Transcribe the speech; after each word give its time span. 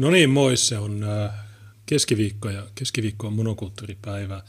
No 0.00 0.10
niin, 0.10 0.30
moi, 0.30 0.56
se 0.56 0.78
on 0.78 1.02
äh, 1.02 1.30
keskiviikko 1.86 2.50
ja 2.50 2.66
keskiviikko 2.74 3.26
on 3.26 3.32
monokulttuuripäivä. 3.32 4.42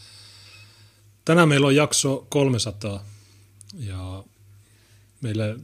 Tänään 1.26 1.50
meillä 1.50 1.68
on 1.68 1.76
jakso 1.76 2.28
300 2.30 3.06
ja 3.80 4.24
meille 5.22 5.60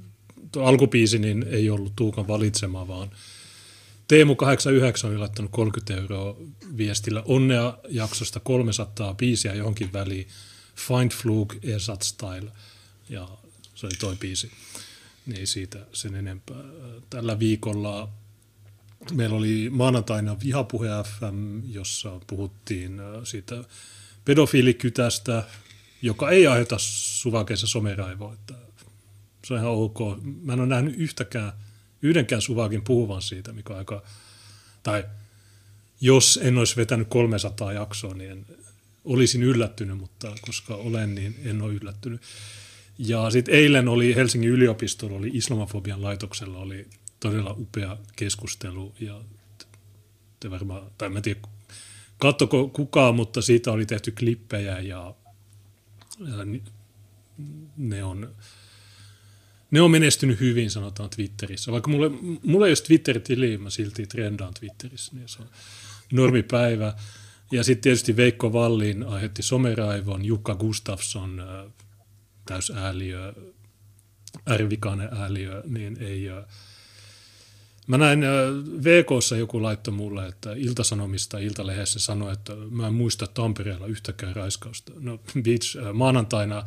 tuo 0.52 0.64
alkupiisi 0.64 1.20
niin 1.20 1.46
ei 1.50 1.70
ollut 1.70 1.94
Tuukan 1.96 2.28
valitsema, 2.28 2.88
vaan 2.88 3.12
Teemu 4.08 4.36
89 4.36 5.10
oli 5.10 5.18
laittanut 5.18 5.52
30 5.52 5.96
euroa 5.96 6.36
viestillä 6.78 7.24
onnea 7.26 7.78
jaksosta 7.90 8.40
300 8.40 9.14
biisiä 9.14 9.54
johonkin 9.54 9.94
väliin. 9.94 10.28
Find 10.76 11.12
Flug 11.12 11.54
Esat 11.64 12.02
Style 12.02 12.52
ja 13.10 13.30
se 13.76 13.86
oli 13.86 13.96
toi 14.00 14.16
biisi. 14.16 14.52
Niin 15.26 15.48
siitä 15.48 15.80
sen 15.94 16.16
enempää. 16.16 16.64
Tällä 17.10 17.40
viikolla 17.40 18.10
Meillä 19.12 19.36
oli 19.36 19.70
maanantaina 19.70 20.38
Vihapuhe 20.44 20.88
FM, 21.04 21.62
jossa 21.68 22.20
puhuttiin 22.28 23.00
äh, 23.00 23.06
siitä 23.24 23.64
pedofiilikytästä, 24.26 25.44
joka 26.02 26.30
ei 26.30 26.48
aiheuta 26.48 26.76
suvakeissa 26.80 27.68
someraivoa. 27.68 28.34
Että 28.34 28.54
se 29.46 29.54
on 29.54 29.60
ihan 29.60 29.72
ok. 29.72 30.00
Mä 30.42 30.54
en 30.54 30.60
ole 30.60 30.68
nähnyt 30.68 30.96
yhtäkään, 30.98 31.52
yhdenkään 32.02 32.42
suvakin 32.42 32.82
puhuvan 32.84 33.22
siitä, 33.22 33.54
mikä 33.54 33.76
aika, 33.76 34.04
tai 34.84 35.06
jos 36.02 36.40
en 36.44 36.58
olisi 36.58 36.76
vetänyt 36.76 37.08
300 37.08 37.74
jaksoa, 37.74 38.14
niin 38.14 38.32
en, 38.32 38.46
olisin 39.06 39.44
yllättynyt, 39.44 39.98
mutta 39.98 40.36
koska 40.42 40.76
olen, 40.76 41.16
niin 41.16 41.36
en 41.46 41.62
ole 41.62 41.74
yllättynyt. 41.74 42.22
Ja 42.98 43.30
sitten 43.30 43.56
eilen 43.56 43.88
oli 43.88 44.16
Helsingin 44.16 44.50
yliopistolla, 44.50 45.18
oli 45.18 45.32
islamofobian 45.34 46.02
laitoksella, 46.02 46.58
oli 46.58 46.88
todella 47.20 47.56
upea 47.58 47.98
keskustelu 48.16 48.94
ja 49.00 49.22
te 50.40 50.52
varmaan, 50.52 50.92
tai 50.98 51.10
mä 51.10 51.20
en 51.20 51.24
tiedä 51.24 51.40
katsoko 52.18 52.68
kukaan, 52.68 53.16
mutta 53.16 53.42
siitä 53.42 53.72
oli 53.72 53.86
tehty 53.86 54.12
klippejä 54.12 54.80
ja, 54.80 55.16
ja 56.20 56.46
ne 57.78 58.04
on, 58.04 58.36
ne 59.72 59.82
on 59.82 59.92
menestynyt 59.92 60.40
hyvin, 60.40 60.72
sanotaan 60.72 61.10
Twitterissä. 61.10 61.72
Vaikka 61.72 61.90
mulle, 61.90 62.10
mulle 62.44 62.68
ole 62.68 62.76
Twitter-tili, 62.88 63.58
mä 63.58 63.70
silti 63.70 64.08
trendaan 64.08 64.54
Twitterissä, 64.54 65.16
niin 65.16 65.30
se 65.30 65.42
on 65.42 65.50
normipäivä. 66.12 66.94
Ja 67.52 67.64
sitten 67.64 67.82
tietysti 67.82 68.16
Veikko 68.16 68.54
Vallin 68.54 69.04
aiheutti 69.04 69.44
someraivon, 69.44 70.26
Jukka 70.26 70.56
Gustafsson, 70.56 71.44
täysääliö, 72.46 73.34
ärvikainen 74.50 75.10
ääliö, 75.12 75.64
niin 75.66 75.98
ei, 76.00 76.26
Mä 77.88 77.98
näin 77.98 78.22
VKssa 78.84 79.38
joku 79.38 79.64
laitto 79.64 79.92
mulle, 79.92 80.28
että 80.28 80.54
Iltasanomista 80.54 81.40
Iltalehdessä 81.40 82.00
sanoi, 82.00 82.34
että 82.34 82.54
mä 82.70 82.88
en 82.88 82.94
muista 82.94 83.28
Tampereella 83.28 83.88
yhtäkään 83.88 84.36
raiskausta. 84.36 84.92
No 85.00 85.20
bitch, 85.42 85.78
maanantaina 85.94 86.64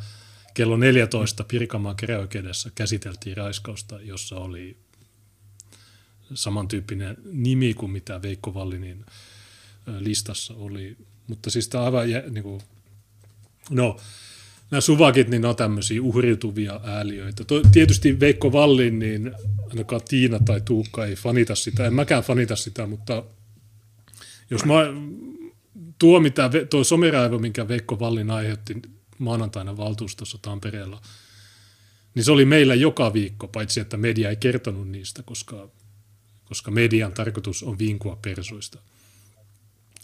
kello 0.53 0.77
14 0.77 1.43
Pirkanmaan 1.43 1.95
keräoikeudessa 1.95 2.71
käsiteltiin 2.75 3.37
raiskausta, 3.37 4.01
jossa 4.01 4.35
oli 4.35 4.77
samantyyppinen 6.33 7.17
nimi 7.31 7.73
kuin 7.73 7.91
mitä 7.91 8.21
Veikko 8.21 8.53
Vallinin 8.53 9.05
listassa 9.99 10.53
oli. 10.53 10.97
Mutta 11.27 11.49
siis 11.49 11.67
tämä 11.67 11.83
aivan, 11.83 12.07
niin 12.29 12.43
kuin, 12.43 12.61
no 13.69 13.97
nämä 14.71 14.81
suvakit, 14.81 15.27
niin 15.27 15.41
ne 15.41 15.47
on 15.47 15.55
tämmöisiä 15.55 16.01
uhriutuvia 16.01 16.79
ääliöitä. 16.83 17.43
Tietysti 17.71 18.19
Veikko 18.19 18.51
Vallin, 18.51 18.99
niin 18.99 19.31
ainakaan 19.69 20.01
Tiina 20.09 20.39
tai 20.39 20.61
Tuukka 20.61 21.05
ei 21.05 21.15
fanita 21.15 21.55
sitä. 21.55 21.85
En 21.85 21.93
mäkään 21.93 22.23
fanita 22.23 22.55
sitä, 22.55 22.87
mutta 22.87 23.23
jos 24.49 24.65
mä, 24.65 24.73
tuo, 25.99 26.19
mitä, 26.19 26.49
tuo 26.69 26.83
someraivo, 26.83 27.39
minkä 27.39 27.67
Veikko 27.67 27.99
Vallin 27.99 28.31
aiheutti 28.31 28.81
maanantaina 29.17 29.77
valtuustossa 29.77 30.37
Tampereella, 30.41 31.01
niin 32.15 32.23
se 32.23 32.31
oli 32.31 32.45
meillä 32.45 32.75
joka 32.75 33.13
viikko, 33.13 33.47
paitsi 33.47 33.79
että 33.79 33.97
media 33.97 34.29
ei 34.29 34.35
kertonut 34.35 34.89
niistä, 34.89 35.23
koska, 35.23 35.69
koska 36.45 36.71
median 36.71 37.13
tarkoitus 37.13 37.63
on 37.63 37.79
vinkua 37.79 38.19
persuista. 38.21 38.79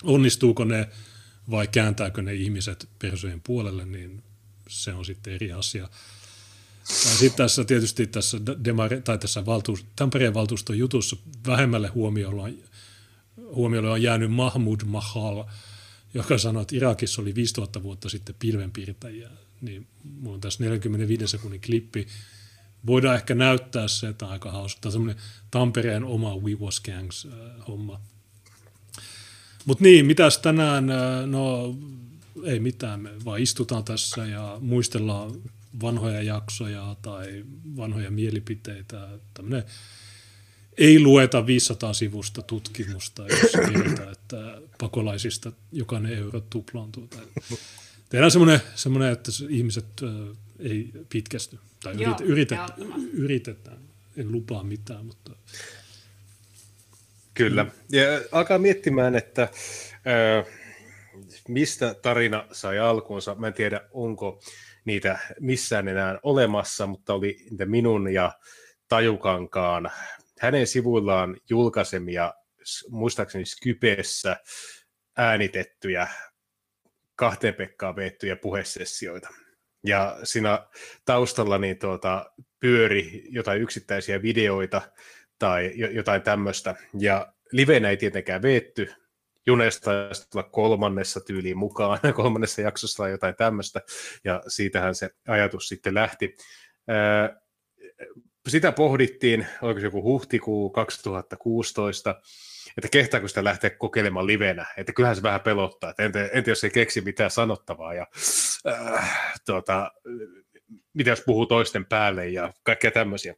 Onnistuuko 0.04 0.64
ne 0.64 0.90
vai 1.52 1.68
kääntääkö 1.68 2.22
ne 2.22 2.34
ihmiset 2.34 2.90
persojen 3.00 3.42
puolelle, 3.42 3.86
niin 3.86 4.24
se 4.68 4.94
on 4.94 5.06
sitten 5.06 5.34
eri 5.34 5.52
asia. 5.52 5.90
Sitten 7.20 7.38
tässä 7.38 7.64
tietysti 7.64 8.08
tässä, 8.08 8.38
Demare, 8.64 9.02
tai 9.02 9.18
tässä 9.18 9.46
valtuus, 9.46 9.86
Tampereen 9.96 10.34
valtuuston 10.34 10.78
jutussa 10.78 11.16
vähemmälle 11.48 11.88
huomiolle 11.88 12.42
on, 12.42 12.58
huomiolle 13.38 13.90
on 13.90 14.02
jäänyt 14.02 14.32
Mahmud 14.32 14.82
Mahal, 14.86 15.44
joka 16.14 16.38
sanoi, 16.38 16.62
että 16.62 16.76
Irakissa 16.76 17.22
oli 17.22 17.36
5000 17.36 17.84
vuotta 17.84 18.10
sitten 18.10 18.36
pilvenpiirtäjiä. 18.40 19.30
Niin 19.62 19.88
mulla 20.04 20.36
on 20.36 20.42
tässä 20.42 20.64
45 20.64 21.28
sekunnin 21.28 21.62
klippi. 21.62 22.08
Voidaan 22.86 23.16
ehkä 23.16 23.36
näyttää 23.36 23.88
se, 23.88 24.08
että 24.08 24.26
on 24.26 24.32
aika 24.32 24.52
hauska. 24.52 24.82
Tämä 24.82 24.90
on 24.90 24.92
semmoinen 24.92 25.24
Tampereen 25.52 26.04
oma 26.04 26.36
We 26.36 26.56
Was 26.56 26.80
Gangs 26.80 27.26
äh. 27.26 28.00
Mutta 29.66 29.84
niin, 29.84 30.06
mitäs 30.06 30.38
tänään, 30.38 30.90
äh, 30.90 31.26
no 31.26 31.76
ei 32.44 32.60
mitään, 32.60 33.00
me 33.00 33.10
vaan 33.26 33.42
istutaan 33.42 33.84
tässä 33.84 34.26
ja 34.26 34.58
muistellaan 34.62 35.32
vanhoja 35.82 36.22
jaksoja 36.22 36.96
tai 37.02 37.46
vanhoja 37.78 38.12
mielipiteitä. 38.12 39.10
Tämmöinen 39.34 39.64
ei 40.78 41.00
lueta 41.00 41.46
500 41.46 41.94
sivusta 41.94 42.42
tutkimusta, 42.42 43.28
jossa 43.28 43.58
kerrotaan, 43.58 44.12
että 44.12 44.62
pakolaisista 44.80 45.52
jokainen 45.72 46.18
euro 46.18 46.42
tuplaantuu. 46.42 47.10
Tehdään 48.10 48.32
semmoinen, 48.32 48.62
semmoinen 48.76 49.12
että 49.12 49.32
ihmiset 49.50 49.86
ei 50.60 50.92
pitkästy. 51.10 51.60
Tai 51.84 52.02
Joo, 52.02 52.16
yritetään, 52.24 52.70
yritetään. 53.14 53.78
En 54.18 54.32
lupaa 54.32 54.64
mitään, 54.64 55.06
mutta... 55.06 55.32
Kyllä. 57.34 57.66
Ja 57.90 58.04
alkaa 58.32 58.58
miettimään, 58.58 59.16
että 59.16 59.44
äh, 59.44 60.46
mistä 61.48 61.96
tarina 62.02 62.48
sai 62.52 62.80
alkuunsa. 62.80 63.36
Mä 63.36 63.48
en 63.48 63.54
tiedä, 63.54 63.82
onko 63.92 64.42
niitä 64.86 65.20
missään 65.40 65.88
enää 65.88 66.20
olemassa, 66.24 66.88
mutta 66.88 67.14
oli 67.14 67.38
niitä 67.50 67.66
minun 67.66 68.14
ja 68.14 68.32
Tajukankaan 68.88 69.92
hänen 70.40 70.68
sivuillaan 70.68 71.38
julkaisemia, 71.50 72.34
muistaakseni 72.90 73.46
Skypessä 73.46 74.38
äänitettyjä 75.18 76.08
kahteen 77.16 77.54
Pekkaan 77.54 77.96
veettyjä 77.96 78.36
puhesessioita. 78.36 79.30
Ja 79.86 80.20
siinä 80.24 80.68
taustalla 81.06 81.58
niin 81.58 81.80
tuota, 81.80 82.32
pyöri 82.60 83.24
jotain 83.30 83.62
yksittäisiä 83.62 84.22
videoita 84.22 84.82
tai 85.40 85.72
jotain 85.76 86.22
tämmöistä. 86.22 86.76
Ja 87.00 87.34
livenä 87.52 87.90
ei 87.90 87.98
tietenkään 87.98 88.42
veetty, 88.42 88.94
Junesta 89.48 89.92
tulla 90.32 90.44
kolmannessa 90.44 91.20
tyyliin 91.20 91.58
mukaan, 91.58 92.00
kolmannessa 92.16 92.62
jaksossa 92.62 92.98
tai 93.04 93.12
jotain 93.12 93.36
tämmöistä, 93.36 93.82
ja 94.24 94.44
siitähän 94.48 94.96
se 94.96 95.10
ajatus 95.28 95.68
sitten 95.68 95.94
lähti. 95.94 96.36
Sitä 98.48 98.72
pohdittiin, 98.72 99.48
oliko 99.62 99.80
se 99.80 99.86
joku 99.86 100.04
huhtikuu 100.04 100.70
2016, 100.70 102.16
että 102.78 102.90
kehtaako 102.92 103.28
sitä 103.28 103.44
lähteä 103.44 103.70
kokeilemaan 103.70 104.28
livenä, 104.28 104.66
että 104.78 104.94
kyllähän 104.94 105.16
se 105.16 105.24
vähän 105.24 105.42
pelottaa, 105.42 105.90
että 105.90 106.04
entä, 106.04 106.30
entä 106.34 106.52
jos 106.52 106.64
ei 106.64 106.70
keksi 106.70 107.02
mitään 107.02 107.32
sanottavaa, 107.32 107.94
ja 107.94 108.08
äh, 108.68 109.40
tuota, 109.46 109.92
mitä 110.94 111.10
jos 111.10 111.24
puhuu 111.26 111.46
toisten 111.46 111.86
päälle, 111.86 112.28
ja 112.28 112.54
kaikkea 112.64 112.92
tämmöisiä. 112.92 113.36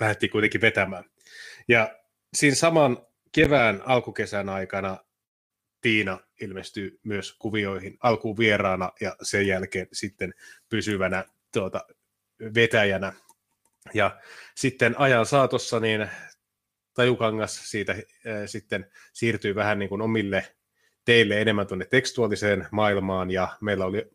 Lähdettiin 0.00 0.30
kuitenkin 0.30 0.60
vetämään. 0.60 1.04
Ja 1.68 1.98
siinä 2.34 2.54
saman 2.54 3.06
kevään 3.32 3.82
alkukesän 3.86 4.48
aikana 4.48 4.98
Tiina 5.82 6.18
ilmestyy 6.40 7.00
myös 7.02 7.32
kuvioihin 7.38 7.98
alkuun 8.00 8.36
vieraana 8.38 8.92
ja 9.00 9.16
sen 9.22 9.46
jälkeen 9.46 9.86
sitten 9.92 10.34
pysyvänä 10.68 11.24
tuota, 11.52 11.86
vetäjänä. 12.54 13.12
Ja 13.94 14.20
sitten 14.54 14.98
ajan 14.98 15.26
saatossa 15.26 15.80
niin 15.80 16.08
Tajukangas 16.94 17.70
siitä 17.70 17.92
äh, 17.92 17.98
sitten 18.46 18.90
siirtyy 19.12 19.54
vähän 19.54 19.78
niin 19.78 19.88
kuin 19.88 20.02
omille 20.02 20.54
teille 21.04 21.40
enemmän 21.40 21.66
tuonne 21.66 21.86
tekstuaaliseen 21.86 22.68
maailmaan 22.70 23.30
ja 23.30 23.48
meillä 23.60 23.84
oli 23.84 24.10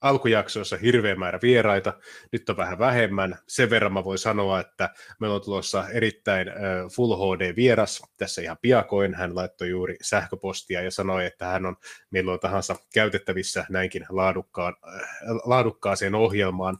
alkujaksoissa 0.00 0.76
hirveä 0.76 1.14
määrä 1.14 1.38
vieraita, 1.42 1.92
nyt 2.32 2.48
on 2.48 2.56
vähän 2.56 2.78
vähemmän. 2.78 3.38
Sen 3.48 3.70
verran 3.70 3.92
mä 3.92 4.04
voin 4.04 4.18
sanoa, 4.18 4.60
että 4.60 4.90
meillä 5.20 5.34
on 5.34 5.42
tulossa 5.42 5.88
erittäin 5.88 6.48
Full 6.96 7.16
HD-vieras 7.16 8.02
tässä 8.16 8.42
ihan 8.42 8.58
piakoin. 8.62 9.14
Hän 9.14 9.34
laittoi 9.34 9.68
juuri 9.68 9.96
sähköpostia 10.02 10.82
ja 10.82 10.90
sanoi, 10.90 11.26
että 11.26 11.46
hän 11.46 11.66
on 11.66 11.76
milloin 12.10 12.40
tahansa 12.40 12.76
käytettävissä 12.94 13.64
näinkin 13.68 14.06
laadukkaan, 14.08 14.76
laadukkaaseen 15.44 16.14
ohjelmaan. 16.14 16.78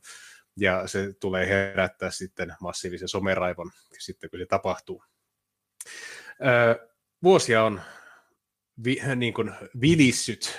Ja 0.61 0.87
se 0.87 1.13
tulee 1.21 1.47
herättää 1.47 2.11
sitten 2.11 2.55
massiivisen 2.61 3.09
someraivon 3.09 3.71
sitten, 3.99 4.31
kun 4.31 4.39
se 4.39 4.47
tapahtuu. 4.47 5.05
vuosia 7.23 7.65
on 7.65 7.81
vi, 8.85 9.03
niin 9.17 9.35
kuin 9.35 9.53
vilissyt 9.81 10.59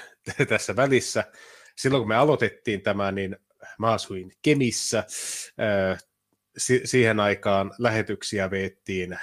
tässä 0.50 0.75
välissä. 0.75 1.23
Silloin 1.80 2.02
kun 2.02 2.08
me 2.08 2.16
aloitettiin 2.16 2.81
tämä, 2.81 3.12
niin 3.12 3.38
mä 3.80 3.92
asuin 3.92 4.31
Kemissä. 4.42 5.04
Si- 6.58 6.81
siihen 6.86 7.20
aikaan 7.20 7.72
lähetyksiä 7.78 8.52
veettiin 8.52 9.20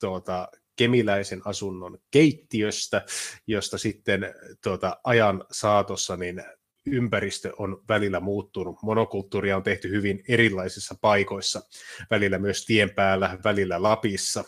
tuota, 0.00 0.48
kemiläisen 0.76 1.42
asunnon 1.44 1.98
keittiöstä, 2.10 3.04
josta 3.46 3.78
sitten 3.78 4.34
tuota, 4.62 5.00
ajan 5.04 5.44
saatossa 5.50 6.16
niin 6.16 6.44
ympäristö 6.86 7.52
on 7.58 7.84
välillä 7.88 8.20
muuttunut. 8.20 8.82
Monokulttuuria 8.82 9.56
on 9.56 9.62
tehty 9.62 9.90
hyvin 9.90 10.24
erilaisissa 10.28 10.94
paikoissa, 11.00 11.62
välillä 12.10 12.38
myös 12.38 12.66
tien 12.66 12.90
päällä, 12.90 13.38
välillä 13.44 13.82
Lapissa, 13.82 14.44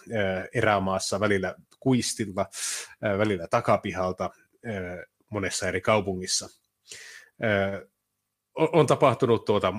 erämaassa, 0.55 1.21
välillä 1.21 1.55
kuistilla, 1.81 2.47
välillä 3.19 3.49
takapihalta, 3.49 4.31
monessa 5.31 5.69
eri 5.69 5.81
kaupungissa. 5.81 6.64
On 8.57 8.87
tapahtunut 8.87 9.45
tuota, 9.45 9.75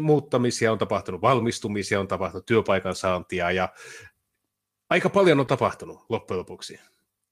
muuttamisia, 0.00 0.72
on 0.72 0.78
tapahtunut 0.78 1.22
valmistumisia, 1.22 2.00
on 2.00 2.08
tapahtunut 2.08 2.46
työpaikan 2.46 2.94
saantia 2.94 3.50
ja 3.50 3.68
aika 4.90 5.10
paljon 5.10 5.40
on 5.40 5.46
tapahtunut 5.46 6.06
loppujen 6.08 6.38
lopuksi 6.38 6.80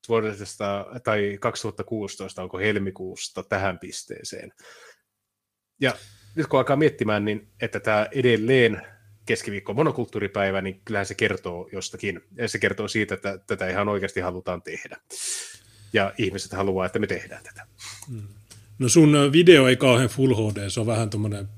vuodesta 0.08 0.86
tai 1.04 1.38
2016, 1.40 2.42
onko 2.42 2.58
helmikuusta 2.58 3.42
tähän 3.42 3.78
pisteeseen. 3.78 4.52
Ja 5.80 5.94
nyt 6.34 6.46
kun 6.46 6.58
alkaa 6.58 6.76
miettimään, 6.76 7.24
niin 7.24 7.48
että 7.60 7.80
tämä 7.80 8.08
edelleen 8.12 8.82
keskiviikko 9.26 9.74
monokulttuuripäivä, 9.74 10.62
niin 10.62 10.80
kyllähän 10.84 11.06
se 11.06 11.14
kertoo 11.14 11.68
jostakin. 11.72 12.20
Ja 12.36 12.48
se 12.48 12.58
kertoo 12.58 12.88
siitä, 12.88 13.14
että 13.14 13.38
tätä 13.38 13.68
ihan 13.68 13.88
oikeasti 13.88 14.20
halutaan 14.20 14.62
tehdä. 14.62 14.96
Ja 15.92 16.12
ihmiset 16.18 16.52
haluaa, 16.52 16.86
että 16.86 16.98
me 16.98 17.06
tehdään 17.06 17.42
tätä. 17.42 17.66
Hmm. 18.08 18.28
No 18.82 18.88
sun 18.88 19.12
video 19.32 19.68
ei 19.68 19.76
kauhean 19.76 20.08
Full 20.08 20.34
HD, 20.34 20.70
se 20.70 20.80
on 20.80 20.86
vähän 20.86 21.10
tuommoinen 21.10 21.48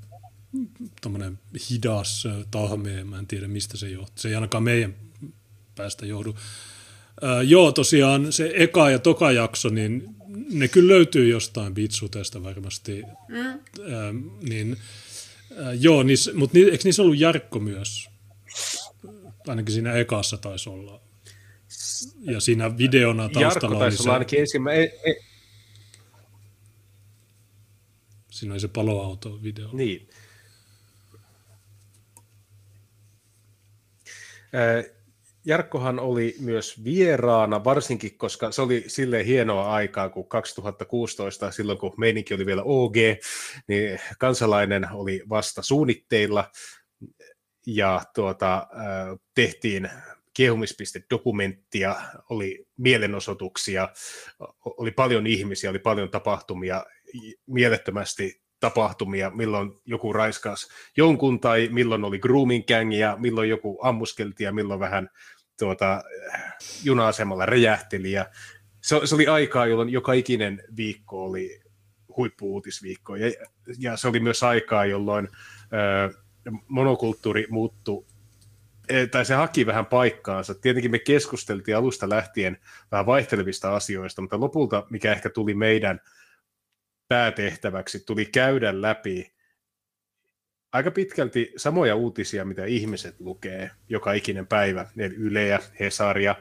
tommonen 1.01 1.39
hidas 1.71 2.25
tahme, 2.51 3.05
mä 3.05 3.19
en 3.19 3.27
tiedä 3.27 3.49
mistä 3.49 3.77
se 3.77 3.89
johtuu. 3.89 4.15
Se 4.17 4.29
ei 4.29 4.35
ainakaan 4.35 4.63
meidän 4.63 4.95
päästä 5.75 6.07
johdu. 6.07 6.37
Ää, 7.23 7.43
joo, 7.43 7.73
tosiaan 7.73 8.33
se 8.33 8.53
eka 8.55 8.91
ja 8.91 8.99
toka 8.99 9.33
jakso, 9.33 9.69
niin 9.69 10.17
ne 10.51 10.69
kyllä 10.69 10.95
löytyy 10.95 11.29
jostain 11.29 11.75
Bitsutesta 11.75 12.43
varmasti. 12.43 13.03
Mm. 13.29 13.37
Ää, 13.47 13.59
niin, 14.49 14.77
ää, 15.57 15.73
joo, 15.73 16.03
niis, 16.03 16.31
mutta 16.35 16.59
ni, 16.59 16.65
eikö 16.65 16.85
niissä 16.85 17.03
ollut 17.03 17.19
Jarkko 17.19 17.61
myös? 17.61 18.09
Ainakin 19.49 19.75
siinä 19.75 19.93
ekassa 19.93 20.37
taisi 20.37 20.69
olla. 20.69 21.01
Ja 22.21 22.41
siinä 22.41 22.79
videona 22.79 23.23
taustalla 23.23 23.47
Jarkko 23.47 23.79
taisi 23.79 24.03
olla 24.03 24.13
ainakin 24.13 24.41
ensimmäinen. 24.41 24.91
E, 25.05 25.11
e... 25.11 25.15
Siinä 28.35 28.53
oli 28.55 28.61
se 28.61 28.69
paloauto 28.69 29.43
video. 29.43 29.69
Niin. 29.73 30.09
Jarkkohan 35.45 36.01
oli 36.01 36.37
myös 36.41 36.85
vieraana, 36.85 37.65
varsinkin 37.65 38.19
koska 38.19 38.53
se 38.53 38.63
oli 38.63 38.85
sille 38.87 39.27
hienoa 39.27 39.75
aikaa, 39.75 40.09
kun 40.09 40.29
2016, 40.29 41.51
silloin 41.51 41.79
kun 41.79 41.95
meininki 41.97 42.35
oli 42.35 42.47
vielä 42.47 42.63
OG, 42.65 42.95
niin 43.69 44.01
kansalainen 44.19 44.89
oli 44.93 45.23
vasta 45.29 45.63
suunnitteilla 45.63 46.51
ja 47.67 48.03
tuota, 48.15 48.67
tehtiin 49.35 49.91
kehumispiste-dokumenttia, 50.35 51.95
oli 52.31 52.67
mielenosoituksia, 52.77 53.89
oli 54.65 54.91
paljon 54.91 55.27
ihmisiä, 55.27 55.71
oli 55.71 55.79
paljon 55.79 56.11
tapahtumia, 56.11 56.85
mielettömästi 57.47 58.43
tapahtumia, 58.61 59.31
milloin 59.31 59.73
joku 59.85 60.13
raiskas 60.13 60.69
jonkun 60.97 61.41
tai 61.41 61.69
milloin 61.73 62.05
oli 62.05 62.19
grooming 62.19 62.67
gang 62.67 62.99
ja 62.99 63.17
milloin 63.21 63.49
joku 63.49 63.79
ammuskelti 63.83 64.45
ja 64.45 64.53
milloin 64.53 64.81
vähän 64.81 65.11
tuota, 65.59 66.03
juna-asemalla 66.85 67.47
räjähteli. 67.47 68.13
Ja 68.13 68.27
se, 68.81 69.01
se 69.05 69.15
oli 69.15 69.27
aikaa, 69.27 69.67
jolloin 69.67 69.89
joka 69.89 70.13
ikinen 70.13 70.63
viikko 70.77 71.25
oli 71.25 71.61
huippuuutisviikko. 72.17 73.17
Ja, 73.17 73.33
ja 73.79 73.97
se 73.97 74.09
oli 74.09 74.21
myös 74.21 74.43
aikaa, 74.43 74.85
jolloin 74.85 75.29
ö, 75.73 76.15
monokulttuuri 76.69 77.47
muuttui 77.51 78.07
e, 78.89 79.07
tai 79.07 79.25
se 79.25 79.35
haki 79.35 79.67
vähän 79.67 79.87
paikkaansa. 79.87 80.55
Tietenkin 80.55 80.91
me 80.91 80.99
keskusteltiin 80.99 81.77
alusta 81.77 82.09
lähtien 82.09 82.59
vähän 82.93 83.07
vaihtelevista 83.07 83.75
asioista, 83.77 84.23
mutta 84.23 84.41
lopulta, 84.41 84.87
mikä 84.91 85.13
ehkä 85.13 85.31
tuli 85.31 85.55
meidän 85.55 86.01
päätehtäväksi, 87.09 88.01
tuli 88.07 88.27
käydä 88.27 88.83
läpi 88.83 89.35
aika 90.75 90.91
pitkälti 90.91 91.53
samoja 91.57 91.97
uutisia, 91.97 92.45
mitä 92.45 92.65
ihmiset 92.65 93.21
lukee 93.21 93.71
joka 93.89 94.13
ikinen 94.13 94.47
päivä, 94.47 94.87
eli 94.97 95.15
Yleä, 95.15 95.61
Hesaria, 95.81 96.35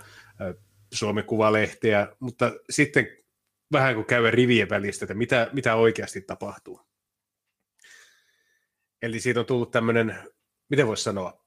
Suomen 0.93 1.23
Kuvalehteä, 1.23 2.07
mutta 2.19 2.51
sitten 2.69 3.07
vähän 3.71 3.95
kuin 3.95 4.05
käydä 4.05 4.31
rivien 4.31 4.69
välistä, 4.69 5.05
että 5.05 5.13
mitä, 5.13 5.49
mitä 5.53 5.75
oikeasti 5.75 6.21
tapahtuu. 6.21 6.81
Eli 9.01 9.19
siitä 9.19 9.39
on 9.39 9.45
tullut 9.45 9.71
tämmöinen, 9.71 10.17
miten 10.69 10.87
voisi 10.87 11.03
sanoa, 11.03 11.45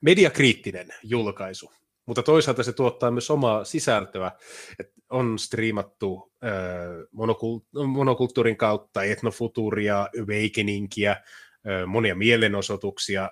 mediakriittinen 0.00 0.88
julkaisu, 1.02 1.72
mutta 2.06 2.22
toisaalta 2.22 2.62
se 2.62 2.72
tuottaa 2.72 3.10
myös 3.10 3.30
omaa 3.30 3.64
sisältöä. 3.64 4.30
että 4.78 4.92
on 5.12 5.38
striimattu 5.38 6.32
äh, 6.44 6.50
monokult- 7.14 7.86
monokulttuurin 7.86 8.56
kautta 8.56 9.02
etnofuturia, 9.02 10.08
awakeningia, 10.20 11.16
monia 11.86 12.14
mielenosoituksia, 12.14 13.30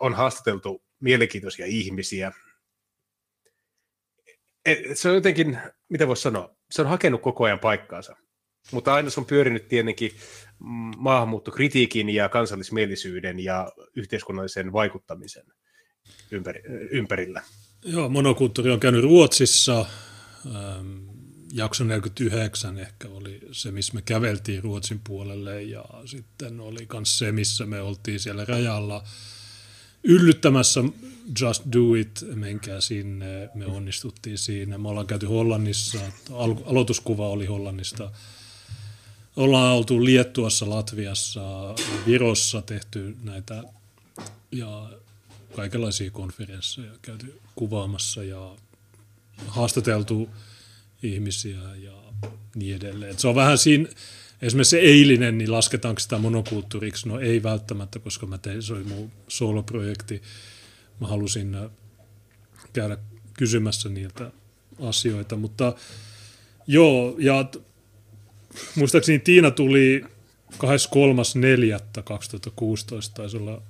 on 0.00 0.14
haastateltu 0.14 0.82
mielenkiintoisia 1.00 1.66
ihmisiä. 1.66 2.32
Se 4.94 5.08
on 5.08 5.14
jotenkin, 5.14 5.58
mitä 5.88 6.08
voisi 6.08 6.22
sanoa, 6.22 6.56
se 6.70 6.82
on 6.82 6.88
hakenut 6.88 7.22
koko 7.22 7.44
ajan 7.44 7.58
paikkaansa. 7.58 8.16
Mutta 8.72 8.94
aina 8.94 9.10
se 9.10 9.20
on 9.20 9.26
pyörinyt 9.26 9.68
tietenkin 9.68 10.12
maahanmuuttokritiikin 10.98 12.08
ja 12.08 12.28
kansallismielisyyden 12.28 13.40
ja 13.40 13.72
yhteiskunnallisen 13.96 14.72
vaikuttamisen 14.72 15.44
ympäri, 16.30 16.62
ympärillä. 16.90 17.42
Joo, 17.84 18.08
monokulttuuri 18.08 18.70
on 18.70 18.80
käynyt 18.80 19.02
Ruotsissa, 19.02 19.86
ähm, 20.46 20.98
jakso 21.52 21.84
49 21.84 22.78
ehkä 22.78 23.08
oli 23.08 23.40
se, 23.52 23.70
missä 23.70 23.94
me 23.94 24.02
käveltiin 24.02 24.62
Ruotsin 24.62 25.00
puolelle 25.04 25.62
ja 25.62 25.84
sitten 26.04 26.60
oli 26.60 26.88
myös 26.92 27.18
se, 27.18 27.32
missä 27.32 27.66
me 27.66 27.80
oltiin 27.80 28.20
siellä 28.20 28.44
rajalla 28.44 29.04
yllyttämässä 30.04 30.80
Just 31.40 31.62
Do 31.72 31.94
It, 31.94 32.24
menkää 32.34 32.80
sinne, 32.80 33.50
me 33.54 33.66
onnistuttiin 33.66 34.38
siinä. 34.38 34.78
Me 34.78 34.88
ollaan 34.88 35.06
käyty 35.06 35.26
Hollannissa, 35.26 35.98
al- 36.32 36.62
aloituskuva 36.66 37.28
oli 37.28 37.46
Hollannista. 37.46 38.10
Ollaan 39.36 39.72
oltu 39.72 40.04
Liettuassa, 40.04 40.70
Latviassa, 40.70 41.74
Virossa 42.06 42.62
tehty 42.62 43.16
näitä 43.22 43.64
ja 44.52 44.90
kaikenlaisia 45.56 46.10
konferensseja 46.10 46.92
käyty 47.02 47.40
kuvaamassa 47.54 48.22
ja 48.22 48.56
haastateltu 49.46 50.30
ihmisiä 51.02 51.58
ja 51.76 51.92
niin 52.54 52.76
edelleen. 52.76 53.18
Se 53.18 53.28
on 53.28 53.34
vähän 53.34 53.58
siinä, 53.58 53.88
esimerkiksi 54.42 54.70
se 54.70 54.78
eilinen, 54.78 55.38
niin 55.38 55.52
lasketaanko 55.52 55.98
sitä 56.00 56.18
monokulttuuriksi? 56.18 57.08
No 57.08 57.20
ei 57.20 57.42
välttämättä, 57.42 57.98
koska 57.98 58.26
mä 58.26 58.38
tein, 58.38 58.62
se 58.62 58.72
oli 58.72 58.84
mun 58.84 59.12
soloprojekti. 59.28 60.22
Mä 61.00 61.06
halusin 61.06 61.54
äh, 61.54 61.70
käydä 62.72 62.96
kysymässä 63.34 63.88
niiltä 63.88 64.30
asioita, 64.80 65.36
mutta 65.36 65.74
joo, 66.66 67.16
ja 67.18 67.50
muistaakseni 68.74 69.18
Tiina 69.18 69.50
tuli 69.50 70.04
23.4.2016, 70.52 70.58
taisi 73.14 73.36
olla 73.36 73.62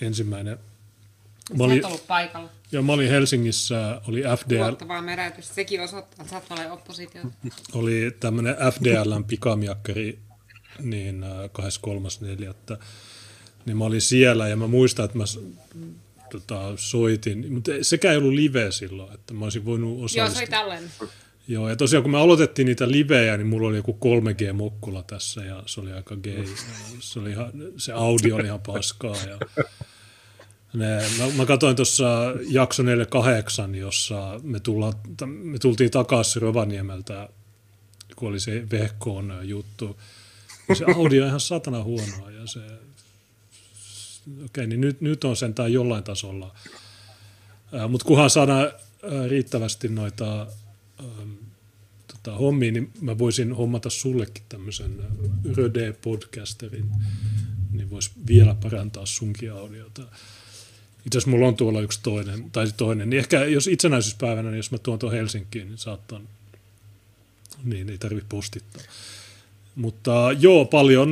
ensimmäinen 0.00 0.58
Mä 1.58 1.64
olin, 1.64 1.86
ollut 1.86 2.06
paikalla. 2.06 2.50
Ja 2.74 2.82
mä 2.82 2.92
olin 2.92 3.10
Helsingissä, 3.10 4.00
oli 4.08 4.22
FDL. 4.38 4.60
Luottavaa 4.60 5.02
merätys. 5.02 5.54
Sekin 5.54 5.80
osoittaa, 5.80 6.24
että 6.24 6.40
sä 6.48 6.54
ole 6.54 6.70
oppositio. 6.70 7.22
Oli 7.72 8.16
tämmöinen 8.20 8.56
FDLn 8.74 9.24
pikamiakkari 9.24 10.18
niin 10.78 11.24
23.4. 12.42 12.54
Äh, 12.72 12.78
niin 13.66 13.76
mä 13.76 13.84
olin 13.84 14.00
siellä 14.00 14.48
ja 14.48 14.56
mä 14.56 14.66
muistan, 14.66 15.04
että 15.04 15.18
mä 15.18 15.24
tota, 16.30 16.72
soitin, 16.76 17.52
mutta 17.52 17.70
sekä 17.82 18.10
ei 18.10 18.16
ollut 18.16 18.32
live 18.32 18.70
silloin, 18.70 19.14
että 19.14 19.34
mä 19.34 19.44
olisin 19.44 19.64
voinut 19.64 20.04
osallistua. 20.04 20.22
Joo, 20.22 20.30
se 20.30 20.38
oli 20.38 20.46
tällainen. 20.46 20.90
Joo, 21.48 21.68
ja 21.68 21.76
tosiaan 21.76 22.02
kun 22.02 22.12
me 22.12 22.18
aloitettiin 22.18 22.66
niitä 22.66 22.90
livejä, 22.90 23.36
niin 23.36 23.46
mulla 23.46 23.68
oli 23.68 23.76
joku 23.76 23.98
3G-mokkula 24.04 25.02
tässä 25.06 25.44
ja 25.44 25.62
se 25.66 25.80
oli 25.80 25.92
aika 25.92 26.16
gay. 26.16 26.44
Se, 27.00 27.18
oli 27.20 27.30
ihan, 27.30 27.52
se 27.76 27.92
audio 27.92 28.36
oli 28.36 28.44
ihan 28.44 28.60
paskaa 28.60 29.16
ja 29.28 29.64
Ne, 30.74 31.02
mä, 31.18 31.32
mä 31.36 31.46
katsoin 31.46 31.76
tuossa 31.76 32.34
jakso 32.48 32.82
48, 32.82 33.74
jossa 33.74 34.40
me, 34.42 34.60
tulla, 34.60 34.92
me 35.26 35.58
tultiin 35.58 35.90
takaisin 35.90 36.42
Rovaniemeltä, 36.42 37.28
kun 38.16 38.28
oli 38.28 38.40
se 38.40 38.66
vehkoon 38.70 39.38
juttu. 39.42 40.00
Ja 40.68 40.74
se 40.74 40.84
audio 40.96 41.22
on 41.22 41.28
ihan 41.28 41.40
satana 41.40 41.82
huonoa 41.82 42.30
ja 42.30 42.46
se, 42.46 42.60
okei, 42.60 44.44
okay, 44.44 44.66
niin 44.66 44.80
nyt, 44.80 45.00
nyt 45.00 45.24
on 45.24 45.36
sentään 45.36 45.72
jollain 45.72 46.04
tasolla. 46.04 46.54
Mutta 47.88 48.06
kunhan 48.06 48.30
saadaan 48.30 48.72
riittävästi 49.28 49.88
noita 49.88 50.46
ähm, 51.00 51.30
tota, 52.06 52.36
hommia, 52.36 52.72
niin 52.72 52.92
mä 53.00 53.18
voisin 53.18 53.52
hommata 53.52 53.90
sullekin 53.90 54.44
tämmöisen 54.48 55.04
Röde-podcasterin, 55.44 56.86
niin 57.72 57.90
voisi 57.90 58.10
vielä 58.26 58.54
parantaa 58.54 59.06
sunkin 59.06 59.52
audiota. 59.52 60.02
Itse 61.06 61.18
asiassa 61.18 61.30
mulla 61.30 61.48
on 61.48 61.56
tuolla 61.56 61.80
yksi 61.80 62.00
toinen, 62.02 62.50
tai 62.50 62.66
toinen, 62.76 63.10
niin 63.10 63.18
ehkä 63.18 63.44
jos 63.44 63.66
itsenäisyyspäivänä, 63.66 64.50
niin 64.50 64.56
jos 64.56 64.70
mä 64.70 64.78
tuon 64.78 64.98
tuon 64.98 65.12
Helsinkiin, 65.12 65.68
niin 65.68 65.78
saattaa, 65.78 66.20
niin 67.64 67.90
ei 67.90 67.98
tarvitse 67.98 68.26
postittaa. 68.28 68.82
Mutta 69.76 70.12
joo, 70.38 70.64
paljon, 70.64 71.10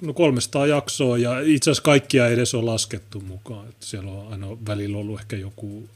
no 0.00 0.12
300 0.14 0.66
jaksoa, 0.66 1.18
ja 1.18 1.40
itse 1.40 1.70
asiassa 1.70 1.82
kaikkia 1.82 2.26
ei 2.26 2.34
edes 2.34 2.54
ole 2.54 2.64
laskettu 2.64 3.20
mukaan. 3.20 3.68
Että 3.68 3.86
siellä 3.86 4.10
on 4.10 4.32
aina 4.32 4.46
välillä 4.66 4.98
ollut 4.98 5.20
ehkä 5.20 5.36
joku, 5.36 5.88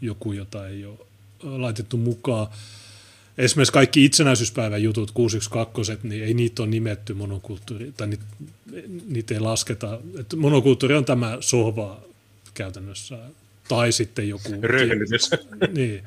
joku 0.00 0.32
jota 0.32 0.68
ei 0.68 0.84
ole 0.84 0.98
laitettu 1.42 1.96
mukaan. 1.96 2.46
Esimerkiksi 3.38 3.72
kaikki 3.72 4.04
itsenäisyyspäivän 4.04 4.82
jutut, 4.82 5.10
612, 5.10 6.08
niin 6.08 6.24
ei 6.24 6.34
niitä 6.34 6.62
ole 6.62 6.70
nimetty 6.70 7.14
monokulttuuri, 7.14 7.92
tai 7.96 8.06
niitä, 8.06 8.24
niitä 9.08 9.34
ei 9.34 9.40
lasketa. 9.40 9.98
Että 10.18 10.36
monokulttuuri 10.36 10.94
on 10.94 11.04
tämä 11.04 11.36
sohva 11.40 12.00
käytännössä, 12.54 13.18
tai 13.68 13.92
sitten 13.92 14.28
joku... 14.28 14.48
Röhnytys. 14.62 15.30
Niin. 15.72 16.02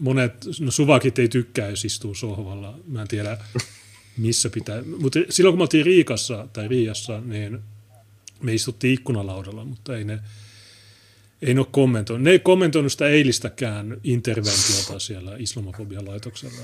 Monet, 0.00 0.32
no 0.60 0.70
suvakit 0.70 1.18
ei 1.18 1.28
tykkää, 1.28 1.68
jos 1.68 1.84
istuu 1.84 2.14
sohvalla. 2.14 2.78
Mä 2.86 3.02
en 3.02 3.08
tiedä, 3.08 3.38
missä 4.16 4.50
pitää. 4.50 4.82
Mutta 4.98 5.18
silloin, 5.30 5.52
kun 5.52 5.58
me 5.58 5.62
oltiin 5.62 5.86
Riikassa 5.86 6.48
tai 6.52 6.68
Riassa, 6.68 7.20
niin 7.20 7.60
me 8.42 8.54
istuttiin 8.54 8.94
ikkunalaudalla, 8.94 9.64
mutta 9.64 9.96
ei 9.96 10.04
ne, 10.04 10.18
ei 11.42 11.54
ne 11.54 11.60
ole 11.60 11.66
kommentoinut. 11.70 12.24
Ne 12.24 12.30
ei 12.30 12.38
kommentoinut 12.38 12.92
sitä 12.92 13.08
eilistäkään 13.08 13.96
interventiota 14.04 14.98
siellä 14.98 15.36
islamofobian 15.38 16.08
laitoksella. 16.08 16.56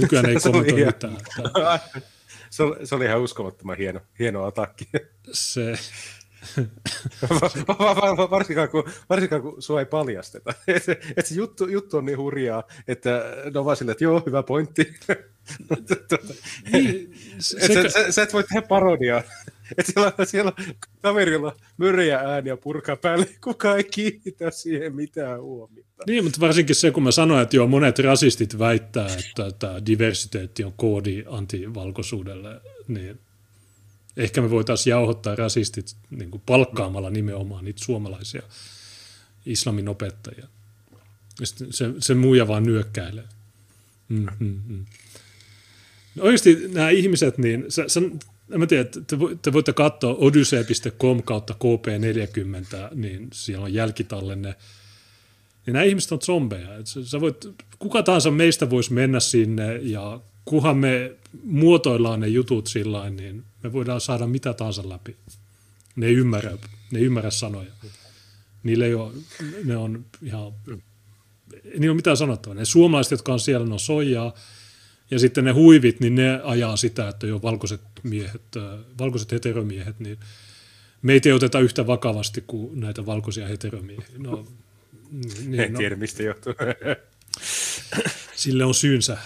Nykyään 0.00 0.26
ei 0.26 0.36
kommentoi 0.42 0.84
mitään. 0.84 1.16
Että... 1.16 1.80
Se, 2.50 2.62
oli, 2.62 2.86
se 2.86 2.94
oli 2.94 3.04
ihan 3.04 3.20
uskomattoman 3.20 3.76
hieno, 3.76 4.00
hieno 4.18 4.44
atakki. 4.44 4.88
Se, 5.32 5.78
varsinkaan, 8.30 8.68
kun, 8.68 8.84
varsinkaan 9.10 9.42
kun 9.42 9.62
sua 9.62 9.80
ei 9.80 9.86
paljasteta. 9.86 10.54
Et, 10.66 10.82
et 11.16 11.26
se 11.26 11.34
juttu, 11.34 11.68
juttu 11.68 11.96
on 11.96 12.04
niin 12.04 12.18
hurjaa, 12.18 12.64
että 12.88 13.24
ne 13.54 13.58
on 13.58 13.64
vaan 13.64 13.76
silleen, 13.76 13.92
että 13.92 14.04
joo, 14.04 14.22
hyvä 14.26 14.42
pointti. 14.42 14.94
niin, 16.72 17.14
se, 17.38 17.56
et 17.56 17.72
sä, 17.72 17.88
sä, 17.88 18.12
sä, 18.12 18.22
et 18.22 18.32
voi 18.32 18.44
tehdä 18.44 18.62
parodiaa. 18.62 19.22
Et 19.78 19.86
siellä, 19.86 20.12
siellä 20.24 20.52
kaverilla 21.02 21.56
myrjä 21.76 22.18
ääniä 22.18 22.56
purkaa 22.56 22.96
päälle, 22.96 23.28
kuka 23.44 23.76
ei 23.76 23.84
kiinnitä 23.84 24.50
siihen 24.50 24.94
mitään 24.94 25.42
huomiota. 25.42 26.04
Niin, 26.06 26.24
mutta 26.24 26.40
varsinkin 26.40 26.76
se, 26.76 26.90
kun 26.90 27.02
mä 27.02 27.10
sanoin, 27.10 27.42
että 27.42 27.56
joo, 27.56 27.66
monet 27.66 27.98
rasistit 27.98 28.58
väittää, 28.58 29.06
että 29.06 29.50
tämä 29.58 29.86
diversiteetti 29.86 30.64
on 30.64 30.72
koodi 30.76 31.24
antivalkoisuudelle, 31.26 32.60
niin 32.88 33.20
ehkä 34.16 34.40
me 34.40 34.50
voitaisiin 34.50 34.90
jauhottaa 34.90 35.36
rasistit 35.36 35.96
niin 36.10 36.30
kuin 36.30 36.42
palkkaamalla 36.46 37.10
nimenomaan 37.10 37.64
niitä 37.64 37.84
suomalaisia 37.84 38.42
islamin 39.46 39.88
opettajia. 39.88 40.46
se, 41.70 41.90
se 41.98 42.14
muija 42.14 42.48
vaan 42.48 42.62
nyökkäilee. 42.62 43.24
Mm, 44.08 44.26
mm, 44.38 44.60
mm. 44.66 44.84
No 46.14 46.24
oikeasti 46.24 46.68
nämä 46.68 46.90
ihmiset, 46.90 47.38
niin 47.38 47.64
sä, 47.68 47.84
sä, 47.86 48.00
en 48.52 48.60
mä 48.60 48.66
tiedä, 48.66 48.84
te, 48.84 49.16
te 49.42 49.52
voitte 49.52 49.72
katsoa 49.72 50.14
odyssee.com 50.14 51.22
kautta 51.22 51.54
KP40, 51.54 52.94
niin 52.94 53.28
siellä 53.32 53.64
on 53.64 53.74
jälkitallenne. 53.74 54.54
Niin 55.66 55.72
nämä 55.72 55.84
ihmiset 55.84 56.12
on 56.12 56.20
zombeja. 56.20 56.68
Sä 56.84 57.20
voit, 57.20 57.48
kuka 57.78 58.02
tahansa 58.02 58.30
meistä 58.30 58.70
voisi 58.70 58.92
mennä 58.92 59.20
sinne 59.20 59.76
ja 59.76 60.20
kunhan 60.44 60.76
me 60.76 61.16
muotoillaan 61.44 62.20
ne 62.20 62.28
jutut 62.28 62.66
sillä 62.66 63.10
niin 63.10 63.44
me 63.62 63.72
voidaan 63.72 64.00
saada 64.00 64.26
mitä 64.26 64.54
tahansa 64.54 64.88
läpi. 64.88 65.16
Ne 65.96 66.06
ei 66.06 66.14
ymmärrä, 66.14 66.58
ne 66.90 66.98
ei 66.98 67.04
ymmärrä 67.04 67.30
sanoja. 67.30 67.72
Niille 68.62 68.86
ei 68.86 68.94
ole, 68.94 69.12
ne 69.64 69.76
on 69.76 70.04
ihan, 70.22 70.52
ei 71.64 71.88
ole 71.88 71.96
mitään 71.96 72.16
sanottavaa. 72.16 72.54
Ne 72.54 72.64
suomalaiset, 72.64 73.10
jotka 73.10 73.32
on 73.32 73.40
siellä, 73.40 73.66
ne 73.66 73.72
on 73.72 73.80
soijaa, 73.80 74.34
ja 75.10 75.18
sitten 75.18 75.44
ne 75.44 75.50
huivit, 75.50 76.00
niin 76.00 76.14
ne 76.14 76.40
ajaa 76.44 76.76
sitä, 76.76 77.08
että 77.08 77.26
jo 77.26 77.42
valkoiset 77.42 77.80
miehet, 78.02 78.42
valkoiset 78.98 79.32
heteromiehet, 79.32 80.00
niin 80.00 80.18
meitä 81.02 81.28
ei 81.28 81.32
oteta 81.32 81.60
yhtä 81.60 81.86
vakavasti 81.86 82.44
kuin 82.46 82.80
näitä 82.80 83.06
valkoisia 83.06 83.48
heteromiehiä. 83.48 84.06
No, 84.18 84.46
niin, 85.46 85.60
en 85.60 85.72
no, 85.72 85.78
tiedä, 85.78 85.96
mistä 85.96 86.22
johtuu. 86.22 86.52
Sille 88.34 88.64
on 88.64 88.74
syynsä. 88.74 89.18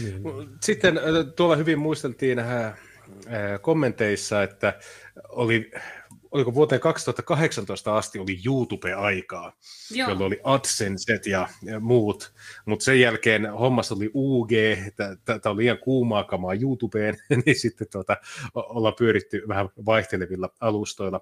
Niin. 0.00 0.22
Sitten 0.60 1.00
tuolla 1.36 1.56
hyvin 1.56 1.78
muisteltiin 1.78 2.38
kommenteissa, 3.62 4.42
että 4.42 4.78
oli, 5.28 5.70
oliko 6.30 6.54
vuoteen 6.54 6.80
2018 6.80 7.96
asti 7.96 8.18
oli 8.18 8.40
YouTube-aikaa, 8.46 9.52
Joo. 9.90 10.08
jolloin 10.08 10.26
oli 10.26 10.40
AdSenset 10.44 11.26
ja, 11.26 11.48
ja 11.62 11.80
muut, 11.80 12.32
mutta 12.64 12.84
sen 12.84 13.00
jälkeen 13.00 13.52
hommassa 13.52 13.94
oli 13.94 14.10
UG, 14.14 14.50
tämä 15.24 15.40
oli 15.44 15.62
liian 15.62 15.78
kuumaa 15.78 16.24
kamaa 16.24 16.54
YouTubeen, 16.54 17.16
niin 17.46 17.56
sitten 17.56 17.86
tuota, 17.92 18.16
ollaan 18.54 18.94
pyöritty 18.98 19.42
vähän 19.48 19.68
vaihtelevilla 19.86 20.50
alustoilla. 20.60 21.20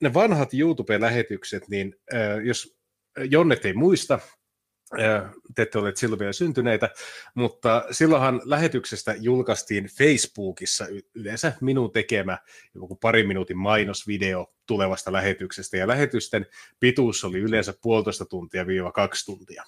Ne 0.00 0.14
vanhat 0.14 0.54
YouTube-lähetykset, 0.54 1.68
niin 1.68 1.96
jos 2.44 2.76
Jonnet 3.30 3.64
ei 3.64 3.72
muista, 3.72 4.18
te 5.54 5.62
ette 5.62 5.78
ole 5.78 5.92
silloin 5.96 6.18
vielä 6.18 6.32
syntyneitä, 6.32 6.90
mutta 7.34 7.84
silloinhan 7.90 8.40
lähetyksestä 8.44 9.14
julkaistiin 9.18 9.84
Facebookissa 9.84 10.86
yleensä 11.14 11.52
minun 11.60 11.92
tekemä 11.92 12.38
joku 12.74 12.96
pari 12.96 13.26
minuutin 13.26 13.58
mainosvideo 13.58 14.46
tulevasta 14.66 15.12
lähetyksestä, 15.12 15.76
ja 15.76 15.88
lähetysten 15.88 16.46
pituus 16.80 17.24
oli 17.24 17.38
yleensä 17.38 17.74
puolitoista 17.82 18.24
tuntia 18.24 18.66
viiva 18.66 18.92
kaksi 18.92 19.24
tuntia. 19.24 19.64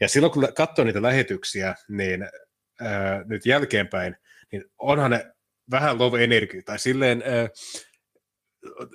Ja 0.00 0.08
silloin 0.08 0.32
kun 0.32 0.48
katsoin 0.56 0.86
niitä 0.86 1.02
lähetyksiä, 1.02 1.74
niin 1.88 2.28
ää, 2.80 3.24
nyt 3.24 3.46
jälkeenpäin, 3.46 4.16
niin 4.52 4.64
onhan 4.78 5.10
ne 5.10 5.32
vähän 5.70 5.98
low 5.98 6.20
energy, 6.20 6.62
tai 6.62 6.78
silleen 6.78 7.22
ää, 7.26 7.48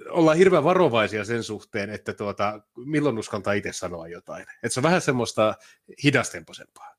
ollaan 0.09 0.37
hirveän 0.37 0.63
varovaisia 0.63 1.25
sen 1.25 1.43
suhteen, 1.43 1.89
että 1.89 2.13
tuota, 2.13 2.61
milloin 2.85 3.17
uskaltaa 3.17 3.53
itse 3.53 3.73
sanoa 3.73 4.07
jotain. 4.07 4.45
Et 4.63 4.71
se 4.71 4.79
on 4.79 4.83
vähän 4.83 5.01
semmoista 5.01 5.55
hidastempoisempaa. 6.03 6.97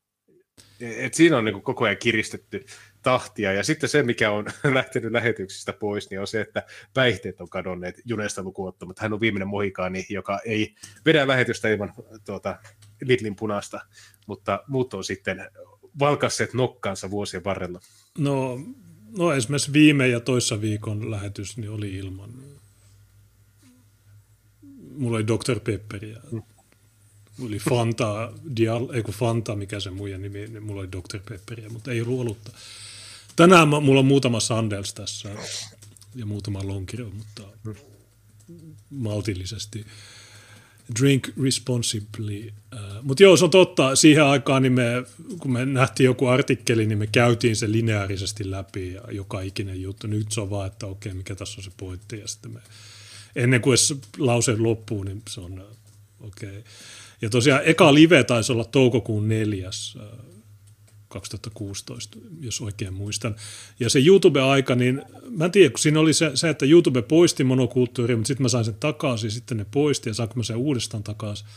Et 0.81 1.13
siinä 1.13 1.37
on 1.37 1.45
niin 1.45 1.61
koko 1.61 1.85
ajan 1.85 1.97
kiristetty 1.97 2.65
tahtia. 3.01 3.53
Ja 3.53 3.63
sitten 3.63 3.89
se, 3.89 4.03
mikä 4.03 4.31
on 4.31 4.45
lähtenyt 4.73 5.11
lähetyksistä 5.11 5.73
pois, 5.73 6.09
niin 6.09 6.19
on 6.19 6.27
se, 6.27 6.41
että 6.41 6.63
päihteet 6.93 7.41
on 7.41 7.49
kadonneet 7.49 8.01
Junesta 8.05 8.43
lukuottamatta. 8.43 9.01
Hän 9.01 9.13
on 9.13 9.21
viimeinen 9.21 9.47
mohikaani, 9.47 10.05
joka 10.09 10.39
ei 10.45 10.75
vedä 11.05 11.27
lähetystä 11.27 11.69
ilman 11.69 11.93
tuota, 12.25 12.59
Lidlin 13.01 13.35
punaista, 13.35 13.79
mutta 14.27 14.63
muut 14.67 14.93
on 14.93 15.03
sitten 15.03 15.49
valkasseet 15.99 16.53
nokkansa 16.53 17.11
vuosien 17.11 17.43
varrella. 17.43 17.79
No, 18.17 18.59
no 19.17 19.33
esimerkiksi 19.33 19.73
viime 19.73 20.07
ja 20.07 20.19
toissa 20.19 20.61
viikon 20.61 21.11
lähetys 21.11 21.57
niin 21.57 21.71
oli 21.71 21.95
ilman 21.95 22.58
mulla 24.99 25.17
oli 25.17 25.27
Dr. 25.27 25.59
Pepperiä. 25.59 26.17
Mm. 26.31 26.41
Oli 27.45 27.59
Fanta, 27.59 28.31
Dial, 28.55 28.89
ei 28.93 29.03
kun 29.03 29.13
Fanta, 29.13 29.55
mikä 29.55 29.79
se 29.79 29.91
muija 29.91 30.17
nimi, 30.17 30.47
niin 30.47 30.63
mulla 30.63 30.81
oli 30.81 30.91
Dr. 30.91 31.19
Pepperiä, 31.29 31.69
mutta 31.69 31.91
ei 31.91 32.01
ollut. 32.01 32.37
Tänään 33.35 33.67
mulla 33.67 33.99
on 33.99 34.05
muutama 34.05 34.39
Sandels 34.39 34.93
tässä 34.93 35.29
ja 36.15 36.25
muutama 36.25 36.67
Lonkiro, 36.67 37.09
mutta 37.09 37.43
maltillisesti. 38.89 39.85
Drink 40.99 41.27
responsibly. 41.43 42.53
Uh, 42.73 43.03
mutta 43.03 43.23
joo, 43.23 43.37
se 43.37 43.45
on 43.45 43.51
totta. 43.51 43.95
Siihen 43.95 44.23
aikaan, 44.23 44.61
niin 44.61 44.73
me, 44.73 45.03
kun 45.39 45.51
me 45.51 45.65
nähtiin 45.65 46.05
joku 46.05 46.27
artikkeli, 46.27 46.85
niin 46.85 46.97
me 46.97 47.07
käytiin 47.07 47.55
se 47.55 47.71
lineaarisesti 47.71 48.51
läpi 48.51 48.93
ja 48.93 49.01
joka 49.11 49.41
ikinen 49.41 49.81
juttu. 49.81 50.07
Nyt 50.07 50.31
se 50.31 50.41
on 50.41 50.49
vaan, 50.49 50.67
että 50.67 50.87
okei, 50.87 51.13
mikä 51.13 51.35
tässä 51.35 51.59
on 51.59 51.63
se 51.63 51.71
pointti. 51.77 52.19
Ja 52.19 52.27
sitten 52.27 52.51
me 52.51 52.59
ennen 53.35 53.61
kuin 53.61 53.77
lause 54.17 54.55
loppuu, 54.57 55.03
niin 55.03 55.21
se 55.29 55.41
on 55.41 55.65
okei. 56.19 56.49
Okay. 56.49 56.63
Ja 57.21 57.29
tosiaan 57.29 57.61
eka 57.65 57.93
live 57.93 58.23
taisi 58.23 58.51
olla 58.51 58.65
toukokuun 58.65 59.27
neljäs. 59.27 59.97
2016, 61.09 62.17
jos 62.41 62.61
oikein 62.61 62.93
muistan. 62.93 63.35
Ja 63.79 63.89
se 63.89 63.99
YouTube-aika, 63.99 64.75
niin 64.75 65.01
mä 65.29 65.45
en 65.45 65.51
tiedä, 65.51 65.69
kun 65.69 65.79
siinä 65.79 65.99
oli 65.99 66.13
se, 66.13 66.31
se 66.33 66.49
että 66.49 66.65
YouTube 66.65 67.01
poisti 67.01 67.43
monokulttuuria, 67.43 68.17
mutta 68.17 68.27
sitten 68.27 68.43
mä 68.43 68.49
sain 68.49 68.65
sen 68.65 68.75
takaisin, 68.79 69.31
sitten 69.31 69.57
ne 69.57 69.65
poisti 69.71 70.09
ja 70.09 70.13
saanko 70.13 70.33
mä 70.35 70.43
sen 70.43 70.57
uudestaan 70.57 71.03
takaisin. 71.03 71.47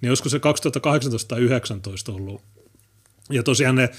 Niin 0.00 0.10
olisiko 0.10 0.28
se 0.28 0.38
2018 0.38 1.28
tai 1.28 1.40
2019 1.48 2.12
ollut. 2.12 2.42
Ja 3.30 3.42
tosiaan 3.42 3.74
ne, 3.74 3.90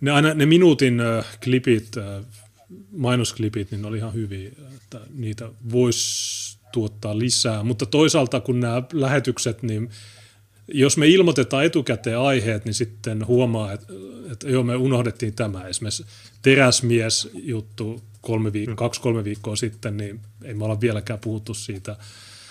ne, 0.00 0.10
aina, 0.10 0.34
ne 0.34 0.46
minuutin 0.46 1.00
äh, 1.00 1.38
klipit, 1.44 1.96
äh, 1.96 2.24
mainosklipit, 2.96 3.70
niin 3.70 3.82
ne 3.82 3.88
oli 3.88 3.96
ihan 3.96 4.14
hyviä, 4.14 4.50
että 4.76 5.00
niitä 5.14 5.48
voisi 5.72 6.58
tuottaa 6.72 7.18
lisää. 7.18 7.62
Mutta 7.62 7.86
toisaalta 7.86 8.40
kun 8.40 8.60
nämä 8.60 8.82
lähetykset, 8.92 9.62
niin 9.62 9.90
jos 10.68 10.96
me 10.96 11.08
ilmoitetaan 11.08 11.64
etukäteen 11.64 12.18
aiheet, 12.18 12.64
niin 12.64 12.74
sitten 12.74 13.26
huomaa, 13.26 13.72
että, 13.72 13.92
että 14.32 14.48
joo, 14.48 14.62
me 14.62 14.76
unohdettiin 14.76 15.34
tämä. 15.34 15.66
Esimerkiksi 15.66 16.06
teräsmies-juttu 16.42 18.02
kolme 18.20 18.50
viik- 18.50 18.68
mm. 18.68 18.76
kaksi-kolme 18.76 19.24
viikkoa 19.24 19.56
sitten, 19.56 19.96
niin 19.96 20.20
ei 20.44 20.54
me 20.54 20.64
olla 20.64 20.80
vieläkään 20.80 21.18
puhuttu 21.18 21.54
siitä 21.54 21.96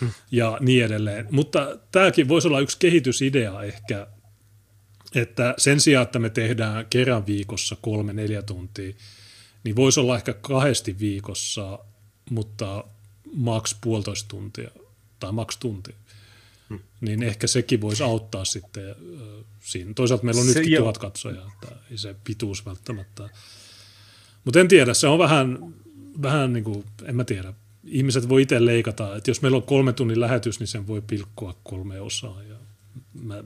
mm. 0.02 0.10
ja 0.32 0.58
niin 0.62 0.86
edelleen. 0.86 1.28
Mutta 1.32 1.78
tämäkin 1.92 2.28
voisi 2.28 2.48
olla 2.48 2.60
yksi 2.60 2.78
kehitysidea 2.80 3.64
ehkä, 3.64 4.08
että 5.16 5.54
sen 5.58 5.80
sijaan, 5.80 6.04
että 6.04 6.20
me 6.20 6.30
tehdään 6.30 6.86
kerran 6.90 7.26
viikossa 7.26 7.78
kolme-neljä 7.82 8.42
tuntia, 8.42 8.94
niin 9.64 9.76
voisi 9.76 10.00
olla 10.00 10.16
ehkä 10.16 10.34
kahdesti 10.34 11.00
viikossa, 11.00 11.80
mutta 12.30 12.84
maks 13.34 13.76
puolitoista 13.82 14.28
tuntia 14.28 14.70
tai 15.20 15.32
maks 15.32 15.58
tunti. 15.58 15.96
Hmm. 16.70 16.80
Niin 17.02 17.24
ehkä 17.24 17.48
sekin 17.48 17.82
voisi 17.82 18.04
auttaa 18.04 18.46
sitten 18.46 18.90
äh, 18.90 19.46
siinä. 19.60 19.94
Toisaalta 19.94 20.26
meillä 20.26 20.42
on 20.42 20.48
se, 20.48 20.54
nytkin 20.54 20.74
jo. 20.74 20.80
tuhat 20.80 20.98
katsojaa, 20.98 21.52
että 21.54 21.76
ei 21.92 21.98
se 21.98 22.16
pituus 22.24 22.66
välttämättä. 22.66 23.30
Mutta 24.46 24.60
en 24.60 24.68
tiedä, 24.68 24.94
se 24.94 25.08
on 25.08 25.20
vähän, 25.20 25.74
vähän 26.22 26.54
niin 26.54 26.64
kuin, 26.64 26.86
en 27.06 27.16
mä 27.16 27.24
tiedä. 27.24 27.54
Ihmiset 27.84 28.30
voi 28.30 28.42
itse 28.42 28.66
leikata, 28.66 29.16
että 29.16 29.30
jos 29.32 29.42
meillä 29.42 29.56
on 29.56 29.64
kolme 29.64 29.94
tunnin 29.94 30.22
lähetys, 30.22 30.60
niin 30.60 30.68
sen 30.68 30.88
voi 30.88 31.02
pilkkoa 31.02 31.56
kolme 31.64 32.02
osaa. 32.02 32.44
Ja 32.44 32.56
mä 33.22 33.44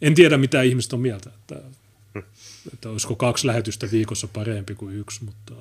en 0.00 0.14
tiedä, 0.14 0.38
mitä 0.38 0.62
ihmiset 0.62 0.92
on 0.92 1.00
mieltä, 1.00 1.30
että, 1.30 1.62
hmm. 2.14 2.22
Että 2.72 2.88
olisiko 2.88 3.16
kaksi 3.16 3.46
lähetystä 3.46 3.88
viikossa 3.92 4.28
parempi 4.32 4.74
kuin 4.74 4.96
yksi, 4.96 5.24
mutta 5.24 5.54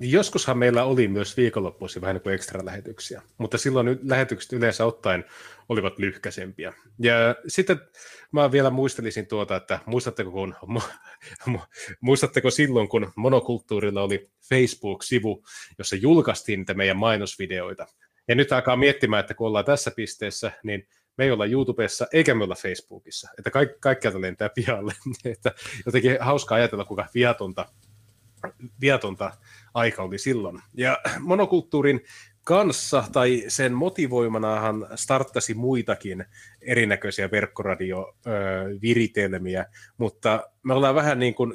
joskushan 0.00 0.58
meillä 0.58 0.84
oli 0.84 1.08
myös 1.08 1.36
viikonloppuisin 1.36 2.02
vähän 2.02 2.14
niin 2.14 2.22
kuin 2.22 2.34
ekstra 2.34 2.64
lähetyksiä, 2.64 3.22
mutta 3.38 3.58
silloin 3.58 3.98
lähetykset 4.02 4.52
yleensä 4.52 4.84
ottaen 4.84 5.24
olivat 5.68 5.98
lyhkäisempiä. 5.98 6.72
Ja 6.98 7.36
sitten 7.48 7.80
mä 8.32 8.52
vielä 8.52 8.70
muistelisin 8.70 9.26
tuota, 9.26 9.56
että 9.56 9.78
muistatteko, 9.86 10.30
kun, 10.30 10.54
muistatteko 12.00 12.50
silloin, 12.50 12.88
kun 12.88 13.12
monokulttuurilla 13.16 14.02
oli 14.02 14.30
Facebook-sivu, 14.48 15.44
jossa 15.78 15.96
julkaistiin 15.96 16.58
niitä 16.60 16.74
meidän 16.74 16.96
mainosvideoita. 16.96 17.86
Ja 18.28 18.34
nyt 18.34 18.52
alkaa 18.52 18.76
miettimään, 18.76 19.20
että 19.20 19.34
kun 19.34 19.46
ollaan 19.46 19.64
tässä 19.64 19.90
pisteessä, 19.90 20.52
niin 20.62 20.88
me 21.18 21.24
ei 21.24 21.30
olla 21.30 21.46
YouTubessa 21.46 22.06
eikä 22.12 22.34
me 22.34 22.44
olla 22.44 22.54
Facebookissa. 22.54 23.28
Että 23.38 23.50
kaikki, 23.50 23.76
kaikkialta 23.80 24.20
lentää 24.20 24.48
pihalle. 24.48 24.92
että 25.34 25.52
jotenkin 25.86 26.16
hauska 26.20 26.54
ajatella, 26.54 26.84
kuinka 26.84 27.06
viatonta, 27.14 27.66
viatonta 28.80 29.32
aika 29.74 30.02
oli 30.02 30.18
silloin. 30.18 30.62
Ja 30.74 30.98
monokulttuurin 31.18 32.00
kanssa 32.44 33.04
tai 33.12 33.44
sen 33.48 33.72
motivoimanahan 33.72 34.86
starttasi 34.94 35.54
muitakin 35.54 36.24
erinäköisiä 36.60 37.30
verkkoradioviritelmiä, 37.30 39.66
mutta 39.98 40.50
me 40.62 40.74
ollaan 40.74 40.94
vähän 40.94 41.18
niin 41.18 41.34
kuin 41.34 41.54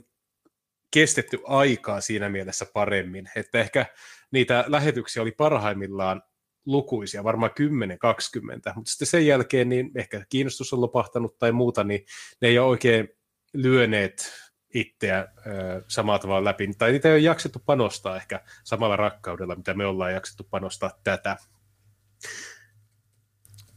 kestetty 0.91 1.39
aikaa 1.43 2.01
siinä 2.01 2.29
mielessä 2.29 2.65
paremmin, 2.73 3.29
että 3.35 3.59
ehkä 3.59 3.85
niitä 4.31 4.63
lähetyksiä 4.67 5.21
oli 5.21 5.31
parhaimmillaan 5.31 6.21
lukuisia, 6.65 7.23
varmaan 7.23 7.51
10-20, 7.51 8.73
mutta 8.75 8.91
sitten 8.91 9.07
sen 9.07 9.25
jälkeen 9.25 9.69
niin 9.69 9.91
ehkä 9.95 10.25
kiinnostus 10.29 10.73
on 10.73 10.81
lopahtanut 10.81 11.37
tai 11.37 11.51
muuta, 11.51 11.83
niin 11.83 12.05
ne 12.41 12.47
ei 12.47 12.59
ole 12.59 12.69
oikein 12.69 13.09
lyöneet 13.53 14.33
itseä 14.73 15.27
samalla 15.87 16.19
tavalla 16.19 16.43
läpi, 16.45 16.73
tai 16.77 16.91
niitä 16.91 17.09
ei 17.09 17.13
ole 17.13 17.21
jaksettu 17.21 17.59
panostaa 17.65 18.15
ehkä 18.15 18.43
samalla 18.63 18.95
rakkaudella, 18.95 19.55
mitä 19.55 19.73
me 19.73 19.85
ollaan 19.85 20.13
jaksettu 20.13 20.47
panostaa 20.49 20.91
tätä. 21.03 21.37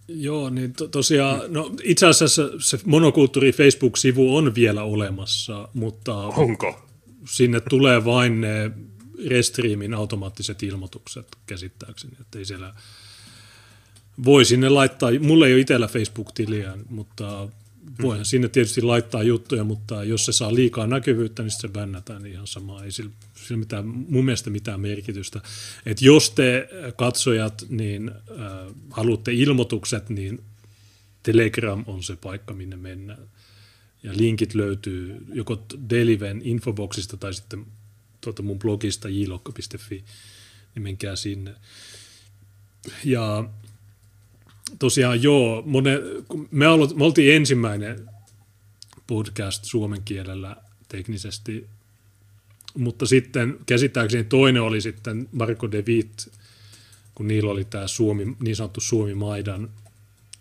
Joo, 0.08 0.50
niin 0.50 0.72
to, 0.72 0.88
tosiaan, 0.88 1.40
no 1.52 1.70
itse 1.82 2.06
asiassa 2.06 2.42
se 2.60 2.78
monokulttuuri 2.84 3.52
Facebook-sivu 3.52 4.36
on 4.36 4.54
vielä 4.54 4.82
olemassa, 4.82 5.68
mutta 5.74 6.14
Onko? 6.16 6.88
sinne 7.24 7.60
tulee 7.60 8.04
vain 8.04 8.40
ne 8.40 8.70
Restreamin 9.26 9.94
automaattiset 9.94 10.62
ilmoitukset 10.62 11.26
käsittääkseni, 11.46 12.16
että 12.20 12.38
ei 12.38 12.44
siellä 12.44 12.74
voi 14.24 14.44
sinne 14.44 14.68
laittaa, 14.68 15.10
mulla 15.20 15.46
ei 15.46 15.52
ole 15.52 15.60
itsellä 15.60 15.88
Facebook-tiliä, 15.88 16.74
mutta 16.90 17.48
Voihan 18.02 18.20
mm. 18.20 18.24
sinne 18.24 18.48
tietysti 18.48 18.82
laittaa 18.82 19.22
juttuja, 19.22 19.64
mutta 19.64 20.04
jos 20.04 20.26
se 20.26 20.32
saa 20.32 20.54
liikaa 20.54 20.86
näkyvyyttä, 20.86 21.42
niin 21.42 21.50
se 21.50 21.68
bännätään 21.68 22.22
niin 22.22 22.32
ihan 22.32 22.46
sama. 22.46 22.84
Ei 22.84 22.92
sillä, 22.92 23.10
sillä 23.34 23.58
mitään, 23.58 23.86
mun 23.86 24.24
mielestä 24.24 24.50
mitään 24.50 24.80
merkitystä. 24.80 25.40
Et 25.86 26.02
jos 26.02 26.30
te 26.30 26.68
katsojat 26.96 27.66
niin 27.68 28.10
äh, 28.10 28.74
haluatte 28.90 29.32
ilmoitukset, 29.32 30.08
niin 30.10 30.42
Telegram 31.22 31.84
on 31.86 32.02
se 32.02 32.16
paikka, 32.16 32.54
minne 32.54 32.76
mennään. 32.76 33.28
Ja 34.02 34.12
linkit 34.16 34.54
löytyy 34.54 35.16
joko 35.32 35.62
Deliven 35.90 36.40
infoboxista 36.44 37.16
tai 37.16 37.34
sitten 37.34 37.66
tuota 38.20 38.42
mun 38.42 38.58
blogista 38.58 39.08
jlokka.fi, 39.08 40.04
niin 40.74 40.82
menkää 40.82 41.16
sinne. 41.16 41.54
Ja 43.04 43.44
tosiaan 44.78 45.22
joo, 45.22 45.62
mone, 45.66 45.98
me, 46.50 46.68
ollut, 46.68 46.96
me 46.96 47.04
oltiin 47.04 47.34
ensimmäinen 47.34 48.08
podcast 49.06 49.64
suomen 49.64 50.02
kielellä 50.02 50.56
teknisesti, 50.88 51.66
mutta 52.74 53.06
sitten 53.06 53.58
käsittääkseni 53.66 54.24
toinen 54.24 54.62
oli 54.62 54.80
sitten 54.80 55.28
Marko 55.32 55.70
De 55.70 55.84
Witt, 55.86 56.28
kun 57.14 57.28
niillä 57.28 57.50
oli 57.50 57.64
tämä 57.64 57.86
Suomi, 57.86 58.36
niin 58.40 58.56
sanottu 58.56 58.80
Suomi-maidan, 58.80 59.70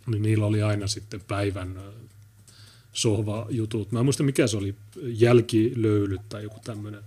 niin 0.07 0.21
niillä 0.21 0.45
oli 0.45 0.61
aina 0.61 0.87
sitten 0.87 1.21
päivän 1.21 1.79
sohva-jutut. 2.93 3.91
Mä 3.91 3.99
en 3.99 4.05
muista 4.05 4.23
mikä 4.23 4.47
se 4.47 4.57
oli, 4.57 4.75
jälkilöylyt 5.01 6.21
tai 6.29 6.43
joku 6.43 6.59
tämmöinen. 6.63 7.03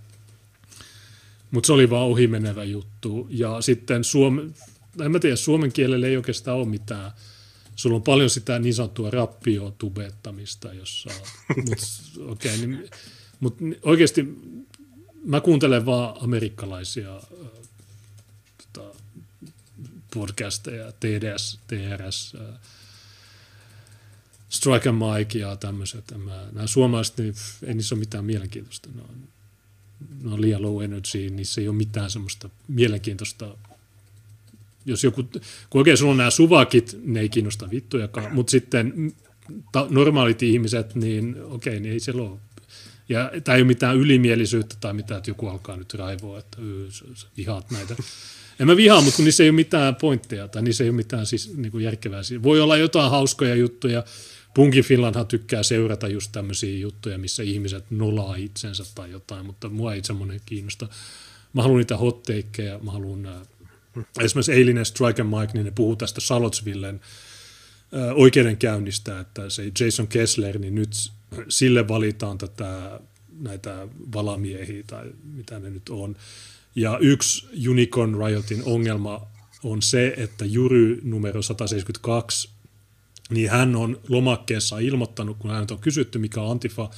Mutta 1.51 1.67
se 1.67 1.73
oli 1.73 1.89
vaan 1.89 2.07
ohimenevä 2.07 2.63
juttu. 2.63 3.27
Ja 3.29 3.61
sitten 3.61 4.03
Suome, 4.03 4.41
en 5.01 5.11
mä 5.11 5.19
tiedä, 5.19 5.35
suomen 5.35 5.71
kielellä 5.71 6.07
ei 6.07 6.17
oikeastaan 6.17 6.57
ole 6.57 6.67
mitään. 6.67 7.11
Sulla 7.75 7.95
on 7.95 8.03
paljon 8.03 8.29
sitä 8.29 8.59
niin 8.59 8.73
sanottua 8.73 9.09
rappiotubettamista, 9.09 10.73
jossa, 10.73 11.09
mutta 11.67 11.85
okay, 12.27 12.57
niin, 12.57 12.89
mut 13.39 13.57
oikeasti 13.81 14.27
mä 15.23 15.41
kuuntelen 15.41 15.85
vaan 15.85 16.23
amerikkalaisia 16.23 17.15
äh, 17.15 17.21
tota, 18.73 18.95
podcasteja, 20.13 20.91
TDS, 20.91 21.59
TRS, 21.67 22.35
äh, 22.35 22.59
Strike 24.49 24.89
and 24.89 24.97
Mike 24.97 25.39
ja 25.39 25.55
tämmöiset. 25.55 26.11
Mä, 26.17 26.47
nämä 26.51 26.67
suomalaiset, 26.67 27.17
niin 27.17 27.33
ei 27.63 27.73
niissä 27.73 27.95
ole 27.95 27.99
mitään 27.99 28.25
mielenkiintoista. 28.25 28.89
Ne 28.95 29.01
on, 29.01 29.27
ne 30.23 30.33
on 30.33 30.41
liian 30.41 30.61
low 30.61 30.83
energy, 30.83 31.29
niissä 31.29 31.61
ei 31.61 31.67
ole 31.67 31.75
mitään 31.75 32.09
semmoista 32.09 32.49
mielenkiintoista 32.67 33.57
jos 34.85 35.03
joku, 35.03 35.23
kun 35.69 35.79
oikein 35.79 35.97
sulla 35.97 36.11
on 36.11 36.17
nämä 36.17 36.29
suvakit, 36.29 36.97
ne 37.03 37.19
ei 37.19 37.29
kiinnosta 37.29 37.69
vittujakaan, 37.71 38.33
mutta 38.33 38.51
sitten 38.51 39.13
ta, 39.71 39.87
normaalit 39.89 40.43
ihmiset, 40.43 40.95
niin 40.95 41.35
okei, 41.43 41.79
niin 41.79 41.93
ei 41.93 41.99
se 41.99 42.11
ole. 42.11 42.39
Ja 43.09 43.31
tämä 43.43 43.55
ei 43.55 43.61
ole 43.61 43.67
mitään 43.67 43.97
ylimielisyyttä 43.97 44.75
tai 44.79 44.93
mitään, 44.93 45.17
että 45.17 45.29
joku 45.29 45.47
alkaa 45.47 45.77
nyt 45.77 45.93
raivoa, 45.93 46.39
että 46.39 46.57
sä 47.13 47.27
vihaat 47.37 47.71
näitä. 47.71 47.95
En 48.59 48.67
mä 48.67 48.75
vihaa, 48.75 49.01
mutta 49.01 49.15
kun 49.15 49.25
niissä 49.25 49.43
ei 49.43 49.49
ole 49.49 49.55
mitään 49.55 49.95
pointteja 49.95 50.47
tai 50.47 50.61
niissä 50.61 50.83
ei 50.83 50.89
ole 50.89 50.95
mitään 50.95 51.25
siis, 51.25 51.57
niin 51.57 51.71
kuin 51.71 51.83
järkevää. 51.83 52.21
Voi 52.43 52.61
olla 52.61 52.77
jotain 52.77 53.11
hauskoja 53.11 53.55
juttuja. 53.55 54.03
Punkin 54.53 54.83
Finlandhan 54.83 55.27
tykkää 55.27 55.63
seurata 55.63 56.07
just 56.07 56.31
tämmöisiä 56.31 56.77
juttuja, 56.77 57.17
missä 57.17 57.43
ihmiset 57.43 57.85
nolaa 57.91 58.35
itsensä 58.35 58.83
tai 58.95 59.11
jotain, 59.11 59.45
mutta 59.45 59.69
mua 59.69 59.93
ei 59.93 60.03
semmoinen 60.03 60.41
kiinnosta. 60.45 60.87
Mä 61.53 61.61
haluan 61.61 61.77
niitä 61.77 61.97
hotteikkeja, 61.97 62.79
mä 62.79 62.91
haluan 62.91 63.27
Esimerkiksi 64.19 64.51
eilinen 64.51 64.85
Strike 64.85 65.21
and 65.21 65.39
Mike, 65.39 65.53
niin 65.53 65.65
ne 65.65 65.71
puhuu 65.71 65.95
tästä 65.95 66.21
Salotsvillen 66.21 67.01
oikeudenkäynnistä, 68.15 69.19
että 69.19 69.49
se 69.49 69.71
Jason 69.79 70.07
Kessler, 70.07 70.59
niin 70.59 70.75
nyt 70.75 71.11
sille 71.49 71.87
valitaan 71.87 72.37
tätä, 72.37 72.99
näitä 73.39 73.87
valamiehiä 74.13 74.83
tai 74.87 75.05
mitä 75.23 75.59
ne 75.59 75.69
nyt 75.69 75.89
on. 75.89 76.15
Ja 76.75 76.97
yksi 77.01 77.47
Unicorn 77.69 78.25
Riotin 78.25 78.63
ongelma 78.65 79.27
on 79.63 79.81
se, 79.81 80.13
että 80.17 80.45
jury 80.45 80.99
numero 81.03 81.41
172 81.41 82.49
niin 83.31 83.49
hän 83.49 83.75
on 83.75 83.99
lomakkeessa 84.09 84.79
ilmoittanut, 84.79 85.37
kun 85.37 85.51
hän 85.51 85.67
on 85.71 85.79
kysytty, 85.79 86.19
mikä 86.19 86.41
on 86.41 86.51
Antifa, 86.51 86.89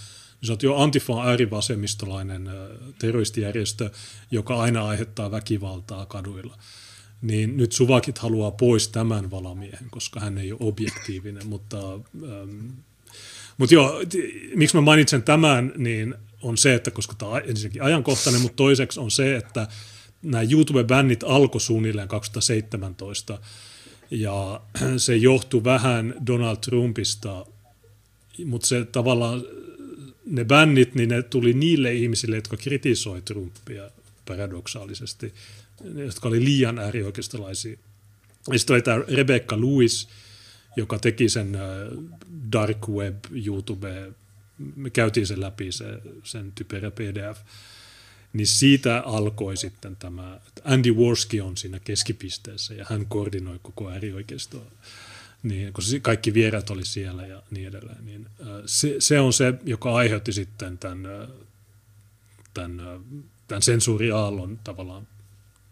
niin 0.42 0.48
sä 0.48 0.54
oot 0.54 0.64
jo 0.64 0.76
Antifa 0.76 1.14
on 1.14 1.28
äärivasemmistolainen 1.28 2.50
terroristijärjestö, 3.00 3.90
joka 4.32 4.62
aina 4.62 4.88
aiheuttaa 4.88 5.32
väkivaltaa 5.32 6.06
kaduilla. 6.06 6.58
Niin 7.22 7.58
nyt 7.58 7.72
Suvakit 7.72 8.18
haluaa 8.18 8.52
pois 8.52 8.88
tämän 8.88 9.32
valamiehen, 9.32 9.90
koska 9.90 10.20
hän 10.20 10.38
ei 10.38 10.52
ole 10.52 10.60
objektiivinen, 10.64 11.48
mutta... 11.48 11.94
Ähm, 11.94 12.70
mutta 13.58 13.76
joo, 13.76 14.02
miksi 14.56 14.76
mä 14.76 14.82
mainitsen 14.82 15.24
tämän, 15.24 15.74
niin 15.78 16.16
on 16.42 16.58
se, 16.58 16.74
että 16.74 16.92
koska 16.92 17.16
tämä 17.16 17.32
on 17.32 17.42
ensinnäkin 17.46 17.84
ajankohtainen, 17.84 18.42
mutta 18.42 18.56
toiseksi 18.56 19.00
on 19.00 19.12
se, 19.12 19.36
että 19.36 19.68
nämä 20.22 20.44
YouTube-bännit 20.44 21.24
alkoi 21.26 21.62
suunnilleen 21.62 22.08
2017, 22.08 23.40
ja 24.14 24.62
se 24.98 25.16
johtui 25.16 25.64
vähän 25.64 26.16
Donald 26.28 26.58
Trumpista, 26.58 27.46
mutta 28.46 28.68
se 28.68 28.86
tavallaan, 28.86 29.44
ne 30.26 30.46
bännit, 30.46 30.96
niin 30.96 31.10
ne 31.10 31.22
tuli 31.24 31.54
niille 31.54 31.94
ihmisille, 31.94 32.36
jotka 32.36 32.58
kritisoi 32.58 33.22
Trumpia 33.22 33.92
paradoksaalisesti, 34.28 35.34
jotka 35.96 36.28
oli 36.28 36.44
liian 36.44 36.80
äärioikeistolaisia. 36.80 37.78
Ja 38.52 38.60
sitten 38.60 38.74
oli 38.74 38.82
tämä 38.82 39.04
Rebecca 39.16 39.62
Lewis, 39.62 40.10
joka 40.78 41.00
teki 41.00 41.30
sen 41.30 41.56
äh, 41.56 41.62
Dark 42.52 42.90
Web 42.90 43.16
YouTube, 43.46 44.12
me 44.76 44.90
käytiin 44.90 45.28
sen 45.28 45.42
läpi, 45.42 45.72
se, 45.72 45.86
sen 46.24 46.52
typerä 46.56 46.92
PDF, 46.92 47.40
niin 48.34 48.48
siitä 48.48 49.04
alkoi 49.06 49.58
sitten 49.58 49.96
tämä, 49.96 50.40
Andy 50.64 50.92
Worski 50.92 51.42
on 51.42 51.58
siinä 51.58 51.80
keskipisteessä 51.80 52.74
ja 52.74 52.86
hän 52.90 53.06
koordinoi 53.06 53.60
koko 53.62 53.90
äärioikeistoa. 53.90 54.66
Niin, 55.44 55.74
kun 55.74 55.84
kaikki 56.02 56.34
vierat 56.34 56.70
oli 56.70 56.86
siellä 56.86 57.26
ja 57.26 57.44
niin 57.52 57.68
edelleen. 57.68 58.06
Niin, 58.06 58.28
se, 58.66 58.96
se, 59.00 59.20
on 59.20 59.34
se, 59.34 59.54
joka 59.66 59.96
aiheutti 59.96 60.34
sitten 60.34 60.78
tämän, 60.78 61.28
tämän, 62.54 62.82
tämän 63.48 63.62
sensuuriaallon 63.62 64.60
tavallaan 64.64 65.08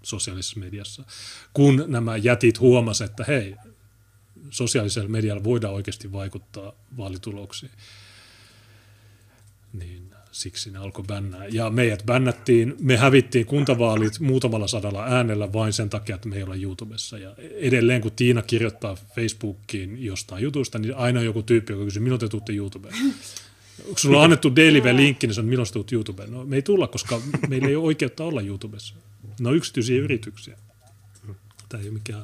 sosiaalisessa 0.04 0.60
mediassa, 0.60 1.04
kun 1.54 1.86
nämä 1.88 2.17
jätit 2.17 2.60
huomasivat, 2.60 3.12
että 3.12 3.24
hei, 3.28 3.56
sosiaalisella 4.50 5.10
medialla 5.10 5.43
voidaan 5.43 5.74
oikeasti 5.74 6.12
vaikuttaa 6.12 6.74
vaalituloksiin. 6.97 7.71
Niin 9.74 10.11
siksi 10.32 10.72
ne 10.72 10.80
alkoi 10.80 11.06
bännää. 11.08 11.46
Ja 11.48 11.70
meidät 11.70 12.04
bännättiin, 12.06 12.76
me 12.80 12.98
hävittiin 12.98 13.46
kuntavaalit 13.46 14.20
muutamalla 14.20 14.67
sadalla 14.67 15.06
äänellä 15.06 15.54
vain 15.54 15.74
sen 15.74 15.89
takia, 15.89 16.15
että 16.15 16.30
me 16.30 16.36
ei 16.36 16.44
olla 16.44 16.56
YouTubessa. 16.56 17.17
Ja 17.17 17.36
edelleen 17.38 18.02
kun 18.02 18.12
Tiina 18.12 18.41
kirjoittaa 18.41 18.98
Facebookiin 19.15 20.06
jostain 20.06 20.44
jutusta, 20.44 20.80
niin 20.80 20.96
aina 20.96 21.20
on 21.20 21.26
joku 21.26 21.44
tyyppi, 21.44 21.74
joka 21.74 21.86
kysyy, 21.86 22.02
milloin 22.02 22.20
te 22.20 22.28
tuutte 22.28 22.54
YouTubeen? 22.54 22.96
Onko 23.86 23.98
sulla 23.98 24.17
on 24.17 24.24
annettu 24.24 24.56
Daily-linkki, 24.56 25.28
niin 25.28 25.34
se 25.34 25.41
on, 25.41 25.48
milloin 25.48 25.67
te 25.67 25.74
tuut 25.74 25.91
YouTubeen? 25.91 26.32
No 26.32 26.46
me 26.46 26.56
ei 26.56 26.62
tulla, 26.62 26.88
koska 26.88 27.22
meillä 27.48 27.67
ei 27.67 27.76
ole 27.76 27.86
oikeutta 27.86 28.24
olla 28.24 28.41
YouTubessa. 28.41 28.96
Ne 29.39 29.50
on 29.50 29.56
yksityisiä 29.56 30.02
yrityksiä. 30.02 30.58
Tämä 31.70 31.82
ei 31.82 31.89
ole 31.89 31.94
mikään 31.94 32.24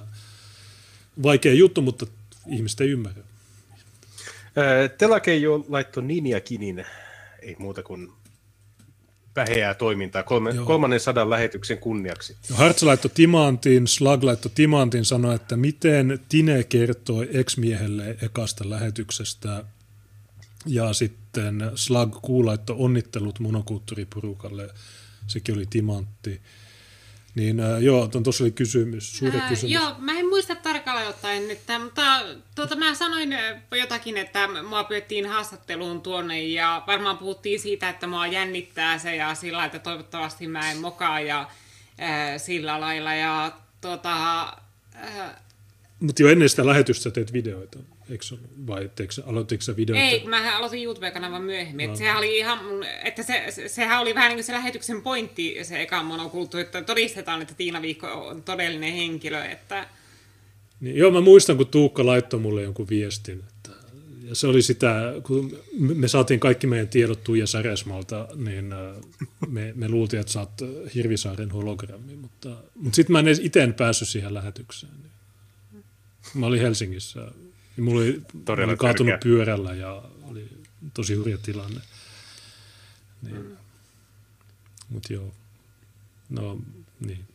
vaikea 1.24 1.54
juttu, 1.54 1.82
mutta 1.82 2.08
ihmiset 2.48 2.82
ei 2.82 2.90
ymmärrä. 2.90 3.24
Telakeijo 4.98 5.66
laittoi 5.70 6.04
Ninja 6.04 6.42
Kinin 6.42 6.86
ei 7.42 7.56
muuta 7.60 7.84
kuin 7.84 8.12
päheää 9.34 9.74
toimintaa 9.74 10.24
kolme, 10.24 10.54
kolmannen 10.66 11.00
sadan 11.00 11.30
lähetyksen 11.30 11.78
kunniaksi. 11.78 12.38
No, 12.50 12.56
Hartz 12.56 12.84
laittoi 12.84 13.12
timantin, 13.14 13.88
Slag 13.88 14.24
laittoi 14.24 14.52
timantin, 14.56 15.06
sanoi, 15.06 15.36
että 15.36 15.58
miten 15.58 16.20
Tine 16.30 16.64
kertoi 16.64 17.30
ex-miehelle 17.34 18.18
ekasta 18.22 18.70
lähetyksestä, 18.70 19.64
ja 20.66 20.94
sitten 20.94 21.72
Slag 21.76 22.16
Kuu 22.22 22.46
laittoi 22.46 22.76
onnittelut 22.80 23.40
monokulttuuriporukalle, 23.40 24.70
sekin 25.28 25.56
oli 25.56 25.66
timantti. 25.70 26.42
Niin 27.38 27.60
äh, 27.60 27.82
joo, 27.82 28.08
tuossa 28.08 28.44
oli 28.44 28.52
kysymys, 28.52 29.18
suuri 29.18 29.38
äh, 29.38 29.50
kysymys. 29.50 29.74
Joo, 29.74 29.96
mä 30.00 30.20
en 30.20 30.30
muista 30.30 30.56
tarkalleen 30.56 31.08
ottaen 31.08 31.48
nyt, 31.48 31.60
mutta 31.84 32.22
tuota, 32.56 32.76
mä 32.76 32.96
sanoin 32.96 33.30
jotakin, 33.80 34.18
että 34.18 34.50
mua 34.64 34.84
pyydettiin 34.84 35.26
haastatteluun 35.26 36.02
tuonne 36.02 36.44
ja 36.44 36.84
varmaan 36.88 37.18
puhuttiin 37.18 37.60
siitä, 37.60 37.90
että 37.90 38.08
mua 38.08 38.28
jännittää 38.28 38.98
se 38.98 39.16
ja 39.16 39.36
sillä 39.36 39.66
että 39.66 39.80
toivottavasti 39.80 40.48
mä 40.48 40.72
en 40.72 40.78
mokaa 40.78 41.20
ja 41.20 41.40
äh, 42.02 42.38
sillä 42.38 42.80
lailla 42.80 43.14
ja 43.14 43.52
tuota... 43.82 44.42
Äh, 44.96 45.36
mutta 46.00 46.22
jo 46.22 46.30
ennen 46.30 46.50
sitä 46.50 46.66
lähetystä 46.66 47.12
teet 47.12 47.34
videoita. 47.34 47.80
Eikö 48.10 48.26
vai 48.68 48.92
teekö, 48.96 49.14
aloititko 49.26 49.62
sä 49.62 49.76
videoita? 49.76 50.06
Ei, 50.06 50.28
mä 50.28 50.58
aloitin 50.58 50.84
YouTube-kanavan 50.84 51.42
myöhemmin. 51.42 51.88
No. 51.88 51.92
Että 51.94 51.98
sehän 51.98 52.18
oli 52.18 52.38
ihan, 52.38 52.60
että 53.04 53.24
se, 53.24 53.54
sehän 53.68 54.02
oli 54.02 54.16
vähän 54.16 54.30
niin 54.30 54.38
kuin 54.38 54.44
se 54.44 54.54
lähetyksen 54.54 55.02
pointti, 55.02 55.58
se 55.64 55.82
eka 55.82 56.04
monokulttuuri, 56.04 56.66
että 56.66 56.82
todistetaan, 56.82 57.42
että 57.42 57.54
Tiina 57.54 57.82
Viikko 57.82 58.08
on 58.08 58.44
todellinen 58.44 58.94
henkilö. 58.94 59.44
Että... 59.44 59.88
Niin, 60.80 60.96
joo, 60.96 61.12
mä 61.12 61.22
muistan, 61.22 61.58
kun 61.58 61.68
Tuukka 61.68 62.06
laittoi 62.06 62.40
mulle 62.40 62.64
jonkun 62.64 62.90
viestin. 62.90 63.44
Että, 63.48 63.72
ja 64.24 64.36
se 64.36 64.48
oli 64.48 64.62
sitä, 64.62 65.14
kun 65.24 65.60
me 65.78 66.08
saatiin 66.08 66.40
kaikki 66.40 66.68
meidän 66.68 66.88
tiedot 66.88 67.24
Tuija 67.24 67.48
Säresmalta, 67.48 68.28
niin 68.36 68.74
äh, 68.74 68.80
me, 69.48 69.74
me 69.76 69.90
luultiin, 69.90 70.20
että 70.20 70.32
saat 70.32 70.62
Hirvisaaren 70.96 71.52
hologrammi, 71.52 72.16
mutta, 72.16 72.50
mutta 72.76 72.96
sitten 72.96 73.12
mä 73.12 73.20
en 73.20 73.28
itse 73.42 73.74
päässyt 73.78 74.08
siihen 74.08 74.34
lähetykseen. 74.34 74.94
Mä 76.34 76.46
olin 76.46 76.62
Helsingissä 76.62 77.32
ja 77.78 77.84
mulla 77.84 78.02
oli, 78.02 78.22
Todella 78.46 78.72
oli 78.72 78.78
kaatunut 78.78 79.12
tärkeä. 79.12 79.32
pyörällä 79.32 79.74
ja 79.74 80.04
oli 80.24 80.50
tosi 80.94 81.16
hurja 81.16 81.38
tilanne. 81.38 81.82
Niin. 83.22 83.36
Mm. 83.36 83.58
Mutta 84.90 85.14
joo, 85.14 85.34
no 86.30 86.60
niin. 87.00 87.26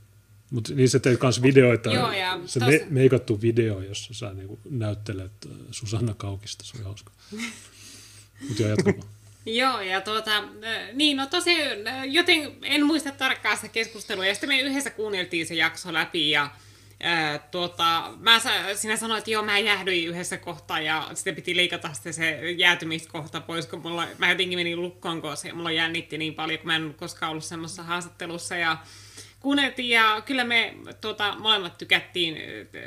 Mutta 0.50 0.74
niin 0.74 0.88
sä 0.88 0.98
teet 0.98 1.22
myös 1.22 1.42
videoita, 1.42 1.92
joo, 1.92 2.12
ja 2.12 2.40
se 2.46 2.60
tos... 2.60 2.68
me, 2.68 2.86
meikattu 2.90 3.42
video, 3.42 3.80
jossa 3.80 4.14
sä 4.14 4.32
niinku 4.32 4.58
näyttelet 4.70 5.32
äh, 5.46 5.56
Susanna 5.70 6.14
Kaukista, 6.14 6.64
se 6.64 6.76
oli 6.76 6.84
hauska. 6.84 7.12
Mutta 8.48 8.62
joo, 8.62 8.70
jatkamaan. 8.70 9.08
Joo, 9.46 9.80
ja 9.80 10.00
tuota, 10.00 10.36
äh, 10.38 10.92
niin 10.92 11.16
no 11.16 11.26
tosiaan, 11.26 11.86
äh, 11.86 12.04
joten 12.04 12.52
en 12.62 12.86
muista 12.86 13.12
tarkkaan 13.12 13.56
sitä 13.56 13.68
keskustelua, 13.68 14.26
ja 14.26 14.34
sitten 14.34 14.48
me 14.48 14.60
yhdessä 14.60 14.90
kuunneltiin 14.90 15.46
se 15.46 15.54
jakso 15.54 15.92
läpi, 15.92 16.30
ja 16.30 16.50
Ää, 17.04 17.38
tuota, 17.38 18.12
mä, 18.18 18.40
sinä 18.74 18.96
sanoit, 18.96 19.18
että 19.18 19.30
joo, 19.30 19.42
mä 19.42 19.58
jäähdyin 19.58 20.08
yhdessä 20.08 20.36
kohtaa 20.36 20.80
ja 20.80 21.10
sitten 21.14 21.34
piti 21.34 21.56
leikata 21.56 21.92
sitten 21.92 22.14
se 22.14 22.50
jäätymiskohta 22.50 23.40
pois, 23.40 23.66
kun 23.66 23.82
mulla, 23.82 24.06
mä 24.18 24.28
jotenkin 24.28 24.58
menin 24.58 24.82
lukkoon, 24.82 25.22
kun 25.22 25.36
se, 25.36 25.52
mulla 25.52 25.72
jännitti 25.72 26.18
niin 26.18 26.34
paljon, 26.34 26.58
kun 26.58 26.66
mä 26.66 26.76
en 26.76 26.94
koskaan 26.98 27.30
ollut 27.30 27.44
semmoisessa 27.44 27.82
haastattelussa 27.82 28.56
ja 28.56 28.76
kuunneltiin 29.42 29.88
ja 29.88 30.22
kyllä 30.26 30.44
me 30.44 30.74
tuota, 31.00 31.36
molemmat 31.38 31.78
tykättiin 31.78 32.36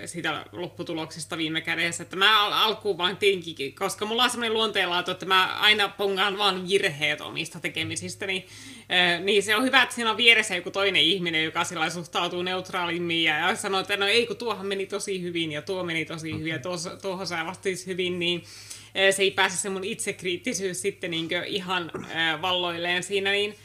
siitä 0.06 0.46
lopputuloksesta 0.52 1.38
viime 1.38 1.62
kädessä. 1.62 2.04
Että 2.04 2.16
mä 2.16 2.46
al- 2.46 2.52
alkuun 2.52 2.98
vaan 2.98 3.18
tinkin, 3.18 3.76
koska 3.76 4.06
mulla 4.06 4.24
on 4.24 4.30
semmoinen 4.30 4.54
luonteenlaatu, 4.54 5.12
että 5.12 5.26
mä 5.26 5.58
aina 5.60 5.90
pongaan 5.90 6.38
vaan 6.38 6.70
virheet 6.70 7.22
omista 7.22 7.60
tekemisistä, 7.60 8.28
niin, 8.28 8.46
äh, 8.92 9.22
niin 9.22 9.44
se 9.44 9.56
on 9.56 9.64
hyvä, 9.64 9.84
että 9.84 9.96
siinä 9.96 10.12
on 10.12 10.18
vieressä 10.18 10.56
joku 10.56 10.72
toinen 10.72 11.02
ihminen, 11.02 11.44
joka 11.44 11.64
sillä 11.64 11.90
suhtautuu 11.90 12.42
neutraalimmin 12.42 13.24
ja, 13.24 13.38
ja 13.38 13.56
sanoo, 13.56 13.82
että 13.82 13.98
no 13.98 14.08
ei 14.08 14.28
kun 14.28 14.38
tuohan 14.38 14.68
meni 14.68 14.86
tosi 14.86 15.22
hyvin 15.22 15.52
ja 15.52 15.62
tuo 15.62 15.84
meni 15.84 16.06
tosi 16.06 16.40
hyvin 16.40 16.54
ja 16.54 16.60
tuohon, 16.60 17.02
tuohon 17.02 17.28
sä 17.28 17.46
vastis 17.46 17.88
hyvin, 17.88 18.20
niin 18.20 18.44
se 19.12 19.22
ei 19.22 19.32
pääse 19.32 19.58
se 19.58 19.70
mun 19.70 19.84
itsekriittisyys 19.84 20.82
sitten 20.82 21.12
niin 21.12 21.30
ihan 21.48 21.92
äh, 21.96 22.42
valloilleen 22.42 23.04
siinä, 23.04 23.32
niin 23.32 23.56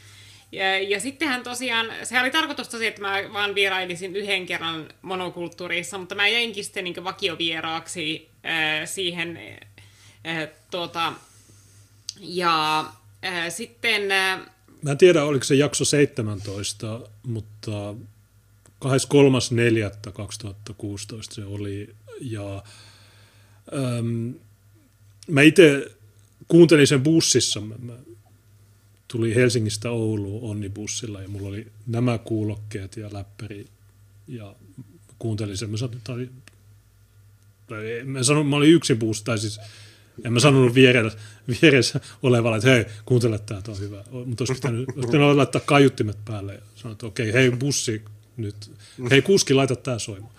ja, 0.51 0.79
ja 0.79 0.99
sittenhän 0.99 1.43
tosiaan, 1.43 1.87
se 2.03 2.19
oli 2.19 2.31
tarkoitus 2.31 2.67
tosiaan, 2.67 2.89
että 2.89 3.01
mä 3.01 3.33
vaan 3.33 3.55
vierailisin 3.55 4.15
yhden 4.15 4.45
kerran 4.45 4.89
monokulttuurissa, 5.01 5.97
mutta 5.97 6.15
mä 6.15 6.27
jäinkin 6.27 6.63
sitten 6.63 6.83
niin 6.83 7.03
vakiovieraaksi 7.03 8.29
äh, 8.45 8.89
siihen 8.89 9.39
äh, 10.27 10.49
tuota, 10.71 11.13
ja 12.19 12.79
äh, 13.25 13.49
sitten... 13.49 14.11
Äh, 14.11 14.39
mä 14.81 14.91
en 14.91 14.97
tiedä, 14.97 15.23
oliko 15.23 15.43
se 15.43 15.55
jakso 15.55 15.85
17, 15.85 16.99
mutta 17.23 17.95
23.4.2016 18.85 18.87
se 21.21 21.45
oli, 21.45 21.95
ja 22.21 22.63
ähm, 23.73 24.29
mä 25.27 25.41
itse 25.41 25.91
kuuntelin 26.47 26.87
sen 26.87 27.03
bussissa, 27.03 27.61
mä, 27.61 27.75
mä 27.79 27.93
tuli 29.11 29.35
Helsingistä 29.35 29.91
Ouluun 29.91 30.51
onnibussilla 30.51 31.21
ja 31.21 31.29
mulla 31.29 31.47
oli 31.47 31.67
nämä 31.87 32.17
kuulokkeet 32.17 32.97
ja 32.97 33.09
läppäri 33.13 33.67
ja 34.27 34.55
kuuntelin 35.19 35.57
sen. 35.57 35.69
Mä, 35.69 35.77
sanoin, 35.77 35.97
että 35.97 36.13
oli, 36.13 36.29
tai 37.67 38.03
mä, 38.03 38.23
sanon, 38.23 38.45
mä 38.45 38.55
olin 38.55 38.73
yksin 38.73 38.99
bussissa, 38.99 39.25
tai 39.25 39.37
siis 39.37 39.59
en 40.23 40.33
mä 40.33 40.39
sanonut 40.39 40.75
vieressä, 40.75 41.19
vieressä 41.61 41.99
olevalle, 42.23 42.57
että 42.57 42.69
hei, 42.69 42.85
kuuntele 43.05 43.39
tämä 43.39 43.61
on 43.67 43.79
hyvä. 43.79 44.03
Mutta 44.25 44.41
olisi 44.41 44.53
pitänyt, 44.53 44.89
olisi 44.89 45.07
pitänyt 45.07 45.35
laittaa 45.35 45.61
kaiuttimet 45.65 46.17
päälle 46.25 46.53
ja 46.53 46.61
sanoa, 46.75 46.91
että 46.91 47.05
okei, 47.05 47.33
hei 47.33 47.51
bussi 47.51 48.01
nyt, 48.37 48.71
hei 49.11 49.21
kuski, 49.21 49.53
laita 49.53 49.75
tämä 49.75 49.99
soimaan. 49.99 50.33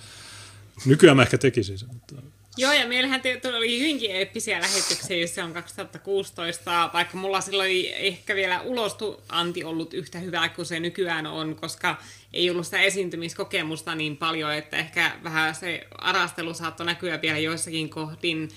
Nykyään 0.86 1.16
mä 1.16 1.22
ehkä 1.22 1.38
tekisin 1.38 1.78
sen, 1.78 1.88
mutta 1.92 2.11
Joo, 2.56 2.72
ja 2.72 2.88
meillähän 2.88 3.20
oli 3.56 3.78
hyvinkin 3.78 4.10
eeppisiä 4.10 4.60
lähetyksiä, 4.60 5.16
jos 5.16 5.34
se 5.34 5.42
on 5.42 5.52
2016, 5.52 6.90
vaikka 6.92 7.16
mulla 7.16 7.40
silloin 7.40 7.70
ei 7.70 8.06
ehkä 8.06 8.34
vielä 8.34 8.60
ulostuanti 8.60 9.64
ollut 9.64 9.94
yhtä 9.94 10.18
hyvää 10.18 10.48
kuin 10.48 10.66
se 10.66 10.80
nykyään 10.80 11.26
on, 11.26 11.56
koska 11.56 11.96
ei 12.32 12.50
ollut 12.50 12.64
sitä 12.64 12.80
esiintymiskokemusta 12.80 13.94
niin 13.94 14.16
paljon, 14.16 14.54
että 14.54 14.76
ehkä 14.76 15.12
vähän 15.22 15.54
se 15.54 15.86
arastelu 15.98 16.54
saattoi 16.54 16.86
näkyä 16.86 17.22
vielä 17.22 17.38
joissakin 17.38 17.90
kohdin. 17.90 18.48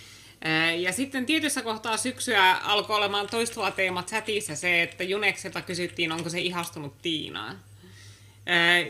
Ja 0.78 0.92
sitten 0.92 1.26
tietyssä 1.26 1.62
kohtaa 1.62 1.98
syksyä 1.98 2.54
alkoi 2.54 2.98
olemaan 2.98 3.28
toistuva 3.28 3.72
teema 3.72 4.04
chatissa 4.04 4.56
se, 4.56 4.84
että 4.84 5.04
Junekselta 5.04 5.62
kysyttiin, 5.62 6.12
onko 6.12 6.30
se 6.30 6.40
ihastunut 6.40 7.02
Tiinaan. 7.02 7.60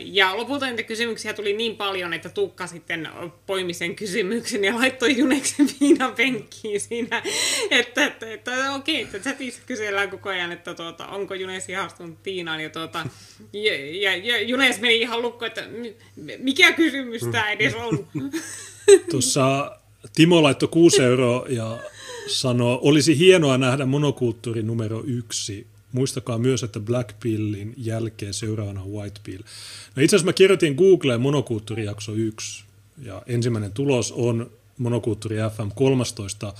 Ja 0.00 0.36
lopulta 0.36 0.66
niitä 0.66 0.82
kysymyksiä 0.82 1.32
tuli 1.32 1.52
niin 1.52 1.76
paljon, 1.76 2.12
että 2.12 2.28
Tuukka 2.28 2.66
sitten 2.66 3.08
poimi 3.46 3.72
sen 3.72 3.96
kysymyksen 3.96 4.64
ja 4.64 4.74
laittoi 4.74 5.18
Juneksen 5.18 5.66
viinan 5.80 6.12
penkkiin 6.12 6.80
siinä, 6.80 7.22
että, 7.70 8.06
että, 8.06 8.32
että 8.32 8.72
okei, 8.72 9.02
että 9.02 9.18
chatissa 9.18 9.62
kysellään 9.66 10.10
koko 10.10 10.28
ajan, 10.28 10.52
että 10.52 10.74
tuota, 10.74 11.06
onko 11.06 11.34
Junes 11.34 11.68
ihastunut 11.68 12.22
Tiinaan. 12.22 12.60
Ja, 12.60 12.70
tuota, 12.70 13.06
ja, 13.52 13.96
ja, 14.00 14.16
ja 14.16 14.42
Junes 14.42 14.80
meni 14.80 15.00
ihan 15.00 15.22
lukko, 15.22 15.46
että 15.46 15.62
mikä 16.38 16.72
kysymys 16.72 17.22
tämä 17.32 17.50
edes 17.50 17.74
on. 17.74 18.06
Tuossa 19.10 19.76
Timo 20.14 20.42
laittoi 20.42 20.68
6 20.68 21.02
euroa 21.02 21.46
ja 21.48 21.78
sanoi, 22.26 22.78
olisi 22.82 23.18
hienoa 23.18 23.58
nähdä 23.58 23.86
monokulttuuri 23.86 24.62
numero 24.62 25.02
yksi 25.06 25.66
Muistakaa 25.96 26.38
myös, 26.38 26.62
että 26.62 26.80
Black 26.80 27.20
Pillin 27.20 27.74
jälkeen 27.76 28.34
seuraavana 28.34 28.84
White 28.84 29.20
Pill. 29.24 29.42
No 29.96 30.02
itse 30.02 30.16
asiassa 30.16 30.26
mä 30.26 30.32
kirjoitin 30.32 30.74
Googleen 30.74 31.20
monokulttuurijakso 31.20 32.12
1 32.12 32.64
ja 33.02 33.22
ensimmäinen 33.26 33.72
tulos 33.72 34.12
on 34.12 34.50
monokulttuuri 34.78 35.36
FM 35.36 35.68
13 35.74 36.54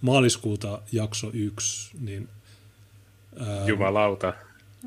maaliskuuta 0.00 0.82
jakso 0.92 1.30
1. 1.34 1.90
Niin, 2.00 2.28
ää, 3.40 3.66
Jumalauta. 3.66 4.34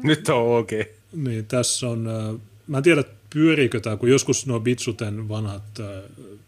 Nyt 0.04 0.30
on 0.30 0.42
oikein. 0.42 0.82
Okay. 0.82 0.94
Niin 1.14 1.46
tässä 1.46 1.90
on, 1.90 2.08
ää, 2.08 2.34
mä 2.68 2.78
en 2.78 2.84
tiedä 2.84 3.04
pyöriikö 3.34 3.80
tämä, 3.80 3.98
kun 3.98 4.10
joskus 4.10 4.48
nuo 4.48 4.60
Bitsuten 4.60 5.30
vanhat 5.30 5.80
ää, 5.80 6.02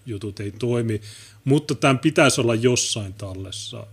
jutut 0.06 0.40
ei 0.40 0.52
toimi, 0.52 1.02
mutta 1.44 1.76
tämän 1.76 2.00
pitäisi 2.00 2.42
olla 2.42 2.56
jossain 2.56 3.14
tallessa 3.14 3.88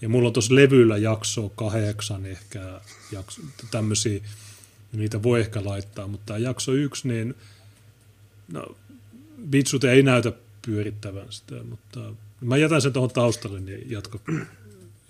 ja 0.00 0.08
mulla 0.08 0.26
on 0.26 0.32
tuossa 0.32 0.54
levyllä 0.54 0.96
jakso 0.96 1.48
kahdeksan 1.48 2.26
ehkä, 2.26 2.80
jakso, 3.12 3.42
tämmöisiä, 3.70 4.20
niitä 4.92 5.22
voi 5.22 5.40
ehkä 5.40 5.64
laittaa, 5.64 6.06
mutta 6.06 6.26
tämä 6.26 6.38
jakso 6.38 6.72
yksi, 6.72 7.08
niin 7.08 7.34
no, 8.52 8.76
Bitsut 9.50 9.84
ei 9.84 10.02
näytä 10.02 10.32
pyörittävän 10.66 11.26
sitä, 11.30 11.54
mutta 11.62 12.00
mä 12.40 12.56
jätän 12.56 12.82
sen 12.82 12.92
tuohon 12.92 13.10
taustalle, 13.10 13.60
niin 13.60 13.90
jatko, 13.90 14.20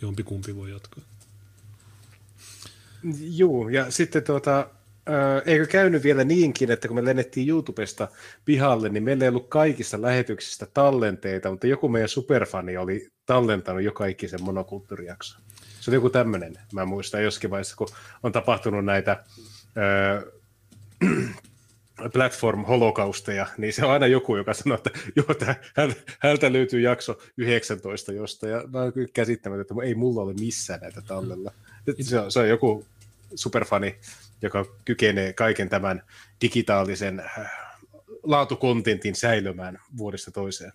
jompikumpi 0.03 0.57
voi 0.57 0.71
jatkaa. 0.71 1.05
Joo, 3.21 3.69
ja 3.69 3.91
sitten 3.91 4.23
tuota, 4.23 4.69
eikö 5.47 5.67
käynyt 5.67 6.03
vielä 6.03 6.25
niinkin, 6.25 6.71
että 6.71 6.89
kun 6.89 6.95
me 6.95 7.05
lennettiin 7.05 7.49
YouTubesta 7.49 8.09
pihalle, 8.45 8.89
niin 8.89 9.03
meillä 9.03 9.25
ei 9.25 9.29
ollut 9.29 9.49
kaikista 9.49 10.03
lähetyksistä 10.03 10.67
tallenteita, 10.75 11.51
mutta 11.51 11.67
joku 11.67 11.89
meidän 11.89 12.09
superfani 12.09 12.77
oli 12.77 13.09
tallentanut 13.27 13.83
joka 13.83 14.07
ikisen 14.07 14.43
monokulttuurijakso. 14.43 15.39
Se 15.81 15.91
oli 15.91 15.97
joku 15.97 16.11
tämmöinen, 16.11 16.55
mä 16.73 16.85
muistan 16.85 17.23
joskin 17.23 17.51
vaiheessa, 17.51 17.77
kun 17.77 17.89
on 18.23 18.33
tapahtunut 18.33 18.85
näitä 18.85 19.13
äh, 19.13 20.25
platform-holokausteja, 22.13 23.47
niin 23.59 23.73
se 23.73 23.85
on 23.85 23.93
aina 23.93 24.07
joku, 24.07 24.37
joka 24.37 24.55
sanoo, 24.55 24.77
että 24.77 24.91
joo, 25.17 25.35
tää, 25.35 25.55
hältä 26.19 26.53
löytyy 26.53 26.81
jakso 26.81 27.19
19 27.37 28.13
josta, 28.13 28.49
ja 28.49 28.65
mä 28.73 28.83
oon 28.83 28.93
kyllä 28.93 29.09
käsittämättä, 29.15 29.61
että 29.61 29.75
ei 29.85 29.95
mulla 29.95 30.23
ole 30.23 30.35
missään 30.41 30.81
näitä 30.81 31.03
tallella. 31.07 31.53
Se 32.01 32.21
on, 32.21 32.33
se 32.33 32.39
on 32.39 32.49
joku 32.49 32.85
superfani, 33.35 33.97
joka 34.43 34.65
kykenee 34.85 35.33
kaiken 35.33 35.69
tämän 35.69 36.03
digitaalisen 36.41 37.21
äh, 37.21 37.51
laatukontentin 38.23 39.15
säilymään 39.15 39.79
vuodesta 39.97 40.31
toiseen. 40.31 40.73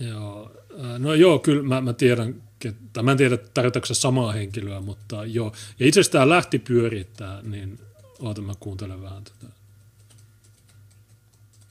Joo, 0.00 0.50
äh, 0.84 0.98
no 0.98 1.14
joo, 1.14 1.38
kyllä 1.38 1.62
mä, 1.62 1.80
mä 1.80 1.92
tiedän, 1.92 2.42
että, 2.64 3.02
mä 3.02 3.10
en 3.10 3.16
tiedä 3.16 3.36
tarkoitatko 3.36 3.94
samaa 3.94 4.32
henkilöä, 4.32 4.80
mutta 4.80 5.24
joo. 5.24 5.52
Ja 5.78 5.86
itse 5.86 6.00
asiassa 6.00 6.12
tämä 6.12 6.28
lähti 6.28 6.58
pyörittää, 6.58 7.42
niin 7.42 7.78
oota 8.18 8.42
mä 8.42 8.52
kuuntelen 8.60 9.02
vähän 9.02 9.24
tätä. 9.24 9.52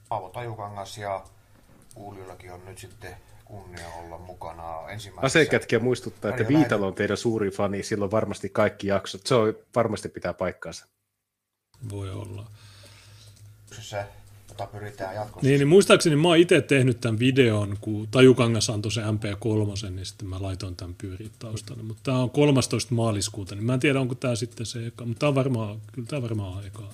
Paavo 0.09 0.29
Tajukangas 0.29 0.97
ja 0.97 1.23
kuulijoillakin 1.93 2.51
on 2.51 2.65
nyt 2.65 2.77
sitten 2.77 3.15
kunnia 3.45 3.87
olla 3.87 4.17
mukana 4.17 4.89
ensimmäisessä. 4.89 5.39
Asekätkiä 5.39 5.79
muistuttaa, 5.79 6.31
että 6.31 6.47
Viitalo 6.47 6.87
on 6.87 6.93
teidän 6.93 7.17
suuri 7.17 7.51
fani, 7.51 7.83
silloin 7.83 8.11
varmasti 8.11 8.49
kaikki 8.49 8.87
jaksot. 8.87 9.27
Se 9.27 9.35
on, 9.35 9.53
varmasti 9.75 10.09
pitää 10.09 10.33
paikkaansa. 10.33 10.87
Voi 11.89 12.11
olla. 12.11 12.51
Se, 13.81 14.05
jota 14.49 14.67
pyritään 14.67 15.15
jatkossa. 15.15 15.47
Niin, 15.47 15.59
niin 15.59 15.67
muistaakseni 15.67 16.15
mä 16.15 16.27
oon 16.27 16.37
itse 16.37 16.61
tehnyt 16.61 17.01
tämän 17.01 17.19
videon, 17.19 17.77
kun 17.81 18.07
Tajukangas 18.11 18.69
antoi 18.69 18.91
se 18.91 19.01
MP3, 19.01 19.89
niin 19.89 20.05
sitten 20.05 20.27
mä 20.27 20.41
laitoin 20.41 20.75
tämän 20.75 20.95
pyöriin 20.95 21.31
taustalle. 21.39 21.83
Mutta 21.83 22.03
tämä 22.03 22.17
on 22.17 22.29
13. 22.29 22.95
maaliskuuta, 22.95 23.55
niin 23.55 23.65
mä 23.65 23.73
en 23.73 23.79
tiedä, 23.79 23.99
onko 23.99 24.15
tämä 24.15 24.35
sitten 24.35 24.65
se 24.65 24.87
eka. 24.87 25.05
Mutta 25.05 25.19
tämä 25.19 25.27
on 25.27 25.35
varmaan, 25.35 25.81
kyllä 25.91 26.07
tämä 26.07 26.21
varmaan 26.21 26.67
eka. 26.67 26.89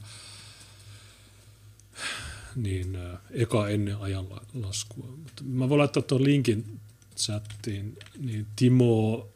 Niin, 2.55 2.97
eka 3.31 3.69
ennen 3.69 3.97
ajan 3.97 4.27
laskua. 4.53 5.07
Mutta 5.07 5.43
mä 5.43 5.69
voin 5.69 5.79
laittaa 5.79 6.03
tuon 6.03 6.23
linkin 6.23 6.79
chattiin. 7.17 7.97
Niin 8.17 8.47
Timo, 8.55 9.27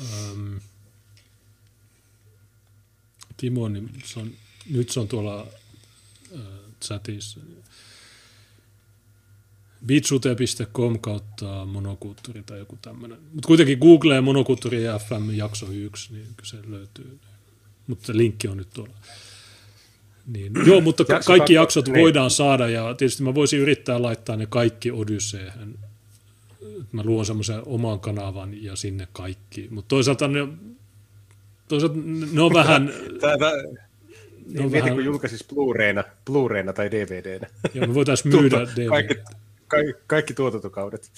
ähm, 0.00 0.56
Timo, 3.36 3.68
niin 3.68 3.90
se 4.04 4.20
on 4.20 4.32
nyt 4.70 4.90
se 4.90 5.00
on 5.00 5.08
tuolla 5.08 5.46
äh, 6.34 6.40
chatissa. 6.84 7.40
bitsute.com 9.86 10.98
kautta 10.98 11.64
monokulttuuri 11.64 12.42
tai 12.42 12.58
joku 12.58 12.78
tämmöinen. 12.82 13.18
Mutta 13.34 13.46
kuitenkin 13.46 13.78
Google 13.78 14.14
ja 14.14 14.22
monokulttuuri 14.22 14.84
ja 14.84 14.98
FM 14.98 15.30
jakso 15.30 15.66
1, 15.70 16.12
niin 16.12 16.26
se 16.42 16.56
löytyy. 16.66 17.18
Mutta 17.86 18.12
linkki 18.16 18.48
on 18.48 18.56
nyt 18.56 18.70
tuolla. 18.74 18.94
Niin, 20.26 20.52
joo, 20.66 20.80
mutta 20.80 21.04
ka- 21.04 21.20
kaikki 21.20 21.54
jaksot 21.54 21.88
niin. 21.88 22.00
voidaan 22.00 22.30
saada 22.30 22.68
ja 22.68 22.94
tietysti 22.94 23.22
mä 23.22 23.34
voisin 23.34 23.60
yrittää 23.60 24.02
laittaa 24.02 24.36
ne 24.36 24.46
kaikki 24.46 24.92
Odysseehen. 24.92 25.78
Mä 26.92 27.02
luon 27.04 27.26
semmoisen 27.26 27.62
oman 27.66 28.00
kanavan 28.00 28.62
ja 28.64 28.76
sinne 28.76 29.08
kaikki. 29.12 29.68
Mutta 29.70 29.88
toisaalta 29.88 30.28
ne, 30.28 30.48
toisaalta 31.68 31.98
ne 32.32 32.40
on 32.42 32.54
vähän... 32.60 32.92
Niin, 34.46 34.56
mieti, 34.56 34.72
vähän... 34.72 34.94
kun 34.94 35.04
julkaisisi 35.04 35.44
Blu-rayna, 35.44 36.04
Blu-rayna 36.30 36.72
tai 36.72 36.90
DVDnä. 36.90 37.48
Joo, 37.74 37.86
me 37.86 37.94
voitaisiin 37.94 38.36
myydä 38.36 38.56
DVD. 38.56 38.88
Kaikki, 38.88 39.14
kaikki, 39.68 40.02
kaikki 40.06 40.34
tuotantokaudet. 40.34 41.10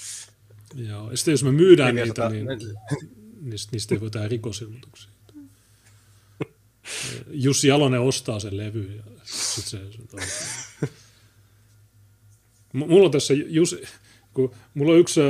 Joo, 0.75 1.11
ja 1.11 1.17
sitten 1.17 1.33
jos 1.33 1.45
me 1.45 1.53
myydään 1.53 1.95
niitä, 1.95 2.29
niin, 2.29 2.47
niin 2.47 3.59
niistä 3.73 3.95
ei 3.95 4.01
voi 4.01 4.11
tehdä 4.11 4.29
rikosilmoituksia. 4.29 5.11
Jussi 7.31 7.69
Jalonen 7.69 8.01
ostaa 8.01 8.41
sen 8.41 8.57
levy 8.57 8.97
ja 8.97 9.03
sit 9.25 9.65
se, 9.65 9.79
se 9.93 9.99
Mulla 12.73 13.05
on 13.05 13.11
tässä, 13.11 13.35
Jussi, 13.35 13.83
kun 14.35 14.55
mulla 14.75 14.93
on 14.93 14.99
yksi 14.99 15.21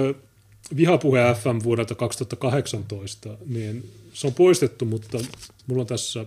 vihapuhe 0.76 1.34
FM 1.42 1.64
vuodelta 1.64 1.94
2018, 1.94 3.38
niin 3.46 3.90
se 4.12 4.26
on 4.26 4.34
poistettu, 4.34 4.84
mutta 4.84 5.18
mulla 5.66 5.80
on 5.80 5.86
tässä 5.86 6.26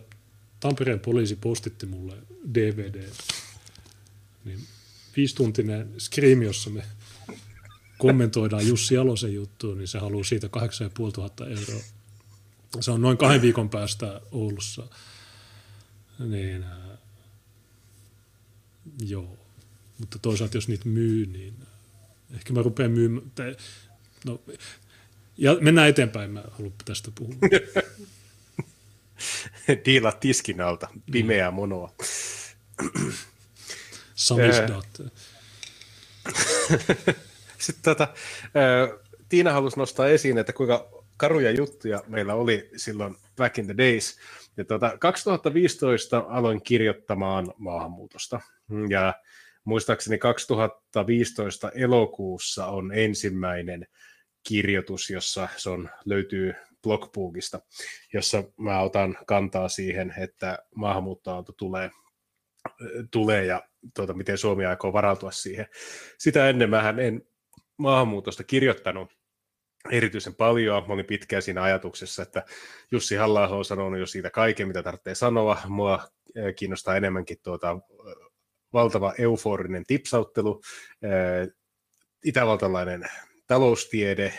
Tampereen 0.59 0.99
poliisi 0.99 1.35
postitti 1.35 1.85
mulle 1.85 2.17
DVD. 2.53 3.09
Niin 4.45 4.59
viisituntinen 5.17 5.89
Scream, 5.99 6.41
jossa 6.41 6.69
me 6.69 6.83
kommentoidaan 7.97 8.67
Jussi 8.67 8.95
Jalosen 8.95 9.33
juttua, 9.33 9.75
niin 9.75 9.87
se 9.87 9.99
haluaa 9.99 10.23
siitä 10.23 10.49
8500 10.49 11.47
euroa. 11.47 11.83
Se 12.79 12.91
on 12.91 13.01
noin 13.01 13.17
kahden 13.17 13.41
viikon 13.41 13.69
päästä 13.69 14.21
Oulussa. 14.31 14.87
Niin, 16.19 16.63
äh, 16.63 16.97
joo. 19.07 19.37
Mutta 19.99 20.19
toisaalta 20.19 20.57
jos 20.57 20.67
niitä 20.67 20.89
myy, 20.89 21.25
niin 21.25 21.53
ehkä 22.33 22.53
mä 22.53 22.61
rupean 22.61 22.91
myymään. 22.91 23.31
No, 24.25 24.41
ja 25.37 25.57
mennään 25.61 25.89
eteenpäin, 25.89 26.31
mä 26.31 26.43
haluan 26.51 26.73
tästä 26.85 27.11
puhua. 27.15 27.35
Diila 29.85 30.11
tiskin 30.11 30.61
alta, 30.61 30.87
pimeää 31.11 31.51
monoa. 31.51 31.91
Samisdat. 34.15 35.01
Sitten 37.57 37.83
tota, 37.83 38.07
Tiina 39.29 39.51
halusi 39.51 39.79
nostaa 39.79 40.07
esiin, 40.07 40.37
että 40.37 40.53
kuinka 40.53 40.89
karuja 41.17 41.51
juttuja 41.51 42.03
meillä 42.07 42.33
oli 42.33 42.69
silloin 42.75 43.15
back 43.37 43.57
in 43.57 43.65
the 43.65 43.77
days. 43.77 44.17
Ja 44.57 44.65
tota, 44.65 44.97
2015 44.99 46.25
aloin 46.29 46.63
kirjoittamaan 46.63 47.53
maahanmuutosta. 47.57 48.39
Ja 48.89 49.13
muistaakseni 49.63 50.17
2015 50.17 51.71
elokuussa 51.75 52.65
on 52.65 52.91
ensimmäinen 52.93 53.87
kirjoitus, 54.43 55.09
jossa 55.09 55.47
se 55.57 55.69
on, 55.69 55.89
löytyy 56.05 56.53
blogbookista, 56.83 57.59
jossa 58.13 58.43
mä 58.57 58.81
otan 58.81 59.17
kantaa 59.27 59.69
siihen, 59.69 60.13
että 60.17 60.59
maahanmuuttoaalto 60.75 61.51
tulee, 61.51 61.91
tulee 63.11 63.45
ja 63.45 63.63
tuota, 63.95 64.13
miten 64.13 64.37
Suomi 64.37 64.65
aikoo 64.65 64.93
varautua 64.93 65.31
siihen. 65.31 65.67
Sitä 66.17 66.49
ennen 66.49 66.69
mä 66.69 66.93
en 66.97 67.21
maahanmuutosta 67.77 68.43
kirjoittanut 68.43 69.17
erityisen 69.91 70.35
paljon. 70.35 70.87
Mä 70.87 70.93
olin 70.93 71.05
pitkään 71.05 71.41
siinä 71.41 71.63
ajatuksessa, 71.63 72.23
että 72.23 72.43
Jussi 72.91 73.15
halla 73.15 73.47
on 73.47 73.65
sanonut 73.65 73.99
jo 73.99 74.05
siitä 74.05 74.29
kaiken, 74.29 74.67
mitä 74.67 74.83
tarvitsee 74.83 75.15
sanoa. 75.15 75.57
Mua 75.67 76.07
kiinnostaa 76.55 76.97
enemmänkin 76.97 77.37
tuota, 77.43 77.77
valtava 78.73 79.13
euforinen 79.17 79.83
tipsauttelu, 79.87 80.61
itävaltalainen 82.25 83.03
taloustiede, 83.47 84.33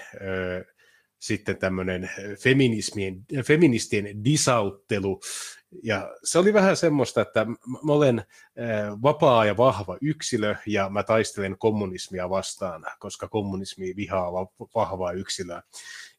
sitten 1.18 1.56
tämmöinen 1.56 2.10
feminismien, 2.42 3.24
feministien 3.44 4.24
disauttelu. 4.24 5.20
Ja 5.82 6.14
se 6.24 6.38
oli 6.38 6.52
vähän 6.52 6.76
semmoista, 6.76 7.20
että 7.20 7.46
mä 7.84 7.92
olen 7.92 8.24
vapaa 9.02 9.44
ja 9.44 9.56
vahva 9.56 9.96
yksilö 10.00 10.54
ja 10.66 10.88
mä 10.88 11.02
taistelen 11.02 11.58
kommunismia 11.58 12.30
vastaan, 12.30 12.84
koska 12.98 13.28
kommunismi 13.28 13.96
vihaa 13.96 14.32
vahvaa 14.74 15.12
yksilöä. 15.12 15.62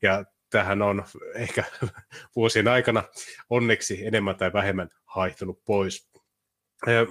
Ja 0.02 0.26
tähän 0.50 0.82
on 0.82 1.04
ehkä 1.36 1.64
vuosien 2.36 2.68
aikana 2.68 3.04
onneksi 3.50 4.06
enemmän 4.06 4.36
tai 4.36 4.54
vähemmän 4.54 4.90
haihtunut 5.06 5.66
pois. 5.66 6.10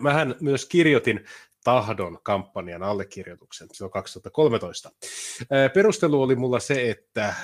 Mähän 0.01 0.35
myös 0.41 0.67
kirjoitin 0.67 1.25
tahdon 1.69 2.19
kampanjan 2.23 2.83
allekirjoituksen 2.83 3.69
silloin 3.73 3.93
2013. 3.93 4.91
Perustelu 5.75 6.23
oli 6.23 6.37
mulla 6.37 6.61
se, 6.61 6.91
että 6.91 7.35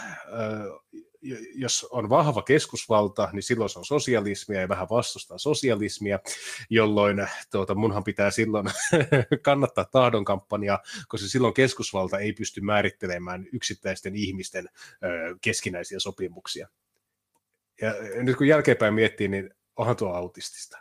jos 1.54 1.86
on 1.90 2.08
vahva 2.08 2.42
keskusvalta, 2.42 3.28
niin 3.32 3.42
silloin 3.42 3.70
se 3.70 3.78
on 3.78 3.84
sosialismia 3.84 4.60
ja 4.60 4.68
vähän 4.68 4.86
vastustaa 4.90 5.38
sosialismia, 5.38 6.18
jolloin 6.70 7.26
tuota, 7.50 7.74
munhan 7.74 8.04
pitää 8.04 8.30
silloin 8.30 8.66
kannattaa 9.42 9.84
tahdon 9.84 10.24
kampanjaa, 10.24 10.82
koska 11.08 11.28
silloin 11.28 11.54
keskusvalta 11.54 12.18
ei 12.18 12.32
pysty 12.32 12.60
määrittelemään 12.60 13.46
yksittäisten 13.52 14.16
ihmisten 14.16 14.68
keskinäisiä 15.40 15.98
sopimuksia. 15.98 16.68
Ja 17.80 17.94
nyt 18.22 18.36
kun 18.36 18.48
jälkeenpäin 18.48 18.94
miettii, 18.94 19.28
niin 19.28 19.50
onhan 19.76 19.96
tuo 19.96 20.08
autistista. 20.08 20.78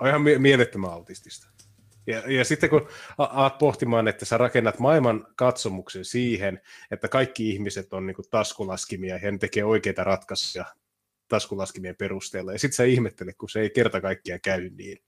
On 0.00 0.08
ihan 0.08 0.22
mielettömän 0.38 0.90
autistista. 0.90 1.52
Ja, 2.06 2.32
ja 2.32 2.44
sitten 2.44 2.70
kun 2.70 2.88
alat 3.18 3.58
pohtimaan, 3.58 4.08
että 4.08 4.24
sä 4.24 4.38
rakennat 4.38 4.78
maailman 4.78 5.26
katsomuksen 5.36 6.04
siihen, 6.04 6.60
että 6.90 7.08
kaikki 7.08 7.50
ihmiset 7.50 7.92
on 7.92 8.06
niin 8.06 8.14
kuin 8.14 8.26
taskulaskimia 8.30 9.18
ja 9.22 9.32
ne 9.32 9.38
tekee 9.38 9.64
oikeita 9.64 10.04
ratkaisuja 10.04 10.64
taskulaskimien 11.28 11.96
perusteella, 11.96 12.52
ja 12.52 12.58
sitten 12.58 12.76
sä 12.76 12.84
ihmettelet, 12.84 13.36
kun 13.36 13.48
se 13.48 13.60
ei 13.60 13.70
kerta 13.70 14.00
kaikkiaan 14.00 14.40
käy 14.40 14.70
niin. 14.70 14.98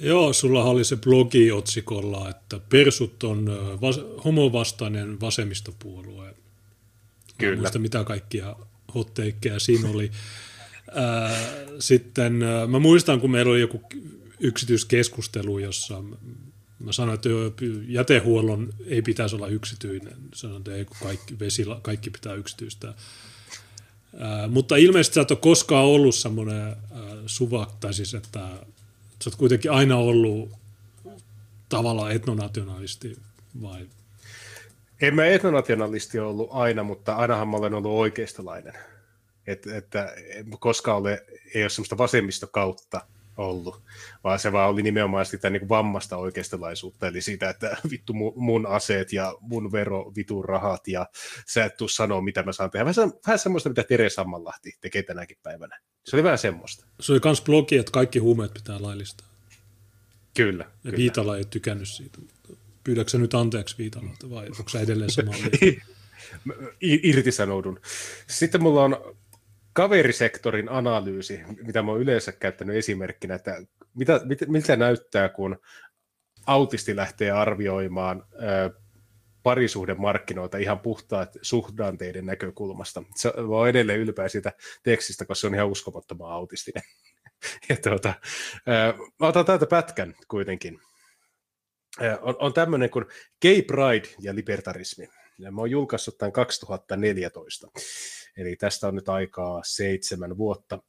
Joo, 0.00 0.32
sulla 0.32 0.64
oli 0.64 0.84
se 0.84 0.96
blogi 0.96 1.52
otsikolla, 1.52 2.30
että 2.30 2.60
Persut 2.68 3.22
on 3.22 3.46
vas- 3.80 4.24
homovastainen 4.24 5.20
vasemmistopuolue. 5.20 6.34
Kyllä. 7.38 7.56
Muista, 7.56 7.78
mitä 7.78 8.04
kaikkia 8.04 8.56
hotteikkeja 8.94 9.58
siinä 9.58 9.88
oli. 9.88 10.10
sitten 11.78 12.32
mä 12.68 12.78
muistan, 12.78 13.20
kun 13.20 13.30
meillä 13.30 13.52
oli 13.52 13.60
joku 13.60 13.82
yksityiskeskustelu, 14.40 15.58
jossa 15.58 16.02
mä 16.78 16.92
sanoin, 16.92 17.14
että 17.14 17.28
jätehuollon 17.88 18.72
ei 18.86 19.02
pitäisi 19.02 19.36
olla 19.36 19.46
yksityinen. 19.46 20.16
Sanoin, 20.34 20.58
että 20.58 20.74
ei, 20.74 20.86
kaikki, 21.02 21.38
vesi, 21.38 21.66
kaikki 21.82 22.10
pitää 22.10 22.34
yksityistää. 22.34 22.94
Ää, 24.18 24.48
mutta 24.48 24.76
ilmeisesti 24.76 25.14
sä 25.14 25.20
et 25.20 25.30
ole 25.30 25.38
koskaan 25.42 25.84
ollut 25.84 26.14
semmoinen 26.14 26.60
ää, 26.60 26.76
suvak, 27.26 27.72
tai 27.80 27.94
siis, 27.94 28.14
että 28.14 28.38
sä 29.24 29.30
oot 29.30 29.36
kuitenkin 29.36 29.70
aina 29.70 29.96
ollut 29.96 30.50
tavallaan 31.68 32.12
etnonationalisti, 32.12 33.16
vai? 33.62 33.86
En 35.00 35.14
mä 35.14 35.26
etnonationalisti 35.26 36.18
ollut 36.18 36.48
aina, 36.52 36.82
mutta 36.82 37.14
ainahan 37.14 37.48
mä 37.48 37.56
olen 37.56 37.74
ollut 37.74 37.92
oikeistolainen. 37.92 38.74
Et, 39.46 39.66
että 39.66 40.14
koska 40.58 40.94
ole, 40.94 41.26
ei 41.54 41.62
ole 41.62 41.70
semmoista 41.70 41.98
vasemmistokautta 41.98 43.00
ollut, 43.40 43.82
vaan 44.24 44.38
se 44.38 44.52
vaan 44.52 44.70
oli 44.70 44.82
nimenomaan 44.82 45.26
sitä 45.26 45.50
niin 45.50 45.60
kuin 45.60 45.68
vammasta 45.68 46.16
oikeistolaisuutta, 46.16 47.06
eli 47.06 47.20
siitä, 47.20 47.50
että 47.50 47.76
vittu 47.90 48.12
mun 48.36 48.66
aseet 48.66 49.12
ja 49.12 49.34
mun 49.40 49.72
vero, 49.72 50.12
vitun 50.16 50.44
rahat, 50.44 50.88
ja 50.88 51.06
sä 51.46 51.64
et 51.64 51.76
tuu 51.76 51.88
sanoa, 51.88 52.20
mitä 52.20 52.42
mä 52.42 52.52
saan 52.52 52.70
tehdä. 52.70 52.84
Vähän, 52.84 53.12
vähän 53.26 53.38
semmoista, 53.38 53.68
mitä 53.68 53.84
Tere 53.84 54.10
Sammanlahti 54.10 54.72
tekee 54.80 55.02
tänäkin 55.02 55.36
päivänä. 55.42 55.80
Se 56.04 56.16
oli 56.16 56.22
vähän 56.22 56.38
semmoista. 56.38 56.86
Se 57.00 57.12
oli 57.12 57.20
myös 57.24 57.42
blogi, 57.42 57.76
että 57.76 57.92
kaikki 57.92 58.18
huumeet 58.18 58.54
pitää 58.54 58.82
laillistaa. 58.82 59.28
Kyllä. 60.36 60.64
Ja 60.64 60.70
kyllä. 60.82 60.96
Viitala 60.96 61.36
ei 61.36 61.44
tykännyt 61.44 61.88
siitä. 61.88 62.18
Pyydätkö 62.84 63.18
nyt 63.18 63.34
anteeksi 63.34 63.78
Viitalalta 63.78 64.30
vai 64.30 64.46
onko 64.46 64.68
sä 64.68 64.80
edelleen 64.80 65.10
samaa 65.10 65.34
mieltä? 65.38 65.86
Irtisanoudun. 66.80 67.80
Sitten 68.26 68.62
mulla 68.62 68.84
on 68.84 69.16
kaverisektorin 69.80 70.68
analyysi, 70.68 71.40
mitä 71.66 71.82
mä 71.82 71.90
oon 71.90 72.00
yleensä 72.00 72.32
käyttänyt 72.32 72.76
esimerkkinä, 72.76 73.34
että 73.34 73.62
mitä, 73.94 74.20
mit, 74.24 74.38
miltä 74.46 74.76
näyttää, 74.76 75.28
kun 75.28 75.58
autisti 76.46 76.96
lähtee 76.96 77.30
arvioimaan 77.30 78.26
ö, 78.32 78.70
parisuhdemarkkinoita 79.42 80.58
ihan 80.58 80.80
puhtaat 80.80 81.36
suhdanteiden 81.42 82.26
näkökulmasta. 82.26 83.02
Se 83.16 83.32
on 83.36 83.68
edelleen 83.68 84.00
ylpeä 84.00 84.28
siitä 84.28 84.52
tekstistä, 84.82 85.24
koska 85.24 85.40
se 85.40 85.46
on 85.46 85.54
ihan 85.54 85.68
uskomattoman 85.68 86.32
autistinen. 86.32 86.82
ja 87.68 87.76
tuota, 87.76 88.14
ö, 88.54 88.94
mä 89.20 89.26
otan 89.26 89.44
täältä 89.44 89.66
pätkän 89.66 90.14
kuitenkin. 90.28 90.80
Ö, 92.02 92.18
on, 92.22 92.36
on 92.38 92.52
tämmöinen 92.52 92.90
kuin 92.90 93.04
Gay 93.42 93.62
Pride 93.62 94.08
ja 94.20 94.34
libertarismi. 94.34 95.08
Ja 95.38 95.52
mä 95.52 95.60
oon 95.60 95.70
julkaissut 95.70 96.18
tämän 96.18 96.32
2014. 96.32 97.68
Eli 98.36 98.56
tästä 98.56 98.88
on 98.88 98.94
nyt 98.94 99.08
aikaa 99.08 99.60
seitsemän 99.64 100.38
vuotta. 100.38 100.78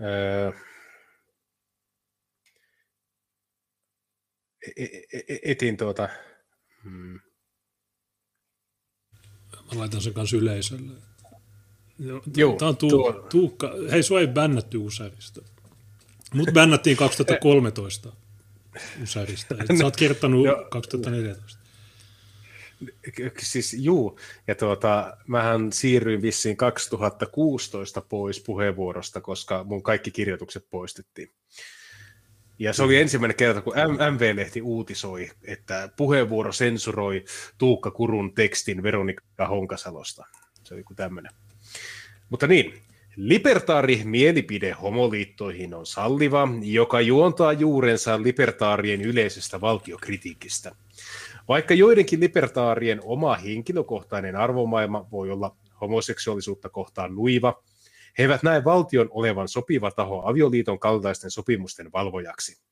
öö, 0.00 0.52
e, 4.76 4.84
e, 4.84 5.18
e, 5.28 5.38
etin 5.42 5.76
tuota... 5.76 6.08
Hmm. 6.84 7.20
Mä 9.52 9.78
laitan 9.78 10.00
sen 10.00 10.14
kanssa 10.14 10.36
yleisölle. 10.36 10.92
Joo, 12.36 12.56
Tämä 12.56 12.68
on 12.68 12.76
tuu, 12.76 12.90
tuo... 12.90 13.12
Tuukka. 13.12 13.72
Hei, 13.90 14.02
sua 14.02 14.20
ei 14.20 14.26
bännätty 14.26 14.76
Usarista. 14.76 15.40
Mut 16.34 16.48
bännättiin 16.52 16.96
2013 17.06 18.12
Usarista. 19.02 19.54
Sä 19.78 19.84
oot 19.84 19.96
kirjoittanut 19.96 20.46
2014 20.70 21.60
siis 23.38 23.74
juu, 23.74 24.18
ja 24.46 24.54
tuota, 24.54 25.16
mähän 25.26 25.72
siirryin 25.72 26.22
vissiin 26.22 26.56
2016 26.56 28.00
pois 28.00 28.40
puheenvuorosta, 28.40 29.20
koska 29.20 29.64
mun 29.64 29.82
kaikki 29.82 30.10
kirjoitukset 30.10 30.66
poistettiin. 30.70 31.32
Ja 32.58 32.72
se 32.72 32.82
oli 32.82 32.96
ensimmäinen 32.96 33.36
kerta, 33.36 33.62
kun 33.62 33.74
MV-lehti 34.10 34.62
uutisoi, 34.62 35.30
että 35.44 35.88
puheenvuoro 35.96 36.52
sensuroi 36.52 37.24
Tuukka 37.58 37.90
Kurun 37.90 38.34
tekstin 38.34 38.82
Veronika 38.82 39.46
Honkasalosta. 39.48 40.26
Se 40.64 40.74
oli 40.74 40.82
kuin 40.82 40.96
tämmöinen. 40.96 41.32
Mutta 42.30 42.46
niin, 42.46 42.74
Libertaari 43.16 44.00
mielipide 44.04 44.70
homoliittoihin 44.70 45.74
on 45.74 45.86
salliva, 45.86 46.48
joka 46.62 47.00
juontaa 47.00 47.52
juurensa 47.52 48.22
libertaarien 48.22 49.02
yleisestä 49.02 49.60
valtiokritiikistä– 49.60 50.72
vaikka 51.50 51.74
joidenkin 51.74 52.20
libertaarien 52.20 53.00
oma 53.04 53.36
henkilökohtainen 53.36 54.36
arvomaailma 54.36 55.08
voi 55.10 55.30
olla 55.30 55.56
homoseksuaalisuutta 55.80 56.68
kohtaan 56.68 57.14
nuiva, 57.14 57.62
he 58.18 58.22
eivät 58.24 58.42
näe 58.42 58.64
valtion 58.64 59.08
olevan 59.10 59.48
sopiva 59.48 59.90
taho 59.90 60.22
avioliiton 60.24 60.78
kaltaisten 60.78 61.30
sopimusten 61.30 61.92
valvojaksi. 61.92 62.62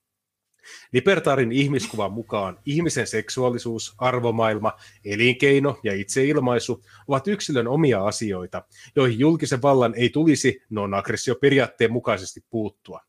Libertaarin 0.93 1.53
ihmiskuvan 1.53 2.12
mukaan 2.12 2.59
ihmisen 2.66 3.07
seksuaalisuus, 3.07 3.95
arvomaailma, 3.99 4.72
elinkeino 5.05 5.81
ja 5.83 5.95
itseilmaisu 5.95 6.85
ovat 7.09 7.29
yksilön 7.29 7.68
omia 7.68 8.05
asioita, 8.05 8.62
joihin 8.97 9.18
julkisen 9.18 9.62
vallan 9.62 9.95
ei 9.95 10.11
tulisi 10.11 10.62
non-aggressio-periaatteen 10.70 11.93
mukaisesti 11.93 12.41
puuttua. 12.51 13.08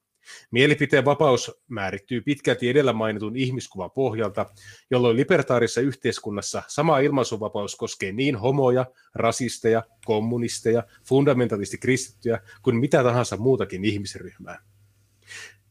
Mielipiteen 0.51 1.05
vapaus 1.05 1.61
määrittyy 1.67 2.21
pitkälti 2.21 2.69
edellä 2.69 2.93
mainitun 2.93 3.35
ihmiskuvan 3.35 3.91
pohjalta, 3.91 4.45
jolloin 4.91 5.17
libertaarisessa 5.17 5.81
yhteiskunnassa 5.81 6.63
sama 6.67 6.99
ilmaisuvapaus 6.99 7.75
koskee 7.75 8.11
niin 8.11 8.35
homoja, 8.35 8.85
rasisteja, 9.15 9.83
kommunisteja, 10.05 10.83
fundamentalisti 11.05 11.77
kristittyjä 11.77 12.39
kuin 12.61 12.75
mitä 12.75 13.03
tahansa 13.03 13.37
muutakin 13.37 13.85
ihmisryhmää. 13.85 14.59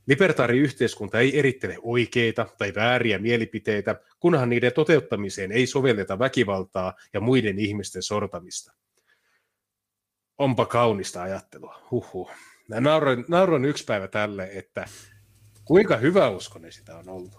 Libertaariyhteiskunta 0.06 1.20
ei 1.20 1.38
erittele 1.38 1.76
oikeita 1.82 2.46
tai 2.59 2.72
vääriä 2.74 3.18
mielipiteitä, 3.18 4.00
kunhan 4.20 4.48
niiden 4.48 4.72
toteuttamiseen 4.72 5.52
ei 5.52 5.66
sovelleta 5.66 6.18
väkivaltaa 6.18 6.94
ja 7.12 7.20
muiden 7.20 7.59
ihmisten 7.59 8.02
sortamista. 8.02 8.72
Onpa 10.38 10.66
kaunista 10.66 11.22
ajattelua. 11.22 11.82
Huhhuh. 11.90 12.30
Mä 12.68 12.80
nauroin, 12.80 13.24
nauroin 13.28 13.64
yksi 13.64 13.84
päivä 13.84 14.08
tälle, 14.08 14.50
että 14.52 14.88
kuinka 15.64 15.96
hyvä 15.96 16.28
uskonen 16.28 16.72
sitä 16.72 16.96
on 16.96 17.08
ollut. 17.08 17.38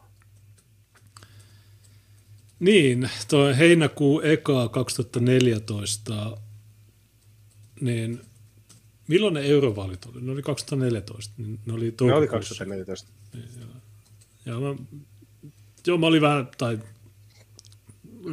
Niin, 2.59 3.09
tuo 3.30 3.53
heinäkuu 3.57 4.21
eka 4.21 4.69
2014, 4.69 6.38
niin 7.82 8.21
milloin 9.07 9.34
ne 9.34 9.41
eurovaalit 9.41 10.05
oli? 10.05 10.21
Ne 10.21 10.32
oli 10.32 10.41
2014. 10.41 11.34
Niin 11.38 11.59
ne 11.65 11.73
oli, 11.73 11.93
ne 12.01 12.13
oli 12.13 12.27
2014. 12.27 13.11
Ja 14.45 14.59
mä, 14.59 14.75
joo, 15.88 15.97
mä 15.97 16.07
olin 16.07 16.21
vähän, 16.21 16.47
tai 16.57 16.80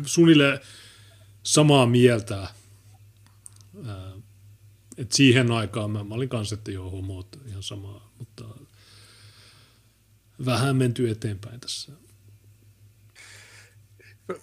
suunnilleen 0.06 0.60
samaa 1.42 1.86
mieltä. 1.86 2.48
Et 4.98 5.12
siihen 5.12 5.52
aikaan 5.52 5.90
mä, 5.90 6.04
mä 6.04 6.14
olin 6.14 6.28
kanssa, 6.28 6.54
että 6.54 6.70
joo, 6.70 6.90
homot 6.90 7.28
ihan 7.46 7.62
samaa, 7.62 8.12
mutta 8.18 8.44
vähän 10.46 10.76
menty 10.76 11.10
eteenpäin 11.10 11.60
tässä. 11.60 11.92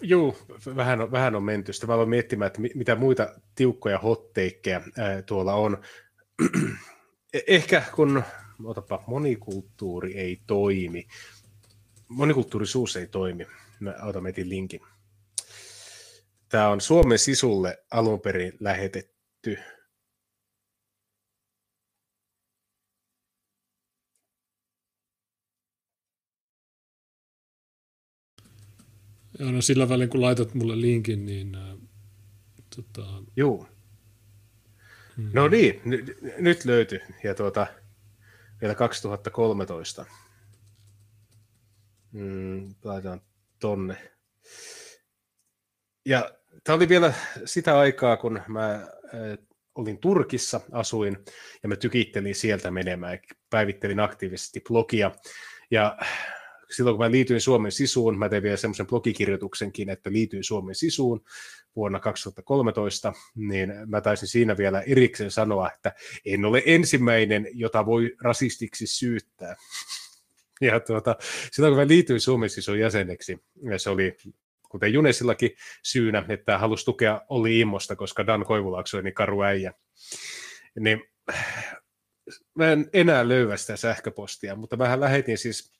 Joo, 0.02 0.38
vähän 0.76 1.02
on, 1.02 1.12
vähän 1.12 1.36
on 1.36 1.44
menty. 1.44 1.74
Sitten 1.74 1.90
mä 1.90 1.94
aloin 1.94 2.10
miettimään, 2.10 2.48
että 2.48 2.62
mitä 2.76 2.96
muita 2.96 3.36
tiukkoja 3.56 4.00
hotteikkeja 4.00 4.82
tuolla 5.26 5.54
on. 5.54 5.78
E-, 7.34 7.40
ehkä 7.48 7.84
kun, 7.96 8.24
otapa, 8.64 9.04
monikulttuuri 9.08 10.18
ei 10.18 10.42
toimi, 10.48 11.08
monikulttuurisuus 12.08 12.96
ei 12.96 13.08
toimi. 13.08 13.48
Mä 13.80 13.94
otan 14.04 14.24
metin 14.24 14.50
linkin. 14.50 14.82
Tämä 16.50 16.70
on 16.70 16.82
Suomen 16.82 17.20
sisulle 17.20 17.84
alun 17.92 18.20
perin 18.20 18.54
lähetetty 18.60 19.58
Ja 29.40 29.52
no 29.52 29.62
sillä 29.62 29.90
välin, 29.90 30.10
kun 30.10 30.22
laitat 30.22 30.54
mulle 30.54 30.82
linkin, 30.82 31.26
niin... 31.26 31.56
Äh, 31.56 31.78
tota... 32.76 33.24
Joo. 33.36 33.68
Hmm. 35.18 35.30
No 35.34 35.48
niin, 35.48 35.82
n- 35.86 36.34
nyt 36.38 36.66
löytyi. 36.66 37.00
Ja 37.24 37.36
tuota, 37.36 37.68
vielä 38.62 38.76
2013. 38.76 40.06
Mm, 42.12 42.76
laitetaan 42.84 43.22
tonne. 43.60 44.12
Ja 46.06 46.32
tämä 46.64 46.76
oli 46.76 46.90
vielä 46.90 47.14
sitä 47.46 47.80
aikaa, 47.80 48.18
kun 48.18 48.42
mä 48.48 48.74
äh, 48.74 48.84
olin 49.76 49.98
Turkissa, 49.98 50.62
asuin, 50.72 51.18
ja 51.64 51.70
mä 51.70 51.76
tykittelin 51.76 52.36
sieltä 52.36 52.72
menemään, 52.72 53.20
päivittelin 53.50 54.00
aktiivisesti 54.00 54.62
blogia, 54.68 55.12
ja 55.72 55.98
silloin 56.76 56.98
kun 56.98 57.06
mä 57.06 57.12
liityin 57.12 57.42
Suomen 57.42 57.72
sisuun, 57.72 58.18
mä 58.18 58.30
tein 58.30 58.44
vielä 58.44 58.58
semmoisen 58.58 58.88
blogikirjoituksenkin, 58.88 59.90
että 59.90 60.12
liityin 60.12 60.44
Suomen 60.44 60.76
sisuun 60.76 61.22
vuonna 61.76 62.00
2013, 62.00 63.14
niin 63.36 63.74
mä 63.86 64.02
taisin 64.02 64.28
siinä 64.28 64.58
vielä 64.58 64.82
erikseen 64.82 65.32
sanoa, 65.32 65.72
että 65.72 65.94
en 66.26 66.46
ole 66.46 66.64
ensimmäinen, 66.66 67.48
jota 67.54 67.86
voi 67.86 68.16
rasistiksi 68.22 68.88
syyttää. 68.88 69.56
Ja 70.62 70.80
tuota, 70.80 71.16
silloin 71.52 71.72
kun 71.72 71.84
mä 71.84 71.88
liityin 71.88 72.20
Suomen 72.20 72.50
sisuun 72.50 72.80
jäseneksi, 72.80 73.44
ja 73.72 73.80
se 73.80 73.90
oli 73.90 74.18
kuten 74.70 74.94
Junesillakin 74.94 75.52
syynä, 75.84 76.26
että 76.30 76.58
halusi 76.58 76.86
tukea 76.86 77.22
Olli 77.30 77.60
Immosta, 77.60 77.96
koska 77.96 78.28
Dan 78.28 78.46
Koivulaakso 78.46 78.98
on 78.98 79.04
niin 79.04 79.14
karu 79.14 79.44
äijä. 79.44 79.74
Niin 80.80 81.04
mä 82.56 82.72
en 82.72 82.90
enää 82.94 83.28
löyvä 83.28 83.58
sitä 83.58 83.78
sähköpostia, 83.78 84.56
mutta 84.56 84.78
mä 84.78 85.00
lähetin 85.00 85.38
siis 85.38 85.74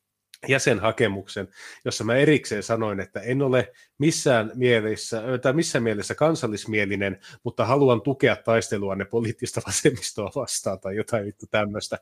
jäsenhakemuksen, 0.48 1.48
jossa 1.86 2.04
mä 2.04 2.16
erikseen 2.16 2.64
sanoin, 2.64 3.00
että 3.00 3.20
en 3.20 3.42
ole 3.42 3.74
missään 3.98 4.52
mielessä, 4.56 5.22
tai 5.42 5.54
missään 5.54 5.84
mielessä 5.84 6.16
kansallismielinen, 6.16 7.20
mutta 7.44 7.66
haluan 7.66 8.02
tukea 8.02 8.36
taistelua 8.36 8.96
ne 8.96 9.06
poliittista 9.06 9.62
vasemmistoa 9.68 10.32
vastaan 10.36 10.80
tai 10.80 10.96
jotain 10.96 11.26
vittu 11.26 11.46
tämmöistä. 11.52 12.00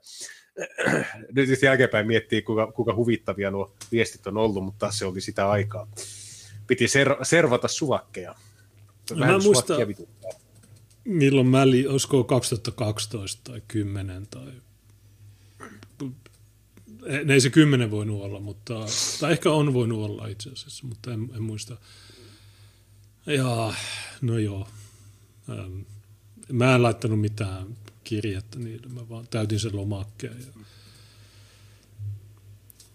Nyt 1.36 1.62
jälkeenpäin 1.62 2.08
miettii, 2.08 2.42
kuinka, 2.42 2.72
kuinka 2.72 2.96
huvittavia 2.96 3.52
nuo 3.52 3.76
viestit 3.92 4.28
on 4.28 4.38
ollut, 4.38 4.64
mutta 4.64 4.92
se 4.92 5.06
oli 5.06 5.22
sitä 5.22 5.50
aikaa. 5.50 5.88
Piti 6.68 6.86
ser- 6.86 7.26
servata 7.26 7.68
suvakkeja. 7.68 8.36
Vähän 9.20 9.36
mä 9.36 9.44
muista, 9.44 9.74
milloin 11.04 11.48
mä, 11.48 11.70
li- 11.70 11.88
olisiko 11.88 12.24
2012 12.24 13.52
tai 13.52 13.62
10 13.68 14.28
tai 14.28 14.52
ne 17.26 17.34
ei 17.34 17.42
se 17.42 17.50
kymmenen 17.50 17.92
voinut 17.92 18.22
olla, 18.22 18.40
mutta, 18.40 18.86
tai 19.20 19.32
ehkä 19.32 19.52
on 19.52 19.74
voinut 19.74 20.10
olla 20.10 20.28
itse 20.28 20.50
asiassa, 20.50 20.88
mutta 20.88 21.14
en, 21.14 21.30
en 21.36 21.44
muista. 21.44 21.78
Ja, 23.26 23.74
no 24.22 24.38
joo. 24.38 24.68
Ähm, 25.50 25.80
mä 26.52 26.76
en 26.76 26.84
laittanut 26.84 27.22
mitään 27.22 27.78
kirjettä 28.04 28.60
niille, 28.60 28.88
mä 28.88 29.10
vaan 29.10 29.28
täytin 29.28 29.60
sen 29.60 29.76
lomakkeen. 29.76 30.38
Ja 30.40 30.64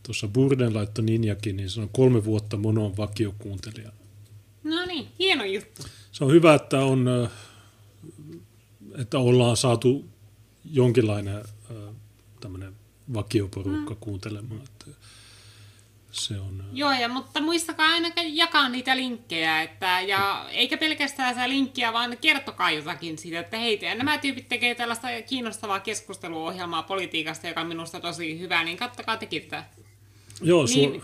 tuossa 0.02 0.28
Burden 0.28 0.74
laittoi 0.74 1.04
Ninjakin, 1.04 1.57
niin 1.57 1.70
se 1.70 1.80
on 1.80 1.88
kolme 1.88 2.24
vuotta 2.24 2.57
monon 2.57 2.96
vakiokuuntelija. 2.96 3.92
No 4.64 4.84
niin, 4.86 5.09
hieno 5.18 5.44
juttu. 5.44 5.82
Se 6.12 6.24
on 6.24 6.32
hyvä, 6.32 6.54
että 6.54 6.84
on, 6.84 7.07
että 8.98 9.18
ollaan 9.18 9.57
saatu 9.57 10.09
jonkinlainen 10.64 11.44
tämmöinen 12.40 12.74
vakioporukka 13.14 13.94
mm. 13.94 14.00
kuuntelemaan. 14.00 14.61
Että 14.62 14.86
se 16.11 16.40
on... 16.40 16.64
Joo, 16.72 16.92
ja, 16.92 17.09
mutta 17.09 17.40
muistakaa 17.40 17.86
aina 17.86 18.09
jakaa 18.26 18.68
niitä 18.68 18.96
linkkejä, 18.96 19.62
että, 19.62 20.00
ja 20.00 20.46
eikä 20.50 20.76
pelkästään 20.76 21.34
sitä 21.34 21.48
linkkiä, 21.48 21.92
vaan 21.92 22.18
kertokaa 22.20 22.70
jotakin 22.70 23.18
siitä, 23.18 23.40
että 23.40 23.59
hei, 23.59 23.80
nämä 23.94 24.18
tyypit 24.18 24.48
tekee 24.48 24.74
tällaista 24.74 25.09
kiinnostavaa 25.26 25.80
keskusteluohjelmaa 25.80 26.82
politiikasta, 26.82 27.48
joka 27.48 27.61
on 27.61 27.66
minusta 27.66 28.00
tosi 28.00 28.38
hyvä, 28.38 28.64
niin 28.64 28.76
kattokaa 28.76 29.16
tekin 29.16 29.42
tätä. 29.42 29.64
Joo, 30.40 30.64
su- 30.64 30.74
niin, 30.74 31.02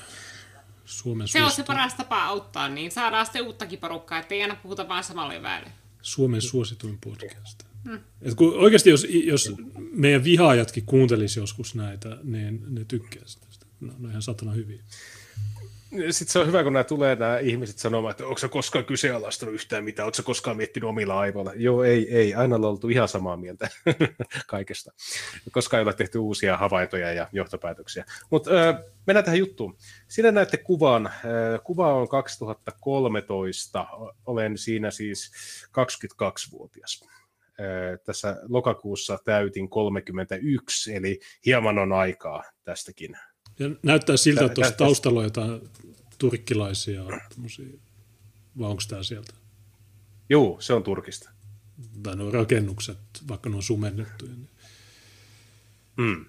Suomen 0.84 1.28
Se 1.28 1.44
on 1.44 1.50
se 1.50 1.62
paras 1.62 1.94
tapa 1.94 2.24
auttaa, 2.24 2.68
niin 2.68 2.90
saadaan 2.90 3.26
sitten 3.26 3.46
uuttakin 3.46 3.78
porukkaa, 3.78 4.18
ettei 4.18 4.42
aina 4.42 4.56
puhuta 4.56 4.88
vain 4.88 5.04
samalle 5.04 5.42
väelle. 5.42 5.72
Suomen 6.02 6.42
suosituin 6.42 6.98
podcast. 6.98 7.71
Mm. 7.84 8.00
Et 8.22 8.34
kun 8.34 8.54
oikeasti 8.58 8.90
jos, 8.90 9.06
jos 9.24 9.54
meidän 9.92 10.24
vihaajatkin 10.24 10.86
kuuntelisi 10.86 11.40
joskus 11.40 11.74
näitä, 11.74 12.18
niin 12.22 12.62
ne 12.68 12.84
tykkäisi 12.84 13.40
tästä. 13.40 13.66
No, 13.80 13.92
no 13.98 14.08
ihan 14.08 14.22
satana 14.22 14.52
hyviä. 14.52 14.82
Sitten 16.10 16.32
se 16.32 16.38
on 16.38 16.46
hyvä, 16.46 16.62
kun 16.62 16.72
nämä 16.72 16.84
tulee 16.84 17.16
nämä 17.16 17.38
ihmiset 17.38 17.78
sanomaan, 17.78 18.10
että 18.10 18.26
onko 18.26 18.40
koskaan 18.50 18.84
kyseenalaistanut 18.84 19.54
yhtään 19.54 19.84
mitään, 19.84 20.06
onko 20.06 20.18
koskaan 20.24 20.56
miettinyt 20.56 20.88
omilla 20.88 21.18
aivoilla. 21.18 21.52
Joo, 21.54 21.84
ei, 21.84 22.16
ei, 22.16 22.34
aina 22.34 22.56
on 22.56 22.64
oltu 22.64 22.88
ihan 22.88 23.08
samaa 23.08 23.36
mieltä 23.36 23.68
kaikesta. 24.46 24.92
Koskaan 25.50 25.78
ei 25.78 25.84
ole 25.84 25.92
tehty 25.94 26.18
uusia 26.18 26.56
havaintoja 26.56 27.12
ja 27.12 27.28
johtopäätöksiä. 27.32 28.04
Mutta 28.30 28.50
mennään 29.06 29.24
tähän 29.24 29.38
juttuun. 29.38 29.76
Sinä 30.08 30.32
näette 30.32 30.56
kuvan. 30.56 31.10
Kuva 31.64 31.94
on 31.94 32.08
2013. 32.08 33.86
Olen 34.26 34.58
siinä 34.58 34.90
siis 34.90 35.32
22-vuotias 35.68 37.04
tässä 38.04 38.36
lokakuussa 38.48 39.18
täytin 39.24 39.68
31, 39.68 40.94
eli 40.94 41.20
hieman 41.46 41.78
on 41.78 41.92
aikaa 41.92 42.42
tästäkin. 42.64 43.16
Ja 43.58 43.70
näyttää 43.82 44.16
siltä, 44.16 44.44
että 44.44 44.54
tuossa 44.54 44.76
taustalla 44.76 45.18
on 45.20 45.26
jotain 45.26 45.60
turkkilaisia, 46.18 47.04
vai 48.58 48.70
onko 48.70 48.82
tämä 48.88 49.02
sieltä? 49.02 49.32
Joo, 50.28 50.56
se 50.60 50.72
on 50.72 50.82
Turkista. 50.82 51.30
Tai 52.02 52.16
nuo 52.16 52.30
rakennukset, 52.30 52.98
vaikka 53.28 53.50
ne 53.50 53.56
on 53.56 53.62
sumennettuja. 53.62 54.32
Niin... 54.32 54.48
Mm. 55.96 56.24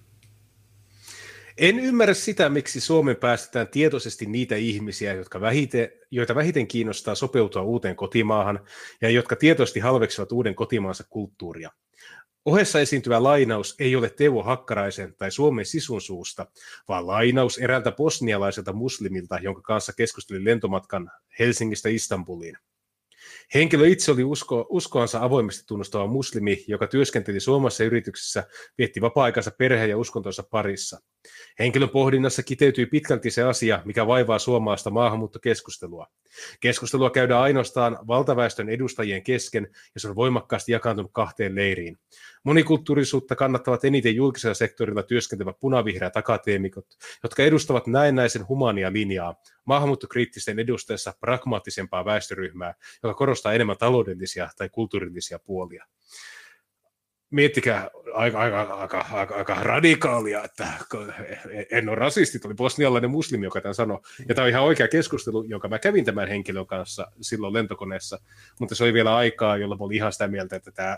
En 1.58 1.80
ymmärrä 1.80 2.14
sitä, 2.14 2.50
miksi 2.50 2.82
Suomen 2.82 3.16
päästetään 3.16 3.68
tietoisesti 3.68 4.26
niitä 4.26 4.56
ihmisiä, 4.56 5.14
jotka 5.14 5.42
vähiten, 5.42 5.90
joita 6.12 6.36
vähiten 6.36 6.68
kiinnostaa 6.68 7.16
sopeutua 7.16 7.62
uuteen 7.62 7.96
kotimaahan 7.96 8.60
ja 9.02 9.10
jotka 9.10 9.36
tietoisesti 9.36 9.80
halveksivat 9.80 10.32
uuden 10.32 10.56
kotimaansa 10.56 11.04
kulttuuria. 11.10 11.72
Ohessa 12.46 12.80
esiintyvä 12.80 13.24
lainaus 13.24 13.76
ei 13.80 13.96
ole 13.96 14.10
Teuvo 14.10 14.44
Hakkaraisen 14.44 15.16
tai 15.18 15.32
Suomen 15.32 15.66
sisun 15.66 16.02
suusta, 16.02 16.46
vaan 16.88 17.08
lainaus 17.08 17.58
eräältä 17.58 17.92
bosnialaiselta 17.92 18.74
muslimilta, 18.74 19.40
jonka 19.42 19.62
kanssa 19.62 19.94
keskustelin 19.94 20.46
lentomatkan 20.46 21.12
Helsingistä 21.40 21.90
Istanbuliin. 21.90 22.58
Henkilö 23.54 23.88
itse 23.88 24.12
oli 24.12 24.24
usko, 24.24 24.68
uskoansa 24.70 25.24
avoimesti 25.24 25.64
tunnustava 25.68 26.08
muslimi, 26.08 26.64
joka 26.68 26.88
työskenteli 26.88 27.40
Suomessa 27.40 27.84
yrityksessä, 27.84 28.44
vietti 28.78 29.02
vapaa-aikansa 29.02 29.52
perheen 29.58 29.90
ja 29.90 29.98
uskontonsa 29.98 30.44
parissa– 30.52 31.00
Henkilön 31.60 31.90
pohdinnassa 31.90 32.44
kiteytyy 32.44 32.86
pitkälti 32.86 33.32
se 33.32 33.44
asia, 33.44 33.82
mikä 33.86 34.08
vaivaa 34.08 34.40
suomalaista 34.40 34.90
maahanmuuttokeskustelua. 34.90 36.08
Keskustelua 36.60 37.10
käydään 37.10 37.42
ainoastaan 37.42 37.98
valtaväestön 38.08 38.70
edustajien 38.70 39.24
kesken 39.24 39.68
ja 39.94 40.00
se 40.00 40.08
on 40.08 40.16
voimakkaasti 40.16 40.72
jakaantunut 40.72 41.12
kahteen 41.14 41.56
leiriin. 41.56 41.98
Monikulttuurisuutta 42.44 43.36
kannattavat 43.36 43.86
eniten 43.86 44.16
julkisella 44.16 44.54
sektorilla 44.54 45.04
työskentelevät 45.04 45.60
punavihreät 45.60 46.18
akateemikot, 46.18 46.86
jotka 47.24 47.44
edustavat 47.44 47.88
näennäisen 47.88 48.48
humania 48.48 48.94
linjaa, 48.94 49.36
maahanmuuttokriittisten 49.66 50.60
edustajassa 50.60 51.14
pragmaattisempaa 51.20 52.06
väestöryhmää, 52.06 52.74
joka 53.04 53.14
korostaa 53.14 53.54
enemmän 53.54 53.78
taloudellisia 53.78 54.50
tai 54.58 54.70
kulttuurillisia 54.70 55.40
puolia 55.40 55.86
miettikää 57.34 57.90
aika, 58.14 58.40
aika, 58.40 58.62
aika, 58.62 59.06
aika, 59.12 59.36
aika 59.36 59.54
radikaalia, 59.54 60.44
että 60.44 60.68
en 61.72 61.90
ole 61.90 61.96
rasisti, 61.96 62.40
oli 62.46 62.54
bosnialainen 62.54 63.10
muslimi, 63.10 63.46
joka 63.46 63.62
tämän 63.62 63.76
sanoi. 63.76 64.00
Ja 64.30 64.36
tämä 64.36 64.44
on 64.44 64.50
ihan 64.50 64.64
oikea 64.64 64.88
keskustelu, 64.88 65.44
jonka 65.44 65.68
mä 65.68 65.80
kävin 65.80 66.06
tämän 66.06 66.28
henkilön 66.28 66.68
kanssa 66.68 67.12
silloin 67.22 67.54
lentokoneessa, 67.54 68.20
mutta 68.60 68.76
se 68.76 68.84
oli 68.84 68.94
vielä 68.94 69.16
aikaa, 69.16 69.58
jolloin 69.58 69.80
mä 69.80 69.86
olin 69.86 69.96
ihan 69.96 70.14
sitä 70.14 70.28
mieltä, 70.28 70.56
että 70.56 70.72
tämä 70.72 70.98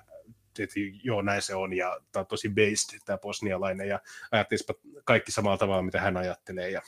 että 0.59 0.75
joo, 1.03 1.21
näin 1.21 1.41
se 1.41 1.55
on, 1.55 1.73
ja 1.73 1.99
tämä 2.11 2.21
on 2.21 2.27
tosi 2.27 2.49
based, 2.49 2.99
tämä 3.05 3.17
bosnialainen, 3.17 3.87
ja 3.87 3.99
ajattelisipa 4.31 4.73
kaikki 5.03 5.31
samalla 5.31 5.57
tavalla, 5.57 5.83
mitä 5.83 6.01
hän 6.01 6.17
ajattelee. 6.17 6.69
Ja... 6.69 6.81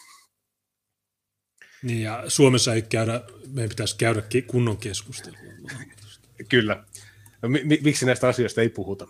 Niin, 1.83 2.01
ja 2.01 2.23
Suomessa 2.27 2.73
ei 2.73 2.81
käydä, 2.81 3.21
meidän 3.47 3.69
pitäisi 3.69 3.97
käydä 3.97 4.21
kunnon 4.47 4.77
keskustelua. 4.77 5.39
Kyllä. 6.49 6.83
No, 7.47 7.59
miksi 7.83 8.05
näistä 8.05 8.27
asioista 8.27 8.61
ei 8.61 8.69
puhuta? 8.69 9.07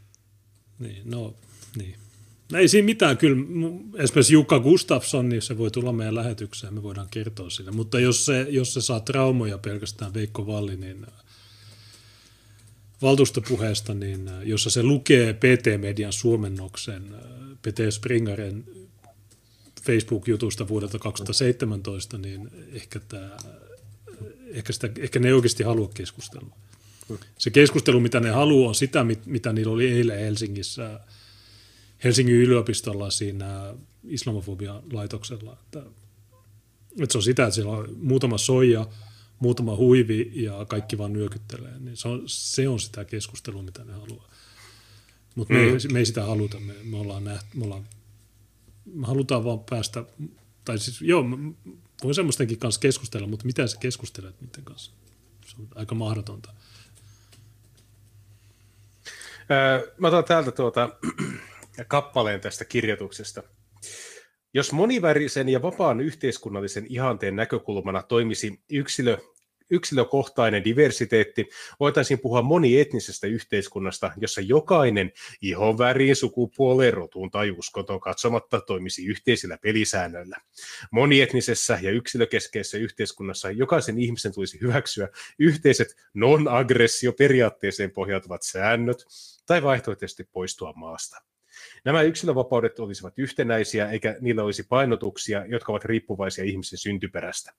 niin, 0.78 1.02
no, 1.04 1.34
niin. 1.76 1.94
No 2.52 2.58
ei 2.58 2.68
siinä 2.68 2.86
mitään, 2.86 3.16
kyllä 3.16 3.36
esimerkiksi 3.98 4.32
Jukka 4.32 4.60
Gustafsson, 4.60 5.28
niin 5.28 5.42
se 5.42 5.58
voi 5.58 5.70
tulla 5.70 5.92
meidän 5.92 6.14
lähetykseen, 6.14 6.74
me 6.74 6.82
voidaan 6.82 7.08
kertoa 7.10 7.50
sille. 7.50 7.70
Mutta 7.70 8.00
jos 8.00 8.26
se, 8.26 8.46
jos 8.50 8.74
se 8.74 8.80
saa 8.80 9.00
traumoja 9.00 9.58
pelkästään 9.58 10.14
Veikko 10.14 10.46
Valli, 10.46 10.76
niin 10.76 11.04
äh, 11.04 11.24
valtuustopuheesta, 13.02 13.94
niin 13.94 14.28
äh, 14.28 14.42
jossa 14.42 14.70
se 14.70 14.82
lukee 14.82 15.32
PT-median 15.32 16.12
suomennoksen 16.12 17.14
äh, 17.14 17.20
Pete 17.62 17.90
Springaren 17.90 18.64
Facebook-jutusta 19.82 20.68
vuodelta 20.68 20.98
2017, 20.98 22.18
niin 22.18 22.50
ehkä, 22.72 23.00
tämä, 23.00 23.36
ehkä, 24.46 24.72
sitä, 24.72 24.90
ehkä 24.98 25.18
ne 25.18 25.28
ei 25.28 25.34
oikeasti 25.34 25.62
halua 25.62 25.90
keskustelua 25.94 26.56
se 27.38 27.50
keskustelu, 27.50 28.00
mitä 28.00 28.20
ne 28.20 28.30
haluaa, 28.30 28.68
on 28.68 28.74
sitä, 28.74 29.06
mitä 29.26 29.52
niillä 29.52 29.72
oli 29.72 29.92
eilen 29.92 30.18
Helsingissä, 30.18 31.00
Helsingin 32.04 32.34
yliopistolla 32.34 33.10
siinä 33.10 33.74
islamofobian 34.04 34.82
laitoksella. 34.92 35.52
Että, 35.52 35.82
että 37.00 37.12
se 37.12 37.18
on 37.18 37.22
sitä, 37.22 37.42
että 37.42 37.54
siellä 37.54 37.72
on 37.72 37.96
muutama 38.00 38.38
soija, 38.38 38.86
muutama 39.38 39.76
huivi 39.76 40.32
ja 40.34 40.64
kaikki 40.64 40.98
vaan 40.98 41.12
nyökyttelee. 41.12 41.78
Niin 41.78 41.96
se, 41.96 42.08
on, 42.08 42.22
se 42.26 42.68
on 42.68 42.80
sitä 42.80 43.04
keskustelua, 43.04 43.62
mitä 43.62 43.84
ne 43.84 43.92
haluaa. 43.92 44.30
Mutta 45.34 45.54
mm. 45.54 45.60
me, 45.60 45.92
me 45.92 45.98
ei 45.98 46.06
sitä 46.06 46.24
haluta. 46.24 46.60
Me, 46.60 46.74
me 46.82 46.96
ollaan 46.96 47.24
nähty, 47.24 47.48
me, 47.54 47.64
ollaan, 47.64 47.88
me 48.84 49.06
halutaan 49.06 49.44
vaan 49.44 49.60
päästä, 49.60 50.04
tai 50.64 50.78
siis 50.78 51.02
joo, 51.02 51.24
voin 52.02 52.14
semmoistenkin 52.14 52.58
kanssa 52.58 52.80
keskustella, 52.80 53.26
mutta 53.26 53.46
mitä 53.46 53.66
sä 53.66 53.76
keskustelet 53.76 54.40
niiden 54.40 54.64
kanssa? 54.64 54.92
Se 55.46 55.56
on 55.58 55.68
aika 55.74 55.94
mahdotonta. 55.94 56.52
Mä 59.98 60.08
otan 60.08 60.24
täältä 60.24 60.52
tuota, 60.52 60.88
kappaleen 61.88 62.40
tästä 62.40 62.64
kirjoituksesta. 62.64 63.42
Jos 64.54 64.72
monivärisen 64.72 65.48
ja 65.48 65.62
vapaan 65.62 66.00
yhteiskunnallisen 66.00 66.86
ihanteen 66.88 67.36
näkökulmana 67.36 68.02
toimisi 68.02 68.60
yksilö, 68.70 69.18
yksilökohtainen 69.70 70.64
diversiteetti, 70.64 71.48
voitaisiin 71.80 72.18
puhua 72.18 72.42
monietnisestä 72.42 73.26
yhteiskunnasta, 73.26 74.12
jossa 74.16 74.40
jokainen 74.40 75.12
ihonväriin, 75.42 76.16
sukupuoleen, 76.16 76.94
rotuun 76.94 77.30
tai 77.30 77.50
uskontoon 77.50 78.00
katsomatta 78.00 78.60
toimisi 78.60 79.06
yhteisillä 79.06 79.58
pelisäännöillä. 79.62 80.36
Monietnisessä 80.90 81.78
ja 81.82 81.90
yksilökeskeisessä 81.90 82.78
yhteiskunnassa 82.78 83.50
jokaisen 83.50 83.98
ihmisen 83.98 84.34
tulisi 84.34 84.60
hyväksyä 84.60 85.08
yhteiset 85.38 85.96
non-aggressio-periaatteeseen 86.14 87.90
pohjautuvat 87.90 88.42
säännöt, 88.42 89.04
tai 89.46 89.62
vaihtoehtoisesti 89.62 90.24
poistua 90.32 90.72
maasta. 90.76 91.22
Nämä 91.84 92.02
yksilövapaudet 92.02 92.78
olisivat 92.78 93.14
yhtenäisiä, 93.16 93.90
eikä 93.90 94.16
niillä 94.20 94.42
olisi 94.42 94.62
painotuksia, 94.68 95.46
jotka 95.46 95.72
ovat 95.72 95.84
riippuvaisia 95.84 96.44
ihmisen 96.44 96.78
syntyperästä. 96.78 97.52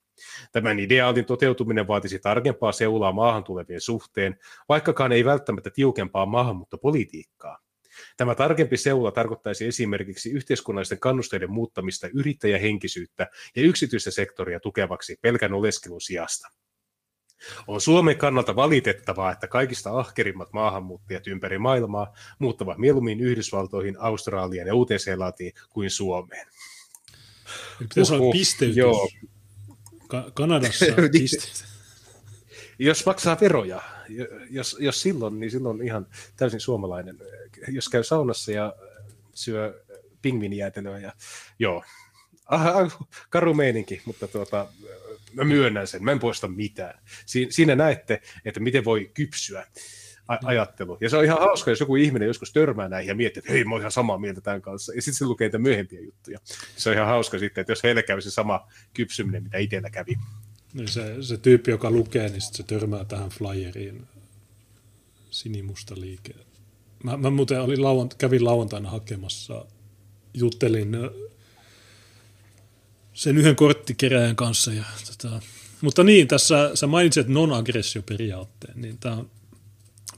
Tämän 0.52 0.80
ideaalin 0.80 1.24
toteutuminen 1.24 1.88
vaatisi 1.88 2.18
tarkempaa 2.18 2.72
seulaa 2.72 3.12
maahan 3.12 3.44
tulevien 3.44 3.80
suhteen, 3.80 4.38
vaikkakaan 4.68 5.12
ei 5.12 5.24
välttämättä 5.24 5.70
tiukempaa 5.70 6.26
maahanmuuttopolitiikkaa. 6.26 7.58
Tämä 8.16 8.34
tarkempi 8.34 8.76
seula 8.76 9.12
tarkoittaisi 9.12 9.66
esimerkiksi 9.66 10.30
yhteiskunnallisten 10.30 11.00
kannusteiden 11.00 11.50
muuttamista 11.50 12.08
yrittäjähenkisyyttä 12.14 13.26
ja 13.56 13.62
yksityistä 13.62 14.10
sektoria 14.10 14.60
tukevaksi 14.60 15.16
pelkän 15.22 15.52
oleskelun 15.52 16.00
sijasta. 16.00 16.48
On 17.66 17.80
Suomen 17.80 18.18
kannalta 18.18 18.56
valitettavaa, 18.56 19.32
että 19.32 19.48
kaikista 19.48 19.98
ahkerimmat 19.98 20.52
maahanmuuttajat 20.52 21.26
ympäri 21.26 21.58
maailmaa 21.58 22.12
muuttavat 22.38 22.78
mieluummin 22.78 23.20
Yhdysvaltoihin, 23.20 23.96
Australiaan 24.00 24.68
ja 24.68 24.74
Uuteen-Seelantiin 24.74 25.52
kuin 25.70 25.90
Suomeen. 25.90 26.46
Pitäisi 27.78 28.14
olla 28.14 28.32
pisteytys. 28.32 28.76
Joo. 28.76 29.08
Ka- 30.08 30.30
Kanadassa 30.34 30.86
pisteytys. 31.12 31.64
Jos 32.78 33.06
maksaa 33.06 33.36
veroja, 33.40 33.82
jos, 34.50 34.76
jos 34.80 35.02
silloin, 35.02 35.40
niin 35.40 35.50
silloin 35.50 35.82
ihan 35.82 36.06
täysin 36.36 36.60
suomalainen. 36.60 37.18
Jos 37.68 37.88
käy 37.88 38.04
saunassa 38.04 38.52
ja 38.52 38.74
syö 39.34 39.84
pingvinijäätelöä 40.22 40.98
ja 40.98 41.12
joo, 41.58 41.82
ah, 42.46 42.98
karu 43.30 43.54
meininki, 43.54 44.02
mutta 44.04 44.28
tuota, 44.28 44.66
mä 45.36 45.44
myönnän 45.44 45.86
sen, 45.86 46.04
mä 46.04 46.12
en 46.12 46.18
poista 46.18 46.48
mitään. 46.48 46.98
Si- 47.26 47.46
siinä 47.50 47.76
näette, 47.76 48.22
että 48.44 48.60
miten 48.60 48.84
voi 48.84 49.10
kypsyä 49.14 49.66
ajattelu. 50.44 50.98
Ja 51.00 51.10
se 51.10 51.16
on 51.16 51.24
ihan 51.24 51.38
hauska, 51.38 51.70
jos 51.70 51.80
joku 51.80 51.96
ihminen 51.96 52.26
joskus 52.26 52.52
törmää 52.52 52.88
näihin 52.88 53.08
ja 53.08 53.14
miettii, 53.14 53.40
että 53.40 53.52
hei, 53.52 53.64
mä 53.64 53.74
oon 53.74 53.80
ihan 53.80 53.92
samaa 53.92 54.18
mieltä 54.18 54.40
tämän 54.40 54.62
kanssa. 54.62 54.94
Ja 54.94 55.02
sitten 55.02 55.18
se 55.18 55.24
lukee 55.24 55.46
niitä 55.46 55.58
myöhempiä 55.58 56.00
juttuja. 56.00 56.38
Se 56.76 56.90
on 56.90 56.96
ihan 56.96 57.08
hauska 57.08 57.38
sitten, 57.38 57.60
että 57.60 57.72
jos 57.72 57.82
heille 57.82 58.02
käy 58.02 58.20
se 58.20 58.30
sama 58.30 58.68
kypsyminen, 58.94 59.42
mitä 59.42 59.58
itsellä 59.58 59.90
kävi. 59.90 60.14
Niin 60.74 60.88
se, 60.88 61.22
se 61.22 61.36
tyyppi, 61.36 61.70
joka 61.70 61.90
lukee, 61.90 62.28
niin 62.28 62.40
se 62.40 62.62
törmää 62.62 63.04
tähän 63.04 63.28
flyeriin 63.28 64.06
sinimusta 65.30 65.94
liike. 66.00 66.34
Mä, 67.04 67.16
mä 67.16 67.30
muuten 67.30 67.60
olin 67.60 67.82
lauant, 67.82 68.14
kävin 68.14 68.44
lauantaina 68.44 68.90
hakemassa, 68.90 69.66
juttelin 70.34 70.96
sen 73.16 73.38
yhden 73.38 73.56
korttikeräjän 73.56 74.36
kanssa. 74.36 74.72
Ja, 74.72 74.84
tota, 75.06 75.40
mutta 75.80 76.04
niin, 76.04 76.28
tässä 76.28 76.70
sä 76.74 76.86
mainitsit 76.86 77.28
non-aggressioperiaatteen, 77.28 78.80
niin 78.80 78.98
tämä 78.98 79.16
on, 79.16 79.30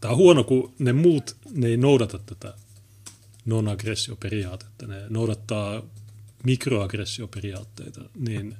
tää 0.00 0.10
on 0.10 0.16
huono, 0.16 0.44
kun 0.44 0.74
ne 0.78 0.92
muut, 0.92 1.36
ne 1.50 1.66
ei 1.66 1.76
noudata 1.76 2.18
tätä 2.18 2.54
non-aggressioperiaatetta, 3.44 4.86
ne 4.86 5.02
noudattaa 5.08 5.82
mikroaggressioperiaatteita, 6.44 8.00
niin 8.18 8.56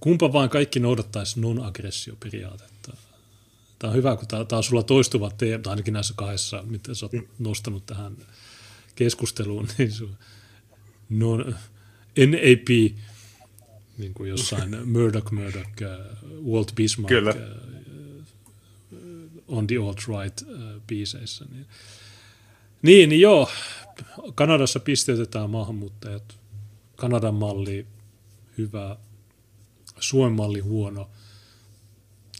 kumpa 0.00 0.32
vaan 0.32 0.48
kaikki 0.48 0.80
noudattaisi 0.80 1.40
non-aggressioperiaatetta. 1.40 2.96
Tämä 3.78 3.90
on 3.90 3.96
hyvä, 3.96 4.16
kun 4.16 4.28
tämä, 4.28 4.44
on 4.52 4.62
sulla 4.62 4.82
toistuva 4.82 5.30
teema, 5.30 5.62
tai 5.62 5.70
ainakin 5.70 5.94
näissä 5.94 6.14
kahdessa, 6.16 6.62
mitä 6.66 6.94
sä 6.94 7.06
oot 7.06 7.24
nostanut 7.38 7.86
tähän 7.86 8.16
keskusteluun, 8.94 9.68
niin 9.78 9.92
sun 9.92 10.16
non, 11.08 11.56
NAP 12.26 12.96
niin 13.98 14.14
kuin 14.14 14.30
jossain 14.30 14.76
Murdoch, 14.92 15.32
Murdoch, 15.32 15.68
uh, 15.82 16.52
Walt 16.52 16.72
Bismarck 16.74 17.08
Kyllä. 17.08 17.30
Uh, 17.30 18.98
on 19.48 19.66
the 19.66 19.76
alt-right 19.76 20.42
uh, 20.42 20.82
biiseissä. 20.86 21.44
Niin. 21.52 21.66
niin, 22.82 23.08
niin 23.08 23.20
joo, 23.20 23.50
Kanadassa 24.34 24.80
pisteytetään 24.80 25.50
maahanmuuttajat. 25.50 26.38
Kanadan 26.96 27.34
malli 27.34 27.86
hyvä, 28.58 28.96
Suomen 29.98 30.32
malli 30.32 30.60
huono. 30.60 31.10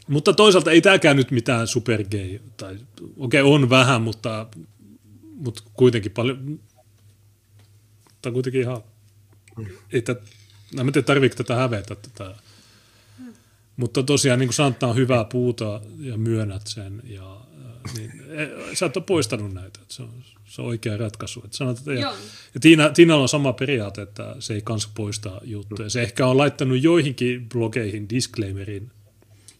Mutta 0.07 0.33
toisaalta 0.33 0.71
ei 0.71 0.81
tämäkään 0.81 1.15
nyt 1.15 1.31
mitään 1.31 1.67
supergay, 1.67 2.39
tai 2.57 2.77
okei 3.17 3.41
okay, 3.41 3.53
on 3.53 3.69
vähän, 3.69 4.01
mutta, 4.01 4.47
mutta 5.35 5.63
kuitenkin 5.73 6.11
paljon, 6.11 6.59
tai 8.21 8.31
kuitenkin 8.31 8.61
ihan, 8.61 8.83
ei 9.93 10.01
tätä 10.01 10.21
No, 10.75 10.81
en 10.81 10.93
tiedä, 10.93 11.05
tarviiko 11.05 11.35
tätä 11.35 11.55
hävetä 11.55 11.95
tätä. 11.95 12.35
Hmm. 13.17 13.33
Mutta 13.77 14.03
tosiaan, 14.03 14.39
niin 14.39 14.47
kuin 14.47 14.55
Santa 14.55 14.87
on 14.87 14.95
hyvää 14.95 15.23
puuta 15.23 15.81
ja 15.99 16.17
myönnät 16.17 16.67
sen. 16.67 17.01
Ja, 17.03 17.39
Niin, 17.97 18.11
e, 18.29 18.75
sä 18.75 18.85
et 18.85 18.97
ole 18.97 19.03
poistanut 19.05 19.53
näitä. 19.53 19.79
Se 19.87 20.03
on, 20.03 20.23
se 20.45 20.61
on 20.61 20.67
oikea 20.67 20.97
ratkaisu. 20.97 21.41
Että 21.45 21.57
sanot, 21.57 21.77
että, 21.77 21.93
ja, 21.93 22.13
ja 22.53 22.59
Tiina, 22.61 22.89
Tiinalla 22.89 23.21
on 23.21 23.29
sama 23.29 23.53
periaate, 23.53 24.01
että 24.01 24.35
se 24.39 24.53
ei 24.53 24.61
kanssa 24.61 24.89
poista 24.95 25.41
juttuja. 25.43 25.89
Se 25.89 26.01
ehkä 26.01 26.27
on 26.27 26.37
laittanut 26.37 26.83
joihinkin 26.83 27.49
blogeihin 27.49 28.09
disclaimerin. 28.09 28.91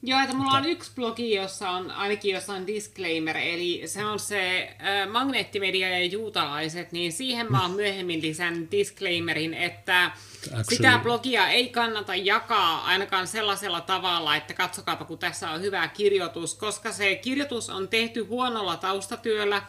Joo, 0.03 0.19
että 0.19 0.35
mulla 0.35 0.51
on 0.51 0.65
yksi 0.65 0.91
blogi, 0.95 1.33
jossa 1.33 1.69
on 1.69 1.91
ainakin 1.91 2.33
jossain 2.33 2.67
disclaimer, 2.67 3.37
eli 3.37 3.81
se 3.85 4.05
on 4.05 4.19
se 4.19 4.75
äh, 4.81 5.11
magneettimedia 5.11 5.89
ja 5.89 6.05
juutalaiset, 6.05 6.91
niin 6.91 7.11
siihen 7.11 7.51
mä 7.51 7.61
oon 7.61 7.71
myöhemmin 7.71 8.21
lisännyt 8.21 8.71
disclaimerin, 8.71 9.53
että 9.53 10.11
Actually- 10.47 10.63
sitä 10.75 10.99
blogia 11.03 11.49
ei 11.49 11.69
kannata 11.69 12.15
jakaa 12.15 12.83
ainakaan 12.83 13.27
sellaisella 13.27 13.81
tavalla, 13.81 14.35
että 14.35 14.53
katsokaapa 14.53 15.05
kun 15.05 15.19
tässä 15.19 15.49
on 15.49 15.61
hyvä 15.61 15.87
kirjoitus, 15.87 16.55
koska 16.55 16.91
se 16.91 17.15
kirjoitus 17.15 17.69
on 17.69 17.87
tehty 17.87 18.21
huonolla 18.21 18.77
taustatyöllä 18.77 19.61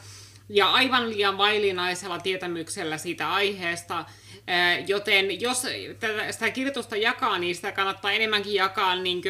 ja 0.48 0.70
aivan 0.70 1.10
liian 1.10 1.38
vaillinaisella 1.38 2.18
tietämyksellä 2.18 2.98
siitä 2.98 3.32
aiheesta, 3.32 4.04
Joten 4.86 5.40
jos 5.40 5.62
sitä 6.30 6.50
kirjoitusta 6.50 6.96
jakaa, 6.96 7.38
niin 7.38 7.54
sitä 7.54 7.72
kannattaa 7.72 8.12
enemmänkin 8.12 8.54
jakaa 8.54 8.96
niin 8.96 9.22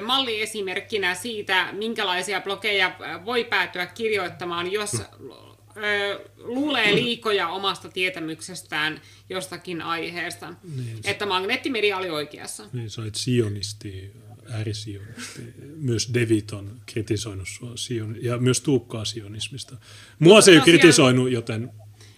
malliesimerkkinä 0.00 1.14
siitä, 1.14 1.68
minkälaisia 1.72 2.40
blogeja 2.40 2.92
voi 3.24 3.44
päätyä 3.44 3.86
kirjoittamaan, 3.86 4.72
jos 4.72 5.02
eh, 5.76 6.18
luulee 6.36 6.94
liikoja 6.94 7.48
omasta 7.48 7.88
tietämyksestään 7.88 9.00
jostakin 9.28 9.82
aiheesta. 9.82 10.54
Niin. 10.76 10.98
Että 11.04 11.26
magneettimedia 11.26 11.96
oli 11.96 12.10
oikeassa. 12.10 12.64
Niin 12.72 12.90
sä 12.90 13.02
olet 13.02 13.14
sionisti, 13.14 14.12
äärisionisti. 14.50 15.42
Myös 15.76 16.10
Devit 16.14 16.52
on 16.52 16.80
kritisoinut 16.86 17.48
sua 17.48 17.72
sion, 17.76 18.16
ja 18.22 18.38
myös 18.38 18.60
Tuukkaa 18.60 19.04
sionismista. 19.04 19.76
Mua 20.18 20.40
se 20.40 20.50
ei 20.50 20.56
tosiaan- 20.58 20.64
kritisoinut, 20.78 21.30
joten 21.30 21.70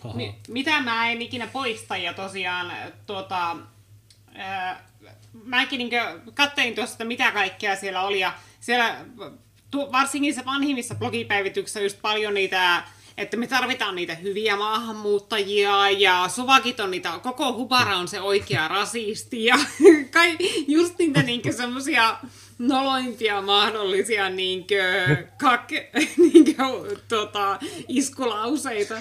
paha. 0.02 0.16
Mi- 0.16 0.34
mitä 0.48 0.80
mä 0.82 1.10
en 1.10 1.22
ikinä 1.22 1.46
poista 1.46 1.96
ja 1.96 2.14
tosiaan 2.14 2.72
tuota, 3.06 3.56
ää, 4.34 4.88
mäkin 5.44 5.78
niin 5.78 5.90
katsoin 6.34 6.74
tuosta, 6.74 6.94
että 6.94 7.04
mitä 7.04 7.32
kaikkea 7.32 7.76
siellä 7.76 8.02
oli 8.02 8.20
ja 8.20 8.34
siellä 8.60 9.04
tu- 9.70 9.92
varsinkin 9.92 10.34
se 10.34 10.44
vanhimmissa 10.44 10.94
blogipäivityksissä 10.94 11.80
just 11.80 11.98
paljon 12.02 12.34
niitä 12.34 12.84
että 13.18 13.36
me 13.36 13.46
tarvitaan 13.46 13.94
niitä 13.94 14.14
hyviä 14.14 14.56
maahanmuuttajia 14.56 15.90
ja 15.90 16.28
suvakit 16.28 16.80
on 16.80 16.90
niitä, 16.90 17.12
koko 17.22 17.52
hubara 17.52 17.96
on 17.96 18.08
se 18.08 18.20
oikea 18.20 18.68
rasisti 18.68 19.44
ja 19.44 19.56
kai, 20.14 20.36
just 20.68 20.98
niitä 20.98 21.22
niinkö 21.22 21.52
semmosia 21.52 22.16
noloimpia 22.58 23.42
mahdollisia 23.42 24.30
niinkö, 24.30 24.82
kak, 25.40 25.70
niinkö, 26.32 26.62
tota, 27.08 27.58
iskulauseita. 27.88 28.94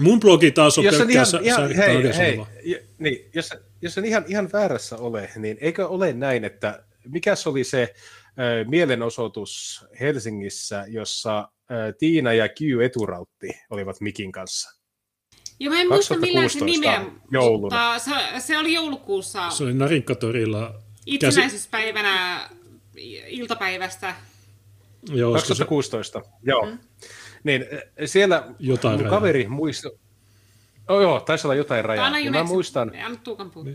Mun 0.00 0.20
blogi 0.20 0.50
taas 0.50 0.78
on 0.78 0.84
Jos 0.84 0.94
pelkkää 0.96 1.12
ihan, 1.14 1.26
sa- 1.26 1.40
ihan, 1.42 1.74
hei, 1.74 2.16
hei, 2.16 2.40
j- 2.64 2.74
niin, 2.98 3.30
jos, 3.34 3.50
jos 3.82 3.98
on 3.98 4.04
ihan, 4.04 4.24
ihan 4.28 4.48
väärässä 4.52 4.96
ole, 4.96 5.30
niin 5.36 5.58
eikö 5.60 5.88
ole 5.88 6.12
näin, 6.12 6.44
että 6.44 6.84
mikä 7.08 7.34
oli 7.46 7.64
se 7.64 7.94
ö, 8.38 8.64
mielenosoitus 8.68 9.84
Helsingissä, 10.00 10.84
jossa 10.88 11.48
Tiina 11.98 12.32
ja 12.32 12.48
Q 12.48 12.82
Eturautti 12.84 13.48
olivat 13.70 14.00
Mikin 14.00 14.32
kanssa? 14.32 14.78
Joo, 15.60 15.74
mä 15.74 15.80
en 15.80 15.88
muista 15.88 16.16
millään 16.16 16.50
se 16.50 16.58
2016 16.58 16.64
nimeä, 16.64 17.20
jouluna. 17.30 17.60
mutta 17.60 17.98
se, 17.98 18.40
se 18.40 18.58
oli 18.58 18.72
joulukuussa 18.74 19.50
Se 19.50 19.64
oli 19.64 19.74
Narinkkatorilla. 19.74 20.68
käsi- 20.70 20.82
itsenäisyyspäivänä 21.06 22.40
iltapäivästä. 23.26 24.14
Joo, 25.12 25.32
olisiko 25.32 25.54
se, 25.54 25.64
2016, 25.64 26.22
joo. 26.42 26.66
Mm. 26.66 26.78
Niin, 27.44 27.64
siellä 28.04 28.48
Jotain 28.58 29.00
mun 29.00 29.10
kaveri 29.10 29.48
muisti... 29.48 29.88
Oh, 30.88 31.02
joo, 31.02 31.20
taisi 31.20 31.46
olla 31.46 31.54
jotain 31.54 31.84
rajaa. 31.84 32.10
Mä 32.10 32.18
Juneksi- 32.18 32.46
muistan, 32.52 32.92
Anna 33.04 33.18
Tuukan 33.24 33.50
puhua. 33.50 33.72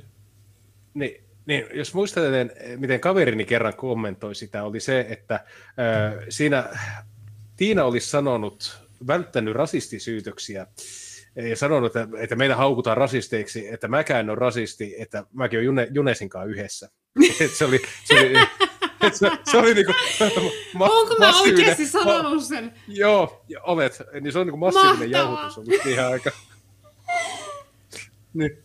Niin, 0.93 1.23
niin, 1.45 1.65
jos 1.73 1.93
muistelen, 1.93 2.51
miten 2.77 2.99
kaverini 2.99 3.45
kerran 3.45 3.75
kommentoi 3.75 4.35
sitä, 4.35 4.63
oli 4.63 4.79
se, 4.79 5.05
että 5.09 5.45
ö, 6.15 6.25
siinä 6.29 6.69
Tiina 7.57 7.83
olisi 7.85 8.09
sanonut, 8.09 8.77
välttänyt 9.07 9.53
rasistisyytöksiä 9.55 10.67
ja 11.49 11.55
sanonut, 11.55 11.95
että, 11.95 12.17
että 12.17 12.35
meitä 12.35 12.55
haukutaan 12.55 12.97
rasisteiksi, 12.97 13.67
että 13.67 13.87
mäkään 13.87 14.29
ole 14.29 14.39
rasisti, 14.39 14.95
että 14.97 15.23
mäkin 15.33 15.57
olen 15.57 15.65
June, 15.65 15.87
Junesin 15.91 16.29
kanssa 16.29 16.49
yhdessä. 16.49 16.89
Et 17.41 17.51
se 17.51 17.65
oli, 17.65 17.81
se 18.03 18.13
oli, 18.19 18.33
se, 19.19 19.31
se 19.51 19.57
oli 19.57 19.73
niinku 19.73 19.93
ma- 20.73 20.85
Onko 20.85 21.15
mä 21.19 21.41
oikeasti 21.41 21.85
sanonut 21.85 22.43
sen? 22.43 22.73
Joo, 22.87 23.45
ja 23.49 23.61
olet. 23.61 24.01
Niin 24.21 24.33
se 24.33 24.39
on 24.39 24.47
niinku 24.47 24.57
massiivinen 24.57 25.11
Mahtavaa. 25.11 25.33
jauhotus 25.33 25.57
ollut 25.57 25.73
siihen. 25.83 26.05
Niin. 28.33 28.63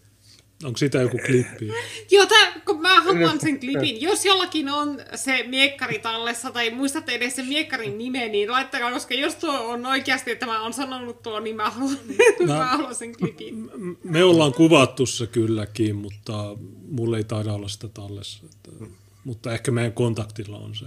Onko 0.64 0.76
siitä 0.76 0.98
joku 0.98 1.18
klippi? 1.26 1.68
Joo, 2.11 2.26
tää, 2.26 2.61
kun 2.66 2.80
mä 2.80 3.00
haluan 3.02 3.40
sen 3.40 3.61
klipin. 3.61 4.00
Jos 4.02 4.24
jollakin 4.24 4.68
on 4.68 5.00
se 5.14 5.42
miekkari 5.48 5.98
tallessa 5.98 6.50
tai 6.50 6.70
muistatte 6.70 7.12
edes 7.12 7.36
sen 7.36 7.46
miekkarin 7.46 7.98
nimen, 7.98 8.32
niin 8.32 8.50
laittakaa, 8.52 8.92
koska 8.92 9.14
jos 9.14 9.34
tuo 9.34 9.61
on 9.61 9.86
oikeasti, 9.86 10.30
että 10.30 10.46
mä 10.46 10.62
oon 10.62 10.72
sanonut 10.72 11.22
tuo, 11.22 11.40
niin 11.40 11.56
mä 11.56 11.70
haluan, 11.70 11.98
mä 12.46 12.66
haluan 12.66 12.94
sen 12.94 13.16
klipin. 13.16 13.70
Me 14.04 14.24
ollaan 14.24 14.52
kuvattu 14.52 15.06
se 15.06 15.26
kylläkin, 15.26 15.96
mutta 15.96 16.56
mulla 16.88 17.16
ei 17.16 17.24
taida 17.24 17.52
olla 17.52 17.68
sitä 17.68 17.88
tallessa. 17.88 18.40
Että, 18.44 18.84
mutta 19.24 19.52
ehkä 19.52 19.70
meidän 19.70 19.92
kontaktilla 19.92 20.59
on 20.59 20.74
se. 20.74 20.84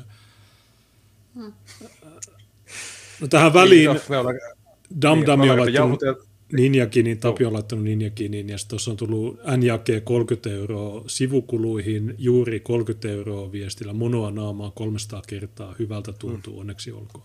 No 3.19 3.27
tähän 3.29 3.53
väliin 3.53 3.83
Joo, 3.83 3.95
me 4.09 4.17
ollaan- 4.17 4.35
Damdami 5.01 5.49
niin, 6.53 6.71
jauhoteltu- 6.71 6.71
Ninjakinin, 6.71 7.19
Tapio 7.19 7.47
on 7.47 7.53
laittanut 7.53 7.85
Ninjakinin 7.85 8.49
ja 8.49 8.57
tuossa 8.67 8.91
on 8.91 8.97
tullut 8.97 9.39
NJAK 9.57 9.85
30 10.03 10.49
euroa 10.49 11.03
sivukuluihin, 11.07 12.15
juuri 12.17 12.59
30 12.59 13.09
euroa 13.09 13.51
viestillä, 13.51 13.93
monoa 13.93 14.31
naamaa 14.31 14.71
300 14.71 15.21
kertaa, 15.27 15.75
hyvältä 15.79 16.13
tuntuu, 16.13 16.59
onneksi 16.59 16.91
olkoon. 16.91 17.23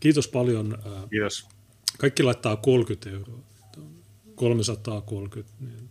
Kiitos 0.00 0.28
paljon. 0.28 0.78
ää, 0.86 1.06
Kiitos. 1.10 1.46
Kaikki 1.98 2.22
laittaa 2.22 2.56
30 2.56 3.10
euroa. 3.10 3.38
330. 4.34 5.52
Niin 5.60 5.88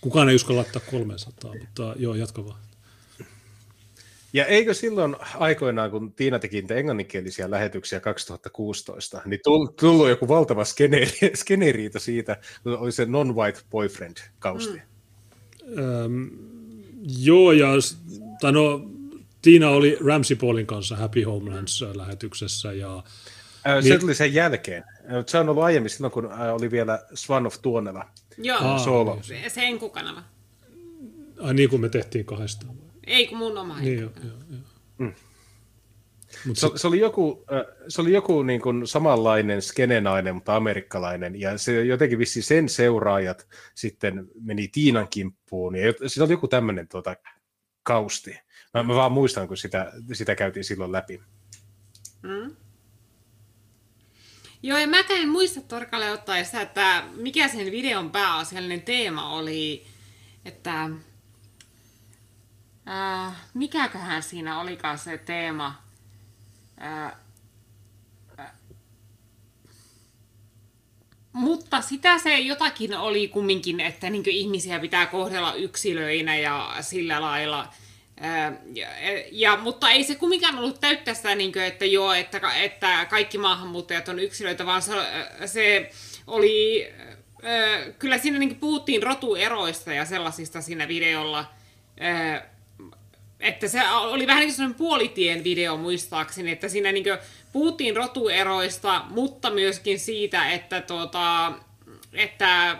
Kukaan 0.00 0.28
ei 0.28 0.34
uskalla 0.34 0.60
laittaa 0.60 0.82
300, 0.90 1.54
mutta 1.60 1.94
joo, 1.98 2.14
jatka 2.14 2.46
vaan. 2.46 2.60
Ja 4.32 4.46
eikö 4.46 4.74
silloin 4.74 5.16
aikoinaan, 5.38 5.90
kun 5.90 6.12
Tiina 6.12 6.38
teki 6.38 6.60
niitä 6.60 6.74
englanninkielisiä 6.74 7.50
lähetyksiä 7.50 8.00
2016, 8.00 9.22
niin 9.24 9.40
tull- 9.40 9.72
tullut 9.80 10.08
joku 10.08 10.28
valtava 10.28 10.64
skeneri, 10.64 11.10
skeneriita 11.34 11.98
siitä, 12.00 12.36
kun 12.62 12.78
oli 12.78 12.92
se 12.92 13.04
non-white 13.04 13.62
boyfriend-kausti. 13.70 14.80
Mm. 15.66 15.78
Öm, 16.04 16.30
joo, 17.18 17.52
ja 17.52 17.68
tai 18.40 18.52
no, 18.52 18.90
Tiina 19.42 19.68
oli 19.70 19.98
Ramsey 20.06 20.36
Paulin 20.36 20.66
kanssa 20.66 20.96
Happy 20.96 21.22
Homelands-lähetyksessä, 21.22 22.72
ja 22.72 23.02
Se 23.82 23.88
Niin. 23.88 24.00
tuli 24.00 24.14
sen 24.14 24.34
jälkeen. 24.34 24.84
Se 25.26 25.38
on 25.38 25.48
ollut 25.48 25.64
aiemmin 25.64 25.90
silloin, 25.90 26.12
kun 26.12 26.32
oli 26.52 26.70
vielä 26.70 27.04
Swan 27.14 27.46
of 27.46 27.56
Tuonela. 27.62 28.06
Joo, 28.38 28.58
Aa, 28.60 28.78
Solo. 28.78 29.18
se, 29.22 29.42
se 29.48 29.62
enkukanava. 29.62 30.22
ai 31.40 31.54
niin 31.54 31.68
kuin 31.70 31.80
me 31.82 31.88
tehtiin 31.88 32.24
kahdestaan. 32.24 32.74
Ei 33.10 33.26
kun 33.26 33.38
mun 33.38 33.58
oma 33.58 33.80
Niin, 33.80 34.00
joo, 34.00 34.10
joo, 34.24 34.36
joo. 34.50 34.60
Mm. 34.98 35.14
Mut 36.46 36.58
Se, 36.58 36.68
se, 36.76 36.86
oli 36.86 36.98
joku, 37.00 37.44
ö, 37.52 37.74
se 37.88 38.00
oli 38.00 38.12
joku 38.12 38.42
niin 38.42 38.60
kuin 38.60 38.86
samanlainen 38.86 39.62
skenenainen, 39.62 40.34
mutta 40.34 40.56
amerikkalainen, 40.56 41.40
ja 41.40 41.58
se 41.58 41.84
jotenkin 41.84 42.18
vissi 42.18 42.42
sen 42.42 42.68
seuraajat 42.68 43.48
sitten 43.74 44.28
meni 44.40 44.68
Tiinan 44.68 45.08
kimppuun, 45.08 45.76
ja 45.76 45.92
siinä 46.06 46.24
oli 46.24 46.32
joku 46.32 46.48
tämmöinen 46.48 46.88
tuota, 46.88 47.16
kausti. 47.82 48.38
Mä, 48.74 48.82
mä 48.82 48.94
vaan 48.94 49.12
muistan, 49.12 49.48
kun 49.48 49.56
sitä, 49.56 49.92
sitä 50.12 50.34
käytiin 50.34 50.64
silloin 50.64 50.92
läpi. 50.92 51.20
Mm. 52.22 52.56
Joo, 54.62 54.78
ja 54.78 54.88
mäkään 54.88 55.20
en 55.20 55.28
muista 55.28 55.60
tarkalleen 55.60 56.12
ottaen 56.12 56.44
sitä, 56.44 56.60
että 56.60 57.04
mikä 57.16 57.48
sen 57.48 57.70
videon 57.70 58.10
pääasiallinen 58.10 58.82
teema 58.82 59.34
oli, 59.34 59.86
että 60.44 60.90
äh, 62.90 63.32
mikäköhän 63.54 64.22
siinä 64.22 64.60
olikaan 64.60 64.98
se 64.98 65.18
teema. 65.18 65.82
Äh, 66.82 67.12
äh, 68.38 68.52
mutta 71.32 71.80
sitä 71.80 72.18
se 72.18 72.38
jotakin 72.38 72.94
oli 72.94 73.28
kumminkin, 73.28 73.80
että 73.80 74.10
niin 74.10 74.28
ihmisiä 74.28 74.78
pitää 74.78 75.06
kohdella 75.06 75.54
yksilöinä 75.54 76.36
ja 76.36 76.76
sillä 76.80 77.20
lailla. 77.20 77.68
Ää, 78.20 78.52
Ja, 78.74 78.88
ja, 79.32 79.56
mutta 79.56 79.90
ei 79.90 80.04
se 80.04 80.14
kumminkaan 80.14 80.58
ollut 80.58 80.80
täyttä 80.80 81.14
sitä, 81.14 81.34
niin 81.34 81.52
kuin, 81.52 81.64
että 81.64 81.84
joo, 81.84 82.12
että, 82.12 82.40
että 82.62 83.06
kaikki 83.10 83.38
maahanmuuttajat 83.38 84.08
on 84.08 84.18
yksilöitä, 84.18 84.66
vaan 84.66 84.82
se, 84.82 84.92
se 85.46 85.90
oli, 86.26 86.86
kyllä 87.98 88.18
siinä 88.18 88.38
niin 88.38 88.56
puhuttiin 88.56 89.02
rotueroista 89.02 89.92
ja 89.92 90.04
sellaisista 90.04 90.60
siinä 90.60 90.88
videolla. 90.88 91.44
Että 93.40 93.68
se 93.68 93.88
oli 93.90 94.26
vähän 94.26 94.40
niin 94.40 94.56
kuin 94.56 94.74
puolitien 94.74 95.44
video 95.44 95.76
muistaakseni, 95.76 96.50
että 96.50 96.68
siinä 96.68 96.92
niin 96.92 97.04
puhuttiin 97.52 97.96
rotueroista, 97.96 99.04
mutta 99.10 99.50
myöskin 99.50 99.98
siitä, 99.98 100.50
että, 100.50 100.80
tuota, 100.80 101.52
että, 102.12 102.78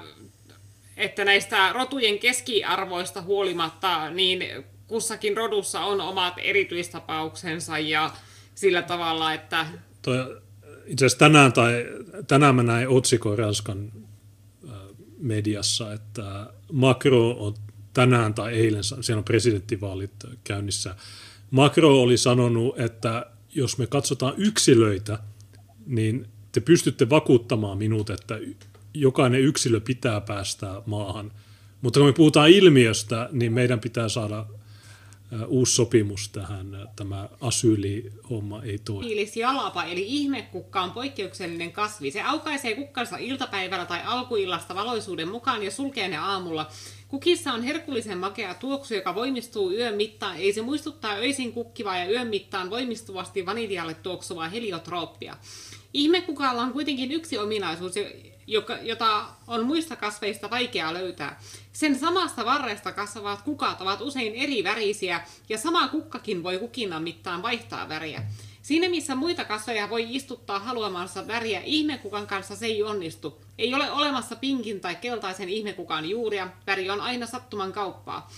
että 0.96 1.24
näistä 1.24 1.72
rotujen 1.72 2.18
keskiarvoista 2.18 3.22
huolimatta, 3.22 4.10
niin 4.10 4.64
kussakin 4.86 5.36
rodussa 5.36 5.80
on 5.80 6.00
omat 6.00 6.34
erityistapauksensa 6.38 7.78
ja 7.78 8.10
sillä 8.54 8.82
tavalla, 8.82 9.34
että... 9.34 9.66
Toi, 10.02 10.40
itse 10.86 11.06
asiassa 11.06 11.18
tänään, 11.18 11.52
tai, 11.52 11.86
tänään 12.26 12.54
mä 12.54 12.62
näin 12.62 12.88
otsikon 12.88 13.38
Ranskan 13.38 13.92
mediassa, 15.18 15.92
että 15.92 16.46
Macron 16.72 17.36
on 17.38 17.54
tänään 17.92 18.34
tai 18.34 18.52
eilen, 18.52 18.84
siellä 18.84 19.18
on 19.18 19.24
presidenttivaalit 19.24 20.12
käynnissä, 20.44 20.94
Macron 21.50 21.92
oli 21.92 22.16
sanonut, 22.16 22.80
että 22.80 23.26
jos 23.54 23.78
me 23.78 23.86
katsotaan 23.86 24.34
yksilöitä, 24.36 25.18
niin 25.86 26.26
te 26.52 26.60
pystytte 26.60 27.10
vakuuttamaan 27.10 27.78
minut, 27.78 28.10
että 28.10 28.38
jokainen 28.94 29.40
yksilö 29.40 29.80
pitää 29.80 30.20
päästää 30.20 30.82
maahan. 30.86 31.32
Mutta 31.82 32.00
kun 32.00 32.08
me 32.08 32.12
puhutaan 32.12 32.50
ilmiöstä, 32.50 33.28
niin 33.32 33.52
meidän 33.52 33.80
pitää 33.80 34.08
saada 34.08 34.46
uusi 35.46 35.74
sopimus 35.74 36.28
tähän, 36.28 36.88
tämä 36.96 37.28
asyylihomma 37.40 38.62
ei 38.62 38.78
toimi. 38.78 39.06
Fiilisjalapa, 39.06 39.84
eli 39.84 40.04
ihmekukka 40.06 40.82
on 40.82 40.90
poikkeuksellinen 40.90 41.72
kasvi. 41.72 42.10
Se 42.10 42.22
aukaisee 42.22 42.74
kukkansa 42.74 43.16
iltapäivällä 43.16 43.86
tai 43.86 44.00
alkuillasta 44.04 44.74
valoisuuden 44.74 45.28
mukaan 45.28 45.62
ja 45.62 45.70
sulkee 45.70 46.08
ne 46.08 46.16
aamulla. 46.16 46.68
Kukissa 47.10 47.52
on 47.52 47.62
herkullisen 47.62 48.18
makea 48.18 48.54
tuoksu, 48.54 48.94
joka 48.94 49.14
voimistuu 49.14 49.72
yön 49.72 49.94
mittaan. 49.94 50.36
Ei 50.36 50.52
se 50.52 50.62
muistuttaa 50.62 51.14
öisin 51.14 51.52
kukkivaa 51.52 51.98
ja 51.98 52.10
yön 52.10 52.26
mittaan 52.26 52.70
voimistuvasti 52.70 53.46
vaniljalle 53.46 53.94
tuoksuvaa 53.94 54.48
heliotrooppia. 54.48 55.36
Ihmekukalla 55.94 56.62
on 56.62 56.72
kuitenkin 56.72 57.12
yksi 57.12 57.38
ominaisuus, 57.38 57.94
joka, 58.46 58.78
jota 58.82 59.24
on 59.46 59.66
muista 59.66 59.96
kasveista 59.96 60.50
vaikea 60.50 60.94
löytää. 60.94 61.40
Sen 61.72 61.98
samasta 61.98 62.44
varresta 62.44 62.92
kasvavat 62.92 63.42
kukat 63.42 63.80
ovat 63.80 64.00
usein 64.00 64.34
eri 64.34 64.64
värisiä, 64.64 65.20
ja 65.48 65.58
sama 65.58 65.88
kukkakin 65.88 66.42
voi 66.42 66.58
kukinnan 66.58 67.02
mittaan 67.02 67.42
vaihtaa 67.42 67.88
väriä. 67.88 68.22
Siinä 68.62 68.88
missä 68.88 69.14
muita 69.14 69.44
kasveja 69.44 69.90
voi 69.90 70.16
istuttaa 70.16 70.58
haluamansa 70.58 71.26
väriä, 71.26 71.60
ihmekukan 71.64 72.26
kanssa 72.26 72.56
se 72.56 72.66
ei 72.66 72.82
onnistu. 72.82 73.40
Ei 73.58 73.74
ole 73.74 73.90
olemassa 73.90 74.36
pinkin 74.36 74.80
tai 74.80 74.96
keltaisen 74.96 75.48
ihmekukan 75.48 76.10
juuria, 76.10 76.48
väri 76.66 76.90
on 76.90 77.00
aina 77.00 77.26
sattuman 77.26 77.72
kauppaa. 77.72 78.30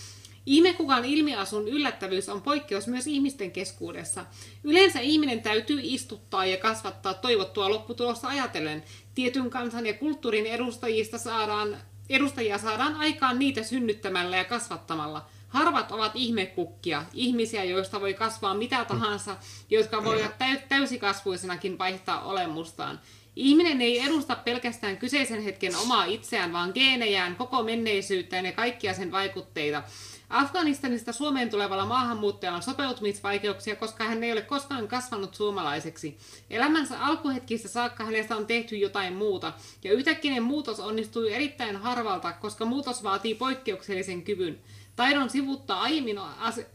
Ihmekukan 0.45 1.05
ilmiasun 1.05 1.67
yllättävyys 1.67 2.29
on 2.29 2.41
poikkeus 2.41 2.87
myös 2.87 3.07
ihmisten 3.07 3.51
keskuudessa. 3.51 4.25
Yleensä 4.63 4.99
ihminen 4.99 5.41
täytyy 5.41 5.79
istuttaa 5.83 6.45
ja 6.45 6.57
kasvattaa 6.57 7.13
toivottua 7.13 7.69
lopputulosta 7.69 8.27
ajatellen. 8.27 8.83
Tietyn 9.15 9.49
kansan 9.49 9.85
ja 9.85 9.93
kulttuurin 9.93 10.45
edustajista 10.45 11.17
saadaan, 11.17 11.77
edustajia 12.09 12.57
saadaan 12.57 12.95
aikaan 12.95 13.39
niitä 13.39 13.63
synnyttämällä 13.63 14.37
ja 14.37 14.45
kasvattamalla. 14.45 15.25
Harvat 15.53 15.91
ovat 15.91 16.11
ihmekukkia, 16.15 17.05
ihmisiä, 17.13 17.63
joista 17.63 18.01
voi 18.01 18.13
kasvaa 18.13 18.53
mitä 18.53 18.85
tahansa, 18.85 19.35
jotka 19.69 20.03
voivat 20.03 20.31
täysikasvuisenakin 20.69 21.77
vaihtaa 21.77 22.21
olemustaan. 22.21 22.99
Ihminen 23.35 23.81
ei 23.81 23.99
edusta 23.99 24.35
pelkästään 24.35 24.97
kyseisen 24.97 25.43
hetken 25.43 25.75
omaa 25.75 26.05
itseään, 26.05 26.53
vaan 26.53 26.71
geenejään, 26.73 27.35
koko 27.35 27.63
menneisyyttään 27.63 28.45
ja 28.45 28.51
kaikkia 28.51 28.93
sen 28.93 29.11
vaikutteita. 29.11 29.83
Afganistanista 30.29 31.11
Suomeen 31.11 31.49
tulevalla 31.49 31.85
maahanmuuttajalla 31.85 32.57
on 32.57 32.63
sopeutumisvaikeuksia, 32.63 33.75
koska 33.75 34.03
hän 34.03 34.23
ei 34.23 34.31
ole 34.31 34.41
koskaan 34.41 34.87
kasvanut 34.87 35.35
suomalaiseksi. 35.35 36.17
Elämänsä 36.49 36.99
alkuhetkistä 36.99 37.67
saakka 37.67 38.05
hänestä 38.05 38.35
on 38.35 38.45
tehty 38.45 38.77
jotain 38.77 39.13
muuta, 39.13 39.53
ja 39.83 39.93
yhtäkkinen 39.93 40.43
muutos 40.43 40.79
onnistuu 40.79 41.23
erittäin 41.23 41.75
harvalta, 41.77 42.31
koska 42.31 42.65
muutos 42.65 43.03
vaatii 43.03 43.35
poikkeuksellisen 43.35 44.21
kyvyn. 44.21 44.59
Taidon 44.95 45.29
sivuttaa 45.29 45.81
aiemmin 45.81 46.19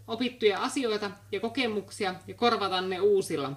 opittuja 0.07 0.62
asioita 0.62 1.11
ja 1.33 1.41
kokemuksia 1.41 2.14
ja 2.27 2.35
korvata 2.35 2.81
ne 2.81 3.01
uusilla. 3.01 3.53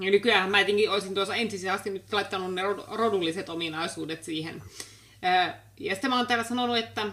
Ja 0.00 0.10
nykyään 0.10 0.50
mä 0.50 0.60
etenkin 0.60 0.90
olisin 0.90 1.14
tuossa 1.14 1.34
ensisijaisesti 1.34 1.90
nyt 1.90 2.12
laittanut 2.12 2.54
ne 2.54 2.62
rodulliset 2.90 3.48
ominaisuudet 3.48 4.24
siihen. 4.24 4.62
Ja 5.80 5.94
sitten 5.94 6.10
mä 6.10 6.16
oon 6.16 6.26
täällä 6.26 6.44
sanonut, 6.44 6.76
että 6.76 7.06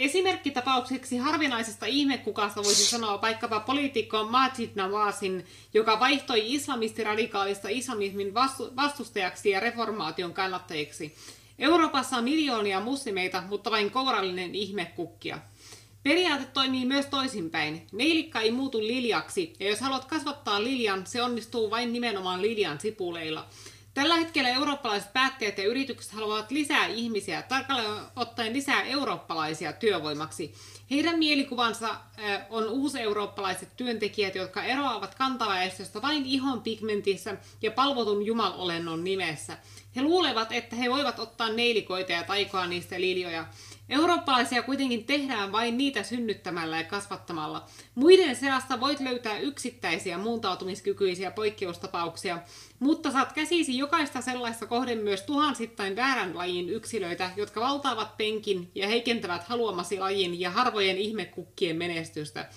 Esimerkkitapaukseksi 0.00 1.16
harvinaisesta 1.16 1.86
ihmekukasta 1.86 2.64
voisi 2.64 2.84
sanoa 2.84 3.20
vaikkapa 3.20 3.60
poliitikko 3.60 4.24
Majid 4.24 4.70
Nawazin, 4.74 5.46
joka 5.74 6.00
vaihtoi 6.00 6.54
islamistiradikaalista 6.54 7.68
islamismin 7.68 8.34
vastustajaksi 8.76 9.50
ja 9.50 9.60
reformaation 9.60 10.34
kannattajiksi. 10.34 11.14
Euroopassa 11.60 12.16
on 12.16 12.24
miljoonia 12.24 12.80
muslimeita, 12.80 13.42
mutta 13.48 13.70
vain 13.70 13.90
kourallinen 13.90 14.54
ihmekukkia. 14.54 15.38
Periaate 16.02 16.44
toimii 16.44 16.86
myös 16.86 17.06
toisinpäin. 17.06 17.86
Neilikka 17.92 18.40
ei 18.40 18.50
muutu 18.50 18.78
liljaksi, 18.78 19.52
ja 19.60 19.68
jos 19.68 19.80
haluat 19.80 20.04
kasvattaa 20.04 20.62
liljan, 20.62 21.06
se 21.06 21.22
onnistuu 21.22 21.70
vain 21.70 21.92
nimenomaan 21.92 22.42
liljan 22.42 22.80
sipuleilla. 22.80 23.46
Tällä 23.94 24.16
hetkellä 24.16 24.48
eurooppalaiset 24.48 25.12
päättäjät 25.12 25.58
ja 25.58 25.64
yritykset 25.64 26.12
haluavat 26.12 26.50
lisää 26.50 26.86
ihmisiä, 26.86 27.42
tarkalleen 27.42 28.02
ottaen 28.16 28.52
lisää 28.52 28.82
eurooppalaisia 28.82 29.72
työvoimaksi. 29.72 30.54
Heidän 30.90 31.18
mielikuvansa 31.18 31.96
on 32.50 32.68
uuseurooppalaiset 32.68 33.76
työntekijät, 33.76 34.34
jotka 34.34 34.64
eroavat 34.64 35.14
kantaväestöstä 35.14 36.02
vain 36.02 36.26
ihon 36.26 36.62
pigmentissä 36.62 37.36
ja 37.62 37.70
palvotun 37.70 38.26
jumalolennon 38.26 39.04
nimessä. 39.04 39.58
He 39.96 40.02
luulevat, 40.02 40.52
että 40.52 40.76
he 40.76 40.90
voivat 40.90 41.18
ottaa 41.18 41.52
neilikoita 41.52 42.12
ja 42.12 42.22
taikoa 42.22 42.66
niistä 42.66 43.00
liljoja. 43.00 43.46
Eurooppalaisia 43.88 44.62
kuitenkin 44.62 45.04
tehdään 45.04 45.52
vain 45.52 45.78
niitä 45.78 46.02
synnyttämällä 46.02 46.76
ja 46.76 46.84
kasvattamalla. 46.84 47.66
Muiden 47.94 48.36
seasta 48.36 48.80
voit 48.80 49.00
löytää 49.00 49.38
yksittäisiä 49.38 50.18
muuntautumiskykyisiä 50.18 51.30
poikkeustapauksia, 51.30 52.38
mutta 52.78 53.10
saat 53.10 53.32
käsisi 53.32 53.78
jokaista 53.78 54.20
sellaista 54.20 54.66
kohden 54.66 54.98
myös 54.98 55.22
tuhansittain 55.22 55.96
väärän 55.96 56.36
lajin 56.36 56.68
yksilöitä, 56.68 57.30
jotka 57.36 57.60
valtaavat 57.60 58.16
penkin 58.16 58.70
ja 58.74 58.88
heikentävät 58.88 59.44
haluamasi 59.44 59.98
lajin 59.98 60.40
ja 60.40 60.50
harvojen 60.50 60.98
ihmekukkien 60.98 61.76
menestystä. 61.76 62.48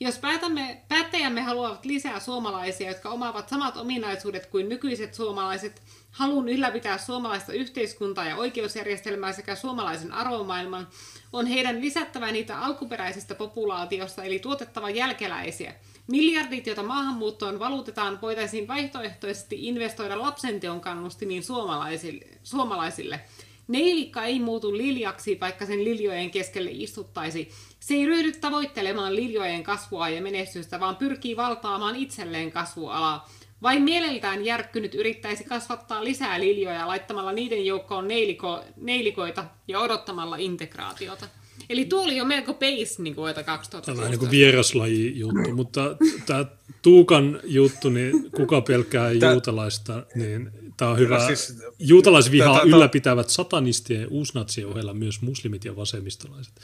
Jos 0.00 0.18
päätämme, 0.18 0.82
päättäjämme 0.88 1.40
haluavat 1.40 1.84
lisää 1.84 2.20
suomalaisia, 2.20 2.88
jotka 2.88 3.10
omaavat 3.10 3.48
samat 3.48 3.76
ominaisuudet 3.76 4.46
kuin 4.46 4.68
nykyiset 4.68 5.14
suomalaiset, 5.14 5.82
halun 6.10 6.48
ylläpitää 6.48 6.98
suomalaista 6.98 7.52
yhteiskuntaa 7.52 8.24
ja 8.24 8.36
oikeusjärjestelmää 8.36 9.32
sekä 9.32 9.54
suomalaisen 9.54 10.12
arvomaailman, 10.12 10.88
on 11.32 11.46
heidän 11.46 11.80
lisättävä 11.80 12.32
niitä 12.32 12.60
alkuperäisistä 12.60 13.34
populaatiosta, 13.34 14.24
eli 14.24 14.38
tuotettava 14.38 14.90
jälkeläisiä. 14.90 15.74
Miljardit, 16.06 16.66
joita 16.66 16.82
maahanmuuttoon 16.82 17.58
valutetaan, 17.58 18.18
voitaisiin 18.22 18.68
vaihtoehtoisesti 18.68 19.66
investoida 19.66 20.22
lapsenteon 20.22 20.80
kannustimiin 20.80 21.42
suomalaisille. 21.44 22.26
suomalaisille. 22.42 23.20
Neilikka 23.68 24.24
ei 24.24 24.40
muutu 24.40 24.76
liljaksi, 24.76 25.40
vaikka 25.40 25.66
sen 25.66 25.84
liljojen 25.84 26.30
keskelle 26.30 26.70
istuttaisi. 26.72 27.50
Se 27.80 27.94
ei 27.94 28.06
ryhdy 28.06 28.32
tavoittelemaan 28.32 29.16
liljojen 29.16 29.62
kasvua 29.62 30.08
ja 30.08 30.22
menestystä, 30.22 30.80
vaan 30.80 30.96
pyrkii 30.96 31.36
valtaamaan 31.36 31.96
itselleen 31.96 32.50
kasvualaa. 32.50 33.28
Vain 33.62 33.82
mieleltään 33.82 34.44
järkkynyt 34.44 34.94
yrittäisi 34.94 35.44
kasvattaa 35.44 36.04
lisää 36.04 36.40
liljoja 36.40 36.86
laittamalla 36.86 37.32
niiden 37.32 37.66
joukkoon 37.66 38.08
neiliko, 38.08 38.64
neilikoita 38.76 39.44
ja 39.68 39.80
odottamalla 39.80 40.36
integraatiota. 40.36 41.28
Eli 41.70 41.84
tuo 41.84 42.02
oli 42.02 42.16
jo 42.16 42.24
melko 42.24 42.54
base 42.54 43.02
niin 43.02 43.16
vuotta 43.16 43.42
2000. 43.42 43.92
Tämä 43.92 44.04
on 44.04 44.10
niin 44.10 44.18
kuin 44.18 44.30
vieraslaji 44.30 45.18
juttu, 45.18 45.54
mutta 45.54 45.96
tämä 46.26 46.44
Tuukan 46.82 47.40
juttu, 47.44 47.88
niin 47.88 48.30
kuka 48.36 48.60
pelkää 48.60 49.10
Tää... 49.20 49.32
juutalaista, 49.32 50.06
niin 50.14 50.50
tämä 50.76 50.90
on 50.90 50.98
hyvä. 50.98 51.26
Siis, 51.26 51.58
Juutalaisvihaa 51.78 52.62
ylläpitävät 52.62 53.28
satanistien 53.28 54.00
ja 54.00 54.08
uusnatsien 54.10 54.66
ohella 54.66 54.94
myös 54.94 55.22
muslimit 55.22 55.64
ja 55.64 55.76
vasemmistolaiset. 55.76 56.54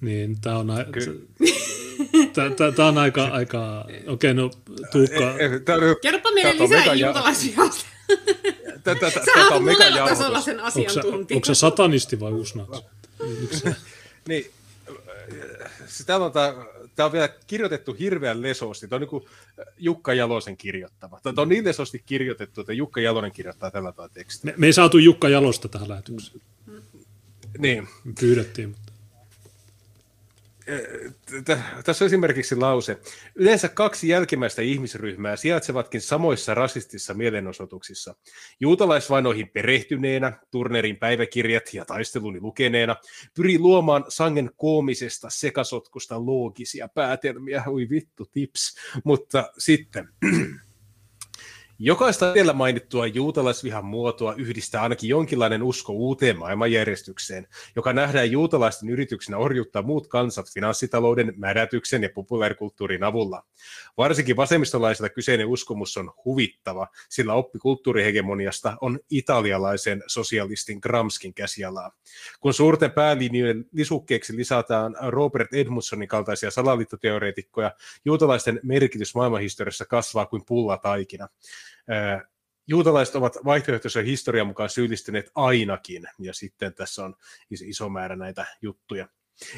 Niin 0.00 0.40
tämä 0.40 0.56
on, 0.56 0.66
tämä 2.76 2.88
on 2.88 2.98
aika, 2.98 3.24
aika 3.24 3.80
okei, 3.80 4.02
okay, 4.06 4.34
no 4.34 4.50
Tuukka. 4.92 5.34
Kerropa 6.02 6.32
meille 6.32 6.62
lisää 6.62 6.94
juutalaisvihasta. 6.94 7.86
Sä 9.34 9.46
oot 9.50 9.64
monella 9.64 10.08
tasolla 10.08 10.40
sen 10.40 10.60
asiantuntija. 10.60 11.36
Onko 11.36 11.44
se 11.44 11.54
satanisti 11.54 12.20
vai 12.20 12.32
uusnatsi? 12.32 12.82
niin, 14.28 14.50
täällä 16.06 16.26
on 16.26 16.32
tämä, 16.32 16.54
tämä 16.96 17.06
on 17.06 17.12
vielä 17.12 17.28
kirjoitettu 17.46 17.96
hirveän 17.98 18.42
lesosti. 18.42 18.88
Tämä 18.88 18.96
on 18.96 19.00
niin 19.00 19.08
kuin 19.08 19.24
Jukka 19.78 20.14
Jalosen 20.14 20.56
kirjoittama. 20.56 21.20
Tämä 21.22 21.42
on 21.42 21.48
niin 21.48 21.64
lesosti 21.64 22.02
kirjoitettu, 22.06 22.60
että 22.60 22.72
Jukka 22.72 23.00
Jalonen 23.00 23.32
kirjoittaa 23.32 23.70
tällä 23.70 23.92
tavalla 23.92 24.14
tekstiä. 24.14 24.52
Me, 24.52 24.54
me 24.56 24.66
ei 24.66 24.72
saatu 24.72 24.98
Jukka 24.98 25.28
Jalosta 25.28 25.68
tähän 25.68 25.88
lähetykseen. 25.88 26.40
Niin. 27.58 27.88
Me 28.04 28.12
pyydettiin, 28.20 28.68
mutta... 28.68 28.92
tässä 31.84 32.04
on 32.04 32.06
esimerkiksi 32.06 32.56
lause. 32.56 32.98
Yleensä 33.34 33.68
kaksi 33.68 34.08
jälkimmäistä 34.08 34.62
ihmisryhmää 34.62 35.36
sijaitsevatkin 35.36 36.00
samoissa 36.00 36.54
rasistisissa 36.54 37.14
mielenosoituksissa. 37.14 38.14
Juutalaisvainoihin 38.60 39.48
perehtyneenä, 39.48 40.32
Turnerin 40.50 40.96
päiväkirjat 40.96 41.74
ja 41.74 41.84
taisteluni 41.84 42.40
lukeneena, 42.40 42.96
pyrii 43.34 43.58
luomaan 43.58 44.04
sangen 44.08 44.50
koomisesta 44.56 45.30
sekasotkusta 45.30 46.26
loogisia 46.26 46.88
päätelmiä. 46.88 47.62
Ui 47.68 47.88
vittu, 47.90 48.26
tips. 48.32 48.76
Mutta 49.04 49.52
sitten 49.58 50.08
Jokaista 51.78 52.32
edellä 52.32 52.52
mainittua 52.52 53.06
juutalaisvihan 53.06 53.84
muotoa 53.84 54.34
yhdistää 54.34 54.82
ainakin 54.82 55.08
jonkinlainen 55.08 55.62
usko 55.62 55.92
uuteen 55.92 56.38
maailmanjärjestykseen, 56.38 57.46
joka 57.76 57.92
nähdään 57.92 58.30
juutalaisten 58.30 58.88
yrityksenä 58.88 59.38
orjuttaa 59.38 59.82
muut 59.82 60.06
kansat 60.06 60.52
finanssitalouden, 60.54 61.32
mädätyksen 61.36 62.02
ja 62.02 62.08
populaarikulttuurin 62.14 63.04
avulla. 63.04 63.42
Varsinkin 63.96 64.36
vasemmistolaisilta 64.36 65.08
kyseinen 65.08 65.46
uskomus 65.46 65.96
on 65.96 66.12
huvittava, 66.24 66.88
sillä 67.08 67.34
oppi 67.34 67.58
kulttuurihegemoniasta 67.58 68.76
on 68.80 68.98
italialaisen 69.10 70.02
sosialistin 70.06 70.78
Gramskin 70.82 71.34
käsialaa. 71.34 71.92
Kun 72.40 72.54
suurten 72.54 72.90
päälinjojen 72.90 73.64
lisukkeeksi 73.72 74.36
lisätään 74.36 74.94
Robert 75.08 75.54
Edmundsonin 75.54 76.08
kaltaisia 76.08 76.50
salaliittoteoreetikkoja, 76.50 77.72
juutalaisten 78.04 78.60
merkitys 78.62 79.14
maailmanhistoriassa 79.14 79.84
kasvaa 79.84 80.26
kuin 80.26 80.42
pullataikina 80.46 81.28
juutalaiset 82.66 83.14
ovat 83.14 83.36
vaihtoehtoisen 83.44 84.04
historian 84.04 84.46
mukaan 84.46 84.70
syyllistyneet 84.70 85.30
ainakin, 85.34 86.08
ja 86.18 86.34
sitten 86.34 86.74
tässä 86.74 87.04
on 87.04 87.14
iso 87.50 87.88
määrä 87.88 88.16
näitä 88.16 88.46
juttuja. 88.62 89.08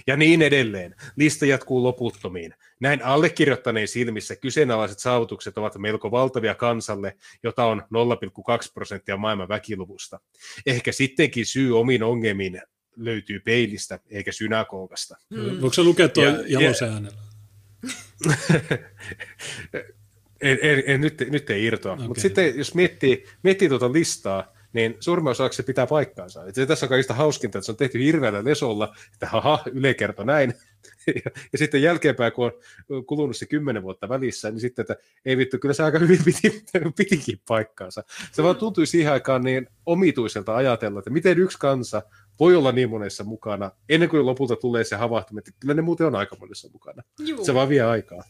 Ja 0.07 0.17
niin 0.17 0.43
edelleen. 0.43 0.95
Lista 1.17 1.47
jatkuu 1.47 1.83
loputtomiin. 1.83 2.55
Näin 2.81 3.05
allekirjoittaneen 3.05 3.89
silmissä 3.89 4.37
kyseenalaiset 4.37 4.99
saavutukset 4.99 5.59
ovat 5.59 5.79
melko 5.79 6.11
valtavia 6.11 6.55
kansalle, 6.55 7.17
jota 7.43 7.65
on 7.65 7.83
0,2 7.83 8.71
prosenttia 8.75 9.17
maailman 9.17 9.49
väkiluvusta. 9.49 10.21
Ehkä 10.67 10.93
sittenkin 10.93 11.47
syy 11.47 11.79
omiin 11.79 12.03
ongelmiin 12.03 12.63
löytyy 12.97 13.41
peilistä, 13.41 13.99
eikä 14.11 14.33
synagogasta. 14.33 15.17
Hmm. 15.35 15.61
Voiko 15.61 15.73
se 15.73 15.83
lukea 15.83 16.09
tuo 16.09 16.25
jalosäänellä? 16.47 17.19
En, 20.41 20.59
en, 20.63 20.83
en, 20.87 21.01
nyt, 21.01 21.25
nyt 21.31 21.51
ei 21.51 21.65
irtoa. 21.65 21.93
Okay. 21.93 22.07
Mutta 22.07 22.21
sitten 22.21 22.59
jos 22.59 22.75
miettii, 22.75 23.25
miettii 23.43 23.69
tuota 23.69 23.93
listaa, 23.93 24.53
niin 24.73 24.97
suurimman 25.01 25.31
osaksi 25.31 25.57
se 25.57 25.63
pitää 25.63 25.87
paikkaansa. 25.87 26.47
Et 26.47 26.55
se 26.55 26.67
tässä 26.67 26.87
on 26.87 26.91
kaikista 26.91 27.15
hauskinta, 27.15 27.59
että 27.59 27.67
se 27.67 27.73
on 27.73 27.77
tehty 27.77 27.99
hirveällä 27.99 28.45
lesolla, 28.45 28.95
että 29.13 29.27
haha, 29.27 29.63
Yle 29.73 29.95
kertoi 29.95 30.27
näin. 30.27 30.55
ja, 31.25 31.31
ja, 31.53 31.59
sitten 31.59 31.83
jälkeenpäin, 31.83 32.33
kun 32.33 32.53
on 32.91 33.07
kulunut 33.07 33.37
se 33.37 33.47
kymmenen 33.47 33.83
vuotta 33.83 34.09
välissä, 34.09 34.51
niin 34.51 34.61
sitten, 34.61 34.83
että 34.83 34.97
ei 35.25 35.37
vittu, 35.37 35.59
kyllä 35.59 35.75
se 35.75 35.83
aika 35.83 35.99
hyvin 35.99 36.19
piti, 36.25 36.65
pitikin 36.99 37.41
paikkaansa. 37.49 38.05
Se 38.33 38.43
vaan 38.43 38.57
tuntui 38.57 38.87
siihen 38.87 39.13
aikaan 39.13 39.43
niin 39.43 39.69
omituiselta 39.87 40.57
ajatella, 40.57 40.99
että 40.99 41.11
miten 41.11 41.39
yksi 41.39 41.59
kansa 41.59 42.03
voi 42.41 42.57
olla 42.57 42.73
niin 42.73 42.91
monessa 42.91 43.25
mukana, 43.25 43.71
ennen 43.89 44.09
kuin 44.09 44.27
lopulta 44.27 44.57
tulee 44.57 44.85
se 44.85 44.97
havahtuminen, 44.97 45.45
että 45.49 45.61
kyllä 45.61 45.75
ne 45.75 45.83
muuten 45.83 46.07
on 46.07 46.15
aika 46.15 46.37
monessa 46.41 46.69
mukana. 46.73 47.03
Juu. 47.19 47.45
Se 47.45 47.55
vaan 47.55 47.69
vie 47.69 47.83
aikaa. 47.83 48.23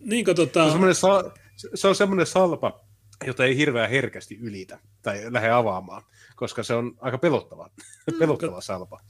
Niin, 0.00 0.24
tota... 0.24 0.70
se, 0.70 0.76
on 0.76 0.94
sa- 0.94 1.32
se 1.74 1.88
on 1.88 1.94
semmoinen 1.94 2.26
salpa, 2.26 2.84
jota 3.26 3.44
ei 3.44 3.56
hirveän 3.56 3.90
herkästi 3.90 4.38
ylitä 4.40 4.78
tai 5.02 5.32
lähde 5.32 5.50
avaamaan, 5.50 6.02
koska 6.36 6.62
se 6.62 6.74
on 6.74 6.96
aika 7.00 7.18
pelottava, 7.18 7.70
mm. 8.12 8.18
pelottava 8.18 8.60
salpa. 8.60 9.00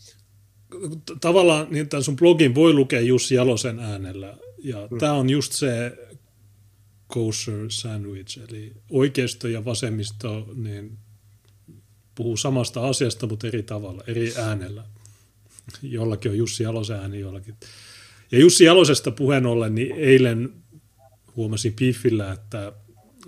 Tavallaan 1.21 1.67
niin 1.71 1.89
tämän 1.89 2.05
sun 2.05 2.17
blogin 2.17 2.55
voi 2.55 2.73
lukea 2.73 3.01
Jussi 3.01 3.35
Jalosen 3.35 3.79
äänellä, 3.79 4.37
ja 4.59 4.89
mm. 4.91 4.99
tämä 4.99 5.13
on 5.13 5.31
just 5.31 5.53
se 5.53 5.99
kosher 7.07 7.67
sandwich, 7.69 8.39
eli 8.49 8.73
oikeisto 8.91 9.49
ja 9.49 9.65
vasemmisto 9.65 10.49
niin 10.55 10.99
puhuu 12.15 12.37
samasta 12.37 12.89
asiasta, 12.89 13.27
mutta 13.27 13.47
eri 13.47 13.63
tavalla, 13.63 14.03
eri 14.07 14.33
äänellä. 14.37 14.85
Jollakin 15.83 16.31
on 16.31 16.39
Jussi 16.39 16.63
Jalosen 16.63 16.97
ääni, 16.97 17.21
jollakin. 17.21 17.55
Ja 18.33 18.39
Jussi 18.39 18.65
Jalosesta 18.65 19.11
puheen 19.11 19.47
ollen, 19.47 19.75
niin 19.75 19.93
eilen 19.97 20.62
huomasin 21.37 21.73
Piffillä, 21.73 22.33
että 22.33 22.73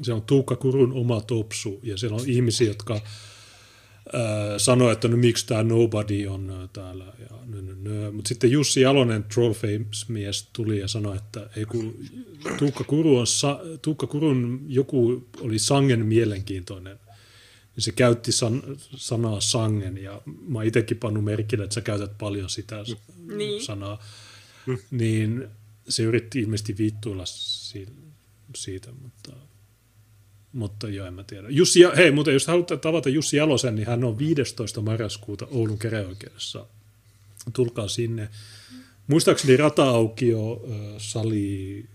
se 0.02 0.12
on 0.12 0.22
Tuukka 0.22 0.56
Kurun 0.56 0.92
oma 0.92 1.20
topsu 1.20 1.80
ja 1.82 1.96
siellä 1.98 2.16
on 2.16 2.28
ihmisiä, 2.28 2.68
jotka 2.68 3.00
sanoo, 4.58 4.90
että 4.90 5.08
no 5.08 5.16
miksi 5.16 5.46
tämä 5.46 5.62
Nobody 5.62 6.26
on 6.26 6.68
täällä. 6.72 7.04
Ja 7.04 7.36
nö, 7.46 7.62
nö, 7.62 7.74
nö. 7.74 8.12
Mutta 8.12 8.28
sitten 8.28 8.50
Jussi 8.50 8.80
Jalonen, 8.80 9.24
Trollface-mies, 9.24 10.48
tuli 10.52 10.78
ja 10.78 10.88
sanoi, 10.88 11.16
että 11.16 11.50
ei 11.56 11.64
kun 11.64 11.98
Tuukka, 12.58 12.84
Kuru 12.84 13.16
on, 13.16 13.26
Tuukka 13.82 14.06
Kurun 14.06 14.64
joku 14.68 15.28
oli 15.40 15.58
sangen 15.58 16.06
mielenkiintoinen. 16.06 16.98
Ja 17.76 17.82
se 17.82 17.92
käytti 17.92 18.32
san, 18.32 18.62
sanaa 18.96 19.40
sangen 19.40 19.98
ja 19.98 20.22
mä 20.48 20.62
itsekin 20.62 20.96
pannut 20.96 21.24
merkille, 21.24 21.64
että 21.64 21.74
sä 21.74 21.80
käytät 21.80 22.18
paljon 22.18 22.50
sitä 22.50 22.76
niin. 23.36 23.62
sanaa. 23.62 24.02
Mm. 24.66 24.78
Niin 24.90 25.48
se 25.88 26.02
yritti 26.02 26.40
ilmeisesti 26.40 26.78
viittuilla 26.78 27.24
siitä, 28.56 28.92
mutta, 28.92 29.32
mutta 30.52 30.88
joo, 30.88 31.06
en 31.06 31.14
mä 31.14 31.24
tiedä. 31.24 31.48
Jussi, 31.50 31.80
hei, 31.96 32.10
mutta 32.10 32.30
jos 32.30 32.46
haluatte 32.46 32.76
tavata 32.76 33.08
Jussi 33.08 33.36
Jalosen, 33.36 33.74
niin 33.74 33.86
hän 33.86 34.04
on 34.04 34.18
15. 34.18 34.80
marraskuuta 34.80 35.46
Oulun 35.50 35.78
keräoikeudessa. 35.78 36.66
Tulkaa 37.52 37.88
sinne. 37.88 38.28
Muistaakseni 39.06 39.56
rata-aukio 39.56 40.66
sali 40.98 41.86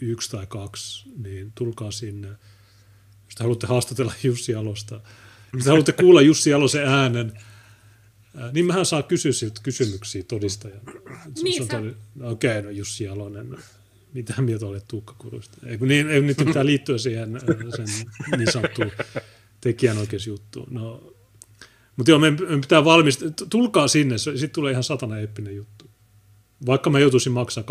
yksi 0.00 0.30
tai 0.30 0.46
kaksi, 0.46 1.08
niin 1.16 1.52
tulkaa 1.54 1.90
sinne. 1.90 2.28
Jos 2.28 3.40
haluatte 3.40 3.66
haastatella 3.66 4.12
Jussi 4.22 4.52
Jalosta, 4.52 5.00
jos 5.52 5.66
haluatte 5.66 5.92
kuulla 5.92 6.22
Jussi 6.22 6.50
Jalosen 6.50 6.88
äänen, 6.88 7.32
niin 8.52 8.66
mähän 8.66 8.86
saa 8.86 9.02
kysyä 9.02 9.32
siltä 9.32 9.60
kysymyksiä 9.62 10.22
todistajana. 10.22 10.92
Niin 11.42 11.62
Okei, 12.22 12.58
okay, 12.58 12.62
no 12.62 12.70
Jussi 12.70 13.04
Jalonen, 13.04 13.56
mitä 14.14 14.42
mieltä 14.42 14.66
olet 14.66 14.88
Tuukka 14.88 15.14
Kurusta? 15.18 15.58
Ei, 15.66 15.76
niin, 15.76 16.10
ei, 16.10 16.20
nyt 16.20 16.36
pitää 16.36 16.66
liittyä 16.72 16.98
siihen 16.98 17.40
sen 17.76 17.86
niin 18.38 18.52
sanottuun 18.52 18.90
tekijänoikeusjuttuun. 19.60 20.66
No, 20.70 21.14
mutta 21.96 22.10
joo, 22.10 22.18
meidän 22.18 22.60
pitää 22.60 22.84
valmistaa. 22.84 23.28
Tulkaa 23.50 23.88
sinne, 23.88 24.18
sitten 24.18 24.50
tulee 24.50 24.70
ihan 24.70 24.84
satana 24.84 25.18
eeppinen 25.18 25.56
juttu. 25.56 25.90
Vaikka 26.66 26.90
mä 26.90 26.98
joutuisin 26.98 27.32
maksaa 27.32 27.64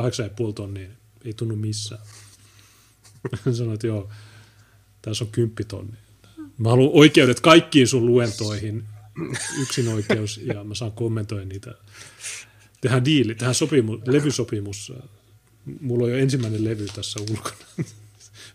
8,5 0.47 0.53
tonnia, 0.53 0.89
ei 1.25 1.33
tunnu 1.33 1.55
missään. 1.55 2.01
Sanoit, 3.57 3.73
että 3.73 3.87
joo, 3.87 4.09
tässä 5.01 5.23
on 5.23 5.31
10 5.31 5.55
tonnia. 5.67 6.01
Mä 6.57 6.69
haluan 6.69 6.91
oikeudet 6.93 7.39
kaikkiin 7.39 7.87
sun 7.87 8.05
luentoihin, 8.05 8.83
yksin 9.61 9.87
oikeus, 9.87 10.41
ja 10.43 10.63
mä 10.63 10.75
saan 10.75 10.91
kommentoida 10.91 11.45
niitä. 11.45 11.75
Tehdään 12.81 13.05
diili, 13.05 13.35
tehdään 13.35 13.55
sopimus, 13.55 13.99
levysopimus. 14.07 14.93
Mulla 15.81 16.05
on 16.05 16.11
jo 16.11 16.17
ensimmäinen 16.17 16.63
levy 16.63 16.85
tässä 16.95 17.19
ulkona. 17.19 17.55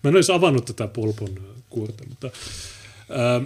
mä 0.02 0.09
en 0.09 0.14
olisi 0.14 0.32
avannut 0.32 0.64
tätä 0.64 0.86
polpon 0.86 1.28
kuorta, 1.70 2.04
mutta 2.09 2.30
ää, 3.11 3.40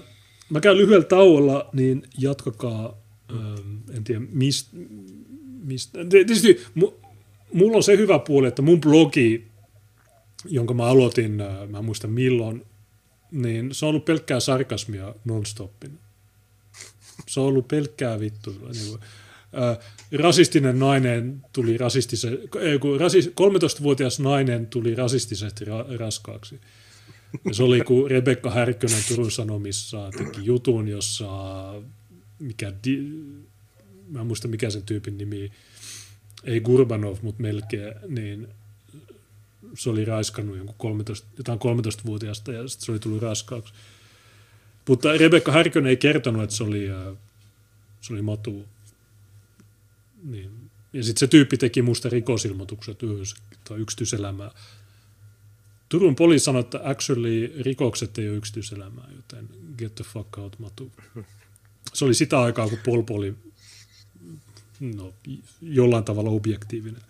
mä 0.51 0.61
käyn 0.61 0.77
lyhyellä 0.77 1.05
tauolla, 1.05 1.71
niin 1.73 2.03
jatkakaa, 2.19 2.97
ää, 3.29 3.37
en 3.97 4.05
tiedä 4.05 4.21
mistä. 4.33 4.77
Mist, 5.65 5.91
tietysti 6.11 6.61
mulla 7.53 7.77
on 7.77 7.83
se 7.83 7.97
hyvä 7.97 8.19
puoli, 8.19 8.49
että 8.49 8.63
mun 8.63 8.81
blogi, 8.81 9.45
jonka 10.45 10.75
mä 10.75 10.85
aloitin, 10.85 11.31
mä 11.69 11.79
en 11.79 11.85
muista 11.85 12.09
milloin, 12.09 12.67
niin 13.31 13.75
se 13.75 13.87
on 13.87 13.89
ollut 13.89 14.05
pelkkää 14.05 14.41
sarkasmia 14.41 15.15
nonstoppina. 15.25 15.95
Se 17.33 17.41
on 17.41 17.47
ollut 17.47 17.69
pelkkää 17.69 18.21
vittu. 18.21 18.51
Niin 18.51 18.89
kuin, 18.89 19.01
äh, 19.63 19.79
rasistinen 20.19 20.79
nainen 20.79 21.45
tuli 21.53 21.79
rasistisen, 21.79 22.39
kun 22.81 23.01
rasis, 23.01 23.27
13-vuotias 23.27 24.21
nainen 24.21 24.67
tuli 24.67 24.95
rasistisesti 24.95 25.65
ra, 25.65 25.85
raskaaksi. 25.99 26.61
Ja 27.45 27.55
se 27.55 27.63
oli, 27.63 27.81
kun 27.81 28.11
Rebekka 28.11 28.51
Härkönen 28.51 29.03
Turun 29.09 29.31
Sanomissa 29.31 30.11
teki 30.11 30.45
jutun, 30.45 30.89
jossa 30.89 31.29
mikä, 32.39 32.73
di, 32.85 32.99
mä 34.09 34.21
en 34.21 34.27
muista 34.27 34.49
mikä 34.49 34.71
sen 34.71 34.83
tyypin 34.83 35.19
nimi, 35.19 35.53
ei 36.45 36.61
Gurbanov, 36.61 37.17
mutta 37.23 37.43
melkein, 37.43 37.95
niin 38.09 38.49
se 39.79 39.91
oli 39.91 40.05
raiskannut 40.05 40.57
jonkun 40.57 40.75
13, 40.79 41.27
jotain 41.39 41.59
13-vuotiaasta 41.59 42.53
ja 42.53 42.69
sitten 42.69 42.87
se 42.87 42.93
oli 42.93 42.99
tullut 42.99 43.23
raskaaksi. 43.23 43.75
Mutta 44.89 45.13
Rebekka 45.13 45.53
Härkönen 45.53 45.91
ei 45.91 45.97
kertonut, 45.97 46.43
että 46.43 46.57
se 46.57 46.65
oli, 46.65 46.91
äh, 46.91 47.17
se 48.01 48.13
oli 48.13 48.23
matu. 48.23 48.65
Niin. 50.25 50.51
Ja 50.93 51.03
sitten 51.05 51.21
se 51.21 51.27
tyyppi 51.27 51.57
teki 51.57 51.83
musta 51.83 52.09
rikosilmoitukset 52.09 52.99
tai 53.65 53.79
yksityiselämää. 53.79 54.51
Turun 55.89 56.17
poliisi 56.17 56.45
sanoi, 56.45 56.61
että 56.61 56.81
actually 56.85 57.53
rikokset 57.61 58.19
ei 58.19 58.29
ole 58.29 58.37
yksityiselämää, 58.37 59.09
joten 59.17 59.49
get 59.79 59.95
the 59.95 60.05
fuck 60.05 60.39
out, 60.39 60.59
Matu. 60.59 60.93
Se 61.95 62.05
oli 62.05 62.15
sitä 62.15 62.41
aikaa, 62.41 62.69
kun 62.69 62.79
Polpo 62.85 63.15
oli 63.15 63.35
no, 64.81 65.15
jollain 65.63 66.05
tavalla 66.05 66.31
objektiivinen. 66.31 67.03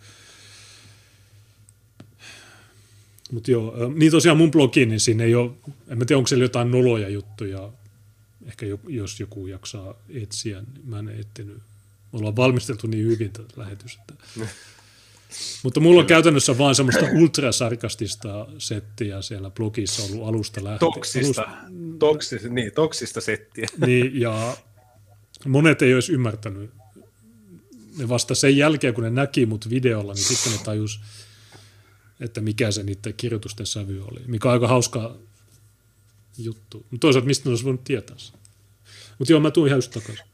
Mutta 3.31 3.51
joo, 3.51 3.91
niin 3.95 4.11
tosiaan 4.11 4.37
mun 4.37 4.51
blogi, 4.51 4.85
niin 4.85 4.99
siinä 4.99 5.23
ei 5.23 5.35
ole, 5.35 5.51
en 5.87 5.97
mä 5.97 6.05
tiedä 6.05 6.17
onko 6.17 6.27
siellä 6.27 6.45
jotain 6.45 6.71
noloja 6.71 7.09
juttuja, 7.09 7.71
ehkä 8.45 8.65
jos 8.87 9.19
joku 9.19 9.47
jaksaa 9.47 9.93
etsiä, 10.09 10.61
niin 10.61 10.89
mä 10.89 10.99
en 10.99 11.09
etsinyt. 11.09 11.57
Me 11.57 12.19
ollaan 12.19 12.35
valmisteltu 12.35 12.87
niin 12.87 13.05
hyvin 13.05 13.31
tätä 13.31 13.53
lähetystä. 13.57 14.13
Mutta 15.63 15.79
mulla 15.79 16.01
on 16.01 16.07
käytännössä 16.07 16.57
vaan 16.57 16.75
semmoista 16.75 17.05
ultrasarkastista 17.13 18.47
settiä 18.57 19.21
siellä 19.21 19.49
blogissa 19.49 20.03
ollut 20.03 20.27
alusta 20.27 20.63
lähtien. 20.63 20.91
Toksista, 20.93 21.41
alusta... 21.41 21.67
toksista, 21.99 22.49
niin, 22.49 22.71
toksista 22.71 23.21
settiä. 23.21 23.67
Niin, 23.85 24.19
ja 24.19 24.57
monet 25.45 25.81
ei 25.81 25.93
olisi 25.93 26.13
ymmärtänyt. 26.13 26.71
Ne 27.97 28.09
vasta 28.09 28.35
sen 28.35 28.57
jälkeen, 28.57 28.93
kun 28.93 29.03
ne 29.03 29.09
näki 29.09 29.45
mut 29.45 29.69
videolla, 29.69 30.13
niin 30.13 30.23
sitten 30.23 30.51
ne 30.51 30.59
tajus, 30.63 31.01
että 32.19 32.41
mikä 32.41 32.71
se 32.71 32.83
niiden 32.83 33.13
kirjoitusten 33.13 33.65
sävy 33.65 34.01
oli. 34.01 34.19
Mikä 34.27 34.47
on 34.47 34.53
aika 34.53 34.67
hauska 34.67 35.15
juttu. 36.37 36.77
Mutta 36.77 36.99
toisaalta 36.99 37.27
mistä 37.27 37.45
ne 37.45 37.49
olisi 37.49 37.63
voinut 37.63 37.83
tietää 37.83 38.17
sen. 38.17 38.39
Mutta 39.19 39.33
joo, 39.33 39.39
mä 39.39 39.51
tuun 39.51 39.67
ihan 39.67 39.77
just 39.77 39.91
takaisin. 39.91 40.25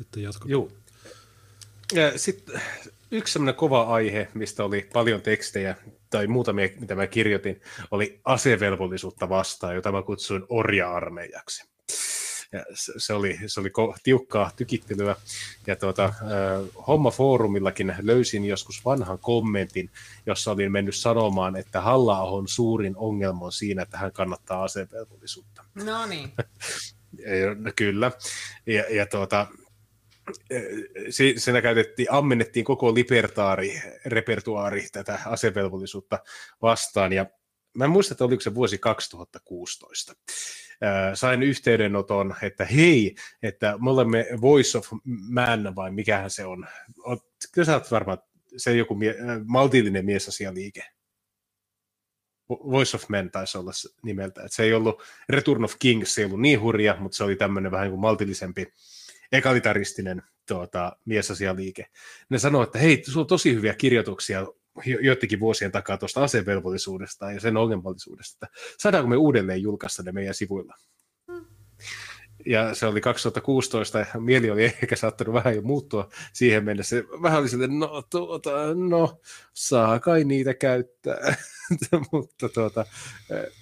Että 0.00 0.20
jatko. 0.20 0.48
Joo. 0.48 0.72
Sitten 2.16 2.60
yksi 3.10 3.32
sellainen 3.32 3.54
kova 3.54 3.82
aihe, 3.82 4.28
mistä 4.34 4.64
oli 4.64 4.88
paljon 4.92 5.22
tekstejä, 5.22 5.76
tai 6.10 6.26
muutamia, 6.26 6.68
mitä 6.80 6.94
mä 6.94 7.06
kirjoitin, 7.06 7.60
oli 7.90 8.20
asevelvollisuutta 8.24 9.28
vastaan, 9.28 9.74
jota 9.74 9.92
mä 9.92 10.02
kutsuin 10.02 10.42
orja-armeijaksi. 10.48 11.64
Ja 12.52 12.64
se 12.96 13.12
oli, 13.12 13.38
se 13.46 13.60
oli 13.60 13.70
tiukkaa 14.02 14.50
tykittelyä. 14.56 15.16
Ja 15.66 15.76
tuota, 15.76 16.14
Homma-foorumillakin 16.86 17.94
löysin 18.02 18.44
joskus 18.44 18.84
vanhan 18.84 19.18
kommentin, 19.18 19.90
jossa 20.26 20.50
olin 20.50 20.72
mennyt 20.72 20.96
sanomaan, 20.96 21.56
että 21.56 21.80
halla 21.80 22.18
suurin 22.48 22.96
ongelma 22.96 23.44
on 23.44 23.52
siinä, 23.52 23.82
että 23.82 23.98
hän 23.98 24.12
kannattaa 24.12 24.62
asevelvollisuutta. 24.62 25.64
No 25.74 26.06
niin. 26.06 26.32
Kyllä. 27.76 28.12
Ja, 28.66 28.84
ja 28.96 29.06
tuota, 29.06 29.46
siinä 31.36 31.62
käytettiin, 31.62 32.12
ammennettiin 32.12 32.64
koko 32.64 32.94
libertaari 32.94 33.82
repertuaari 34.06 34.86
tätä 34.92 35.18
asevelvollisuutta 35.26 36.18
vastaan, 36.62 37.12
ja 37.12 37.26
mä 37.74 37.84
en 37.84 37.90
muista, 37.90 38.14
että 38.14 38.24
oliko 38.24 38.40
se 38.40 38.54
vuosi 38.54 38.78
2016. 38.78 40.14
Sain 41.14 41.42
yhteydenoton, 41.42 42.34
että 42.42 42.64
hei, 42.64 43.14
että 43.42 43.78
me 43.84 43.90
olemme 43.90 44.26
Voice 44.40 44.78
of 44.78 44.86
Man, 45.04 45.76
vai 45.76 45.90
mikähän 45.90 46.30
se 46.30 46.44
on. 46.44 46.66
Kyllä 47.52 47.66
sä 47.66 47.74
oot 47.74 47.90
varmaan, 47.90 48.18
se 48.56 48.76
joku 48.76 48.94
mie- 48.94 49.16
maltillinen 49.46 50.04
miesasialiike. 50.04 50.84
Voice 52.48 52.96
of 52.96 53.08
Men 53.08 53.30
taisi 53.30 53.58
olla 53.58 53.70
nimeltä. 54.02 54.42
Et 54.42 54.52
se 54.52 54.62
ei 54.62 54.74
ollut 54.74 55.02
Return 55.28 55.64
of 55.64 55.74
Kings, 55.78 56.14
se 56.14 56.20
ei 56.20 56.24
ollut 56.24 56.40
niin 56.40 56.60
hurja, 56.60 56.96
mutta 57.00 57.16
se 57.16 57.24
oli 57.24 57.36
tämmöinen 57.36 57.72
vähän 57.72 57.90
kuin 57.90 58.00
maltillisempi 58.00 58.72
egalitaristinen 59.32 60.22
tuota, 60.48 60.96
miesasialiike. 61.04 61.86
Ne 62.28 62.38
sanoo, 62.38 62.62
että 62.62 62.78
hei, 62.78 63.02
sulla 63.04 63.20
on 63.20 63.26
tosi 63.26 63.54
hyviä 63.54 63.74
kirjoituksia 63.74 64.46
joidenkin 65.02 65.40
vuosien 65.40 65.72
takaa 65.72 65.98
tuosta 65.98 66.22
asevelvollisuudesta 66.22 67.32
ja 67.32 67.40
sen 67.40 67.56
ongelmallisuudesta, 67.56 68.46
että 68.46 68.58
saadaanko 68.78 69.08
me 69.08 69.16
uudelleen 69.16 69.62
julkaista 69.62 70.02
ne 70.02 70.12
meidän 70.12 70.34
sivuilla. 70.34 70.74
Hmm. 71.32 71.44
Ja 72.46 72.74
se 72.74 72.86
oli 72.86 73.00
2016, 73.00 73.98
ja 73.98 74.06
mieli 74.20 74.50
oli 74.50 74.64
ehkä 74.64 74.96
saattanut 74.96 75.34
vähän 75.34 75.56
jo 75.56 75.62
muuttua 75.62 76.08
siihen 76.32 76.64
mennessä. 76.64 76.96
Vähän 77.22 77.40
oli 77.40 77.48
sille, 77.48 77.66
no, 77.66 78.02
tuota, 78.10 78.50
no, 78.74 79.20
saa 79.52 80.00
kai 80.00 80.24
niitä 80.24 80.54
käyttää. 80.54 81.36
Mutta 82.12 82.48
tuota, 82.48 82.84
eh, 83.30 83.52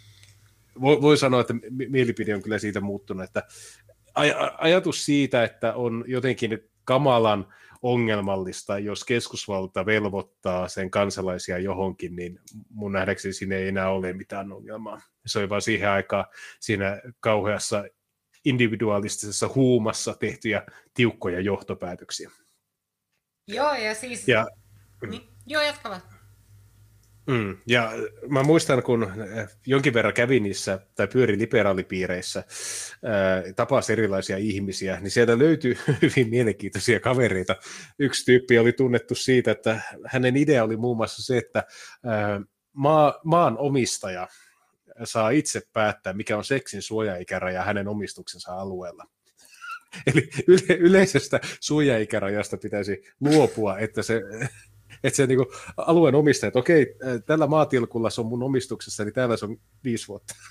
voi, 0.81 1.01
voi 1.01 1.17
sanoa, 1.17 1.41
että 1.41 1.55
mielipide 1.89 2.35
on 2.35 2.43
kyllä 2.43 2.59
siitä 2.59 2.81
muuttunut, 2.81 3.25
että 3.25 3.43
aj- 4.19 4.55
ajatus 4.59 5.05
siitä, 5.05 5.45
että 5.45 5.75
on 5.75 6.05
jotenkin 6.07 6.71
kamalan 6.85 7.55
ongelmallista, 7.83 8.79
jos 8.79 9.05
keskusvalta 9.05 9.87
velvoittaa 9.87 10.69
sen 10.69 10.91
kansalaisia 10.91 11.59
johonkin, 11.59 12.17
niin 12.17 12.41
mun 12.71 12.93
nähdäkseni 12.93 13.33
siinä 13.33 13.57
ei 13.57 13.69
enää 13.69 13.91
ole 13.91 14.13
mitään 14.13 14.53
ongelmaa. 14.53 15.01
Se 15.27 15.39
oli 15.39 15.49
vain 15.49 15.63
siihen 15.63 15.91
aikaan 15.91 16.25
siinä 16.61 17.01
kauheassa 17.21 17.85
individualistisessa 18.45 19.51
huumassa 19.55 20.15
tehtyjä 20.15 20.67
tiukkoja 20.95 21.41
johtopäätöksiä. 21.41 22.31
Joo, 23.49 23.75
ja 23.75 23.95
siis... 23.95 24.29
Ja, 24.29 24.47
niin, 25.11 25.23
joo, 25.47 25.63
jatka 25.63 26.01
Mm, 27.27 27.57
ja 27.67 27.93
mä 28.29 28.43
muistan, 28.43 28.83
kun 28.83 29.03
äh, 29.03 29.49
jonkin 29.67 29.95
verran 29.95 30.15
kävin 30.15 30.43
niissä, 30.43 30.81
tai 30.95 31.09
pyöri 31.09 31.39
liberaalipiireissä, 31.39 32.45
ää, 33.05 33.37
äh, 33.37 33.45
tapasi 33.57 33.93
erilaisia 33.93 34.37
ihmisiä, 34.37 35.01
niin 35.01 35.11
sieltä 35.11 35.39
löytyi 35.39 35.79
hyvin 36.03 36.31
mielenkiintoisia 36.31 37.01
kavereita. 37.01 37.57
Yksi 37.99 38.25
tyyppi 38.25 38.59
oli 38.59 38.73
tunnettu 38.73 39.15
siitä, 39.15 39.51
että 39.51 39.81
hänen 40.07 40.37
idea 40.37 40.65
oli 40.65 40.77
muun 40.77 40.97
muassa 40.97 41.23
se, 41.23 41.39
että 41.39 41.65
ää, 42.05 42.35
äh, 42.35 42.43
maa, 42.73 43.21
maan 43.25 43.59
omistaja 43.59 44.29
saa 45.05 45.31
itse 45.31 45.63
päättää, 45.73 46.13
mikä 46.13 46.37
on 46.37 46.45
seksin 46.45 46.83
suojaikäraja 46.83 47.63
hänen 47.63 47.89
omistuksensa 47.89 48.55
alueella. 48.55 49.05
Eli 50.07 50.29
yle, 50.47 50.75
yleisestä 50.79 51.41
suojaikärajasta 51.61 52.57
pitäisi 52.57 53.03
luopua, 53.21 53.79
että 53.79 54.03
se 54.03 54.23
että 55.05 55.17
se 55.17 55.27
niin 55.27 55.39
alueen 55.77 56.15
omistaja, 56.15 56.49
että 56.49 56.59
okei, 56.59 56.95
tällä 57.27 57.47
maatilkulla 57.47 58.11
se 58.11 58.21
on 58.21 58.27
mun 58.27 58.43
omistuksessa, 58.43 59.05
niin 59.05 59.15
täällä 59.15 59.37
se 59.37 59.45
on 59.45 59.57
viisi 59.85 60.09
vuotta. 60.09 60.35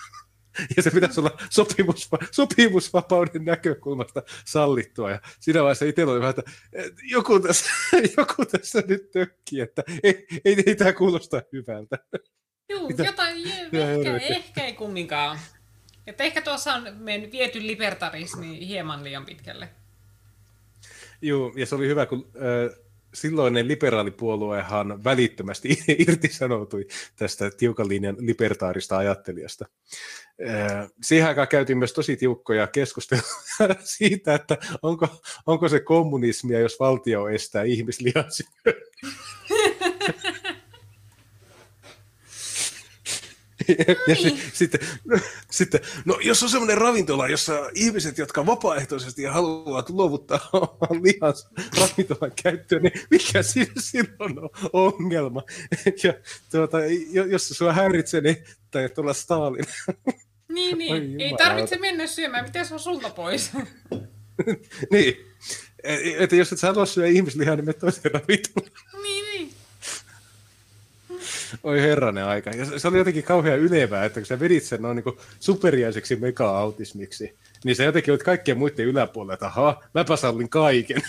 Ja 0.78 0.84
se 0.84 0.92
pitäisi 0.92 1.20
olla 1.20 1.38
sopimus, 1.50 2.10
sopimusvapauden 2.32 3.46
näkökulmasta 3.46 4.24
sallittua. 4.46 5.12
Ja 5.12 5.22
siinä 5.40 5.62
vaiheessa 5.62 5.86
itsellä 5.86 6.12
oli 6.12 6.20
vähän, 6.20 6.36
että 6.40 6.52
joku 7.04 7.40
tässä, 7.40 7.72
joku 8.18 8.46
tässä 8.46 8.84
nyt 8.88 9.12
tökkii, 9.12 9.60
että 9.60 9.84
ei, 10.04 10.28
ei, 10.46 10.64
ei 10.66 10.76
tämä 10.76 10.94
kuulosta 10.94 11.42
hyvältä. 11.54 11.98
Joo, 12.70 12.88
Mitä? 12.88 13.04
jotain, 13.04 13.38
ehkä, 13.72 14.18
ehkä 14.18 14.66
ei 14.66 14.74
kumminkaan. 14.74 15.40
Että 16.08 16.24
ehkä 16.24 16.42
tuossa 16.42 16.74
on 16.74 16.88
mennyt 16.98 17.32
viety 17.32 17.62
libertarismi 17.62 18.68
hieman 18.68 19.04
liian 19.04 19.26
pitkälle. 19.26 19.70
Joo, 21.22 21.54
ja 21.56 21.66
se 21.66 21.76
oli 21.76 21.88
hyvä, 21.88 22.06
kun 22.06 22.32
äh, 22.36 22.80
silloinen 23.14 23.68
liberaalipuoluehan 23.68 25.04
välittömästi 25.04 25.80
irtisanoutui 26.08 26.88
tästä 27.16 27.52
tiukan 27.58 27.90
linjan 27.90 28.16
libertaarista 28.20 28.98
ajattelijasta. 28.98 29.66
Siihen 31.04 31.28
aikaan 31.28 31.48
käytiin 31.48 31.78
myös 31.78 31.94
tosi 31.94 32.18
tiukkoja 32.18 32.68
keskusteluja 32.68 33.24
siitä, 33.98 34.36
että 34.36 34.58
onko, 34.82 35.08
onko 35.48 35.70
se 35.70 35.80
kommunismia, 35.80 36.60
jos 36.60 36.80
valtio 36.80 37.28
estää 37.28 37.64
ihmislihan 37.64 38.26
ja, 44.08 44.16
niin. 44.16 44.42
sitten, 44.54 44.80
sitten, 45.52 45.82
no 46.06 46.20
jos 46.24 46.44
on 46.44 46.50
semmoinen 46.50 46.78
ravintola, 46.78 47.28
jossa 47.28 47.70
ihmiset, 47.76 48.18
jotka 48.18 48.46
vapaaehtoisesti 48.46 49.24
haluavat 49.24 49.90
luovuttaa 49.90 50.50
oman 50.54 51.04
lihansa 51.04 51.50
ravintolan 51.80 52.32
käyttöön, 52.44 52.84
niin 52.84 52.94
mikä 53.10 53.44
siinä 53.44 53.72
silloin 53.80 54.40
on 54.40 54.50
ongelma? 54.74 55.44
Ja 56.04 56.14
tuota, 56.52 56.78
jos 57.30 57.48
se 57.48 57.54
sua 57.54 57.74
häiritsee, 57.74 58.22
niin 58.22 58.44
tai 58.72 58.90
tulla 58.90 59.14
Stalin. 59.14 59.66
Niin, 60.50 60.78
niin. 60.78 61.22
ei 61.22 61.34
tarvitse 61.38 61.78
mennä 61.78 62.08
syömään, 62.08 62.46
miten 62.46 62.66
se 62.66 62.74
on 62.74 62.80
sulta 62.80 63.10
pois? 63.10 63.52
niin, 64.92 65.26
e, 65.84 66.24
että 66.24 66.36
jos 66.36 66.54
et 66.54 66.60
sä 66.60 66.68
halua 66.68 66.86
syödä 66.86 67.08
ihmislihaa, 67.08 67.56
niin 67.56 67.66
me 67.66 67.74
toiseen 67.74 68.14
ravintolaan. 68.14 68.72
Oi 71.64 71.82
herranen 71.82 72.26
aika. 72.26 72.50
Ja 72.50 72.80
se 72.80 72.88
oli 72.88 72.98
jotenkin 72.98 73.24
kauhean 73.24 73.60
ylevää, 73.60 74.06
että 74.06 74.20
kun 74.20 74.26
sä 74.26 74.40
vedit 74.40 74.64
sen 74.64 74.82
noin 74.82 74.96
niin 74.96 75.18
superjäiseksi 75.40 76.16
mega-autismiksi, 76.16 77.38
niin 77.64 77.76
se 77.76 77.84
jotenkin 77.84 78.12
olit 78.12 78.24
kaikkien 78.24 78.58
muiden 78.58 78.86
yläpuolella, 78.86 79.34
että 79.34 79.46
ahaa, 79.46 79.84
mäpä 79.94 80.16
sallin 80.16 80.50
kaiken. 80.50 81.02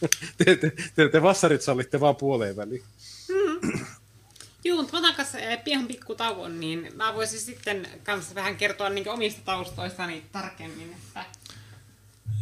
te, 0.38 0.56
te, 0.56 0.72
te, 0.94 1.08
te 1.08 1.22
vassarit 1.22 1.62
sallitte 1.62 2.00
vaan 2.00 2.16
puoleen 2.16 2.56
väliin. 2.56 2.82
Mm. 3.28 3.80
Joo, 4.64 4.82
mutta 4.82 4.96
otan 4.96 5.14
kanssa 5.14 5.38
eh, 5.38 5.64
pian 5.64 5.86
pikku 5.86 6.14
tauon, 6.14 6.60
niin 6.60 6.88
mä 6.94 7.14
voisin 7.14 7.40
sitten 7.40 7.86
kanssa 8.04 8.34
vähän 8.34 8.56
kertoa 8.56 8.90
niin 8.90 9.08
omista 9.08 9.40
taustoistani 9.44 10.22
tarkemmin. 10.32 10.94
Että... 10.94 11.24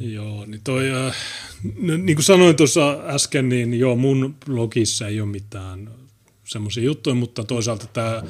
Joo, 0.00 0.44
niin 0.46 0.60
toi, 0.64 0.90
äh, 0.90 1.16
niin 1.78 2.16
kuin 2.16 2.24
sanoin 2.24 2.56
tuossa 2.56 3.00
äsken, 3.06 3.48
niin 3.48 3.78
joo, 3.78 3.96
mun 3.96 4.36
blogissa 4.46 5.06
ei 5.06 5.20
ole 5.20 5.28
mitään 5.28 5.90
semmoisia 6.48 6.82
juttuja, 6.82 7.14
mutta 7.14 7.44
toisaalta 7.44 7.86
tämä, 7.86 8.22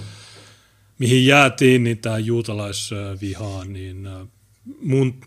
mihin 0.98 1.26
jäätiin, 1.26 1.84
niin 1.84 1.98
tämä 1.98 2.18
juutalaisviha, 2.18 3.64
niin 3.64 4.08
mun 4.80 5.20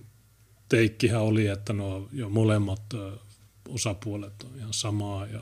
teikkihän 0.70 1.22
oli, 1.22 1.48
että 1.48 1.74
no 1.74 2.08
jo 2.14 2.30
molemmat 2.30 2.84
osapuolet 3.70 4.44
on 4.44 4.58
ihan 4.58 4.74
samaa 4.74 5.26
ja 5.26 5.42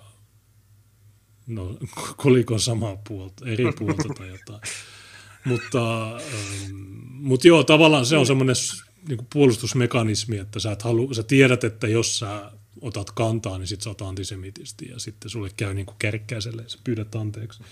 no, 1.47 1.77
kolikon 2.23 2.59
samaa 2.59 2.97
puolta, 3.07 3.45
eri 3.45 3.65
puolta 3.79 4.13
tai 4.17 4.27
jotain. 4.27 4.61
mutta, 5.45 6.15
ähm, 6.15 6.75
mutta 7.11 7.47
joo, 7.47 7.63
tavallaan 7.63 8.05
se 8.05 8.17
on 8.17 8.25
semmoinen 8.25 8.55
niin 9.07 9.27
puolustusmekanismi, 9.33 10.37
että 10.37 10.59
sä, 10.59 10.71
et 10.71 10.81
halu, 10.81 11.13
sä 11.13 11.23
tiedät, 11.23 11.63
että 11.63 11.87
jos 11.87 12.19
sä 12.19 12.51
otat 12.81 13.11
kantaa, 13.11 13.57
niin 13.57 13.67
sit 13.67 13.81
sä 13.81 13.89
oot 13.89 14.01
antisemitisti 14.01 14.89
ja 14.89 14.99
sitten 14.99 15.29
sulle 15.29 15.49
käy 15.57 15.73
niin 15.73 15.85
kärkkäiselle 15.99 16.61
ja 16.61 16.69
sä 16.69 16.77
pyydät 16.83 17.15
anteeksi. 17.15 17.63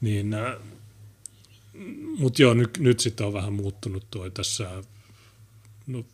Niin, 0.00 0.34
äh, 0.34 0.56
mutta 2.18 2.42
joo, 2.42 2.54
nyt, 2.54 2.78
nyt 2.78 3.00
sitten 3.00 3.26
on 3.26 3.32
vähän 3.32 3.52
muuttunut 3.52 4.06
tuo 4.10 4.30
tässä 4.30 4.82
no, 5.86 6.04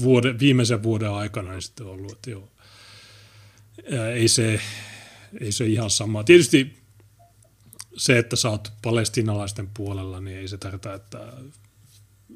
vuoden, 0.00 0.38
viimeisen 0.38 0.82
vuoden 0.82 1.10
aikana 1.10 1.50
niin 1.50 1.62
sitten 1.62 1.86
ollut, 1.86 2.12
että 2.12 2.30
joo, 2.30 2.48
ää, 3.98 4.10
ei 4.10 4.28
se, 4.28 4.60
ei 5.40 5.52
se 5.52 5.66
ihan 5.66 5.90
sama. 5.90 6.24
Tietysti 6.24 6.78
se, 7.96 8.18
että 8.18 8.36
sä 8.36 8.50
oot 8.50 8.72
palestinalaisten 8.82 9.70
puolella, 9.74 10.20
niin 10.20 10.38
ei 10.38 10.48
se 10.48 10.58
tarkoita, 10.58 10.94
että, 10.94 11.32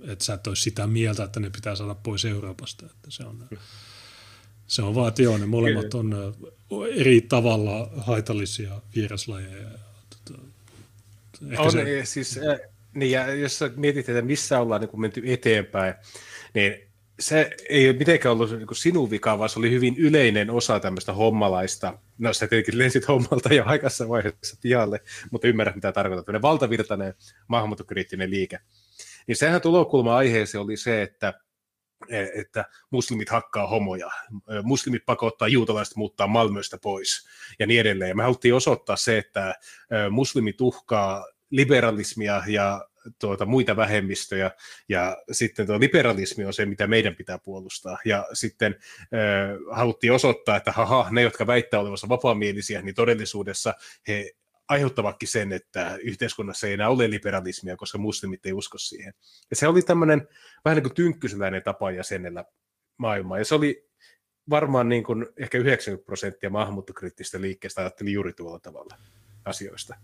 että 0.04 0.24
sä 0.24 0.34
et 0.34 0.46
olisi 0.46 0.62
sitä 0.62 0.86
mieltä, 0.86 1.24
että 1.24 1.40
ne 1.40 1.50
pitää 1.50 1.76
saada 1.76 1.94
pois 1.94 2.24
Euroopasta. 2.24 2.86
Että 2.86 3.10
se 3.10 3.24
on, 3.24 3.48
se 4.66 4.82
on 4.82 4.94
vaan, 4.94 5.08
että 5.08 5.22
joo, 5.22 5.38
ne 5.38 5.46
molemmat 5.46 5.94
on 5.94 6.34
eri 6.94 7.20
tavalla 7.20 7.90
haitallisia 7.96 8.80
vieraslajeja. 8.96 9.68
Tota, 10.26 10.42
on, 11.58 11.72
se... 11.72 12.00
siis 12.04 12.40
niin 12.94 13.10
ja 13.10 13.34
jos 13.34 13.60
mietit, 13.76 14.08
että 14.08 14.22
missä 14.22 14.60
ollaan 14.60 14.80
niin 14.80 15.00
menty 15.00 15.22
eteenpäin, 15.24 15.94
niin 16.54 16.92
se 17.20 17.50
ei 17.68 17.88
ole 17.88 17.96
mitenkään 17.96 18.32
ollut 18.32 18.50
niin 18.50 18.66
sinun 18.72 19.10
vika, 19.10 19.38
vaan 19.38 19.48
se 19.48 19.58
oli 19.58 19.70
hyvin 19.70 19.94
yleinen 19.98 20.50
osa 20.50 20.80
tämmöistä 20.80 21.12
hommalaista. 21.12 21.98
No 22.18 22.32
sä 22.32 22.46
tietenkin 22.46 22.78
lensit 22.78 23.08
hommalta 23.08 23.54
jo 23.54 23.64
aikaisessa 23.66 24.08
vaiheessa 24.08 24.56
pihalle, 24.62 25.00
mutta 25.30 25.48
ymmärrät 25.48 25.74
mitä 25.74 25.92
tarkoittaa. 25.92 26.24
Tämmöinen 26.24 26.42
valtavirtainen 26.42 27.14
maahanmuuttokriittinen 27.48 28.30
liike. 28.30 28.58
Niin 29.26 29.36
sehän 29.36 29.60
tulokulma 29.60 30.16
aiheeseen 30.16 30.62
oli 30.62 30.76
se, 30.76 31.02
että 31.02 31.34
että 32.34 32.64
muslimit 32.90 33.28
hakkaa 33.28 33.66
homoja, 33.66 34.10
muslimit 34.62 35.06
pakottaa 35.06 35.48
juutalaiset 35.48 35.96
muuttaa 35.96 36.26
Malmöstä 36.26 36.78
pois 36.78 37.28
ja 37.58 37.66
niin 37.66 37.80
edelleen. 37.80 38.16
Me 38.16 38.22
haluttiin 38.22 38.54
osoittaa 38.54 38.96
se, 38.96 39.18
että 39.18 39.54
muslimit 40.10 40.60
uhkaa 40.60 41.26
liberalismia 41.50 42.42
ja 42.46 42.88
tuota, 43.18 43.46
muita 43.46 43.76
vähemmistöjä, 43.76 44.50
ja 44.88 45.16
sitten 45.32 45.66
tuo 45.66 45.80
liberalismi 45.80 46.44
on 46.44 46.52
se, 46.52 46.66
mitä 46.66 46.86
meidän 46.86 47.16
pitää 47.16 47.38
puolustaa. 47.38 47.98
Ja 48.04 48.26
sitten 48.32 48.76
äh, 49.00 49.76
haluttiin 49.76 50.12
osoittaa, 50.12 50.56
että 50.56 50.72
haha, 50.72 51.06
ne, 51.10 51.22
jotka 51.22 51.46
väittää 51.46 51.80
olevansa 51.80 52.08
vapaamielisiä, 52.08 52.82
niin 52.82 52.94
todellisuudessa 52.94 53.74
he 54.08 54.32
aiheuttavatkin 54.72 55.28
sen, 55.28 55.52
että 55.52 55.98
yhteiskunnassa 56.02 56.66
ei 56.66 56.72
enää 56.72 56.88
ole 56.88 57.10
liberalismia, 57.10 57.76
koska 57.76 57.98
muslimit 57.98 58.46
ei 58.46 58.52
usko 58.52 58.78
siihen. 58.78 59.14
Ja 59.50 59.56
se 59.56 59.68
oli 59.68 59.82
tämmöinen 59.82 60.28
vähän 60.64 60.76
niin 60.76 60.82
kuin 60.82 60.94
tynkkyseläinen 60.94 61.62
tapa 61.62 61.90
jäsenellä 61.90 62.44
maailmaa, 62.96 63.38
ja 63.38 63.44
se 63.44 63.54
oli 63.54 63.88
varmaan 64.50 64.88
niin 64.88 65.04
kuin 65.04 65.26
ehkä 65.36 65.58
90 65.58 66.06
prosenttia 66.06 66.50
maahanmuuttokriittistä 66.50 67.40
liikkeestä 67.40 67.80
ajatteli 67.80 68.12
juuri 68.12 68.32
tuolla 68.32 68.58
tavalla 68.58 68.96
asioista. 69.44 69.94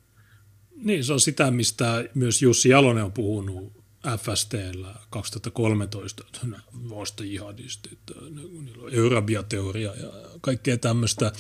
Niin, 0.75 1.05
se 1.05 1.13
on 1.13 1.21
sitä, 1.21 1.51
mistä 1.51 2.05
myös 2.15 2.43
Jussi 2.43 2.69
Jalonen 2.69 3.05
on 3.05 3.13
puhunut 3.13 3.73
FSTllä 4.07 4.95
2013, 5.11 6.25
että 6.27 6.47
vasta 6.91 7.25
jihadistit, 7.25 7.99
niillä 8.31 8.83
on 8.83 8.95
Eurabia-teoria 8.95 9.95
ja 9.95 10.13
kaikkea 10.41 10.79
tämmöistä. 10.79 11.33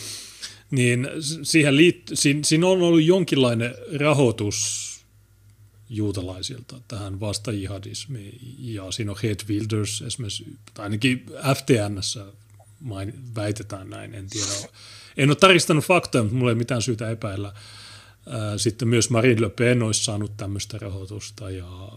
Niin 0.70 1.08
siihen 1.42 1.74
liitt- 1.74 2.10
siinä, 2.14 2.40
siinä 2.42 2.66
on 2.66 2.82
ollut 2.82 3.02
jonkinlainen 3.02 3.74
rahoitus 4.00 4.88
juutalaisilta 5.90 6.80
tähän 6.88 7.20
vastajihadismiin. 7.20 8.38
Ja 8.58 8.92
siinä 8.92 9.12
on 9.12 9.18
Head 9.22 9.40
Wilders 9.48 10.02
esimerkiksi, 10.02 10.44
tai 10.74 10.82
ainakin 10.82 11.26
FTNssä 11.54 12.26
main, 12.80 13.14
väitetään 13.34 13.90
näin, 13.90 14.14
en 14.14 14.30
tiedä. 14.30 14.68
En 15.16 15.30
ole 15.30 15.36
taristanut 15.36 15.84
faktoja, 15.84 16.22
mutta 16.24 16.36
mulla 16.36 16.50
ei 16.50 16.54
mitään 16.54 16.82
syytä 16.82 17.10
epäillä– 17.10 17.52
sitten 18.56 18.88
myös 18.88 19.10
Marine 19.10 19.40
Le 19.40 19.50
Pen 19.50 19.82
olisi 19.82 20.04
saanut 20.04 20.36
tämmöistä 20.36 20.78
rahoitusta 20.78 21.50
ja 21.50 21.88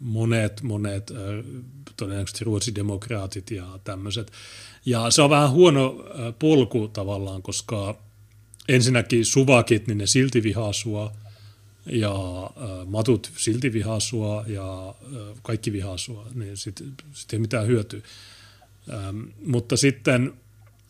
monet, 0.00 0.62
monet 0.62 1.12
todennäköisesti 1.96 2.44
ruotsidemokraatit 2.44 3.50
ja 3.50 3.78
tämmöiset. 3.84 4.32
Ja 4.86 5.10
se 5.10 5.22
on 5.22 5.30
vähän 5.30 5.50
huono 5.50 6.04
polku 6.38 6.88
tavallaan, 6.88 7.42
koska 7.42 7.98
ensinnäkin 8.68 9.24
suvakit, 9.24 9.86
niin 9.86 9.98
ne 9.98 10.06
silti 10.06 10.42
vihaa 10.42 10.72
sua, 10.72 11.12
ja 11.86 12.14
matut 12.86 13.32
silti 13.36 13.72
vihaa 13.72 14.00
sua, 14.00 14.44
ja 14.46 14.94
kaikki 15.42 15.72
vihaa 15.72 15.98
sua, 15.98 16.26
niin 16.34 16.56
sitten 16.56 16.94
sit 17.12 17.32
ei 17.32 17.38
mitään 17.38 17.66
hyötyä. 17.66 18.00
Ähm, 18.92 19.20
mutta 19.46 19.76
sitten, 19.76 20.32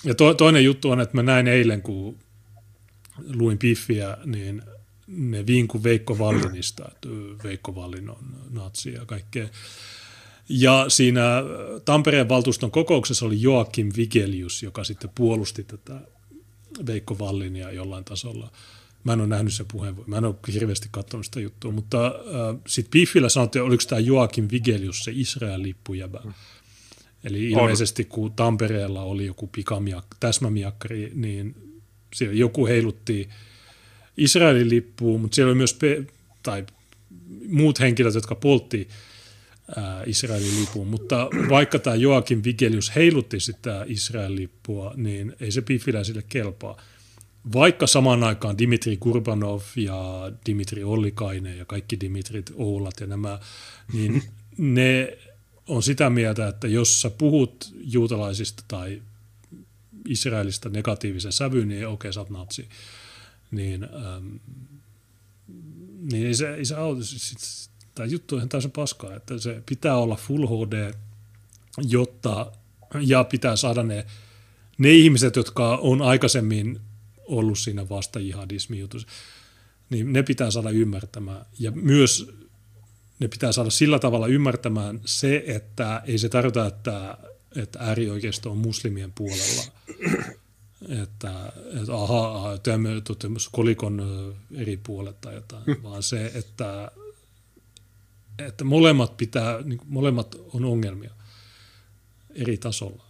ja 0.05 0.15
to, 0.15 0.35
toinen 0.35 0.65
juttu 0.65 0.91
on, 0.91 1.01
että 1.01 1.17
mä 1.17 1.23
näin 1.23 1.49
eilen, 1.49 1.83
kun 1.83 2.19
luin 3.35 3.59
Piffiä, 3.59 4.17
niin 4.25 4.63
ne 5.07 5.47
vinku 5.47 5.83
Veikko 5.83 6.19
Vallinista, 6.19 6.85
että 6.89 7.09
Veikko 7.45 7.75
Vallin 7.75 8.11
on 8.11 8.37
natsi 8.51 8.93
ja 8.93 9.07
kaikkea. 9.07 9.49
Ja 10.49 10.85
siinä 10.89 11.43
Tampereen 11.85 12.29
valtuuston 12.29 12.71
kokouksessa 12.71 13.27
oli 13.27 13.43
Joakim 13.43 13.93
Vigelius, 13.97 14.63
joka 14.63 14.85
sitten 14.85 15.11
puolusti 15.15 15.65
tätä 15.65 16.01
Veikko 16.87 17.19
Vallinia 17.19 17.73
jollain 17.73 18.05
tasolla. 18.05 18.53
Mä 19.05 19.13
en 19.13 19.21
ole 19.21 19.29
nähnyt 19.29 19.55
sen 19.55 19.67
puheenvuoron, 19.73 20.11
mä 20.11 20.19
en 20.19 20.25
ole 20.25 20.35
hirveästi 20.53 20.89
katsonut 20.91 21.27
sitä 21.27 21.41
juttua, 21.41 21.73
mutta 21.73 22.07
äh, 22.07 22.61
sitten 22.67 22.91
Piffillä 22.91 23.29
sanottiin, 23.29 23.63
oliko 23.63 23.83
tämä 23.89 24.01
Joakim 24.01 24.49
Vigelius 24.51 25.05
se 25.05 25.13
Israel-lippujäbä. 25.15 26.21
Mm. 26.25 26.33
Eli 27.25 27.51
ilmeisesti 27.51 28.05
kun 28.05 28.33
Tampereella 28.33 29.03
oli 29.03 29.27
joku 29.27 29.47
pikamiak, 29.47 30.07
täsmämiakkari, 30.21 31.13
niin 31.15 31.55
siellä 32.15 32.35
joku 32.35 32.67
heilutti– 32.67 33.29
Israelin 34.21 34.69
lippua, 34.69 35.19
mutta 35.19 35.35
siellä 35.35 35.51
oli 35.51 35.57
myös 35.57 35.75
pe- 35.75 36.05
tai 36.43 36.67
muut 37.49 37.81
henkilöt, 37.81 38.15
jotka 38.15 38.35
poltti 38.35 38.89
Israelin 40.07 40.61
lipun. 40.61 40.87
Mutta 40.87 41.29
vaikka 41.49 41.79
tämä 41.79 41.97
Joakim 41.97 42.41
Vigelius 42.45 42.95
heilutti 42.95 43.41
sitä 43.41 43.85
Israelin 43.87 44.37
lippua, 44.37 44.93
niin 44.97 45.37
ei 45.41 45.51
se 45.51 45.63
piffiläisille 45.63 46.25
kelpaa. 46.29 46.83
Vaikka 47.53 47.87
samaan 47.87 48.25
aikaan 48.25 48.59
Dimitri 48.59 48.97
Kurbanov 48.97 49.61
ja 49.77 50.33
Dimitri 50.47 50.85
Ollikainen 50.85 51.59
ja 51.59 51.65
kaikki 51.65 52.01
Dimitrit 52.01 52.51
Oulat 52.55 53.01
ja 53.01 53.07
nämä, 53.07 53.39
niin 53.93 54.23
ne 54.77 55.19
on 55.69 55.83
sitä 55.83 56.11
mieltä, 56.11 56.49
että 56.49 56.69
jos 56.69 57.03
sä 57.03 57.11
puhut 57.11 57.75
juutalaisista 57.81 58.65
tai 58.69 59.03
Israelista 60.09 60.69
negatiivisen 60.69 61.33
sävyyn, 61.33 61.69
niin 61.69 61.87
okei, 61.87 61.93
okay, 61.93 62.13
sä 62.13 62.21
oot 62.21 62.31
natsi 62.31 62.69
niin, 63.51 63.85
ähm, 63.85 64.37
niin 66.13 66.27
ei 66.27 66.35
se, 66.35 66.55
ei 66.55 66.65
se 66.65 66.75
auta. 66.75 67.03
Tämä 67.95 68.07
juttu 68.07 68.35
on 68.35 68.39
ihan 68.39 68.49
täysin 68.49 68.71
paskaa, 68.71 69.15
että 69.15 69.39
se 69.39 69.63
pitää 69.67 69.97
olla 69.97 70.17
Full 70.17 70.47
HD, 70.47 70.95
jotta, 71.79 72.53
ja 73.01 73.25
pitää 73.25 73.57
saada 73.57 73.83
ne, 73.83 74.07
ne 74.79 74.91
ihmiset, 74.91 75.37
jotka 75.37 75.77
on 75.77 76.03
aikaisemmin 76.03 76.81
ollut 77.27 77.59
siinä 77.59 77.89
vasta 77.89 78.21
jihadismi 78.21 78.89
niin 79.91 80.13
ne 80.13 80.23
pitää 80.23 80.51
saada 80.51 80.71
ymmärtämään. 80.71 81.47
Ja 81.59 81.71
myös 81.71 82.31
ne 83.19 83.29
pitää 83.29 83.53
saada 83.53 83.71
sillä 83.71 83.99
tavalla 83.99 84.27
ymmärtämään 84.27 85.01
se, 85.05 85.45
että 85.47 86.03
ei 86.07 86.19
se 86.19 86.29
tarkoita, 86.29 86.67
että, 86.67 87.19
että 87.57 87.79
äärioikeisto 87.79 88.51
on 88.51 88.59
muslimien 88.59 89.13
puolella, 89.13 89.63
että, 90.89 91.53
että 91.83 91.95
aha, 91.95 92.37
aha 92.37 92.59
tämä 92.59 92.89
kolikon 93.53 94.03
eri 94.55 94.77
puolet 94.77 95.21
tai 95.21 95.35
jotain, 95.35 95.65
vaan 95.83 96.03
se, 96.03 96.33
että, 96.35 96.91
että 98.47 98.65
molemmat, 98.65 99.17
pitää, 99.17 99.63
niin 99.63 99.81
molemmat 99.87 100.35
on 100.35 100.65
ongelmia 100.65 101.11
eri 102.35 102.57
tasolla. 102.57 103.05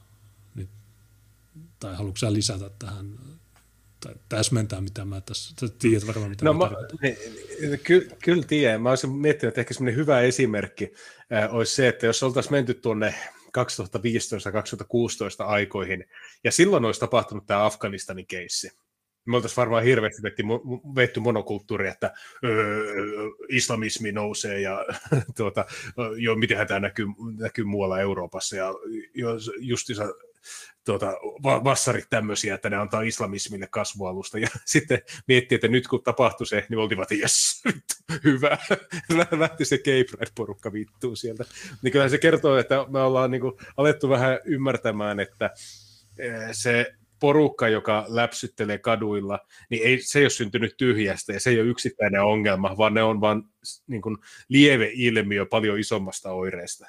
Niin, 0.55 0.69
tai 1.81 1.94
haluatko 1.97 2.32
lisätä 2.32 2.70
tähän 2.78 3.19
tai 4.01 4.15
täsmentää, 4.28 4.81
mitä 4.81 5.05
mä 5.05 5.20
tässä, 5.20 5.69
tiedät 5.78 6.07
varmaan, 6.07 6.31
mitä 6.31 6.44
no, 6.44 6.52
mä, 6.52 6.70
niin, 7.02 7.16
ky, 7.85 8.11
Kyllä 8.24 8.43
tiedän. 8.43 8.82
Mä 8.82 8.89
olisin 8.89 9.11
miettinyt, 9.11 9.48
että 9.48 9.61
ehkä 9.61 9.74
semmoinen 9.74 9.97
hyvä 10.01 10.20
esimerkki 10.20 10.93
äh, 11.32 11.55
olisi 11.55 11.74
se, 11.74 11.89
että 11.89 12.07
jos 12.07 12.23
oltaisiin 12.23 12.52
menty 12.52 12.74
tuonne 12.74 13.15
2015-2016 13.47 13.52
aikoihin, 15.39 16.05
ja 16.44 16.52
silloin 16.52 16.85
olisi 16.85 17.01
tapahtunut 17.01 17.47
tämä 17.47 17.65
Afganistanin 17.65 18.27
keissi. 18.27 18.70
Me 19.24 19.36
oltaisiin 19.36 19.56
varmaan 19.56 19.84
hirveästi 19.84 20.22
vetty, 20.22 20.42
vetty 20.94 21.20
monokulttuuri, 21.20 21.88
että 21.88 22.12
öö, 22.44 22.84
islamismi 23.48 24.12
nousee 24.12 24.60
ja 24.60 24.86
tuota, 25.36 25.64
jo, 26.16 26.34
mitenhän 26.34 26.66
tämä 26.66 26.80
näkyy, 26.80 27.06
näkyy 27.38 27.64
muualla 27.64 28.01
Euroopassa. 28.01 28.56
Ja 28.56 28.74
justiinsa 29.59 30.05
tuota, 30.84 31.06
va- 31.42 31.64
vassarit 31.64 32.06
tämmöisiä, 32.10 32.55
että 32.55 32.70
ne 32.70 32.76
antaa 32.76 33.02
islamismille 33.02 33.66
kasvualusta. 33.70 34.38
Ja 34.38 34.48
sitten 34.64 35.02
miettii, 35.28 35.56
että 35.56 35.68
nyt 35.68 35.88
kun 35.88 36.02
tapahtui 36.02 36.47
se, 36.47 36.66
niin 36.68 36.78
oltiin 36.78 37.02
että 37.02 37.14
jes, 37.14 37.62
hyvä. 38.24 38.59
Lähti 39.30 39.64
se 39.64 39.78
Gay 39.78 40.05
porukka 40.34 40.72
vittuun 40.72 41.16
sieltä. 41.16 41.44
Niin 41.82 41.92
kyllähän 41.92 42.10
se 42.10 42.18
kertoo, 42.18 42.56
että 42.56 42.86
me 42.88 43.01
ollaan 43.01 43.30
niin 43.30 43.40
kuin, 43.40 43.55
alettu 43.76 44.09
vähän 44.09 44.38
ymmärtämään, 44.44 45.20
että 45.20 45.51
se 46.52 46.94
porukka, 47.20 47.68
joka 47.68 48.05
läpsyttelee 48.09 48.78
kaduilla, 48.78 49.38
niin 49.70 49.82
ei, 49.86 50.02
se 50.02 50.18
ei 50.18 50.24
ole 50.24 50.30
syntynyt 50.30 50.76
tyhjästä 50.76 51.32
ja 51.32 51.40
se 51.40 51.51
ei 51.51 51.60
ole 51.60 51.68
yksittäinen 51.68 52.22
ongelma, 52.22 52.76
vaan 52.78 52.94
ne 52.94 53.02
on 53.02 53.20
vain 53.20 53.42
niin 53.86 54.02
lieve 54.48 54.90
ilmiö 54.94 55.47
paljon 55.47 55.78
isommasta 55.78 56.32
oireesta. 56.32 56.86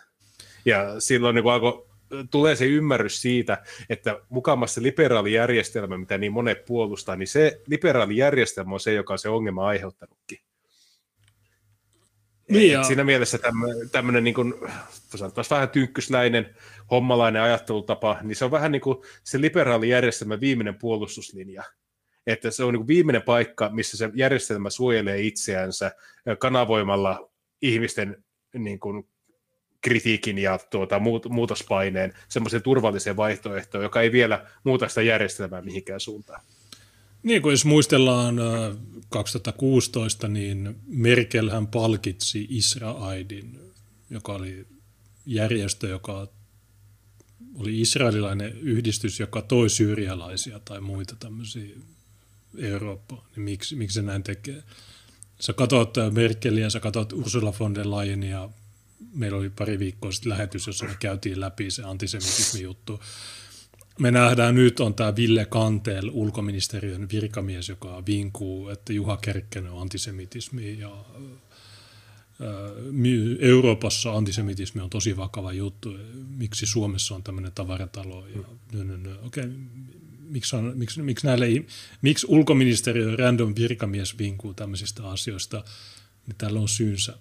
Ja 0.65 0.99
silloin 0.99 1.35
niin 1.35 1.47
alkoi 1.47 1.87
tulee 2.31 2.55
se 2.55 2.65
ymmärrys 2.65 3.21
siitä, 3.21 3.63
että 3.89 4.19
mukamassa 4.29 4.81
liberaalijärjestelmä, 4.81 5.97
mitä 5.97 6.17
niin 6.17 6.31
monet 6.31 6.65
puolustaa, 6.65 7.15
niin 7.15 7.27
se 7.27 7.61
liberaalijärjestelmä 7.67 8.73
on 8.73 8.79
se, 8.79 8.93
joka 8.93 9.13
on 9.13 9.19
se 9.19 9.29
ongelma 9.29 9.67
aiheuttanutkin. 9.67 10.39
Niin 12.51 12.71
ja... 12.71 12.83
Siinä 12.83 13.03
mielessä 13.03 13.39
tämmöinen, 13.91 14.23
niin 14.23 14.33
kuin, 14.33 14.53
vähän 15.49 15.69
tynkkysläinen, 15.69 16.55
hommalainen 16.91 17.41
ajattelutapa, 17.41 18.17
niin 18.21 18.35
se 18.35 18.45
on 18.45 18.51
vähän 18.51 18.71
niin 18.71 18.81
kuin 18.81 18.97
se 19.23 19.41
liberaalijärjestelmän 19.41 20.39
viimeinen 20.39 20.75
puolustuslinja. 20.75 21.63
Että 22.27 22.51
se 22.51 22.63
on 22.63 22.73
niin 22.73 22.79
kuin 22.79 22.87
viimeinen 22.87 23.21
paikka, 23.21 23.69
missä 23.69 23.97
se 23.97 24.09
järjestelmä 24.13 24.69
suojelee 24.69 25.21
itseänsä 25.21 25.91
kanavoimalla 26.39 27.31
ihmisten 27.61 28.23
niin 28.53 28.79
kuin 28.79 29.07
kritiikin 29.81 30.37
ja 30.37 30.59
tuota, 30.69 31.01
muutospaineen 31.29 32.13
semmoisen 32.27 32.61
turvalliseen 32.61 33.17
vaihtoehtoon, 33.17 33.83
joka 33.83 34.01
ei 34.01 34.11
vielä 34.11 34.45
muuta 34.63 34.87
sitä 34.87 35.01
järjestelmää 35.01 35.61
mihinkään 35.61 35.99
suuntaan. 35.99 36.41
Niin 37.23 37.41
kuin 37.41 37.53
jos 37.53 37.65
muistellaan 37.65 38.35
2016, 39.09 40.27
niin 40.27 40.75
Merkel 40.87 41.49
hän 41.49 41.67
palkitsi 41.67 42.47
Israelin, 42.49 43.59
joka 44.09 44.33
oli 44.33 44.67
järjestö, 45.25 45.87
joka 45.87 46.27
oli 47.55 47.81
israelilainen 47.81 48.57
yhdistys, 48.59 49.19
joka 49.19 49.41
toi 49.41 49.69
syyrialaisia 49.69 50.59
tai 50.59 50.81
muita 50.81 51.15
tämmöisiä 51.19 51.75
Eurooppaan. 52.57 53.23
Niin 53.35 53.43
miksi, 53.43 53.75
miksi 53.75 53.95
se 53.95 54.01
näin 54.01 54.23
tekee? 54.23 54.63
Sä 55.39 55.53
katsot 55.53 55.93
Merkeliä, 56.11 56.69
sä 56.69 56.79
katsot 56.79 57.13
Ursula 57.13 57.53
von 57.59 57.75
der 57.75 57.89
Leyenia, 57.89 58.49
meillä 59.13 59.37
oli 59.37 59.49
pari 59.49 59.79
viikkoa 59.79 60.11
sitten 60.11 60.29
lähetys, 60.29 60.67
jossa 60.67 60.85
me 60.85 60.95
käytiin 60.99 61.39
läpi 61.39 61.71
se 61.71 61.83
antisemitismi 61.83 62.61
juttu. 62.61 62.99
Me 63.99 64.11
nähdään 64.11 64.55
nyt 64.55 64.79
on 64.79 64.93
tämä 64.93 65.15
Ville 65.15 65.45
Kantel, 65.45 66.09
ulkoministeriön 66.13 67.07
virkamies, 67.11 67.69
joka 67.69 68.03
vinkuu, 68.05 68.69
että 68.69 68.93
Juha 68.93 69.17
Kerkkänen 69.17 69.71
on 69.71 69.81
antisemitismi 69.81 70.79
ja 70.79 71.05
Euroopassa 73.39 74.13
antisemitismi 74.13 74.81
on 74.81 74.89
tosi 74.89 75.17
vakava 75.17 75.53
juttu. 75.53 75.97
Miksi 76.37 76.65
Suomessa 76.65 77.15
on 77.15 77.23
tämmöinen 77.23 77.51
tavaratalo? 77.51 78.27
Ja, 78.27 78.41
nö, 78.73 78.83
nö, 78.83 78.97
nö. 78.97 79.15
Okay. 79.21 79.51
Miksi, 80.19 80.55
on, 80.55 80.73
miksi, 80.75 81.01
miksi, 81.01 81.27
näille, 81.27 81.45
miksi 82.01 82.27
ulkoministeriön 82.29 83.19
random 83.19 83.53
virkamies 83.55 84.17
vinkuu 84.17 84.53
tämmöisistä 84.53 85.09
asioista? 85.09 85.63
Niin 86.27 86.35
tällä 86.37 86.59
on 86.59 86.69
syynsä. 86.69 87.17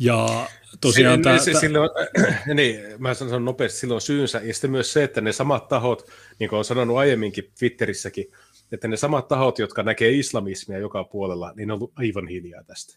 Ja 0.00 0.48
tosiaan 0.80 1.18
se, 1.18 1.22
tämä, 1.22 1.38
se, 1.38 1.54
silloin, 1.54 1.90
niin, 2.54 2.80
mä 2.98 3.14
sanon 3.14 3.44
nopeasti, 3.44 3.78
silloin 3.78 4.00
syynsä, 4.00 4.40
ja 4.44 4.54
sitten 4.54 4.70
myös 4.70 4.92
se, 4.92 5.04
että 5.04 5.20
ne 5.20 5.32
samat 5.32 5.68
tahot, 5.68 6.10
niin 6.38 6.48
kuin 6.50 6.56
olen 6.56 6.64
sanonut 6.64 6.96
aiemminkin 6.96 7.52
Twitterissäkin, 7.58 8.24
että 8.72 8.88
ne 8.88 8.96
samat 8.96 9.28
tahot, 9.28 9.58
jotka 9.58 9.82
näkee 9.82 10.10
islamismia 10.10 10.78
joka 10.78 11.04
puolella, 11.04 11.52
niin 11.56 11.70
on 11.70 11.74
ollut 11.74 11.92
aivan 11.96 12.28
hiljaa 12.28 12.64
tästä. 12.64 12.96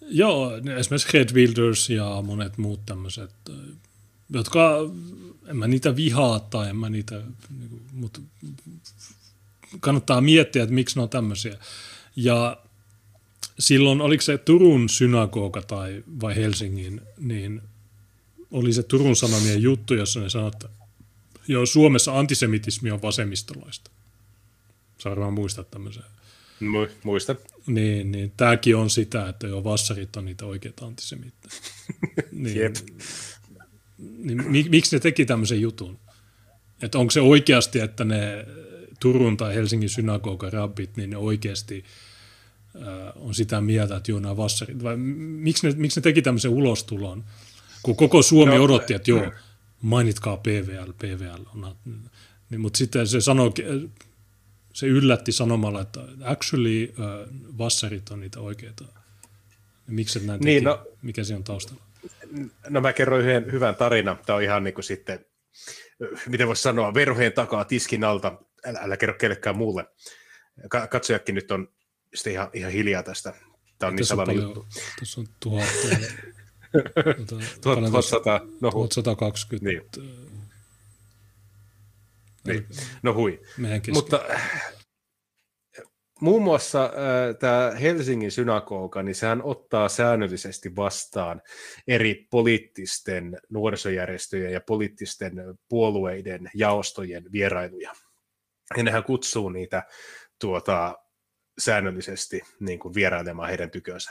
Joo, 0.00 0.52
esimerkiksi 0.78 1.18
Red 1.18 1.34
Wilders 1.34 1.90
ja 1.90 2.22
monet 2.26 2.58
muut 2.58 2.80
tämmöiset, 2.86 3.30
jotka, 4.30 4.78
en 5.46 5.56
mä 5.56 5.68
niitä 5.68 5.96
vihaa 5.96 6.40
tai 6.40 6.70
en 6.70 6.76
mä 6.76 6.90
niitä, 6.90 7.22
niinku, 7.58 7.80
mutta 7.92 8.20
kannattaa 9.80 10.20
miettiä, 10.20 10.62
että 10.62 10.74
miksi 10.74 10.96
ne 10.96 11.02
on 11.02 11.08
tämmöisiä. 11.08 11.56
Ja 12.16 12.56
silloin, 13.62 14.00
oliko 14.00 14.22
se 14.22 14.38
Turun 14.38 14.88
synagoga 14.88 15.62
tai 15.62 16.04
vai 16.20 16.36
Helsingin, 16.36 17.00
niin 17.18 17.62
oli 18.50 18.72
se 18.72 18.82
Turun 18.82 19.16
Sanomien 19.16 19.62
juttu, 19.62 19.94
jossa 19.94 20.20
ne 20.20 20.28
sanoivat, 20.28 20.54
että 20.54 20.68
joo, 21.48 21.66
Suomessa 21.66 22.18
antisemitismi 22.18 22.90
on 22.90 23.02
vasemmistolaista. 23.02 23.90
Sä 24.98 25.10
varmaan 25.10 25.32
muistat 25.32 25.70
tämmöisen. 25.70 26.02
Muistan. 27.04 27.36
Niin, 27.66 28.12
niin 28.12 28.32
tämäkin 28.36 28.76
on 28.76 28.90
sitä, 28.90 29.28
että 29.28 29.46
jo 29.46 29.64
vassarit 29.64 30.16
on 30.16 30.24
niitä 30.24 30.46
oikeita 30.46 30.86
antisemittejä. 30.86 31.54
niin, 32.32 32.56
Jep. 32.56 32.76
niin, 33.98 34.70
miksi 34.70 34.96
ne 34.96 35.00
teki 35.00 35.26
tämmöisen 35.26 35.60
jutun? 35.60 35.98
Että 36.82 36.98
onko 36.98 37.10
se 37.10 37.20
oikeasti, 37.20 37.80
että 37.80 38.04
ne 38.04 38.46
Turun 39.00 39.36
tai 39.36 39.54
Helsingin 39.54 39.88
synagogan 39.88 40.52
rabbit, 40.52 40.96
niin 40.96 41.10
ne 41.10 41.16
oikeasti– 41.16 41.84
on 43.14 43.34
sitä 43.34 43.60
mieltä, 43.60 43.96
että 43.96 44.10
joo, 44.10 44.20
nämä 44.20 44.36
vassarit, 44.36 44.82
vai 44.82 44.96
miksi 44.96 45.68
ne, 45.68 45.74
miksi 45.76 46.00
ne 46.00 46.02
teki 46.02 46.22
tämmöisen 46.22 46.50
ulostulon, 46.50 47.24
kun 47.82 47.96
koko 47.96 48.22
Suomi 48.22 48.56
no, 48.56 48.64
odotti, 48.64 48.94
että 48.94 49.10
joo, 49.10 49.32
mainitkaa 49.82 50.36
PVL, 50.36 50.92
PVL 50.98 51.42
on, 51.54 51.76
niin, 52.50 52.60
mutta 52.60 52.76
sitten 52.76 53.06
se 53.06 53.20
sanoi, 53.20 53.52
se 54.72 54.86
yllätti 54.86 55.32
sanomalla, 55.32 55.80
että 55.80 56.00
actually 56.24 56.84
uh, 56.84 57.58
vassarit 57.58 58.10
on 58.10 58.20
niitä 58.20 58.40
oikeita. 58.40 58.84
Miksi 59.86 60.26
näin 60.26 60.40
teki? 60.40 60.50
Niin, 60.50 60.64
no, 60.64 60.86
Mikä 61.02 61.24
se 61.24 61.34
on 61.34 61.44
taustalla? 61.44 61.82
No 62.68 62.80
mä 62.80 62.92
kerron 62.92 63.20
yhden 63.20 63.52
hyvän 63.52 63.74
tarinan. 63.74 64.18
Tämä 64.26 64.36
on 64.36 64.42
ihan 64.42 64.64
niin 64.64 64.74
kuin 64.74 64.84
sitten, 64.84 65.24
miten 66.28 66.46
voisi 66.46 66.62
sanoa, 66.62 66.94
verhojen 66.94 67.32
takaa 67.32 67.64
tiskin 67.64 68.04
alta. 68.04 68.38
Älä, 68.66 68.78
älä 68.78 68.96
kerro 68.96 69.14
kellekään 69.14 69.56
muulle. 69.56 69.84
Katsojakin 70.90 71.34
nyt 71.34 71.50
on 71.50 71.68
sitten 72.14 72.32
ihan, 72.32 72.50
ihan 72.52 72.72
hiljaa 72.72 73.02
tästä. 73.02 73.34
Tämä 73.78 73.88
on 73.88 73.96
niin 73.96 74.06
salainen 74.06 74.36
juttu. 74.36 74.66
Tässä 75.00 75.20
on 75.20 75.26
tuhat, 75.40 75.68
tuota, 77.28 77.44
1100, 77.60 78.40
no, 78.60 78.70
1120. 78.70 80.00
Niin. 80.00 80.32
Niin. 82.46 82.66
No 83.02 83.14
hui. 83.14 83.40
Mutta 83.92 84.20
muun 86.22 86.42
muassa 86.42 86.84
äh, 86.84 87.36
tämä 87.38 87.72
Helsingin 87.80 88.32
synagoga, 88.32 89.02
niin 89.02 89.14
sehän 89.14 89.42
ottaa 89.42 89.88
säännöllisesti 89.88 90.76
vastaan 90.76 91.42
eri 91.88 92.26
poliittisten 92.30 93.38
nuorisojärjestöjen 93.50 94.52
ja 94.52 94.60
poliittisten 94.60 95.32
puolueiden 95.68 96.50
jaostojen 96.54 97.32
vierailuja. 97.32 97.92
Ja 98.76 98.82
nehän 98.82 99.04
kutsuu 99.04 99.48
niitä 99.48 99.82
tuota, 100.40 100.98
säännöllisesti 101.58 102.42
niin 102.60 102.78
kuin 102.78 102.94
vierailemaan 102.94 103.48
heidän 103.48 103.70
tykönsä. 103.70 104.10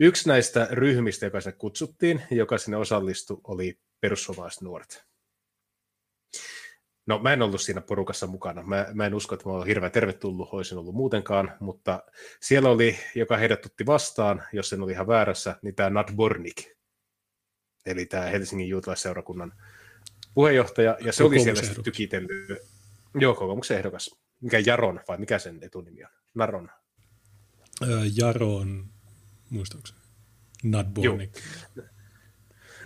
Yksi 0.00 0.28
näistä 0.28 0.68
ryhmistä, 0.70 1.26
joka 1.26 1.40
sinne 1.40 1.56
kutsuttiin, 1.58 2.22
joka 2.30 2.58
sinne 2.58 2.76
osallistui, 2.76 3.40
oli 3.44 3.78
perussuomalaiset 4.00 4.62
nuoret. 4.62 5.04
No 7.06 7.18
mä 7.18 7.32
en 7.32 7.42
ollut 7.42 7.60
siinä 7.60 7.80
porukassa 7.80 8.26
mukana. 8.26 8.62
Mä, 8.62 8.86
mä 8.94 9.06
en 9.06 9.14
usko, 9.14 9.34
että 9.34 9.48
mä 9.48 9.54
olen 9.54 9.66
hirveän 9.66 9.92
tervetullut, 9.92 10.48
olisin 10.52 10.78
ollut 10.78 10.94
muutenkaan, 10.94 11.56
mutta 11.60 12.02
siellä 12.40 12.68
oli, 12.68 12.98
joka 13.14 13.36
heidät 13.36 13.60
tutti 13.60 13.86
vastaan, 13.86 14.42
jos 14.52 14.68
sen 14.68 14.82
oli 14.82 14.92
ihan 14.92 15.06
väärässä, 15.06 15.56
niin 15.62 15.74
tämä 15.74 15.90
Nat 15.90 16.12
Bornik, 16.16 16.64
eli 17.86 18.06
tämä 18.06 18.24
Helsingin 18.24 18.68
juutalaisseurakunnan 18.68 19.52
puheenjohtaja, 20.34 20.96
ja 21.00 21.12
se 21.12 21.24
oli 21.24 21.40
siellä 21.40 21.62
tykitellyt. 21.84 22.58
Joo, 23.14 23.34
kokoomuksen 23.34 23.78
ehdokas. 23.78 24.18
Mikä 24.40 24.58
Jaron, 24.58 25.00
vai 25.08 25.18
mikä 25.18 25.38
sen 25.38 25.58
etunimi 25.62 26.04
on? 26.04 26.10
Naron. 26.34 26.70
Öö, 27.82 28.00
Jaron, 28.16 28.88
muistaakseni. 29.50 30.00
Nadbornik. 30.64 31.38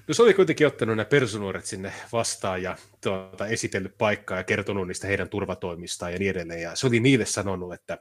No 0.08 0.14
se 0.14 0.22
oli 0.22 0.34
kuitenkin 0.34 0.66
ottanut 0.66 0.96
nämä 0.96 1.04
persunuoret 1.04 1.66
sinne 1.66 1.92
vastaan 2.12 2.62
ja 2.62 2.76
tuota, 3.00 3.46
esitellyt 3.46 3.98
paikkaa 3.98 4.38
ja 4.38 4.44
kertonut 4.44 4.88
niistä 4.88 5.06
heidän 5.06 5.28
turvatoimistaan 5.28 6.12
ja 6.12 6.18
niin 6.18 6.30
edelleen. 6.30 6.62
Ja 6.62 6.76
se 6.76 6.86
oli 6.86 7.00
niille 7.00 7.26
sanonut, 7.26 7.74
että 7.74 7.98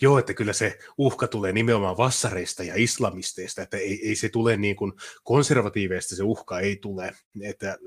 joo, 0.00 0.18
että 0.18 0.34
kyllä 0.34 0.52
se 0.52 0.78
uhka 0.98 1.26
tulee 1.26 1.52
nimenomaan 1.52 1.96
vassareista 1.96 2.64
ja 2.64 2.74
islamisteista, 2.76 3.62
että 3.62 3.76
ei, 3.76 4.08
ei 4.08 4.16
se 4.16 4.28
tule 4.28 4.56
niin 4.56 4.76
kuin 4.76 4.92
konservatiiveista, 5.22 6.16
se 6.16 6.22
uhka 6.22 6.60
ei 6.60 6.76
tule. 6.76 7.12
Että, 7.42 7.78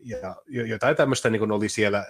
ja 0.00 0.36
jotain 0.66 0.96
tämmöistä 0.96 1.30
niin 1.30 1.40
kuin 1.40 1.52
oli 1.52 1.68
siellä 1.68 2.06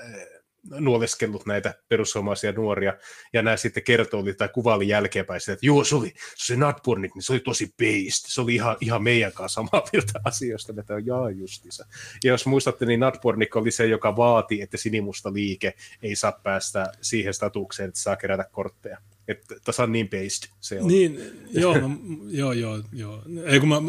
nuoleskellut 0.71 1.47
näitä 1.47 1.75
perussuomaisia 1.89 2.53
nuoria, 2.53 2.95
ja 3.33 3.43
nämä 3.43 3.57
sitten 3.57 3.83
kertoi 3.83 4.35
tai 4.35 4.49
kuvaili 4.49 4.89
jälkeenpäin 4.89 5.41
sitä, 5.41 5.53
että 5.53 5.67
joo, 5.67 5.85
se 5.85 5.97
oli 5.97 6.13
se 6.37 6.57
Natbornik, 6.57 7.15
niin 7.15 7.23
se 7.23 7.33
oli 7.33 7.41
tosi 7.41 7.67
based, 7.67 8.27
se 8.27 8.41
oli 8.41 8.55
ihan, 8.55 8.77
ihan 8.81 9.03
meidän 9.03 9.33
kanssa 9.33 9.55
samaa 9.55 9.89
mieltä 9.93 10.21
asioista, 10.25 10.73
että 10.79 10.95
jaa 11.05 11.31
justissa. 11.31 11.87
Ja 12.25 12.31
jos 12.31 12.47
muistatte, 12.47 12.87
niin 12.87 13.01
Natbornik 13.01 13.57
oli 13.57 13.71
se, 13.71 13.87
joka 13.87 14.17
vaati, 14.17 14.63
että 14.63 14.77
sinimusta 14.77 15.33
liike 15.33 15.75
ei 16.03 16.17
saa 16.17 16.33
päästä 16.33 16.93
siihen 17.01 17.35
statukseen, 17.35 17.89
että 17.89 18.01
saa 18.01 18.17
kerätä 18.17 18.45
kortteja. 18.53 18.99
Että 19.29 19.55
on 19.83 19.93
niin 19.93 20.09
based 20.09 20.51
se 20.61 20.81
on. 20.81 20.89
Niin, 20.89 21.21
joo, 21.51 21.79
no, 21.79 21.91
joo, 22.29 22.53
joo, 22.53 22.83
joo. 22.93 23.23
Ei, 23.45 23.61
kun 23.61 23.69
mä, 23.69 23.83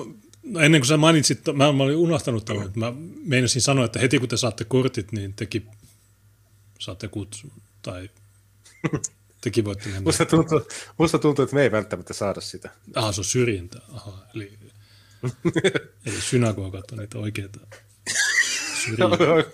no 0.43 0.59
ennen 0.59 0.81
kuin 0.81 0.87
sä 0.87 0.97
mainitsit, 0.97 1.39
mä, 1.53 1.71
mä 1.71 1.83
olin 1.83 1.95
unohtanut 1.95 2.45
tämän, 2.45 2.65
että 2.65 2.79
mä 2.79 2.93
meinasin 3.25 3.61
sanoa, 3.61 3.85
että 3.85 3.99
heti 3.99 4.19
kun 4.19 4.29
te 4.29 4.37
saatte 4.37 4.63
kortit, 4.63 5.11
niin 5.11 5.33
teki 5.33 5.63
saatte 6.83 7.07
kutsun, 7.07 7.51
tai 7.81 8.09
tekin 9.41 9.65
voitte 9.65 9.85
mennä. 9.85 10.01
Musta 10.01 10.25
tuntuu, 10.25 10.61
musta 10.97 11.19
tuntuu, 11.19 11.43
että 11.43 11.55
me 11.55 11.61
ei 11.61 11.71
välttämättä 11.71 12.13
saada 12.13 12.41
sitä. 12.41 12.69
Ah, 12.95 13.13
se 13.13 13.21
on 13.21 13.25
syrjintä. 13.25 13.81
Aha, 13.93 14.25
eli, 14.35 14.59
eli 16.05 16.21
synagogat 16.21 16.91
on 16.91 16.97
niitä 16.97 17.17
oikeita 17.17 17.59
syrjiviä, 18.83 19.45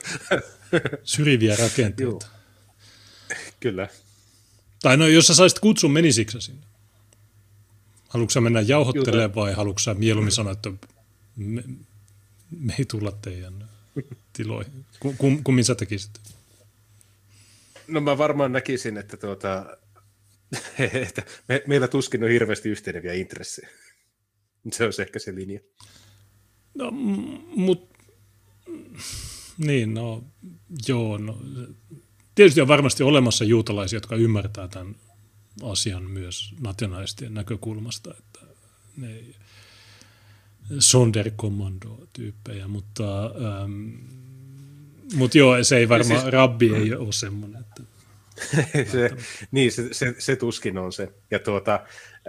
syrjiviä 1.04 1.56
rakenteita. 1.56 2.28
Kyllä. 3.60 3.88
Tai 4.82 4.98
no, 4.98 5.08
jos 5.08 5.28
sä 5.28 5.34
saisit 5.34 5.60
kutsun, 5.60 5.92
menisikö 5.92 6.32
sä 6.32 6.40
sinne? 6.40 6.66
Haluatko 8.10 8.32
sä 8.32 8.42
mennä 8.42 8.62
jauhottelemaan 8.62 9.36
vai 9.36 9.54
haluatko 9.54 9.80
sä 9.80 9.94
mieluummin 9.94 10.32
sanoa, 10.32 10.54
että 10.54 10.72
me, 11.36 11.64
me 12.60 12.76
ei 12.80 12.86
tulla 12.86 13.12
teidän 13.12 13.70
tiloihin? 14.34 14.86
Kum, 15.18 15.44
kummin 15.44 15.66
sä 15.66 15.76
tekisit? 15.76 16.12
No 17.90 18.02
mä 18.02 18.18
varmaan 18.18 18.52
näkisin, 18.52 18.98
että, 18.98 19.18
tuota, 19.18 19.78
että 20.94 21.24
me, 21.48 21.64
meillä 21.68 21.88
tuskin 21.88 22.24
on 22.24 22.30
hirveästi 22.30 22.70
yhteneviä 22.70 23.14
intressejä. 23.14 23.70
Se 24.72 24.84
olisi 24.84 25.02
ehkä 25.02 25.20
se 25.20 25.36
linja. 25.36 25.60
No, 26.74 26.92
mutta 27.56 28.00
niin, 29.58 29.94
no, 29.94 30.24
joo, 30.88 31.18
no, 31.18 31.42
tietysti 32.36 32.62
on 32.62 32.68
varmasti 32.68 33.04
olemassa 33.04 33.44
juutalaisia, 33.44 33.98
jotka 33.98 34.16
ymmärtää 34.16 34.68
tämän 34.68 34.96
asian 35.64 36.04
myös 36.04 36.54
nationalistien 36.60 37.34
näkökulmasta, 37.34 38.14
että 38.18 38.40
ne 38.98 39.24
Sonderkommando-tyyppejä, 40.80 42.68
mutta, 42.68 43.32
mutta 45.16 45.38
joo, 45.38 45.64
se 45.64 45.78
ei 45.78 45.90
varmaan, 45.90 46.22
siis, 46.22 46.34
rabbi 46.34 46.76
ei 46.76 46.96
ole 46.96 47.12
semmoinen. 47.12 47.62
Että, 47.62 47.84
se, 48.92 49.10
niin, 49.52 49.72
se, 49.72 49.94
se, 49.94 50.16
se 50.18 50.36
tuskin 50.36 50.78
on 50.78 50.94
se. 50.94 51.14
Ja 51.32 51.40
tuota, 51.40 51.74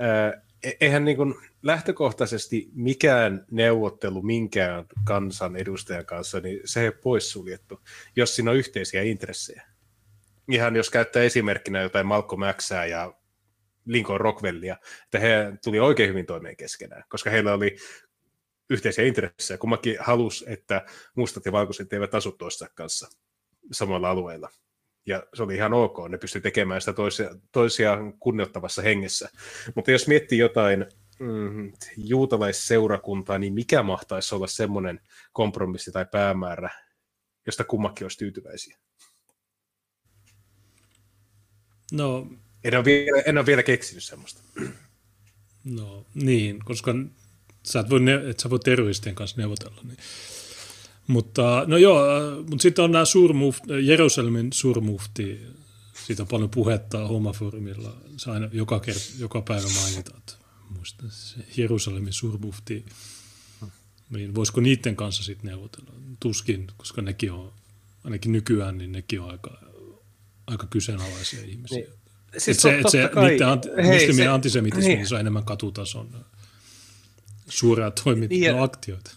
äh, 0.02 0.42
eihän 0.80 1.04
niin 1.04 1.16
kuin 1.16 1.34
lähtökohtaisesti 1.62 2.70
mikään 2.74 3.46
neuvottelu 3.50 4.22
minkään 4.22 4.84
kansan 5.04 5.56
edustajan 5.56 6.06
kanssa, 6.06 6.40
niin 6.40 6.60
se 6.64 6.80
ei 6.80 6.86
ole 6.86 6.96
poissuljettu, 7.02 7.80
jos 8.16 8.36
siinä 8.36 8.50
on 8.50 8.56
yhteisiä 8.56 9.02
intressejä. 9.02 9.62
Ihan 10.50 10.76
jos 10.76 10.90
käyttää 10.90 11.22
esimerkkinä 11.22 11.80
jotain 11.80 12.06
Malcolm 12.06 12.42
Xää 12.52 12.86
ja 12.86 13.14
Lincoln 13.86 14.20
Rockwellia, 14.20 14.76
että 15.04 15.18
he 15.18 15.52
tuli 15.64 15.80
oikein 15.80 16.08
hyvin 16.08 16.26
toimeen 16.26 16.56
keskenään, 16.56 17.04
koska 17.08 17.30
heillä 17.30 17.54
oli 17.54 17.76
yhteisiä 18.70 19.04
intressejä. 19.04 19.58
Kummakin 19.58 19.96
halusi, 20.00 20.44
että 20.48 20.86
mustat 21.14 21.46
ja 21.46 21.52
valkoiset 21.52 21.92
eivät 21.92 22.14
asu 22.14 22.32
toista 22.32 22.68
kanssa 22.74 23.08
samalla 23.72 24.10
alueella. 24.10 24.50
Ja 25.06 25.22
se 25.34 25.42
oli 25.42 25.54
ihan 25.54 25.72
ok, 25.72 26.08
ne 26.08 26.18
pystyi 26.18 26.40
tekemään 26.40 26.80
sitä 26.80 26.92
toisia, 26.92 27.30
toisiaan 27.52 28.12
kunnioittavassa 28.12 28.82
hengessä. 28.82 29.28
Mutta 29.74 29.90
jos 29.90 30.08
miettii 30.08 30.38
jotain 30.38 30.86
mm, 31.20 31.72
juutalaisseurakuntaa, 31.96 33.38
niin 33.38 33.54
mikä 33.54 33.82
mahtaisi 33.82 34.34
olla 34.34 34.46
semmoinen 34.46 35.00
kompromissi 35.32 35.92
tai 35.92 36.06
päämäärä, 36.12 36.70
josta 37.46 37.64
kummakin 37.64 38.04
olisi 38.04 38.18
tyytyväisiä? 38.18 38.78
No, 41.92 42.26
en 42.64 42.76
ole 42.76 42.84
vielä, 42.84 43.22
en 43.26 43.38
ole 43.38 43.46
vielä 43.46 43.62
keksinyt 43.62 44.04
semmoista. 44.04 44.42
No 45.64 46.06
niin, 46.14 46.58
koska 46.64 46.94
sä 47.62 47.80
et 47.80 47.90
voi, 47.90 48.00
ne, 48.00 48.30
et 48.30 48.40
sä 48.40 48.50
voi 48.50 48.58
terroristien 48.58 49.14
kanssa 49.14 49.36
neuvotella. 49.36 49.80
Niin. 49.84 49.96
Mutta 51.06 51.64
no 51.66 51.76
joo, 51.76 52.04
mutta 52.50 52.62
sitten 52.62 52.84
on 52.84 52.92
nämä 52.92 53.04
surmuft, 53.04 53.64
Jerusalemin 53.82 54.52
surmufti, 54.52 55.40
siitä 56.06 56.22
on 56.22 56.26
paljon 56.26 56.50
puhetta 56.50 57.08
homofoorumilla, 57.08 57.96
se 58.16 58.30
aina 58.30 58.48
joka, 58.52 58.80
kert, 58.80 59.12
joka 59.18 59.42
päivä 59.42 59.68
mainitaan. 59.80 60.22
Muista 60.76 61.04
Jerusalemin 61.56 62.12
surmufti, 62.12 62.84
niin 64.10 64.34
voisiko 64.34 64.60
niiden 64.60 64.96
kanssa 64.96 65.22
sitten 65.22 65.50
neuvotella? 65.50 65.90
Tuskin, 66.20 66.66
koska 66.76 67.02
nekin 67.02 67.32
on, 67.32 67.52
ainakin 68.04 68.32
nykyään, 68.32 68.78
niin 68.78 68.92
nekin 68.92 69.20
on 69.20 69.30
aika, 69.30 69.58
aika 70.46 70.66
kyseenalaisia 70.66 71.44
ihmisiä. 71.44 71.78
Niin. 71.78 71.90
Siis 72.38 72.56
et 72.56 72.60
se, 72.60 72.78
et 72.78 72.88
se, 72.88 73.10
kai, 73.14 73.30
niiden 73.30 73.48
anti, 73.48 73.68
hei, 73.86 74.12
se, 74.12 74.26
antisemitismi 74.26 74.94
niin. 74.94 75.14
on 75.14 75.20
enemmän 75.20 75.44
katutason 75.44 76.24
suoraa 77.50 77.90
toimittuja 77.90 78.52
niin, 78.52 78.62
aktioita. 78.62 79.10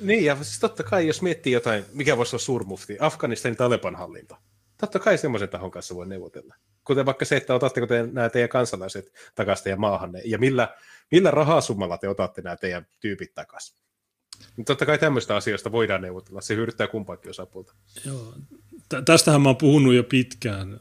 Niin, 0.00 0.24
ja 0.24 0.36
siis 0.36 0.58
totta 0.58 0.82
kai, 0.82 1.06
jos 1.06 1.22
miettii 1.22 1.52
jotain, 1.52 1.84
mikä 1.92 2.16
voisi 2.16 2.36
olla 2.36 2.44
suurmufti, 2.44 2.96
Afganistanin 3.00 3.56
Taleban 3.56 3.96
hallinto. 3.96 4.36
Totta 4.80 4.98
kai 4.98 5.18
semmoisen 5.18 5.48
tahon 5.48 5.70
kanssa 5.70 5.94
voi 5.94 6.06
neuvotella. 6.06 6.54
Kuten 6.84 7.06
vaikka 7.06 7.24
se, 7.24 7.36
että 7.36 7.54
otatteko 7.54 7.86
te 7.86 8.06
nämä 8.12 8.28
teidän 8.28 8.48
kansalaiset 8.48 9.12
takaisin 9.34 9.64
teidän 9.64 9.80
maahanne, 9.80 10.22
ja 10.24 10.38
millä, 10.38 10.76
millä 11.10 11.30
rahasummalla 11.30 11.98
te 11.98 12.08
otatte 12.08 12.42
nämä 12.42 12.56
teidän 12.56 12.86
tyypit 13.00 13.34
takaisin. 13.34 13.76
Mutta 14.56 14.70
totta 14.72 14.86
kai 14.86 14.98
tämmöistä 14.98 15.36
asioista 15.36 15.72
voidaan 15.72 16.02
neuvotella, 16.02 16.40
se 16.40 16.54
hyödyttää 16.54 16.86
kumpaakin 16.86 17.30
osapuolta. 17.30 17.74
Joo. 18.06 18.34
Tästähän 19.04 19.42
mä 19.42 19.48
oon 19.48 19.56
puhunut 19.56 19.94
jo 19.94 20.04
pitkään, 20.04 20.80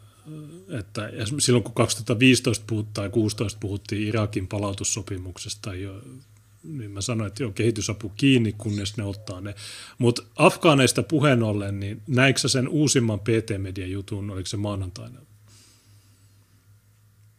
että 0.80 1.10
silloin 1.40 1.64
kun 1.64 1.74
2015 1.74 2.66
puhut, 2.68 2.94
tai 2.94 3.04
2016 3.04 3.60
puhuttiin 3.60 4.08
Irakin 4.08 4.48
palautussopimuksesta, 4.48 5.76
jo, 5.76 6.02
niin 6.64 6.92
mä 6.92 7.02
sanoin, 7.02 7.28
että 7.28 7.44
joo, 7.44 7.52
kehitysapu 7.52 8.10
kiinni, 8.10 8.54
kunnes 8.58 8.98
ne 8.98 9.04
ottaa 9.04 9.42
ne. 9.42 9.56
Mutta 9.98 10.24
Afgaaneista 10.36 11.04
puheen 11.04 11.44
ollen, 11.44 11.80
niin 11.80 12.02
näikö 12.08 12.48
sen 12.48 12.68
uusimman 12.68 13.20
PT-median 13.20 13.92
jutun, 13.92 14.30
oliko 14.30 14.46
se 14.46 14.58
maanantaina? 14.58 15.20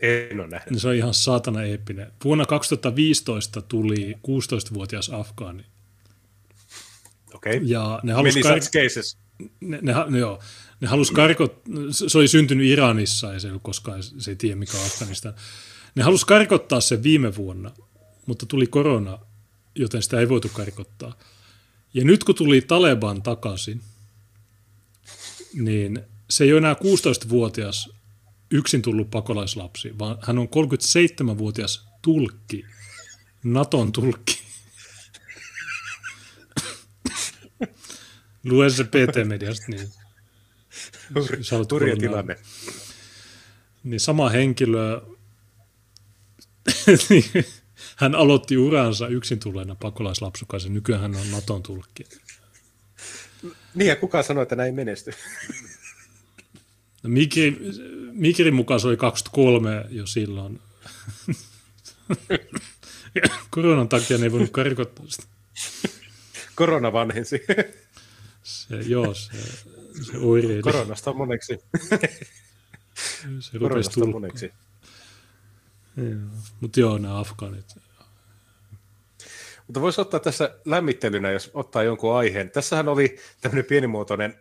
En 0.01 0.41
ole 0.41 0.49
nähnyt. 0.49 0.81
Se 0.81 0.89
on 0.89 0.95
ihan 0.95 1.15
saatana 1.15 1.63
eeppinen. 1.63 2.13
Vuonna 2.25 2.47
2015 2.47 3.63
tuli 3.63 4.15
16-vuotias 4.15 5.11
Afgaani. 5.11 5.65
Okei. 7.35 7.57
Okay. 7.57 7.69
Ja 7.69 8.01
ne 8.03 8.13
halusi... 8.13 8.41
Cases. 8.43 9.19
Ne, 9.61 9.79
ne, 9.83 9.95
ne, 10.09 10.19
joo, 10.19 10.41
ne 10.81 10.89
halusi 10.89 11.13
karkottaa, 11.13 11.75
se 11.91 12.19
oli 12.19 12.29
syntynyt 12.29 12.67
Iranissa 12.67 13.33
ja 13.33 13.41
se 13.41 13.49
ei 13.49 13.55
koskaan, 13.63 14.03
se 14.03 14.31
ei 14.31 14.37
tiedä 14.37 14.57
mikä 14.57 14.79
on 14.79 14.87
Afganistan. 14.87 15.35
Ne 15.95 16.03
halusi 16.03 16.27
karkottaa 16.27 16.81
sen 16.81 17.03
viime 17.03 17.37
vuonna, 17.37 17.71
mutta 18.27 18.47
tuli 18.47 18.67
korona, 18.67 19.19
joten 19.75 20.03
sitä 20.03 20.21
ei 20.21 20.29
voitu 20.29 20.49
karkottaa. 20.49 21.19
Ja 21.95 22.05
nyt 22.05 22.25
kun 22.25 22.35
tuli 22.35 22.61
Taleban 22.61 23.23
takaisin, 23.23 23.83
niin 25.55 26.03
se 26.31 26.45
ei 26.45 26.53
ole 26.53 26.59
enää 26.59 26.75
16-vuotias 26.75 27.91
yksin 28.51 28.83
tullut 28.83 29.11
pakolaislapsi, 29.11 29.99
vaan 29.99 30.19
hän 30.23 30.39
on 30.39 30.49
37-vuotias 30.49 31.89
tulkki, 32.03 32.65
Naton 33.45 33.93
tulkki. 33.93 34.45
Lue 38.45 38.71
se 38.71 38.85
PT-mediasta, 38.85 39.67
niin 39.69 39.89
Turja 41.69 41.97
tilanne. 41.97 42.37
Niin 43.85 44.01
sama 44.01 44.29
henkilö, 44.29 45.03
hän 47.97 48.15
aloitti 48.15 48.57
uransa 48.57 49.09
yksin 49.09 49.41
tulleena 49.41 49.75
pakolaislapsukaisen, 49.75 50.75
nykyään 50.75 51.03
hän 51.03 51.17
on 51.17 51.31
Naton 51.31 51.63
tulkki. 51.63 52.05
Niin 53.75 53.89
ja 53.89 53.97
kuka 53.97 54.23
sanoi, 54.23 54.43
että 54.43 54.57
näin 54.57 54.75
menesty? 54.75 55.13
No, 57.03 57.11
Mikri, 57.11 57.59
Mikrin 58.13 58.55
mukaan 58.55 58.81
se 58.81 58.89
oli 58.89 58.97
23 58.97 59.85
jo 59.91 60.07
silloin. 60.07 60.61
Koronan 63.51 63.89
takia 63.89 64.19
ne 64.19 64.25
ei 64.25 64.33
voinut 64.33 64.51
karkottaa 64.51 65.05
sitä. 65.09 65.27
Korona 66.55 66.93
vanhensi. 66.93 67.43
Se, 68.43 68.77
joo, 68.77 69.15
se, 69.15 69.33
se 70.03 70.19
oireili. 70.19 70.63
Koronasta 70.63 71.13
moneksi. 71.13 71.59
se 73.41 73.59
Koronasta 73.59 74.07
moneksi. 74.07 74.53
Mutta 76.61 76.81
joo, 76.81 76.99
nämä 76.99 77.19
afgaanit. 77.19 77.84
Mutta 79.67 79.81
voisi 79.81 80.01
ottaa 80.01 80.21
tässä 80.21 80.59
lämmittelynä, 80.65 81.31
jos 81.31 81.51
ottaa 81.55 81.83
jonkun 81.83 82.17
aiheen. 82.17 82.51
Tässähän 82.51 82.89
oli 82.89 83.17
tämmöinen 83.41 83.65
pienimuotoinen 83.65 84.35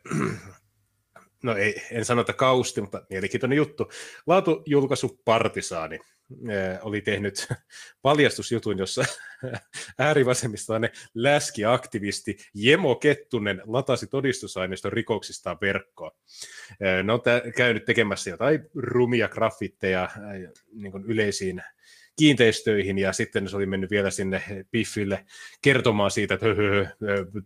no 1.43 1.55
ei, 1.55 1.81
en 1.91 2.05
sano, 2.05 2.21
että 2.21 2.33
kausti, 2.33 2.81
mutta 2.81 3.05
mielenkiintoinen 3.09 3.57
juttu. 3.57 3.91
Laatujulkaisu 4.27 5.21
Partisaani 5.25 5.99
eh, 6.49 6.79
oli 6.81 7.01
tehnyt 7.01 7.47
paljastusjutun, 8.01 8.77
jossa 8.77 9.05
äärivasemmistoinen 9.99 10.89
läskiaktivisti 11.13 12.37
Jemo 12.53 12.95
Kettunen 12.95 13.61
latasi 13.65 14.07
todistusaineiston 14.07 14.93
rikoksistaan 14.93 15.57
verkkoon. 15.61 16.11
Eh, 16.79 17.03
ne 17.03 17.13
on 17.13 17.21
käynyt 17.55 17.85
tekemässä 17.85 18.29
jotain 18.29 18.69
rumia 18.75 19.27
graffitteja 19.27 20.09
eh, 20.15 20.49
niin 20.73 21.05
yleisiin 21.05 21.63
kiinteistöihin 22.15 22.97
ja 22.97 23.13
sitten 23.13 23.49
se 23.49 23.55
oli 23.55 23.65
mennyt 23.65 23.91
vielä 23.91 24.09
sinne 24.09 24.43
Piffille 24.71 25.25
kertomaan 25.61 26.11
siitä, 26.11 26.33
että 26.33 26.45
höhö, 26.45 26.85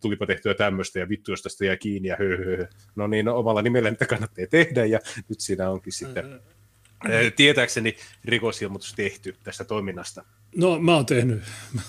tulipa 0.01 0.25
tehtyä 0.25 0.53
tämmöistä 0.53 0.99
ja 0.99 1.09
vittu, 1.09 1.31
jos 1.31 1.41
tästä 1.41 1.65
jää 1.65 1.77
kiinni 1.77 2.09
ja 2.09 2.15
höhö. 2.19 2.67
No 2.95 3.07
niin, 3.07 3.25
no, 3.25 3.37
omalla 3.37 3.61
nimellä 3.61 3.91
mitä 3.91 4.05
kannattaa 4.05 4.45
tehdä 4.49 4.85
ja 4.85 4.99
nyt 5.29 5.39
siinä 5.39 5.69
onkin 5.69 5.93
sitten 5.93 6.25
mm-hmm. 6.25 7.31
tietääkseni 7.35 7.95
rikosilmoitus 8.25 8.93
tehty 8.93 9.35
tästä 9.43 9.63
toiminnasta. 9.63 10.25
No 10.55 10.79
mä 10.79 10.95
oon 10.95 11.05
tehnyt. 11.05 11.43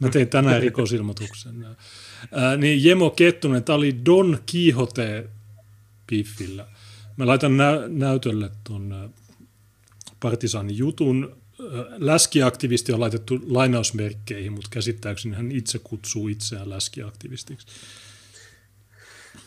Mä 0.00 0.08
tein 0.08 0.28
tänään 0.28 0.62
rikosilmoituksen. 0.68 1.66
Ää, 2.32 2.56
niin 2.56 2.84
Jemo 2.84 3.10
Kettunen, 3.10 3.64
tämä 3.64 3.76
oli 3.76 3.96
Don 4.06 4.38
Quixote 4.54 5.24
Piffillä. 6.06 6.66
Mä 7.16 7.26
laitan 7.26 7.56
nä- 7.56 7.88
näytölle 7.88 8.50
tuon 8.64 9.14
partisanin 10.20 10.78
jutun 10.78 11.36
läskiaktivisti 11.96 12.92
on 12.92 13.00
laitettu 13.00 13.40
lainausmerkkeihin, 13.46 14.52
mutta 14.52 14.68
käsittääkseni 14.72 15.36
hän 15.36 15.52
itse 15.52 15.78
kutsuu 15.84 16.28
itseään 16.28 16.70
läskiaktivistiksi. 16.70 17.66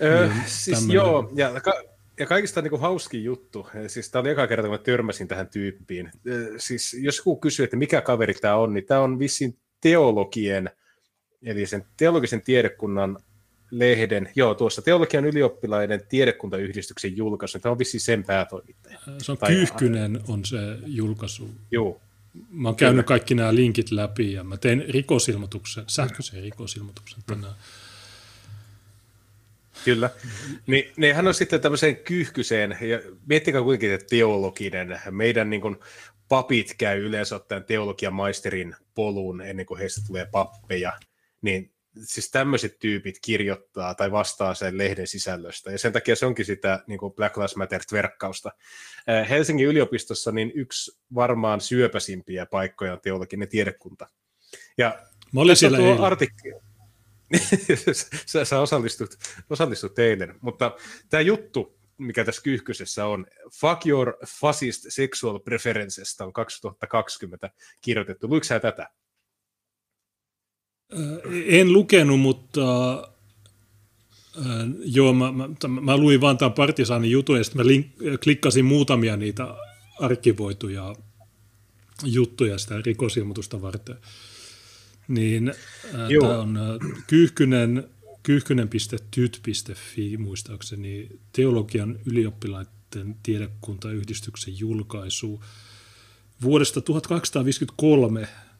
Öö, 0.01 0.27
niin, 0.27 0.43
siis 0.45 0.77
tämmönen... 0.77 0.95
joo, 0.95 1.31
ja, 1.35 1.61
ka- 1.61 1.83
ja 2.19 2.25
kaikista 2.25 2.61
niin 2.61 2.69
kuin 2.69 2.81
hauskin 2.81 3.23
juttu, 3.23 3.67
siis 3.87 4.09
tämä 4.11 4.19
oli 4.19 4.29
eka 4.29 4.47
kerta, 4.47 4.67
kun 4.67 4.77
mä 4.77 4.83
törmäsin 4.83 5.27
tähän 5.27 5.47
tyyppiin. 5.47 6.11
Siis 6.57 6.93
jos 6.93 7.17
joku 7.17 7.35
kysyy, 7.35 7.63
että 7.63 7.77
mikä 7.77 8.01
kaveri 8.01 8.33
tämä 8.33 8.55
on, 8.55 8.73
niin 8.73 8.85
tämä 8.85 8.99
on 8.99 9.19
vissiin 9.19 9.57
teologien, 9.81 10.69
eli 11.43 11.65
sen 11.65 11.85
teologisen 11.97 12.41
tiedekunnan 12.41 13.17
lehden, 13.71 14.29
joo, 14.35 14.55
tuossa 14.55 14.81
teologian 14.81 15.25
ylioppilaiden 15.25 16.01
tiedekuntayhdistyksen 16.09 17.17
julkaisu, 17.17 17.59
tämä 17.59 17.71
on 17.71 17.79
vissiin 17.79 18.01
sen 18.01 18.23
päätoimittaja. 18.23 18.99
Se 19.17 19.31
on 19.31 19.37
tai, 19.37 19.49
Kyyhkynen 19.49 20.21
on 20.27 20.45
se 20.45 20.57
julkaisu. 20.85 21.49
Joo. 21.71 22.01
Mä 22.49 22.67
oon 22.67 22.75
käynyt 22.75 22.95
Kyllä. 22.95 23.07
kaikki 23.07 23.35
nämä 23.35 23.55
linkit 23.55 23.91
läpi 23.91 24.33
ja 24.33 24.43
mä 24.43 24.57
tein 24.57 24.85
rikosilmoituksen, 24.89 25.83
sähköisen 25.87 26.43
rikosilmoituksen 26.43 27.23
tänään. 27.27 27.53
Kyllä. 29.85 30.09
Niin, 30.67 30.91
niin 30.97 31.15
hän 31.15 31.27
on 31.27 31.33
sitten 31.33 31.61
tämmöiseen 31.61 31.95
kyyhkyseen, 31.95 32.77
ja 32.81 32.99
miettikää 33.25 33.61
kuitenkin, 33.61 33.93
että 33.93 34.07
teologinen, 34.09 34.99
meidän 35.11 35.49
niin 35.49 35.61
kuin, 35.61 35.77
papit 36.29 36.75
käy 36.77 37.05
yleensä 37.05 37.35
ottaen 37.35 37.63
teologian 37.63 38.13
maisterin 38.13 38.75
polun 38.95 39.41
ennen 39.41 39.65
kuin 39.65 39.79
heistä 39.79 40.01
tulee 40.07 40.25
pappeja, 40.31 40.93
niin 41.41 41.71
siis 42.03 42.31
tämmöiset 42.31 42.79
tyypit 42.79 43.19
kirjoittaa 43.21 43.95
tai 43.95 44.11
vastaa 44.11 44.53
sen 44.53 44.77
lehden 44.77 45.07
sisällöstä, 45.07 45.71
ja 45.71 45.77
sen 45.77 45.93
takia 45.93 46.15
se 46.15 46.25
onkin 46.25 46.45
sitä 46.45 46.83
niin 46.87 46.99
kuin 46.99 47.13
Black 47.13 47.37
Lives 47.37 47.55
Matter-verkkausta. 47.55 48.51
Helsingin 49.29 49.67
yliopistossa 49.67 50.31
niin 50.31 50.51
yksi 50.55 50.99
varmaan 51.15 51.61
syöpäsimpiä 51.61 52.45
paikkoja 52.45 52.93
on 52.93 53.01
teologinen 53.01 53.49
tiedekunta. 53.49 54.07
Ja 54.77 54.99
Mä 55.31 55.41
olin 55.41 55.55
siellä 55.55 55.77
tuo 55.77 56.05
artikkeli. 56.05 56.61
sä, 58.25 58.45
sä 58.45 58.59
osallistut, 58.59 59.15
osallistut 59.49 59.99
eilen, 59.99 60.35
mutta 60.41 60.75
tämä 61.09 61.21
juttu, 61.21 61.77
mikä 61.97 62.25
tässä 62.25 62.41
kyyhkysessä 62.41 63.05
on, 63.05 63.27
Fuck 63.53 63.87
Your 63.87 64.13
Fascist 64.27 64.85
Sexual 64.89 65.39
Preferences, 65.39 66.21
on 66.21 66.33
2020 66.33 67.49
kirjoitettu. 67.81 68.29
Luiko 68.29 68.43
sä 68.43 68.59
tätä? 68.59 68.89
En 71.45 71.73
lukenut, 71.73 72.19
mutta 72.19 72.93
äh, 74.37 74.67
joo, 74.85 75.13
mä, 75.13 75.31
mä, 75.31 75.47
mä 75.81 75.97
luin 75.97 76.21
vaan 76.21 76.37
tämän 76.37 76.53
Partisaanin 76.53 77.11
jutun 77.11 77.37
ja 77.37 77.43
sitten 77.43 77.61
mä 77.61 77.67
link, 77.67 77.87
klikkasin 78.23 78.65
muutamia 78.65 79.17
niitä 79.17 79.55
arkivoituja 79.99 80.95
juttuja 82.03 82.57
sitä 82.57 82.81
rikosilmoitusta 82.85 83.61
varten. 83.61 83.95
Niin 85.07 85.49
äh, 85.49 85.55
tämä 86.21 86.39
on 86.39 86.57
äh, 86.57 86.63
kyyhkynen, 87.07 87.89
kyyhkynen.tyt.fi 88.23 90.17
muistaakseni 90.17 91.07
teologian 91.31 91.99
ylioppilaiden 92.05 93.15
tiedekuntayhdistyksen 93.23 94.59
julkaisu 94.59 95.43
vuodesta 96.41 96.81
1853 96.81 98.27
Tämä 98.27 98.27
on 98.27 98.50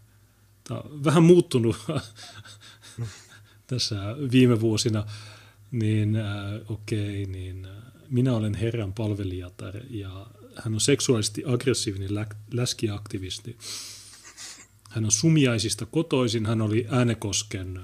vähän 1.03 1.23
muuttunut 1.23 1.75
tässä 3.67 4.15
viime 4.31 4.61
vuosina, 4.61 5.05
niin 5.71 6.15
äh, 6.15 6.25
okei, 6.69 7.23
okay, 7.23 7.33
niin 7.33 7.65
äh, 7.65 7.71
minä 8.09 8.33
olen 8.33 8.53
Herran 8.53 8.93
palvelijatar 8.93 9.77
ja 9.89 10.27
hän 10.55 10.73
on 10.73 10.81
seksuaalisesti 10.81 11.43
aggressiivinen 11.45 12.15
lä- 12.15 12.25
läskiaktivisti. 12.53 13.57
Hän 14.89 15.05
on 15.05 15.11
sumiaisista 15.11 15.85
kotoisin, 15.85 16.45
hän 16.45 16.61
oli 16.61 16.87
Äänekosken 16.89 17.77
äh, 17.77 17.83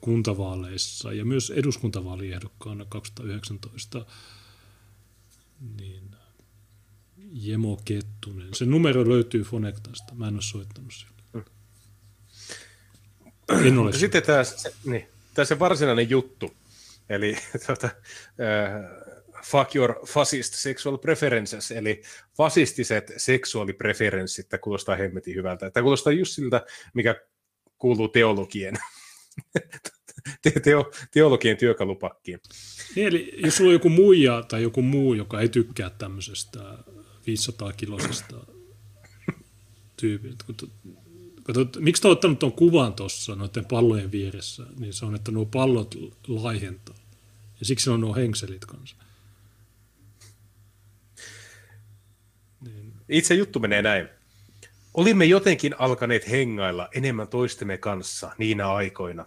kuntavaaleissa 0.00 1.12
ja 1.12 1.24
myös 1.24 1.50
eduskuntavaaliehdokkaana 1.50 2.84
2019. 2.84 4.06
Niin, 5.80 6.10
äh, 6.14 6.18
Jemo 7.32 7.80
Kettunen. 7.84 8.54
Se 8.54 8.66
numero 8.66 9.08
löytyy 9.08 9.42
Fonektasta. 9.42 10.14
Mä 10.14 10.28
en 10.28 10.34
ole 10.34 10.42
soittanut 10.42 10.92
sille. 10.92 11.13
Ole. 13.78 13.92
Sitten 13.92 14.22
tämä, 14.22 14.44
se, 14.44 14.72
niin, 14.84 15.08
tämä 15.34 15.44
se 15.44 15.58
varsinainen 15.58 16.10
juttu, 16.10 16.56
eli 17.08 17.36
tuota, 17.66 17.88
uh, 18.26 19.14
fuck 19.44 19.76
your 19.76 20.06
fascist 20.06 20.54
sexual 20.54 20.98
preferences, 20.98 21.70
eli 21.70 22.02
fasistiset 22.36 23.12
seksuaalipreferenssit, 23.16 24.48
tämä 24.48 24.58
kuulostaa 24.58 24.96
hemmetin 24.96 25.34
hyvältä. 25.34 25.70
Tämä 25.70 25.82
kuulostaa 25.82 26.12
just 26.12 26.32
siltä, 26.32 26.66
mikä 26.94 27.14
kuuluu 27.78 28.08
teologien, 28.08 28.74
teo, 30.64 30.90
teologien 31.10 31.56
työkalupakkiin. 31.56 32.40
Niin, 32.96 33.08
eli 33.08 33.32
jos 33.36 33.56
sulla 33.56 33.68
on 33.68 33.74
joku 33.74 33.88
muija 33.88 34.42
tai 34.48 34.62
joku 34.62 34.82
muu, 34.82 35.14
joka 35.14 35.40
ei 35.40 35.48
tykkää 35.48 35.90
tämmöisestä 35.90 36.60
500-kilosesta 37.26 38.54
tyypistä, 39.96 40.44
Miksi 41.78 42.02
te 42.02 42.08
ottanut 42.08 42.38
tuon 42.38 42.52
kuvan 42.52 42.94
tuossa 42.94 43.34
noiden 43.34 43.64
pallojen 43.64 44.12
vieressä, 44.12 44.66
niin 44.78 44.92
se 44.92 45.04
on, 45.04 45.14
että 45.14 45.30
nuo 45.30 45.44
pallot 45.46 45.94
laihentaa. 46.28 46.94
Ja 47.60 47.66
siksi 47.66 47.90
on 47.90 48.00
nuo 48.00 48.14
henkselit 48.14 48.64
kanssa. 48.64 48.96
Niin. 52.60 52.92
Itse 53.08 53.34
juttu 53.34 53.60
menee 53.60 53.82
näin. 53.82 54.08
Olimme 54.94 55.24
jotenkin 55.24 55.74
alkaneet 55.78 56.30
hengailla 56.30 56.88
enemmän 56.94 57.28
toistemme 57.28 57.78
kanssa 57.78 58.30
niinä 58.38 58.72
aikoina. 58.72 59.26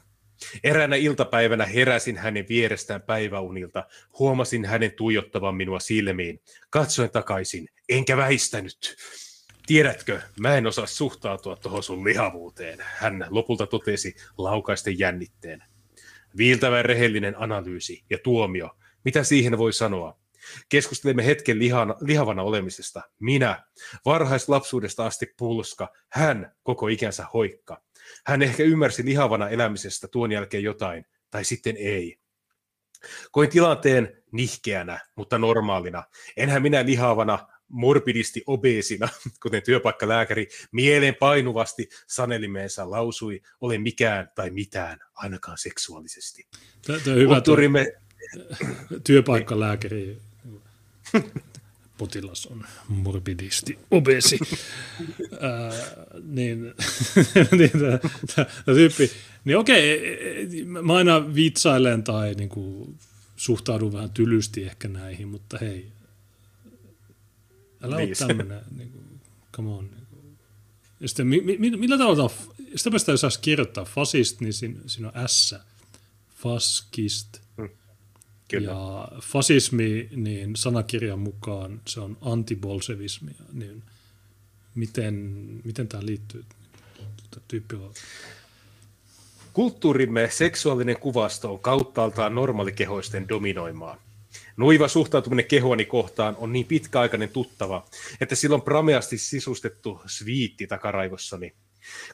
Eräänä 0.64 0.96
iltapäivänä 0.96 1.66
heräsin 1.66 2.18
hänen 2.18 2.46
vierestään 2.50 3.02
päiväunilta, 3.02 3.88
huomasin 4.20 4.66
hänen 4.66 4.92
tuijottavan 4.92 5.56
minua 5.56 5.80
silmiin. 5.80 6.42
Katsoin 6.70 7.10
takaisin, 7.10 7.70
enkä 7.90 8.18
väistänyt. 8.18 8.96
Tiedätkö, 9.68 10.22
mä 10.40 10.56
en 10.56 10.68
osaa 10.68 10.86
suhtautua 10.86 11.56
tuohon 11.56 11.84
sun 11.84 12.04
lihavuuteen, 12.04 12.80
hän 12.82 13.26
lopulta 13.30 13.68
totesi 13.68 14.16
laukaisten 14.38 15.00
jännitteen. 15.00 15.64
Viiltävä 16.38 16.82
rehellinen 16.82 17.36
analyysi 17.38 18.06
ja 18.10 18.18
tuomio. 18.24 18.70
Mitä 19.06 19.24
siihen 19.24 19.58
voi 19.58 19.74
sanoa? 19.74 20.20
Keskustelemme 20.70 21.26
hetken 21.26 21.60
lihana, 21.60 21.96
lihavana 22.02 22.42
olemisesta. 22.44 23.02
Minä, 23.20 23.64
varhaislapsuudesta 24.06 25.06
asti 25.06 25.34
pulska, 25.38 25.90
hän 26.10 26.56
koko 26.64 26.88
ikänsä 26.88 27.26
hoikka. 27.34 27.82
Hän 28.26 28.42
ehkä 28.42 28.64
ymmärsi 28.64 29.06
lihavana 29.06 29.50
elämisestä 29.50 30.08
tuon 30.08 30.32
jälkeen 30.32 30.64
jotain, 30.64 31.06
tai 31.30 31.44
sitten 31.44 31.76
ei. 31.78 32.20
Koin 33.32 33.50
tilanteen 33.50 34.24
nihkeänä, 34.32 35.00
mutta 35.16 35.38
normaalina. 35.38 36.04
Enhän 36.38 36.62
minä 36.62 36.86
lihavana 36.86 37.48
morbidisti 37.70 38.44
obeesina, 38.48 39.10
kuten 39.44 39.64
työpaikkalääkäri 39.64 40.48
mieleen 40.72 41.16
painuvasti 41.16 41.90
sanelimeensa 42.08 42.92
lausui, 42.92 43.42
ole 43.62 43.78
mikään 43.78 44.32
tai 44.36 44.50
mitään, 44.50 45.00
ainakaan 45.16 45.58
seksuaalisesti. 45.58 46.48
Tämä 46.88 47.00
on 47.08 47.16
hyvä 47.16 47.34
Kulttuurimme... 47.34 47.94
työpaikkalääkäri. 49.04 50.18
Potilas 51.98 52.46
on 52.46 52.66
morbidisti 52.88 53.80
obeesi. 53.92 54.40
niin, 56.38 56.74
niin 57.58 57.72
tämä 58.36 58.76
tyyppi. 58.76 59.12
Niin 59.46 59.58
okei, 59.58 60.18
mä 60.84 60.96
aina 60.96 61.36
vitsailen 61.36 62.04
tai 62.04 62.34
niin 62.34 62.50
kuin 62.50 62.96
suhtaudun 63.36 63.94
vähän 63.94 64.12
tylysti 64.12 64.64
ehkä 64.64 64.88
näihin, 64.88 65.28
mutta 65.28 65.58
hei, 65.62 65.92
älä 67.88 67.96
ole 67.96 68.28
tämmöinen, 68.28 68.62
niin 68.78 68.92
kuin, 68.92 69.06
come 69.54 69.70
on. 69.70 69.90
Niin 69.92 70.08
kuin. 70.10 70.38
Ja 71.00 71.08
sitten 71.08 71.28
mi, 71.28 71.42
mi, 71.42 71.70
millä 71.70 71.98
tavalla, 71.98 72.32
sitä 72.76 72.92
päästä 72.92 73.12
jos 73.12 73.22
saisi 73.22 73.40
kirjoittaa 73.40 73.86
fasist, 73.86 74.42
niin 74.42 74.54
siinä, 74.54 74.80
siinä 74.86 75.12
on 75.16 75.30
S, 75.30 75.56
faskist. 76.36 77.42
Hmm. 77.58 77.70
Kyllä. 78.48 78.72
Ja 78.72 79.08
fasismi, 79.22 80.10
niin 80.16 80.56
sanakirjan 80.56 81.20
mukaan 81.20 81.82
se 81.88 82.00
on 82.00 82.18
antibolsevismia, 82.22 83.42
niin 83.54 83.84
miten, 84.76 85.14
miten 85.64 85.88
tämä 85.88 86.06
liittyy? 86.06 86.46
Tyyppi 87.48 87.76
on 87.76 87.94
Kulttuurimme 89.54 90.30
seksuaalinen 90.32 91.00
kuvasto 91.00 91.54
on 91.54 91.60
kauttaaltaan 91.60 92.36
normaalikehoisten 92.36 93.30
dominoimaa. 93.30 93.98
Nuiva 94.58 94.88
suhtautuminen 94.88 95.46
kehoani 95.46 95.86
kohtaan 95.86 96.36
on 96.36 96.52
niin 96.52 96.66
pitkäaikainen 96.66 97.30
tuttava, 97.30 97.86
että 98.22 98.36
silloin 98.36 98.62
prameasti 98.62 99.18
sisustettu 99.18 100.02
sviitti 100.06 100.68
takaraivossani. 100.68 101.56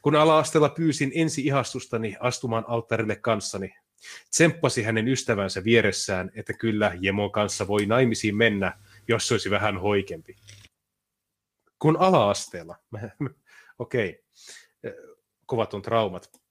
Kun 0.02 0.16
ala-asteella 0.16 0.70
pyysin 0.70 1.12
ensi 1.16 1.46
ihastustani 1.46 2.16
astumaan 2.20 2.66
alttarille 2.68 3.16
kanssani, 3.16 3.76
tsemppasi 4.30 4.84
hänen 4.84 5.08
ystävänsä 5.08 5.64
vieressään, 5.64 6.32
että 6.36 6.54
kyllä 6.54 6.98
Jemon 7.00 7.32
kanssa 7.32 7.68
voi 7.68 7.86
naimisiin 7.86 8.36
mennä, 8.36 8.78
jos 9.08 9.32
olisi 9.32 9.50
vähän 9.50 9.78
hoikempi. 9.78 10.36
Kun 11.80 11.98
ala-asteella, 11.98 12.76
okei, 13.80 14.24
okay. 14.84 14.94
kovat 15.46 15.74
on 15.74 15.82
traumat, 15.82 16.43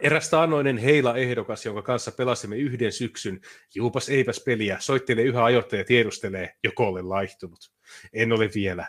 Eräs 0.00 0.30
taannoinen 0.30 0.78
heila-ehdokas, 0.78 1.64
jonka 1.66 1.82
kanssa 1.82 2.12
pelasimme 2.12 2.56
yhden 2.56 2.92
syksyn, 2.92 3.40
juupas 3.74 4.08
eipäs 4.08 4.42
peliä, 4.46 4.76
soittelee 4.80 5.24
yhä 5.24 5.44
ajoittaja 5.44 5.80
ja 5.80 5.84
tiedustelee, 5.84 6.54
joko 6.64 6.86
olen 6.88 7.08
laihtunut. 7.08 7.72
En 8.12 8.32
ole 8.32 8.50
vielä. 8.54 8.86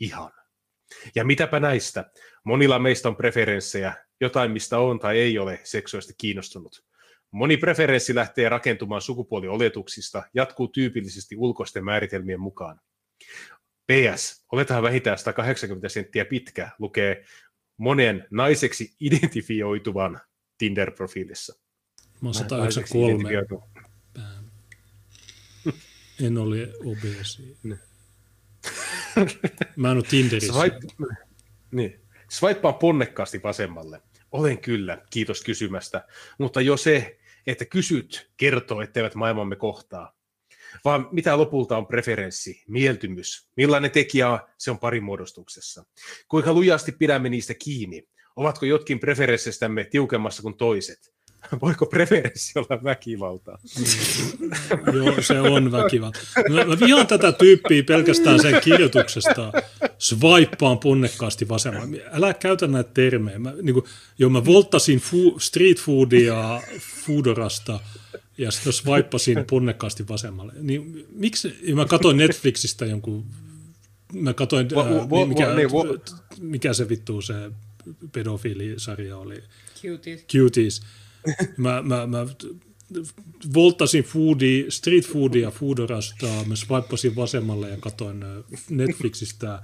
Ihan. 0.00 0.32
Ja 1.14 1.24
mitäpä 1.24 1.60
näistä? 1.60 2.10
Monilla 2.44 2.78
meistä 2.78 3.08
on 3.08 3.16
preferenssejä, 3.16 3.94
jotain 4.20 4.50
mistä 4.50 4.78
on 4.78 4.98
tai 4.98 5.18
ei 5.18 5.38
ole 5.38 5.60
seksuaalisesti 5.64 6.14
kiinnostunut. 6.18 6.84
Moni 7.30 7.56
preferenssi 7.56 8.14
lähtee 8.14 8.48
rakentumaan 8.48 9.00
sukupuolioletuksista, 9.00 10.22
jatkuu 10.34 10.68
tyypillisesti 10.68 11.36
ulkoisten 11.36 11.84
määritelmien 11.84 12.40
mukaan. 12.40 12.80
PS, 13.92 14.44
oletaan 14.52 14.82
vähintään 14.82 15.18
180 15.18 15.88
senttiä 15.88 16.24
pitkä, 16.24 16.70
lukee 16.78 17.24
monen 17.76 18.26
naiseksi 18.30 18.94
identifioituvan 19.00 20.20
Tinder-profiilissa. 20.58 21.58
Mä 22.20 22.28
oon 22.28 22.34
193. 22.34 23.24
En 26.22 26.38
ole 26.38 26.72
obesi. 26.84 27.58
Mä 29.76 29.90
en 29.90 29.96
ole 29.96 30.04
Tinderissä. 30.10 30.52
Swipe, 30.52 30.78
niin. 31.70 32.00
Swipea 32.30 32.72
ponnekkaasti 32.72 33.42
vasemmalle. 33.42 34.02
Olen 34.32 34.58
kyllä, 34.58 35.02
kiitos 35.10 35.42
kysymästä. 35.42 36.06
Mutta 36.38 36.60
jo 36.60 36.76
se, 36.76 37.18
että 37.46 37.64
kysyt, 37.64 38.30
kertoo, 38.36 38.80
etteivät 38.80 39.14
maailmamme 39.14 39.56
kohtaa. 39.56 40.16
Vaan 40.84 41.08
mitä 41.12 41.38
lopulta 41.38 41.76
on 41.76 41.86
preferenssi, 41.86 42.64
mieltymys, 42.68 43.48
millainen 43.56 43.90
tekijä 43.90 44.38
se 44.58 44.70
on 44.70 44.78
parimuodostuksessa. 44.78 45.84
Kuinka 46.28 46.52
lujasti 46.52 46.92
pidämme 46.92 47.28
niistä 47.28 47.54
kiinni, 47.54 48.08
Ovatko 48.36 48.66
jotkin 48.66 49.00
preferenssistämme 49.00 49.84
tiukemmassa 49.84 50.42
kuin 50.42 50.54
toiset? 50.54 51.12
Voiko 51.62 51.86
preferenssi 51.86 52.58
olla 52.58 52.84
väkivaltaa? 52.84 53.58
Joo, 54.96 55.22
se 55.22 55.40
on 55.40 55.72
väkivalta. 55.72 56.18
Mä, 56.48 56.64
mä 56.64 56.80
vihaan 56.80 57.06
tätä 57.06 57.32
tyyppiä 57.32 57.82
pelkästään 57.82 58.42
sen 58.42 58.60
kirjoituksesta. 58.60 59.52
Swipaan 59.98 60.78
punnekkaasti 60.78 61.48
vasemmalle. 61.48 62.02
Älä 62.12 62.34
käytä 62.34 62.66
näitä 62.66 62.90
termejä. 62.94 63.38
Mä, 63.38 63.52
niin 63.62 63.74
kuin, 63.74 63.84
joo, 64.18 64.30
mä 64.30 64.44
volttasin 64.44 64.98
fu, 64.98 65.38
street 65.38 65.80
foodia 65.80 66.62
foodorasta 67.06 67.80
ja 68.38 68.50
sitten 68.50 68.72
swippasin 68.72 69.44
punnekkaasti 69.50 70.08
vasemmalle. 70.08 70.52
Niin, 70.60 71.06
miksi? 71.12 71.58
Ja 71.62 71.76
mä 71.76 71.84
katsoin 71.84 72.16
Netflixistä 72.16 72.86
jonkun 72.86 73.26
mä 74.12 74.34
katsoin, 74.34 74.68
mikä, 75.28 75.54
niin, 75.54 75.68
mikä 76.40 76.72
se 76.72 76.88
vittu 76.88 77.22
se 77.22 77.34
pedofiilisarja 78.12 79.16
oli. 79.16 79.42
Cuties. 79.82 80.24
Cuties. 80.24 80.82
Mä, 81.56 81.82
mä, 81.82 82.06
mä 82.06 82.26
volttasin 83.54 84.04
foodi, 84.04 84.66
street 84.68 85.06
foodia 85.06 85.50
Foodorasta, 85.50 86.26
mä 86.46 86.56
swippasin 86.56 87.16
vasemmalle 87.16 87.70
ja 87.70 87.76
katsoin 87.76 88.22
äh, 88.22 88.28
Netflixistä 88.70 89.54
äh, 89.54 89.62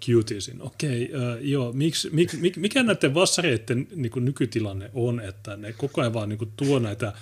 Cutiesin. 0.00 0.62
Okei, 0.62 1.04
okay, 1.04 1.32
äh, 1.32 1.38
joo, 1.40 1.72
miksi, 1.72 2.10
mik, 2.10 2.32
mik, 2.32 2.56
mikä 2.56 2.82
näiden 2.82 3.14
vassareiden 3.14 3.88
niin 3.94 4.12
kuin 4.12 4.24
nykytilanne 4.24 4.90
on, 4.94 5.20
että 5.20 5.56
ne 5.56 5.72
koko 5.72 6.00
ajan 6.00 6.14
vaan 6.14 6.28
niin 6.28 6.38
kuin, 6.38 6.52
tuo 6.56 6.78
näitä 6.78 7.12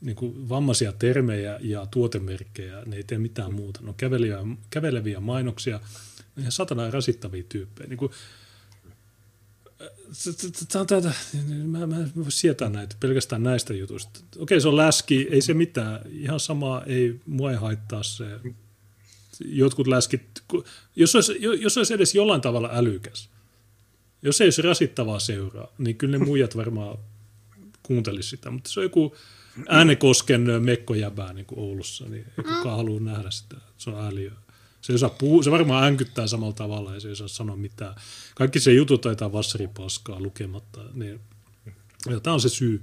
niin 0.00 0.16
kuin, 0.16 0.48
vammaisia 0.48 0.92
termejä 0.92 1.58
ja 1.62 1.86
tuotemerkkejä, 1.90 2.82
ne 2.86 2.96
ei 2.96 3.04
tee 3.04 3.18
mitään 3.18 3.54
muuta. 3.54 3.80
No 3.82 3.94
käveleviä, 3.96 4.38
käveleviä 4.70 5.20
mainoksia, 5.20 5.80
ne 6.36 6.50
satana 6.50 6.90
rasittavia 6.90 7.42
tyyppejä. 7.48 7.88
Niin 7.88 7.98
kuin, 7.98 8.12
Tämä 10.68 10.80
on 10.80 10.86
tätä, 10.86 11.12
mä, 11.64 11.86
mä 11.86 11.96
en 11.96 12.12
voi 12.16 12.32
sietää 12.32 12.68
näitä 12.68 12.96
pelkästään 13.00 13.42
näistä 13.42 13.74
jutuista. 13.74 14.20
Okei, 14.38 14.60
se 14.60 14.68
on 14.68 14.76
läski, 14.76 15.28
ei 15.30 15.42
se 15.42 15.54
mitään. 15.54 16.00
Ihan 16.10 16.40
sama, 16.40 16.82
ei, 16.86 17.20
mua 17.26 17.50
ei 17.50 17.56
haittaa 17.56 18.02
se. 18.02 18.24
Jotkut 19.44 19.86
läskit, 19.86 20.22
jos 20.96 21.14
olisi, 21.14 21.38
jos 21.40 21.76
olisi 21.76 21.94
edes 21.94 22.14
jollain 22.14 22.40
tavalla 22.40 22.70
älykäs, 22.72 23.28
jos 24.22 24.40
ei 24.40 24.46
olisi 24.46 24.62
rasittavaa 24.62 25.18
seuraa, 25.18 25.72
niin 25.78 25.96
kyllä 25.96 26.18
ne 26.18 26.24
muijat 26.24 26.56
varmaan 26.56 26.98
kuuntelisi 27.82 28.28
sitä. 28.28 28.50
Mutta 28.50 28.70
se 28.70 28.80
on 28.80 28.84
joku 28.84 29.16
äänekosken 29.68 30.46
mekkojäbää 30.60 31.32
niin 31.32 31.46
kuin 31.46 31.58
Oulussa, 31.58 32.04
niin 32.04 32.26
ei 32.38 32.44
kukaan 32.44 32.76
halua 32.76 33.00
nähdä 33.00 33.30
sitä. 33.30 33.56
Se 33.78 33.90
on 33.90 34.04
ääliö. 34.04 34.30
Se, 34.80 34.92
osaa 34.92 35.10
puu, 35.10 35.42
se 35.42 35.50
varmaan 35.50 35.84
änkyttää 35.84 36.26
samalla 36.26 36.52
tavalla 36.52 36.94
ja 36.94 37.00
se 37.00 37.08
ei 37.08 37.16
saa 37.16 37.28
sanoa 37.28 37.56
mitään. 37.56 37.94
Kaikki 38.34 38.60
se 38.60 38.72
jutut 38.72 39.00
taitaa 39.00 39.32
vassaripaskaa 39.32 40.20
lukematta. 40.20 40.80
Niin, 40.94 41.20
ja 42.10 42.20
tämä 42.20 42.34
on 42.34 42.40
se 42.40 42.48
syy. 42.48 42.82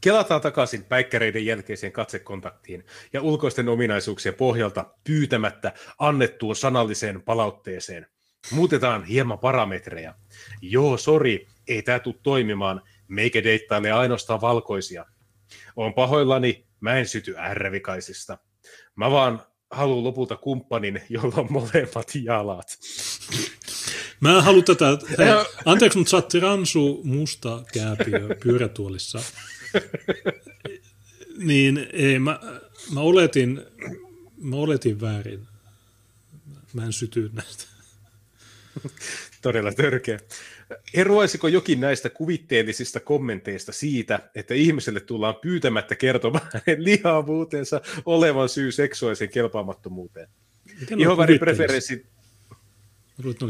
Kelataan 0.00 0.40
takaisin 0.40 0.84
päikkäreiden 0.84 1.46
jälkeiseen 1.46 1.92
katsekontaktiin 1.92 2.84
ja 3.12 3.22
ulkoisten 3.22 3.68
ominaisuuksien 3.68 4.34
pohjalta 4.34 4.94
pyytämättä 5.04 5.72
annettuun 5.98 6.56
sanalliseen 6.56 7.22
palautteeseen. 7.22 8.06
Muutetaan 8.50 9.04
hieman 9.04 9.38
parametreja. 9.38 10.14
Joo, 10.62 10.96
sori, 10.96 11.46
ei 11.68 11.82
tämä 11.82 11.98
tule 11.98 12.14
toimimaan. 12.22 12.82
Meikä 13.08 13.44
deittailee 13.44 13.92
ainoastaan 13.92 14.40
valkoisia. 14.40 15.06
On 15.76 15.94
pahoillani, 15.94 16.66
mä 16.80 16.96
en 16.96 17.08
syty 17.08 17.34
ärvikaisista. 17.38 18.38
Mä 18.96 19.10
vaan 19.10 19.42
haluan 19.70 20.04
lopulta 20.04 20.36
kumppanin, 20.36 21.02
jolla 21.08 21.34
on 21.36 21.46
molemmat 21.50 22.12
jalat. 22.22 22.78
Mä 24.20 24.36
en 24.36 24.44
halua 24.44 24.62
tätä, 24.62 24.98
hei, 25.18 25.28
anteeksi, 25.64 25.98
mutta 25.98 26.10
sä 26.10 26.16
oot 26.16 26.28
transu 26.28 27.00
musta 27.04 27.62
kääpiö 27.72 28.36
pyörätuolissa. 28.42 29.22
niin 31.38 31.86
ei, 31.92 32.18
mä, 32.18 32.40
mä, 32.94 33.00
oletin, 33.00 33.62
mä 34.38 34.56
oletin 34.56 35.00
väärin. 35.00 35.46
Mä 36.72 36.84
en 36.84 36.92
syty 36.92 37.30
näistä. 37.32 37.64
Todella 39.42 39.72
törkeä. 39.72 40.20
Eroaisiko 40.94 41.48
jokin 41.48 41.80
näistä 41.80 42.10
kuvitteellisista 42.10 43.00
kommenteista 43.00 43.72
siitä, 43.72 44.20
että 44.34 44.54
ihmiselle 44.54 45.00
tullaan 45.00 45.34
pyytämättä 45.34 45.94
kertomaan 45.94 46.46
hänen 46.66 46.84
lihavuutensa 46.84 47.80
olevan 48.04 48.48
syy 48.48 48.72
seksuaaliseen 48.72 49.30
kelpaamattomuuteen? 49.30 50.28
Ihoväripreferenssit 50.96 52.06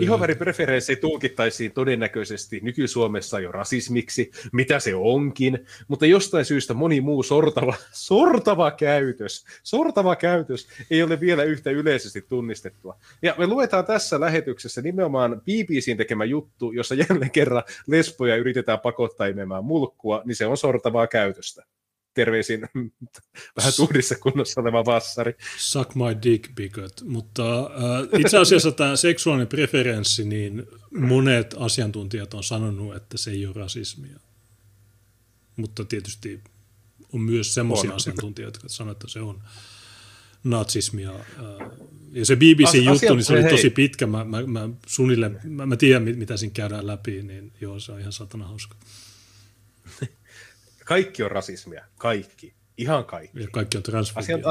Ihoväripreferenssi 0.00 0.96
tulkittaisiin 0.96 1.72
todennäköisesti 1.72 2.60
nyky-Suomessa 2.62 3.40
jo 3.40 3.52
rasismiksi, 3.52 4.30
mitä 4.52 4.80
se 4.80 4.94
onkin, 4.94 5.66
mutta 5.88 6.06
jostain 6.06 6.44
syystä 6.44 6.74
moni 6.74 7.00
muu 7.00 7.22
sortava, 7.22 7.74
sortava 7.92 8.70
käytös, 8.70 9.44
sortava 9.62 10.16
käytös 10.16 10.68
ei 10.90 11.02
ole 11.02 11.20
vielä 11.20 11.42
yhtä 11.42 11.70
yleisesti 11.70 12.22
tunnistettua. 12.22 12.96
Ja 13.22 13.34
me 13.38 13.46
luetaan 13.46 13.86
tässä 13.86 14.20
lähetyksessä 14.20 14.82
nimenomaan 14.82 15.40
BBCin 15.40 15.96
tekemä 15.96 16.24
juttu, 16.24 16.72
jossa 16.72 16.94
jälleen 16.94 17.30
kerran 17.30 17.62
lesboja 17.86 18.36
yritetään 18.36 18.80
pakottaa 18.80 19.26
imemään 19.26 19.64
mulkkua, 19.64 20.22
niin 20.24 20.36
se 20.36 20.46
on 20.46 20.56
sortavaa 20.56 21.06
käytöstä 21.06 21.64
terveisin 22.14 22.60
vähän 23.56 23.72
tuhdissa 23.76 24.14
kunnossa 24.14 24.60
oleva 24.60 24.84
vassari. 24.84 25.34
Suck 25.58 25.94
my 25.94 26.22
dick, 26.22 26.54
bigot. 26.54 27.02
Mutta 27.04 27.58
äh, 27.60 28.20
itse 28.20 28.38
asiassa 28.38 28.72
tämä 28.72 28.96
seksuaalinen 28.96 29.46
preferenssi, 29.48 30.24
niin 30.24 30.66
monet 30.90 31.54
asiantuntijat 31.58 32.34
on 32.34 32.44
sanonut, 32.44 32.96
että 32.96 33.18
se 33.18 33.30
ei 33.30 33.46
ole 33.46 33.54
rasismia. 33.54 34.20
Mutta 35.56 35.84
tietysti 35.84 36.40
on 37.12 37.20
myös 37.20 37.54
semmoisia 37.54 37.94
asiantuntijoita, 37.94 38.56
jotka 38.56 38.68
sanoo, 38.68 38.92
että 38.92 39.08
se 39.08 39.20
on 39.20 39.42
natsismia. 40.44 41.10
Ää, 41.12 41.70
Ja 42.12 42.24
se 42.26 42.36
BBC-juttu, 42.36 43.14
niin 43.14 43.24
se 43.24 43.32
oli 43.32 43.42
hei. 43.42 43.50
tosi 43.50 43.70
pitkä. 43.70 44.06
Mä, 44.06 44.24
mä, 44.24 44.42
mä 44.46 44.68
suunnilleen, 44.86 45.40
mä, 45.44 45.66
mä 45.66 45.76
tiedän, 45.76 46.02
mit- 46.02 46.18
mitä 46.18 46.36
siinä 46.36 46.52
käydään 46.52 46.86
läpi, 46.86 47.22
niin 47.22 47.52
joo, 47.60 47.80
se 47.80 47.92
on 47.92 48.00
ihan 48.00 48.12
satana 48.12 48.46
hauska. 48.46 48.76
Kaikki 50.90 51.22
on 51.22 51.30
rasismia. 51.30 51.84
Kaikki. 51.98 52.54
Ihan 52.76 53.04
kaikki. 53.04 53.40
Ja 53.40 53.48
kaikki 53.52 53.76
on 53.76 53.82
transfobia. 53.82 54.36
Asiant- 54.36 54.46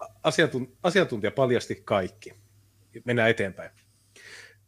a- 0.00 0.06
asiantun- 0.30 0.76
asiantuntija 0.82 1.30
paljasti 1.30 1.82
kaikki. 1.84 2.34
Mennään 3.04 3.30
eteenpäin. 3.30 3.70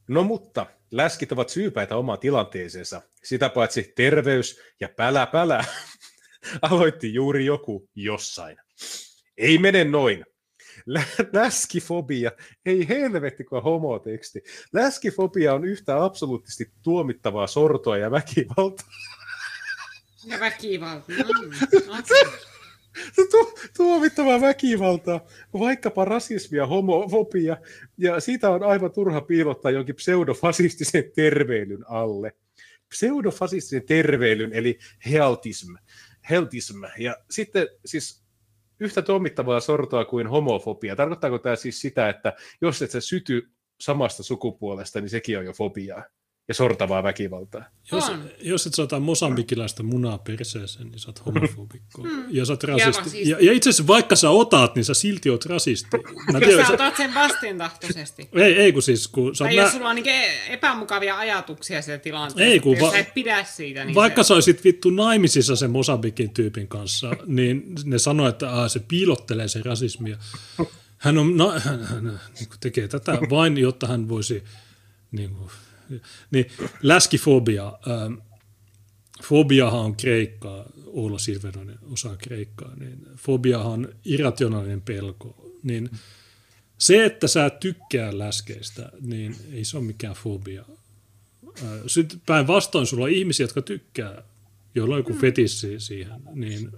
No 0.09 0.25
mutta, 0.25 0.67
läskit 0.91 1.33
ovat 1.33 1.49
syypäitä 1.49 1.97
omaan 1.97 2.19
tilanteeseensa. 2.19 3.03
Sitä 3.25 3.49
paitsi 3.49 3.93
terveys 3.97 4.61
ja 4.81 4.89
pälä 4.89 5.27
pälä 5.27 5.65
aloitti 6.71 7.15
juuri 7.15 7.45
joku 7.47 7.89
jossain. 7.95 8.57
Ei 9.37 9.59
mene 9.59 9.85
noin. 9.85 10.27
Lä- 10.87 11.05
Läskifobia, 11.33 12.33
ei 12.67 12.89
helvetti 12.89 13.45
kuin 13.45 13.63
homoteksti. 13.63 14.43
Läskifobia 14.73 15.55
on 15.55 15.65
yhtä 15.65 16.05
absoluuttisesti 16.05 16.73
tuomittavaa 16.83 17.47
sortoa 17.47 17.97
ja 17.99 18.11
väkivaltaa. 18.11 18.89
Ja 20.27 20.41
väkivalta. 20.41 21.05
Mm. 21.09 21.23
Tu- 23.31 23.59
tuomittavaa 23.77 24.41
väkivaltaa, 24.41 25.21
vaikkapa 25.59 26.05
rasismia, 26.05 26.67
homofobia, 26.67 27.57
ja 27.99 28.21
siitä 28.21 28.51
on 28.51 28.63
aivan 28.63 28.93
turha 28.93 29.21
piilottaa 29.21 29.71
jonkin 29.71 29.95
pseudofasistisen 29.95 31.05
terveilyn 31.15 31.85
alle. 31.89 32.33
Pseudofasistisen 32.89 33.87
terveilyn, 33.87 34.53
eli 34.53 34.79
healtism. 35.11 35.75
healtism. 36.31 36.85
Ja 36.99 37.17
sitten 37.31 37.69
siis 37.85 38.25
yhtä 38.81 39.03
tuomittavaa 39.03 39.61
sortoa 39.61 40.05
kuin 40.05 40.27
homofobia. 40.27 40.97
Tarkoittaako 40.97 41.39
tämä 41.39 41.57
siis 41.57 41.81
sitä, 41.81 42.09
että 42.09 42.33
jos 42.61 42.83
et 42.83 42.91
sä 42.91 43.01
syty 43.01 43.51
samasta 43.81 44.23
sukupuolesta, 44.23 45.01
niin 45.01 45.11
sekin 45.11 45.39
on 45.39 45.45
jo 45.45 45.53
fobiaa 45.53 46.05
ja 46.49 46.55
sortavaa 46.55 47.03
väkivaltaa? 47.03 47.65
Jos, 47.93 48.05
jos 48.43 48.67
et 48.67 48.75
saata 48.75 49.01
mosambikilaista 49.01 49.83
munaa 49.83 50.19
perseeseen, 50.19 50.89
niin 50.91 50.99
sä 50.99 51.09
oot 51.09 51.27
homofobikko. 51.27 52.03
Ja 52.31 52.45
sä 52.45 52.53
oot 52.53 52.63
Ja 52.63 52.69
rasisti. 52.69 52.99
rasisti. 52.99 53.31
Ja, 53.31 53.37
ja 53.41 53.53
itse 53.53 53.71
asiassa 53.71 53.87
vaikka 53.87 54.17
sä 54.17 54.31
otat, 54.31 54.75
niin 54.75 54.85
sä 54.85 54.95
silti 54.95 55.31
oot 55.31 55.47
rasisti. 55.47 55.89
Mä 56.33 56.39
Jos 56.39 56.49
tiedän, 56.49 56.65
sä 56.65 56.69
sä, 56.69 56.75
otat 56.75 56.97
sen 56.97 57.15
vastentahtoisesti. 57.15 58.29
ei, 58.33 58.55
ei 58.55 58.73
kun 58.73 58.83
siis, 58.83 59.09
kun 59.09 59.35
sä 59.37 59.45
Tai 59.45 59.57
nä- 59.57 59.63
jos 59.63 59.73
sulla 59.73 59.89
on 59.89 59.97
niin 59.97 60.31
epämukavia 60.49 61.19
ajatuksia 61.19 61.83
siitä 61.83 61.99
tilanteesta, 61.99 62.43
Ei, 62.53 62.61
kun 62.61 62.73
jos 62.73 62.83
va- 62.83 62.91
sä 62.91 62.99
et 62.99 63.15
pidä 63.15 63.45
siitä, 63.45 63.85
niin 63.85 63.95
Vaikka 63.95 64.23
se... 64.23 64.27
sä 64.29 64.35
olisit 64.35 64.65
vittu 64.65 64.91
naimisissa 64.91 65.57
sen 65.57 65.71
Mosambikin 65.71 66.31
tyypin 66.31 66.69
kanssa, 66.69 67.11
niin 67.27 67.75
ne 67.85 67.99
sanoo, 67.99 68.29
että 68.29 68.51
aa, 68.51 68.69
se 68.69 68.81
piilottelee 68.89 69.49
se 69.49 69.63
rasismia. 69.65 70.17
Hän, 70.99 71.19
on, 71.19 71.37
no, 71.37 71.51
hän, 71.61 71.85
hän 71.85 72.05
niin 72.05 72.49
kuin 72.49 72.61
tekee 72.61 72.89
tätä 72.89 73.13
vain, 73.31 73.59
jotta 73.59 73.87
hän 73.87 74.09
voisi... 74.09 74.45
Niin, 75.13 75.31
kuin, 75.31 75.51
niin 76.31 76.47
läskifobia. 76.83 77.79
Ähm, 77.89 78.15
fobiahan 79.23 79.81
on 79.81 79.97
kreikkaa, 79.97 80.65
Oula 80.87 81.19
Silvenoinen 81.19 81.79
osaa 81.93 82.17
kreikkaa, 82.17 82.77
niin 82.77 83.07
fobiahan 83.17 83.73
on 83.73 83.89
irrationaalinen 84.05 84.81
pelko. 84.81 85.53
Niin 85.63 85.91
se, 86.79 87.05
että 87.05 87.29
sä 87.29 87.51
tykkää 87.51 88.19
läskeistä, 88.19 88.93
niin 89.01 89.37
ei 89.53 89.65
se 89.65 89.77
ole 89.77 89.85
mikään 89.85 90.15
fobia. 90.15 90.65
Sitten 91.87 92.21
päinvastoin 92.27 92.87
sulla 92.87 93.05
on 93.05 93.11
ihmisiä, 93.11 93.45
jotka 93.45 93.63
tykkää, 93.63 94.23
joilla 94.75 94.95
on 94.95 94.99
joku 94.99 95.15
fetissi 95.15 95.81
siihen, 95.81 96.23
niin 96.35 96.71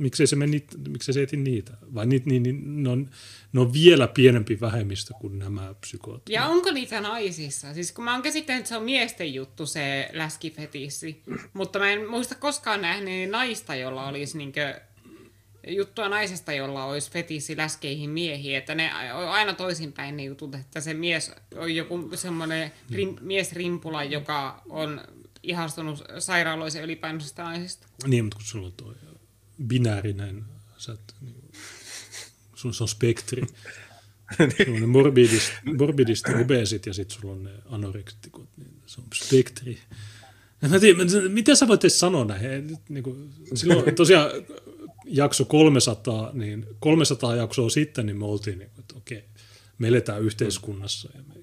miksei 0.00 0.26
se, 0.26 0.36
meni, 0.36 0.66
miksei 0.88 1.14
se 1.14 1.22
eti 1.22 1.36
niitä? 1.36 1.72
Vai 1.94 2.06
niitä, 2.06 2.30
niin, 2.30 2.42
niin, 2.42 2.82
ne, 2.82 2.90
on, 2.90 3.10
ne 3.52 3.60
on 3.60 3.72
vielä 3.72 4.08
pienempi 4.08 4.60
vähemmistö 4.60 5.14
kuin 5.20 5.38
nämä 5.38 5.74
psykoot. 5.80 6.28
Ja 6.28 6.46
onko 6.46 6.70
niitä 6.70 7.00
naisissa? 7.00 7.74
Siis 7.74 7.92
kun 7.92 8.04
mä 8.04 8.12
oon 8.12 8.22
käsittänyt, 8.22 8.60
että 8.60 8.68
se 8.68 8.76
on 8.76 8.82
miesten 8.82 9.34
juttu 9.34 9.66
se 9.66 10.10
läskifetissi, 10.12 11.22
mutta 11.52 11.78
mä 11.78 11.90
en 11.90 12.10
muista 12.10 12.34
koskaan 12.34 12.82
nähneeni 12.82 13.32
naista, 13.32 13.74
jolla 13.74 14.08
olisi 14.08 14.38
niinkö 14.38 14.80
juttua 15.66 16.08
naisesta, 16.08 16.52
jolla 16.52 16.84
olisi 16.84 17.10
fetissi 17.10 17.56
läskeihin 17.56 18.10
miehiin, 18.10 18.56
että 18.56 18.74
ne 18.74 19.14
on 19.14 19.28
aina 19.28 19.54
toisinpäin 19.54 20.16
ne 20.16 20.24
jutut, 20.24 20.54
että 20.54 20.80
se 20.80 20.94
mies 20.94 21.32
on 21.56 21.74
joku 21.74 22.10
semmoinen 22.14 22.72
rim, 22.90 23.16
miesrimpula, 23.20 24.04
joka 24.04 24.62
on 24.68 25.00
ihastunut 25.42 26.04
sairaaloisen 26.18 26.84
ylipainoisesta 26.84 27.42
naisesta. 27.42 27.86
Niin, 28.06 28.24
mutta 28.24 28.36
kun 28.36 28.46
sulla 28.46 28.66
on 28.66 28.72
tuo 28.72 28.94
binäärinen, 29.66 30.44
sä 30.78 30.92
et, 30.92 31.14
sun, 32.54 32.74
se 32.74 32.84
on 32.84 32.88
spektri. 32.88 33.42
Sulla 34.36 34.74
on 34.74 34.80
ne 34.80 34.86
morbidist, 34.86 35.52
morbidist 35.78 36.24
obesit 36.40 36.86
ja 36.86 36.94
sitten 36.94 37.20
sulla 37.20 37.34
on 37.34 37.42
ne 37.42 37.50
anorektikot, 37.66 38.48
niin 38.56 38.82
se 38.86 39.00
on 39.00 39.06
spektri. 39.14 39.78
Mä 40.68 40.80
tiedän, 40.80 41.32
mitä 41.32 41.54
sä 41.54 41.68
voit 41.68 41.84
edes 41.84 42.00
sanoa 42.00 42.24
näihin? 42.24 42.78
Niin 42.88 43.04
kuin, 43.04 43.30
silloin 43.54 43.94
tosiaan 43.94 44.30
jakso 45.04 45.44
300, 45.44 46.30
niin 46.32 46.66
300 46.80 47.36
jaksoa 47.36 47.70
sitten, 47.70 48.06
niin 48.06 48.18
me 48.18 48.24
oltiin, 48.24 48.58
niin 48.58 48.70
kuin, 48.70 48.80
että 48.80 48.94
okei, 48.96 49.24
me 49.78 49.88
eletään 49.88 50.22
yhteiskunnassa. 50.22 51.08
Ja 51.14 51.20
me, 51.28 51.34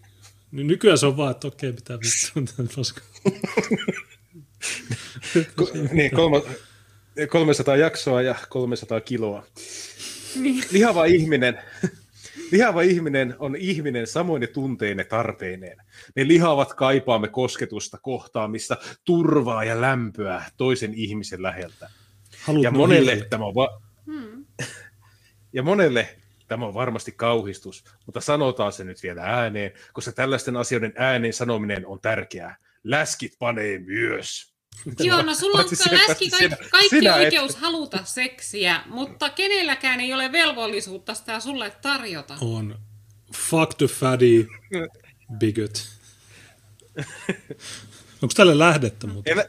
niin 0.52 0.68
nykyään 0.68 0.98
se 0.98 1.06
on 1.06 1.18
vaan, 1.18 1.32
että 1.32 1.48
okei, 1.48 1.74
pitää 1.74 1.98
vittu. 1.98 2.54
tämän 2.56 2.72
paskaa. 2.76 3.04
Niin, 5.92 6.12
kolma, 6.12 6.42
300 7.30 7.76
jaksoa 7.76 8.22
ja 8.22 8.36
300 8.50 9.02
kiloa. 9.02 9.44
Lihava 10.72 11.06
ihminen, 11.06 11.60
lihava 12.52 12.82
ihminen 12.82 13.36
on 13.40 13.56
ihminen 13.56 14.08
samoin 14.08 14.48
tunteine 14.54 15.04
tarpeineen. 15.04 15.78
Me 16.16 16.28
lihavat 16.28 16.74
kaipaamme 16.74 17.28
kosketusta, 17.28 17.98
kohtaamista, 18.02 18.78
turvaa 19.06 19.64
ja 19.64 19.82
lämpöä 19.82 20.44
toisen 20.58 20.94
ihmisen 20.94 21.44
läheltä. 21.44 21.90
Haluat 22.44 22.64
Ja 22.64 22.72
monelle, 22.72 23.12
hiilet? 23.12 23.30
tämä 23.30 23.46
on 23.46 23.56
va- 23.56 23.82
ja 25.54 25.64
monelle 25.64 26.10
tämä 26.48 26.66
on 26.66 26.74
varmasti 26.74 27.12
kauhistus, 27.12 27.84
mutta 28.06 28.22
sanotaan 28.22 28.74
se 28.74 28.84
nyt 28.84 29.04
vielä 29.04 29.22
ääneen, 29.24 29.72
koska 29.94 30.12
tällaisten 30.12 30.58
asioiden 30.58 30.94
ääneen 30.96 31.34
sanominen 31.34 31.86
on 31.86 32.02
tärkeää. 32.02 32.56
Läskit 32.84 33.34
panee 33.40 33.80
myös. 33.80 34.57
Joo, 35.00 35.22
no 35.22 35.36
sulla 35.36 35.58
on 35.60 35.66
läski 35.66 35.76
sinä- 35.76 36.00
kaikki, 36.08 36.70
kaikki 36.72 36.90
sinä 36.90 37.16
et- 37.18 37.26
oikeus 37.26 37.56
haluta 37.56 38.00
seksiä, 38.04 38.82
mutta 38.86 39.30
kenelläkään 39.30 40.00
ei 40.00 40.14
ole 40.14 40.32
velvollisuutta 40.32 41.14
sitä 41.14 41.40
sulle 41.40 41.70
tarjota. 41.82 42.38
on 42.42 42.80
fuck 43.36 43.74
the 43.78 43.88
fatty 43.88 44.48
bigot. 45.38 45.88
Onko 48.22 48.34
tälle 48.36 48.60
lähdettä? 48.60 49.08
Mutta? 49.08 49.32
Elä... 49.32 49.46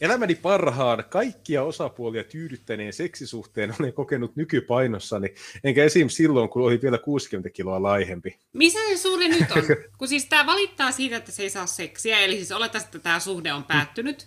Elämäni 0.00 0.34
parhaan 0.34 1.04
kaikkia 1.08 1.62
osapuolia 1.62 2.24
tyydyttäneen 2.24 2.92
seksisuhteen 2.92 3.74
olen 3.80 3.92
kokenut 3.92 4.36
nykypainossani, 4.36 5.34
enkä 5.64 5.84
esim. 5.84 6.08
silloin, 6.08 6.48
kun 6.48 6.62
oli 6.62 6.82
vielä 6.82 6.98
60 6.98 7.50
kiloa 7.50 7.82
laihempi. 7.82 8.38
Missä 8.52 8.78
se 8.88 8.96
suhde 8.96 9.28
nyt 9.28 9.50
on? 9.50 9.62
Kun 9.98 10.08
siis 10.08 10.26
tämä 10.26 10.46
valittaa 10.46 10.92
siitä, 10.92 11.16
että 11.16 11.32
se 11.32 11.42
ei 11.42 11.50
saa 11.50 11.66
seksiä, 11.66 12.18
eli 12.18 12.36
siis 12.36 12.52
olettaisiin, 12.52 12.88
että 12.88 12.98
tämä 12.98 13.20
suhde 13.20 13.52
on 13.52 13.64
päättynyt, 13.64 14.26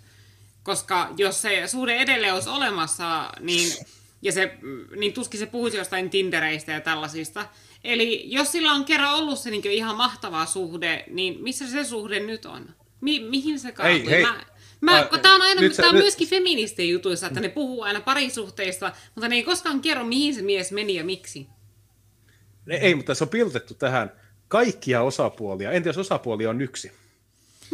koska 0.63 1.13
jos 1.17 1.41
se 1.41 1.67
suhde 1.67 1.95
edelleen 1.97 2.33
olisi 2.33 2.49
olemassa, 2.49 3.31
niin, 3.39 3.85
ja 4.21 4.31
se, 4.31 4.57
niin 4.95 5.13
tuskin 5.13 5.39
se 5.39 5.45
puhuisi 5.45 5.77
jostain 5.77 6.09
Tindereistä 6.09 6.71
ja 6.71 6.81
tällaisista. 6.81 7.45
Eli 7.83 8.23
jos 8.31 8.51
sillä 8.51 8.71
on 8.71 8.85
kerran 8.85 9.15
ollut 9.15 9.39
se 9.39 9.49
niin 9.49 9.65
ihan 9.65 9.97
mahtava 9.97 10.45
suhde, 10.45 11.05
niin 11.09 11.43
missä 11.43 11.67
se 11.67 11.83
suhde 11.83 12.19
nyt 12.19 12.45
on? 12.45 12.75
Mi- 13.01 13.29
mihin 13.29 13.59
se 13.59 13.71
kaatui? 13.71 13.99
Hei, 13.99 14.09
hei. 14.09 14.21
Mä, 14.21 14.45
mä, 14.81 15.07
kun 15.09 15.19
tää 15.19 15.35
on, 15.35 15.41
aina, 15.41 15.61
nyt 15.61 15.73
sä- 15.73 15.81
tää 15.83 15.89
on 15.89 15.95
nyt- 15.95 16.03
myöskin 16.03 16.27
feministien 16.27 16.89
jutuissa, 16.89 17.27
että 17.27 17.39
ne 17.39 17.49
puhuu 17.49 17.81
aina 17.81 18.01
parisuhteista, 18.01 18.91
mutta 19.15 19.27
ne 19.27 19.35
ei 19.35 19.43
koskaan 19.43 19.81
kerro, 19.81 20.03
mihin 20.03 20.35
se 20.35 20.41
mies 20.41 20.71
meni 20.71 20.95
ja 20.95 21.03
miksi. 21.03 21.47
Ei, 22.67 22.95
mutta 22.95 23.15
se 23.15 23.23
on 23.23 23.29
piltettu 23.29 23.73
tähän 23.73 24.11
kaikkia 24.47 25.01
osapuolia. 25.01 25.71
Entä 25.71 25.89
jos 25.89 25.97
osapuoli 25.97 26.45
on 26.45 26.61
yksi? 26.61 26.91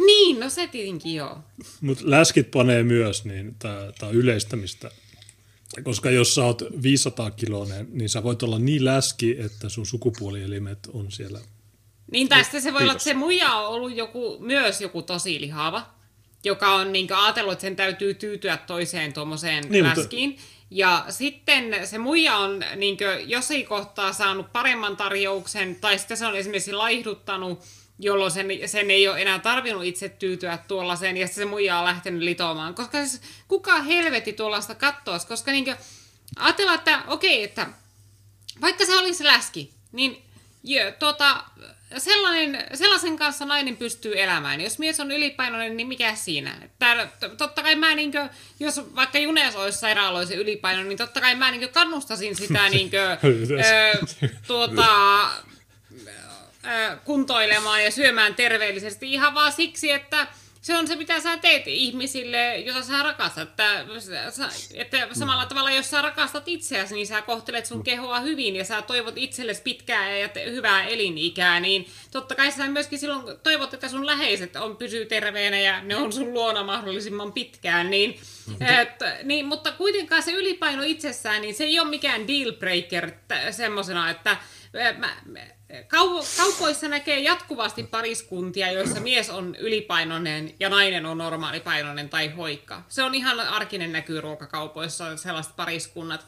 Niin, 0.06 0.40
no 0.40 0.50
se 0.50 0.66
tietenkin 0.66 1.14
joo. 1.14 1.38
Mutta 1.80 2.02
läskit 2.06 2.50
panee 2.50 2.82
myös, 2.82 3.24
niin 3.24 3.54
tämä 3.98 4.10
yleistämistä. 4.12 4.90
Koska 5.82 6.10
jos 6.10 6.34
sä 6.34 6.44
oot 6.44 6.62
500 6.82 7.30
kiloinen, 7.30 7.88
niin 7.92 8.08
sä 8.08 8.22
voit 8.22 8.42
olla 8.42 8.58
niin 8.58 8.84
läski, 8.84 9.36
että 9.38 9.68
sun 9.68 9.86
sukupuolielimet 9.86 10.78
on 10.92 11.12
siellä. 11.12 11.40
Niin, 12.10 12.28
tai 12.28 12.44
sitten 12.44 12.62
se 12.62 12.72
voi 12.72 12.82
olla, 12.82 12.92
että 12.92 13.04
Kiitos. 13.04 13.20
se 13.20 13.26
muija 13.26 13.54
on 13.54 13.66
ollut 13.74 13.96
joku, 13.96 14.38
myös 14.40 14.80
joku 14.80 15.02
tosi 15.02 15.40
lihava, 15.40 15.94
joka 16.44 16.74
on 16.74 16.92
niin 16.92 17.12
ajatellut, 17.12 17.52
että 17.52 17.62
sen 17.62 17.76
täytyy 17.76 18.14
tyytyä 18.14 18.56
toiseen 18.56 19.12
tuommoiseen 19.12 19.62
Niin, 19.62 19.72
niin, 19.72 19.84
mutta- 19.84 20.00
läskiin. 20.00 20.38
Ja 20.70 21.04
sitten 21.08 21.86
se 21.86 21.98
muija 21.98 22.36
on 22.36 22.64
niin 22.76 22.98
jossain 23.26 23.66
kohtaa 23.66 24.12
saanut 24.12 24.52
paremman 24.52 24.96
tarjouksen, 24.96 25.76
tai 25.76 25.98
sitten 25.98 26.16
se 26.16 26.26
on 26.26 26.36
esimerkiksi 26.36 26.72
laihduttanut, 26.72 27.60
jolloin 27.98 28.30
sen, 28.30 28.46
sen 28.66 28.90
ei 28.90 29.08
ole 29.08 29.22
enää 29.22 29.38
tarvinnut 29.38 29.84
itse 29.84 30.08
tyytyä 30.08 30.58
tuollaiseen, 30.68 31.16
ja 31.16 31.28
se 31.28 31.44
muija 31.44 31.78
on 31.78 31.84
lähtenyt 31.84 32.22
litomaan. 32.22 32.74
Koska 32.74 33.06
siis 33.06 33.22
kuka 33.48 33.82
helvetti 33.82 34.32
tuollaista 34.32 34.74
kattoisi, 34.74 35.26
koska 35.26 35.52
niin 35.52 35.64
kuin, 35.64 35.76
ajatellaan, 36.36 36.78
että 36.78 37.02
okei, 37.06 37.42
että 37.44 37.66
vaikka 38.60 38.86
se 38.86 38.96
olisi 38.96 39.24
läski, 39.24 39.70
niin 39.92 40.22
jo, 40.64 40.80
tota, 40.98 41.44
sellainen, 41.98 42.66
sellaisen 42.74 43.16
kanssa 43.16 43.44
nainen 43.44 43.76
pystyy 43.76 44.20
elämään. 44.20 44.60
Jos 44.60 44.78
mies 44.78 45.00
on 45.00 45.10
ylipainoinen, 45.10 45.76
niin 45.76 45.86
mikä 45.86 46.14
siinä? 46.14 46.54
Tää, 46.78 47.08
totta 47.38 47.62
kai 47.62 47.76
mä, 47.76 47.94
niin 47.94 48.12
kuin, 48.12 48.30
jos 48.60 48.80
vaikka 48.94 49.18
Junes 49.18 49.56
olisi 49.56 49.78
sairaaloisen 49.78 50.38
ylipainoinen, 50.38 50.88
niin 50.88 50.98
totta 50.98 51.20
kai 51.20 51.34
mä 51.34 51.50
niin 51.50 51.68
kannustasin 51.68 52.36
sitä 52.36 52.68
niin 52.70 52.90
kuin, 52.90 53.00
ö, 53.00 54.28
tuota, 54.46 54.86
kuntoilemaan 57.04 57.84
ja 57.84 57.90
syömään 57.90 58.34
terveellisesti 58.34 59.12
ihan 59.12 59.34
vaan 59.34 59.52
siksi, 59.52 59.90
että 59.90 60.26
se 60.64 60.76
on 60.76 60.86
se, 60.86 60.96
mitä 60.96 61.20
sä 61.20 61.36
teet 61.36 61.66
ihmisille, 61.66 62.56
jota 62.58 62.82
sä 62.82 63.02
rakastat. 63.02 63.48
Että, 63.48 63.84
että 64.74 65.08
samalla 65.12 65.46
tavalla, 65.46 65.70
jos 65.70 65.90
sä 65.90 66.02
rakastat 66.02 66.48
itseäsi, 66.48 66.94
niin 66.94 67.06
sä 67.06 67.22
kohtelet 67.22 67.66
sun 67.66 67.84
kehoa 67.84 68.20
hyvin 68.20 68.56
ja 68.56 68.64
sä 68.64 68.82
toivot 68.82 69.18
itsellesi 69.18 69.62
pitkää 69.62 70.18
ja 70.18 70.28
hyvää 70.50 70.84
elinikää, 70.84 71.60
niin 71.60 71.86
totta 72.10 72.34
kai 72.34 72.52
sä 72.52 72.68
myöskin 72.68 72.98
silloin 72.98 73.38
toivot, 73.42 73.74
että 73.74 73.88
sun 73.88 74.06
läheiset 74.06 74.56
on, 74.56 74.76
pysyy 74.76 75.06
terveenä 75.06 75.60
ja 75.60 75.82
ne 75.82 75.96
on 75.96 76.12
sun 76.12 76.34
luona 76.34 76.62
mahdollisimman 76.62 77.32
pitkään. 77.32 77.90
Niin, 77.90 78.20
et, 78.60 79.22
niin, 79.22 79.46
mutta 79.46 79.72
kuitenkaan 79.72 80.22
se 80.22 80.32
ylipaino 80.32 80.82
itsessään, 80.82 81.42
niin 81.42 81.54
se 81.54 81.64
ei 81.64 81.80
ole 81.80 81.88
mikään 81.88 82.28
deal 82.28 82.52
breaker 82.52 83.10
semmoisena, 83.50 84.10
että 84.10 84.36
mä, 84.98 85.16
kaupoissa 86.46 86.88
näkee 86.88 87.20
jatkuvasti 87.20 87.82
pariskuntia, 87.82 88.72
joissa 88.72 89.00
mies 89.00 89.30
on 89.30 89.56
ylipainoinen 89.56 90.54
ja 90.60 90.68
nainen 90.68 91.06
on 91.06 91.18
normaalipainoinen 91.18 92.08
tai 92.08 92.28
hoikka. 92.28 92.82
Se 92.88 93.02
on 93.02 93.14
ihan 93.14 93.40
arkinen 93.40 93.92
näkyy 93.92 94.20
ruokakaupoissa 94.20 95.16
sellaiset 95.16 95.56
pariskunnat. 95.56 96.26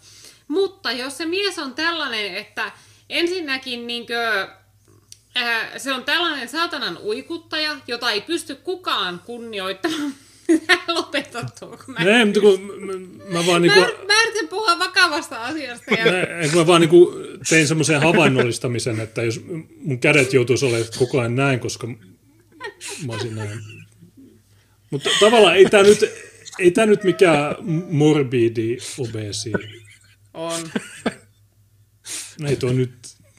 Mutta 0.48 0.92
jos 0.92 1.18
se 1.18 1.26
mies 1.26 1.58
on 1.58 1.74
tällainen, 1.74 2.36
että 2.36 2.72
ensinnäkin 3.08 3.86
niinkö, 3.86 4.48
äh, 5.36 5.70
se 5.76 5.92
on 5.92 6.04
tällainen 6.04 6.48
saatanan 6.48 6.98
uikuttaja, 7.02 7.76
jota 7.86 8.10
ei 8.10 8.20
pysty 8.20 8.54
kukaan 8.54 9.20
kunnioittamaan 9.26 10.14
Lopeta 10.94 11.46
tuo. 11.60 11.78
Mä... 11.86 12.04
Nee, 12.04 12.24
mutta 12.24 12.40
kun 12.40 12.60
mä, 12.60 12.92
mä 13.38 13.46
vaan 13.46 13.62
niinku... 13.62 13.80
Mä, 13.80 13.86
mä 13.86 14.22
yritän 14.22 14.48
puhua 14.48 14.78
vakavasta 14.78 15.44
asiasta. 15.44 15.94
Ja... 15.94 16.04
Mä, 16.04 16.56
mä 16.56 16.66
vaan 16.66 16.80
niinku 16.80 17.12
tein 17.48 17.68
semmoisen 17.68 18.00
havainnollistamisen, 18.00 19.00
että 19.00 19.22
jos 19.22 19.40
mun 19.76 19.98
kädet 19.98 20.32
joutuisi 20.32 20.64
olemaan 20.64 20.90
koko 20.98 21.20
ajan 21.20 21.36
näin, 21.36 21.60
koska 21.60 21.86
mä 23.06 23.12
olisin 23.12 23.36
näin. 23.36 23.60
Mutta 24.90 25.10
tavallaan 25.20 25.56
ei 25.56 25.64
tämä 25.64 25.82
nyt, 25.82 26.04
ei 26.58 26.70
tää 26.70 26.86
nyt 26.86 27.04
mikään 27.04 27.56
morbidi 27.90 28.76
obesi. 28.98 29.52
On. 30.34 30.70
Ei 32.46 32.56
tuo 32.56 32.72
nyt 32.72 32.92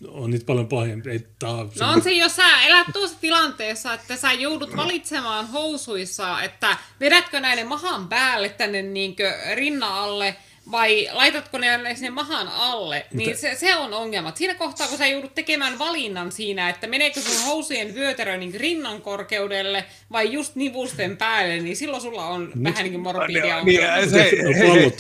on 0.08 0.32
niitä 0.32 0.46
paljon 0.46 0.68
pahempi. 0.68 1.10
Ei, 1.10 1.28
tää 1.40 1.50
on 1.50 1.72
no 1.80 1.92
on 1.92 2.02
se, 2.02 2.12
jos 2.12 2.36
sä 2.36 2.62
elät 2.62 2.88
tuossa 2.94 3.18
tilanteessa, 3.22 3.94
että 3.94 4.16
sä 4.16 4.34
joudut 4.34 4.78
valitsemaan 4.78 5.48
housuissa, 5.48 6.42
että 6.42 6.78
vedätkö 7.00 7.40
näiden 7.40 7.68
mahan 7.68 8.08
päälle 8.08 8.50
tänne 8.50 8.82
niinkö 8.82 9.34
rinna 9.56 10.04
alle, 10.04 10.36
vai 10.72 11.10
laitatko 11.12 11.58
ne 11.58 11.96
sinne 11.96 12.10
mahan 12.10 12.48
alle, 12.48 13.06
niin 13.14 13.38
se, 13.38 13.56
se 13.56 13.76
on 13.76 13.94
ongelma. 13.94 14.32
Siinä 14.36 14.56
kohtaa, 14.56 14.88
kun 14.88 14.98
sä 14.98 15.08
joudut 15.08 15.36
tekemään 15.36 15.80
valinnan 15.80 16.32
siinä, 16.32 16.70
että 16.70 16.88
meneekö 16.88 17.22
sun 17.22 17.46
housujen 17.46 17.96
vyötärö 17.96 18.38
niin 18.38 18.54
rinnan 18.54 19.02
korkeudelle 19.02 19.86
vai 20.12 20.32
just 20.32 20.56
nivusten 20.56 21.18
päälle, 21.18 21.58
niin 21.60 21.76
silloin 21.76 22.02
sulla 22.02 22.26
on 22.26 22.52
Nyt... 22.56 22.64
vähän 22.64 22.84
niin 22.84 22.92
kuin 22.92 23.04
morbidia 23.04 23.64
niin, 23.64 23.82
niin, 23.82 24.10
se, 24.10 24.24
hei, 24.24 24.44
hei, 24.44 24.54
hei, 24.54 24.92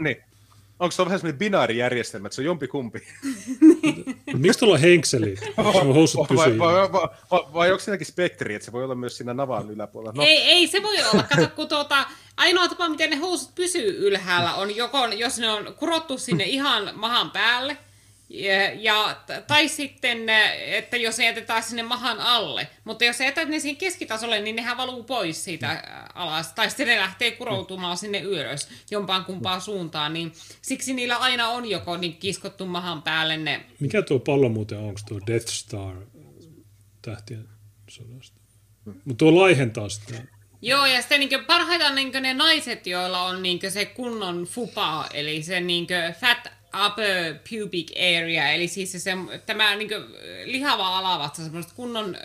niin. 0.00 0.16
Onko 0.84 0.92
se 0.92 1.04
vähän 1.04 1.18
semmoinen 1.18 1.38
binaarijärjestelmä, 1.38 2.26
että 2.26 2.34
se 2.34 2.40
on 2.40 2.46
jompi 2.46 2.68
kumpi? 2.68 3.02
Miksi 4.36 4.58
tuolla 4.58 4.78
henkseli? 4.78 5.34
housut 5.94 6.28
vai, 6.36 6.58
vai, 6.58 6.92
vai, 6.92 7.08
vai, 7.30 7.40
vai 7.54 7.70
onko 7.70 7.80
siinäkin 7.80 8.06
spektri, 8.06 8.54
että 8.54 8.64
se 8.64 8.72
voi 8.72 8.84
olla 8.84 8.94
myös 8.94 9.16
siinä 9.16 9.34
navan 9.34 9.70
yläpuolella? 9.70 10.12
No. 10.16 10.22
Ei, 10.22 10.42
ei 10.42 10.66
se 10.66 10.82
voi 10.82 10.96
olla. 11.12 11.22
Kato, 11.22 11.48
kun 11.56 11.68
tuota, 11.68 12.06
ainoa 12.36 12.68
tapa, 12.68 12.88
miten 12.88 13.10
ne 13.10 13.16
housut 13.16 13.54
pysyy 13.54 14.08
ylhäällä, 14.08 14.54
on 14.54 14.76
joko, 14.76 15.06
jos 15.06 15.38
ne 15.38 15.50
on 15.50 15.74
kurottu 15.78 16.18
sinne 16.18 16.44
ihan 16.44 16.90
mahan 16.94 17.30
päälle, 17.30 17.76
ja, 18.34 18.72
ja, 18.72 19.16
tai 19.46 19.68
sitten, 19.68 20.28
että 20.66 20.96
jos 20.96 21.16
se 21.16 21.24
jätetään 21.24 21.62
sinne 21.62 21.82
mahan 21.82 22.20
alle. 22.20 22.68
Mutta 22.84 23.04
jos 23.04 23.20
jätät 23.20 23.48
ne 23.48 23.60
siihen 23.60 23.76
keskitasolle, 23.76 24.40
niin 24.40 24.56
nehän 24.56 24.76
valuu 24.76 25.02
pois 25.02 25.44
siitä 25.44 25.82
alas. 26.14 26.52
Tai 26.52 26.68
sitten 26.70 26.86
ne 26.86 26.96
lähtee 26.96 27.30
kuroutumaan 27.30 27.96
sinne 27.96 28.20
ylös 28.20 28.68
jompaan 28.90 29.24
kumpaan 29.24 29.60
suuntaan. 29.60 30.12
Niin 30.12 30.32
siksi 30.62 30.94
niillä 30.94 31.16
aina 31.16 31.48
on 31.48 31.70
joko 31.70 31.96
niin 31.96 32.16
kiskottu 32.16 32.66
mahan 32.66 33.02
päälle 33.02 33.36
ne. 33.36 33.66
Mikä 33.80 34.02
tuo 34.02 34.18
pallo 34.18 34.48
muuten 34.48 34.78
on? 34.78 34.84
Onko 34.84 35.00
tuo 35.08 35.20
Death 35.26 35.48
Star 35.48 35.96
tähtien 37.02 37.48
sodasta? 37.90 38.40
Mutta 38.84 39.18
tuo 39.18 39.40
laihentaa 39.40 39.88
sitä. 39.88 40.14
Joo, 40.62 40.86
ja 40.86 41.00
sitten 41.00 41.20
niin 41.20 41.44
parhaita 41.46 41.90
niin 41.90 42.12
ne 42.20 42.34
naiset, 42.34 42.86
joilla 42.86 43.22
on 43.22 43.42
niin 43.42 43.60
se 43.68 43.84
kunnon 43.86 44.44
fupa, 44.44 45.06
eli 45.12 45.42
se 45.42 45.60
niin 45.60 45.86
fat 46.20 46.52
upper 46.86 47.34
pubic 47.50 47.90
area, 47.96 48.50
eli 48.50 48.68
siis 48.68 48.92
se, 48.92 48.98
se 48.98 49.16
tämä 49.46 49.76
niin 49.76 49.88
kuin, 49.88 50.02
lihava 50.44 50.98
alavatsa, 50.98 51.42
semmoiset 51.42 51.72
kunnon 51.72 52.16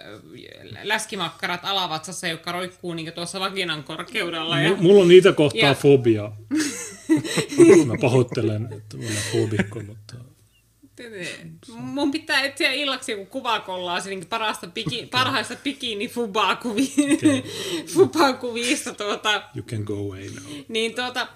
läskimakkarat 0.84 1.59
alavatsassa, 1.63 2.27
joka 2.27 2.51
roikkuu 2.51 2.93
niin 2.93 3.13
tuossa 3.13 3.39
vaginan 3.39 3.84
korkeudella. 3.84 4.61
Ja... 4.61 4.76
mulla 4.76 5.01
on 5.01 5.07
niitä 5.07 5.34
kohtaa 5.34 5.69
ja... 5.69 5.76
fobia. 5.76 6.31
Mä 7.85 7.93
pahoittelen, 8.01 8.69
että 8.77 8.97
mä 8.97 9.03
olen 9.03 9.17
fobikko, 9.31 9.80
mutta... 9.80 10.15
Mun 11.67 12.11
pitää 12.11 12.41
etsiä 12.41 12.71
illaksi 12.71 13.11
joku 13.11 13.26
kuvakollaa 13.26 13.99
niin 13.99 14.26
parasta 14.26 14.67
piki, 14.67 15.05
parhaista 15.11 15.53
bikini-fubaa-kuvista. 15.53 17.03
Fubaa 17.93 18.34
tuota. 18.97 19.43
You 19.55 19.65
can 19.65 19.84
go 19.84 19.93
away 19.93 20.30
now. 20.30 20.53
Niin 20.67 20.95
tuota, 20.95 21.27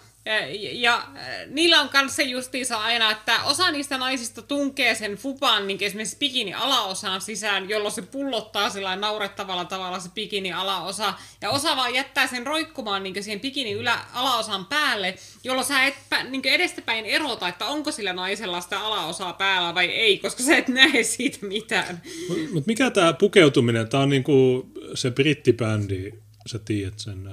ja, 0.71 1.07
niillä 1.47 1.81
on 1.81 1.89
kanssa 1.89 2.21
justiinsa 2.21 2.77
aina, 2.77 3.11
että 3.11 3.43
osa 3.43 3.71
niistä 3.71 3.97
naisista 3.97 4.41
tunkee 4.41 4.95
sen 4.95 5.15
fupan 5.15 5.67
niin 5.67 5.83
esimerkiksi 5.83 6.17
bikini 6.17 6.53
alaosaan 6.53 7.21
sisään, 7.21 7.69
jolloin 7.69 7.93
se 7.93 8.01
pullottaa 8.01 8.69
sillä 8.69 8.95
naurettavalla 8.95 9.65
tavalla 9.65 9.99
se 9.99 10.09
bikini 10.09 10.53
alaosa. 10.53 11.13
Ja 11.41 11.49
osa 11.49 11.75
vaan 11.75 11.93
jättää 11.93 12.27
sen 12.27 12.47
roikkumaan 12.47 13.03
niin 13.03 13.23
siihen 13.23 13.39
bikini 13.39 13.71
ylä, 13.71 13.99
alaosan 14.13 14.65
päälle, 14.65 15.15
jolloin 15.43 15.67
sä 15.67 15.83
et 15.83 15.95
niin 16.29 16.47
edestäpäin 16.47 17.05
erota, 17.05 17.47
että 17.47 17.65
onko 17.65 17.91
sillä 17.91 18.13
naisella 18.13 18.61
sitä 18.61 18.79
alaosaa 18.79 19.33
päällä 19.33 19.75
vai 19.75 19.85
ei, 19.85 20.17
koska 20.17 20.43
sä 20.43 20.57
et 20.57 20.67
näe 20.67 21.03
siitä 21.03 21.45
mitään. 21.45 22.01
Mutta 22.29 22.53
mut 22.53 22.67
mikä 22.67 22.91
tämä 22.91 23.13
pukeutuminen, 23.13 23.89
tämä 23.89 24.03
on 24.03 24.09
niinku 24.09 24.65
se 24.93 25.11
brittibändi, 25.11 26.11
sä 26.45 26.59
tiedät 26.59 26.99
sen 26.99 27.29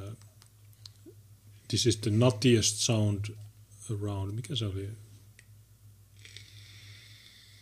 This 1.71 1.87
is 1.87 1.97
the 1.97 2.11
nuttiest 2.11 2.77
sound 2.77 3.25
around. 3.91 4.33
Mikä 4.33 4.55
se 4.55 4.67
oli? 4.67 4.89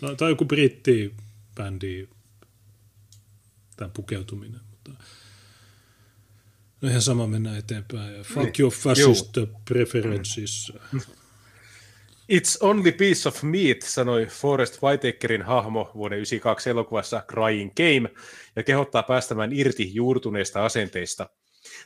Tai, 0.01 0.17
tai 0.17 0.31
joku 0.31 0.45
brittibändi, 0.45 2.09
tämä 3.77 3.89
pukeutuminen. 3.89 4.61
Mutta 4.71 5.05
no 6.81 6.89
ihan 6.89 7.03
sama 7.03 7.27
mennään 7.27 7.59
eteenpäin. 7.59 8.23
Fuck 8.23 8.37
niin. 8.37 8.53
your 8.59 8.73
fascist 8.73 9.37
Juu. 9.37 9.47
preferences. 9.65 10.73
It's 12.33 12.59
only 12.61 12.93
piece 12.93 13.29
of 13.29 13.43
meat, 13.43 13.83
sanoi 13.83 14.27
Forrest 14.27 14.83
Whitakerin 14.83 15.43
hahmo 15.43 15.91
vuoden 15.95 16.19
1992 16.19 16.71
elokuvassa 16.71 17.23
Crying 17.31 17.71
Game, 17.77 18.11
ja 18.57 18.63
kehottaa 18.63 19.03
päästämään 19.03 19.53
irti 19.53 19.95
juurtuneista 19.95 20.65
asenteista– 20.65 21.29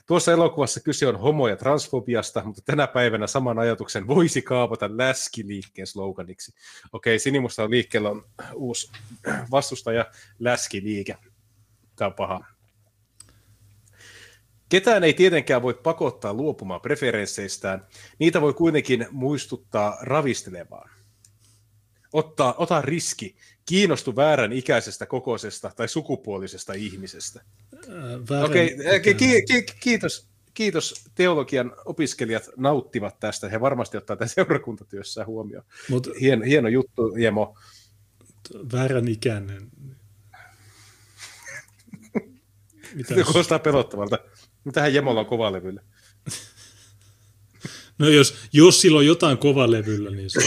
Tuossa 0.06 0.32
elokuvassa 0.32 0.80
kyse 0.80 1.06
on 1.06 1.20
homo- 1.20 1.48
ja 1.48 1.56
transfobiasta, 1.56 2.44
mutta 2.44 2.62
tänä 2.64 2.86
päivänä 2.86 3.26
saman 3.26 3.58
ajatuksen 3.58 4.06
voisi 4.06 4.42
kaapata 4.42 4.96
läskiliikkeen 4.96 5.86
sloganiksi. 5.86 6.52
Okei, 6.92 7.18
Sinimusta 7.18 7.70
liikkeellä 7.70 8.10
on 8.10 8.24
uusi 8.54 8.92
vastustaja, 9.50 10.06
läskiliike. 10.38 11.16
Tämä 11.96 12.08
on 12.08 12.14
paha. 12.14 12.44
Ketään 14.68 15.04
ei 15.04 15.14
tietenkään 15.14 15.62
voi 15.62 15.74
pakottaa 15.74 16.34
luopumaan 16.34 16.80
preferensseistään, 16.80 17.86
niitä 18.18 18.40
voi 18.40 18.54
kuitenkin 18.54 19.06
muistuttaa 19.10 19.98
ravistelevaan. 20.00 20.90
Ottaa, 22.12 22.54
ota 22.58 22.80
riski, 22.82 23.36
kiinnostu 23.66 24.16
väärän 24.16 24.52
ikäisestä, 24.52 25.06
kokoisesta 25.06 25.72
tai 25.76 25.88
sukupuolisesta 25.88 26.72
ihmisestä. 26.72 27.40
Okei, 28.44 28.74
okay, 28.74 29.00
ki- 29.00 29.14
ki- 29.14 29.42
ki- 29.42 29.74
kiitos, 29.80 30.28
kiitos 30.54 31.04
teologian 31.14 31.72
opiskelijat 31.84 32.50
nauttivat 32.56 33.20
tästä. 33.20 33.48
He 33.48 33.60
varmasti 33.60 33.96
ottaa 33.96 34.16
tämän 34.16 34.28
seurakuntatyössä 34.36 35.24
huomioon. 35.24 35.64
Mut, 35.88 36.08
hieno, 36.20 36.44
hieno 36.44 36.68
juttu, 36.68 37.16
Jemo. 37.16 37.58
Väärän 38.72 39.08
ikäinen. 39.08 39.70
Mitä 42.94 43.14
Se 43.14 43.24
kuulostaa 43.24 43.58
pelottavalta. 43.58 44.18
Mitähän 44.64 44.94
Jemolla 44.94 45.20
on 45.20 45.26
kovalevyllä? 45.26 45.82
No 47.98 48.08
jos, 48.08 48.34
jos 48.52 48.80
sillä 48.80 48.98
on 48.98 49.06
jotain 49.06 49.38
kovalevyllä, 49.38 50.10
niin 50.10 50.30
se, 50.30 50.40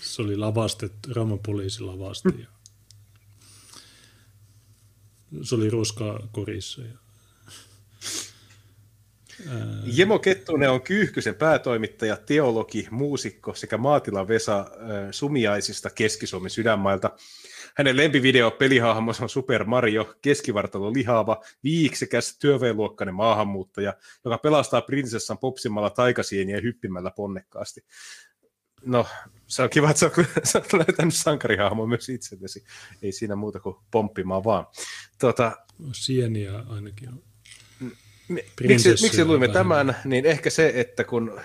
se 0.00 0.22
oli 0.22 0.36
lavastettu, 0.36 1.08
Ramon 1.14 1.38
poliisi 1.38 1.82
lavasti. 1.82 2.28
Ja 2.38 2.46
se 5.42 5.54
oli 5.54 5.70
roska 5.70 6.28
korissa. 6.32 6.82
Ja, 6.82 7.04
Jemo 9.84 10.18
Kettunen 10.18 10.70
on 10.70 10.82
Kyyhkysen 10.82 11.34
päätoimittaja, 11.34 12.16
teologi, 12.16 12.88
muusikko 12.90 13.54
sekä 13.54 13.78
maatilan 13.78 14.28
Vesa 14.28 14.66
Sumiaisista 15.10 15.90
Keski-Suomen 15.90 16.50
sydänmailta. 16.50 17.10
Hänen 17.76 17.96
lempivideo 17.96 18.50
pelihahmonsa 18.50 19.22
on 19.22 19.28
Super 19.28 19.64
Mario, 19.64 20.14
keskivartalo 20.22 20.92
lihaava, 20.92 21.42
viiksekäs, 21.64 22.38
työväenluokkainen 22.38 23.14
maahanmuuttaja, 23.14 23.94
joka 24.24 24.38
pelastaa 24.38 24.80
prinsessan 24.80 25.38
popsimalla 25.38 25.90
taikasieniä 25.90 26.60
hyppimällä 26.60 27.10
ponnekkaasti. 27.10 27.84
No, 28.86 29.06
se 29.46 29.62
on 29.62 29.70
kiva, 29.70 29.90
että 29.90 30.00
sä 30.00 30.06
oot, 30.06 30.26
sä 30.44 30.58
oot 30.58 30.72
löytänyt 30.72 31.14
sankarihahmon 31.14 31.88
myös 31.88 32.08
itsellesi. 32.08 32.64
Ei 33.02 33.12
siinä 33.12 33.36
muuta 33.36 33.60
kuin 33.60 33.76
pomppimaan 33.90 34.44
vaan. 34.44 34.66
Tota, 35.18 35.52
sieniä 35.92 36.58
ainakin 36.58 37.08
on. 37.08 37.22
miksi, 38.68 38.88
miksi 39.02 39.24
luimme 39.24 39.48
vähemmän. 39.52 39.86
tämän, 39.86 39.96
niin 40.04 40.26
ehkä 40.26 40.50
se, 40.50 40.72
että 40.74 41.04
kun 41.04 41.40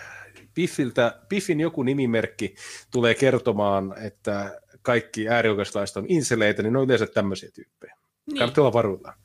Biffiltä, 0.56 1.20
Biffin 1.30 1.60
joku 1.60 1.84
nimimerkki 1.84 2.56
tulee 2.92 3.16
kertomaan, 3.16 3.96
että 4.02 4.62
kaikki 4.82 5.30
äärioikeislaiset 5.30 5.98
on 5.98 6.06
inseleitä, 6.08 6.64
niin 6.64 6.74
ne 6.74 6.80
on 6.80 6.86
yleensä 6.86 7.08
tämmöisiä 7.08 7.50
tyyppejä. 7.52 7.96
Niin. 8.26 8.38
Kannattaa 8.38 8.62
olla 8.62 8.74
varuillaan. 8.74 9.20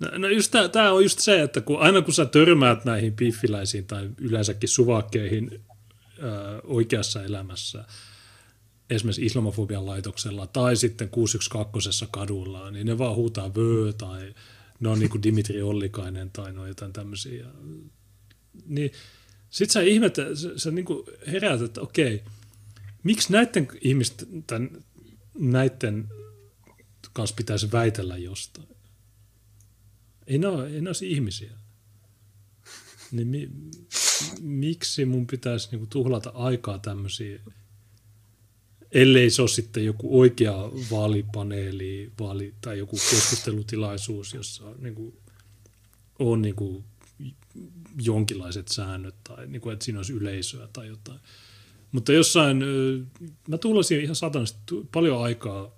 No, 0.00 0.18
no 0.18 0.28
just 0.28 0.54
tämä 0.72 0.92
on 0.92 1.02
just 1.02 1.18
se, 1.18 1.42
että 1.42 1.60
kun, 1.60 1.80
aina 1.80 2.02
kun 2.02 2.14
sä 2.14 2.26
törmäät 2.26 2.84
näihin 2.84 3.16
piffiläisiin 3.16 3.86
tai 3.86 4.10
yleensäkin 4.20 4.68
suvakkeihin 4.68 5.64
oikeassa 6.64 7.22
elämässä, 7.22 7.84
esimerkiksi 8.90 9.26
islamofobian 9.26 9.86
laitoksella 9.86 10.46
tai 10.46 10.76
sitten 10.76 11.08
612 11.08 12.06
kadulla, 12.10 12.70
niin 12.70 12.86
ne 12.86 12.98
vaan 12.98 13.14
huutaa 13.14 13.54
vöö 13.54 13.92
tai 13.92 14.34
ne 14.80 14.88
on 14.88 14.98
niin 14.98 15.10
kuin 15.10 15.22
Dimitri 15.22 15.62
Ollikainen 15.62 16.30
tai 16.30 16.52
no 16.52 16.66
jotain 16.66 16.92
tämmöisiä. 16.92 17.46
Niin 18.66 18.92
sit 19.50 19.70
sä 19.70 19.80
ihmet, 19.80 20.14
sä, 20.14 20.58
sä 20.58 20.70
niin 20.70 20.84
kuin 20.84 21.06
heräät, 21.26 21.62
että 21.62 21.80
okei, 21.80 22.22
miksi 23.02 23.32
näiden 23.32 23.68
ihmisten, 23.80 24.44
tämän, 24.46 24.84
näiden 25.38 26.08
kanssa 27.12 27.36
pitäisi 27.36 27.72
väitellä 27.72 28.16
jostain? 28.16 28.68
Ei 30.26 30.38
ne 30.38 30.46
ole, 30.46 30.66
ei 30.66 30.80
ne 30.80 30.88
olisi 30.88 31.12
ihmisiä. 31.12 31.52
Niin 33.12 33.28
mi, 33.28 33.50
miksi 34.40 35.04
mun 35.04 35.26
pitäisi 35.26 35.68
niinku 35.70 35.86
tuhlata 35.86 36.30
aikaa 36.30 36.78
tämmöisiä, 36.78 37.40
ellei 38.92 39.30
se 39.30 39.42
ole 39.42 39.48
sitten 39.48 39.84
joku 39.84 40.20
oikea 40.20 40.54
vaalipaneeli 40.90 42.12
vaali, 42.20 42.54
tai 42.60 42.78
joku 42.78 42.96
keskustelutilaisuus, 43.10 44.34
jossa 44.34 44.64
niinku 44.78 45.14
on 46.18 46.42
niinku 46.42 46.84
jonkinlaiset 48.02 48.68
säännöt 48.68 49.14
tai 49.24 49.46
niinku, 49.46 49.70
että 49.70 49.84
siinä 49.84 49.98
olisi 49.98 50.12
yleisöä 50.12 50.68
tai 50.72 50.88
jotain. 50.88 51.20
Mutta 51.92 52.12
jossain, 52.12 52.62
mä 53.48 53.58
tuhlasin 53.58 54.00
ihan 54.00 54.16
satanasti 54.16 54.58
paljon 54.92 55.22
aikaa 55.22 55.70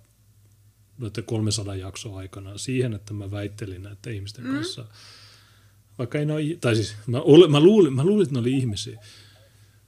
noiden 0.97 1.23
300 1.23 1.75
jakson 1.75 2.17
aikana 2.17 2.57
siihen, 2.57 2.93
että 2.93 3.13
mä 3.13 3.31
väittelin 3.31 3.83
näiden 3.83 4.13
ihmisten 4.13 4.45
mm. 4.45 4.59
Vaikka 5.97 6.19
ei 6.19 6.25
ne 6.25 6.33
ole, 6.33 6.57
tai 6.61 6.75
siis 6.75 6.95
mä, 7.07 7.21
ole, 7.21 7.47
mä, 7.47 7.59
luulin, 7.59 7.93
mä 7.93 8.03
luulin, 8.03 8.23
että 8.23 8.33
ne 8.33 8.39
oli 8.39 8.51
ihmisiä. 8.51 8.99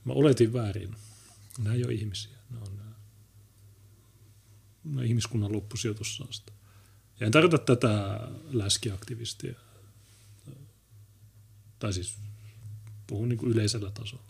Mä 0.06 0.14
oletin 0.14 0.54
väärin. 0.54 0.96
Nämä 1.58 1.76
ei 1.76 1.86
ole 1.86 1.94
ihmisiä. 1.94 2.38
Ne 2.50 2.58
on, 2.58 2.78
nämä, 2.78 2.92
ne 4.84 5.02
on 5.02 5.08
ihmiskunnan 5.08 5.52
loppusijoitussaasta. 5.52 6.54
Ja 7.20 7.26
en 7.26 7.32
tarkoita 7.32 7.58
tätä 7.58 8.20
läskiaktivistia. 8.52 9.56
Tai 11.80 11.94
siis 11.94 12.18
puhun 13.08 13.30
niin 13.30 13.40
kuin 13.40 13.52
yleisellä 13.52 13.92
tasolla. 13.92 14.24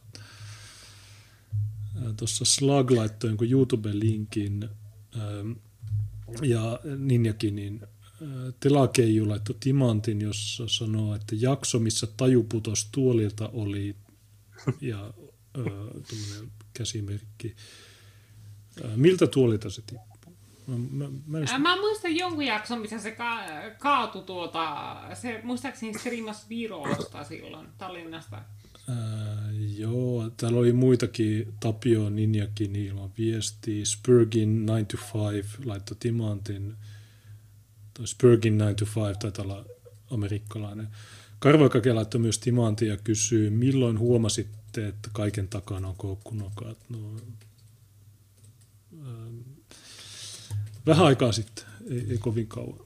Ää, 2.06 2.14
Tuossa 2.18 2.46
Slug 2.46 2.92
laittoi 2.92 3.30
jonkun 3.30 3.48
YouTube-linkin 3.48 4.70
ähm, 5.16 5.52
ja 6.42 6.80
Ninjakin, 6.98 7.56
niin 7.56 7.80
äh, 7.84 7.90
Telakeiju 8.60 9.30
laittoi 9.30 9.56
timantin, 9.60 10.22
jossa 10.22 10.68
sanoo, 10.68 11.16
että 11.16 11.36
jakso, 11.40 11.80
missä 11.80 12.08
taju 12.18 12.44
putosi 12.44 12.88
tuolilta 12.92 13.50
oli 13.54 13.96
ja 14.82 15.06
äh, 15.06 15.64
tuommoinen 16.10 16.52
käsimerkki. 16.74 17.56
Äh, 18.86 18.92
miltä 18.96 19.28
tuolilta 19.28 19.70
se 19.70 19.82
tippuu? 19.82 20.18
Mä, 20.68 20.78
mä, 20.92 21.10
mä 21.28 21.38
en, 21.38 21.62
Mä 21.62 21.76
muistan 21.76 22.16
jonkun 22.16 22.46
jakson, 22.46 22.82
missä 22.82 23.00
se 23.00 23.12
ka- 23.12 23.44
kaatui 23.80 24.24
tuota, 24.24 24.96
se 25.14 25.42
muistaakseni 25.44 26.00
striimas 26.00 26.50
Virosta 26.50 27.24
silloin, 27.24 27.68
Tallinnasta. 27.78 28.42
Ää, 28.90 29.50
joo, 29.78 30.30
täällä 30.30 30.60
oli 30.60 30.74
muitakin, 30.74 31.54
Tapio 31.60 32.10
Ninjakin 32.10 32.76
ilman 32.76 33.12
viestiä, 33.18 33.86
Spurgin 33.86 34.70
9 34.70 34.86
to 34.86 34.98
5 35.32 35.50
laittoi 35.66 35.98
timantin, 36.00 36.76
toi 37.98 38.08
Spurgin 38.08 38.62
9 38.62 38.76
to 38.76 38.86
5 39.08 39.20
taitaa 39.20 39.46
olla 39.46 39.66
amerikkalainen. 40.12 40.88
Karvoikake 41.40 41.94
laittoi 41.94 42.22
myös 42.22 42.40
timantin 42.40 42.88
ja 42.88 42.98
kysyy, 42.98 43.50
milloin 43.50 44.00
huomasitte, 44.00 44.88
että 44.88 45.10
kaiken 45.14 45.48
takana 45.48 45.88
on 45.88 45.96
koukkunokat? 45.98 46.78
No, 46.90 46.98
ähm, 49.08 49.38
vähän 50.86 51.06
aikaa 51.06 51.32
sitten, 51.32 51.66
ei, 51.92 52.06
ei 52.10 52.18
kovin 52.18 52.48
kauan. 52.48 52.80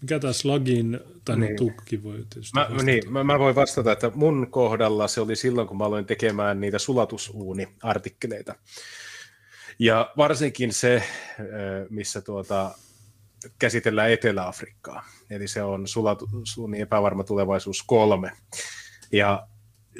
Mikä 0.00 0.18
tämä 0.18 0.32
slagin, 0.32 1.00
tai 1.24 1.36
niin. 1.36 1.46
Niin. 1.46 1.52
no 1.52 1.58
tukki 1.58 2.02
voi 2.02 2.26
tietysti 2.30 2.54
Mä, 2.54 2.60
vastata. 2.60 2.82
niin, 2.82 3.12
mä, 3.12 3.24
mä 3.24 3.38
voin 3.38 3.54
vastata, 3.54 3.92
että 3.92 4.12
mun 4.14 4.46
kohdalla 4.50 5.08
se 5.08 5.20
oli 5.20 5.36
silloin, 5.36 5.68
kun 5.68 5.76
mä 5.76 5.84
aloin 5.84 6.06
tekemään 6.06 6.60
niitä 6.60 6.78
sulatusuuni-artikkeleita. 6.78 8.54
Ja 9.78 10.12
varsinkin 10.16 10.72
se, 10.72 11.02
ö, 11.40 11.86
missä 11.90 12.20
tuota, 12.20 12.74
käsitellään 13.58 14.10
Etelä-Afrikkaa. 14.10 15.04
Eli 15.30 15.48
se 15.48 15.62
on 15.62 15.88
sulatusuuni 15.88 16.80
epävarma 16.80 17.24
tulevaisuus 17.24 17.82
kolme. 17.82 18.32
Ja 19.12 19.46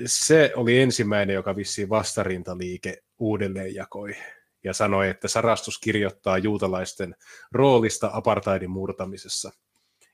se 0.06 0.52
oli 0.56 0.80
ensimmäinen, 0.80 1.34
joka 1.34 1.56
vissiin 1.56 1.88
vastarintaliike 1.88 3.02
uudelleen 3.18 3.74
jakoi 3.74 4.16
ja 4.64 4.72
sanoi, 4.72 5.08
että 5.08 5.28
sarastus 5.28 5.78
kirjoittaa 5.78 6.38
juutalaisten 6.38 7.16
roolista 7.52 8.10
apartheidin 8.12 8.70
murtamisessa. 8.70 9.50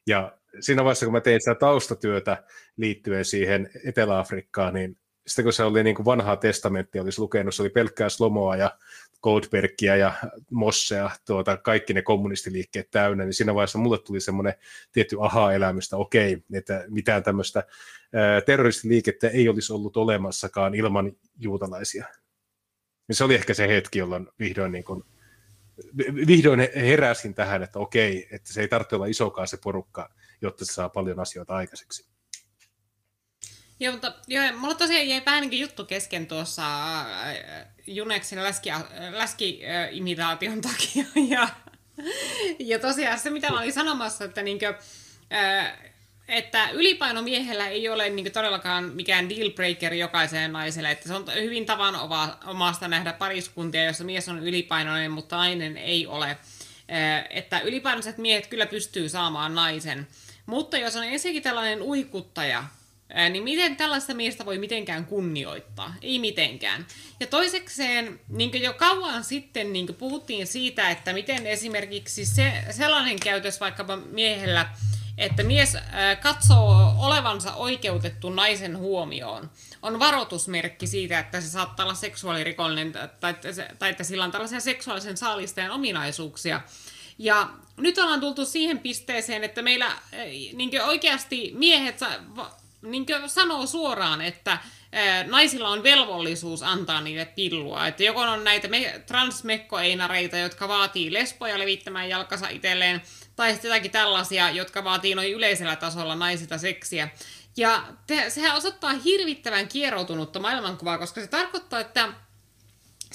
Ja 0.07 0.39
siinä 0.61 0.85
vaiheessa, 0.85 1.07
kun 1.07 1.12
mä 1.12 1.20
tein 1.20 1.40
sitä 1.40 1.55
taustatyötä 1.55 2.44
liittyen 2.77 3.24
siihen 3.24 3.70
Etelä-Afrikkaan, 3.85 4.74
niin 4.74 4.98
sitten 5.27 5.44
kun 5.44 5.53
se 5.53 5.62
oli 5.62 5.85
niin 5.85 5.97
kuin 5.97 6.07
vanhaa 6.07 6.36
testamenttia, 6.36 7.03
olisi 7.03 7.20
lukenut, 7.20 7.55
se 7.55 7.62
oli 7.62 7.70
pelkkää 7.70 8.09
Slomoa 8.09 8.57
ja 8.57 8.78
Goldbergia 9.23 9.97
ja 9.97 10.12
Mossea, 10.51 11.11
tuota, 11.27 11.57
kaikki 11.57 11.94
ne 11.94 12.03
kommunistiliikkeet 12.03 12.90
täynnä, 12.90 13.24
niin 13.24 13.35
siinä 13.35 13.55
vaiheessa 13.55 13.78
mulle 13.78 13.98
tuli 13.98 14.20
semmoinen 14.20 14.55
tietty 14.93 15.16
aha-elämystä, 15.20 15.97
okei, 15.97 16.44
että 16.53 16.85
mitään 16.89 17.23
tämmöistä 17.23 17.65
terroristiliikettä 18.47 19.28
ei 19.28 19.48
olisi 19.48 19.73
ollut 19.73 19.97
olemassakaan 19.97 20.74
ilman 20.74 21.12
juutalaisia. 21.39 22.07
Niin 23.09 23.16
se 23.16 23.24
oli 23.24 23.35
ehkä 23.35 23.55
se 23.55 23.69
hetki, 23.69 23.98
jolloin 23.98 24.28
vihdoin, 24.39 24.73
niin 24.73 24.85
kuin, 24.85 25.03
vihdoin 26.27 26.69
heräsin 26.77 27.35
tähän, 27.35 27.62
että 27.62 27.78
okei, 27.78 28.28
että 28.31 28.53
se 28.53 28.61
ei 28.61 28.69
tarvitse 28.69 28.97
olla 28.97 29.07
isokaan 29.07 29.48
se 29.48 29.57
porukka, 29.65 30.11
jotta 30.43 30.65
se 30.65 30.73
saa 30.73 30.89
paljon 30.89 31.20
asioita 31.20 31.55
aikaiseksi. 31.55 32.15
Joo, 33.81 33.93
mutta 33.93 34.12
joo, 34.27 34.44
mulla 34.57 34.74
tosiaan 34.74 35.09
jäi 35.09 35.23
vähän 35.27 35.48
niin 35.48 35.61
juttu 35.61 35.85
kesken 35.85 36.27
tuossa 36.27 37.01
äh, 37.01 37.07
Juneksin 37.86 38.43
läski, 38.43 38.70
läski-imitaation 39.11 40.61
takia. 40.61 41.05
Ja, 41.31 41.48
ja 42.59 42.78
tosiaan 42.78 43.19
se, 43.19 43.31
mitä 43.31 43.51
mä 43.51 43.59
olin 43.59 43.73
sanomassa, 43.73 44.24
että, 44.24 44.43
niinkö, 44.43 44.74
äh, 45.32 45.73
että 46.28 46.70
ylipaino 46.70 47.23
miehellä 47.23 47.69
ei 47.69 47.89
ole 47.89 48.11
niinkö 48.11 48.31
todellakaan 48.31 48.85
mikään 48.85 49.28
deal 49.28 49.51
breaker 49.51 49.94
jokaiselle 49.94 50.48
naiselle. 50.48 50.90
Että 50.90 51.09
se 51.09 51.15
on 51.15 51.24
hyvin 51.35 51.66
tavanomasta 51.66 52.89
nähdä 52.89 53.12
pariskuntia, 53.12 53.85
jossa 53.85 54.05
mies 54.05 54.28
on 54.28 54.39
ylipainoinen, 54.39 55.11
mutta 55.11 55.36
nainen 55.36 55.77
ei 55.77 56.07
ole. 56.07 56.31
Äh, 56.31 57.27
että 57.31 57.61
ylipainoiset 57.61 58.19
miehet 58.19 58.47
kyllä 58.47 58.66
pystyy 58.66 59.09
saamaan 59.09 59.55
naisen. 59.55 60.07
Mutta 60.47 60.78
jos 60.78 60.97
on 60.97 61.05
ensinnäkin 61.05 61.43
tällainen 61.43 61.82
uikuttaja, 61.82 62.65
Ää, 63.09 63.28
niin 63.28 63.45
miten 63.45 63.77
tällaista 63.77 64.15
miestä 64.15 64.45
voi 64.47 64.59
mitenkään 64.59 65.07
kunnioittaa? 65.07 65.95
Ei 66.03 66.19
mitenkään. 66.19 66.87
Ja 67.20 67.27
toisekseen, 67.27 68.20
niin 68.28 68.62
jo 68.62 68.73
kauan 68.73 69.24
sitten 69.24 69.73
niin 69.73 69.95
puhuttiin 69.95 70.47
siitä, 70.47 70.91
että 70.91 71.12
miten 71.12 71.47
esimerkiksi 71.47 72.27
se, 72.27 72.53
sellainen 72.70 73.20
käytös 73.20 73.61
vaikkapa 73.61 73.97
miehellä 73.97 74.69
että 75.19 75.43
mies 75.43 75.77
katsoo 76.23 76.95
olevansa 76.99 77.55
oikeutettu 77.55 78.31
naisen 78.31 78.78
huomioon, 78.78 79.51
on 79.83 79.99
varoitusmerkki 79.99 80.87
siitä, 80.87 81.19
että 81.19 81.41
se 81.41 81.49
saattaa 81.49 81.87
olla 81.87 81.95
seksuaalirikollinen 81.95 82.93
tai 83.20 83.35
tai 83.78 83.91
että 83.91 84.05
sillä 84.05 84.24
on 84.24 84.31
tällaisia 84.31 84.61
seksuaalisen 84.61 85.16
saalistajan 85.16 85.70
ominaisuuksia. 85.70 86.61
Ja 87.19 87.51
nyt 87.77 87.99
ollaan 87.99 88.20
tultu 88.20 88.45
siihen 88.45 88.78
pisteeseen, 88.78 89.45
että 89.45 89.62
meillä 89.62 89.93
niin 90.53 90.83
oikeasti 90.83 91.53
miehet 91.55 92.01
niin 92.82 93.07
sanoo 93.27 93.66
suoraan, 93.66 94.20
että 94.20 94.59
naisilla 95.27 95.69
on 95.69 95.82
velvollisuus 95.82 96.62
antaa 96.62 97.01
niille 97.01 97.24
pillua. 97.24 97.86
Että 97.86 98.03
joko 98.03 98.20
on 98.20 98.44
näitä 98.44 98.69
me- 98.69 99.03
transmekkoeinareita, 99.07 100.39
jotka 100.39 100.69
vaatii 100.69 101.12
lesboja 101.12 101.59
levittämään 101.59 102.09
jalkansa 102.09 102.48
itselleen, 102.48 103.03
tai 103.36 103.53
sitten 103.53 103.69
jotakin 103.69 103.90
tällaisia, 103.90 104.51
jotka 104.51 104.85
vaatii 104.85 105.15
noin 105.15 105.32
yleisellä 105.32 105.77
tasolla 105.77 106.15
naisilta 106.15 106.59
seksiä. 106.59 107.09
Ja 107.57 107.82
te, 108.07 108.31
sehän 108.31 108.57
osoittaa 108.57 108.93
hirvittävän 108.93 109.69
kieroutunutta 109.69 110.39
maailmankuvaa, 110.39 110.98
koska 110.98 111.20
se 111.20 111.27
tarkoittaa, 111.27 111.81
että 111.81 112.09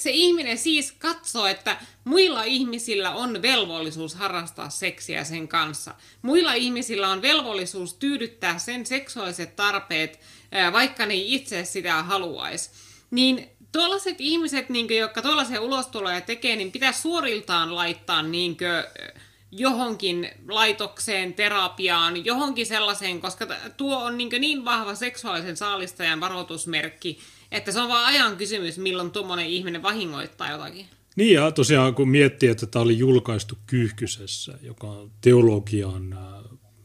se 0.01 0.09
ihminen 0.11 0.57
siis 0.57 0.91
katsoo, 0.91 1.45
että 1.45 1.77
muilla 2.03 2.43
ihmisillä 2.43 3.11
on 3.11 3.41
velvollisuus 3.41 4.15
harrastaa 4.15 4.69
seksiä 4.69 5.23
sen 5.23 5.47
kanssa. 5.47 5.95
Muilla 6.21 6.53
ihmisillä 6.53 7.09
on 7.09 7.21
velvollisuus 7.21 7.93
tyydyttää 7.93 8.57
sen 8.57 8.85
seksuaaliset 8.85 9.55
tarpeet, 9.55 10.19
vaikka 10.71 11.05
ne 11.05 11.15
itse 11.15 11.65
sitä 11.65 12.03
haluaisi. 12.03 12.69
Niin 13.11 13.49
tuollaiset 13.71 14.15
ihmiset, 14.19 14.69
niin 14.69 14.97
jotka 14.97 15.21
tuollaisia 15.21 15.61
ulostuloja 15.61 16.21
tekee, 16.21 16.55
niin 16.55 16.71
pitää 16.71 16.91
suoriltaan 16.91 17.75
laittaa 17.75 18.23
niin 18.23 18.57
kuin, 18.57 18.69
johonkin 19.51 20.29
laitokseen, 20.47 21.33
terapiaan, 21.33 22.25
johonkin 22.25 22.65
sellaiseen, 22.65 23.21
koska 23.21 23.47
tuo 23.77 23.97
on 23.97 24.17
niin, 24.17 24.29
niin 24.39 24.65
vahva 24.65 24.95
seksuaalisen 24.95 25.57
saalistajan 25.57 26.19
varoitusmerkki, 26.19 27.19
että 27.51 27.71
se 27.71 27.79
on 27.79 27.89
vain 27.89 28.05
ajan 28.05 28.37
kysymys, 28.37 28.77
milloin 28.77 29.11
tuommoinen 29.11 29.45
ihminen 29.45 29.83
vahingoittaa 29.83 30.51
jotakin. 30.51 30.85
Niin 31.15 31.33
ja 31.33 31.51
tosiaan 31.51 31.95
kun 31.95 32.09
miettii, 32.09 32.49
että 32.49 32.65
tämä 32.65 32.83
oli 32.83 32.97
julkaistu 32.97 33.57
Kyyhkysessä, 33.67 34.57
joka 34.61 34.87
on 34.87 35.11
teologian 35.21 36.17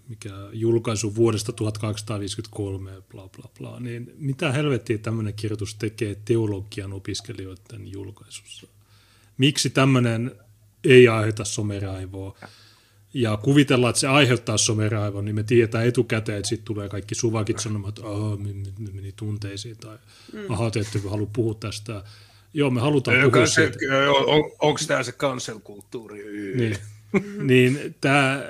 mikä 0.09 0.31
julkaisu 0.53 1.15
vuodesta 1.15 1.53
1853, 1.53 2.91
bla 3.11 3.29
bla 3.29 3.51
bla, 3.59 3.81
niin 3.81 4.13
mitä 4.19 4.53
helvettiä 4.53 4.99
tämmöinen 4.99 5.35
kirjoitus 5.35 5.75
tekee 5.75 6.17
teologian 6.25 6.93
opiskelijoiden 6.93 7.93
julkaisussa? 7.93 8.67
Miksi 9.39 9.71
tämmöinen 9.71 10.33
ei 10.85 11.09
aiheuta 11.09 11.45
someraivoa? 11.45 12.39
Ja 13.17 13.37
kuvitellaan, 13.37 13.91
että 13.91 14.01
se 14.01 14.09
aiheuttaa 14.09 14.59
someraivon, 14.59 15.25
niin 15.25 15.35
me 15.35 15.43
tiedetään 15.43 15.87
etukäteen, 15.87 16.39
että 16.39 16.49
sitten 16.49 16.65
tulee 16.65 16.89
kaikki 16.89 17.15
suvakit 17.15 17.59
sanomaan, 17.59 17.89
että 17.89 18.03
oh, 18.03 18.39
meni 18.93 19.13
tunteisiin 19.17 19.77
tai 19.77 19.99
mm. 20.33 20.41
aha, 20.49 20.71
te 20.71 20.81
ette 20.81 21.01
halua 21.09 21.31
puhua 21.33 21.55
tästä. 21.55 22.03
Joo, 22.55 22.71
me 22.71 22.81
halutaan 22.81 23.31
puhua 23.31 23.47
se, 23.47 23.73
on, 24.27 24.51
Onko 24.59 24.81
tämä 24.87 25.03
se 25.03 25.13
cancel-kulttuuri? 25.13 26.25
Niin. 26.57 26.77
niin 27.49 27.95
tää, 28.01 28.43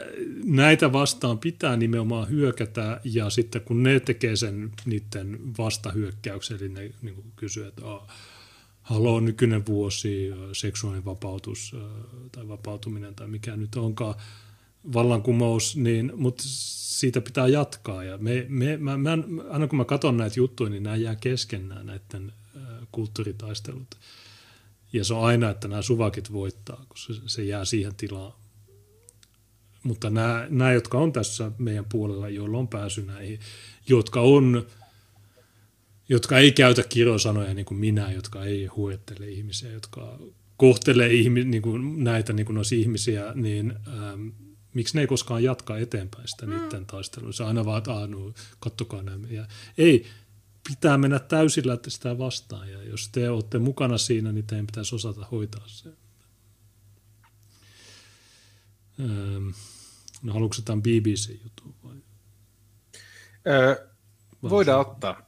näitä 0.45 0.93
vastaan 0.93 1.39
pitää 1.39 1.77
nimenomaan 1.77 2.29
hyökätä, 2.29 3.01
ja 3.05 3.31
sitten 3.31 3.63
kun 3.63 3.83
ne 3.83 4.01
tekee 4.01 4.37
sen 4.37 4.73
niiden 4.85 5.39
vastahyökkäyksen, 5.59 6.57
eli 6.61 6.69
ne 6.69 6.93
niin 7.03 7.33
kysyy, 7.37 7.67
että 7.67 7.85
oh, 7.85 8.07
haloo 8.83 9.21
nykyinen 9.21 9.67
vuosi, 9.67 10.31
seksuaalinen 10.53 11.05
vapautus 11.05 11.77
tai 12.33 12.49
vapautuminen 12.49 13.15
tai 13.15 13.29
mikä 13.29 13.57
nyt 13.57 13.77
onkaan 13.77 14.15
vallankumous, 14.93 15.77
niin, 15.77 16.13
mutta 16.17 16.43
siitä 16.47 17.21
pitää 17.21 17.49
jatkaa. 17.49 18.05
Ja 18.05 18.19
me, 18.19 18.47
me, 18.49 18.77
mä, 18.77 18.97
mä, 18.97 19.19
aina 19.51 19.67
kun 19.67 19.77
mä 19.77 19.85
katson 19.85 20.17
näitä 20.17 20.41
juttuja, 20.41 20.71
niin 20.71 20.83
nämä 20.83 20.97
jää 20.97 21.17
kesken 21.17 21.69
nämä 21.69 21.83
näiden 21.83 22.33
kulttuuritaistelut. 22.93 23.95
Ja 24.93 25.05
se 25.05 25.15
on 25.15 25.25
aina, 25.25 25.51
että 25.51 25.69
nämä 25.69 25.83
suvakit 25.83 26.33
voittaa, 26.33 26.85
kun 26.89 26.99
se, 26.99 27.13
se 27.27 27.45
jää 27.45 27.65
siihen 27.65 27.95
tilaan 27.95 28.33
mutta 29.87 30.11
nämä, 30.11 30.47
nämä, 30.51 30.73
jotka 30.73 30.99
on 30.99 31.13
tässä 31.13 31.51
meidän 31.59 31.85
puolella, 31.85 32.29
joilla 32.29 32.59
on 32.59 32.69
pääsy 32.69 33.03
näihin, 33.03 33.41
jotka 33.89 34.21
on 34.21 34.67
jotka 36.09 36.39
ei 36.39 36.53
käytä 36.53 36.83
kirosanoja 36.83 37.55
niin 37.55 37.67
kuin 37.67 37.79
minä, 37.79 38.13
jotka 38.13 38.45
ei 38.45 38.67
huettele 38.67 39.29
ihmisiä, 39.29 39.73
jotka 39.73 40.19
kohtelee 40.57 41.13
ihmi, 41.13 41.45
niin 41.45 41.63
kuin 41.63 42.05
näitä 42.05 42.33
niin 42.33 42.47
kuin 42.47 42.59
ihmisiä, 42.77 43.33
niin 43.35 43.75
ähm, 43.89 44.29
miksi 44.77 44.95
ne 44.95 45.01
ei 45.01 45.07
koskaan 45.07 45.43
jatka 45.45 45.79
eteenpäin 45.79 46.29
sitä 46.29 46.47
mm. 46.47 46.53
niiden 46.53 46.87
taistelua? 46.87 47.33
Se 47.33 47.45
aina 47.45 47.65
vaan, 47.65 47.79
että 47.79 48.07
no, 48.07 48.33
kattokaa 48.61 49.03
nämä. 49.03 49.29
Ja 49.29 49.47
ei, 49.79 50.07
pitää 50.69 50.99
mennä 50.99 51.19
täysillä 51.19 51.79
sitä 51.89 52.19
vastaan, 52.19 52.71
ja 52.71 52.83
jos 52.83 53.09
te 53.09 53.31
olette 53.31 53.59
mukana 53.59 53.99
siinä, 53.99 54.33
niin 54.33 54.47
teidän 54.47 54.67
pitäisi 54.67 54.95
osata 54.95 55.27
hoitaa 55.31 55.65
se. 55.67 55.89
Ähm. 59.01 59.49
No 60.23 60.33
haluatko 60.33 60.63
tämän 60.65 60.83
BBC-jutun 60.83 61.75
vai? 61.85 61.97
Öö, 63.47 63.89
voidaan 64.43 64.85
se, 64.85 64.91
ottaa. 64.91 65.27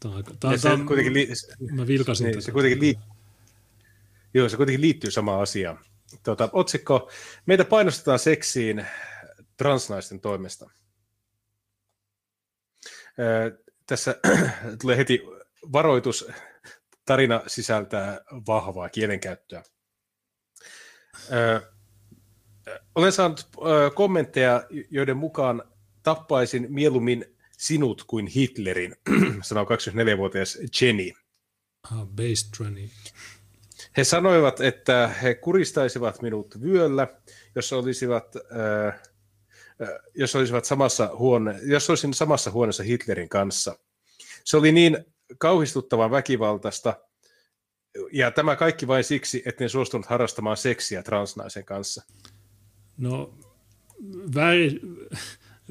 Tämä 0.00 0.14
on, 0.14 0.24
tämä, 0.40 0.58
tämä, 0.58 0.84
kuitenkin 0.86 1.14
li- 1.14 1.28
mä 1.70 1.86
vilkasin 1.86 2.24
niin, 2.24 2.34
tätä. 2.34 2.44
Se 2.44 2.52
kuitenkin, 2.52 2.80
li- 2.80 2.98
joo, 4.34 4.48
se 4.48 4.56
kuitenkin 4.56 4.80
liittyy 4.80 5.10
samaan 5.10 5.42
asiaan. 5.42 5.78
Tuota, 6.22 6.48
otsikko, 6.52 7.10
meitä 7.46 7.64
painostetaan 7.64 8.18
seksiin 8.18 8.86
transnaisten 9.56 10.20
toimesta. 10.20 10.70
Öö, 13.18 13.58
tässä 13.86 14.20
tulee 14.80 14.96
heti 14.96 15.22
varoitus, 15.72 16.28
tarina 17.04 17.42
sisältää 17.46 18.20
vahvaa 18.46 18.88
kielenkäyttöä. 18.88 19.62
Öö, 21.32 21.60
olen 22.94 23.12
saanut 23.12 23.48
kommentteja, 23.94 24.66
joiden 24.90 25.16
mukaan 25.16 25.62
tappaisin 26.02 26.66
mieluummin 26.68 27.36
sinut 27.58 28.04
kuin 28.04 28.26
Hitlerin, 28.26 28.96
sanoo 29.42 29.64
24-vuotias 29.64 30.58
Jenny. 30.80 31.10
Ah, 31.82 32.06
base. 32.06 32.46
He 33.96 34.04
sanoivat, 34.04 34.60
että 34.60 35.08
he 35.22 35.34
kuristaisivat 35.34 36.22
minut 36.22 36.62
vyöllä, 36.62 37.06
jos 37.54 37.72
olisivat, 37.72 38.36
äh, 38.36 39.00
jos 40.14 40.36
olisivat 40.36 40.64
samassa 40.64 41.10
huone, 41.18 41.60
jos 41.62 41.90
olisin 41.90 42.14
samassa 42.14 42.50
huoneessa 42.50 42.82
Hitlerin 42.82 43.28
kanssa. 43.28 43.78
Se 44.44 44.56
oli 44.56 44.72
niin 44.72 45.04
kauhistuttavan 45.38 46.10
väkivaltaista, 46.10 46.94
ja 48.12 48.30
tämä 48.30 48.56
kaikki 48.56 48.86
vain 48.86 49.04
siksi, 49.04 49.42
että 49.46 49.64
en 49.64 49.70
suostunut 49.70 50.06
harrastamaan 50.06 50.56
seksiä 50.56 51.02
transnaisen 51.02 51.64
kanssa. 51.64 52.02
No, 52.96 53.34
väri, 54.34 54.80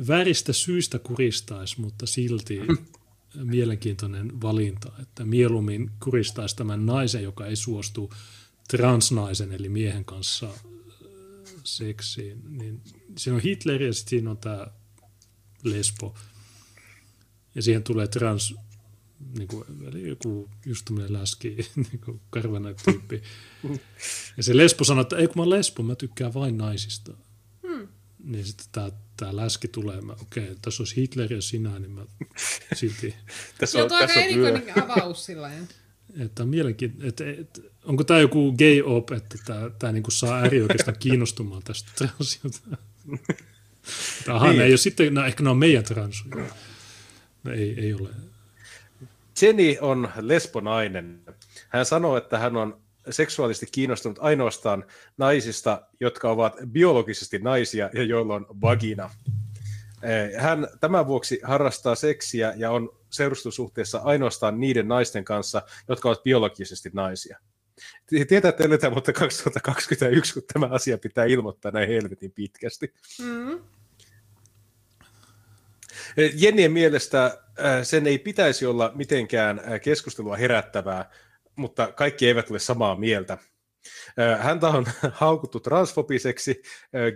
väristä 0.08 0.54
syistä 0.54 1.00
kuristaisi, 1.00 1.82
mutta 1.82 2.06
silti 2.06 2.60
mielenkiintoinen 3.44 4.42
valinta, 4.42 4.92
että 5.02 5.26
mieluummin 5.26 5.92
kuristaisi 6.04 6.56
tämän 6.56 6.86
naisen, 6.86 7.24
joka 7.24 7.46
ei 7.46 7.56
suostu 7.56 8.14
transnaisen 8.68 9.52
eli 9.52 9.70
miehen 9.70 10.06
kanssa 10.06 10.48
äh, 10.48 10.56
seksiin. 11.64 12.42
Niin 12.58 12.82
siinä 13.18 13.36
on 13.36 13.42
Hitler 13.42 13.82
ja 13.84 13.94
sitten 13.94 14.10
siinä 14.10 14.32
on 14.32 14.38
tämä 14.38 14.68
lesbo. 15.64 16.16
Ja 17.56 17.62
siihen 17.62 17.84
tulee 17.84 18.08
trans, 18.08 18.56
niin 19.38 19.48
kuin, 19.48 19.66
eli 19.88 20.10
joku 20.10 20.50
just 20.66 20.86
tämmöinen 20.86 21.14
läski, 21.14 21.50
niin 21.76 22.02
kuin 22.06 22.22
karvanen 22.30 22.76
tyyppi. 22.86 23.22
Ja 24.38 24.44
se 24.44 24.58
lesbo 24.58 24.84
sanoo, 24.84 25.02
että 25.02 25.18
ei 25.18 25.28
kun 25.28 25.44
mä 25.44 25.50
lesbo, 25.50 25.84
mä 25.84 25.96
tykkään 25.96 26.34
vain 26.34 26.58
naisista. 26.58 27.14
Niin 28.26 28.46
sitten 28.46 28.66
tämä, 28.72 28.92
tämä 29.18 29.36
läski 29.36 29.68
tulee, 29.68 30.02
mä, 30.02 30.14
okei, 30.14 30.44
okay, 30.44 30.56
tässä 30.62 30.84
olisi 30.84 30.96
Hitler 30.96 31.34
ja 31.34 31.42
sinä, 31.42 31.80
niin 31.80 31.92
mä 31.92 32.06
silti... 32.74 33.16
tässä 33.58 33.84
on, 33.84 33.90
Joo, 33.90 34.00
aika 34.00 34.14
erikoinen 34.14 34.84
avaus 34.84 35.26
sillä 35.26 35.52
että 36.20 36.44
on 36.44 36.50
mielenkiintoinen, 36.50 37.10
että, 37.10 37.24
että, 37.42 37.62
onko 37.84 38.04
tämä 38.04 38.20
joku 38.20 38.56
gay 38.58 38.82
op, 38.86 39.12
että 39.12 39.38
tämä, 39.46 39.70
tämä 39.80 39.94
niin 39.94 40.04
kuin 40.04 40.14
saa 40.14 40.38
ääri 40.38 40.62
oikeastaan 40.62 40.98
kiinnostumaan 41.00 41.64
tästä 41.64 41.92
transiota. 41.96 42.60
Aha, 44.34 44.48
niin. 44.48 44.58
ne 44.58 44.64
ei 44.64 44.72
ole 44.72 44.78
sitten, 44.78 45.14
no, 45.14 45.26
ehkä 45.26 45.44
ne 45.44 45.50
on 45.50 45.58
meidän 45.58 45.84
transuja. 45.84 46.46
No, 47.44 47.52
ei, 47.52 47.80
ei 47.80 47.94
ole. 47.94 48.10
Jenny 49.42 49.78
on 49.82 50.10
lesbonainen. 50.22 51.22
Hän 51.70 51.86
sanoo, 51.86 52.18
että 52.18 52.38
hän 52.38 52.58
on 52.58 52.82
seksuaalisesti 53.10 53.68
kiinnostunut 53.72 54.20
ainoastaan 54.22 54.86
naisista, 55.18 55.82
jotka 56.00 56.32
ovat 56.32 56.56
biologisesti 56.72 57.40
naisia 57.40 57.90
ja 57.94 58.04
joilla 58.04 58.36
on 58.36 58.46
vagina. 58.62 59.10
Eh, 60.04 60.42
hän 60.42 60.68
tämän 60.80 61.08
vuoksi 61.08 61.40
harrastaa 61.44 61.96
seksiä 61.96 62.54
ja 62.58 62.72
on 62.72 62.90
seurustelusuhteessa 63.10 64.02
ainoastaan 64.04 64.60
niiden 64.60 64.88
naisten 64.88 65.26
kanssa, 65.26 65.62
jotka 65.88 66.10
ovat 66.10 66.24
biologisesti 66.24 66.90
naisia. 66.94 67.40
Tietää, 68.28 68.50
että 68.50 68.64
eletään 68.64 68.94
mutta 68.94 69.14
2021, 69.14 70.34
kun 70.34 70.44
tämä 70.54 70.66
asia 70.66 70.98
pitää 70.98 71.26
ilmoittaa 71.26 71.72
näin 71.72 71.88
helvetin 71.88 72.32
pitkästi. 72.32 72.94
Mm. 73.22 73.60
Jennien 76.34 76.72
mielestä 76.72 77.42
sen 77.84 78.08
ei 78.08 78.20
pitäisi 78.20 78.66
olla 78.66 78.92
mitenkään 78.96 79.62
keskustelua 79.82 80.36
herättävää, 80.36 81.10
mutta 81.56 81.92
kaikki 81.92 82.28
eivät 82.28 82.52
ole 82.52 82.60
samaa 82.60 82.96
mieltä. 82.96 83.38
Häntä 84.40 84.68
on 84.68 84.86
haukuttu 85.12 85.60
transfobiseksi, 85.60 86.62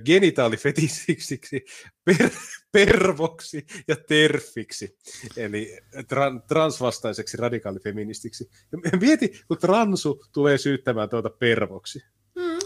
genitaalifetisiksi, 0.05 1.65
per, 2.05 2.29
pervoksi 2.71 3.65
ja 3.87 3.95
terfiksi, 3.95 4.97
eli 5.37 5.77
tra, 6.07 6.39
transvastaiseksi 6.47 7.37
radikaalifeministiksi. 7.37 8.49
Mieti, 9.01 9.41
kun 9.47 9.57
transu 9.57 10.25
tulee 10.31 10.57
syyttämään 10.57 11.09
tuota 11.09 11.29
pervoksi. 11.29 12.03
Hmm. 12.39 12.59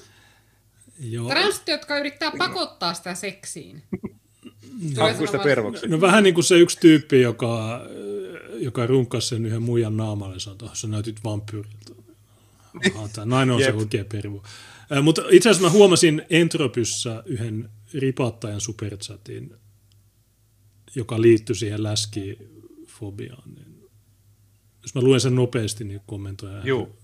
Joo. 0.99 1.29
Transit, 1.29 1.67
jotka 1.67 1.97
yrittää 1.97 2.31
pakottaa 2.37 2.93
sitä 2.93 3.15
seksiin. 3.15 3.83
Haukkuista 4.97 5.39
pervoksi. 5.39 5.87
No 5.87 6.01
vähän 6.01 6.23
niin 6.23 6.33
kuin 6.33 6.43
se 6.43 6.55
yksi 6.55 6.79
tyyppi, 6.79 7.21
joka, 7.21 7.81
joka 8.64 8.88
runkkasi 8.88 9.27
sen 9.27 9.45
yhden 9.45 9.61
muijan 9.61 9.98
naamalle, 9.98 10.40
sanoi, 10.40 10.57
että 10.61 10.69
sä 10.73 10.88
näytit 10.88 11.23
vampyyriltä. 11.23 11.91
Aha, 12.95 13.10
tämä 13.14 13.26
nainen 13.26 13.56
on 13.56 13.61
se 13.61 13.73
oikea 13.73 14.06
pervo. 14.06 14.44
Mutta 15.02 15.22
itse 15.31 15.49
asiassa 15.49 15.68
mä 15.68 15.73
huomasin 15.73 16.22
Entropyssä 16.30 17.23
yhden 17.26 17.69
ripattajan 17.94 18.61
superchatin, 18.61 19.53
joka 20.95 21.22
liittyi 21.22 21.56
siihen 21.56 21.84
läskifobiaan. 21.84 23.53
Niin 23.56 23.90
jos 24.81 24.95
mä 24.95 25.02
luen 25.02 25.19
sen 25.22 25.35
nopeasti, 25.35 25.84
niin 25.84 26.02
kommentoin. 26.06 26.68
Joo. 26.68 26.98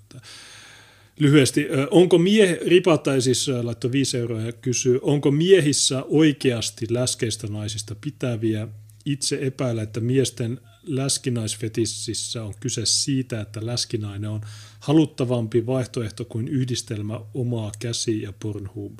Lyhyesti, 1.20 1.68
onko 1.92 2.18
miehe, 2.18 2.60
ripattaja 2.68 3.22
siis 3.22 3.48
laittoi 3.62 3.92
5 3.92 4.18
euroa 4.18 4.42
ja 4.42 4.52
kysyy, 4.52 5.00
onko 5.02 5.32
miehissä 5.32 6.04
oikeasti 6.04 6.86
läskeistä 6.90 7.48
naisista 7.48 7.96
pitäviä? 7.96 8.68
Itse 9.06 9.40
epäillä, 9.42 9.82
että 9.82 10.00
miesten 10.00 10.62
läskinaisfetississä 10.84 12.44
on 12.44 12.54
kyse 12.60 12.86
siitä, 12.86 13.42
että 13.42 13.66
läskinainen 13.66 14.30
on 14.30 14.42
haluttavampi 14.80 15.66
vaihtoehto 15.66 16.26
kuin 16.26 16.48
yhdistelmä 16.48 17.20
omaa 17.34 17.72
käsi- 17.80 18.22
ja 18.22 18.34
Pornhub. 18.34 19.00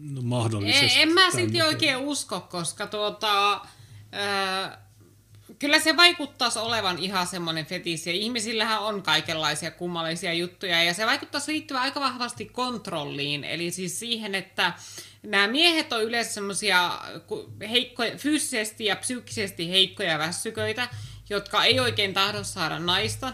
No 0.00 0.22
mahdollisesti. 0.22 1.00
En, 1.00 1.08
en 1.08 1.14
mä 1.14 1.30
silti 1.30 1.62
oikein 1.62 1.96
usko, 1.96 2.40
koska 2.40 2.86
tuota, 2.86 3.52
äh, 3.52 4.78
kyllä 5.58 5.80
se 5.80 5.96
vaikuttaisi 5.96 6.58
olevan 6.58 6.98
ihan 6.98 7.26
semmoinen 7.26 7.66
fetissi. 7.66 8.20
Ihmisillähän 8.20 8.80
on 8.80 9.02
kaikenlaisia 9.02 9.70
kummallisia 9.70 10.32
juttuja 10.32 10.82
ja 10.82 10.94
se 10.94 11.06
vaikuttaisi 11.06 11.52
liittyvän 11.52 11.82
aika 11.82 12.00
vahvasti 12.00 12.44
kontrolliin. 12.44 13.44
Eli 13.44 13.70
siis 13.70 13.98
siihen, 13.98 14.34
että 14.34 14.72
nämä 15.22 15.48
miehet 15.48 15.92
on 15.92 16.02
yleensä 16.02 16.32
semmoisia 16.32 16.98
fyysisesti 18.16 18.84
ja 18.84 18.96
psyykkisesti 18.96 19.70
heikkoja 19.70 20.18
väsyköitä, 20.18 20.88
jotka 21.30 21.64
ei 21.64 21.80
oikein 21.80 22.14
tahdo 22.14 22.44
saada 22.44 22.78
naista. 22.78 23.32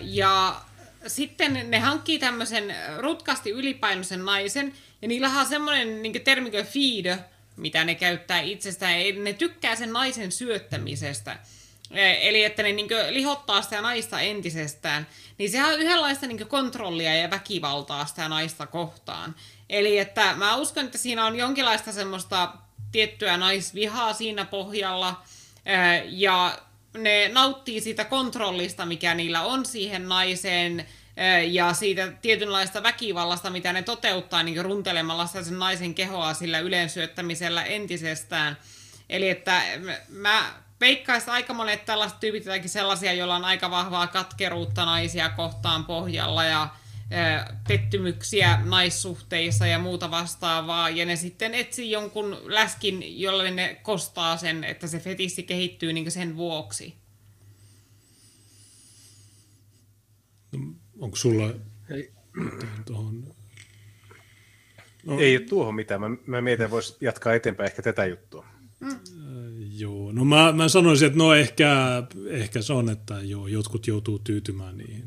Ja 0.00 0.60
sitten 1.06 1.70
ne 1.70 1.78
hankkii 1.78 2.18
tämmöisen 2.18 2.74
rutkasti 2.98 3.50
ylipainoisen 3.50 4.24
naisen, 4.24 4.74
ja 5.02 5.08
niillä 5.08 5.28
on 5.28 5.46
semmoinen 5.46 6.02
niin 6.02 6.24
termi 6.24 6.50
kuin 6.50 6.66
feeder, 6.66 7.18
mitä 7.56 7.84
ne 7.84 7.94
käyttää 7.94 8.40
itsestään. 8.40 8.94
Ne 9.22 9.32
tykkää 9.32 9.76
sen 9.76 9.92
naisen 9.92 10.32
syöttämisestä. 10.32 11.38
Eli 12.20 12.44
että 12.44 12.62
ne 12.62 12.72
niin 12.72 12.88
lihottaa 13.10 13.62
sitä 13.62 13.80
naista 13.80 14.20
entisestään. 14.20 15.06
Niin 15.38 15.50
sehän 15.50 15.72
on 15.72 15.80
yhdenlaista 15.80 16.26
niin 16.26 16.46
kontrollia 16.46 17.14
ja 17.14 17.30
väkivaltaa 17.30 18.06
sitä 18.06 18.28
naista 18.28 18.66
kohtaan. 18.66 19.34
Eli 19.74 19.98
että 19.98 20.34
mä 20.36 20.56
uskon, 20.56 20.84
että 20.84 20.98
siinä 20.98 21.26
on 21.26 21.36
jonkinlaista 21.36 21.92
semmoista 21.92 22.52
tiettyä 22.92 23.36
naisvihaa 23.36 24.12
siinä 24.12 24.44
pohjalla. 24.44 25.22
Ja 26.04 26.58
ne 26.98 27.28
nauttii 27.28 27.80
siitä 27.80 28.04
kontrollista, 28.04 28.86
mikä 28.86 29.14
niillä 29.14 29.42
on 29.42 29.66
siihen 29.66 30.08
naiseen, 30.08 30.86
ja 31.50 31.74
siitä 31.74 32.12
tietynlaista 32.22 32.82
väkivallasta, 32.82 33.50
mitä 33.50 33.72
ne 33.72 33.82
toteuttaa 33.82 34.42
niin 34.42 34.64
runtelemalla 34.64 35.26
sen 35.26 35.58
naisen 35.58 35.94
kehoa 35.94 36.34
sillä 36.34 36.58
yleensyöttämisellä 36.58 37.64
entisestään. 37.64 38.56
Eli 39.08 39.28
että 39.28 39.62
mä 40.08 40.54
veikkaisin 40.80 41.30
aika 41.30 41.54
monet 41.54 41.84
tällaiset 41.84 42.20
tyypit 42.20 42.44
sellaisia, 42.66 43.12
joilla 43.12 43.36
on 43.36 43.44
aika 43.44 43.70
vahvaa 43.70 44.06
katkeruutta 44.06 44.84
naisia 44.84 45.28
kohtaan 45.28 45.84
pohjalla 45.84 46.44
ja 46.44 46.68
pettymyksiä 47.68 48.60
naissuhteissa 48.64 49.66
ja 49.66 49.78
muuta 49.78 50.10
vastaavaa, 50.10 50.90
ja 50.90 51.06
ne 51.06 51.16
sitten 51.16 51.54
etsii 51.54 51.90
jonkun 51.90 52.36
läskin, 52.44 53.20
jolle 53.20 53.50
ne 53.50 53.80
kostaa 53.82 54.36
sen, 54.36 54.64
että 54.64 54.86
se 54.86 54.98
fetissi 54.98 55.42
kehittyy 55.42 55.92
niin 55.92 56.10
sen 56.10 56.36
vuoksi. 56.36 56.94
No, 60.52 60.58
onko 61.00 61.16
sulla 61.16 61.54
ei. 61.90 62.12
tuohon... 62.86 63.34
No. 65.06 65.18
Ei 65.18 65.36
ole 65.36 65.46
tuohon 65.46 65.74
mitään. 65.74 66.00
Mä, 66.00 66.10
mä 66.26 66.40
mietin, 66.40 66.64
että 66.64 66.70
voisi 66.70 66.96
jatkaa 67.00 67.34
eteenpäin 67.34 67.66
ehkä 67.66 67.82
tätä 67.82 68.06
juttua. 68.06 68.46
Mm. 68.80 68.90
Äh, 68.90 68.98
joo, 69.78 70.12
no 70.12 70.24
mä, 70.24 70.52
mä 70.52 70.68
sanoisin, 70.68 71.06
että 71.06 71.18
no 71.18 71.34
ehkä, 71.34 72.02
ehkä 72.28 72.62
se 72.62 72.72
on, 72.72 72.90
että 72.90 73.20
joo, 73.20 73.46
jotkut 73.46 73.86
joutuu 73.86 74.18
tyytymään 74.18 74.78
niihin 74.78 75.03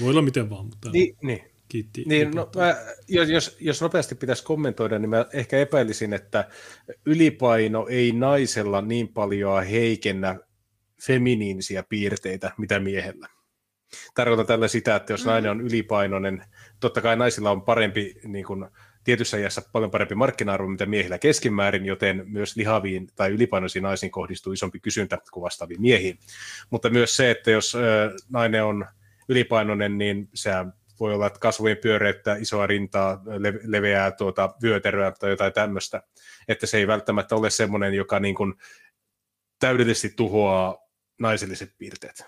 voi 0.00 0.10
olla 0.10 0.22
miten 0.22 0.50
vaan, 0.50 0.66
mutta 0.66 0.90
niin, 0.90 1.16
niin. 1.22 1.42
kiitti. 1.68 2.04
Niin, 2.06 2.30
no, 2.30 2.50
mä, 2.56 2.76
jos, 3.08 3.56
jos 3.60 3.80
nopeasti 3.80 4.14
pitäisi 4.14 4.44
kommentoida, 4.44 4.98
niin 4.98 5.10
mä 5.10 5.26
ehkä 5.32 5.58
epäilisin, 5.58 6.12
että 6.12 6.48
ylipaino 7.06 7.86
ei 7.88 8.12
naisella 8.12 8.82
niin 8.82 9.08
paljon 9.08 9.64
heikennä 9.66 10.38
feminiinisiä 11.06 11.84
piirteitä, 11.88 12.52
mitä 12.58 12.80
miehellä. 12.80 13.28
Tarkoitan 14.14 14.46
tällä 14.46 14.68
sitä, 14.68 14.96
että 14.96 15.12
jos 15.12 15.24
mm. 15.24 15.30
nainen 15.30 15.50
on 15.50 15.60
ylipainoinen, 15.60 16.44
totta 16.80 17.00
kai 17.00 17.16
naisilla 17.16 17.50
on 17.50 17.62
parempi 17.62 18.14
niin 18.24 18.44
kuin, 18.44 18.66
tietyssä 19.04 19.36
iässä 19.36 19.62
paljon 19.72 19.90
parempi 19.90 20.14
markkina-arvo, 20.14 20.68
mitä 20.68 20.86
miehillä 20.86 21.18
keskimäärin, 21.18 21.86
joten 21.86 22.24
myös 22.26 22.56
lihaviin 22.56 23.08
tai 23.16 23.30
ylipainoisiin 23.30 23.82
naisiin 23.82 24.12
kohdistuu 24.12 24.52
isompi 24.52 24.80
kysyntä 24.80 25.18
kuin 25.32 25.42
vastaaviin 25.42 25.80
miehiin. 25.80 26.18
Mutta 26.70 26.90
myös 26.90 27.16
se, 27.16 27.30
että 27.30 27.50
jos 27.50 27.74
ö, 27.74 28.10
nainen 28.28 28.64
on 28.64 28.86
ylipainoinen, 29.28 29.98
niin 29.98 30.28
se 30.34 30.50
voi 31.00 31.14
olla, 31.14 31.26
että 31.26 31.38
kasvojen 31.38 31.76
pyöreyttä, 31.76 32.36
isoa 32.36 32.66
rintaa, 32.66 33.22
le- 33.38 33.60
leveää 33.62 34.10
tuota, 34.10 34.54
vyötäröä 34.62 35.12
tai 35.12 35.30
jotain 35.30 35.52
tämmöistä. 35.52 36.02
Että 36.48 36.66
se 36.66 36.78
ei 36.78 36.86
välttämättä 36.86 37.36
ole 37.36 37.50
semmoinen, 37.50 37.94
joka 37.94 38.20
niin 38.20 38.34
kuin 38.34 38.54
täydellisesti 39.58 40.12
tuhoaa 40.16 40.78
naiselliset 41.20 41.74
piirteet. 41.78 42.24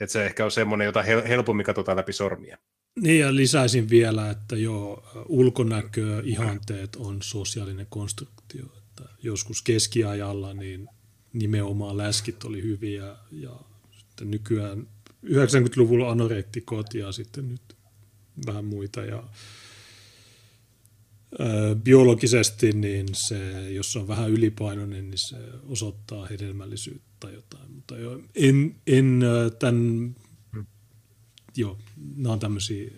Että 0.00 0.12
se 0.12 0.26
ehkä 0.26 0.44
on 0.44 0.50
semmoinen, 0.50 0.84
jota 0.84 1.02
hel- 1.02 1.28
helpommin 1.28 1.66
katsotaan 1.66 1.96
läpi 1.96 2.12
sormia. 2.12 2.58
Niin 3.00 3.20
ja 3.20 3.36
lisäisin 3.36 3.90
vielä, 3.90 4.30
että 4.30 4.56
jo 4.56 5.02
ulkonäkö, 5.28 6.22
ihanteet 6.24 6.96
on 6.96 7.18
sosiaalinen 7.22 7.86
konstruktio. 7.90 8.64
Että 8.78 9.04
joskus 9.22 9.62
keskiajalla 9.62 10.54
niin 10.54 10.88
nimenomaan 11.32 11.98
läskit 11.98 12.44
oli 12.44 12.62
hyviä 12.62 13.16
ja 13.30 13.60
sitten 13.98 14.30
nykyään 14.30 14.86
90-luvulla 15.26 16.10
anorektikot 16.10 16.94
ja 16.94 17.12
sitten 17.12 17.48
nyt 17.48 17.76
vähän 18.46 18.64
muita. 18.64 19.04
Ja, 19.04 19.22
ää, 21.38 21.74
biologisesti 21.74 22.72
niin 22.72 23.06
se, 23.12 23.70
jos 23.70 23.96
on 23.96 24.08
vähän 24.08 24.30
ylipainoinen, 24.30 25.10
niin 25.10 25.18
se 25.18 25.36
osoittaa 25.68 26.26
hedelmällisyyttä 26.26 27.08
tai 27.20 27.34
jotain. 27.34 27.70
Mutta 27.72 27.98
jo, 27.98 28.20
en, 28.34 28.74
en 28.86 29.22
tämän, 29.58 30.14
hmm. 30.52 30.66
joo, 31.56 31.78
nämä 32.16 32.32
on 32.32 32.40
tämmöisiä 32.40 32.90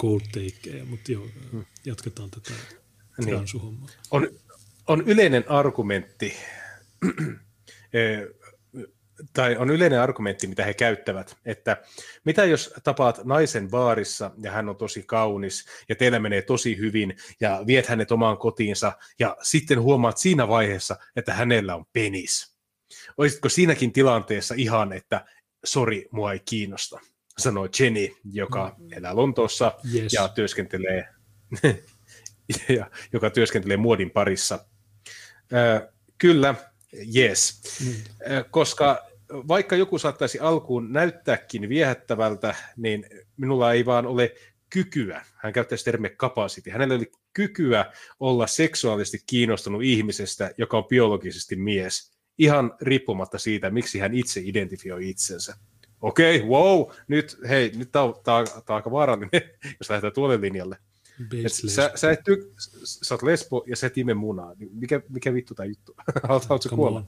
cold 0.00 0.20
takeja, 0.20 0.84
mutta 0.84 1.12
joo, 1.12 1.28
hmm. 1.52 1.64
jatketaan 1.84 2.30
tätä 2.30 2.50
niin. 3.24 3.36
On, 4.10 4.28
on 4.86 5.00
yleinen 5.06 5.44
argumentti, 5.48 6.34
tai 9.32 9.56
on 9.56 9.70
yleinen 9.70 10.00
argumentti, 10.00 10.46
mitä 10.46 10.64
he 10.64 10.74
käyttävät, 10.74 11.36
että 11.44 11.76
mitä 12.24 12.44
jos 12.44 12.74
tapaat 12.84 13.24
naisen 13.24 13.70
baarissa 13.70 14.30
ja 14.42 14.50
hän 14.50 14.68
on 14.68 14.76
tosi 14.76 15.02
kaunis 15.02 15.66
ja 15.88 15.94
teillä 15.94 16.18
menee 16.18 16.42
tosi 16.42 16.78
hyvin 16.78 17.16
ja 17.40 17.64
viet 17.66 17.86
hänet 17.86 18.12
omaan 18.12 18.38
kotiinsa 18.38 18.92
ja 19.18 19.36
sitten 19.42 19.80
huomaat 19.80 20.18
siinä 20.18 20.48
vaiheessa, 20.48 20.96
että 21.16 21.34
hänellä 21.34 21.74
on 21.76 21.84
penis. 21.92 22.54
Olisitko 23.16 23.48
siinäkin 23.48 23.92
tilanteessa 23.92 24.54
ihan, 24.58 24.92
että 24.92 25.24
sori, 25.64 26.08
mua 26.10 26.32
ei 26.32 26.40
kiinnosta, 26.44 27.00
sanoi 27.38 27.68
Jenny, 27.80 28.08
joka 28.32 28.76
mm. 28.78 28.92
elää 28.92 29.16
Lontoossa 29.16 29.72
yes. 29.94 30.12
ja 30.12 30.28
työskentelee, 30.28 31.08
ja, 32.76 32.90
joka 33.12 33.30
työskentelee 33.30 33.76
muodin 33.76 34.10
parissa. 34.10 34.66
Äh, 35.54 35.88
kyllä, 36.18 36.54
Yes, 37.16 37.60
mm. 37.86 37.94
koska 38.50 39.06
vaikka 39.48 39.76
joku 39.76 39.98
saattaisi 39.98 40.38
alkuun 40.38 40.92
näyttääkin 40.92 41.68
viehättävältä, 41.68 42.54
niin 42.76 43.06
minulla 43.36 43.72
ei 43.72 43.86
vaan 43.86 44.06
ole 44.06 44.34
kykyä, 44.70 45.24
hän 45.34 45.52
käyttäisi 45.52 45.84
termiä 45.84 46.10
capacity, 46.10 46.70
hänellä 46.70 46.94
oli 46.94 47.12
kykyä 47.32 47.92
olla 48.20 48.46
seksuaalisesti 48.46 49.18
kiinnostunut 49.26 49.82
ihmisestä, 49.82 50.50
joka 50.58 50.76
on 50.78 50.84
biologisesti 50.84 51.56
mies, 51.56 52.12
ihan 52.38 52.74
riippumatta 52.80 53.38
siitä, 53.38 53.70
miksi 53.70 53.98
hän 53.98 54.14
itse 54.14 54.40
identifioi 54.44 55.10
itsensä. 55.10 55.56
Okei, 56.00 56.36
okay, 56.36 56.48
wow, 56.48 56.90
nyt, 57.08 57.38
hei, 57.48 57.72
nyt 57.76 57.92
tämä 57.92 58.04
on, 58.04 58.14
tää 58.24 58.34
on, 58.34 58.46
tää 58.46 58.62
on 58.68 58.76
aika 58.76 58.90
vaarallinen, 58.90 59.30
jos 59.80 59.90
lähdetään 59.90 60.12
tuolle 60.12 60.40
linjalle. 60.40 60.76
Et 61.44 61.52
sä, 61.52 61.90
sä, 61.94 62.10
et 62.10 62.20
ty, 62.24 62.52
sä 62.84 63.14
oot 63.14 63.22
lesbo 63.22 63.64
ja 63.66 63.76
sä 63.76 63.86
et 63.86 63.98
ime 63.98 64.14
munaa. 64.14 64.54
Niin 64.58 64.70
mikä, 64.74 65.00
mikä 65.08 65.34
vittu 65.34 65.54
tämä 65.54 65.66
juttu? 65.66 65.96
Haluatko 66.28 66.58
kuolla? 66.74 67.04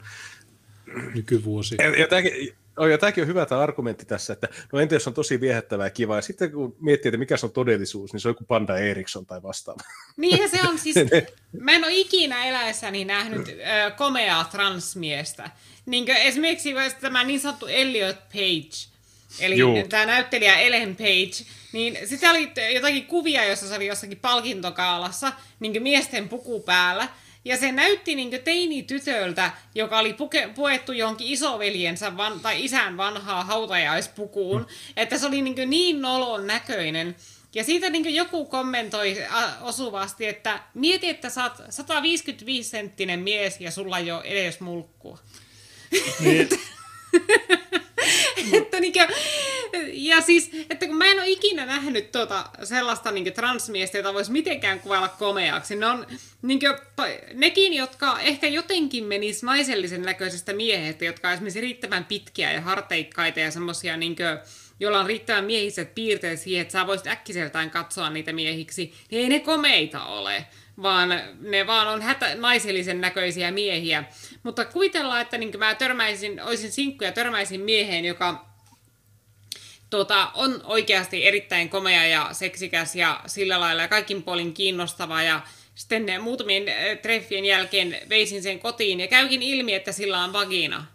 Nykyvuosi. 1.14 1.74
Ja, 1.78 2.00
ja 2.00 2.08
tämäkin, 2.08 2.56
Oh, 2.76 2.86
ja 2.86 2.98
tämäkin 2.98 3.22
on 3.22 3.28
hyvä 3.28 3.46
tämä 3.46 3.60
argumentti 3.60 4.04
tässä, 4.04 4.32
että 4.32 4.48
no 4.72 4.80
entä 4.80 4.94
jos 4.94 5.06
on 5.06 5.14
tosi 5.14 5.40
viehättävää 5.40 5.86
ja 5.86 5.90
kiva, 5.90 6.16
ja 6.16 6.22
sitten 6.22 6.52
kun 6.52 6.76
miettii, 6.80 7.08
että 7.08 7.18
mikä 7.18 7.36
se 7.36 7.46
on 7.46 7.52
todellisuus, 7.52 8.12
niin 8.12 8.20
se 8.20 8.28
on 8.28 8.30
joku 8.30 8.44
Panda 8.44 8.78
Eriksson 8.78 9.26
tai 9.26 9.42
vastaava. 9.42 9.80
Niinhän 10.16 10.50
se 10.50 10.60
on 10.68 10.78
siis, 10.78 10.96
mä 11.60 11.72
en 11.72 11.84
ole 11.84 11.94
ikinä 11.94 12.46
eläessäni 12.46 13.04
nähnyt 13.04 13.48
ö, 13.48 13.90
komeaa 13.90 14.44
transmiestä. 14.44 15.50
Niin 15.86 16.10
esimerkiksi 16.10 16.74
tämä 17.00 17.24
niin 17.24 17.40
sanottu 17.40 17.66
Elliot 17.66 18.16
Page, 18.32 18.88
eli 19.40 19.58
Juu. 19.58 19.88
tämä 19.88 20.06
näyttelijä 20.06 20.58
Ellen 20.58 20.96
Page, 20.96 21.44
niin 21.76 22.08
sitten 22.08 22.30
oli 22.30 22.52
jotakin 22.74 23.06
kuvia, 23.06 23.44
jossa 23.44 23.68
se 23.68 23.74
oli 23.74 23.86
jossakin 23.86 24.18
palkintokaalassa, 24.18 25.32
niin 25.60 25.82
miesten 25.82 26.28
puku 26.28 26.60
päällä, 26.60 27.08
ja 27.44 27.56
se 27.56 27.72
näytti 27.72 28.14
niin 28.14 28.30
teini-tytöltä, 28.44 29.50
joka 29.74 29.98
oli 29.98 30.12
puke, 30.12 30.48
puettu 30.54 30.92
johonkin 30.92 31.26
isoveljensä 31.26 32.16
van, 32.16 32.40
tai 32.40 32.64
isän 32.64 32.96
vanhaa 32.96 33.44
hautajaispukuun. 33.44 34.60
Mm. 34.60 34.66
Että 34.96 35.18
se 35.18 35.26
oli 35.26 35.42
niin, 35.42 35.70
niin 35.70 36.00
nolon 36.00 36.46
näköinen. 36.46 37.16
Ja 37.54 37.64
siitä 37.64 37.90
niin 37.90 38.14
joku 38.14 38.44
kommentoi 38.44 39.16
osuvasti, 39.60 40.26
että 40.26 40.60
mieti, 40.74 41.08
että 41.08 41.30
sä 41.30 41.42
oot 41.42 41.58
155-senttinen 41.58 43.18
mies 43.18 43.60
ja 43.60 43.70
sulla 43.70 43.98
ei 43.98 44.10
ole 44.10 44.22
edes 44.24 44.60
mulkkua. 44.60 45.18
Niin. 46.20 46.48
että 48.58 48.80
niinku, 48.80 48.98
ja 49.92 50.20
siis, 50.20 50.50
että 50.70 50.86
kun 50.86 50.96
mä 50.96 51.06
en 51.06 51.18
ole 51.18 51.28
ikinä 51.28 51.66
nähnyt 51.66 52.12
tuota 52.12 52.44
sellaista 52.64 53.10
niinku 53.10 53.30
transmiestä, 53.30 53.98
jota 53.98 54.14
voisi 54.14 54.32
mitenkään 54.32 54.80
kuvailla 54.80 55.08
komeaksi. 55.08 55.76
Ne 55.76 55.86
on 55.86 56.06
niinku, 56.42 56.66
nekin, 57.34 57.74
jotka 57.74 58.20
ehkä 58.20 58.48
jotenkin 58.48 59.04
menis 59.04 59.42
naisellisen 59.42 60.02
näköisestä 60.02 60.52
miehestä, 60.52 61.04
jotka 61.04 61.28
on 61.28 61.34
esimerkiksi 61.34 61.60
riittävän 61.60 62.04
pitkiä 62.04 62.52
ja 62.52 62.60
harteikkaita 62.60 63.40
ja 63.40 63.50
semmosia 63.50 63.96
niinku, 63.96 64.22
jolla 64.80 65.00
on 65.00 65.06
riittävän 65.06 65.44
miehiset 65.44 65.94
piirteet 65.94 66.40
siihen, 66.40 66.62
että 66.62 66.72
sä 66.72 66.86
voisit 66.86 67.06
äkkiseltään 67.06 67.70
katsoa 67.70 68.10
niitä 68.10 68.32
miehiksi, 68.32 68.94
niin 69.10 69.22
ei 69.22 69.28
ne 69.28 69.40
komeita 69.40 70.04
ole 70.04 70.46
vaan 70.82 71.20
ne 71.40 71.66
vaan 71.66 71.88
on 71.88 72.02
hätä, 72.02 72.34
naisellisen 72.34 73.00
näköisiä 73.00 73.50
miehiä. 73.50 74.04
Mutta 74.46 74.64
kuvitellaan, 74.64 75.20
että 75.20 75.38
niin 75.38 75.58
mä 75.58 75.74
törmäisin, 75.74 76.42
olisin 76.42 76.72
sinkku 76.72 77.04
ja 77.04 77.12
törmäisin 77.12 77.60
mieheen, 77.60 78.04
joka 78.04 78.46
tota, 79.90 80.30
on 80.34 80.60
oikeasti 80.64 81.26
erittäin 81.26 81.68
komea 81.68 82.06
ja 82.06 82.28
seksikäs 82.32 82.96
ja 82.96 83.20
sillä 83.26 83.60
lailla 83.60 83.82
ja 83.82 83.88
kaikin 83.88 84.22
puolin 84.22 84.54
kiinnostava 84.54 85.22
ja 85.22 85.40
sitten 85.74 86.06
ne 86.06 86.18
muutamien 86.18 86.68
eh, 86.68 86.98
treffien 86.98 87.44
jälkeen 87.44 87.98
veisin 88.08 88.42
sen 88.42 88.58
kotiin 88.58 89.00
ja 89.00 89.08
käykin 89.08 89.42
ilmi, 89.42 89.74
että 89.74 89.92
sillä 89.92 90.24
on 90.24 90.32
vagina. 90.32 90.86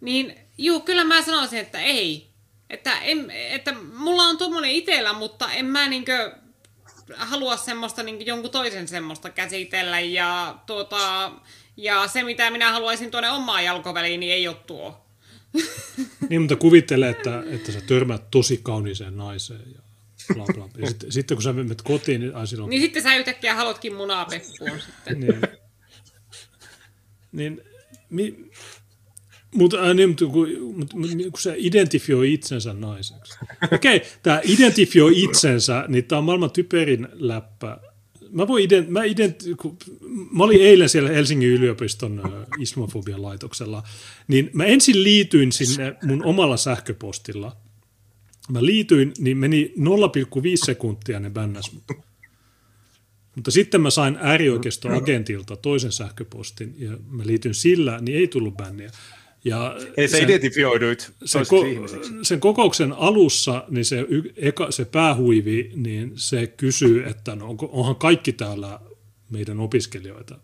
Niin 0.00 0.38
juu, 0.58 0.80
kyllä 0.80 1.04
mä 1.04 1.22
sanoisin, 1.22 1.58
että 1.58 1.80
ei. 1.80 2.26
Että, 2.70 3.00
en, 3.00 3.30
että 3.30 3.72
mulla 3.92 4.22
on 4.22 4.38
tuommoinen 4.38 4.70
itellä, 4.70 5.12
mutta 5.12 5.52
en 5.52 5.66
mä 5.66 5.88
niinkö 5.88 6.32
halua 7.16 7.56
semmoista 7.56 8.02
niin 8.02 8.26
jonkun 8.26 8.50
toisen 8.50 8.88
semmoista 8.88 9.30
käsitellä 9.30 10.00
ja, 10.00 10.54
tuota, 10.66 11.32
ja 11.82 12.08
se 12.08 12.22
mitä 12.22 12.50
minä 12.50 12.72
haluaisin 12.72 13.10
tuonne 13.10 13.30
omaan 13.30 13.64
jalkoväliin, 13.64 14.20
niin 14.20 14.32
ei 14.32 14.48
ole 14.48 14.56
tuo. 14.66 15.06
Niin, 16.28 16.42
mutta 16.42 16.56
kuvittele, 16.56 17.08
että, 17.08 17.42
että 17.50 17.72
sä 17.72 17.80
törmäät 17.80 18.30
tosi 18.30 18.60
kauniiseen 18.62 19.16
naiseen 19.16 19.72
ja 19.74 19.82
bla 20.34 20.44
bla. 20.54 20.68
Ja 20.78 20.86
sitten, 20.86 21.12
sitten 21.12 21.36
kun 21.36 21.42
sä 21.42 21.52
menet 21.52 21.82
kotiin, 21.82 22.20
niin 22.20 22.34
ai 22.36 22.46
silloin... 22.46 22.70
Niin 22.70 22.82
sitten 22.82 23.02
sä 23.02 23.16
yhtäkkiä 23.16 23.54
haluatkin 23.54 23.94
munaa 23.94 24.24
peppuun 24.24 24.80
sitten. 24.80 25.20
niin, 25.20 25.40
niin 27.32 27.62
mi, 28.10 28.50
mutta 29.54 29.76
äh, 29.88 29.94
niin, 29.94 30.16
kun, 30.16 30.48
mut, 30.76 30.90
kun 31.30 31.40
se 31.40 31.54
identifioi 31.56 32.32
itsensä 32.32 32.72
naiseksi. 32.72 33.38
Okei, 33.72 33.96
okay, 33.96 34.08
tämä 34.22 34.40
identifioi 34.44 35.22
itsensä, 35.22 35.84
niin 35.88 36.04
tämä 36.04 36.18
on 36.18 36.24
maailman 36.24 36.50
typerin 36.50 37.08
läppä. 37.12 37.80
Mä, 38.32 38.48
voin 38.48 38.64
ident, 38.64 38.88
mä, 38.88 39.04
ident, 39.04 39.44
kun, 39.56 39.76
mä 40.32 40.44
olin 40.44 40.62
eilen 40.62 40.88
siellä 40.88 41.10
Helsingin 41.10 41.48
yliopiston 41.48 42.46
islamofobian 42.58 43.22
laitoksella, 43.22 43.82
niin 44.28 44.50
mä 44.52 44.64
ensin 44.64 45.02
liityin 45.02 45.52
sinne 45.52 45.96
mun 46.02 46.24
omalla 46.24 46.56
sähköpostilla. 46.56 47.56
Mä 48.48 48.64
liityin, 48.64 49.12
niin 49.18 49.36
meni 49.36 49.72
0,5 49.78 49.82
sekuntia 50.64 51.20
ne 51.20 51.30
bännäs 51.30 51.72
mut. 51.72 51.84
Mutta 53.36 53.50
sitten 53.50 53.80
mä 53.80 53.90
sain 53.90 54.18
äärioikeistoagentilta 54.20 55.56
toisen 55.56 55.92
sähköpostin 55.92 56.74
ja 56.78 56.90
mä 57.08 57.22
liityin 57.26 57.54
sillä, 57.54 57.98
niin 58.00 58.18
ei 58.18 58.28
tullut 58.28 58.56
bänniä. 58.56 58.90
Ja 59.44 59.76
Ei 59.96 60.08
sä 60.08 60.18
identifioiduit 60.18 61.12
sen, 61.24 61.42
ko- 61.42 62.24
sen 62.24 62.40
kokouksen 62.40 62.92
alussa 62.92 63.64
niin 63.68 63.84
se, 63.84 64.00
y- 64.08 64.32
eka, 64.36 64.70
se 64.70 64.84
päähuivi, 64.84 65.72
niin 65.76 66.12
se 66.14 66.46
kysyy, 66.46 67.08
että 67.08 67.36
no 67.36 67.48
onko, 67.48 67.68
onhan 67.72 67.96
kaikki 67.96 68.32
täällä 68.32 68.80
meidän 69.30 69.60
opiskelijoita. 69.60 70.38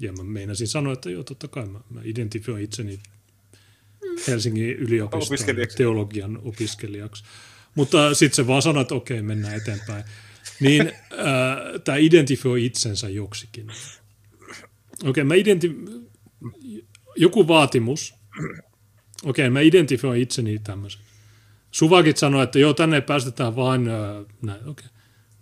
Ja 0.00 0.12
mä 0.12 0.24
meinasin 0.24 0.68
sanoa, 0.68 0.92
että 0.92 1.10
joo, 1.10 1.22
totta 1.22 1.48
kai 1.48 1.66
mä, 1.66 1.80
mä 1.90 2.00
identifioin 2.04 2.64
itseni 2.64 2.98
Helsingin 4.28 4.70
yliopiston 4.70 5.38
teologian 5.76 6.38
opiskelijaksi. 6.44 7.24
Mutta 7.74 8.14
sitten 8.14 8.36
se 8.36 8.46
vaan 8.46 8.62
sanoi, 8.62 8.82
että 8.82 8.94
okei, 8.94 9.22
mennään 9.22 9.56
eteenpäin. 9.56 10.04
Niin 10.60 10.80
äh, 10.82 11.80
tämä 11.84 11.98
identifioi 11.98 12.66
itsensä 12.66 13.08
joksikin. 13.08 13.66
Okei, 15.04 15.24
mä 15.24 15.34
identifioin 15.34 16.13
joku 17.16 17.48
vaatimus. 17.48 18.14
Okei, 19.24 19.50
mä 19.50 19.60
identifioin 19.60 20.22
itseni 20.22 20.58
tämmöisen. 20.58 21.00
Suvakit 21.70 22.16
sanoi, 22.16 22.44
että 22.44 22.58
joo, 22.58 22.74
tänne 22.74 23.00
päästetään 23.00 23.56
vain 23.56 23.88
äh, 23.88 24.24
näin, 24.42 24.68
okei. 24.68 24.86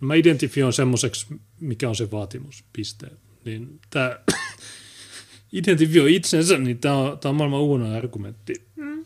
Mä 0.01 0.15
identifioin 0.15 0.73
semmoiseksi, 0.73 1.27
mikä 1.61 1.89
on 1.89 1.97
se 1.97 2.11
vaatimus, 2.11 2.65
piste. 2.73 3.07
Niin 3.45 3.81
tämä 3.91 4.19
identifioi 5.53 6.15
itsensä, 6.15 6.59
niin 6.59 6.79
tämä 6.79 6.97
on, 6.97 7.19
tää 7.19 7.31
on 7.31 7.37
maailman 7.37 7.61
uuden 7.61 7.93
argumentti. 7.93 8.55
Mm. 8.77 9.05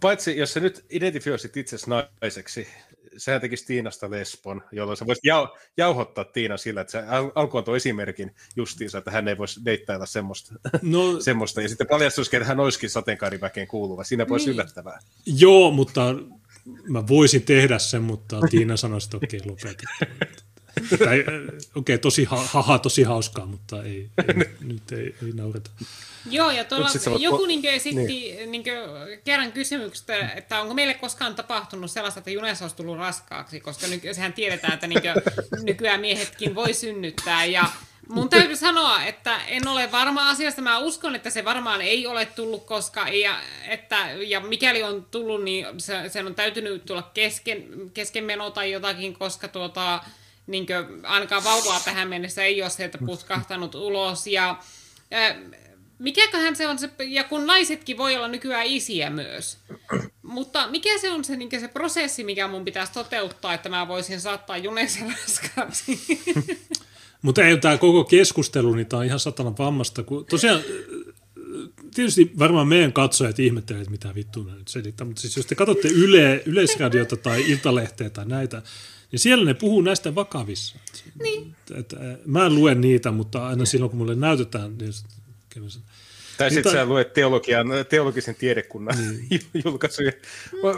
Paitsi, 0.00 0.36
jos 0.36 0.52
sä 0.52 0.60
nyt 0.60 0.84
identifioisit 0.90 1.56
itsesi 1.56 1.86
naiseksi, 1.90 2.68
sehän 3.16 3.40
tekisi 3.40 3.66
Tiinasta 3.66 4.10
lesbon, 4.10 4.62
jolloin 4.72 4.96
sä 4.96 5.06
voisit 5.06 5.24
jau, 5.24 5.48
jauhottaa 5.76 6.24
Tiina 6.24 6.56
sillä, 6.56 6.80
että 6.80 6.90
se 6.90 7.02
alkuun 7.34 7.64
tuo 7.64 7.76
esimerkin 7.76 8.34
justiinsa, 8.56 8.98
että 8.98 9.10
hän 9.10 9.28
ei 9.28 9.38
voisi 9.38 9.60
deittailla 9.64 10.06
semmoista. 10.06 10.54
No, 10.82 11.00
semmoista. 11.20 11.62
Ja 11.62 11.68
sitten 11.68 11.86
paljastuisi, 11.86 12.36
että 12.36 12.48
hän 12.48 12.60
olisikin 12.60 12.90
sateenkaariväkeen 12.90 13.66
kuuluva. 13.66 14.04
Siinä 14.04 14.28
voisi 14.28 14.46
niin. 14.46 14.54
yllättävää. 14.54 14.98
Joo, 15.26 15.70
mutta 15.70 16.14
mä 16.88 17.08
voisin 17.08 17.42
tehdä 17.42 17.78
sen, 17.78 18.02
mutta 18.02 18.40
Tiina 18.50 18.76
sanoi, 18.76 18.98
että 19.04 19.16
okei, 19.16 19.40
lopetetaan. 19.44 19.98
Tai, 20.98 21.20
okei, 21.20 21.58
okay, 21.74 21.98
tosi, 21.98 22.24
haha, 22.24 22.78
tosi 22.78 23.02
hauskaa, 23.02 23.46
mutta 23.46 23.82
ei, 23.82 24.10
ei 24.28 24.34
nyt 24.72 24.92
ei, 24.92 25.14
ei 25.26 25.32
naureta. 25.34 25.70
Joo, 26.30 26.50
ja 26.50 26.64
tuolla 26.64 26.88
joku 27.18 27.44
po- 27.44 27.46
niin 27.46 27.64
esitti 27.64 28.04
niin. 28.04 28.50
Niin 28.50 28.64
kerran 29.24 29.52
kysymyksestä, 29.52 30.32
että 30.36 30.60
onko 30.60 30.74
meille 30.74 30.94
koskaan 30.94 31.34
tapahtunut 31.34 31.90
sellaista, 31.90 32.20
että 32.20 32.30
junessa 32.30 32.64
olisi 32.64 32.76
tullut 32.76 32.98
raskaaksi, 32.98 33.60
koska 33.60 33.86
nyky- 33.86 34.14
sehän 34.14 34.32
tiedetään, 34.32 34.74
että 34.74 34.86
niin 34.86 35.02
nykyään 35.62 36.00
miehetkin 36.00 36.54
voi 36.54 36.74
synnyttää. 36.74 37.44
Ja 37.44 37.64
mun 38.08 38.28
täytyy 38.28 38.56
sanoa, 38.56 39.04
että 39.04 39.40
en 39.46 39.68
ole 39.68 39.92
varma 39.92 40.30
asiasta. 40.30 40.62
Mä 40.62 40.78
uskon, 40.78 41.14
että 41.14 41.30
se 41.30 41.44
varmaan 41.44 41.80
ei 41.80 42.06
ole 42.06 42.26
tullut, 42.26 42.66
koska 42.66 43.08
ja, 43.08 43.40
että, 43.68 43.96
ja 44.26 44.40
mikäli 44.40 44.82
on 44.82 45.06
tullut, 45.10 45.44
niin 45.44 45.66
se, 45.78 46.08
sen 46.08 46.26
on 46.26 46.34
täytynyt 46.34 46.84
tulla 46.84 47.10
kesken, 47.14 47.90
keskenmeno 47.94 48.50
tai 48.50 48.72
jotakin, 48.72 49.14
koska 49.14 49.48
tuota, 49.48 50.00
niin 50.46 50.66
kuin, 50.66 51.06
ainakaan 51.06 51.44
vauvaa 51.44 51.80
tähän 51.80 52.08
mennessä 52.08 52.44
ei 52.44 52.62
ole 52.62 52.70
sieltä 52.70 52.98
putkahtanut 52.98 53.74
ulos. 53.74 54.26
Ja, 54.26 54.58
äh, 55.14 55.36
mikäköhän 55.98 56.56
se 56.56 56.68
on 56.68 56.78
se, 56.78 56.90
ja 57.08 57.24
kun 57.24 57.46
naisetkin 57.46 57.98
voi 57.98 58.16
olla 58.16 58.28
nykyään 58.28 58.66
isiä 58.66 59.10
myös. 59.10 59.58
Mutta 60.22 60.68
mikä 60.68 60.98
se 60.98 61.10
on 61.10 61.24
se, 61.24 61.36
niin 61.36 61.60
se 61.60 61.68
prosessi, 61.68 62.24
mikä 62.24 62.48
mun 62.48 62.64
pitäisi 62.64 62.92
toteuttaa, 62.92 63.54
että 63.54 63.68
mä 63.68 63.88
voisin 63.88 64.20
saattaa 64.20 64.56
junesen 64.56 65.14
raskaaksi? 65.20 66.00
Mutta 67.22 67.44
ei 67.44 67.56
tämä 67.56 67.78
koko 67.78 68.04
keskustelu, 68.04 68.74
niin 68.74 68.86
tämä 68.86 69.00
on 69.00 69.06
ihan 69.06 69.20
satana 69.20 69.52
vammasta. 69.58 70.02
Kun 70.02 70.26
tosiaan 70.26 70.60
tietysti 71.94 72.32
varmaan 72.38 72.68
meidän 72.68 72.92
katsojat 72.92 73.38
ihmettelee, 73.38 73.82
että 73.82 73.90
mitä 73.90 74.14
vittua 74.14 74.44
nyt 74.44 74.68
selittää, 74.68 75.06
mutta 75.06 75.20
siis 75.20 75.36
jos 75.36 75.46
te 75.46 75.54
katsotte 75.54 75.88
yle, 75.88 76.42
Yleisradiota 76.46 77.16
tai 77.16 77.50
Iltalehteä 77.50 78.10
tai 78.10 78.26
näitä, 78.26 78.62
niin 79.12 79.20
siellä 79.20 79.44
ne 79.44 79.54
puhuu 79.54 79.80
näistä 79.80 80.14
vakavissa. 80.14 80.78
Niin. 81.22 81.56
Et, 81.70 81.92
et, 81.92 81.94
mä 82.26 82.46
en 82.46 82.54
lue 82.54 82.74
niitä, 82.74 83.10
mutta 83.10 83.46
aina 83.46 83.64
silloin 83.64 83.90
kun 83.90 83.98
mulle 83.98 84.14
näytetään, 84.14 84.78
niin 84.78 84.92
tai 86.38 86.50
sitten 86.50 86.72
sä 86.72 86.86
luet 86.86 87.12
teologian, 87.12 87.66
teologisen 87.88 88.34
tiedekunnan 88.34 88.96
niin. 89.30 89.40
julkaisuja. 89.64 90.12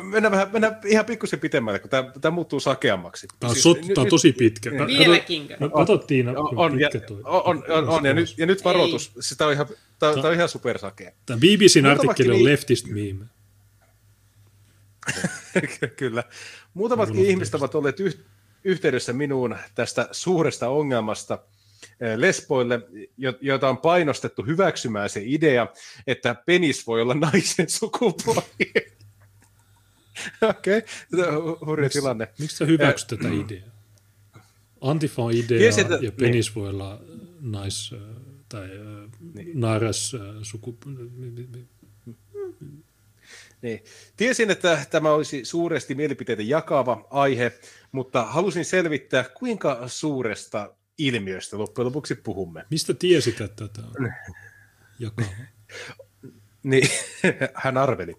Mennään, 0.03 0.33
vähän, 0.33 0.49
mennään 0.53 0.81
ihan 0.87 1.05
pikkusen 1.05 1.41
pitemmälle, 1.41 1.79
kun 1.79 1.91
tämä, 1.91 2.13
tämä 2.21 2.35
muuttuu 2.35 2.61
sakeammaksi. 2.61 3.27
Tämä 3.41 3.49
on, 3.49 3.55
siis, 3.55 3.63
sot, 3.63 3.81
tämä 3.81 4.03
on 4.03 4.09
tosi 4.09 4.33
pitkä. 4.33 4.71
Vieläkin. 4.71 5.49
Me 5.61 5.69
katsottiin, 5.69 6.29
on, 6.29 6.59
on, 6.59 6.81
ja, 6.81 6.91
on, 7.25 7.65
on, 7.69 7.89
on, 7.89 8.07
ja, 8.07 8.15
nyt, 8.15 8.35
ja 8.39 8.47
nyt 8.47 8.65
varoitus. 8.65 9.13
Ei. 9.17 9.23
Sitä 9.23 9.47
on 9.47 9.53
ihan, 9.53 9.67
tämä, 9.99 10.15
tämä 10.15 10.29
on 10.29 10.35
ihan 10.35 10.49
supersakea. 10.49 11.13
Tämä 11.27 11.39
BBCn 11.39 11.87
artikkeli 11.87 12.31
on 12.31 12.45
leftist 12.45 12.87
meme. 12.87 13.25
Kyllä. 15.97 16.25
Muutamatkin 16.75 17.27
ihmiset 17.27 17.55
ovat 17.55 17.75
olleet 17.75 17.97
yhteydessä 18.65 19.13
minuun 19.13 19.57
tästä 19.75 20.09
suuresta 20.13 20.69
ongelmasta– 20.69 21.39
lesboille, 22.17 22.81
joita 23.41 23.69
on 23.69 23.79
painostettu 23.79 24.43
hyväksymään 24.43 25.11
se 25.11 25.23
idea, 25.25 25.67
että 26.07 26.35
penis 26.47 26.87
voi 26.87 27.03
olla 27.03 27.15
naisen 27.33 27.69
sukupuoli. 27.69 28.43
Okei, 30.51 30.79
okay. 30.79 31.67
hurja 31.67 31.91
tilanne. 31.91 32.29
Miksi 32.39 32.57
sä 32.57 32.65
hyväksyt 32.65 33.09
tätä 33.09 33.29
ideaa? 33.29 33.69
Antifa 34.81 35.23
on 35.23 35.33
idea 35.33 35.59
Tiesi, 35.59 35.81
että, 35.81 35.99
ja 36.03 36.13
penis 36.13 36.47
niin. 36.47 36.55
voi 36.55 36.69
olla 36.69 37.01
nais- 37.41 37.95
tai 38.49 38.69
niin. 39.35 39.61
nairas 39.61 40.17
sukupuoli. 40.43 40.97
Niin. 43.63 43.85
Tiesin, 44.17 44.51
että 44.51 44.85
tämä 44.91 45.11
olisi 45.11 45.45
suuresti 45.45 45.95
mielipiteitä 45.95 46.43
jakava 46.43 47.07
aihe, 47.11 47.53
mutta 47.93 48.25
halusin 48.25 48.65
selvittää, 48.65 49.25
kuinka 49.39 49.89
suuresta 49.89 50.75
ilmiöstä 50.99 51.59
loppujen 51.59 51.87
lopuksi 51.87 52.15
puhumme. 52.15 52.65
Mistä 52.71 52.95
tiesit, 52.95 53.41
että 53.41 53.69
tämä 53.69 53.89
on 53.89 54.13
jakava? 54.99 55.29
niin, 56.63 56.89
hän 57.55 57.77
arveli. 57.77 58.15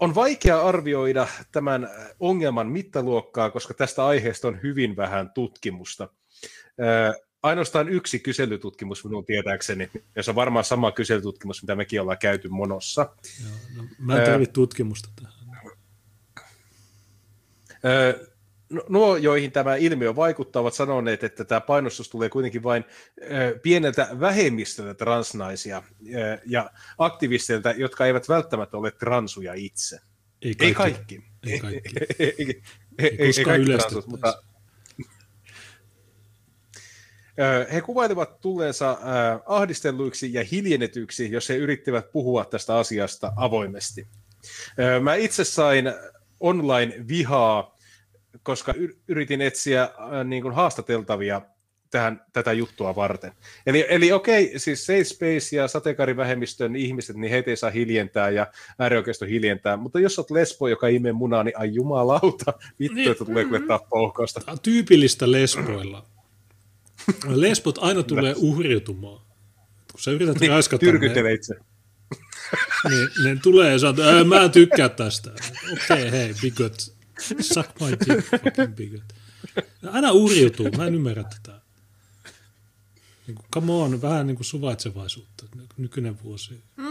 on 0.00 0.14
vaikea 0.14 0.60
arvioida 0.60 1.28
tämän 1.52 1.88
ongelman 2.20 2.66
mittaluokkaa, 2.66 3.50
koska 3.50 3.74
tästä 3.74 4.06
aiheesta 4.06 4.48
on 4.48 4.62
hyvin 4.62 4.96
vähän 4.96 5.30
tutkimusta. 5.30 6.08
Ainoastaan 7.42 7.88
yksi 7.88 8.18
kyselytutkimus 8.18 9.04
minun 9.04 9.24
tietääkseni, 9.24 9.90
ja 10.16 10.22
se 10.22 10.30
on 10.30 10.34
varmaan 10.34 10.64
sama 10.64 10.92
kyselytutkimus, 10.92 11.62
mitä 11.62 11.76
mekin 11.76 12.00
ollaan 12.00 12.18
käyty 12.18 12.48
monossa. 12.48 13.14
Joo, 13.42 13.52
no, 13.76 13.88
mä 13.98 14.18
en 14.18 14.30
tarvitse 14.30 14.52
tutkimusta 14.52 15.08
tähän 15.16 15.40
nuo, 18.88 19.16
joihin 19.16 19.52
tämä 19.52 19.76
ilmiö 19.76 20.16
vaikuttaa, 20.16 20.62
ovat 20.62 20.74
sanoneet, 20.74 21.24
että 21.24 21.44
tämä 21.44 21.60
painostus 21.60 22.08
tulee 22.08 22.28
kuitenkin 22.28 22.62
vain 22.62 22.84
pieneltä 23.62 24.08
vähemmistöltä 24.20 24.94
transnaisia 24.94 25.82
ja 26.46 26.70
aktivisteilta, 26.98 27.70
jotka 27.70 28.06
eivät 28.06 28.28
välttämättä 28.28 28.76
ole 28.76 28.90
transuja 28.90 29.54
itse. 29.54 29.98
Ei 30.42 30.74
kaikki. 30.74 31.24
Ei 31.46 31.60
kaikki. 31.60 31.90
ei, 32.00 32.10
ei, 32.18 32.34
ei, 32.38 32.62
ei, 32.98 33.16
ei 33.18 33.44
kaikki 33.44 33.70
transut, 33.70 34.06
mutta 34.06 34.42
he 37.72 37.80
kuvailivat 37.80 38.40
tulleensa 38.40 38.98
ahdistelluiksi 39.46 40.34
ja 40.34 40.44
hiljennetyiksi, 40.52 41.32
jos 41.32 41.48
he 41.48 41.56
yrittivät 41.56 42.12
puhua 42.12 42.44
tästä 42.44 42.78
asiasta 42.78 43.32
avoimesti. 43.36 44.06
Mä 45.00 45.14
itse 45.14 45.44
sain 45.44 45.92
online-vihaa 46.40 47.80
koska 48.42 48.74
yritin 49.08 49.40
etsiä 49.40 49.90
niin 50.24 50.42
kuin 50.42 50.54
haastateltavia 50.54 51.42
tähän, 51.90 52.24
tätä 52.32 52.52
juttua 52.52 52.96
varten. 52.96 53.32
Eli, 53.66 53.86
eli 53.88 54.12
okei, 54.12 54.46
okay, 54.46 54.58
siis 54.58 54.86
Safe 54.86 55.04
Space 55.04 55.56
ja 55.56 55.68
sateenkaarivähemmistön 55.68 56.76
ihmiset, 56.76 57.16
niin 57.16 57.30
heitä 57.30 57.50
ei 57.50 57.56
saa 57.56 57.70
hiljentää 57.70 58.30
ja 58.30 58.46
äärioikeisto 58.78 59.24
hiljentää, 59.24 59.76
mutta 59.76 60.00
jos 60.00 60.18
olet 60.18 60.30
lesbo, 60.30 60.68
joka 60.68 60.88
imee 60.88 61.12
munaa, 61.12 61.44
niin 61.44 61.58
ai 61.58 61.74
jumalauta, 61.74 62.52
vittu, 62.80 62.94
niin, 62.94 63.10
että 63.10 63.24
tulee 63.24 63.44
on 64.46 64.60
tyypillistä 64.62 65.32
lesboilla. 65.32 66.06
Lesbot 67.26 67.78
aina 67.78 68.02
tulee 68.02 68.34
uhriutumaan. 68.36 69.20
Kun 69.92 70.00
sä 70.00 70.10
yrität 70.10 70.40
niin, 70.40 70.50
raiskata 70.50 70.86
ne, 70.86 71.32
itse. 71.32 71.54
niin, 72.90 73.08
ne 73.24 73.36
tulee 73.42 73.72
ja 73.72 73.78
sanoo, 73.78 74.24
mä 74.24 74.42
en 74.42 74.50
tykkää 74.50 74.88
tästä. 74.88 75.30
Okei, 75.30 75.78
okay, 75.88 76.10
hei, 76.10 76.34
bigot 76.40 77.00
Suck 77.40 77.80
my 77.80 77.90
dick, 77.90 78.26
fucking 78.30 78.74
bigot. 78.74 79.02
Aina 79.92 80.12
uriutuu, 80.12 80.70
mä 80.76 80.86
en 80.86 80.94
ymmärrä 80.94 81.24
tätä. 81.24 81.60
Niin 83.26 83.34
kuin, 83.34 83.46
come 83.54 83.72
on, 83.72 84.02
vähän 84.02 84.26
niin 84.26 84.36
kuin 84.36 84.44
suvaitsevaisuutta, 84.44 85.46
nykyinen 85.76 86.22
vuosi. 86.22 86.62
Mm. 86.76 86.89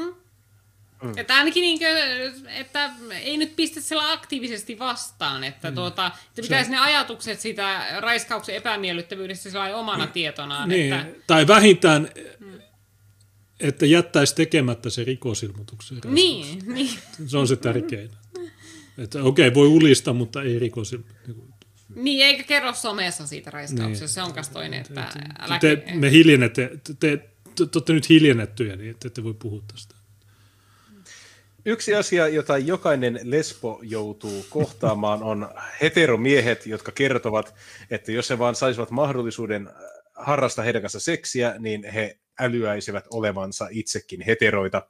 Mm. 1.04 1.14
Että 1.18 1.36
ainakin 1.36 1.62
niin 1.62 1.80
kuin, 1.80 1.90
että 2.48 2.92
ei 3.22 3.38
nyt 3.38 3.56
pistä 3.56 3.82
sillä 3.82 4.12
aktiivisesti 4.12 4.80
vastaan, 4.80 5.44
että, 5.44 5.70
mm. 5.70 5.76
tuota, 5.76 6.08
että 6.08 6.42
pitäisi 6.42 6.70
se... 6.70 6.76
ne 6.76 6.82
ajatukset 6.82 7.40
siitä 7.40 7.86
raiskauksen 8.00 8.56
epämiellyttävyydestä 8.56 9.50
sillä 9.50 9.76
omana 9.76 10.06
mm. 10.06 10.12
tietonaan. 10.12 10.70
Niin. 10.70 10.94
Että... 10.94 11.22
Tai 11.28 11.48
vähintään, 11.48 12.10
mm. 12.40 12.60
että 13.60 13.86
jättäisi 13.86 14.36
tekemättä 14.36 14.90
se 14.90 15.04
rikosilmoituksen. 15.04 15.98
Niin, 16.06 16.60
niin. 16.74 17.00
Se 17.28 17.38
on 17.38 17.48
se 17.48 17.56
tärkein. 17.56 18.10
Että 18.98 19.24
okei, 19.24 19.48
okay, 19.48 19.56
voi 19.56 19.68
ulista, 19.68 20.14
mutta 20.14 20.44
ei 20.44 20.60
rikos. 20.60 20.92
Niin, 20.92 21.04
niin, 21.96 22.26
eikä 22.26 22.44
kerro 22.44 22.74
somessa 22.74 23.28
siitä 23.28 23.52
raiskauksesta. 23.52 24.06
Niin. 24.06 24.10
Se 24.10 24.22
on 24.22 24.34
kas 24.34 24.50
toinen, 24.50 24.82
että 24.82 25.12
älä... 25.40 25.60
Te, 25.60 25.84
me 25.94 26.12
hiljennette, 26.12 26.72
te, 26.84 26.94
te, 26.94 27.18
te, 27.18 27.28
te 27.56 27.64
olette 27.76 27.94
nyt 27.94 28.10
hiljennettyjä, 28.10 28.76
niin 28.76 28.92
ette, 28.92 29.08
ette 29.08 29.24
voi 29.24 29.34
puhua 29.34 29.64
tästä. 29.72 29.99
Yksi 31.70 31.96
asia, 31.96 32.28
jota 32.28 32.58
jokainen 32.58 33.20
lesbo 33.24 33.80
joutuu 33.84 34.46
kohtaamaan, 34.50 35.24
on 35.24 35.50
heteromiehet, 35.82 36.66
jotka 36.66 36.92
kertovat, 36.92 37.56
että 37.92 38.12
jos 38.12 38.30
he 38.30 38.40
vaan 38.40 38.56
saisivat 38.56 38.92
mahdollisuuden 38.92 39.70
harrastaa 40.16 40.66
heidän 40.66 40.82
kanssa 40.82 41.00
seksiä, 41.00 41.56
niin 41.60 41.84
he 41.84 42.20
älyäisivät 42.40 43.06
olevansa 43.12 43.68
itsekin 43.72 44.22
heteroita. 44.22 44.88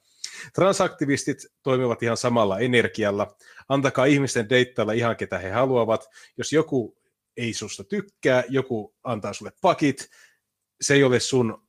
Transaktivistit 0.53 1.37
toimivat 1.63 2.03
ihan 2.03 2.17
samalla 2.17 2.59
energialla. 2.59 3.35
Antakaa 3.69 4.05
ihmisten 4.05 4.49
deittailla 4.49 4.93
ihan 4.93 5.15
ketä 5.15 5.37
he 5.37 5.49
haluavat. 5.49 6.09
Jos 6.37 6.53
joku 6.53 6.97
ei 7.37 7.53
susta 7.53 7.83
tykkää, 7.83 8.43
joku 8.49 8.95
antaa 9.03 9.33
sulle 9.33 9.51
pakit, 9.61 10.09
se 10.81 10.93
ei 10.93 11.03
ole 11.03 11.19
sun, 11.19 11.67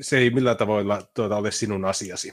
se 0.00 0.18
ei 0.18 0.30
millään 0.30 0.56
tavoilla 0.56 1.02
tuota, 1.14 1.36
ole 1.36 1.50
sinun 1.50 1.84
asiasi. 1.84 2.32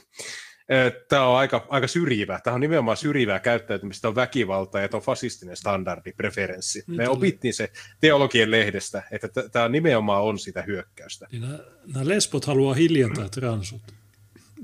Tämä 1.09 1.27
on 1.27 1.37
aika, 1.37 1.65
aika 1.69 1.87
syrjivä. 1.87 2.39
Tämä 2.43 2.53
on 2.55 2.61
nimenomaan 2.61 2.97
syrjivää 2.97 3.39
käyttäytymistä, 3.39 4.01
tämä 4.01 4.09
on 4.09 4.15
väkivalta 4.15 4.79
ja 4.79 4.89
tämä 4.89 4.97
on 4.97 5.05
fasistinen 5.05 5.57
standardi, 5.57 6.13
preferenssi. 6.13 6.83
Nyt 6.87 6.97
Me 6.97 7.09
opittiin 7.09 7.53
se 7.53 7.71
teologien 8.01 8.51
lehdestä, 8.51 9.03
että 9.11 9.29
tämä 9.51 9.69
nimenomaan 9.69 10.23
on 10.23 10.39
sitä 10.39 10.61
hyökkäystä. 10.61 11.27
Niin 11.31 11.41
nämä, 11.41 11.59
nämä 11.93 12.07
lesbot 12.07 12.45
haluaa 12.45 12.73
hiljentää 12.73 13.29
transut 13.29 13.81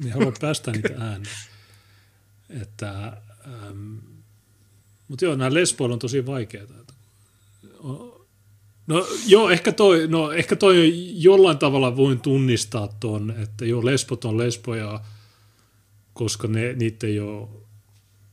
niin 0.03 0.13
haluan 0.13 0.33
päästä 0.41 0.71
niitä 0.71 0.93
ääneen. 0.99 1.35
Että, 2.61 3.17
ähm, 3.47 3.97
mutta 5.07 5.25
joo, 5.25 5.35
nämä 5.35 5.53
lesboilla 5.53 5.93
on 5.93 5.99
tosi 5.99 6.25
vaikeaa. 6.25 6.65
No 8.87 9.07
joo, 9.27 9.49
ehkä 9.49 9.71
toi, 9.71 10.07
no, 10.07 10.31
ehkä 10.31 10.55
toi 10.55 10.91
jollain 11.23 11.57
tavalla 11.57 11.97
voin 11.97 12.19
tunnistaa 12.19 12.89
ton, 12.99 13.31
että 13.31 13.65
joo, 13.65 13.85
lesbot 13.85 14.25
on 14.25 14.37
lesboja, 14.37 15.01
koska 16.21 16.47
ne, 16.47 16.73
niitä 16.73 17.07
ei 17.07 17.19
ole, 17.19 17.49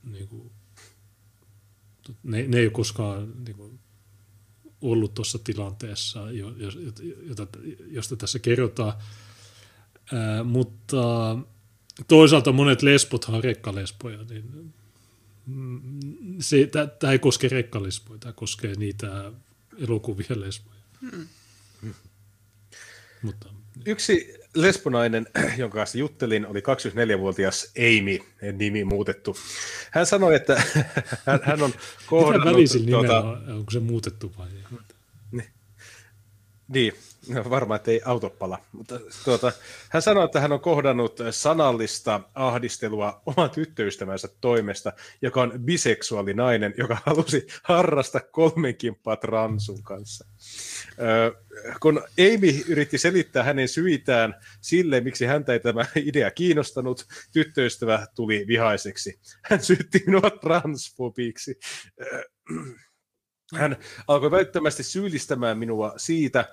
niin 0.04 0.28
kuin, 0.28 0.50
ne, 2.22 2.48
ne 2.48 2.58
ei 2.58 2.66
ole 2.66 2.70
koskaan 2.70 3.44
niin 3.44 3.56
kuin, 3.56 3.78
ollut 4.80 5.14
tuossa 5.14 5.38
tilanteessa, 5.38 6.30
jota, 7.22 7.46
josta 7.86 8.16
tässä 8.16 8.38
kerrotaan. 8.38 8.92
Ää, 10.12 10.44
mutta 10.44 11.38
toisaalta 12.08 12.52
monet 12.52 12.82
lesbothan 12.82 13.34
on 13.34 13.44
rekkalesboja, 13.44 14.18
niin 14.28 14.74
se, 16.40 16.68
tämä 16.98 17.12
ei 17.12 17.18
koske 17.18 17.48
rekkalesboja, 17.48 18.18
tämä 18.18 18.32
koskee 18.32 18.74
niitä 18.74 19.32
elokuvia 19.78 20.40
lesboja. 20.40 20.80
Hmm. 21.00 21.28
Mutta, 23.22 23.48
Yksi 23.86 24.37
lesbonainen, 24.54 25.26
jonka 25.58 25.74
kanssa 25.74 25.98
juttelin, 25.98 26.46
oli 26.46 26.60
24-vuotias 26.60 27.72
Amy, 27.78 28.18
nimi 28.52 28.84
muutettu. 28.84 29.36
Hän 29.90 30.06
sanoi, 30.06 30.34
että 30.34 30.62
hän 31.42 31.62
on 31.62 31.72
kohdannut... 32.06 32.56
Mitä 32.56 32.74
tuota, 32.90 33.20
nimellä, 33.22 33.54
onko 33.54 33.70
se 33.70 33.80
muutettu 33.80 34.32
vai? 34.38 34.48
Niin, 36.68 36.94
no 37.34 37.50
varmaan, 37.50 37.76
että 37.76 37.90
ei 37.90 38.00
auto 38.04 38.30
pala. 38.30 38.58
Mutta 38.72 39.00
tuota, 39.24 39.52
hän 39.88 40.02
sanoi, 40.02 40.24
että 40.24 40.40
hän 40.40 40.52
on 40.52 40.60
kohdannut 40.60 41.18
sanallista 41.30 42.20
ahdistelua 42.34 43.22
oman 43.26 43.50
tyttöystävänsä 43.50 44.28
toimesta, 44.40 44.92
joka 45.22 45.42
on 45.42 45.52
biseksuaalinainen, 45.64 46.74
joka 46.78 46.98
halusi 47.06 47.46
harrasta 47.62 48.20
kolmen 48.20 48.76
kimppaa 48.76 49.16
transun 49.16 49.82
kanssa. 49.82 50.26
Öö, 51.00 51.32
kun 51.80 52.02
Amy 52.18 52.62
yritti 52.68 52.98
selittää 52.98 53.42
hänen 53.42 53.68
syitään 53.68 54.34
sille, 54.60 55.00
miksi 55.00 55.26
häntä 55.26 55.52
ei 55.52 55.60
tämä 55.60 55.84
idea 55.96 56.30
kiinnostanut, 56.30 57.06
tyttöystävä 57.32 58.06
tuli 58.14 58.44
vihaiseksi. 58.46 59.18
Hän 59.42 59.62
syytti 59.62 60.02
minua 60.06 60.30
transfobiksi. 60.30 61.58
Öö, 62.00 62.22
hän 63.54 63.76
alkoi 64.08 64.30
välittömästi 64.30 64.82
syyllistämään 64.82 65.58
minua 65.58 65.94
siitä, 65.96 66.48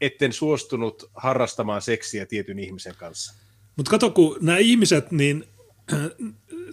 etten 0.00 0.32
suostunut 0.32 1.10
harrastamaan 1.14 1.82
seksiä 1.82 2.26
tietyn 2.26 2.58
ihmisen 2.58 2.94
kanssa. 2.96 3.34
Mutta 3.76 3.90
kato, 3.90 4.10
kun 4.10 4.38
nämä 4.40 4.58
ihmiset, 4.58 5.12
niin 5.12 5.44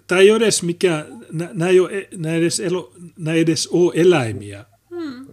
tämä 0.07 0.21
ei 0.21 0.31
ole 0.31 0.43
edes 0.43 0.63
mikään, 0.63 1.05
nämä 1.31 1.69
ei, 1.69 1.79
ole, 1.79 2.07
nämä 2.17 2.35
edes, 2.35 2.59
elo, 2.59 2.93
ei 3.33 3.39
edes 3.39 3.67
ole 3.67 3.93
eläimiä, 3.95 4.65
hmm. 4.89 5.27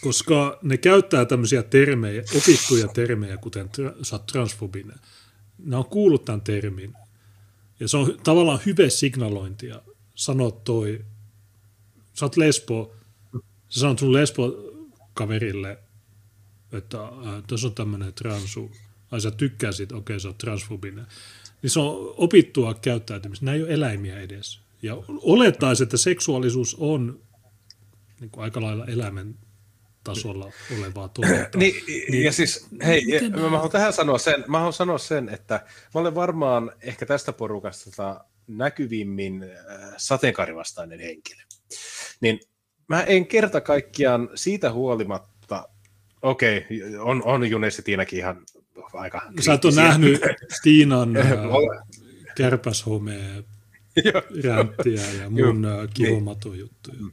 koska 0.00 0.58
ne 0.62 0.76
käyttää 0.76 1.24
tämmöisiä 1.24 1.62
termejä, 1.62 2.22
opittuja 2.36 2.88
termejä, 2.88 3.36
kuten 3.36 3.68
tra, 3.68 3.92
transfobinen. 4.32 4.96
Ne 5.58 5.76
on 5.76 5.84
kuullut 5.84 6.24
tämän 6.24 6.40
termin. 6.40 6.94
Ja 7.80 7.88
se 7.88 7.96
on 7.96 8.18
tavallaan 8.24 8.60
hyvä 8.66 8.88
signalointia 8.88 9.82
sanoa 10.14 10.50
toi, 10.50 11.04
sä 12.14 12.24
oot 12.24 12.36
lesbo, 12.36 12.94
sä 13.74 13.80
sanot 13.80 13.98
sun 13.98 14.12
lesbo-kaverille, 14.12 15.78
että 16.72 17.02
äh, 17.02 17.42
tuossa 17.46 17.68
on 17.68 17.74
tämmöinen 17.74 18.14
transu, 18.14 18.70
ai 19.10 19.20
sä 19.20 19.30
tykkäsit, 19.30 19.92
okei 19.92 19.98
okay, 19.98 20.20
se 20.20 20.28
on 20.28 20.34
transfobinen, 20.34 21.06
niin 21.62 21.70
se 21.70 21.80
on 21.80 22.14
opittua 22.16 22.74
käyttäytymistä. 22.74 23.44
Nämä 23.44 23.54
ei 23.54 23.62
ole 23.62 23.72
eläimiä 23.72 24.20
edes. 24.20 24.60
Ja 24.82 24.96
olettaisi, 25.08 25.82
että 25.82 25.96
seksuaalisuus 25.96 26.76
on 26.78 27.20
niin 28.20 28.30
kuin 28.30 28.44
aika 28.44 28.60
lailla 28.62 28.86
eläimen 28.86 29.34
tasolla 30.04 30.52
olevaa 30.78 31.08
toimintaa. 31.08 31.50
niin, 31.60 31.84
niin, 31.86 32.24
ja 32.24 32.32
siis, 32.32 32.66
hei, 32.84 33.04
mä, 33.30 33.36
mä 33.36 33.50
haluan 33.50 33.70
tähän 33.70 33.92
sanoa 33.92 34.18
sen, 34.18 34.44
mä 34.48 34.58
haluan 34.58 34.72
sanoa 34.72 34.98
sen, 34.98 35.28
että 35.28 35.54
mä 35.94 36.00
olen 36.00 36.14
varmaan 36.14 36.72
ehkä 36.80 37.06
tästä 37.06 37.32
porukasta 37.32 38.24
näkyvimmin 38.46 39.42
äh, 39.42 39.94
sateenkaarivastainen 39.96 41.00
henkilö. 41.00 41.42
Niin 42.20 42.40
mä 42.88 43.02
en 43.02 43.26
kerta 43.26 43.60
kaikkiaan 43.60 44.28
siitä 44.34 44.72
huolimatta, 44.72 45.68
okei, 46.22 46.58
okay, 46.58 46.98
on, 46.98 47.22
on 47.24 47.50
Junes 47.50 47.76
ja 47.76 47.82
Tiinakin 47.82 48.18
ihan 48.18 48.42
aika 48.92 49.22
Sä 49.40 49.52
et 49.52 49.64
ole 49.64 49.74
nähnyt 49.74 50.20
Tiinan 50.62 51.14
kärpäshomea 52.36 53.42
ränttiä 54.44 55.02
ja 55.22 55.30
mun 55.30 55.66
kivomatojuttuja. 55.94 56.96
Niin. 56.96 57.12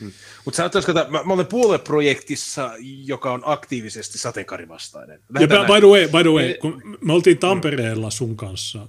Mm. 0.00 0.12
Mutta 0.44 0.56
sä 0.56 0.64
että 0.64 1.06
mä, 1.08 1.22
mä 1.24 1.32
olen 1.32 1.46
puolueprojektissa, 1.46 2.72
joka 3.04 3.32
on 3.32 3.42
aktiivisesti 3.44 4.18
sateenkaarivastainen. 4.18 5.20
Ja 5.40 5.46
by 5.46 5.80
the 5.80 5.88
way, 5.88 6.08
by 6.08 6.22
the 6.22 6.30
way 6.30 6.54
kun 6.54 6.98
me 7.00 7.12
oltiin 7.12 7.38
Tampereella 7.38 8.10
sun 8.10 8.36
kanssa, 8.36 8.88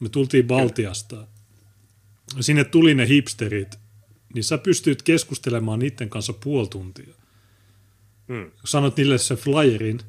me 0.00 0.08
tultiin 0.08 0.46
Baltiasta, 0.46 1.26
sinne 2.40 2.64
tuli 2.64 2.94
ne 2.94 3.08
hipsterit, 3.08 3.78
niin 4.34 4.44
sä 4.44 4.58
pystyt 4.58 5.02
keskustelemaan 5.02 5.78
niiden 5.78 6.10
kanssa 6.10 6.32
puoli 6.32 6.68
tuntia. 6.68 7.14
Kun 8.26 8.52
sanot 8.64 8.96
niille 8.96 9.18
se 9.18 9.36
flyerin, 9.36 10.00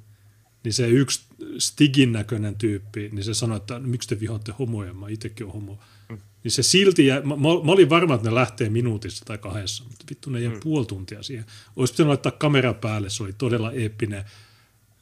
niin 0.64 0.74
se 0.74 0.88
yksi 0.88 1.22
Stigin 1.58 2.12
näköinen 2.12 2.56
tyyppi, 2.56 3.10
niin 3.12 3.24
se 3.24 3.34
sanoi, 3.34 3.58
että 3.58 3.80
miksi 3.80 4.10
te 4.10 4.20
vihoatte 4.20 4.54
homoja, 4.60 4.94
mä 4.94 5.10
itsekin 5.10 5.46
olen 5.46 5.54
homo. 5.54 5.80
Hmm. 6.10 6.18
Niin 6.44 6.52
se 6.52 6.64
silti, 6.64 7.08
jä, 7.08 7.22
mä, 7.22 7.36
mä, 7.36 7.72
olin 7.72 7.90
varma, 7.90 8.16
että 8.16 8.30
ne 8.30 8.36
lähtee 8.36 8.70
minuutissa 8.70 9.26
tai 9.26 9.38
kahdessa, 9.38 9.84
mutta 9.84 10.06
vittu 10.10 10.30
ne 10.30 10.40
jää 10.40 10.52
hmm. 10.52 10.60
puoli 10.60 10.86
tuntia 10.86 11.24
siihen. 11.24 11.46
Olisi 11.76 11.94
pitänyt 11.94 12.08
laittaa 12.08 12.32
kamera 12.32 12.74
päälle, 12.74 13.10
se 13.10 13.24
oli 13.24 13.34
todella 13.34 13.72
eeppinen 13.72 14.24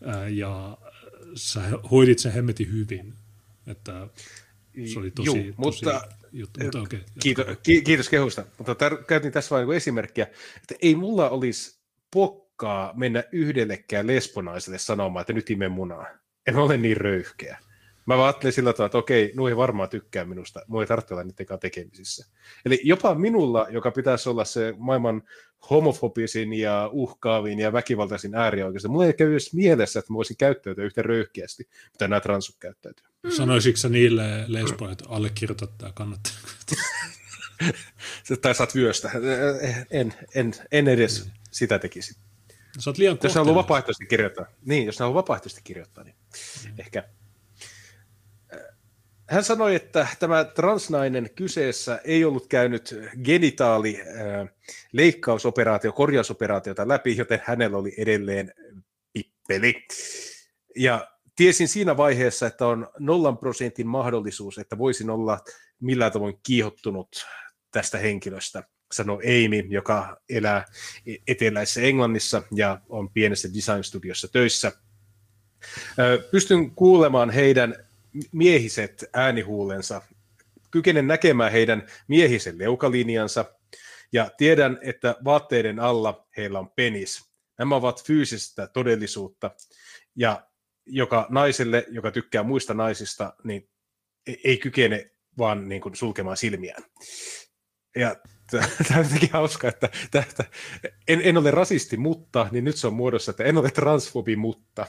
ää, 0.05 0.27
ja 0.27 0.77
sä 1.35 1.61
hoidit 1.91 2.19
sen 2.19 2.33
hemmetin 2.33 2.71
hyvin. 2.71 3.13
Että 3.67 4.07
se 4.93 4.99
oli 4.99 5.11
tosi, 5.11 5.27
Juu, 5.27 5.53
mutta 5.57 5.91
tosi 5.91 6.20
juttu. 6.31 6.59
Mutta 6.63 6.81
okay, 6.81 6.99
kiitos, 7.19 7.45
kiitos 7.83 8.09
kehusta. 8.09 8.45
Mutta 8.57 8.89
tar- 8.89 9.03
käytin 9.03 9.31
tässä 9.31 9.55
vain 9.55 9.71
esimerkkiä, 9.71 10.27
että 10.55 10.75
ei 10.81 10.95
mulla 10.95 11.29
olisi 11.29 11.81
pokkaa 12.11 12.93
mennä 12.95 13.23
yhdellekään 13.31 14.07
lesbonaiselle 14.07 14.77
sanomaan, 14.77 15.21
että 15.21 15.33
nyt 15.33 15.49
ime 15.49 15.67
munaa. 15.67 16.07
En 16.47 16.55
ole 16.55 16.77
niin 16.77 16.97
röyhkeä. 16.97 17.57
Mä 18.05 18.23
ajattelin 18.23 18.53
sillä 18.53 18.73
tavalla, 18.73 18.85
että 18.85 18.97
okei, 18.97 19.31
nuo 19.35 19.49
ei 19.49 19.55
varmaan 19.55 19.89
tykkää 19.89 20.25
minusta, 20.25 20.61
mua 20.67 20.81
ei 20.81 20.87
tarvitse 20.87 21.13
olla 21.13 21.23
niiden 21.23 21.59
tekemisissä. 21.59 22.25
Eli 22.65 22.79
jopa 22.83 23.15
minulla, 23.15 23.67
joka 23.69 23.91
pitäisi 23.91 24.29
olla 24.29 24.45
se 24.45 24.73
maailman 24.77 25.23
homofobisin 25.69 26.53
ja 26.53 26.89
uhkaavin 26.91 27.59
ja 27.59 27.73
väkivaltaisin 27.73 28.35
äärioikeusta, 28.35 28.89
mulla 28.89 29.05
ei 29.05 29.13
käy 29.13 29.31
edes 29.31 29.53
mielessä, 29.53 29.99
että 29.99 30.13
mä 30.13 30.15
voisin 30.15 30.37
käyttäytyä 30.37 30.85
yhtä 30.85 31.01
röyhkeästi, 31.01 31.67
mitä 31.91 32.07
nämä 32.07 32.19
transut 32.19 32.55
käyttäytyy. 32.59 33.10
Mm. 33.23 33.31
Sanoisitko 33.31 33.87
niille 33.87 34.45
lesboille, 34.47 34.91
että 34.91 35.05
allekirjoita 35.09 35.67
tämä 35.67 35.91
kannattaa? 35.91 36.33
tai 38.41 38.55
saat 38.55 38.75
vyöstä. 38.75 39.11
En, 39.91 40.13
en, 40.35 40.53
en 40.71 40.87
edes 40.87 41.25
mm. 41.25 41.31
sitä 41.51 41.79
tekisi. 41.79 42.15
Sä 42.79 42.89
oot 42.89 42.97
liian 42.97 43.17
jos 43.23 43.35
ne 43.35 43.39
haluaa 43.39 43.55
vapaaehtoisesti 43.55 44.05
kirjoittaa, 44.05 44.45
niin, 44.65 44.85
jos 44.85 44.99
ne 44.99 45.03
haluaa 45.03 45.21
vapaaehtoisesti 45.21 45.61
kirjoittaa, 45.63 46.03
niin 46.03 46.15
mm. 46.65 46.73
ehkä 46.79 47.03
hän 49.31 49.43
sanoi, 49.43 49.75
että 49.75 50.07
tämä 50.19 50.43
transnainen 50.43 51.29
kyseessä 51.35 52.01
ei 52.03 52.25
ollut 52.25 52.47
käynyt 52.47 52.95
genitaali 53.23 54.01
äh, 54.01 54.49
leikkausoperaatio, 54.91 55.91
korjausoperaatiota 55.91 56.87
läpi, 56.87 57.17
joten 57.17 57.41
hänellä 57.43 57.77
oli 57.77 57.93
edelleen 57.97 58.53
pippeli. 59.13 59.85
Ja 60.75 61.10
tiesin 61.35 61.67
siinä 61.67 61.97
vaiheessa, 61.97 62.47
että 62.47 62.67
on 62.67 62.87
nollan 62.99 63.37
prosentin 63.37 63.87
mahdollisuus, 63.87 64.57
että 64.57 64.77
voisin 64.77 65.09
olla 65.09 65.39
millään 65.79 66.11
tavoin 66.11 66.39
kiihottunut 66.43 67.25
tästä 67.71 67.97
henkilöstä, 67.97 68.63
sanoi 68.91 69.23
Amy, 69.23 69.57
joka 69.57 70.17
elää 70.29 70.65
eteläisessä 71.27 71.81
Englannissa 71.81 72.43
ja 72.55 72.81
on 72.89 73.09
pienessä 73.09 73.49
design 73.53 73.83
studiossa 73.83 74.27
töissä. 74.27 74.71
Pystyn 76.31 76.71
kuulemaan 76.71 77.29
heidän 77.29 77.75
miehiset 78.31 79.05
äänihuulensa, 79.13 80.01
kykenen 80.71 81.07
näkemään 81.07 81.51
heidän 81.51 81.87
miehisen 82.07 82.57
leukalinjansa 82.57 83.45
ja 84.13 84.31
tiedän, 84.37 84.79
että 84.81 85.15
vaatteiden 85.25 85.79
alla 85.79 86.27
heillä 86.37 86.59
on 86.59 86.69
penis. 86.69 87.31
Nämä 87.57 87.75
ovat 87.75 88.03
fyysistä 88.03 88.67
todellisuutta 88.67 89.51
ja 90.15 90.47
joka 90.85 91.27
naiselle, 91.29 91.85
joka 91.89 92.11
tykkää 92.11 92.43
muista 92.43 92.73
naisista, 92.73 93.33
niin 93.43 93.69
e-, 94.27 94.35
ei 94.43 94.57
kykene 94.57 95.11
vaan 95.37 95.69
niin 95.69 95.81
kuin 95.81 95.95
sulkemaan 95.95 96.37
silmiään. 96.37 96.83
Ja 97.95 98.15
tämä 98.87 98.99
on 98.99 99.05
jotenkin 99.05 99.29
hauska, 99.33 99.67
että 99.67 99.89
tästä, 100.11 100.45
en, 101.07 101.21
en 101.23 101.37
ole 101.37 101.51
rasisti, 101.51 101.97
mutta, 101.97 102.47
niin 102.51 102.63
nyt 102.63 102.75
se 102.75 102.87
on 102.87 102.93
muodossa, 102.93 103.31
että 103.31 103.43
en 103.43 103.57
ole 103.57 103.71
transfobi, 103.71 104.35
mutta. 104.35 104.87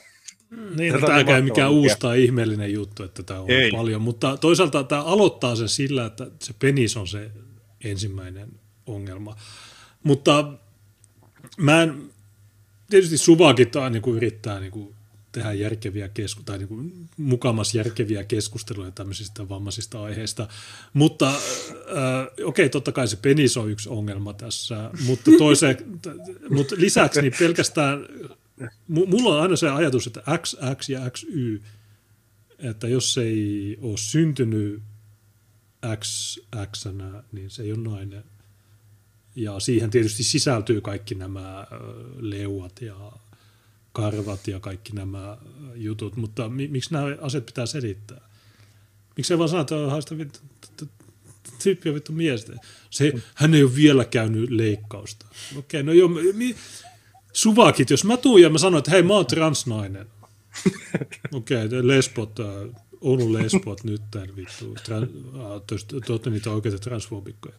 Mm. 0.50 0.76
Niin, 0.76 1.00
tämä 1.00 1.36
ei 1.36 1.42
mikään 1.42 1.70
uusi 1.70 1.96
tai 1.98 2.24
ihmeellinen 2.24 2.72
juttu, 2.72 3.02
että 3.02 3.22
tämä 3.22 3.40
on 3.40 3.50
ei. 3.50 3.70
paljon, 3.70 4.02
mutta 4.02 4.36
toisaalta 4.36 4.84
tämä 4.84 5.02
aloittaa 5.02 5.56
sen 5.56 5.68
sillä, 5.68 6.06
että 6.06 6.26
se 6.42 6.54
penis 6.58 6.96
on 6.96 7.08
se 7.08 7.30
ensimmäinen 7.84 8.48
ongelma. 8.86 9.36
Mutta 10.02 10.52
mä 11.56 11.82
en, 11.82 12.10
tietysti 12.90 13.18
Suvakin 13.18 13.70
niin 13.90 14.02
kuin 14.02 14.16
yrittää 14.16 14.60
niin 14.60 14.72
kuin 14.72 14.94
tehdä 15.32 15.52
järkeviä 15.52 16.08
kesku- 16.08 16.42
tai 16.42 16.58
niin 16.58 16.68
kuin 16.68 17.08
mukamas 17.16 17.74
järkeviä 17.74 18.24
keskusteluja 18.24 18.90
tämmöisistä 18.90 19.48
vammaisista 19.48 20.02
aiheista. 20.02 20.48
Mutta 20.92 21.28
äh, 21.28 21.34
okei, 22.24 22.44
okay, 22.44 22.68
totta 22.68 22.92
kai 22.92 23.08
se 23.08 23.16
penis 23.16 23.56
on 23.56 23.70
yksi 23.70 23.88
ongelma 23.88 24.32
tässä, 24.32 24.90
mutta, 25.06 25.30
toise, 25.38 25.76
mutta 26.50 26.74
lisäksi 26.78 27.22
niin 27.22 27.34
pelkästään 27.38 28.06
mulla 28.88 29.34
on 29.36 29.42
aina 29.42 29.56
se 29.56 29.70
ajatus, 29.70 30.06
että 30.06 30.22
XX 30.42 30.88
ja 30.88 31.10
XY, 31.10 31.62
että 32.58 32.88
jos 32.88 33.18
ei 33.18 33.78
ole 33.80 33.96
syntynyt 33.96 34.82
XX, 35.98 36.86
niin 37.32 37.50
se 37.50 37.62
ei 37.62 37.72
ole 37.72 37.88
nainen. 37.88 38.24
Ja 39.36 39.60
siihen 39.60 39.90
tietysti 39.90 40.22
sisältyy 40.22 40.80
kaikki 40.80 41.14
nämä 41.14 41.66
leuat 42.16 42.82
ja 42.82 43.12
karvat 43.92 44.48
ja 44.48 44.60
kaikki 44.60 44.92
nämä 44.92 45.38
jutut, 45.74 46.16
mutta 46.16 46.48
miksi 46.48 46.92
nämä 46.92 47.06
asiat 47.20 47.46
pitää 47.46 47.66
selittää? 47.66 48.28
Miksi 49.16 49.34
ei 49.34 49.38
vaan 49.38 49.48
sanoa, 49.48 49.62
että 49.62 49.90
haista 49.90 50.18
vittu, 50.18 50.38
tyyppi 51.62 51.88
on 51.88 51.94
vittu 51.94 52.12
mies. 52.12 52.52
Se, 52.90 53.12
hän 53.34 53.54
ei 53.54 53.62
ole 53.62 53.74
vielä 53.74 54.04
käynyt 54.04 54.50
leikkausta. 54.50 55.26
Okei, 55.56 55.58
okay, 55.58 55.82
no 55.82 55.92
joo, 55.92 56.08
mi, 56.34 56.56
suvakit, 57.32 57.90
jos 57.90 58.04
mä 58.04 58.16
tuun 58.16 58.42
ja 58.42 58.50
mä 58.50 58.58
sanon, 58.58 58.78
että 58.78 58.90
hei 58.90 59.02
mä 59.02 59.14
oon 59.14 59.26
transnainen. 59.26 60.06
Okei, 61.32 61.66
okay, 61.66 61.88
lesbot, 61.88 62.40
äh, 62.40 62.46
Oulun 63.00 63.32
lesbot 63.32 63.84
nyt 63.84 64.02
tämän 64.10 64.36
vittu, 64.36 64.76
te 66.06 66.12
olette 66.12 66.30
niitä 66.30 66.50
oikeita 66.50 66.78
transfobikkoja. 66.78 67.54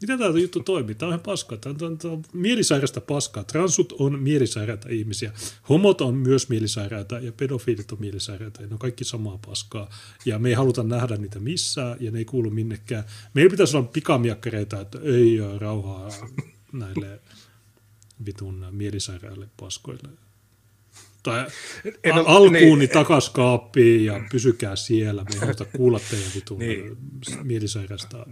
Miten 0.00 0.18
tämä 0.18 0.38
juttu 0.38 0.60
toimii? 0.60 0.94
Tämä 0.94 1.08
on 1.08 1.12
ihan 1.12 1.20
paskaa. 1.20 1.58
Tämä 1.58 1.74
on, 1.82 1.98
tämä 1.98 2.14
on 2.14 2.22
mielisairasta 2.32 3.00
paskaa. 3.00 3.44
Transut 3.44 3.92
on 3.98 4.18
mielisairaita 4.18 4.88
ihmisiä. 4.88 5.32
Homot 5.68 6.00
on 6.00 6.14
myös 6.14 6.48
mielisairaita 6.48 7.18
ja 7.18 7.32
pedofiilit 7.32 7.92
on 7.92 8.00
mielisairaita. 8.00 8.62
ne 8.62 8.68
on 8.72 8.78
kaikki 8.78 9.04
samaa 9.04 9.38
paskaa. 9.46 9.90
Ja 10.24 10.38
me 10.38 10.48
ei 10.48 10.54
haluta 10.54 10.82
nähdä 10.82 11.16
niitä 11.16 11.40
missään 11.40 11.96
ja 12.00 12.10
ne 12.10 12.18
ei 12.18 12.24
kuulu 12.24 12.50
minnekään. 12.50 13.04
Meillä 13.34 13.50
pitäisi 13.50 13.76
olla 13.76 13.88
pikamiakkareita, 13.92 14.80
että 14.80 14.98
ei 15.02 15.40
ole 15.40 15.58
rauhaa 15.58 16.08
näille 16.72 17.20
vitun 18.26 18.66
mielisairaille 18.70 19.48
paskoille. 19.60 20.08
Tai 21.22 21.46
en 22.04 22.14
ole, 22.14 22.24
alkuun 22.26 22.52
niin, 22.52 22.78
niin 22.78 22.90
takaskaappiin 22.90 24.04
ja 24.04 24.20
pysykää 24.32 24.76
siellä. 24.76 25.24
Me 25.24 25.30
ei 25.34 25.40
haluta 25.40 25.64
kuulla 25.64 26.00
teidän 26.10 26.30
vitun 26.34 26.58
niin. 26.58 26.96
mielisairasta 27.42 28.26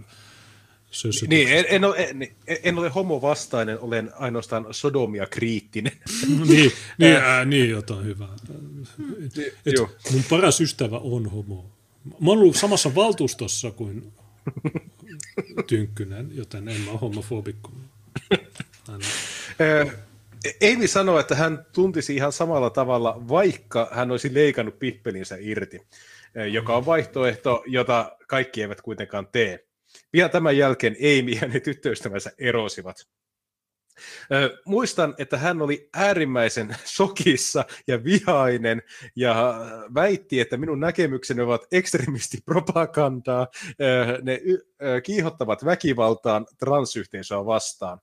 niin, 1.27 1.47
en, 1.47 1.65
en, 1.69 1.85
ole, 1.85 1.97
en, 1.97 2.27
en 2.63 2.77
ole 2.77 2.89
homovastainen, 2.89 3.79
olen 3.79 4.11
ainoastaan 4.15 4.65
sodomia 4.71 5.25
kriittinen. 5.25 5.93
niin, 6.49 6.71
niin, 6.97 7.15
ää, 7.15 7.45
niin, 7.45 7.69
jotain 7.69 8.05
hyvää. 8.05 8.35
Et, 9.25 9.55
et 9.65 9.75
mun 10.11 10.23
paras 10.29 10.61
ystävä 10.61 10.97
on 10.97 11.25
homo. 11.25 11.65
Mä 12.19 12.29
oon 12.29 12.37
ollut 12.37 12.55
samassa 12.55 12.95
valtuustossa 12.95 13.71
kuin 13.71 14.13
Tynkkynen, 15.67 16.29
joten 16.33 16.69
en 16.69 16.81
mä 16.81 16.91
ole 16.91 16.99
homofobikko. 16.99 17.71
Eimi 20.61 20.87
sanoi, 20.87 21.19
että 21.19 21.35
hän 21.35 21.65
tuntisi 21.73 22.15
ihan 22.15 22.31
samalla 22.31 22.69
tavalla, 22.69 23.23
vaikka 23.29 23.89
hän 23.91 24.11
olisi 24.11 24.33
leikannut 24.33 24.79
pippelinsä 24.79 25.37
irti, 25.39 25.81
joka 26.51 26.77
on 26.77 26.85
vaihtoehto, 26.85 27.63
jota 27.67 28.17
kaikki 28.27 28.61
eivät 28.61 28.81
kuitenkaan 28.81 29.27
tee. 29.31 29.66
Pian 30.11 30.29
tämän 30.29 30.57
jälkeen 30.57 30.95
Amy 30.95 31.31
ja 31.31 31.47
ne 31.47 31.59
tyttöystävänsä 31.59 32.31
erosivat. 32.37 33.07
Ö, 34.33 34.57
muistan, 34.65 35.15
että 35.17 35.37
hän 35.37 35.61
oli 35.61 35.89
äärimmäisen 35.93 36.75
sokissa 36.97 37.65
ja 37.87 38.03
vihainen 38.03 38.81
ja 39.15 39.55
väitti, 39.93 40.39
että 40.39 40.57
minun 40.57 40.79
näkemykseni 40.79 41.41
ovat 41.41 41.67
ekstremistipropagandaa. 41.71 43.47
Ö, 43.81 44.19
ne 44.21 44.41
ö, 44.83 45.01
kiihottavat 45.01 45.65
väkivaltaan 45.65 46.45
transyhteisöä 46.59 47.45
vastaan. 47.45 47.99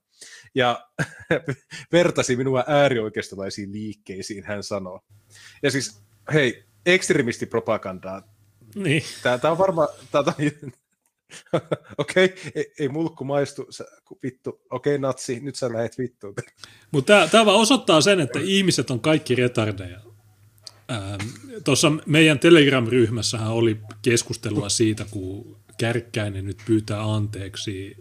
Ja 0.55 0.89
vertasi 1.93 2.37
minua 2.37 2.65
äärioikeistolaisiin 2.67 3.73
liikkeisiin, 3.73 4.45
hän 4.45 4.63
sanoo. 4.63 5.01
Ja 5.63 5.71
siis, 5.71 6.03
hei, 6.33 6.65
ekstremistipropagandaa. 6.87 8.23
Niin. 8.75 9.03
Tämä, 9.23 9.53
on 9.53 9.59
varmaan, 9.59 9.89
tämä 10.11 10.25
on, 10.39 10.73
Okei, 11.99 12.25
okay, 12.25 12.37
ei, 12.55 12.73
ei 12.79 12.89
mulkku 12.89 13.25
maistu, 13.25 13.67
sä, 13.71 13.85
vittu, 14.23 14.61
okei 14.71 14.95
okay, 14.95 14.99
natsi, 14.99 15.41
nyt 15.41 15.57
sä 15.57 15.73
lähet 15.73 15.99
vittuun. 15.99 16.35
Mutta 16.91 17.29
tämä 17.31 17.47
vaan 17.47 17.59
osoittaa 17.59 18.01
sen, 18.01 18.21
että 18.21 18.39
ihmiset 18.43 18.91
on 18.91 19.01
kaikki 19.01 19.35
retardeja. 19.35 20.01
Ähm, 20.93 21.29
Tuossa 21.65 21.93
meidän 22.07 22.39
Telegram-ryhmässähän 22.39 23.53
oli 23.53 23.81
keskustelua 24.03 24.69
siitä, 24.69 25.07
kun 25.11 25.57
Kärkkäinen 25.79 26.45
nyt 26.45 26.59
pyytää 26.67 27.15
anteeksi 27.15 27.97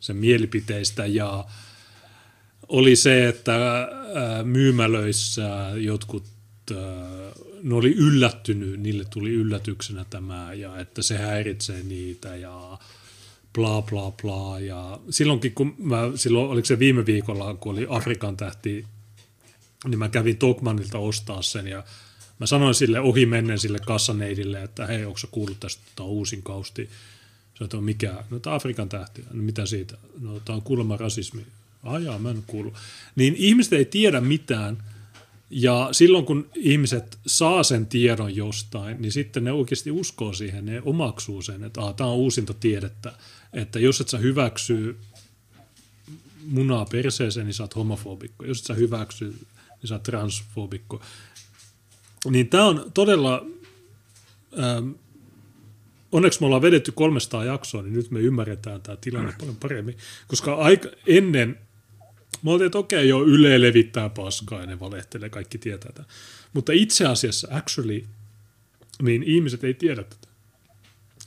sen 0.00 0.16
mielipiteistä 0.16 1.06
ja 1.06 1.44
oli 2.68 2.96
se, 2.96 3.28
että 3.28 3.82
äh, 3.82 4.44
myymälöissä 4.44 5.70
jotkut 5.76 6.33
äh, 6.70 6.76
ne 7.62 7.74
oli 7.74 7.94
yllättynyt, 7.94 8.80
niille 8.80 9.04
tuli 9.10 9.30
yllätyksenä 9.30 10.04
tämä 10.10 10.52
ja 10.52 10.78
että 10.78 11.02
se 11.02 11.18
häiritsee 11.18 11.82
niitä 11.82 12.36
ja 12.36 12.78
bla 13.52 13.82
bla 13.82 14.12
bla. 14.22 14.60
Ja 14.60 15.00
silloinkin 15.10 15.54
kun 15.54 15.74
mä, 15.78 16.10
silloin 16.14 16.50
oliko 16.50 16.66
se 16.66 16.78
viime 16.78 17.06
viikolla, 17.06 17.54
kun 17.54 17.72
oli 17.72 17.86
Afrikan 17.88 18.36
tähti, 18.36 18.84
niin 19.88 19.98
mä 19.98 20.08
kävin 20.08 20.36
Tokmanilta 20.36 20.98
ostaa 20.98 21.42
sen 21.42 21.66
ja 21.66 21.84
mä 22.38 22.46
sanoin 22.46 22.74
sille 22.74 23.00
ohi 23.00 23.26
mennen 23.26 23.58
sille 23.58 23.78
kassaneidille, 23.78 24.62
että 24.62 24.86
hei, 24.86 25.04
onko 25.04 25.18
sä 25.18 25.28
kuullut 25.30 25.60
tästä, 25.60 26.02
uusin 26.02 26.42
kausti? 26.42 26.90
Se 27.54 27.76
on 27.76 27.84
mikä? 27.84 28.24
No 28.30 28.38
tämä 28.38 28.56
Afrikan 28.56 28.88
tähti. 28.88 29.24
No 29.32 29.42
mitä 29.42 29.66
siitä? 29.66 29.96
No 30.20 30.40
tämä 30.40 30.56
on 30.56 30.62
kuulemma 30.62 30.96
rasismi. 30.96 31.46
Ajaa, 31.82 32.18
mä 32.18 32.30
en 32.30 32.44
kuulu. 32.46 32.74
Niin 33.16 33.34
ihmiset 33.36 33.72
ei 33.72 33.84
tiedä 33.84 34.20
mitään– 34.20 34.78
ja 35.56 35.88
silloin 35.92 36.24
kun 36.24 36.50
ihmiset 36.54 37.18
saa 37.26 37.62
sen 37.62 37.86
tiedon 37.86 38.36
jostain, 38.36 39.02
niin 39.02 39.12
sitten 39.12 39.44
ne 39.44 39.52
oikeasti 39.52 39.90
uskoo 39.90 40.32
siihen, 40.32 40.66
ne 40.66 40.82
omaksuu 40.84 41.42
sen, 41.42 41.64
että 41.64 41.80
tämä 41.96 42.10
on 42.10 42.16
uusinta 42.16 42.54
tiedettä. 42.54 43.12
Että 43.52 43.78
jos 43.78 44.00
et 44.00 44.08
sä 44.08 44.18
hyväksy 44.18 44.96
munaa 46.46 46.84
perseeseen, 46.84 47.46
niin 47.46 47.54
sä 47.54 47.62
oot 47.62 47.76
homofobikko. 47.76 48.44
Jos 48.44 48.58
et 48.58 48.66
sä 48.66 48.74
hyväksy, 48.74 49.24
niin 49.24 49.88
sä 49.88 49.94
oot 49.94 50.02
transfobikko. 50.02 51.02
Niin 52.30 52.48
tämä 52.48 52.64
on 52.64 52.90
todella, 52.94 53.46
ähm, 54.58 54.90
onneksi 56.12 56.40
me 56.40 56.46
ollaan 56.46 56.62
vedetty 56.62 56.92
300 56.92 57.44
jaksoa, 57.44 57.82
niin 57.82 57.94
nyt 57.94 58.10
me 58.10 58.20
ymmärretään 58.20 58.82
tämä 58.82 58.96
tilanne 59.00 59.34
paljon 59.40 59.56
paremmin. 59.56 59.96
Koska 60.28 60.54
aika 60.54 60.88
ennen 61.06 61.58
Mä 62.44 62.50
olin, 62.50 62.66
että 62.66 62.78
okei, 62.78 63.08
joo, 63.08 63.24
Yle 63.24 63.60
levittää 63.60 64.08
paskaa 64.08 64.60
ja 64.60 64.66
ne 64.66 64.80
valehtelee, 64.80 65.28
kaikki 65.28 65.58
tietää 65.58 65.92
tätä. 65.92 66.08
Mutta 66.52 66.72
itse 66.72 67.06
asiassa, 67.06 67.48
actually, 67.50 68.04
niin 69.02 69.22
ihmiset 69.22 69.64
ei 69.64 69.74
tiedä 69.74 70.02
tätä. 70.02 70.28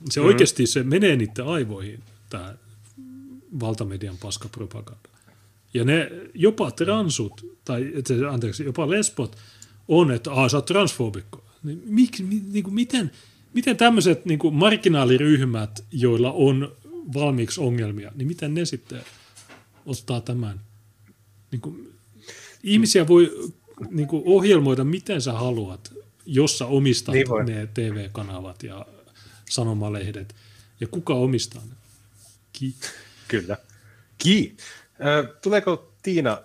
Se 0.09 0.19
mm-hmm. 0.19 0.27
oikeasti 0.27 0.67
se 0.67 0.83
menee 0.83 1.15
niiden 1.15 1.45
aivoihin, 1.45 2.03
tämä 2.29 2.55
valtamedian 3.59 4.17
paskapropaganda. 4.17 5.09
Ja 5.73 5.83
ne 5.83 6.11
jopa 6.33 6.71
transut, 6.71 7.45
tai 7.65 7.93
anteeksi, 8.31 8.63
jopa 8.63 8.89
lesbot 8.89 9.37
on, 9.87 10.11
että 10.11 10.31
aah, 10.31 10.49
sä 10.49 10.57
oot 10.57 10.65
transfobikko. 10.65 11.43
Niin, 11.63 11.81
mik, 11.85 12.19
mi, 12.19 12.41
niin 12.51 12.63
kuin 12.63 12.73
miten, 12.73 13.11
miten 13.53 13.77
tämmöiset 13.77 14.25
niin 14.25 14.39
kuin 14.39 14.53
marginaaliryhmät, 14.53 15.83
joilla 15.91 16.31
on 16.31 16.71
valmiiksi 17.13 17.61
ongelmia, 17.61 18.11
niin 18.15 18.27
miten 18.27 18.53
ne 18.53 18.65
sitten 18.65 19.01
ottaa 19.85 20.21
tämän 20.21 20.66
niin 21.51 21.61
kuin, 21.61 21.93
ihmisiä 22.63 23.07
voi 23.07 23.53
niin 23.89 24.07
kuin 24.07 24.23
ohjelmoida 24.25 24.83
miten 24.83 25.21
sä 25.21 25.33
haluat, 25.33 25.93
jos 26.25 26.57
sä 26.57 26.65
omistat 26.65 27.15
niin 27.15 27.27
ne 27.45 27.67
TV-kanavat 27.73 28.63
ja 28.63 28.85
sanomalehdet. 29.49 30.35
Ja 30.79 30.87
kuka 30.87 31.13
omistaa 31.13 31.61
ne? 31.65 31.75
Ki. 32.53 32.75
Kyllä. 33.27 33.57
Ki. 34.17 34.57
Äh, 35.05 35.35
tuleeko 35.41 35.93
Tiina? 36.03 36.41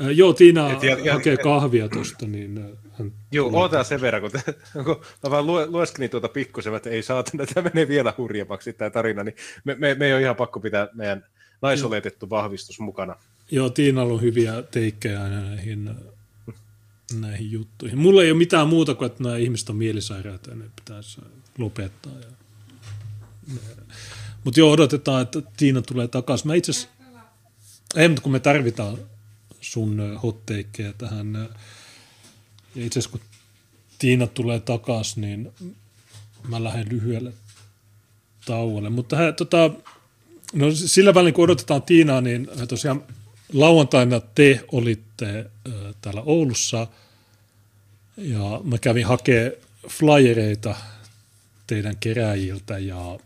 Äh, 0.00 0.08
joo, 0.10 0.32
Tiina 0.32 0.72
et, 0.72 0.82
ja, 0.82 1.12
hakee 1.12 1.36
kahvia 1.36 1.88
tuosta, 1.88 2.26
niin 2.26 2.76
hän 2.98 3.12
Joo, 3.32 3.50
ootaan 3.52 3.84
sen 3.84 4.00
verran, 4.00 4.22
kun, 4.22 4.30
te, 4.30 4.42
kun 4.84 5.00
mä 5.22 5.30
vaan 5.30 5.46
lue, 5.46 5.66
lueskelin 5.66 6.10
tuota 6.10 6.28
pikkusen, 6.28 6.74
että 6.74 6.90
ei 6.90 7.02
saatana, 7.02 7.46
tämä 7.46 7.70
menee 7.74 7.88
vielä 7.88 8.14
hurjemmaksi 8.18 8.72
tämä 8.72 8.90
tarina, 8.90 9.24
niin 9.24 9.36
me, 9.64 9.74
me, 9.74 9.94
me 9.94 10.06
ei 10.06 10.12
ole 10.12 10.22
ihan 10.22 10.36
pakko 10.36 10.60
pitää 10.60 10.88
meidän 10.94 11.24
naisoletettu 11.62 12.30
vahvistus 12.30 12.80
mukana. 12.80 13.16
Joo, 13.50 13.70
Tiinalla 13.70 14.14
on 14.14 14.22
hyviä 14.22 14.62
teikkejä 14.62 15.22
aina 15.22 15.40
näihin, 15.40 15.90
näihin 17.20 17.52
juttuihin. 17.52 17.98
Mulla 17.98 18.22
ei 18.22 18.30
ole 18.30 18.38
mitään 18.38 18.68
muuta 18.68 18.94
kuin, 18.94 19.06
että 19.06 19.22
nämä 19.22 19.36
ihmiset 19.36 19.68
on 19.68 19.76
mielisairaita 19.76 20.50
ja 20.50 20.56
ne 20.56 20.64
pitäisi 20.76 21.20
lopettaa. 21.58 22.12
Ja... 22.12 22.26
Mutta 24.44 24.60
joo, 24.60 24.70
odotetaan, 24.70 25.22
että 25.22 25.42
Tiina 25.56 25.82
tulee 25.82 26.08
takaisin. 26.08 26.46
Mä 26.46 26.54
itse 26.54 26.88
ei, 27.96 28.08
mutta 28.08 28.22
kun 28.22 28.32
me 28.32 28.40
tarvitaan 28.40 28.98
sun 29.60 30.18
hotteikkeja 30.22 30.92
tähän. 30.92 31.48
Ja 32.74 32.84
itse 32.86 32.98
asiassa 32.98 33.18
kun 33.18 33.28
Tiina 33.98 34.26
tulee 34.26 34.60
takaisin, 34.60 35.20
niin 35.20 35.52
mä 36.48 36.64
lähden 36.64 36.88
lyhyelle 36.88 37.32
tauolle. 38.44 38.90
Mutta 38.90 39.16
tota, 39.36 39.70
no 40.52 40.70
sillä 40.70 41.14
välin 41.14 41.34
kun 41.34 41.44
odotetaan 41.44 41.82
Tiinaa, 41.82 42.20
niin 42.20 42.48
tosiaan 42.68 43.02
lauantaina 43.52 44.20
te 44.20 44.64
olitte 44.72 45.50
täällä 46.00 46.22
Oulussa 46.22 46.86
ja 48.16 48.60
mä 48.64 48.78
kävin 48.78 49.06
hakemaan 49.06 49.52
flyereita 49.88 50.74
teidän 51.66 51.96
keräjiltä 51.96 52.78
ja 52.78 53.18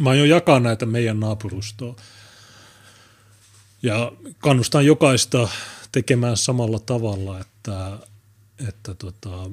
mä 0.00 0.10
aion 0.10 0.28
jakaa 0.28 0.60
näitä 0.60 0.86
meidän 0.86 1.20
naapurustoon. 1.20 1.96
Ja 3.82 4.12
kannustan 4.38 4.86
jokaista 4.86 5.48
tekemään 5.92 6.36
samalla 6.36 6.78
tavalla, 6.78 7.40
että, 7.40 7.98
että 8.68 8.94
tota, 8.94 9.50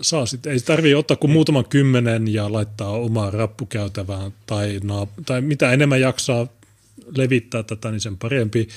saa 0.00 0.26
sit, 0.26 0.46
ei 0.46 0.60
tarvitse 0.60 0.96
ottaa 0.96 1.16
kuin 1.16 1.30
muutaman 1.30 1.64
kymmenen 1.64 2.34
ja 2.34 2.52
laittaa 2.52 2.90
omaa 2.90 3.30
rappukäytävään 3.30 4.34
tai, 4.46 4.80
tai 5.26 5.40
mitä 5.40 5.72
enemmän 5.72 6.00
jaksaa 6.00 6.46
levittää 7.16 7.62
tätä, 7.62 7.90
niin 7.90 8.00
sen 8.00 8.16
parempi. 8.16 8.68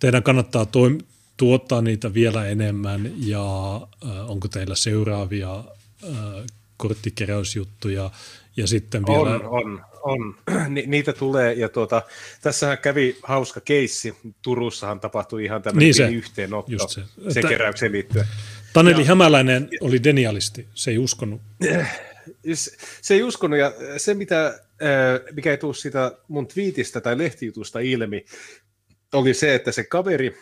teidän 0.00 0.22
kannattaa 0.22 0.64
toim- 0.64 1.04
tuottaa 1.36 1.82
niitä 1.82 2.14
vielä 2.14 2.46
enemmän 2.48 3.12
ja 3.18 3.74
äh, 4.06 4.30
onko 4.30 4.48
teillä 4.48 4.74
seuraavia 4.74 5.64
äh, 6.04 6.44
korttikeräysjuttuja 6.76 8.10
ja 8.56 8.66
sitten 8.66 9.02
vielä... 9.06 9.20
On, 9.20 9.44
on, 9.44 9.84
on. 10.02 10.34
Ni, 10.74 10.84
niitä 10.86 11.12
tulee 11.12 11.52
ja 11.52 11.68
tuota, 11.68 12.02
tässähän 12.42 12.78
kävi 12.78 13.16
hauska 13.22 13.60
keissi. 13.60 14.16
Turussahan 14.42 15.00
tapahtui 15.00 15.44
ihan 15.44 15.62
tämmöinen 15.62 15.84
Niin 15.86 15.94
se, 15.94 16.08
yhteenotto 16.08 16.72
just 16.72 16.88
se. 16.88 17.00
sen 17.00 17.28
Että- 17.36 17.48
keräykseen 17.48 17.92
liittyen. 17.92 18.26
Taneli 18.72 19.04
Hämäläinen 19.04 19.68
oli 19.80 20.04
denialisti, 20.04 20.66
se 20.74 20.90
ei 20.90 20.98
uskonut. 20.98 21.40
Se, 23.02 23.14
ei 23.14 23.22
uskonut, 23.22 23.58
ja 23.58 23.72
se 23.96 24.14
mitä, 24.14 24.60
mikä 25.32 25.50
ei 25.50 25.58
tule 25.58 25.74
siitä 25.74 26.18
mun 26.28 26.48
twiitistä 26.48 27.00
tai 27.00 27.18
lehtijutusta 27.18 27.80
ilmi, 27.80 28.24
oli 29.14 29.34
se, 29.34 29.54
että 29.54 29.72
se 29.72 29.84
kaveri, 29.84 30.36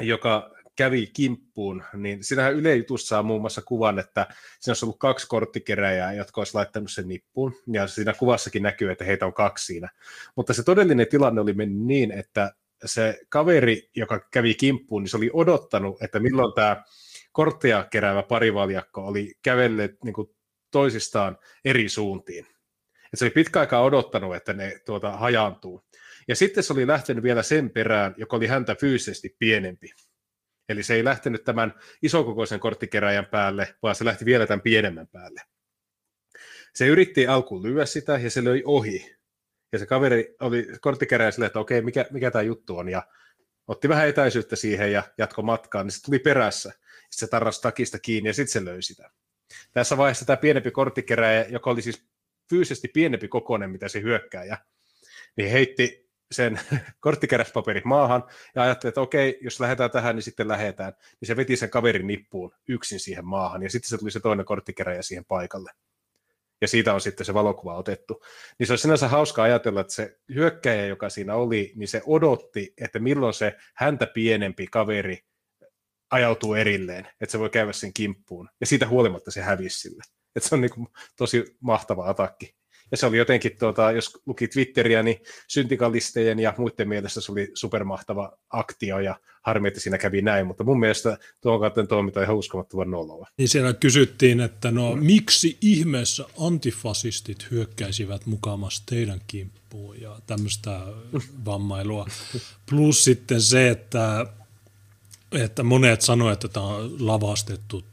joka 0.00 0.50
kävi 0.76 1.06
kimppuun, 1.06 1.84
niin 1.96 2.24
siinähän 2.24 2.54
Yle 2.54 2.76
Jutussa 2.76 3.08
saa 3.08 3.22
muun 3.22 3.40
muassa 3.40 3.62
kuvan, 3.62 3.98
että 3.98 4.26
siinä 4.60 4.70
olisi 4.70 4.84
ollut 4.84 4.98
kaksi 4.98 5.26
korttikeräjää, 5.28 6.12
jotka 6.12 6.40
olisi 6.40 6.54
laittanut 6.54 6.90
sen 6.90 7.08
nippuun, 7.08 7.54
ja 7.72 7.86
siinä 7.86 8.12
kuvassakin 8.12 8.62
näkyy, 8.62 8.90
että 8.90 9.04
heitä 9.04 9.26
on 9.26 9.34
kaksi 9.34 9.66
siinä. 9.66 9.88
Mutta 10.36 10.52
se 10.54 10.62
todellinen 10.62 11.06
tilanne 11.10 11.40
oli 11.40 11.52
mennyt 11.52 11.86
niin, 11.86 12.12
että 12.12 12.52
se 12.84 13.20
kaveri, 13.28 13.90
joka 13.96 14.20
kävi 14.30 14.54
kimppuun, 14.54 15.02
niin 15.02 15.10
se 15.10 15.16
oli 15.16 15.30
odottanut, 15.32 16.02
että 16.02 16.20
milloin 16.20 16.54
tämä 16.54 16.84
kortteja 17.32 17.86
keräävä 17.90 18.22
parivaljakko 18.22 19.06
oli 19.06 19.34
kävellyt 19.42 20.04
niin 20.04 20.14
toisistaan 20.70 21.38
eri 21.64 21.88
suuntiin. 21.88 22.46
Et 23.12 23.18
se 23.18 23.24
oli 23.24 23.30
pitkä 23.30 23.60
aikaa 23.60 23.82
odottanut, 23.82 24.36
että 24.36 24.52
ne 24.52 24.80
tuota, 24.86 25.10
hajaantuu. 25.10 25.84
Ja 26.28 26.36
sitten 26.36 26.64
se 26.64 26.72
oli 26.72 26.86
lähtenyt 26.86 27.24
vielä 27.24 27.42
sen 27.42 27.70
perään, 27.70 28.14
joka 28.16 28.36
oli 28.36 28.46
häntä 28.46 28.74
fyysisesti 28.74 29.36
pienempi. 29.38 29.90
Eli 30.68 30.82
se 30.82 30.94
ei 30.94 31.04
lähtenyt 31.04 31.44
tämän 31.44 31.74
isokokoisen 32.02 32.60
korttikeräjän 32.60 33.26
päälle, 33.26 33.74
vaan 33.82 33.94
se 33.94 34.04
lähti 34.04 34.24
vielä 34.24 34.46
tämän 34.46 34.60
pienemmän 34.60 35.08
päälle. 35.08 35.40
Se 36.74 36.86
yritti 36.86 37.26
alkuun 37.26 37.62
lyödä 37.62 37.86
sitä 37.86 38.18
ja 38.18 38.30
se 38.30 38.44
löi 38.44 38.62
ohi. 38.64 39.16
Ja 39.72 39.78
se 39.78 39.86
kaveri 39.86 40.34
oli 40.40 40.68
korttikeräjä 40.80 41.30
silleen, 41.30 41.46
että 41.46 41.58
okei, 41.60 41.82
mikä, 41.82 42.06
mikä 42.10 42.30
tämä 42.30 42.42
juttu 42.42 42.78
on. 42.78 42.88
Ja 42.88 43.02
otti 43.66 43.88
vähän 43.88 44.08
etäisyyttä 44.08 44.56
siihen 44.56 44.92
ja 44.92 45.02
jatko 45.18 45.42
matkaan, 45.42 45.86
niin 45.86 45.92
se 45.92 46.02
tuli 46.02 46.18
perässä. 46.18 46.70
Sitten 46.70 46.88
se 47.10 47.26
tarrasi 47.26 47.62
takista 47.62 47.98
kiinni 47.98 48.28
ja 48.28 48.34
sitten 48.34 48.52
se 48.52 48.64
löi 48.64 48.82
sitä. 48.82 49.10
Tässä 49.72 49.96
vaiheessa 49.96 50.24
tämä 50.24 50.36
pienempi 50.36 50.70
korttikeräjä, 50.70 51.46
joka 51.48 51.70
oli 51.70 51.82
siis 51.82 52.06
fyysisesti 52.52 52.88
pienempi 52.88 53.28
kokoinen, 53.28 53.70
mitä 53.70 53.88
se 53.88 54.00
hyökkääjä, 54.00 54.58
niin 55.36 55.50
heitti 55.50 56.08
sen 56.32 56.60
korttikeräspaperit 57.00 57.84
maahan 57.84 58.24
ja 58.54 58.62
ajatteli, 58.62 58.88
että 58.88 59.00
okei, 59.00 59.38
jos 59.40 59.60
lähdetään 59.60 59.90
tähän, 59.90 60.16
niin 60.16 60.22
sitten 60.22 60.48
lähdetään. 60.48 60.92
Niin 61.20 61.26
se 61.26 61.36
veti 61.36 61.56
sen 61.56 61.70
kaverin 61.70 62.06
nippuun 62.06 62.52
yksin 62.68 63.00
siihen 63.00 63.26
maahan 63.26 63.62
ja 63.62 63.70
sitten 63.70 63.88
se 63.88 63.98
tuli 63.98 64.10
se 64.10 64.20
toinen 64.20 64.46
korttikeräjä 64.46 65.02
siihen 65.02 65.24
paikalle. 65.24 65.70
Ja 66.60 66.68
siitä 66.68 66.94
on 66.94 67.00
sitten 67.00 67.26
se 67.26 67.34
valokuva 67.34 67.76
otettu. 67.76 68.22
Niin 68.58 68.66
se 68.66 68.72
on 68.72 68.78
sinänsä 68.78 69.08
hauska 69.08 69.42
ajatella, 69.42 69.80
että 69.80 69.92
se 69.92 70.18
hyökkäjä, 70.34 70.86
joka 70.86 71.08
siinä 71.08 71.34
oli, 71.34 71.72
niin 71.76 71.88
se 71.88 72.02
odotti, 72.06 72.74
että 72.80 72.98
milloin 72.98 73.34
se 73.34 73.56
häntä 73.74 74.06
pienempi 74.06 74.66
kaveri 74.66 75.18
ajautuu 76.10 76.54
erilleen, 76.54 77.08
että 77.20 77.32
se 77.32 77.38
voi 77.38 77.50
käydä 77.50 77.72
sen 77.72 77.92
kimppuun. 77.92 78.48
Ja 78.60 78.66
siitä 78.66 78.88
huolimatta 78.88 79.30
se 79.30 79.40
hävisi 79.40 79.80
sille. 79.80 80.02
Että 80.36 80.48
se 80.48 80.54
on 80.54 80.60
niin 80.60 80.70
kuin 80.70 80.88
tosi 81.16 81.56
mahtava 81.60 82.08
atakki. 82.08 82.54
Ja 82.90 82.96
se 82.96 83.06
oli 83.06 83.18
jotenkin, 83.18 83.56
tuota, 83.58 83.92
jos 83.92 84.18
luki 84.26 84.48
Twitteriä, 84.48 85.02
niin 85.02 85.16
syntikalistejen 85.48 86.38
ja 86.38 86.54
muiden 86.58 86.88
mielestä 86.88 87.20
se 87.20 87.32
oli 87.32 87.50
supermahtava 87.54 88.32
aktio 88.50 88.98
ja 88.98 89.16
harmi, 89.42 89.68
että 89.68 89.80
siinä 89.80 89.98
kävi 89.98 90.22
näin, 90.22 90.46
mutta 90.46 90.64
mun 90.64 90.80
mielestä 90.80 91.18
tuon 91.40 91.60
kautta 91.60 91.86
toiminta 91.86 92.20
on 92.20 92.24
ihan 92.24 92.36
uskomattoman 92.36 92.90
noloa. 92.90 93.26
Niin 93.38 93.48
siellä 93.48 93.72
kysyttiin, 93.72 94.40
että 94.40 94.70
no 94.70 94.96
miksi 94.96 95.58
ihmeessä 95.60 96.24
antifasistit 96.40 97.50
hyökkäisivät 97.50 98.26
mukamas 98.26 98.82
teidän 98.86 99.20
kimppuun 99.26 100.00
ja 100.00 100.16
tämmöistä 100.26 100.80
vammailua. 101.44 102.06
Plus 102.70 103.04
sitten 103.04 103.40
se, 103.40 103.70
että, 103.70 104.26
että 105.32 105.62
monet 105.62 106.02
sanoivat, 106.02 106.44
että 106.44 106.48
tämä 106.48 106.66
on 106.66 107.06
lavastettu, 107.06 107.84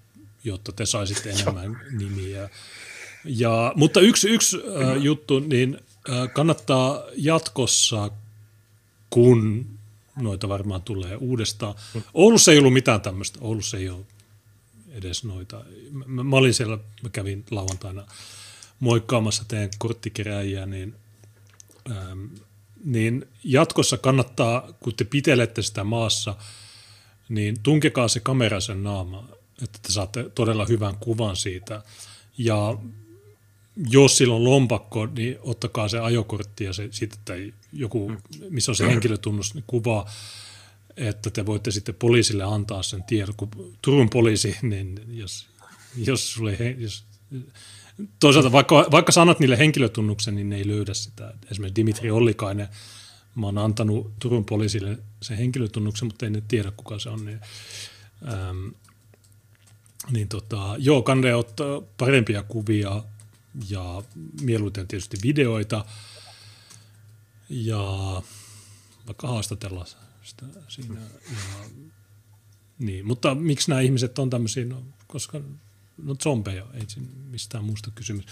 jotta 0.43 0.71
te 0.71 0.85
saisitte 0.85 1.29
enemmän 1.29 1.79
nimiä. 1.91 2.49
Ja, 3.25 3.73
mutta 3.75 3.99
yksi, 3.99 4.29
yksi 4.29 4.57
äh, 4.57 4.97
juttu, 4.97 5.39
niin 5.39 5.79
äh, 6.09 6.33
kannattaa 6.33 7.03
jatkossa, 7.15 8.11
kun 9.09 9.65
noita 10.15 10.49
varmaan 10.49 10.81
tulee 10.81 11.15
uudestaan. 11.15 11.75
Oulussa 12.13 12.51
ei 12.51 12.59
ollut 12.59 12.73
mitään 12.73 13.01
tämmöistä. 13.01 13.39
Oulussa 13.41 13.77
ei 13.77 13.89
ole 13.89 14.05
edes 14.91 15.23
noita. 15.23 15.63
Mä, 16.05 16.23
mä 16.23 16.35
olin 16.35 16.53
siellä, 16.53 16.77
mä 17.03 17.09
kävin 17.09 17.45
lauantaina 17.51 18.05
moikkaamassa 18.79 19.45
teidän 19.47 19.69
korttikeräjiä, 19.77 20.65
niin, 20.65 20.95
ähm, 21.91 22.25
niin 22.83 23.27
jatkossa 23.43 23.97
kannattaa, 23.97 24.73
kun 24.79 24.95
te 24.95 25.03
pitelette 25.03 25.61
sitä 25.61 25.83
maassa, 25.83 26.35
niin 27.29 27.59
tunkekaa 27.63 28.07
se 28.07 28.19
kamera 28.19 28.59
sen 28.59 28.83
naamaan, 28.83 29.29
että 29.63 29.79
te 29.81 29.91
saatte 29.91 30.29
todella 30.35 30.65
hyvän 30.65 30.95
kuvan 30.99 31.35
siitä. 31.35 31.83
Ja 32.37 32.77
jos 33.89 34.17
sillä 34.17 34.35
on 34.35 34.43
lompakko, 34.43 35.05
niin 35.05 35.37
ottakaa 35.41 35.87
se 35.87 35.99
ajokortti 35.99 36.63
ja 36.63 36.73
se 36.73 36.87
sitten 36.91 37.19
tai 37.25 37.53
joku, 37.73 38.11
missä 38.49 38.71
on 38.71 38.75
se 38.75 38.87
henkilötunnus, 38.87 39.53
niin 39.53 39.63
kuvaa, 39.67 40.09
että 40.97 41.29
te 41.29 41.45
voitte 41.45 41.71
sitten 41.71 41.95
poliisille 41.95 42.43
antaa 42.43 42.83
sen 42.83 43.03
tiedon, 43.03 43.35
kun 43.37 43.77
Turun 43.81 44.09
poliisi, 44.09 44.57
niin 44.61 45.01
jos, 45.07 45.47
jos 45.97 46.33
sulle, 46.33 46.57
jos, 46.77 47.03
toisaalta 48.19 48.51
vaikka, 48.51 48.87
vaikka 48.91 49.11
sanat 49.11 49.39
niille 49.39 49.57
henkilötunnuksen, 49.57 50.35
niin 50.35 50.49
ne 50.49 50.55
ei 50.55 50.67
löydä 50.67 50.93
sitä. 50.93 51.33
Esimerkiksi 51.51 51.75
Dimitri 51.75 52.11
Ollikainen, 52.11 52.67
mä 53.35 53.45
oon 53.45 53.57
antanut 53.57 54.11
Turun 54.19 54.45
poliisille 54.45 54.97
sen 55.21 55.37
henkilötunnuksen, 55.37 56.07
mutta 56.07 56.25
ei 56.25 56.31
ne 56.31 56.43
tiedä, 56.47 56.71
kuka 56.77 56.99
se 56.99 57.09
on. 57.09 57.25
Niin, 57.25 57.39
äm, 58.27 58.71
niin 60.11 60.27
tota, 60.27 60.75
joo, 60.77 61.01
kannattaa 61.01 61.37
ottaa 61.37 61.81
parempia 61.97 62.43
kuvia 62.43 63.03
ja 63.69 64.03
mieluiten 64.41 64.87
tietysti 64.87 65.17
videoita 65.23 65.85
ja 67.49 68.21
vaikka 69.07 69.27
haastatella 69.27 69.85
sitä 70.23 70.45
siinä. 70.67 70.99
Ja, 70.99 71.69
niin, 72.79 73.07
mutta 73.07 73.35
miksi 73.35 73.69
nämä 73.69 73.81
ihmiset 73.81 74.19
on 74.19 74.29
tämmöisiä, 74.29 74.65
no, 74.65 74.83
koska 75.07 75.41
no 76.03 76.15
zombeja, 76.15 76.65
ei 76.73 76.83
siinä 76.87 77.07
mistään 77.29 77.63
muusta 77.63 77.91
kysymys. 77.95 78.25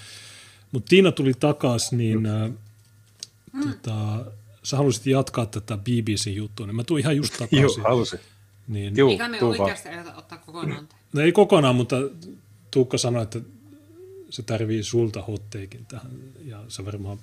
Mutta 0.72 0.90
Tiina 0.90 1.12
tuli 1.12 1.34
takaisin, 1.34 1.98
niin 1.98 2.26
äh, 2.26 2.52
tota, 3.62 4.26
sä 4.64 4.78
halusit 4.78 5.06
jatkaa 5.06 5.46
tätä 5.46 5.78
BBC-juttua, 5.78 6.66
niin 6.66 6.76
mä 6.76 6.84
tuun 6.84 7.00
ihan 7.00 7.18
just 7.18 7.34
Joo, 7.40 7.48
takaisin. 7.48 7.84
halusin. 7.84 8.20
Niin, 8.68 8.98
Juu, 8.98 9.10
Mikä 9.10 9.28
me 9.28 9.38
tuu 9.40 9.50
vaan. 9.50 9.62
oikeasti 9.62 9.90
ottaa 10.16 10.38
kokonaan? 10.38 10.90
No 11.14 11.22
ei 11.22 11.32
kokonaan, 11.32 11.76
mutta 11.76 11.96
Tuukka 12.72 12.98
sanoi, 12.98 13.24
että 13.24 13.40
se 14.30 14.44
tarvii 14.44 14.84
sulta 14.84 15.22
hotteikin 15.22 15.86
tähän, 15.86 16.12
ja 16.46 16.64
sä 16.68 16.86
varmaan 16.86 17.20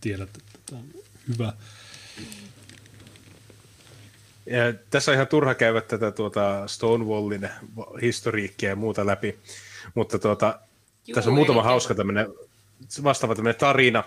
tiedät, 0.00 0.28
että 0.28 0.58
tämä 0.66 0.82
on 0.82 1.02
hyvä. 1.28 1.52
Ja 4.46 4.60
tässä 4.90 5.10
on 5.10 5.14
ihan 5.14 5.26
turha 5.26 5.54
käydä 5.54 5.80
tätä 5.80 6.10
tuota 6.10 6.68
Stonewallin 6.68 7.48
historiikkia 8.02 8.68
ja 8.68 8.76
muuta 8.76 9.06
läpi, 9.06 9.38
mutta 9.94 10.18
tuota, 10.18 10.58
Juu, 11.06 11.14
tässä 11.14 11.30
on 11.30 11.34
muutama 11.36 11.60
ei 11.60 11.64
hauska 11.64 11.94
tämmöinen 11.94 12.26
vastaava 13.02 13.34
tämmöinen 13.34 13.60
tarina, 13.60 14.04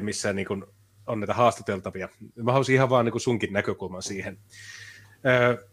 missä 0.00 0.32
niin 0.32 0.46
kuin 0.46 0.64
on 1.06 1.20
näitä 1.20 1.34
haastateltavia. 1.34 2.08
Mä 2.36 2.52
haluaisin 2.52 2.74
ihan 2.74 2.90
vaan 2.90 3.04
niin 3.04 3.12
kuin 3.12 3.22
sunkin 3.22 3.52
näkökulman 3.52 4.02
siihen. 4.02 4.38
Ö, 5.26 5.66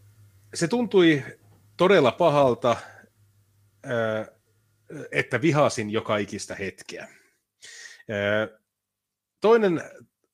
Se 0.54 0.68
tuntui 0.68 1.22
todella 1.76 2.12
pahalta, 2.12 2.76
että 5.12 5.42
vihasin 5.42 5.90
joka 5.90 6.16
ikistä 6.16 6.54
hetkeä. 6.54 7.08
Toinen 9.40 9.82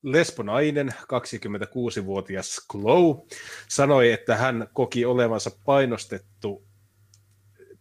lesbonainen, 0.03 0.89
26-vuotias 0.89 2.67
Chloe, 2.73 3.27
sanoi, 3.69 4.13
että 4.13 4.37
hän 4.37 4.69
koki 4.73 5.05
olevansa 5.05 5.51
painostettu 5.65 6.67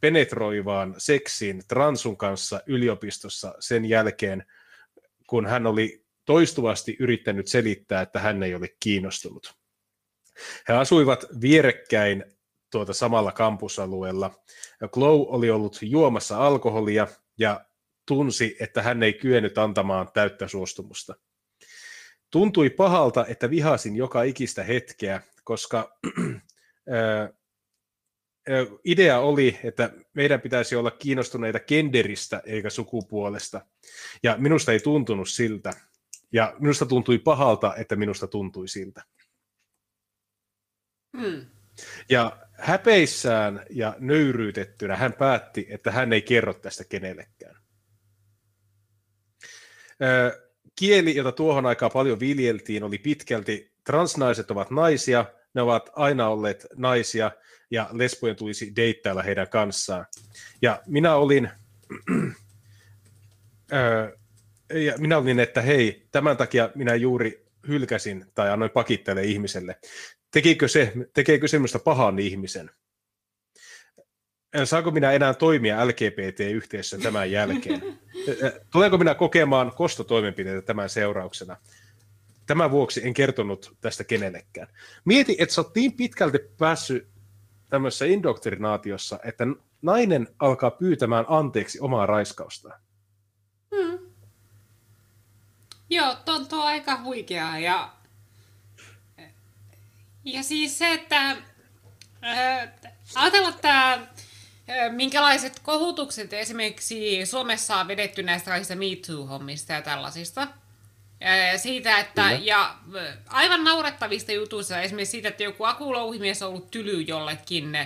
penetroivaan 0.02 0.96
seksiin 0.98 1.62
transun 1.68 2.18
kanssa 2.18 2.62
yliopistossa 2.66 3.56
sen 3.60 3.86
jälkeen, 3.86 4.46
kun 5.28 5.46
hän 5.46 5.68
oli 5.68 6.04
toistuvasti 6.26 6.98
yrittänyt 7.00 7.48
selittää, 7.48 8.02
että 8.02 8.20
hän 8.20 8.44
ei 8.44 8.56
ole 8.56 8.68
kiinnostunut. 8.80 9.59
He 10.68 10.74
asuivat 10.74 11.26
vierekkäin 11.42 12.26
tuota 12.72 12.94
samalla 12.94 13.32
kampusalueella. 13.32 14.32
Chloe 14.94 15.26
oli 15.30 15.50
ollut 15.50 15.78
juomassa 15.82 16.48
alkoholia 16.48 17.08
ja 17.38 17.66
tunsi, 18.06 18.58
että 18.60 18.82
hän 18.82 19.04
ei 19.04 19.14
kyennyt 19.14 19.58
antamaan 19.58 20.10
täyttä 20.14 20.48
suostumusta. 20.48 21.16
Tuntui 22.32 22.70
pahalta, 22.70 23.26
että 23.26 23.50
vihasin 23.50 23.96
joka 23.96 24.24
ikistä 24.24 24.64
hetkeä, 24.64 25.22
koska 25.44 25.98
idea 28.84 29.20
oli, 29.20 29.60
että 29.64 29.94
meidän 30.14 30.42
pitäisi 30.42 30.76
olla 30.76 30.92
kiinnostuneita 30.92 31.60
genderistä 31.60 32.42
eikä 32.46 32.70
sukupuolesta. 32.70 33.62
Ja 34.24 34.36
minusta 34.38 34.72
ei 34.72 34.80
tuntunut 34.80 35.30
siltä. 35.30 35.74
Ja 36.32 36.56
minusta 36.60 36.86
tuntui 36.86 37.18
pahalta, 37.18 37.76
että 37.76 37.96
minusta 37.96 38.28
tuntui 38.28 38.68
siltä. 38.68 39.04
Hmm. 41.20 41.46
Ja 42.10 42.38
häpeissään 42.52 43.66
ja 43.70 43.96
nöyryytettynä 44.00 44.96
hän 44.96 45.14
päätti, 45.14 45.68
että 45.70 45.92
hän 45.92 46.14
ei 46.14 46.22
kerro 46.22 46.54
tästä 46.54 46.84
kenellekään. 46.84 47.56
Kieli, 50.76 51.16
jota 51.16 51.32
tuohon 51.32 51.66
aikaan 51.66 51.92
paljon 51.92 52.20
viljeltiin, 52.20 52.84
oli 52.84 52.98
pitkälti 52.98 53.72
transnaiset 53.84 54.52
ovat 54.52 54.72
naisia, 54.72 55.26
ne 55.54 55.62
ovat 55.62 55.90
aina 55.96 56.28
olleet 56.28 56.68
naisia, 56.76 57.32
ja 57.72 57.90
lesbojen 57.92 58.36
tulisi 58.36 58.76
deittailla 58.76 59.24
heidän 59.24 59.50
kanssaan. 59.50 60.06
Ja 60.62 60.82
minä 60.88 61.16
olin, 61.16 61.50
ja 64.88 64.98
minä 64.98 65.18
olin, 65.18 65.40
että 65.40 65.62
hei, 65.62 66.08
tämän 66.12 66.38
takia 66.38 66.70
minä 66.76 66.96
juuri 66.96 67.46
hylkäsin 67.68 68.26
tai 68.36 68.50
annoin 68.50 68.72
pakittele 68.72 69.24
ihmiselle. 69.24 69.80
Tekikö 70.32 70.68
se, 70.68 70.94
tekeekö 71.14 71.48
semmoista 71.48 71.80
pahan 71.80 72.20
ihmisen? 72.20 72.72
Saanko 74.64 74.92
minä 74.92 75.12
enää 75.12 75.34
toimia 75.34 75.88
LGBT-yhteisössä 75.88 76.98
tämän 77.04 77.32
jälkeen? 77.32 78.00
Tulenko 78.72 78.98
minä 78.98 79.16
kokemaan 79.16 79.72
kostotoimenpiteitä 79.72 80.62
tämän 80.62 80.90
seurauksena? 80.90 81.58
Tämän 82.46 82.72
vuoksi 82.72 83.08
en 83.08 83.14
kertonut 83.14 83.78
tästä 83.82 84.04
kenellekään. 84.04 84.68
Mieti, 85.06 85.36
että 85.40 85.56
sä 85.56 85.62
oot 85.62 85.76
niin 85.76 85.94
pitkälti 85.94 86.38
päässyt 86.58 87.08
tämmöisessä 87.70 88.06
indoktrinaatiossa, 88.06 89.20
että 89.24 89.44
nainen 89.82 90.28
alkaa 90.40 90.72
pyytämään 90.72 91.26
anteeksi 91.28 91.80
omaa 91.80 92.06
raiskaustaan. 92.06 92.82
Hmm. 93.76 94.00
Joo, 95.90 96.16
tuntuu 96.26 96.62
aika 96.62 97.02
huikeaa. 97.04 97.60
Ja, 97.60 97.99
ja 100.34 100.44
siis 100.44 100.78
se, 100.78 100.94
että 100.94 101.30
äh, 101.30 102.70
ajatella 103.16 103.52
tämä, 103.52 103.94
äh, 103.94 104.08
minkälaiset 104.92 105.60
kohutukset 105.60 106.34
esimerkiksi 106.34 107.26
Suomessa 107.26 107.76
on 107.76 107.88
vedetty 107.88 108.24
näistä 108.24 108.52
kaikista 108.52 108.76
Me 108.76 108.86
Too-hommista 108.86 109.74
ja 109.74 109.82
tällaisista. 109.82 110.48
Siitä, 111.58 112.00
että, 112.00 112.22
Kyllä. 112.22 112.40
ja 112.44 112.76
aivan 113.28 113.64
naurettavista 113.64 114.32
jutuista, 114.32 114.82
esimerkiksi 114.82 115.12
siitä, 115.12 115.30
että 115.30 115.44
joku 115.44 115.64
akulouhimies 115.64 116.42
on 116.42 116.50
ollut 116.50 116.72
tyly 116.72 117.02
jollekin 117.02 117.78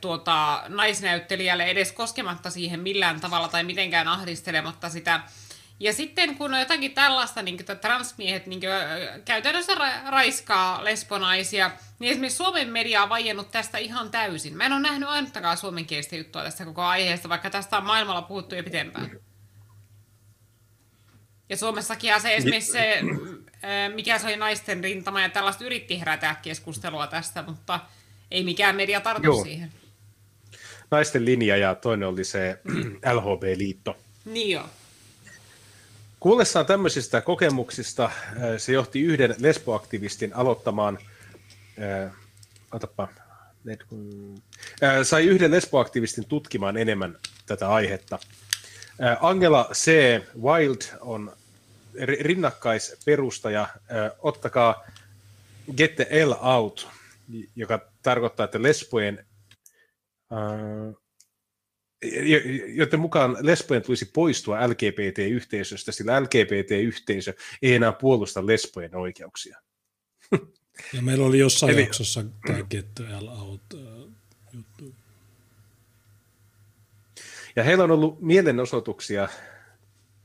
tuota, 0.00 0.62
naisnäyttelijälle 0.68 1.64
edes 1.64 1.92
koskematta 1.92 2.50
siihen 2.50 2.80
millään 2.80 3.20
tavalla 3.20 3.48
tai 3.48 3.64
mitenkään 3.64 4.08
ahdistelematta 4.08 4.88
sitä. 4.88 5.20
Ja 5.80 5.92
sitten 5.92 6.36
kun 6.36 6.54
on 6.54 6.60
jotakin 6.60 6.94
tällaista, 6.94 7.42
niin 7.42 7.60
että 7.60 7.74
transmiehet 7.74 8.46
niin 8.46 8.60
kuin, 8.60 8.72
käytännössä 9.24 9.74
ra- 9.74 10.10
raiskaa 10.10 10.84
lesbonaisia, 10.84 11.70
niin 11.98 12.10
esimerkiksi 12.10 12.36
Suomen 12.36 12.68
media 12.68 13.02
on 13.02 13.08
vaiennut 13.08 13.50
tästä 13.50 13.78
ihan 13.78 14.10
täysin. 14.10 14.56
Mä 14.56 14.66
en 14.66 14.72
ole 14.72 14.80
nähnyt 14.80 15.08
ainuttakaan 15.08 15.56
suomenkielistä 15.56 16.16
juttua 16.16 16.42
tästä 16.42 16.64
koko 16.64 16.82
aiheesta, 16.82 17.28
vaikka 17.28 17.50
tästä 17.50 17.76
on 17.76 17.86
maailmalla 17.86 18.22
puhuttu 18.22 18.54
jo 18.54 18.62
pitempään. 18.62 19.10
Ja 21.48 21.56
Suomessakin 21.56 22.20
se 22.20 22.36
esimerkiksi 22.36 22.72
se, 22.72 23.00
mikä 23.94 24.18
se 24.18 24.26
oli 24.26 24.36
naisten 24.36 24.84
rintama 24.84 25.20
ja 25.20 25.28
tällaista 25.28 25.64
yritti 25.64 26.00
herätä 26.00 26.36
keskustelua 26.42 27.06
tästä, 27.06 27.42
mutta 27.42 27.80
ei 28.30 28.44
mikään 28.44 28.76
media 28.76 29.00
tartu 29.00 29.26
Joo. 29.26 29.44
siihen. 29.44 29.72
Naisten 30.90 31.24
linja 31.24 31.56
ja 31.56 31.74
toinen 31.74 32.08
oli 32.08 32.24
se 32.24 32.58
LHB-liitto. 33.14 33.96
Niin 34.24 34.50
joo. 34.50 34.66
Kuullessaan 36.22 36.66
tämmöisistä 36.66 37.20
kokemuksista 37.20 38.10
se 38.58 38.72
johti 38.72 39.00
yhden 39.00 39.34
lesboaktivistin 39.38 40.34
aloittamaan, 40.34 40.98
äh, 41.82 42.12
otapa, 42.72 43.08
äh, 43.68 43.78
sai 45.02 45.24
yhden 45.24 45.50
lesboaktivistin 45.50 46.26
tutkimaan 46.26 46.76
enemmän 46.76 47.18
tätä 47.46 47.68
aihetta. 47.68 48.18
Angela 49.20 49.70
C. 49.72 49.92
Wild 50.42 50.80
on 51.00 51.32
rinnakkaisperustaja. 52.20 53.68
Ottakaa 54.18 54.84
Get 55.76 55.96
the 55.96 56.06
L 56.24 56.32
out, 56.40 56.88
joka 57.56 57.80
tarkoittaa, 58.02 58.44
että 58.44 58.62
lesbojen, 58.62 59.26
joten 62.66 63.00
mukaan 63.00 63.36
lesbojen 63.40 63.82
tulisi 63.82 64.10
poistua 64.12 64.68
LGBT-yhteisöstä, 64.68 65.92
sillä 65.92 66.20
LGBT-yhteisö 66.20 67.34
ei 67.62 67.74
enää 67.74 67.92
puolusta 67.92 68.46
lesbojen 68.46 68.94
oikeuksia. 68.94 69.58
Ja 70.92 71.02
meillä 71.02 71.26
oli 71.26 71.38
jossain 71.38 71.72
Eli... 71.72 71.82
jaksossa 71.82 72.24
tämä 72.46 72.58
Get 72.70 72.94
the 72.94 73.04
L 73.20 73.28
out 73.28 73.62
juttu. 74.52 74.94
Ja 77.56 77.62
heillä 77.64 77.84
on 77.84 77.90
ollut 77.90 78.20
mielenosoituksia 78.20 79.28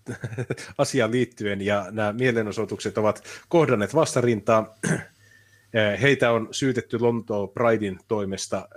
asiaan 0.77 1.11
liittyen, 1.11 1.61
ja 1.61 1.85
nämä 1.91 2.13
mielenosoitukset 2.13 2.97
ovat 2.97 3.23
kohdanneet 3.49 3.95
vastarintaa. 3.95 4.77
Heitä 6.01 6.31
on 6.31 6.47
syytetty 6.51 6.99
Lontoon 6.99 7.49
Pridein 7.49 7.99
toimesta 8.07 8.69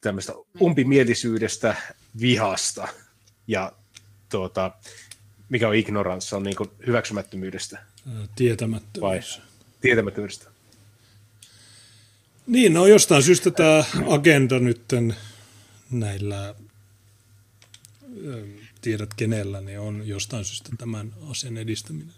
tämmöistä 0.00 0.32
umpimielisyydestä, 0.60 1.76
vihasta 2.20 2.88
ja 3.46 3.72
tuota, 4.28 4.70
mikä 5.48 5.68
on 5.68 5.74
ignorance, 5.74 6.36
on 6.36 6.42
niin 6.42 6.56
hyväksymättömyydestä. 6.86 7.82
Tietämättömyys. 8.36 9.00
Vai? 9.38 9.44
Tietämättömyydestä. 9.80 10.50
Niin, 12.46 12.72
no 12.72 12.86
jostain 12.86 13.22
syystä 13.22 13.50
tämä 13.50 13.84
agenda 14.08 14.58
nytten 14.58 15.16
näillä, 15.90 16.54
tiedät 18.80 19.14
kenellä, 19.14 19.60
niin 19.60 19.80
on 19.80 20.08
jostain 20.08 20.44
syystä 20.44 20.70
tämän 20.78 21.12
asian 21.30 21.56
edistäminen. 21.56 22.14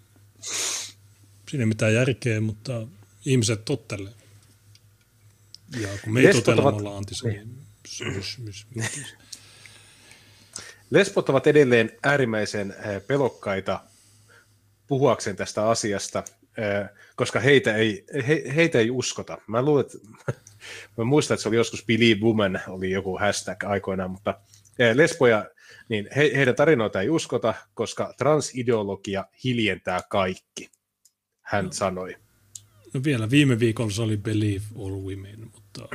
Siinä 1.50 1.62
ei 1.62 1.66
mitään 1.66 1.94
järkeä, 1.94 2.40
mutta 2.40 2.86
ihmiset 3.24 3.64
tottelee. 3.64 4.12
Ja 5.80 5.88
kun 6.04 6.12
me 6.12 6.20
ei 6.20 6.32
totella, 6.32 6.70
me 6.70 6.76
ollaan 6.76 7.04
Lesbot 10.90 11.28
ovat 11.28 11.46
edelleen 11.46 11.90
äärimmäisen 12.02 12.74
pelokkaita 13.06 13.80
puhuakseen 14.86 15.36
tästä 15.36 15.68
asiasta, 15.68 16.24
koska 17.16 17.40
heitä 17.40 17.76
ei, 17.76 18.04
he, 18.28 18.42
heitä 18.56 18.78
ei 18.78 18.90
uskota. 18.90 19.38
Mä 19.46 19.62
luulen, 19.62 19.84
että 19.86 19.98
Mä 20.96 21.04
muistan, 21.04 21.34
että 21.34 21.42
se 21.42 21.48
oli 21.48 21.56
joskus 21.56 21.84
Believe 21.86 22.20
Woman, 22.20 22.60
oli 22.68 22.90
joku 22.90 23.18
hashtag 23.18 23.64
aikoinaan, 23.64 24.10
mutta 24.10 24.40
eh, 24.78 24.96
lesboja, 24.96 25.50
niin 25.88 26.08
he, 26.16 26.30
heidän 26.36 26.54
tarinoita 26.54 27.00
ei 27.00 27.10
uskota, 27.10 27.54
koska 27.74 28.14
transideologia 28.18 29.24
hiljentää 29.44 30.00
kaikki, 30.08 30.70
hän 31.42 31.64
no. 31.64 31.72
sanoi. 31.72 32.16
No 32.94 33.00
vielä 33.04 33.30
viime 33.30 33.58
viikolla 33.58 33.90
se 33.90 34.02
oli 34.02 34.16
Believe 34.16 34.64
All 34.78 35.02
Women, 35.02 35.50
mutta, 35.54 35.88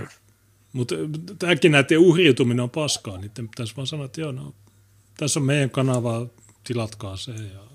mutta 0.73 0.95
tämäkin 1.39 1.71
näiden 1.71 1.99
uhriutuminen 1.99 2.63
on 2.63 2.69
paskaa, 2.69 3.17
niin 3.17 3.31
pitäisi 3.35 3.75
vaan 3.75 3.87
sanoa, 3.87 4.05
että 4.05 4.21
joo, 4.21 4.31
no, 4.31 4.55
tässä 5.17 5.39
on 5.39 5.45
meidän 5.45 5.69
kanava, 5.69 6.27
tilatkaa 6.63 7.17
se 7.17 7.31
ja 7.31 7.67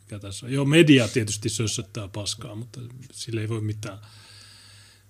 mikä 0.00 0.18
tässä 0.18 0.46
on. 0.46 0.52
Joo, 0.52 0.64
media 0.64 1.08
tietysti 1.08 1.48
sössöttää 1.48 2.08
paskaa, 2.08 2.54
mutta 2.54 2.80
sille 3.12 3.40
ei 3.40 3.48
voi 3.48 3.60
mitään 3.60 3.98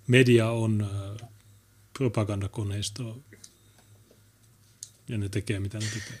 media 0.07 0.49
on 0.49 0.81
äh, 0.81 1.29
propagandakoneisto 1.97 3.23
ja 5.07 5.17
ne 5.17 5.29
tekee 5.29 5.59
mitä 5.59 5.77
ne 5.77 5.85
tekee. 5.85 6.19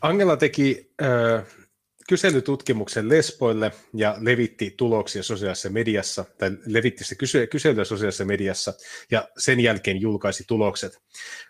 Angela 0.00 0.36
teki 0.36 0.90
äh, 1.02 1.46
kyselytutkimuksen 2.08 3.08
lesboille 3.08 3.72
ja 3.94 4.16
levitti 4.20 4.74
tuloksia 4.76 5.22
sosiaalisessa 5.22 5.70
mediassa, 5.70 6.24
tai 6.38 6.50
levitti 6.66 7.04
se 7.04 7.14
kysy- 7.14 7.46
kyselyä 7.46 7.84
sosiaalisessa 7.84 8.24
mediassa, 8.24 8.74
ja 9.10 9.28
sen 9.38 9.60
jälkeen 9.60 10.00
julkaisi 10.00 10.44
tulokset. 10.46 10.98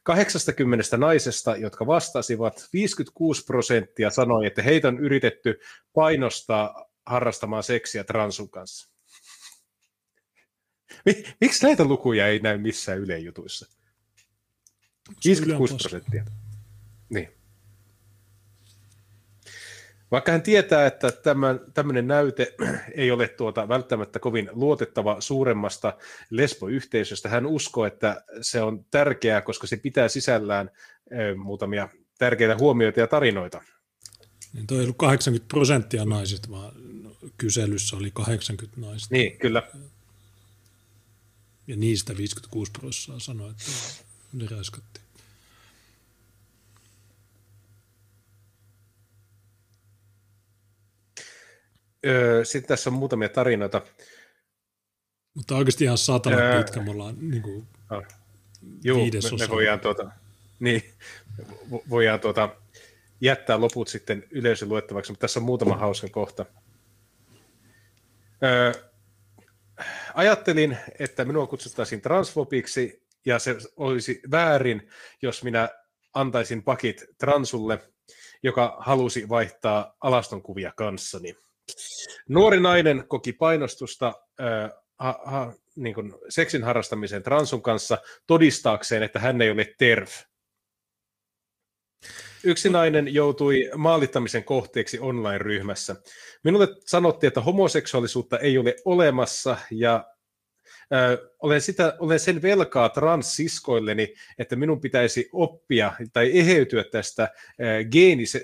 80 0.03 0.97
naisesta, 0.97 1.57
jotka 1.57 1.87
vastasivat, 1.87 2.69
56 2.73 3.45
prosenttia 3.45 4.11
sanoi, 4.11 4.47
että 4.47 4.63
heitä 4.63 4.89
on 4.89 4.99
yritetty 4.99 5.61
painostaa 5.95 6.91
harrastamaan 7.07 7.63
seksiä 7.63 8.05
transun 8.05 8.51
kanssa. 8.51 8.91
Miksi 11.41 11.67
näitä 11.67 11.85
lukuja 11.85 12.29
ei 12.29 12.39
näy 12.39 12.59
missään 12.59 12.99
Ylen 12.99 13.25
jutuissa? 13.25 13.67
56 15.25 15.75
prosenttia. 15.77 16.25
Niin. 17.09 17.29
Vaikka 20.11 20.33
hän 20.33 20.43
tietää, 20.43 20.87
että 20.87 21.13
tämän, 21.13 21.61
tämmöinen 21.75 22.07
näyte 22.07 22.55
ei 22.95 23.11
ole 23.11 23.29
tuota 23.29 23.69
välttämättä 23.69 24.19
kovin 24.19 24.49
luotettava 24.53 25.21
suuremmasta 25.21 25.97
lesboyhteisöstä, 26.31 27.29
hän 27.29 27.47
uskoo, 27.47 27.85
että 27.85 28.25
se 28.41 28.63
on 28.63 28.85
tärkeää, 28.91 29.41
koska 29.41 29.67
se 29.67 29.77
pitää 29.77 30.09
sisällään 30.09 30.71
muutamia 31.37 31.89
tärkeitä 32.19 32.57
huomioita 32.57 33.01
ja 33.01 33.07
tarinoita. 33.07 33.63
Niin 34.53 34.67
toi 34.67 34.79
ei 34.79 34.83
ollut 34.83 34.97
80 34.97 35.49
prosenttia 35.49 36.05
naisista, 36.05 36.51
vaan 36.51 36.73
kyselyssä 37.39 37.97
oli 37.97 38.11
80 38.11 38.81
naista. 38.81 39.15
Niin, 39.15 39.39
kyllä. 39.39 39.63
Ja 41.67 41.77
niistä 41.77 42.17
56 42.17 42.73
prosenttia 42.73 43.21
sanoi, 43.21 43.51
että 43.51 43.65
ne 44.33 44.47
raiskattiin. 44.51 45.06
Öö, 52.07 52.45
sitten 52.45 52.69
tässä 52.69 52.91
on 52.91 52.95
muutamia 52.95 53.29
tarinoita. 53.29 53.83
Mutta 55.35 55.57
oikeasti 55.57 55.85
ihan 55.85 55.99
saatana 55.99 56.37
öö, 56.37 56.63
pitkä, 56.63 56.81
me 56.81 56.91
ollaan 56.91 57.17
niin 57.21 57.43
kuin. 57.43 57.67
Juu, 58.85 58.99
me, 58.99 59.39
me 59.39 59.49
voidaan, 59.49 59.81
tuota, 59.81 60.11
niin, 60.61 60.83
voidaan 61.91 62.21
tuota, 62.21 62.57
jättää 63.21 63.61
loput 63.61 63.89
sitten 63.89 64.25
yleisön 64.31 64.69
luettavaksi, 64.69 65.13
mutta 65.13 65.21
tässä 65.21 65.41
on 65.41 65.47
muutama 65.47 65.77
hauska 65.77 66.09
kohta. 66.09 66.47
Öö, 68.45 68.73
ajattelin, 70.15 70.77
että 70.99 71.25
minua 71.25 71.47
kutsuttaisiin 71.47 72.01
transfobiksi, 72.01 73.07
ja 73.27 73.39
se 73.39 73.57
olisi 73.77 74.21
väärin, 74.31 74.89
jos 75.23 75.45
minä 75.45 75.69
antaisin 76.15 76.63
pakit 76.63 77.05
transulle, 77.19 77.79
joka 78.43 78.77
halusi 78.81 79.29
vaihtaa 79.29 79.97
alastonkuvia 80.01 80.73
kanssani. 80.77 81.37
Nuori 82.29 82.61
nainen 82.61 83.05
koki 83.09 83.33
painostusta 83.33 84.13
äh, 84.41 84.71
ha, 84.99 85.21
ha, 85.25 85.53
niin 85.77 85.95
kuin 85.95 86.15
seksin 86.29 86.65
harrastamisen 86.65 87.23
transun 87.23 87.63
kanssa 87.63 87.99
todistaakseen, 88.27 89.03
että 89.03 89.19
hän 89.19 89.43
ei 89.43 89.51
ole 89.51 89.75
terv. 89.79 90.09
Yksi 92.45 92.71
nainen 92.71 93.15
joutui 93.15 93.71
maalittamisen 93.77 94.45
kohteeksi 94.45 94.99
online-ryhmässä. 94.99 95.97
Minulle 96.45 96.69
sanottiin, 96.87 97.29
että 97.29 97.41
homoseksuaalisuutta 97.41 98.39
ei 98.39 98.59
ole 98.59 98.77
olemassa 98.85 99.57
ja 99.71 100.05
olen, 101.39 101.61
sitä, 101.61 101.97
olen 101.99 102.21
sen 102.21 102.43
velkaa 102.43 102.89
transsiskoilleni, 102.89 104.15
että 104.39 104.57
minun 104.57 104.81
pitäisi 104.81 105.29
oppia 105.33 105.93
tai 106.13 106.31
eheytyä 106.39 106.85
tästä 106.85 107.23
ö, 107.61 107.85
geenis, 107.85 108.35
ö, 108.35 108.41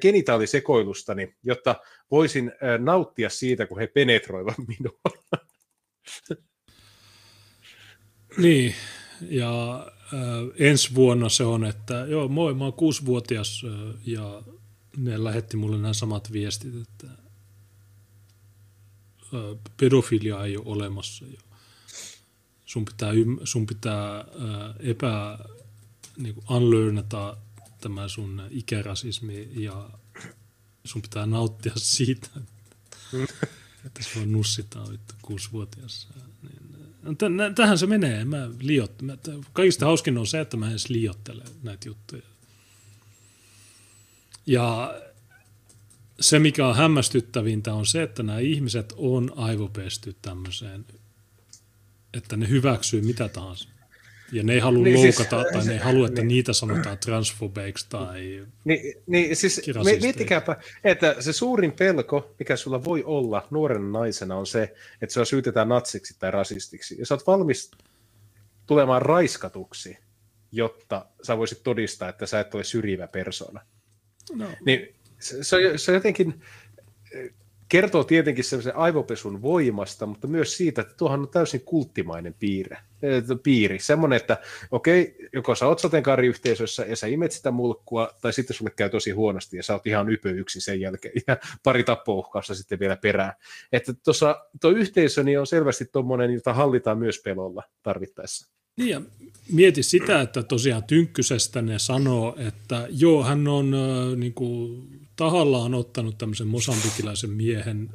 genitaalisekoilustani, 0.00 1.34
jotta 1.44 1.76
voisin 2.10 2.52
nauttia 2.78 3.28
siitä, 3.28 3.66
kun 3.66 3.78
he 3.78 3.86
penetroivat 3.86 4.56
minua. 4.78 5.00
Niin, 8.36 8.74
ja 9.30 9.86
äh, 10.14 10.20
ensi 10.58 10.94
vuonna 10.94 11.28
se 11.28 11.44
on, 11.44 11.64
että 11.64 12.06
joo, 12.08 12.28
moi, 12.28 12.54
mä 12.54 12.64
oon 12.64 12.72
kuusivuotias 12.72 13.62
äh, 13.64 14.00
ja 14.06 14.42
ne 14.96 15.24
lähetti 15.24 15.56
mulle 15.56 15.78
nämä 15.78 15.92
samat 15.92 16.32
viestit, 16.32 16.74
että 16.82 17.06
pedofilia 19.80 20.44
ei 20.44 20.56
ole 20.56 20.64
olemassa 20.66 21.24
ja 21.24 21.40
sun 22.64 22.84
pitää, 22.84 23.12
sun 23.44 23.66
pitää 23.66 24.24
epä, 24.78 25.38
niin 26.16 26.34
kuin 26.34 26.44
unlearnata 26.50 27.36
tämä 27.80 28.08
sun 28.08 28.42
ikärasismi 28.50 29.48
ja 29.54 29.90
sun 30.84 31.02
pitää 31.02 31.26
nauttia 31.26 31.72
siitä, 31.96 32.28
että 33.86 34.02
sua 34.02 34.26
nussitaan 34.26 34.92
vittu 34.92 35.14
kuusivuotias. 35.22 36.08
Niin, 36.42 37.54
tähän 37.54 37.78
se 37.78 37.86
menee. 37.86 38.24
Mä 38.24 38.48
liot, 38.60 39.02
mä, 39.02 39.16
kaikista 39.52 39.86
hauskin 39.86 40.18
on 40.18 40.26
se, 40.26 40.40
että 40.40 40.56
mä 40.56 40.70
edes 40.70 40.88
liottele 40.88 41.44
näitä 41.62 41.88
juttuja. 41.88 42.22
Ja 44.46 44.94
se, 46.20 46.38
mikä 46.38 46.66
on 46.66 46.76
hämmästyttävintä, 46.76 47.74
on 47.74 47.86
se, 47.86 48.02
että 48.02 48.22
nämä 48.22 48.38
ihmiset 48.38 48.94
on 48.96 49.32
aivopesty 49.36 50.16
tämmöiseen 50.22 50.86
että 52.16 52.36
ne 52.36 52.48
hyväksyy 52.48 53.00
mitä 53.00 53.28
tahansa. 53.28 53.68
Ja 54.32 54.42
ne 54.42 54.52
ei 54.52 54.60
halua 54.60 54.84
niin 54.84 54.98
siis, 54.98 55.18
loukata, 55.18 55.42
siis, 55.42 55.52
tai 55.52 55.64
ne 55.64 55.72
ei 55.72 55.78
halua, 55.78 56.06
että 56.06 56.20
niin. 56.20 56.28
niitä 56.28 56.52
sanotaan 56.52 56.98
transfobeiksi 56.98 57.86
tai 57.88 58.46
Niin, 58.64 59.02
niin 59.06 59.36
siis 59.36 59.60
miettikääpä, 60.00 60.56
että 60.84 61.16
se 61.20 61.32
suurin 61.32 61.72
pelko, 61.72 62.34
mikä 62.38 62.56
sulla 62.56 62.84
voi 62.84 63.04
olla 63.04 63.48
nuorena 63.50 63.98
naisena, 63.98 64.36
on 64.36 64.46
se, 64.46 64.74
että 65.02 65.12
sua 65.12 65.24
syytetään 65.24 65.68
natsiksi 65.68 66.16
tai 66.18 66.30
rasistiksi. 66.30 66.96
Ja 66.98 67.06
sä 67.06 67.14
oot 67.14 67.26
valmis 67.26 67.70
tulemaan 68.66 69.02
raiskatuksi, 69.02 69.98
jotta 70.52 71.06
sä 71.22 71.38
voisit 71.38 71.62
todistaa, 71.62 72.08
että 72.08 72.26
sä 72.26 72.40
et 72.40 72.54
ole 72.54 72.64
syrjivä 72.64 73.06
persona. 73.06 73.60
No. 74.32 74.48
Niin 74.66 74.94
se, 75.18 75.44
se, 75.44 75.56
on, 75.56 75.78
se 75.78 75.90
on 75.90 75.94
jotenkin 75.94 76.42
kertoo 77.74 78.04
tietenkin 78.04 78.44
semmoisen 78.44 78.76
aivopesun 78.76 79.42
voimasta, 79.42 80.06
mutta 80.06 80.26
myös 80.26 80.56
siitä, 80.56 80.80
että 80.80 80.94
tuohan 80.96 81.20
on 81.20 81.28
täysin 81.28 81.60
kulttimainen 81.60 82.34
piirre, 82.38 82.78
piiri. 83.42 83.78
Semmoinen, 83.78 84.16
että 84.16 84.36
okei, 84.70 85.16
joko 85.32 85.54
sä 85.54 85.66
oot 85.66 85.78
sateenkaariyhteisössä 85.78 86.84
ja 86.84 86.96
sä 86.96 87.06
imet 87.06 87.32
sitä 87.32 87.50
mulkkua, 87.50 88.10
tai 88.20 88.32
sitten 88.32 88.56
sulle 88.56 88.70
käy 88.76 88.90
tosi 88.90 89.10
huonosti 89.10 89.56
ja 89.56 89.62
sä 89.62 89.72
oot 89.72 89.86
ihan 89.86 90.08
ypö 90.08 90.30
yksin 90.30 90.62
sen 90.62 90.80
jälkeen 90.80 91.14
ja 91.26 91.36
pari 91.64 91.84
tappouhkausta 91.84 92.54
sitten 92.54 92.78
vielä 92.78 92.96
perään. 92.96 93.32
Että 93.72 93.94
tuossa 94.04 94.46
tuo 94.60 94.70
yhteisö 94.70 95.22
niin 95.22 95.40
on 95.40 95.46
selvästi 95.46 95.84
tuommoinen, 95.92 96.34
jota 96.34 96.54
hallitaan 96.54 96.98
myös 96.98 97.20
pelolla 97.24 97.62
tarvittaessa. 97.82 98.52
Niin 98.76 98.90
ja 98.90 99.02
mieti 99.52 99.82
sitä, 99.82 100.20
että 100.20 100.42
tosiaan 100.42 100.84
Tynkkysestä 100.84 101.62
ne 101.62 101.78
sanoo, 101.78 102.36
että 102.38 102.86
joo, 102.90 103.24
hän 103.24 103.48
on 103.48 103.74
äh, 103.74 104.18
niin 104.18 104.34
kuin, 104.34 104.88
tahallaan 105.16 105.74
ottanut 105.74 106.18
tämmöisen 106.18 106.46
mosambikilaisen 106.46 107.30
miehen, 107.30 107.90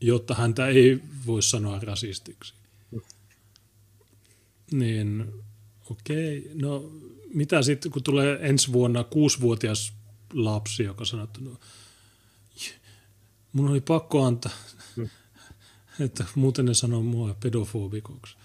jotta 0.00 0.34
häntä 0.34 0.66
ei 0.66 1.00
voi 1.26 1.42
sanoa 1.42 1.80
rasistiksi. 1.80 2.54
Niin 4.72 5.32
okei, 5.90 6.38
okay. 6.38 6.54
no 6.54 6.92
mitä 7.34 7.62
sitten, 7.62 7.92
kun 7.92 8.02
tulee 8.02 8.38
ensi 8.40 8.72
vuonna 8.72 9.04
kuusivuotias 9.04 9.92
lapsi, 10.32 10.82
joka 10.82 11.04
sanoo, 11.04 11.24
että 11.24 11.40
no, 11.40 11.60
mun 13.52 13.68
oli 13.68 13.80
pakko 13.80 14.24
antaa, 14.24 14.52
että 16.00 16.24
muuten 16.34 16.64
ne 16.64 16.74
sanoo 16.74 17.02
mua 17.02 17.36
pedofobikoksi. 17.40 18.36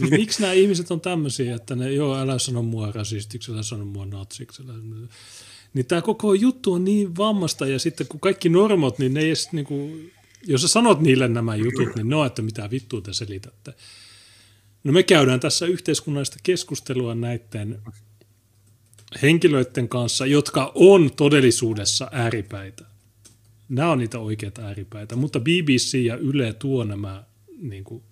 Niin 0.00 0.10
miksi 0.10 0.42
nämä 0.42 0.52
ihmiset 0.52 0.90
on 0.90 1.00
tämmöisiä, 1.00 1.56
että 1.56 1.74
ne, 1.76 1.92
joo, 1.92 2.16
älä 2.16 2.38
sano 2.38 2.62
mua 2.62 2.92
rasistiksi, 2.92 3.52
älä 3.52 3.62
sano 3.62 3.84
mua 3.84 4.06
natsiksi. 4.06 4.62
Älä... 4.62 4.72
Niin 5.74 5.86
tämä 5.86 6.02
koko 6.02 6.34
juttu 6.34 6.72
on 6.72 6.84
niin 6.84 7.16
vammasta 7.16 7.66
ja 7.66 7.78
sitten 7.78 8.06
kun 8.06 8.20
kaikki 8.20 8.48
normot, 8.48 8.98
niin 8.98 9.14
ne 9.14 9.20
ei 9.20 9.26
edes, 9.26 9.52
niin 9.52 9.64
kuin, 9.64 10.12
jos 10.46 10.62
sä 10.62 10.68
sanot 10.68 11.00
niille 11.00 11.28
nämä 11.28 11.56
jutut, 11.56 11.96
niin 11.96 12.08
no, 12.08 12.24
että 12.24 12.42
mitä 12.42 12.70
vittua 12.70 13.00
te 13.00 13.12
selitätte. 13.12 13.74
No 14.84 14.92
me 14.92 15.02
käydään 15.02 15.40
tässä 15.40 15.66
yhteiskunnallista 15.66 16.36
keskustelua 16.42 17.14
näiden 17.14 17.82
henkilöiden 19.22 19.88
kanssa, 19.88 20.26
jotka 20.26 20.72
on 20.74 21.10
todellisuudessa 21.16 22.08
ääripäitä. 22.12 22.84
Nämä 23.68 23.90
on 23.90 23.98
niitä 23.98 24.18
oikeita 24.18 24.62
ääripäitä, 24.62 25.16
mutta 25.16 25.40
BBC 25.40 25.94
ja 25.94 26.16
Yle 26.16 26.52
tuo 26.52 26.84
nämä 26.84 27.24
niin 27.60 27.84
kuin, 27.84 28.02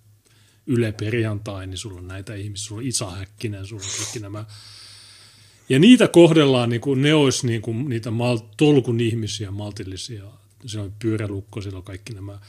Yle 0.67 0.91
Perjantai, 0.91 1.67
niin 1.67 1.77
sulla 1.77 1.99
on 1.99 2.07
näitä 2.07 2.35
ihmisiä, 2.35 2.67
sulla 2.67 2.81
on 2.81 2.87
Isa 2.87 3.09
Häkkinen, 3.09 3.67
sulla 3.67 3.83
on 3.83 3.89
kaikki 3.97 4.19
nämä. 4.19 4.45
Ja 5.69 5.79
niitä 5.79 6.07
kohdellaan, 6.07 6.69
niin 6.69 6.81
kuin 6.81 7.01
ne 7.01 7.13
olisi 7.13 7.47
niin 7.47 7.61
kuin 7.61 7.89
niitä 7.89 8.09
mal- 8.09 8.47
tolkun 8.57 8.99
ihmisiä, 8.99 9.51
maltillisia. 9.51 10.23
Se 10.65 10.79
on 10.79 10.93
pyörälukko, 11.01 11.61
siellä 11.61 11.77
on 11.77 11.83
kaikki 11.83 12.13
nämä. 12.13 12.39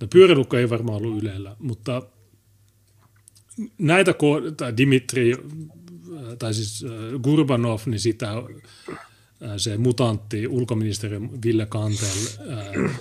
No, 0.00 0.06
pyörälukko 0.06 0.56
ei 0.56 0.70
varmaan 0.70 0.98
ollut 0.98 1.22
Ylellä, 1.22 1.56
mutta 1.58 2.02
näitä, 3.78 4.14
tai 4.56 4.76
Dimitri, 4.76 5.36
tai 6.38 6.54
siis 6.54 6.84
äh, 6.84 7.20
Gurbanov, 7.20 7.80
niin 7.86 8.00
sitä 8.00 8.32
äh, 8.32 8.98
se 9.56 9.76
mutantti 9.76 10.48
ulkoministeri 10.48 11.20
Ville 11.44 11.66
Kantel 11.66 12.06
äh, 12.52 13.00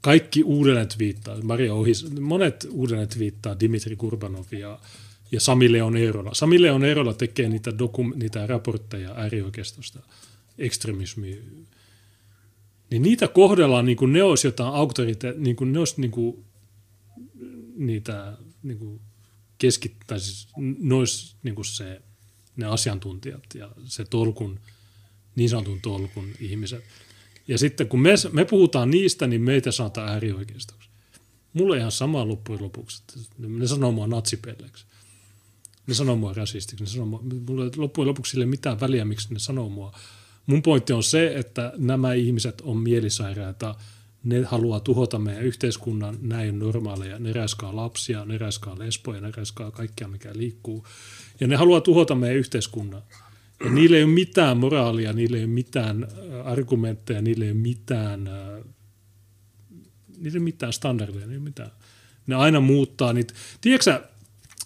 kaikki 0.00 0.42
uudelleen 0.42 0.88
twiittaa, 0.88 1.42
Maria 1.42 1.74
Ohis, 1.74 2.10
monet 2.20 2.66
uudelleen 2.70 3.08
twiittaa 3.08 3.60
Dimitri 3.60 3.96
Kurbanov 3.96 4.44
ja, 5.32 5.40
Sami 5.40 5.72
Leon 5.72 5.96
Eerola. 5.96 6.34
Sami 6.34 6.62
Leon 6.62 6.84
Eerola 6.84 7.14
tekee 7.14 7.48
niitä, 7.48 7.78
dokum, 7.78 8.12
niitä 8.16 8.46
raportteja 8.46 9.14
äärioikeistosta, 9.16 10.00
ekstremismi. 10.58 11.42
Niin 12.90 13.02
niitä 13.02 13.28
kohdellaan 13.28 13.84
niin 13.86 13.96
kuin 13.96 14.12
ne 14.12 14.22
olisi 14.22 14.46
jotain 14.46 14.74
auktorite, 14.74 15.34
niin 15.38 15.56
kuin 15.56 15.72
ne 15.72 15.78
olisi 15.78 16.00
niin 16.00 16.10
kuin, 16.10 16.44
niitä 17.76 18.36
niin 18.62 18.78
kuin 18.78 19.00
keskittää, 19.58 20.18
siis 20.18 20.48
ne 20.78 20.94
olisi 20.94 21.36
niin 21.42 21.54
kuin 21.54 21.64
se, 21.64 22.02
ne 22.56 22.66
asiantuntijat 22.66 23.44
ja 23.54 23.70
se 23.84 24.04
tolkun, 24.04 24.60
niin 25.36 25.50
sanotun 25.50 25.80
tolkun 25.80 26.28
ihmiset– 26.40 26.84
Ja 27.48 27.58
sitten 27.58 27.88
kun 27.88 28.00
me, 28.00 28.14
me 28.32 28.44
puhutaan 28.44 28.90
niistä, 28.90 29.26
niin 29.26 29.42
meitä 29.42 29.72
sanotaan 29.72 30.08
äärioikeistoksi. 30.08 30.88
Mulle 31.52 31.78
ihan 31.78 31.92
sama 31.92 32.28
loppujen 32.28 32.62
lopuksi. 32.62 33.02
Ne 33.38 33.66
sanoo 33.66 33.92
mua 33.92 34.06
natsipelleksi. 34.06 34.86
Ne 35.86 35.94
sanoo 35.94 36.16
mua 36.16 36.32
rasistiksi. 36.32 36.84
Ne 36.84 36.90
sanoo 36.90 37.06
mua, 37.06 37.22
mulle 37.48 37.70
loppujen 37.76 38.08
lopuksi 38.08 38.30
sille 38.30 38.46
mitään 38.46 38.80
väliä, 38.80 39.04
miksi 39.04 39.34
ne 39.34 39.38
sanoo 39.38 39.68
mua. 39.68 39.92
Mun 40.46 40.62
pointti 40.62 40.92
on 40.92 41.02
se, 41.02 41.32
että 41.36 41.72
nämä 41.76 42.12
ihmiset 42.12 42.60
on 42.60 42.76
mielisairaita. 42.76 43.74
Ne 44.24 44.42
haluaa 44.42 44.80
tuhota 44.80 45.18
meidän 45.18 45.42
yhteiskunnan, 45.42 46.18
näin 46.20 46.58
normaaleja. 46.58 47.18
Ne 47.18 47.32
räiskaa 47.32 47.76
lapsia, 47.76 48.24
ne 48.24 48.38
räiskaa 48.38 48.78
lesboja, 48.78 49.20
ne 49.20 49.30
räiskaa 49.36 49.70
kaikkea, 49.70 50.08
mikä 50.08 50.30
liikkuu. 50.34 50.86
Ja 51.40 51.46
ne 51.46 51.56
haluaa 51.56 51.80
tuhota 51.80 52.14
meidän 52.14 52.36
yhteiskunnan. 52.36 53.02
Ja 53.64 53.70
niillä 53.70 53.96
ei 53.96 54.02
ole 54.02 54.12
mitään 54.12 54.56
moraalia, 54.56 55.12
niillä 55.12 55.36
ei 55.36 55.44
ole 55.44 55.52
mitään 55.52 56.04
äh, 56.04 56.46
argumentteja, 56.46 57.22
niillä 57.22 57.44
ei 57.44 57.50
ole 57.50 57.58
mitään, 57.58 58.26
äh, 58.26 58.64
niillä 60.18 60.36
ei 60.36 60.38
ole 60.38 60.44
mitään 60.44 60.72
standardeja, 60.72 61.20
niillä 61.20 61.32
ei 61.32 61.38
ole 61.38 61.44
mitään. 61.44 61.70
Ne 62.26 62.34
aina 62.34 62.60
muuttaa 62.60 63.12
niitä. 63.12 63.34
Tiedätkö 63.60 64.02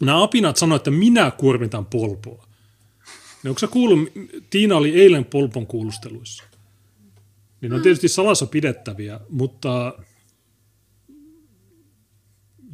nämä 0.00 0.22
apinat 0.22 0.56
sanoo, 0.56 0.76
että 0.76 0.90
minä 0.90 1.30
kuormitan 1.30 1.86
polpoa. 1.86 2.46
Niin 3.42 3.48
onko 3.48 3.58
sä 3.58 3.66
kuullut, 3.66 4.08
Tiina 4.50 4.76
oli 4.76 5.00
eilen 5.00 5.24
polpon 5.24 5.66
kuulusteluissa. 5.66 6.44
Niin 7.60 7.70
ne 7.70 7.76
on 7.76 7.82
tietysti 7.82 8.08
salassa 8.08 8.46
pidettäviä, 8.46 9.20
mutta 9.28 9.94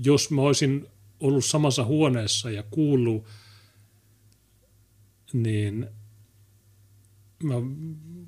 jos 0.05 0.31
mä 0.31 0.43
olisin 0.43 0.87
ollut 1.21 1.45
samassa 1.45 1.85
huoneessa 1.85 2.51
ja 2.51 2.63
kuullut, 2.71 3.25
niin 5.33 5.87
mä 7.43 7.55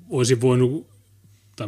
olisin 0.09 0.41
voinut, 0.41 0.87
tai 1.55 1.67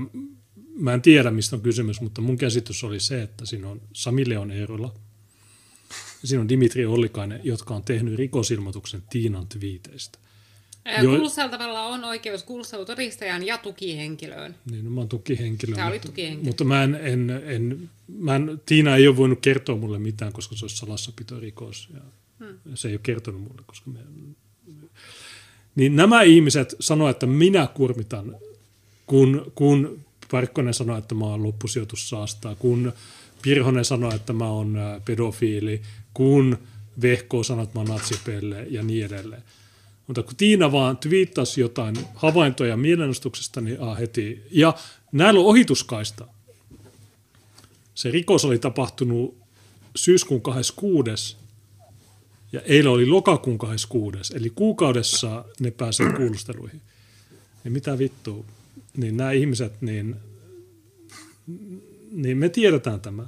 mä 0.75 0.93
en 0.93 1.01
tiedä 1.01 1.31
mistä 1.31 1.55
on 1.55 1.61
kysymys, 1.61 2.01
mutta 2.01 2.21
mun 2.21 2.37
käsitys 2.37 2.83
oli 2.83 2.99
se, 2.99 3.21
että 3.21 3.45
siinä 3.45 3.69
on 3.69 3.81
Sami 3.93 4.29
Leon 4.29 4.51
Eerola, 4.51 4.93
siinä 6.23 6.41
on 6.41 6.49
Dimitri 6.49 6.85
Ollikainen, 6.85 7.39
jotka 7.43 7.75
on 7.75 7.83
tehnyt 7.83 8.15
rikosilmoituksen 8.15 9.03
Tiinan 9.09 9.47
twiiteistä. 9.47 10.19
Joo. 11.01 11.15
Kuulusteltavalla 11.15 11.85
on 11.85 12.03
oikeus 12.03 12.43
kuulustelutodistajan 12.43 13.45
ja 13.45 13.57
tukihenkilöön. 13.57 14.55
Niin, 14.71 14.85
no 14.85 14.91
mä 14.91 15.01
oon 15.01 15.09
tukihenkilö. 15.09 15.75
Olit 15.75 15.93
mutta, 15.93 16.07
tukihenkilö. 16.07 16.45
mutta 16.45 16.63
mä 16.63 16.83
en, 16.83 16.95
en, 16.95 17.29
en, 17.45 17.89
mä 18.17 18.35
en, 18.35 18.61
Tiina 18.65 18.95
ei 18.95 19.07
ole 19.07 19.17
voinut 19.17 19.39
kertoa 19.41 19.75
mulle 19.75 19.99
mitään, 19.99 20.33
koska 20.33 20.55
se 20.55 20.65
olisi 20.65 20.77
salassapitorikos. 20.77 21.89
Ja 21.93 22.01
hmm. 22.39 22.59
Se 22.75 22.87
ei 22.87 22.93
ole 22.93 23.01
kertonut 23.03 23.41
mulle, 23.41 23.61
koska 23.65 23.91
me, 23.91 23.99
niin 25.75 25.95
nämä 25.95 26.21
ihmiset 26.21 26.75
sanoo, 26.79 27.09
että 27.09 27.25
minä 27.25 27.67
kuormitan, 27.67 28.35
kun, 29.07 29.51
kun 29.55 29.99
Parkkonen 30.31 30.73
sanoo, 30.73 30.97
että 30.97 31.15
mä 31.15 31.25
oon 31.25 31.43
loppusijoitussaastaa, 31.43 32.55
kun 32.55 32.93
Pirhonen 33.41 33.85
sanoo, 33.85 34.15
että 34.15 34.33
mä 34.33 34.45
oon 34.45 34.77
ää, 34.77 34.99
pedofiili, 35.05 35.81
kun 36.13 36.57
Vehko 37.01 37.43
sanoo, 37.43 37.63
että 37.63 37.79
mä 37.79 37.81
oon 37.81 37.89
natsipelle 37.89 38.65
ja 38.69 38.83
niin 38.83 39.05
edelleen. 39.05 39.43
Mutta 40.07 40.23
kun 40.23 40.35
Tiina 40.35 40.71
vaan 40.71 40.97
twiittasi 40.97 41.61
jotain 41.61 41.95
havaintoja 42.15 42.77
mielenostuksesta, 42.77 43.61
niin 43.61 43.81
ah, 43.81 43.99
heti. 43.99 44.41
Ja 44.51 44.73
näillä 45.11 45.39
on 45.39 45.45
ohituskaista. 45.45 46.27
Se 47.95 48.11
rikos 48.11 48.45
oli 48.45 48.59
tapahtunut 48.59 49.37
syyskuun 49.95 50.41
26. 50.41 51.37
Ja 52.51 52.61
eilen 52.61 52.91
oli 52.91 53.05
lokakuun 53.05 53.57
26. 53.57 54.37
Eli 54.37 54.49
kuukaudessa 54.49 55.45
ne 55.59 55.71
pääsee 55.71 56.13
kuulusteluihin. 56.17 56.81
Niin 57.63 57.71
mitä 57.71 57.97
vittua? 57.97 58.45
Niin 58.97 59.17
nämä 59.17 59.31
ihmiset, 59.31 59.81
niin, 59.81 60.15
niin 62.11 62.37
me 62.37 62.49
tiedetään 62.49 63.01
tämä. 63.01 63.27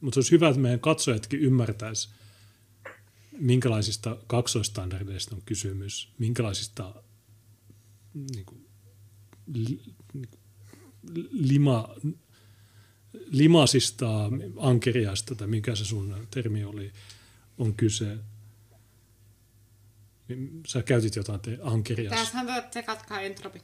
Mutta 0.00 0.14
se 0.14 0.18
olisi 0.18 0.32
hyvä, 0.32 0.48
että 0.48 0.60
meidän 0.60 0.80
katsojatkin 0.80 1.40
ymmärtäisi, 1.40 2.08
minkälaisista 3.32 4.16
kaksoistandardeista 4.26 5.36
on 5.36 5.42
kysymys, 5.44 6.12
minkälaisista 6.18 6.94
niin 8.14 8.46
kuin, 8.46 8.68
li, 9.54 9.82
niin 10.12 10.28
kuin, 10.30 10.40
lima, 11.30 11.94
limasista 13.30 14.30
ankeriasta, 14.60 15.34
tai 15.34 15.46
mikä 15.46 15.74
se 15.74 15.84
sun 15.84 16.26
termi 16.30 16.64
oli, 16.64 16.92
on 17.58 17.74
kyse. 17.74 18.18
Niin 20.28 20.60
Sä 20.66 20.82
käytit 20.82 21.16
jotain 21.16 21.40
te, 21.40 21.58
ankeriasta. 21.62 22.16
Tässähän 22.16 22.64
se 22.70 22.82
katkaa 22.82 23.20
entropi. 23.20 23.62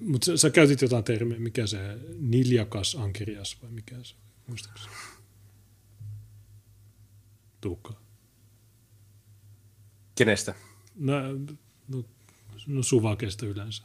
Mutta 0.00 0.36
sä, 0.36 0.50
käytit 0.50 0.82
jotain 0.82 1.04
termiä, 1.04 1.38
mikä 1.38 1.66
se 1.66 1.78
niljakas 2.18 2.94
ankerias 2.94 3.62
vai 3.62 3.70
mikä 3.70 3.96
se 4.02 4.14
muistaakseni? 4.46 4.94
Tuukka. 7.60 7.94
Kenestä? 10.14 10.54
No, 10.94 11.14
no, 11.88 12.04
no 12.66 12.82
suvakesta 12.82 13.46
yleensä. 13.46 13.82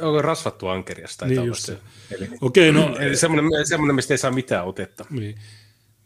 Onko 0.00 0.22
rasvattu 0.22 0.66
ankeriasta? 0.66 1.18
tai 1.18 1.28
Niin 1.28 1.44
just 1.44 1.68
Eli, 2.10 2.28
Okei, 2.40 2.72
no 2.72 2.96
eli 2.96 3.16
semmoinen, 3.16 3.66
semmoinen, 3.66 3.94
mistä 3.94 4.14
ei 4.14 4.18
saa 4.18 4.30
mitään 4.30 4.66
otetta. 4.66 5.04
niin, 5.10 5.38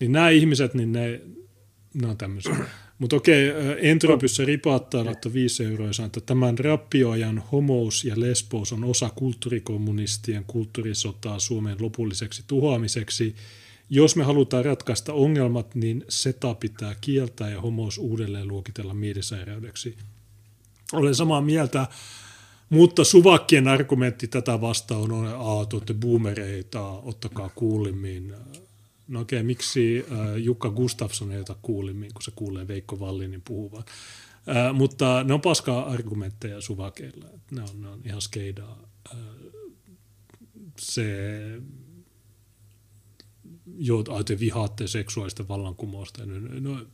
niin 0.00 0.12
nämä 0.12 0.30
ihmiset, 0.30 0.74
niin 0.74 0.92
ne, 0.92 1.20
ne 1.94 2.06
on 2.06 2.18
tämmöisiä. 2.18 2.56
Mutta 3.00 3.16
okei, 3.16 3.52
Entropyssä 3.78 4.44
ripaattaa 4.44 5.04
laittaa 5.04 5.32
5 5.32 5.64
euroa 5.64 5.88
ja 5.98 6.04
että 6.06 6.20
tämän 6.20 6.58
rappioajan 6.58 7.42
homous 7.52 8.04
ja 8.04 8.20
lesbous 8.20 8.72
on 8.72 8.84
osa 8.84 9.10
kulttuurikommunistien 9.10 10.44
kulttuurisotaa 10.46 11.38
Suomen 11.38 11.76
lopulliseksi 11.80 12.44
tuhoamiseksi. 12.46 13.34
Jos 13.90 14.16
me 14.16 14.24
halutaan 14.24 14.64
ratkaista 14.64 15.12
ongelmat, 15.12 15.74
niin 15.74 16.04
seta 16.08 16.54
pitää 16.54 16.94
kieltää 17.00 17.50
ja 17.50 17.60
homous 17.60 17.98
uudelleen 17.98 18.48
luokitella 18.48 18.94
mielisairaudeksi. 18.94 19.96
Olen 20.92 21.14
samaa 21.14 21.40
mieltä, 21.40 21.86
mutta 22.70 23.04
suvakkien 23.04 23.68
argumentti 23.68 24.28
tätä 24.28 24.60
vastaan 24.60 25.12
on, 25.12 25.26
että 25.26 25.68
te 25.68 25.76
olette 25.76 25.94
boomereita, 25.94 26.88
ottakaa 26.90 27.48
kuulimmin. 27.48 28.34
No 29.10 29.20
okei, 29.20 29.42
miksi 29.42 30.04
äh, 30.12 30.36
Jukka 30.36 30.70
Gustafsson 30.70 31.32
ei 31.32 31.40
ota 31.40 31.56
kuulimmin, 31.62 32.10
kun 32.14 32.22
se 32.22 32.30
kuulee 32.34 32.68
Veikko 32.68 33.00
Vallinin 33.00 33.42
puhuvan. 33.42 33.84
Äh, 34.48 34.74
mutta 34.74 35.24
ne 35.24 35.34
on 35.34 35.40
paskaa 35.40 35.90
argumentteja 35.90 36.60
suvakeilla. 36.60 37.26
Ne 37.50 37.62
on, 37.62 37.80
ne 37.80 37.88
on 37.88 38.00
ihan 38.04 38.20
skeidaa. 38.20 38.88
Äh, 39.14 39.18
se, 40.78 41.04
joo, 43.78 44.04
te 44.26 44.38
vihaatte 44.38 44.86
seksuaalista 44.86 45.48
vallankumousta. 45.48 46.26
No, 46.26 46.34
no, 46.60 46.86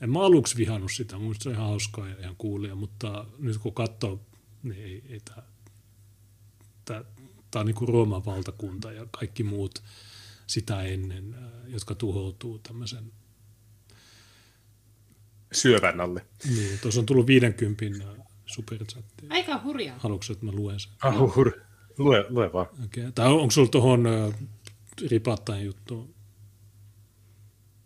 en 0.00 0.10
mä 0.10 0.20
aluksi 0.20 0.56
vihannut 0.56 0.92
sitä, 0.92 1.18
mun 1.18 1.34
se 1.38 1.48
on 1.48 1.54
ihan 1.54 1.68
hauskaa 1.68 2.08
ja 2.08 2.20
ihan 2.20 2.36
kuulia, 2.36 2.74
mutta 2.74 3.26
nyt 3.38 3.58
kun 3.58 3.74
katsoo, 3.74 4.20
niin 4.62 4.82
ei, 4.82 5.02
ei 5.08 5.20
tämä, 5.24 5.42
tämä, 6.84 7.04
tämä 7.50 7.60
on 7.60 7.66
niin 7.66 7.76
kuin 7.76 7.88
Rooman 7.88 8.24
valtakunta 8.24 8.92
ja 8.92 9.06
kaikki 9.10 9.42
muut 9.42 9.82
sitä 10.46 10.82
ennen, 10.82 11.34
äh, 11.34 11.50
jotka 11.66 11.94
tuhoutuu 11.94 12.58
tämmöisen. 12.58 13.12
Syövän 15.52 16.00
alle. 16.00 16.26
Niin, 16.44 16.78
tuossa 16.82 17.00
on 17.00 17.06
tullut 17.06 17.26
50 17.26 17.84
äh, 17.84 18.26
superchatti. 18.46 19.26
Aika 19.30 19.60
hurjaa. 19.64 19.98
Haluatko, 19.98 20.32
että 20.32 20.46
mä 20.46 20.52
luen 20.52 20.80
sen? 20.80 20.92
Ahur. 21.02 21.52
Lue, 21.98 22.24
lue 22.28 22.52
vaan. 22.52 22.66
Okay. 22.84 23.12
Tai 23.14 23.32
onko 23.32 23.50
sulla 23.50 23.68
tuohon 23.68 24.06
äh, 24.06 24.34
ripattajan 25.10 25.64
juttuun? 25.64 26.14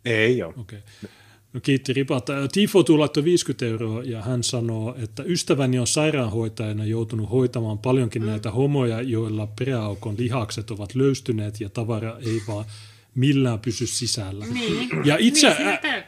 Ei 0.05 0.43
ole. 0.43 0.53
Okei. 0.57 0.79
Okay. 0.79 1.11
No 1.53 1.59
kiitti 1.59 1.93
Ripatta. 1.93 2.47
Tifo 2.47 2.83
laittoi 2.97 3.23
50 3.23 3.65
euroa 3.65 4.03
ja 4.03 4.21
hän 4.21 4.43
sanoo, 4.43 4.95
että 4.97 5.23
ystäväni 5.23 5.79
on 5.79 5.87
sairaanhoitajana 5.87 6.85
joutunut 6.85 7.31
hoitamaan 7.31 7.77
paljonkin 7.77 8.25
näitä 8.25 8.51
homoja, 8.51 9.01
joilla 9.01 9.47
peräaukon 9.59 10.15
lihakset 10.17 10.71
ovat 10.71 10.95
löystyneet 10.95 11.61
ja 11.61 11.69
tavara 11.69 12.17
ei 12.17 12.41
vaan 12.47 12.65
millään 13.15 13.59
pysy 13.59 13.87
sisällä. 13.87 14.45
Niin. 14.45 14.89
Ja 15.05 15.17
itse, 15.19 15.49
niin, 15.49 15.67
ä, 15.67 15.75
sitä- 15.75 16.03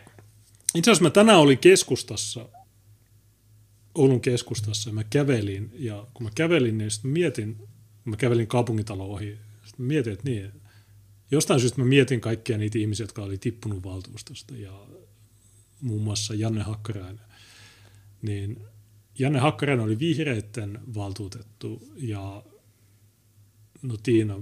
itse 0.76 0.92
asiassa 0.92 1.04
mä 1.04 1.10
tänään 1.10 1.40
olin 1.40 1.58
keskustassa, 1.58 2.50
Oulun 3.96 4.22
keskustassa 4.22 4.90
ja 4.90 4.94
mä 4.94 5.04
kävelin 5.04 5.72
ja 5.74 6.08
kun 6.14 6.24
mä 6.24 6.30
kävelin, 6.36 6.78
niin 6.78 6.92
sitten 6.92 7.12
mietin, 7.12 7.58
mä 8.06 8.16
kävelin 8.16 8.48
kaupungintalo 8.48 9.06
ohi, 9.06 9.38
sitten 9.66 9.86
mietin, 9.86 10.14
että 10.14 10.30
niin, 10.30 10.52
jostain 11.32 11.60
syystä 11.60 11.82
mä 11.82 11.86
mietin 11.88 12.22
kaikkia 12.22 12.58
niitä 12.58 12.80
ihmisiä, 12.80 13.04
jotka 13.04 13.24
oli 13.24 13.38
tippunut 13.38 13.84
valtuustosta 13.84 14.56
ja 14.56 14.88
muun 15.82 16.02
muassa 16.02 16.34
Janne 16.34 16.62
Hakkarainen. 16.64 17.26
Niin 18.22 18.66
Janne 19.20 19.40
Hakkarainen 19.40 19.86
oli 19.86 20.00
vihreitten 20.00 20.80
valtuutettu 20.96 21.94
ja 21.96 22.44
no 23.82 23.98
Tiina, 24.04 24.40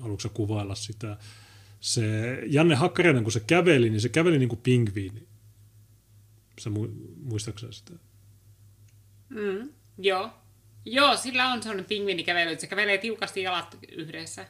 haluatko 0.00 0.28
kuvailla 0.28 0.74
sitä? 0.74 1.16
Se 1.80 2.38
Janne 2.46 2.74
Hakkarainen, 2.74 3.22
kun 3.22 3.32
se 3.32 3.40
käveli, 3.40 3.90
niin 3.90 4.00
se 4.00 4.08
käveli 4.08 4.38
niin 4.38 4.48
kuin 4.48 4.60
pingviini. 4.62 5.28
Sä 6.60 6.70
mu- 6.70 7.14
muistaaksä 7.22 7.72
sitä? 7.72 7.92
Mm, 9.28 9.68
joo. 9.98 10.30
Joo, 10.84 11.16
sillä 11.16 11.52
on 11.52 11.62
sellainen 11.62 11.84
pingviinikävely, 11.84 12.50
että 12.50 12.60
se 12.60 12.66
kävelee 12.66 12.98
tiukasti 12.98 13.42
jalat 13.42 13.78
yhdessä. 13.88 14.46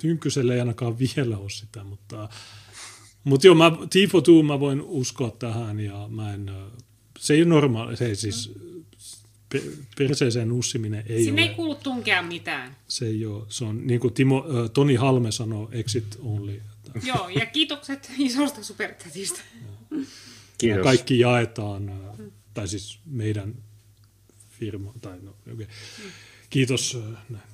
Tynkkyselle 0.00 0.54
ei 0.54 0.60
ainakaan 0.60 0.98
vielä 0.98 1.38
ole 1.38 1.50
sitä, 1.50 1.84
mutta, 1.84 2.28
mutta 3.24 3.46
joo, 3.46 3.54
mä, 3.54 3.72
Tifo 3.90 4.20
Two 4.20 4.42
mä 4.42 4.60
voin 4.60 4.80
uskoa 4.82 5.30
tähän 5.30 5.80
ja 5.80 6.08
mä 6.08 6.34
en, 6.34 6.50
se 7.18 7.34
ei 7.34 7.42
ole 7.42 7.48
normaali, 7.48 7.96
se 7.96 8.06
ei 8.06 8.16
siis, 8.16 8.52
perseeseen 9.98 10.52
ussiminen 10.52 11.04
ei 11.08 11.24
Sinne 11.24 11.42
ole. 11.42 11.50
ei 11.50 11.54
kuulu 11.56 11.74
tunkea 11.74 12.22
mitään. 12.22 12.76
Se 12.88 13.06
ei 13.06 13.26
ole, 13.26 13.44
se 13.48 13.64
on 13.64 13.86
niin 13.86 14.00
kuin 14.00 14.14
Timo, 14.14 14.46
äh, 14.48 14.70
Toni 14.70 14.94
Halme 14.94 15.32
sanoo, 15.32 15.68
exit 15.72 16.18
only. 16.22 16.62
Että 16.86 17.06
Joo, 17.06 17.28
ja 17.28 17.46
kiitokset 17.46 18.12
isosta 18.18 18.62
supertätistä. 18.62 19.40
Kiitos. 20.58 20.82
kaikki 20.82 21.18
jaetaan, 21.18 21.88
äh, 21.88 21.96
tai 22.54 22.68
siis 22.68 22.98
meidän 23.06 23.54
firma, 24.58 24.92
tai 25.00 25.18
no, 25.22 25.34
okay. 25.52 25.66
Kiitos. 26.50 26.98
äh, 27.12 27.18
Näin. 27.28 27.49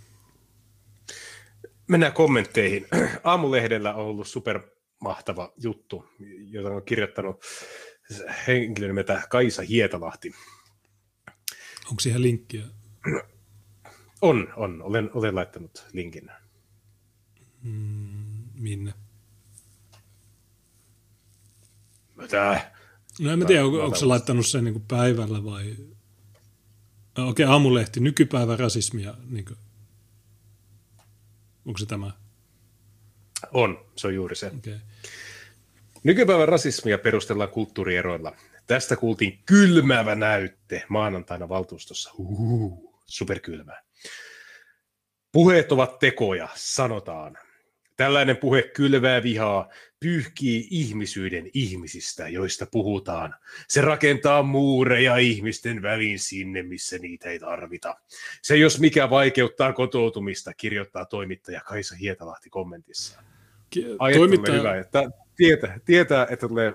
Mennään 1.88 2.12
kommentteihin. 2.12 2.86
Aamulehdellä 3.24 3.94
on 3.94 4.04
ollut 4.04 4.28
supermahtava 4.28 5.52
juttu, 5.56 6.04
jota 6.50 6.68
on 6.68 6.84
kirjoittanut 6.84 7.44
henkilö 8.46 8.86
nimeltä 8.86 9.22
Kaisa 9.30 9.62
Hietalahti. 9.62 10.34
Onko 11.90 12.00
siihen 12.00 12.22
linkkiä? 12.22 12.64
On, 14.22 14.52
on. 14.56 14.82
Olen, 14.82 15.10
olen 15.14 15.34
laittanut 15.34 15.86
linkin. 15.92 16.30
Minne? 18.54 18.94
Tää. 22.30 22.76
No 23.20 23.32
en 23.32 23.38
mä 23.38 23.44
tiedä, 23.44 23.64
onko, 23.64 23.96
se 23.96 24.04
laittanut 24.04 24.46
sen 24.46 24.64
niin 24.64 24.84
päivällä 24.88 25.44
vai... 25.44 25.76
No, 27.18 27.28
Okei, 27.28 27.44
okay, 27.44 27.52
aamulehti, 27.52 28.00
nykypäivä 28.00 28.56
rasismia. 28.56 29.14
Niin 29.30 29.44
kuin... 29.44 29.56
Onko 31.66 31.78
se 31.78 31.86
tämä? 31.86 32.10
On, 33.52 33.86
se 33.96 34.06
on 34.06 34.14
juuri 34.14 34.36
se. 34.36 34.46
Okay. 34.46 34.78
Nykypäivän 36.04 36.48
rasismia 36.48 36.98
perustellaan 36.98 37.50
kulttuurieroilla. 37.50 38.36
Tästä 38.66 38.96
kuultiin 38.96 39.42
kylmäävä 39.46 40.14
näytte 40.14 40.84
maanantaina 40.88 41.48
valtuustossa. 41.48 42.10
Uhuhu, 42.18 42.94
superkylmää. 43.06 43.82
Puheet 45.32 45.72
ovat 45.72 45.98
tekoja, 45.98 46.48
sanotaan. 46.54 47.38
Tällainen 47.96 48.36
puhe 48.36 48.62
kylvää 48.62 49.22
vihaa, 49.22 49.68
pyyhkii 50.00 50.66
ihmisyyden 50.70 51.50
ihmisistä, 51.54 52.28
joista 52.28 52.66
puhutaan. 52.72 53.34
Se 53.68 53.80
rakentaa 53.80 54.42
muureja 54.42 55.16
ihmisten 55.16 55.82
väliin 55.82 56.18
sinne, 56.18 56.62
missä 56.62 56.98
niitä 56.98 57.30
ei 57.30 57.38
tarvita. 57.38 57.96
Se 58.42 58.56
jos 58.56 58.80
mikä 58.80 59.10
vaikeuttaa 59.10 59.72
kotoutumista, 59.72 60.54
kirjoittaa 60.54 61.04
toimittaja 61.04 61.60
Kaisa 61.60 61.94
Hietalahti 61.94 62.50
kommentissa. 62.50 63.22
Toimittaja... 64.14 64.58
hyvä, 64.58 64.76
että 64.76 65.10
tietää, 65.36 65.78
tietää, 65.84 66.26
että 66.30 66.48
tulee 66.48 66.74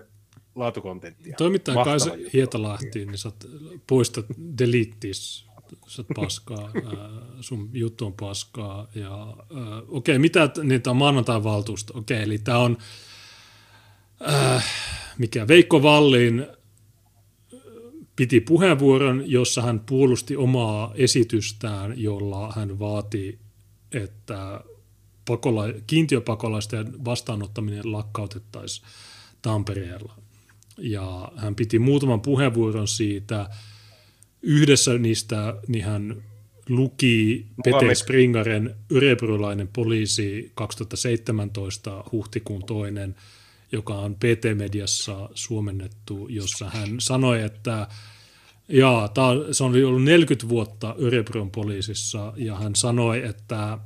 laatukontenttia. 0.55 1.35
Toimittaja 1.37 1.75
Mahtava 1.75 1.91
Kaisa 1.91 2.15
juttu. 2.15 2.29
Hietalahtiin, 2.33 3.07
niin 3.07 3.17
saat 3.17 3.47
poistat 3.87 4.25
deleteis, 4.57 5.45
sä 5.87 6.03
paskaa, 6.15 6.71
ää, 6.75 7.09
sun 7.41 7.69
juttu 7.73 8.05
on 8.05 8.13
paskaa. 8.13 8.87
Ja, 8.95 9.11
ää, 9.11 9.81
okei, 9.87 10.19
mitä, 10.19 10.47
t- 10.47 10.57
niin 10.63 10.81
tää 10.81 10.91
on 10.91 10.97
maanantain 10.97 11.43
valtuusto. 11.43 11.99
Okei, 11.99 12.23
eli 12.23 12.37
tämä 12.37 12.57
on, 12.57 12.77
äh, 14.27 14.65
mikä 15.17 15.47
Veikko 15.47 15.83
Vallin 15.83 16.39
äh, 16.39 16.47
piti 18.15 18.39
puheenvuoron, 18.39 19.23
jossa 19.25 19.61
hän 19.61 19.79
puolusti 19.79 20.35
omaa 20.35 20.91
esitystään, 20.95 21.93
jolla 22.01 22.51
hän 22.55 22.79
vaati, 22.79 23.39
että 23.91 24.63
pakola- 25.25 25.81
kiintiöpakolaisten 25.87 27.05
vastaanottaminen 27.05 27.91
lakkautettaisiin 27.91 28.87
Tampereella. 29.41 30.15
Ja 30.77 31.31
hän 31.35 31.55
piti 31.55 31.79
muutaman 31.79 32.21
puheenvuoron 32.21 32.87
siitä. 32.87 33.49
Yhdessä 34.41 34.97
niistä 34.97 35.55
niin 35.67 35.83
hän 35.83 36.23
luki 36.69 37.45
Peter 37.63 37.73
Mohamed. 37.73 37.95
Springaren 37.95 38.75
Örebrolainen 38.95 39.67
poliisi 39.67 40.51
2017 40.55 42.03
huhtikuun 42.11 42.63
toinen, 42.65 43.15
joka 43.71 43.93
on 43.95 44.15
PT-mediassa 44.15 45.29
suomennettu, 45.35 46.27
jossa 46.27 46.69
hän 46.69 46.99
sanoi, 46.99 47.41
että 47.41 47.87
Jaa, 48.69 49.07
tää, 49.07 49.25
on- 49.25 49.53
se 49.55 49.63
oli 49.63 49.83
ollut 49.83 50.03
40 50.03 50.49
vuotta 50.49 50.95
Örebron 51.01 51.51
poliisissa 51.51 52.33
ja 52.37 52.55
hän 52.55 52.75
sanoi, 52.75 53.25
että, 53.25 53.77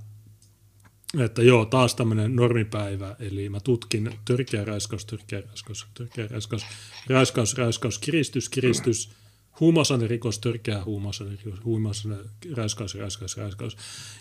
että 1.20 1.44
joo, 1.44 1.66
taas 1.66 1.96
tämmöinen 1.96 2.36
normipäivä, 2.36 3.16
eli 3.20 3.50
mä 3.50 3.60
tutkin 3.60 4.20
törkeä 4.26 4.66
raiskaus, 4.66 5.06
törkeä 5.06 5.42
raiskaus, 5.48 5.88
törkeä 5.94 6.28
raiskaus, 6.28 6.66
raiskaus, 7.08 7.58
raiskaus, 7.58 8.00
kiristys, 8.00 8.50
kiristys, 8.50 9.10
huumausainerikos, 9.60 10.40
törkeä 10.40 10.84
huumausainerikos, 10.84 11.64
huumausaine, 11.64 12.18
raiskaus, 12.54 12.96
raiskaus, 12.96 13.38
raiskaus. 13.38 13.78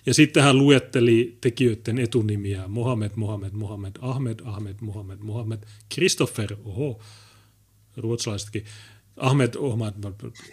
Ja 0.07 0.15
sitten 0.15 0.43
hän 0.43 0.59
luetteli 0.59 1.39
tekijöiden 1.41 1.99
etunimiä, 1.99 2.69
Mohamed, 2.69 3.11
Mohamed, 3.17 3.51
Mohamed, 3.53 3.93
Ahmed, 4.01 4.41
Ahmed, 4.45 4.77
Mohamed, 4.81 5.19
Mohamed, 5.21 5.59
Christopher, 5.95 6.57
oho, 6.65 7.01
ruotsalaisetkin, 7.97 8.65
Ahmed 9.17 9.55
Ahmad, 9.71 9.95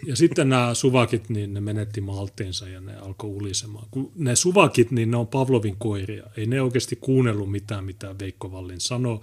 ja 0.06 0.16
sitten 0.16 0.48
nämä 0.48 0.74
suvakit, 0.74 1.28
niin 1.28 1.54
ne 1.54 1.60
menetti 1.60 2.00
malteensa 2.00 2.68
ja 2.68 2.80
ne 2.80 2.96
alkoi 2.96 3.30
ulisemaan. 3.30 3.86
Kun 3.90 4.12
ne 4.14 4.36
suvakit, 4.36 4.90
niin 4.90 5.10
ne 5.10 5.16
on 5.16 5.26
Pavlovin 5.26 5.76
koiria. 5.76 6.26
Ei 6.36 6.46
ne 6.46 6.62
oikeasti 6.62 6.96
kuunnellut 6.96 7.50
mitään, 7.50 7.84
mitä 7.84 8.14
Veikko 8.18 8.52
Vallin 8.52 8.80
sanoo. 8.80 9.22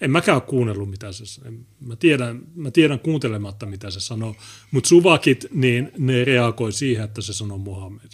En 0.00 0.10
mäkään 0.10 0.36
ole 0.36 0.42
kuunnellut, 0.42 0.90
mitä 0.90 1.12
se 1.12 1.26
sanoo. 1.26 1.60
Mä 1.80 1.96
tiedän, 1.96 2.42
mä 2.54 2.70
tiedän 2.70 2.98
kuuntelematta, 2.98 3.66
mitä 3.66 3.90
se 3.90 4.00
sanoo. 4.00 4.36
Mutta 4.70 4.88
suvakit, 4.88 5.46
niin 5.52 5.92
ne 5.98 6.24
reagoi 6.24 6.72
siihen, 6.72 7.04
että 7.04 7.20
se 7.20 7.32
sanoo 7.32 7.58
Mohammed. 7.58 8.10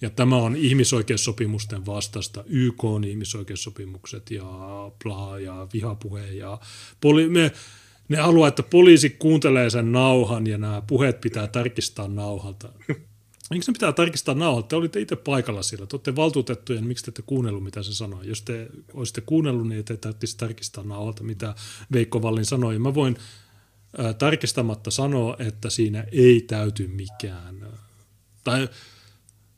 Ja 0.00 0.10
tämä 0.10 0.36
on 0.36 0.56
ihmisoikeussopimusten 0.56 1.86
vastasta, 1.86 2.44
YK 2.46 2.84
on 2.84 3.04
ihmisoikeussopimukset 3.04 4.30
ja 4.30 4.44
bla 5.02 5.38
ja 5.38 5.66
vihapuhe 5.72 6.26
ja 6.26 6.60
poli- 7.00 7.28
me, 7.28 7.52
ne 8.08 8.16
haluaa, 8.16 8.48
että 8.48 8.62
poliisi 8.62 9.10
kuuntelee 9.10 9.70
sen 9.70 9.92
nauhan 9.92 10.46
ja 10.46 10.58
nämä 10.58 10.82
puheet 10.86 11.20
pitää 11.20 11.46
tarkistaa 11.46 12.08
nauhalta. 12.08 12.72
Miksi 13.50 13.70
ne 13.70 13.72
pitää 13.72 13.92
tarkistaa 13.92 14.34
nauhalta? 14.34 14.68
Te 14.68 14.76
olitte 14.76 15.00
itse 15.00 15.16
paikalla 15.16 15.62
siellä. 15.62 15.86
Te 15.86 15.96
olette 15.96 16.16
valtuutettuja, 16.16 16.80
niin 16.80 16.88
miksi 16.88 17.04
te 17.04 17.08
ette 17.08 17.22
kuunnellut, 17.26 17.64
mitä 17.64 17.82
se 17.82 17.94
sanoi? 17.94 18.28
Jos 18.28 18.42
te 18.42 18.68
olisitte 18.94 19.20
kuunnellut, 19.20 19.68
niin 19.68 19.84
te 19.84 19.96
tarvitsisi 19.96 20.36
tarkistaa 20.36 20.84
nauhalta, 20.84 21.24
mitä 21.24 21.54
Veikko 21.92 22.22
Vallin 22.22 22.44
sanoi. 22.44 22.74
Ja 22.74 22.80
mä 22.80 22.94
voin 22.94 23.16
ää, 23.98 24.14
tarkistamatta 24.14 24.90
sanoa, 24.90 25.36
että 25.38 25.70
siinä 25.70 26.04
ei 26.12 26.40
täyty 26.40 26.86
mikään. 26.86 27.66
Tai 28.44 28.68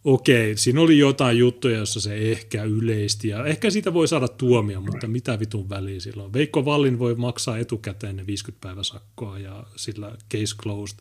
okei, 0.05 0.57
siinä 0.57 0.81
oli 0.81 0.99
jotain 0.99 1.39
juttuja, 1.39 1.79
jossa 1.79 2.01
se 2.01 2.15
ehkä 2.15 2.65
yleisti, 2.65 3.29
ja 3.29 3.47
ehkä 3.47 3.71
siitä 3.71 3.95
voi 3.95 4.09
saada 4.09 4.29
tuomio, 4.29 4.81
mutta 4.81 5.07
mitä 5.07 5.39
vitun 5.39 5.69
väliä 5.69 6.01
silloin. 6.01 6.33
Veikko 6.33 6.65
Vallin 6.65 6.99
voi 6.99 7.15
maksaa 7.15 7.59
etukäteen 7.59 8.17
ne 8.17 8.27
50 8.27 8.69
päivä 8.69 8.83
sakkoa, 8.83 9.39
ja 9.39 9.65
sillä 9.77 10.17
case 10.33 10.57
closed, 10.63 10.99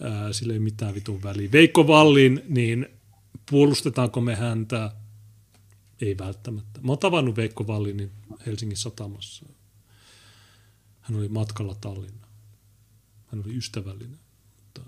ää, 0.00 0.32
sillä 0.32 0.52
ei 0.52 0.58
mitään 0.58 0.94
vitun 0.94 1.22
väliä. 1.22 1.52
Veikko 1.52 1.86
Vallin, 1.86 2.42
niin 2.48 2.86
puolustetaanko 3.50 4.20
me 4.20 4.34
häntä? 4.34 4.92
Ei 6.00 6.18
välttämättä. 6.18 6.80
Mä 6.80 6.92
oon 6.92 6.98
tavannut 6.98 7.36
Veikko 7.36 7.66
Vallinin 7.66 8.10
Helsingin 8.46 8.76
satamassa. 8.76 9.46
Hän 11.00 11.18
oli 11.18 11.28
matkalla 11.28 11.76
Tallinnaan. 11.80 12.32
Hän 13.26 13.42
oli 13.44 13.56
ystävällinen, 13.56 14.18
mutta 14.60 14.82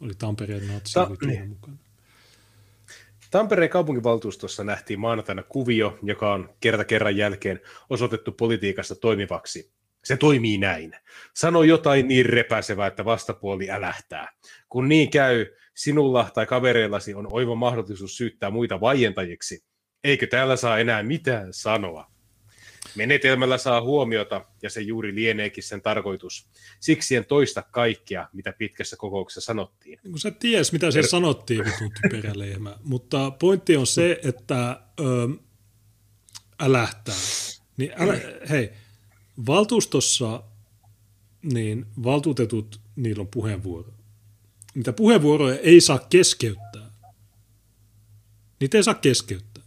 oli 0.00 0.14
Tampereen 0.14 0.68
natsi 0.68 0.94
Ta- 0.94 1.06
oli 1.06 1.16
niin. 1.26 1.48
mukana. 1.48 1.76
Tampereen 3.30 3.70
kaupunginvaltuustossa 3.70 4.64
nähtiin 4.64 5.00
maanantaina 5.00 5.42
kuvio, 5.42 5.98
joka 6.02 6.32
on 6.32 6.54
kerta 6.60 6.84
kerran 6.84 7.16
jälkeen 7.16 7.60
osoitettu 7.90 8.32
politiikasta 8.32 8.94
toimivaksi. 8.94 9.72
Se 10.04 10.16
toimii 10.16 10.58
näin. 10.58 10.92
Sano 11.34 11.62
jotain 11.62 12.08
niin 12.08 12.26
repäisevää, 12.26 12.86
että 12.86 13.04
vastapuoli 13.04 13.70
älähtää. 13.70 14.32
Kun 14.68 14.88
niin 14.88 15.10
käy, 15.10 15.46
sinulla 15.74 16.30
tai 16.34 16.46
kavereillasi 16.46 17.14
on 17.14 17.28
oiva 17.32 17.54
mahdollisuus 17.54 18.16
syyttää 18.16 18.50
muita 18.50 18.80
vaientajiksi. 18.80 19.64
Eikö 20.04 20.26
täällä 20.26 20.56
saa 20.56 20.78
enää 20.78 21.02
mitään 21.02 21.52
sanoa? 21.52 22.12
Menetelmällä 22.94 23.58
saa 23.58 23.82
huomiota, 23.82 24.44
ja 24.62 24.70
se 24.70 24.80
juuri 24.80 25.14
lieneekin 25.14 25.64
sen 25.64 25.82
tarkoitus. 25.82 26.48
Siksi 26.80 27.16
en 27.16 27.24
toista 27.24 27.62
kaikkea, 27.62 28.28
mitä 28.32 28.52
pitkässä 28.52 28.96
kokouksessa 28.96 29.40
sanottiin. 29.40 29.98
Kun 30.02 30.18
sä 30.18 30.30
ties, 30.30 30.72
mitä 30.72 30.90
siellä 30.90 31.08
sanottiin, 31.08 31.64
vitun 31.64 31.90
typerä 32.02 32.32
lehmä. 32.34 32.76
Mutta 32.84 33.30
pointti 33.30 33.76
on 33.76 33.86
se, 33.86 34.20
että 34.24 34.80
ö, 35.00 35.04
älähtää. 36.60 37.14
Niin 37.76 37.92
älä, 37.96 38.20
hei, 38.50 38.72
valtuustossa 39.46 40.42
niin 41.42 41.86
valtuutetut, 42.02 42.80
niillä 42.96 43.20
on 43.20 43.28
puheenvuoro. 43.28 43.92
Mitä 44.74 44.92
puheenvuoroja 44.92 45.58
ei 45.58 45.80
saa 45.80 45.98
keskeyttää. 45.98 46.90
Niitä 48.60 48.78
ei 48.78 48.84
saa 48.84 48.94
keskeyttää. 48.94 49.64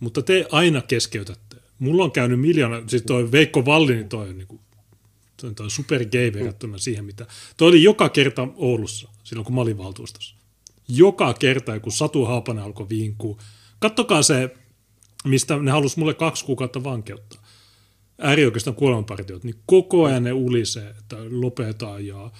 Mutta 0.00 0.22
te 0.22 0.46
aina 0.52 0.82
keskeytätte. 0.82 1.56
Mulla 1.78 2.04
on 2.04 2.12
käynyt 2.12 2.40
miljoona, 2.40 2.82
siis 2.86 3.02
toi 3.02 3.32
Veikko 3.32 3.64
Vallini 3.64 4.04
toi 4.04 4.28
on 4.28 4.38
niin 4.38 4.48
kuin, 4.48 4.60
toi, 5.40 5.54
toi 5.54 5.70
super 5.70 6.04
gay 6.04 6.32
verrattuna 6.32 6.78
siihen, 6.78 7.04
mitä... 7.04 7.26
Toi 7.56 7.68
oli 7.68 7.82
joka 7.82 8.08
kerta 8.08 8.48
Oulussa, 8.56 9.08
silloin 9.24 9.44
kun 9.44 9.54
mä 9.54 9.60
olin 9.60 9.78
valtuustossa. 9.78 10.36
Joka 10.88 11.34
kerta, 11.34 11.80
kun 11.80 11.92
Satu 11.92 12.24
Haapanen 12.24 12.64
alkoi 12.64 12.88
viinkuu. 12.88 13.40
Kattokaa 13.78 14.22
se, 14.22 14.56
mistä 15.24 15.56
ne 15.56 15.70
halusi 15.70 15.98
mulle 15.98 16.14
kaksi 16.14 16.44
kuukautta 16.44 16.84
vankeutta 16.84 17.37
äärioikeiston 18.18 18.74
kuolemanpartiot, 18.74 19.44
niin 19.44 19.56
koko 19.66 20.04
ajan 20.04 20.24
ne 20.24 20.32
ulisee, 20.32 20.90
että 20.98 21.16
lopetaan 21.30 22.06
ja 22.06 22.30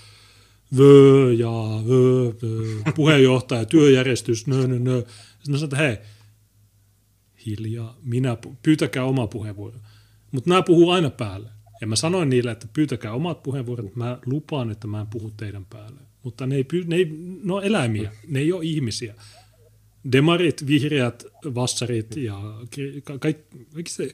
vö 0.76 1.32
ja 1.32 1.52
vö, 1.88 2.32
vö, 2.42 2.92
puheenjohtaja, 2.94 3.64
työjärjestys, 3.64 4.46
nö, 4.46 4.66
nö, 4.66 4.78
nö. 4.78 5.02
Sitten 5.42 5.60
mä 5.60 5.64
että 5.64 5.76
hei, 5.76 5.96
hiljaa, 7.46 7.98
minä, 8.02 8.36
pyytäkää 8.62 9.04
oma 9.04 9.26
puheenvuoro. 9.26 9.78
Mutta 10.30 10.50
nämä 10.50 10.62
puhuu 10.62 10.90
aina 10.90 11.10
päälle. 11.10 11.50
Ja 11.80 11.86
mä 11.86 11.96
sanoin 11.96 12.30
niille, 12.30 12.50
että 12.50 12.66
pyytäkää 12.72 13.12
omat 13.12 13.42
puheenvuorot, 13.42 13.96
mä 13.96 14.18
lupaan, 14.26 14.70
että 14.70 14.86
mä 14.86 15.00
en 15.00 15.06
puhu 15.06 15.30
teidän 15.30 15.64
päälle. 15.64 16.00
Mutta 16.22 16.46
ne 16.46 16.56
ei, 16.56 16.66
ne, 16.86 16.96
ei, 16.96 17.12
ne 17.44 17.52
on 17.52 17.64
eläimiä, 17.64 18.12
ne 18.28 18.38
ei 18.38 18.52
ole 18.52 18.64
ihmisiä. 18.64 19.14
Demarit, 20.12 20.66
vihreät, 20.66 21.24
vassarit 21.54 22.16
ja 22.16 22.40
kaikki, 23.04 23.46
kaikki 23.74 23.92
se, 23.92 24.12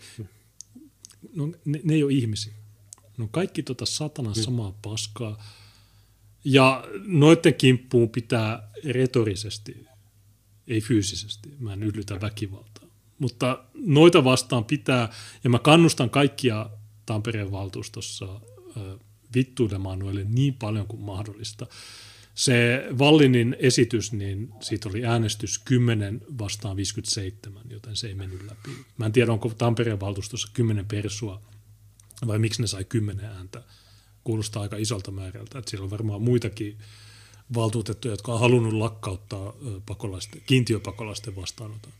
no, 1.34 1.46
ne, 1.64 1.80
ne 1.84 1.94
ei 1.94 2.02
ole 2.02 2.12
ihmisiä. 2.12 2.52
No 3.16 3.28
kaikki 3.30 3.62
tota 3.62 3.86
satanan 3.86 4.34
samaa 4.34 4.78
paskaa. 4.82 5.44
Ja 6.44 6.84
noiden 7.06 7.54
kimppuun 7.54 8.08
pitää 8.08 8.70
retorisesti, 8.84 9.86
ei 10.68 10.80
fyysisesti, 10.80 11.48
mä 11.58 11.72
en 11.72 11.82
yllytä 11.82 12.20
väkivaltaa. 12.20 12.88
Mutta 13.18 13.64
noita 13.74 14.24
vastaan 14.24 14.64
pitää, 14.64 15.12
ja 15.44 15.50
mä 15.50 15.58
kannustan 15.58 16.10
kaikkia 16.10 16.70
Tampereen 17.06 17.52
valtuustossa 17.52 18.40
vittuilemaan 19.34 19.98
noille 19.98 20.24
niin 20.24 20.54
paljon 20.54 20.86
kuin 20.86 21.02
mahdollista. 21.02 21.66
Se 22.34 22.86
Vallinin 22.98 23.56
esitys, 23.58 24.12
niin 24.12 24.52
siitä 24.60 24.88
oli 24.88 25.06
äänestys 25.06 25.58
10 25.58 26.20
vastaan 26.38 26.76
57, 26.76 27.62
joten 27.70 27.96
se 27.96 28.06
ei 28.06 28.14
mennyt 28.14 28.42
läpi. 28.42 28.70
Mä 28.98 29.06
en 29.06 29.12
tiedä, 29.12 29.32
onko 29.32 29.48
Tampereen 29.48 30.00
valtuustossa 30.00 30.48
10 30.52 30.86
persua 30.86 31.42
vai 32.26 32.38
miksi 32.38 32.60
ne 32.60 32.66
sai 32.66 32.84
10 32.84 33.24
ääntä. 33.24 33.62
Kuulostaa 34.24 34.62
aika 34.62 34.76
isolta 34.76 35.10
määrältä, 35.10 35.58
että 35.58 35.70
siellä 35.70 35.84
on 35.84 35.90
varmaan 35.90 36.22
muitakin 36.22 36.78
valtuutettuja, 37.54 38.12
jotka 38.12 38.32
on 38.32 38.40
halunnut 38.40 38.72
lakkauttaa 38.72 39.52
pakolaisten, 39.86 40.42
kiintiöpakolaisten 40.46 41.36
vastaanoton. 41.36 41.92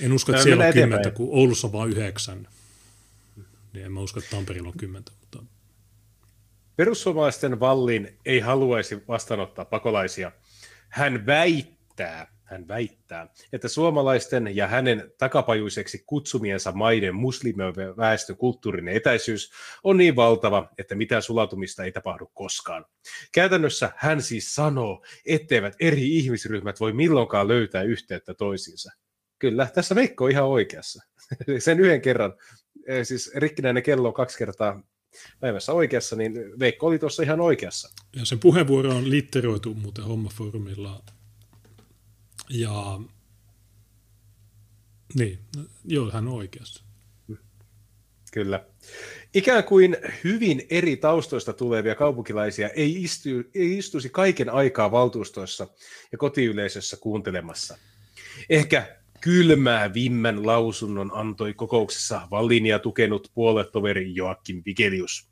En 0.00 0.12
usko, 0.12 0.32
että 0.32 0.44
siellä 0.44 0.66
on 0.66 0.72
kymmentä, 0.72 1.10
kun 1.10 1.28
Oulussa 1.30 1.66
on 1.66 1.72
vain 1.72 1.90
yhdeksän. 1.90 2.48
Niin 3.72 3.84
en 3.84 3.92
mä 3.92 4.00
usko, 4.00 4.20
että 4.20 4.36
Tampereella 4.36 4.68
on 4.68 4.78
kymmentä. 4.78 5.12
Mutta 5.20 5.42
Perussuomalaisten 6.78 7.60
Vallin 7.60 8.18
ei 8.26 8.40
haluaisi 8.40 9.02
vastaanottaa 9.08 9.64
pakolaisia. 9.64 10.32
Hän 10.88 11.26
väittää, 11.26 12.34
hän 12.44 12.68
väittää, 12.68 13.28
että 13.52 13.68
suomalaisten 13.68 14.56
ja 14.56 14.66
hänen 14.66 15.12
takapajuiseksi 15.18 16.04
kutsumiensa 16.06 16.72
maiden 16.72 17.14
muslimiväestön 17.14 18.36
kulttuurinen 18.36 18.94
etäisyys 18.94 19.52
on 19.84 19.96
niin 19.96 20.16
valtava, 20.16 20.68
että 20.78 20.94
mitään 20.94 21.22
sulatumista 21.22 21.84
ei 21.84 21.92
tapahdu 21.92 22.30
koskaan. 22.34 22.84
Käytännössä 23.32 23.90
hän 23.96 24.22
siis 24.22 24.54
sanoo, 24.54 25.04
etteivät 25.26 25.76
eri 25.80 26.16
ihmisryhmät 26.16 26.80
voi 26.80 26.92
milloinkaan 26.92 27.48
löytää 27.48 27.82
yhteyttä 27.82 28.34
toisiinsa. 28.34 28.92
Kyllä, 29.38 29.68
tässä 29.74 29.94
Veikko 29.94 30.24
on 30.24 30.30
ihan 30.30 30.44
oikeassa. 30.44 31.02
Sen 31.58 31.80
yhden 31.80 32.00
kerran, 32.00 32.34
eh, 32.86 33.06
siis 33.06 33.32
rikkinäinen 33.34 33.82
kello 33.82 34.12
kaksi 34.12 34.38
kertaa 34.38 34.82
päivässä 35.40 35.72
oikeassa, 35.72 36.16
niin 36.16 36.34
Veikko 36.58 36.86
oli 36.86 36.98
tuossa 36.98 37.22
ihan 37.22 37.40
oikeassa. 37.40 37.90
Ja 38.16 38.24
sen 38.24 38.38
puheenvuoro 38.38 38.90
on 38.90 39.10
litteroitu 39.10 39.74
muuten 39.74 40.04
hommaformilla. 40.04 41.02
Ja 42.50 43.00
niin, 45.14 45.38
joo, 45.84 46.10
hän 46.10 46.28
on 46.28 46.34
oikeassa. 46.34 46.84
Kyllä. 48.32 48.64
Ikään 49.34 49.64
kuin 49.64 49.96
hyvin 50.24 50.66
eri 50.70 50.96
taustoista 50.96 51.52
tulevia 51.52 51.94
kaupunkilaisia 51.94 52.68
ei, 52.68 53.02
istu, 53.02 53.28
ei 53.54 53.78
istuisi 53.78 54.10
kaiken 54.10 54.50
aikaa 54.50 54.90
valtuustoissa 54.90 55.66
ja 56.12 56.18
kotiyleisössä 56.18 56.96
kuuntelemassa. 56.96 57.78
Ehkä 58.50 58.97
kylmää 59.20 59.94
vimmän 59.94 60.46
lausunnon 60.46 61.10
antoi 61.14 61.54
kokouksessa 61.54 62.28
Vallinia 62.30 62.78
tukenut 62.78 63.30
puoletoveri 63.34 64.14
Joakim 64.14 64.62
Vigelius. 64.66 65.28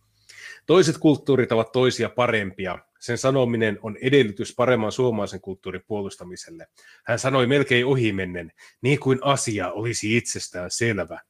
Toiset 0.66 0.98
kulttuurit 0.98 1.52
ovat 1.52 1.72
toisia 1.72 2.08
parempia. 2.08 2.78
Sen 2.98 3.18
sanominen 3.18 3.78
on 3.82 3.96
edellytys 4.00 4.54
paremman 4.54 4.92
suomalaisen 4.92 5.40
kulttuurin 5.40 5.82
puolustamiselle. 5.86 6.66
Hän 7.06 7.18
sanoi 7.18 7.46
melkein 7.46 7.86
ohimennen, 7.86 8.52
niin 8.82 9.00
kuin 9.00 9.18
asia 9.22 9.72
olisi 9.72 10.16
itsestään 10.16 10.70
selvä. 10.70 11.20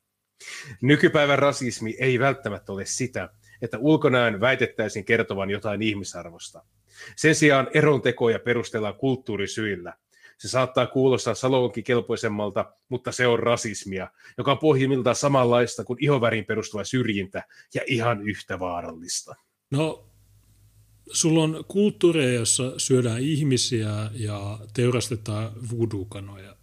Nykypäivän 0.83 1.39
rasismi 1.39 1.97
ei 1.99 2.19
välttämättä 2.19 2.73
ole 2.73 2.85
sitä, 2.87 3.29
että 3.63 3.79
ulkonäön 3.79 4.41
väitettäisiin 4.41 5.05
kertovan 5.05 5.51
jotain 5.51 5.83
ihmisarvosta. 5.83 6.65
Sen 7.17 7.35
sijaan 7.35 7.69
erontekoja 7.75 8.39
perustellaan 8.39 8.95
kulttuurisyillä– 8.95 9.95
se 10.39 10.49
saattaa 10.49 10.87
kuulostaa 10.87 11.35
salonkin 11.35 11.85
kelpoisemmalta, 11.85 12.73
mutta 12.89 13.13
se 13.13 13.27
on 13.27 13.39
rasismia, 13.39 14.11
joka 14.39 14.53
on 14.53 14.59
pohjimmiltaan 14.59 15.17
samanlaista 15.17 15.85
kuin 15.85 16.05
ihovärin 16.05 16.45
perustuva 16.45 16.85
syrjintä 16.85 17.43
ja 17.75 17.83
ihan 17.87 18.23
yhtä 18.23 18.59
vaarallista. 18.59 19.35
No, 19.71 20.11
sulla 21.13 21.43
on 21.43 21.65
kulttuureja, 21.69 22.33
jossa 22.33 22.79
syödään 22.79 23.21
ihmisiä 23.21 24.11
ja 24.15 24.59
teurastetaan 24.75 25.53
voodoo-kanoja. 25.71 26.57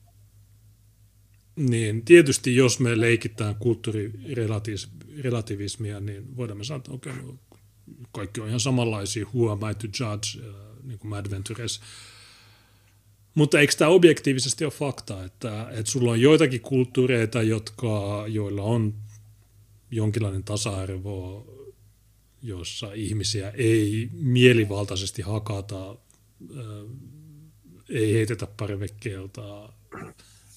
Niin 1.56 2.06
tietysti 2.06 2.56
jos 2.56 2.80
me 2.80 3.00
leikitään 3.00 3.56
kulttuurirelativismia, 3.56 6.00
niin 6.00 6.38
voidaan 6.38 6.58
me 6.58 6.64
sanoa, 6.64 6.78
että 6.78 6.92
okay, 6.92 7.14
no, 7.22 7.38
kaikki 8.12 8.42
on 8.42 8.48
ihan 8.48 8.60
samanlaisia, 8.60 9.26
who 9.26 9.52
am 9.52 9.60
I 9.72 9.76
to 9.76 9.88
judge, 10.00 10.28
niin 10.84 11.00
kuin 11.00 11.10
Mad 11.10 11.32
Ventures– 11.32 11.82
mutta 13.36 13.60
eikö 13.60 13.74
tämä 13.78 13.90
objektiivisesti 13.90 14.66
ole 14.66 14.74
fakta, 14.74 15.24
että, 15.24 15.68
että 15.72 15.92
sulla 15.92 16.12
on 16.12 16.22
joitakin 16.22 16.62
kulttuureita, 16.62 17.42
jotka, 17.42 18.26
joilla 18.28 18.64
on 18.64 18.94
jonkinlainen 19.92 20.44
tasa-arvo, 20.44 21.48
jossa 22.42 22.94
ihmisiä 22.94 23.50
ei 23.50 24.10
mielivaltaisesti 24.14 25.22
hakata, 25.22 25.96
ei 27.90 28.14
heitetä 28.14 28.48
parvekkeelta, 28.48 29.74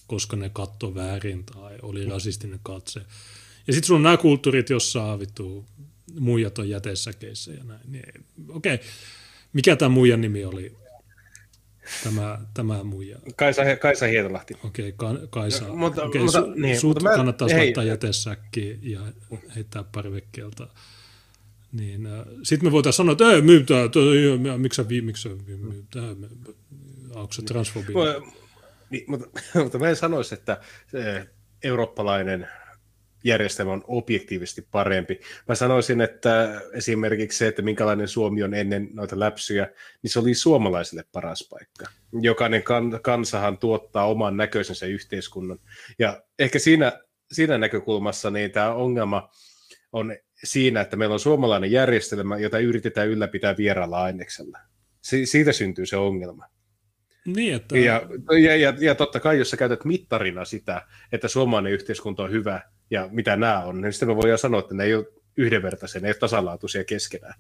koska 0.07 0.37
ne 0.37 0.49
katto 0.49 0.95
väärin 0.95 1.45
tai 1.45 1.79
oli 1.83 2.05
rasistinen 2.05 2.61
katse. 2.63 3.01
Ja 3.67 3.73
sitten 3.73 3.87
sulla 3.87 3.99
on 3.99 4.03
nämä 4.03 4.17
kulttuurit, 4.17 4.71
jossa 4.71 5.19
vittu 5.19 5.65
muijat 6.21 6.59
on 6.59 6.69
jätesäkeissä 6.69 7.53
ja 7.53 7.65
näin. 7.65 7.93
Niin, 7.93 8.25
Okei, 8.49 8.75
okay. 8.75 8.87
mikä 9.53 9.77
tämä 9.77 9.89
muijan 9.89 10.21
nimi 10.21 10.45
oli? 10.45 10.77
Tämä, 12.05 12.39
tämä 12.55 12.85
muija. 12.85 13.19
Kaisa, 13.37 13.63
Kaisa 13.81 14.07
Hietolahti. 14.07 14.55
Okei, 14.65 14.95
okay, 14.99 15.27
Kaisa. 15.31 15.67
No, 15.67 15.77
mutta, 15.77 16.05
okay, 16.05 16.23
mutta, 16.23 16.41
su, 16.41 16.51
niin, 16.51 16.81
sut 16.81 17.03
mutta 17.03 17.17
kannattaisi 17.17 17.55
hei. 17.55 17.65
laittaa 17.65 17.85
jätesäkki 17.85 18.79
ja 18.83 19.01
heittää 19.57 19.85
parvekkeelta. 19.93 20.69
Niin, 21.73 22.07
äh, 22.07 22.13
Sitten 22.43 22.69
me 22.69 22.73
voitaisiin 22.73 22.97
sanoa, 22.97 23.13
että 23.13 23.33
ei, 23.33 23.43
myytää, 23.43 23.89
miksi 24.57 24.83
sä, 24.83 24.89
miksi 25.03 25.29
myytää, 25.57 26.09
onko 27.15 27.33
se 27.33 27.43
transfobia? 27.43 27.95
Niin, 28.91 29.05
mutta, 29.07 29.29
mutta 29.63 29.79
mä 29.79 29.89
en 29.89 29.97
sanoisi, 29.97 30.35
että 30.35 30.61
eurooppalainen 31.63 32.49
järjestelmä 33.27 33.73
on 33.73 33.85
objektiivisesti 33.87 34.69
parempi. 34.71 35.21
Mä 35.49 35.55
sanoisin, 35.55 36.01
että 36.01 36.61
esimerkiksi 36.73 37.39
se, 37.39 37.47
että 37.47 37.63
minkälainen 37.63 38.09
Suomi 38.09 38.43
on 38.43 38.55
ennen 38.55 38.89
noita 38.93 39.19
läpsyjä, 39.19 39.69
niin 40.03 40.11
se 40.11 40.19
oli 40.19 40.35
suomalaisille 40.35 41.05
paras 41.13 41.49
paikka. 41.51 41.85
Jokainen 42.21 42.63
kan, 42.63 43.01
kansahan 43.03 43.59
tuottaa 43.59 44.07
oman 44.07 44.37
näköisensä 44.37 44.87
yhteiskunnan. 44.87 45.59
Ja 45.99 46.23
ehkä 46.39 46.59
siinä, 46.59 46.93
siinä 47.33 47.59
näkökulmassa 47.59 48.31
niin 48.31 48.51
tämä 48.51 48.75
ongelma 48.75 49.29
on 49.93 50.17
siinä, 50.45 50.81
että 50.81 50.97
meillä 50.97 51.13
on 51.13 51.21
suomalainen 51.21 51.73
järjestelmä, 51.73 52.39
jota 52.39 52.59
yritetään 52.59 53.09
ylläpitää 53.09 53.57
vieraalla 53.57 54.03
aineksella. 54.03 54.59
Si- 55.03 55.27
siitä 55.27 55.53
syntyy 55.53 55.87
se 55.87 55.97
ongelma. 55.97 56.47
Niin, 57.27 57.55
että... 57.55 57.79
ja, 57.79 58.03
ja, 58.43 58.57
ja, 58.57 58.75
ja 58.81 58.95
totta 58.95 59.21
kai, 59.21 59.39
jos 59.39 59.51
sä 59.51 59.57
käytät 59.57 59.85
mittarina 59.85 60.45
sitä, 60.45 60.83
että 61.13 61.29
suomalainen 61.29 61.73
yhteiskunta 61.73 62.23
on 62.23 62.31
hyvä, 62.31 62.63
ja 62.91 63.09
mitä 63.13 63.37
nämä 63.37 63.65
on, 63.65 63.81
niin 63.81 63.93
sitten 63.93 64.09
me 64.09 64.17
voidaan 64.17 64.39
sanoa, 64.39 64.61
että 64.61 64.75
ne 64.75 64.85
ei 64.85 64.95
ole 64.95 65.07
yhdenvertaisia, 65.37 66.01
ne 66.01 66.09
ei 66.09 66.11
ole 66.11 66.19
tasalaatuisia 66.19 66.85
keskenään. 66.85 67.35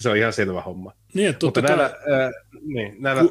Se 0.00 0.08
on 0.08 0.16
ihan 0.16 0.32
selvä 0.32 0.60
homma. 0.60 0.92
Niin, 1.14 1.36
Mutta 1.42 1.60
näillä, 1.60 1.84
äh, 1.84 2.30
niin, 2.62 2.96
näillä 2.98 3.20
äh, 3.22 3.28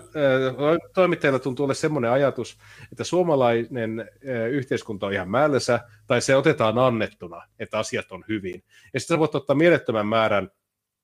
toimittajilla 0.94 1.40
tuntuu 1.40 1.64
olla 1.64 1.74
semmoinen 1.74 2.12
ajatus, 2.12 2.58
että 2.92 3.04
suomalainen 3.04 4.00
äh, 4.00 4.50
yhteiskunta 4.50 5.06
on 5.06 5.14
ihan 5.14 5.30
määllensä, 5.30 5.80
tai 6.08 6.22
se 6.22 6.36
otetaan 6.36 6.78
annettuna, 6.78 7.42
että 7.60 7.80
asiat 7.80 8.12
on 8.12 8.24
hyvin. 8.30 8.64
Ja 8.94 9.00
sitten 9.00 9.16
sä 9.16 9.20
voit 9.20 9.36
ottaa 9.36 9.56
mielettömän 9.56 10.08
määrän 10.08 10.52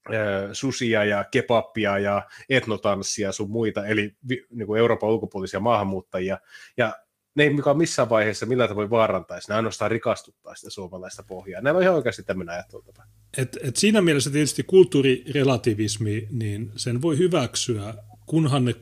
äh, 0.10 0.16
susia 0.54 1.06
ja 1.06 1.24
kebappia 1.24 2.00
ja 2.00 2.22
etnotanssia 2.50 3.28
ja 3.28 3.32
sun 3.32 3.50
muita, 3.50 3.88
eli 3.88 4.16
vi, 4.30 4.46
niin 4.50 4.68
kuin 4.68 4.80
Euroopan 4.80 5.10
ulkopuolisia 5.10 5.60
maahanmuuttajia, 5.60 6.38
ja 6.78 6.94
ne 7.36 7.44
ei 7.44 7.54
mikä 7.54 7.74
missään 7.74 8.10
vaiheessa 8.10 8.46
millään 8.46 8.70
tavoin 8.70 8.90
vaarantaisi, 8.90 9.50
ne 9.50 9.56
ainoastaan 9.56 9.92
rikastuttaa 9.92 10.56
sitä 10.56 10.70
suomalaista 10.70 11.24
pohjaa. 11.24 11.62
Näillä 11.62 11.78
on 11.78 11.84
ihan 11.84 11.96
oikeasti 11.96 12.24
tämmöinen 12.24 12.54
ajattelutapa. 12.56 13.04
Et, 13.38 13.58
et 13.64 13.76
siinä 13.76 14.02
mielessä 14.02 14.30
tietysti 14.30 14.64
kulttuurirelativismi, 14.64 16.28
niin 16.32 16.72
sen 16.76 17.02
voi 17.02 17.18
hyväksyä, 17.18 17.94
kunhan 18.26 18.66
ne 18.66 18.76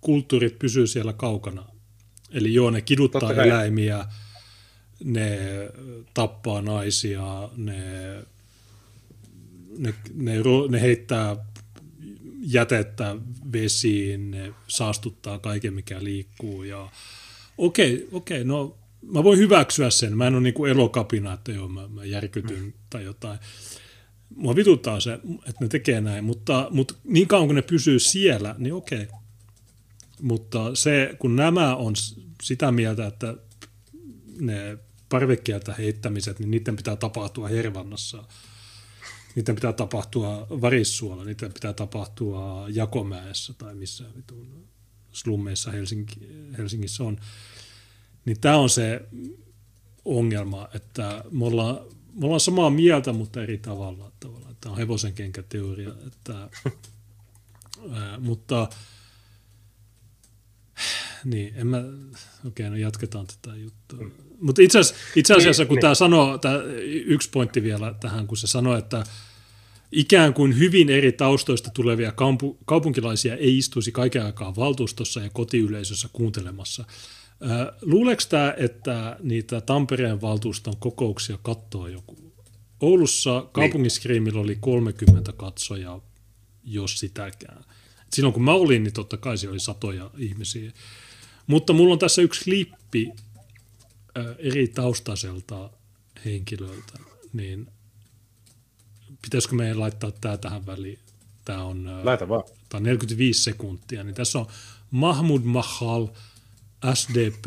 kulttuurit 0.00 0.58
pysyy 0.58 0.86
siellä 0.86 1.12
kaukana. 1.12 1.66
Eli 2.30 2.54
joo, 2.54 2.70
ne 2.70 2.80
kiduttaa 2.80 3.32
eläimiä, 3.32 4.06
ne 5.04 5.38
tappaa 6.14 6.62
naisia, 6.62 7.48
ne, 7.56 7.82
ne, 9.78 9.94
ne, 10.14 10.34
ne 10.68 10.80
heittää 10.80 11.36
jätettä 12.40 13.16
vesiin, 13.52 14.30
ne 14.30 14.54
saastuttaa 14.68 15.38
kaiken, 15.38 15.74
mikä 15.74 16.04
liikkuu. 16.04 16.62
Ja 16.62 16.88
okei, 17.58 18.08
okei, 18.12 18.44
no 18.44 18.78
mä 19.02 19.24
voin 19.24 19.38
hyväksyä 19.38 19.90
sen. 19.90 20.16
Mä 20.16 20.26
en 20.26 20.34
ole 20.34 20.42
niin 20.42 20.68
elokapina, 20.70 21.32
että 21.32 21.52
joo, 21.52 21.68
mä, 21.68 21.88
mä 21.88 22.04
järkytyn 22.04 22.74
tai 22.90 23.04
jotain. 23.04 23.38
Mua 24.36 24.56
vituttaa 24.56 25.00
se, 25.00 25.12
että 25.36 25.64
ne 25.64 25.68
tekee 25.68 26.00
näin, 26.00 26.24
mutta, 26.24 26.68
mutta 26.70 26.94
niin 27.04 27.28
kauan 27.28 27.48
kun 27.48 27.54
ne 27.54 27.62
pysyy 27.62 27.98
siellä, 27.98 28.54
niin 28.58 28.74
okei. 28.74 29.06
Mutta 30.22 30.74
se, 30.74 31.16
kun 31.18 31.36
nämä 31.36 31.76
on 31.76 31.94
sitä 32.42 32.72
mieltä, 32.72 33.06
että 33.06 33.34
ne 34.40 34.78
parvekkeelta 35.08 35.72
heittämiset, 35.72 36.38
niin 36.38 36.50
niiden 36.50 36.76
pitää 36.76 36.96
tapahtua 36.96 37.48
Hervannassa. 37.48 38.24
Niiden 39.34 39.54
pitää 39.54 39.72
tapahtua 39.72 40.46
Varissuolla, 40.50 41.24
niiden 41.24 41.52
pitää 41.52 41.72
tapahtua 41.72 42.66
Jakomäessä 42.68 43.54
tai 43.54 43.74
missä 43.74 44.04
vitun 44.16 44.68
slummeissa 45.16 45.70
Helsinki, 45.70 46.28
Helsingissä 46.58 47.04
on. 47.04 47.18
Niin 48.24 48.40
tämä 48.40 48.56
on 48.56 48.70
se 48.70 49.02
ongelma, 50.04 50.68
että 50.74 51.24
me 51.30 51.44
ollaan, 51.44 51.78
me 52.14 52.24
ollaan 52.24 52.40
samaa 52.40 52.70
mieltä, 52.70 53.12
mutta 53.12 53.42
eri 53.42 53.58
tavalla. 53.58 54.12
tavallaan. 54.20 54.56
Tämä 54.60 54.72
on 54.72 54.78
hevosen 54.78 55.12
kenkäteoria. 55.12 55.90
Että, 56.06 56.34
ää, 57.92 58.18
mutta 58.18 58.68
niin, 61.24 61.54
en 61.56 61.66
mä, 61.66 61.82
okei, 62.46 62.70
no 62.70 62.76
jatketaan 62.76 63.26
tätä 63.26 63.56
juttua. 63.56 63.98
Mutta 64.40 64.62
itse 64.62 64.78
asiassa, 64.78 65.04
itse 65.16 65.34
asiassa 65.34 65.66
kun 65.66 65.74
Niin, 65.74 65.80
tämä 65.80 65.94
sanoo, 65.94 66.38
tämä 66.38 66.54
yksi 67.06 67.30
pointti 67.30 67.62
vielä 67.62 67.94
tähän, 68.00 68.26
kun 68.26 68.36
se 68.36 68.46
sanoo, 68.46 68.76
että 68.76 69.04
ikään 69.96 70.34
kuin 70.34 70.58
hyvin 70.58 70.90
eri 70.90 71.12
taustoista 71.12 71.70
tulevia 71.74 72.12
kampu, 72.12 72.58
kaupunkilaisia 72.64 73.36
ei 73.36 73.58
istuisi 73.58 73.92
kaiken 73.92 74.24
aikaa 74.24 74.56
valtuustossa 74.56 75.20
ja 75.20 75.30
kotiyleisössä 75.30 76.08
kuuntelemassa. 76.12 76.84
Luuleeko 77.82 78.22
tämä, 78.28 78.54
että 78.56 79.16
niitä 79.22 79.60
Tampereen 79.60 80.20
valtuuston 80.20 80.76
kokouksia 80.76 81.38
katsoo 81.42 81.88
joku? 81.88 82.16
Oulussa 82.80 83.48
kaupungiskriimillä 83.52 84.40
oli 84.40 84.56
30 84.60 85.32
katsojaa, 85.32 86.00
jos 86.64 86.98
sitäkään. 86.98 87.64
Silloin 88.12 88.32
kun 88.32 88.44
mä 88.44 88.52
olin, 88.52 88.82
niin 88.82 88.94
totta 88.94 89.16
kai 89.16 89.38
siellä 89.38 89.52
oli 89.52 89.60
satoja 89.60 90.10
ihmisiä. 90.18 90.72
Mutta 91.46 91.72
mulla 91.72 91.92
on 91.92 91.98
tässä 91.98 92.22
yksi 92.22 92.44
klippi 92.44 93.12
eri 94.38 94.68
taustaiselta 94.68 95.70
henkilöltä, 96.24 96.98
niin 97.32 97.66
pitäisikö 99.26 99.54
meidän 99.54 99.80
laittaa 99.80 100.10
tämä 100.10 100.36
tähän 100.36 100.66
väliin? 100.66 100.98
Tämä 101.44 101.64
on, 101.64 102.00
Laita 102.02 102.28
vaan. 102.28 102.44
tämä 102.68 102.78
on 102.78 102.82
45 102.82 103.42
sekuntia, 103.42 104.04
niin 104.04 104.14
tässä 104.14 104.38
on 104.38 104.46
Mahmud 104.90 105.42
Mahal, 105.44 106.08
SDP, 106.94 107.46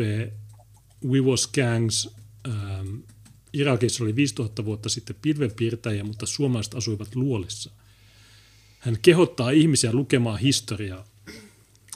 We 1.06 1.22
Was 1.22 1.48
Gangs, 1.48 2.10
ähm, 2.48 2.96
Irakissa 3.54 4.04
oli 4.04 4.16
5000 4.16 4.66
vuotta 4.66 4.90
sitten 4.90 5.16
pilvenpiirtäjiä, 5.22 6.04
mutta 6.04 6.26
suomalaiset 6.26 6.74
asuivat 6.74 7.16
luolissa. 7.16 7.72
Hän 8.80 8.98
kehottaa 9.02 9.50
ihmisiä 9.50 9.94
lukemaan 9.94 10.40
historiaa. 10.40 11.06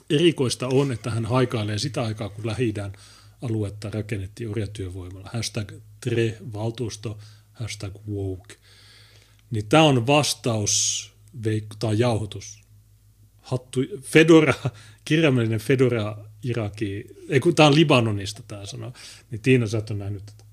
Erikoista 0.10 0.68
on, 0.68 0.92
että 0.92 1.12
hän 1.12 1.26
haikailee 1.26 1.78
sitä 1.80 2.04
aikaa, 2.04 2.30
kun 2.30 2.48
lähi 2.48 2.74
aluetta 3.42 3.90
rakennettiin 3.90 4.50
orjatyövoimalla. 4.50 5.30
Hashtag 5.34 5.72
TRE-valtuusto, 6.02 7.18
hashtag 7.54 7.94
woke. 8.12 8.56
Niin 9.54 9.66
tämä 9.70 9.84
on 9.84 10.08
vastaus, 10.08 11.12
Veikko, 11.44 11.76
tämä 11.80 11.92
on 11.92 12.00
jauhotus. 12.00 12.64
Hattu, 13.42 13.80
Fedora, 14.02 14.54
kirjaimellinen 15.06 15.60
Fedora 15.60 16.18
Iraki, 16.44 17.06
ei 17.30 17.40
kun 17.40 17.56
tämä 17.56 17.68
on 17.68 17.76
Libanonista 17.76 18.44
tämä 18.48 18.66
sanoo, 18.66 18.94
niin 19.32 19.42
Tiina 19.42 19.68
sä 19.68 19.78
et 19.78 19.90
ole 19.90 20.00
nähnyt 20.00 20.26
tätä. 20.26 20.44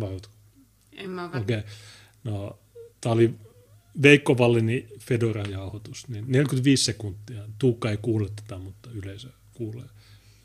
Vai 0.00 0.12
ootko? 0.12 0.32
En 0.92 1.10
mä 1.10 1.24
Okei. 1.24 1.40
Okay. 1.40 1.62
No, 2.24 2.58
tämä 3.00 3.12
oli 3.12 3.34
Veikko 4.02 4.38
Vallini 4.38 4.88
Fedora-jauhotus, 5.00 6.08
niin 6.08 6.24
45 6.28 6.84
sekuntia. 6.84 7.42
Tuukka 7.58 7.90
ei 7.90 7.96
kuule 7.96 8.28
tätä, 8.36 8.58
mutta 8.58 8.90
yleisö 8.90 9.28
kuulee. 9.54 9.88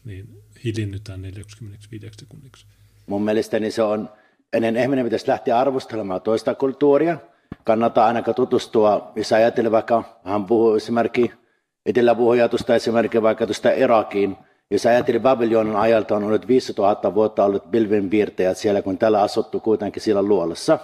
Niin 0.05 0.43
hilinnytään 0.63 1.21
45 1.21 2.07
sekunniksi. 2.19 2.65
Mun 3.07 3.23
mielestäni 3.23 3.71
se 3.71 3.81
on, 3.81 4.09
ennen 4.53 4.77
ihminen 4.77 5.05
pitäisi 5.05 5.27
lähteä 5.27 5.59
arvostelemaan 5.59 6.21
toista 6.21 6.55
kulttuuria. 6.55 7.17
Kannattaa 7.63 8.05
ainakaan 8.05 8.35
tutustua, 8.35 9.11
jos 9.15 9.33
ajattelee 9.33 9.71
vaikka, 9.71 10.03
hän 10.23 10.45
puhuu 10.45 10.75
esimerkiksi, 10.75 11.38
etelä 11.85 12.15
puhuja 12.15 12.49
tuosta 12.49 12.75
esimerkiksi 12.75 13.21
vaikka 13.21 13.45
tuosta 13.45 13.71
Irakiin. 13.71 14.38
Jos 14.71 14.85
ajattelee 14.85 15.19
Babylonin 15.19 15.75
ajalta 15.75 16.15
on 16.15 16.23
ollut 16.23 16.47
5000 16.47 17.15
vuotta 17.15 17.43
ollut 17.43 17.71
pilvenpiirtäjät 17.71 18.57
siellä, 18.57 18.81
kun 18.81 18.97
täällä 18.97 19.21
asuttu 19.21 19.59
kuitenkin 19.59 20.01
siellä 20.01 20.23
luolassa. 20.23 20.80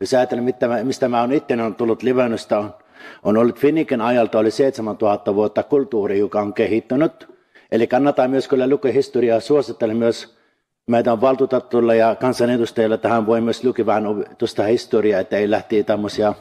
Jos 0.00 0.14
ajattelee, 0.14 0.44
mistä 0.44 0.68
mä, 0.68 0.84
mistä 0.84 1.08
mä 1.08 1.22
olen 1.22 1.32
itse 1.32 1.62
on 1.62 1.74
tullut 1.74 2.02
Libaноsta, 2.02 2.64
on, 3.22 3.36
ollut 3.36 3.58
Finiken 3.58 4.00
ajalta 4.00 4.38
oli 4.38 4.50
7000 4.50 5.34
vuotta 5.34 5.62
kulttuuri, 5.62 6.18
joka 6.18 6.40
on 6.40 6.54
kehittynyt. 6.54 7.28
Eli 7.72 7.86
kannattaa 7.86 8.28
myös 8.28 8.48
kyllä 8.48 8.68
lukea 8.68 8.92
historiaa, 8.92 9.40
suosittelen 9.40 9.96
myös 9.96 10.36
meidän 10.86 11.20
valtuutettuilla 11.20 11.94
ja 11.94 12.14
kansanedustajilla 12.14 12.96
tähän 12.96 13.26
voi 13.26 13.40
myös 13.40 13.64
lukea 13.64 13.86
vähän 13.86 14.04
tuosta 14.38 14.62
historiaa, 14.62 15.20
että 15.20 15.36
ei 15.36 15.50
lähti 15.50 15.84
tämmöisiä 15.84 16.34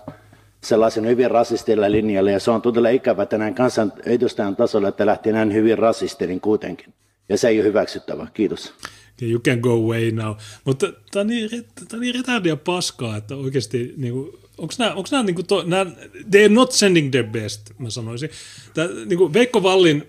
sellaisen 0.63 1.07
hyvin 1.07 1.31
rasistilla 1.31 1.91
linjalle. 1.91 2.31
Ja 2.31 2.39
se 2.39 2.51
on 2.51 2.61
todella 2.61 2.89
ikävä, 2.89 3.23
että 3.23 3.37
näin 3.37 3.55
kansanedustajan 3.55 4.55
tasolla, 4.55 4.87
että 4.87 5.05
lähti 5.05 5.31
näin 5.31 5.53
hyvin 5.53 5.77
rasistelin 5.77 6.41
kuitenkin. 6.41 6.93
Ja 7.29 7.37
se 7.37 7.47
ei 7.47 7.59
ole 7.59 7.67
hyväksyttävä. 7.67 8.27
Kiitos. 8.33 8.73
Okay, 9.17 9.31
you 9.31 9.39
can 9.39 9.59
go 9.59 9.71
away 9.71 10.11
now. 10.11 10.35
Mutta 10.65 10.87
tämä 11.11 11.21
on 11.21 11.27
niin, 11.27 11.49
tää 11.49 11.87
on 11.93 11.99
niin 11.99 12.15
retardia 12.15 12.57
paskaa, 12.57 13.17
että 13.17 13.35
oikeasti 13.35 13.93
niin 13.97 14.13
kuin, 14.13 14.31
onko 14.57 14.73
nämä, 14.79 14.93
onko 14.93 15.09
nämä, 15.11 15.23
niin 15.23 15.35
kuin 15.35 15.47
to, 15.47 15.63
nämä, 15.63 15.91
they 16.31 16.45
are 16.45 16.53
not 16.53 16.71
sending 16.71 17.11
their 17.11 17.27
best, 17.27 17.61
mä 17.79 17.89
sanoisin. 17.89 18.29
Tää, 18.73 18.87
niin 19.05 19.17
kuin 19.17 19.33
Veikko 19.33 19.63
Vallin, 19.63 20.03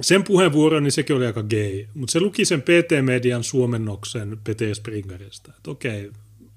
sen 0.00 0.24
puheenvuoro, 0.24 0.80
niin 0.80 0.92
sekin 0.92 1.16
oli 1.16 1.26
aika 1.26 1.42
gay, 1.42 1.86
mutta 1.94 2.12
se 2.12 2.20
luki 2.20 2.44
sen 2.44 2.62
PT-median 2.62 3.44
suomennoksen 3.44 4.38
Peter 4.44 4.74
Springerista, 4.74 5.52
että 5.56 5.70
okei, 5.70 6.10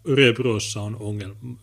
Örebrossa 0.09 0.81
on 0.81 0.95
ongelma. 0.99 1.59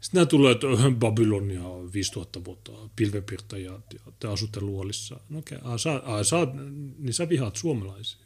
Sitten 0.00 0.18
nämä 0.18 0.26
tulee, 0.26 0.52
että 0.52 0.66
Babylonia 1.00 1.64
on 1.64 1.92
5000 1.92 2.44
vuotta, 2.44 2.72
pilvenpiirtäjät 2.96 3.84
ja 3.94 4.12
te 4.18 4.28
asutte 4.28 4.60
luolissa. 4.60 5.20
No 5.28 5.38
okei, 5.38 5.58
okay, 5.62 5.78
sä, 5.78 6.02
a, 6.04 6.24
sä, 6.24 6.36
niin 6.98 7.14
sä 7.14 7.28
vihaat 7.28 7.56
suomalaisia. 7.56 8.23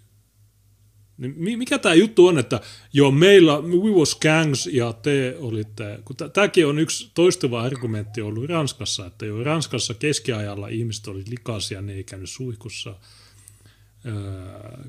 Niin 1.19 1.35
mi- 1.37 1.57
mikä 1.57 1.79
tämä 1.79 1.95
juttu 1.95 2.27
on, 2.27 2.39
että 2.39 2.61
joo, 2.93 3.11
meillä, 3.11 3.61
we 3.61 3.91
was 3.91 4.15
gangs 4.15 4.67
ja 4.67 4.93
te 4.93 5.37
olitte, 5.39 5.99
kun 6.05 6.17
tämäkin 6.33 6.67
on 6.67 6.79
yksi 6.79 7.11
toistuva 7.15 7.63
argumentti 7.63 8.21
ollut 8.21 8.49
Ranskassa, 8.49 9.07
että 9.07 9.27
jo 9.27 9.45
Ranskassa 9.45 9.95
keskiajalla 9.95 10.69
ihmiset 10.69 11.07
oli 11.07 11.25
likaisia, 11.29 11.83
ne 11.83 11.93
ei 11.93 12.05
käynyt 12.05 12.31
suihkussa. 12.31 12.97
Öö, 14.07 14.15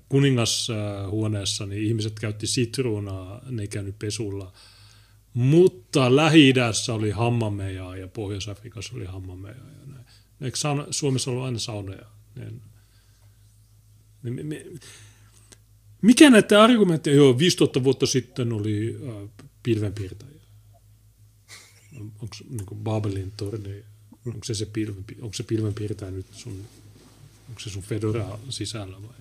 Kuningashuoneessa 0.09 1.66
niin 1.66 1.83
ihmiset 1.83 2.19
käytti 2.19 2.48
sitruunaa, 2.48 3.41
ne 3.49 3.61
ei 3.61 3.67
käynyt 3.67 3.99
pesulla. 3.99 4.53
Mutta 5.33 6.16
lähi 6.16 6.53
oli 6.93 7.11
hammameja 7.11 7.95
ja 7.95 8.08
Pohjois-Afrikassa 8.08 8.95
oli 8.95 9.06
hammameja. 9.06 9.56
Ja 9.56 9.93
näin. 9.93 10.06
Eikö 10.41 10.58
Suomessa 10.90 11.32
ollut 11.32 11.45
aina 11.45 11.59
saunoja? 11.59 12.06
Niin, 12.35 12.61
niin, 14.24 14.49
niin, 14.49 14.80
Mikä 16.01 16.29
näiden 16.29 16.59
argumentteja? 16.59 17.15
Joo, 17.15 17.37
5000 17.37 17.83
vuotta 17.83 18.05
sitten 18.05 18.53
oli 18.53 18.99
äh, 19.07 19.29
pilvenpiirtäjä. 19.63 20.39
Onko 21.99 22.35
niin 22.49 22.83
Babelin 22.83 23.31
torni, 23.37 23.83
onko 24.25 24.43
se 24.43 24.53
se, 24.53 24.65
pilven, 24.65 25.05
onko 25.21 25.33
se 25.33 25.43
pilvenpiirtäjä 25.43 26.11
nyt 26.11 26.25
sun, 26.31 26.65
onko 27.49 27.59
se 27.59 27.69
sun 27.69 27.83
Fedora 27.83 28.39
sisällä 28.49 29.01
vai? 29.01 29.17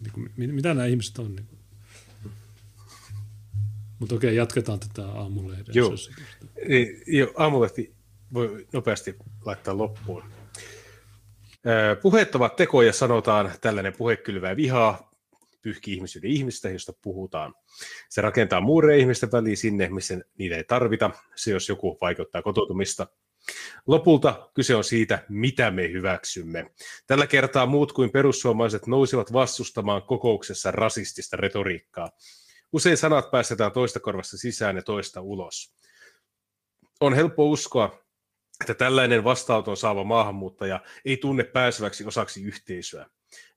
Niin 0.00 0.12
kuin, 0.12 0.32
mitä 0.36 0.74
nämä 0.74 0.86
ihmiset 0.86 1.18
on? 1.18 1.36
Niin 1.36 1.46
kuin? 1.46 1.58
Mutta 3.98 4.14
okei, 4.14 4.36
jatketaan 4.36 4.80
tätä 4.80 5.08
aamulehden. 5.08 5.74
Joo. 5.74 5.92
Niin, 6.68 7.02
jo, 7.06 7.32
aamulehti 7.36 7.94
voi 8.34 8.66
nopeasti 8.72 9.16
laittaa 9.44 9.78
loppuun. 9.78 10.22
Puheet 12.02 12.34
ovat 12.34 12.56
tekoja, 12.56 12.92
sanotaan 12.92 13.52
tällainen 13.60 13.92
puhe 13.92 14.16
kylvää 14.16 14.56
vihaa, 14.56 15.07
pyyhki 15.68 15.92
ihmisyyden 15.92 16.30
ihmistä, 16.30 16.70
josta 16.70 16.92
puhutaan. 17.02 17.54
Se 18.08 18.20
rakentaa 18.20 18.60
muureja 18.60 19.00
ihmisten 19.00 19.32
väliin 19.32 19.56
sinne, 19.56 19.88
missä 19.88 20.20
niitä 20.38 20.56
ei 20.56 20.64
tarvita. 20.64 21.10
Se, 21.34 21.50
jos 21.50 21.68
joku 21.68 21.98
vaikuttaa 22.00 22.42
kotoutumista. 22.42 23.06
Lopulta 23.86 24.50
kyse 24.54 24.74
on 24.74 24.84
siitä, 24.84 25.24
mitä 25.28 25.70
me 25.70 25.92
hyväksymme. 25.92 26.70
Tällä 27.06 27.26
kertaa 27.26 27.66
muut 27.66 27.92
kuin 27.92 28.10
perussuomalaiset 28.10 28.86
nousivat 28.86 29.32
vastustamaan 29.32 30.02
kokouksessa 30.02 30.70
rasistista 30.70 31.36
retoriikkaa. 31.36 32.10
Usein 32.72 32.96
sanat 32.96 33.30
päästetään 33.30 33.72
toista 33.72 34.00
korvasta 34.00 34.38
sisään 34.38 34.76
ja 34.76 34.82
toista 34.82 35.20
ulos. 35.20 35.74
On 37.00 37.14
helppo 37.14 37.50
uskoa, 37.50 38.04
että 38.60 38.74
tällainen 38.74 39.24
vastauton 39.24 39.76
saava 39.76 40.04
maahanmuuttaja 40.04 40.80
ei 41.04 41.16
tunne 41.16 41.44
pääseväksi 41.44 42.04
osaksi 42.04 42.42
yhteisöä. 42.42 43.06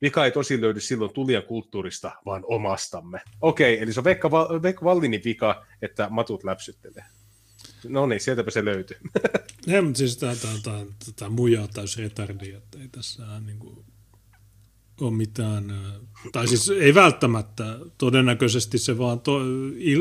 Vika 0.01 0.25
ei 0.25 0.31
tosi 0.31 0.61
löydy 0.61 0.79
silloin 0.79 1.13
tulijan 1.13 1.43
kulttuurista, 1.43 2.11
vaan 2.25 2.43
omastamme. 2.47 3.21
Okei, 3.41 3.81
eli 3.81 3.93
se 3.93 3.99
on 3.99 4.03
Veikka, 4.03 4.31
Val- 4.31 4.61
Veikka 4.61 4.85
Vallinin 4.85 5.21
vika, 5.25 5.65
että 5.81 6.07
matut 6.09 6.43
läpsyttelee. 6.43 7.03
No 7.87 8.05
niin, 8.05 8.19
sieltäpä 8.19 8.51
se 8.51 8.65
löytyy. 8.65 8.97
Ei, 9.67 9.81
mutta 9.81 9.97
siis 9.97 10.19
tämä 11.15 11.29
muija 11.29 11.61
on 11.61 11.69
täysin 11.73 12.03
retardi, 12.03 12.51
että 12.51 12.79
ei 12.81 12.87
tässä 12.87 13.23
niin 13.45 13.59
kuin, 13.59 13.85
ole 15.01 15.11
mitään, 15.11 15.73
tai 16.31 16.47
siis 16.47 16.69
ei 16.69 16.95
välttämättä, 16.95 17.79
todennäköisesti 17.97 18.77
se 18.77 18.97
vaan, 18.97 19.19
to, 19.19 19.39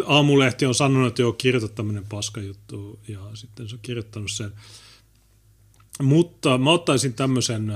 aamulehti 0.07 0.67
on 0.67 0.75
sanonut, 0.75 1.09
että 1.09 1.23
joo, 1.23 1.33
kirjoita 1.33 1.69
tämmöinen 1.69 2.07
paskajuttu, 2.09 3.01
ja 3.09 3.21
sitten 3.35 3.69
se 3.69 3.75
on 3.75 3.81
kirjoittanut 3.83 4.31
sen. 4.31 4.53
Mutta 6.03 6.59
mä 6.59 6.71
ottaisin 6.71 7.15
tämmöisen 7.15 7.73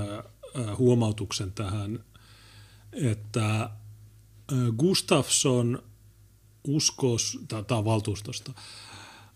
huomautuksen 0.79 1.53
tähän, 1.53 2.05
että 2.93 3.71
Gustafsson 4.77 5.83
uskoo, 6.69 7.17
tämä 7.49 7.79
on 7.79 7.85
valtuustosta, 7.85 8.53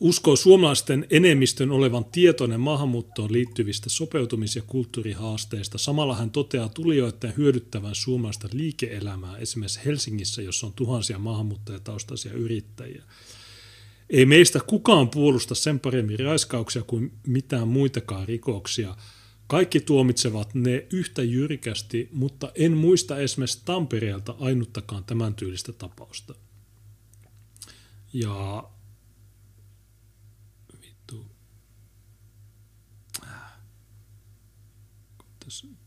uskoo 0.01 0.37
suomalaisten 0.37 1.07
enemmistön 1.11 1.71
olevan 1.71 2.05
tietoinen 2.05 2.61
maahanmuuttoon 2.61 3.33
liittyvistä 3.33 3.91
sopeutumis- 3.91 4.57
ja 4.57 4.63
kulttuurihaasteista. 4.67 5.79
Samalla 5.79 6.17
hän 6.17 6.31
toteaa 6.31 6.69
tulijoiden 6.69 7.35
hyödyttävän 7.37 7.95
suomalaista 7.95 8.49
liike-elämää 8.53 9.37
esimerkiksi 9.37 9.81
Helsingissä, 9.85 10.43
jossa 10.43 10.67
on 10.67 10.73
tuhansia 10.73 11.19
maahanmuuttajataustaisia 11.19 12.33
yrittäjiä. 12.33 13.03
Ei 14.11 14.27
meistä 14.27 14.61
kukaan 14.67 15.09
puolusta 15.09 15.55
sen 15.55 15.81
paremmin 15.81 16.21
raiskauksia 16.21 16.83
kuin 16.83 17.13
mitään 17.27 17.69
muitakaan 17.69 18.29
rikoksia. 18.29 18.97
Kaikki 19.49 19.81
tuomitsevat 19.81 20.55
ne 20.55 20.87
yhtä 20.93 21.23
jyrkästi, 21.23 22.09
mutta 22.13 22.53
en 22.55 22.77
muista 22.77 23.19
esimerkiksi 23.19 23.63
Tampereelta 23.65 24.35
ainuttakaan 24.41 25.05
tämän 25.05 25.35
tyylistä 25.35 25.73
tapausta. 25.73 26.35
Ja 28.13 28.65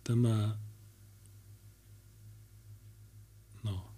tämä, 0.04 0.58
no, 3.64 3.92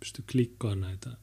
pysty 0.00 0.24
klikkaamaan 0.32 0.80
näitä. 0.80 1.16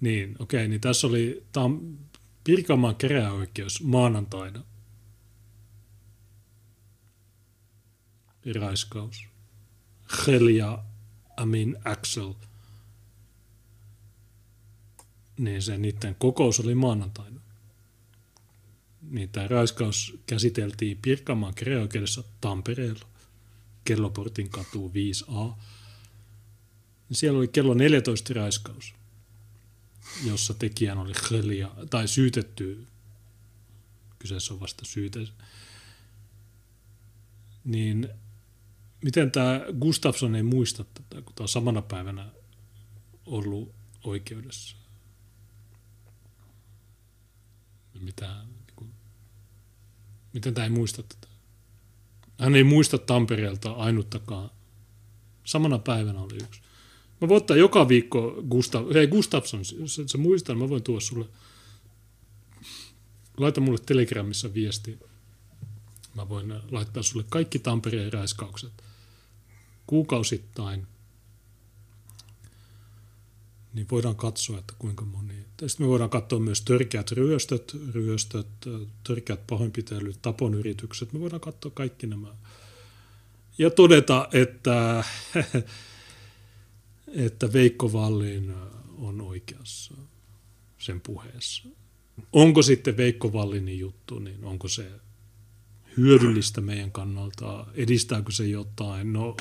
Niin, 0.00 0.36
okei, 0.38 0.68
niin 0.68 0.80
tässä 0.80 1.06
oli, 1.06 1.46
tämä 1.52 1.64
on 1.64 1.98
Pirkanmaan 2.44 2.96
keräoikeus 2.96 3.82
maanantaina. 3.82 4.64
Raiskaus. 8.60 9.24
Helia 10.26 10.78
Amin 11.36 11.76
Axel. 11.84 12.34
Niin 15.38 15.62
se 15.62 15.78
niiden 15.78 16.14
kokous 16.14 16.60
oli 16.60 16.74
maanantaina 16.74 17.42
niin 19.10 19.28
tämä 19.28 19.48
raiskaus 19.48 20.18
käsiteltiin 20.26 20.98
Pirkanmaan 21.02 21.54
kereoikeudessa 21.54 22.24
Tampereella, 22.40 23.06
Kelloportin 23.84 24.48
katu 24.50 24.92
5a. 24.94 25.62
Siellä 27.12 27.38
oli 27.38 27.48
kello 27.48 27.74
14 27.74 28.34
raiskaus, 28.34 28.94
jossa 30.24 30.54
tekijän 30.54 30.98
oli 30.98 31.12
Helia, 31.30 31.70
tai 31.90 32.08
syytetty, 32.08 32.86
kyseessä 34.18 34.54
on 34.54 34.60
vasta 34.60 34.84
syyte, 34.84 35.28
niin 37.64 38.08
miten 39.02 39.30
tämä 39.30 39.60
Gustafsson 39.80 40.36
ei 40.36 40.42
muista 40.42 40.84
tätä, 40.84 41.22
kun 41.22 41.34
tämä 41.34 41.44
on 41.44 41.48
samana 41.48 41.82
päivänä 41.82 42.28
ollut 43.26 43.74
oikeudessa? 44.04 44.76
Mitä 48.00 48.36
Miten 50.32 50.54
tämä 50.54 50.64
ei 50.64 50.70
muista 50.70 51.02
tätä? 51.02 51.28
Hän 52.38 52.56
ei 52.56 52.64
muista 52.64 52.98
Tampereelta 52.98 53.72
ainuttakaan. 53.72 54.50
Samana 55.44 55.78
päivänä 55.78 56.20
oli 56.20 56.34
yksi. 56.34 56.60
Mä 57.20 57.28
voin 57.28 57.36
ottaa 57.36 57.56
joka 57.56 57.88
viikko 57.88 58.42
Gustav, 58.50 58.92
hei 58.94 59.06
Gustafsson, 59.06 59.60
jos 59.78 59.98
et 59.98 60.08
sä 60.08 60.18
muista, 60.18 60.54
mä 60.54 60.68
voin 60.68 60.82
tuoda 60.82 61.00
sulle. 61.00 61.26
Laita 63.36 63.60
mulle 63.60 63.78
Telegramissa 63.86 64.54
viesti. 64.54 64.98
Mä 66.14 66.28
voin 66.28 66.54
laittaa 66.70 67.02
sulle 67.02 67.24
kaikki 67.28 67.58
Tampereen 67.58 68.12
räiskaukset 68.12 68.72
kuukausittain 69.92 70.86
niin 73.74 73.86
voidaan 73.90 74.16
katsoa, 74.16 74.58
että 74.58 74.74
kuinka 74.78 75.04
moni. 75.04 75.34
Sitten 75.66 75.86
me 75.86 75.88
voidaan 75.88 76.10
katsoa 76.10 76.38
myös 76.38 76.62
törkeät 76.62 77.12
ryöstöt, 77.12 77.76
ryöstöt, 77.94 78.46
törkeät 79.04 79.46
pahoinpitelyt, 79.46 80.18
taponyritykset. 80.22 81.12
Me 81.12 81.20
voidaan 81.20 81.40
katsoa 81.40 81.72
kaikki 81.74 82.06
nämä. 82.06 82.28
Ja 83.58 83.70
todeta, 83.70 84.28
että, 84.32 85.04
että 87.26 87.52
Veikko 87.52 87.92
Vallin 87.92 88.54
on 88.98 89.20
oikeassa 89.20 89.94
sen 90.78 91.00
puheessa. 91.00 91.68
Onko 92.32 92.62
sitten 92.62 92.96
Veikko 92.96 93.32
Vallinin 93.32 93.78
juttu, 93.78 94.18
niin 94.18 94.44
onko 94.44 94.68
se 94.68 94.90
hyödyllistä 95.96 96.60
meidän 96.60 96.92
kannalta, 96.92 97.66
edistääkö 97.74 98.32
se 98.32 98.46
jotain? 98.46 99.12
No 99.12 99.36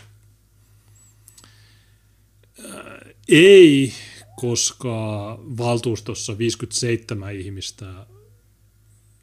ei, 3.27 3.93
koska 4.35 5.37
valtuustossa 5.57 6.37
57 6.37 7.35
ihmistä, 7.35 8.05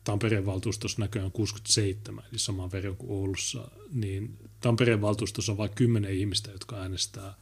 Tampereen 0.04 0.46
valtuustossa 0.46 1.00
näköjään 1.00 1.32
67, 1.32 2.24
eli 2.30 2.38
saman 2.38 2.72
verran 2.72 2.96
kuin 2.96 3.10
Oulussa, 3.10 3.70
niin 3.92 4.36
Tampereen 4.60 5.00
valtuustossa 5.00 5.52
on 5.52 5.58
vain 5.58 5.70
10 5.74 6.14
ihmistä, 6.14 6.50
jotka 6.50 6.76
äänestää 6.76 7.34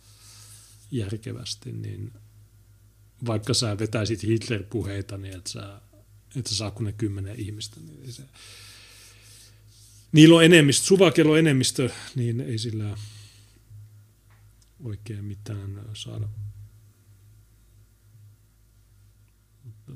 järkevästi, 0.90 1.72
niin 1.72 2.12
vaikka 3.26 3.54
sä 3.54 3.78
vetäisit 3.78 4.22
Hitler-puheita, 4.22 5.16
niin 5.16 5.36
et 5.36 5.46
sä, 5.46 5.80
et 6.36 6.46
sä 6.46 6.56
saa 6.56 6.70
kuin 6.70 6.84
ne 6.84 6.92
kymmenen 6.92 7.40
ihmistä, 7.40 7.80
niin 7.80 8.12
se, 8.12 8.22
niillä 10.12 10.36
on 10.36 10.44
enemmistö, 10.44 10.86
Suvakelo 10.86 11.36
enemmistö, 11.36 11.90
niin 12.14 12.40
ei 12.40 12.58
sillä 12.58 12.96
oikein 14.86 15.24
mitään 15.24 15.82
saada 15.94 16.28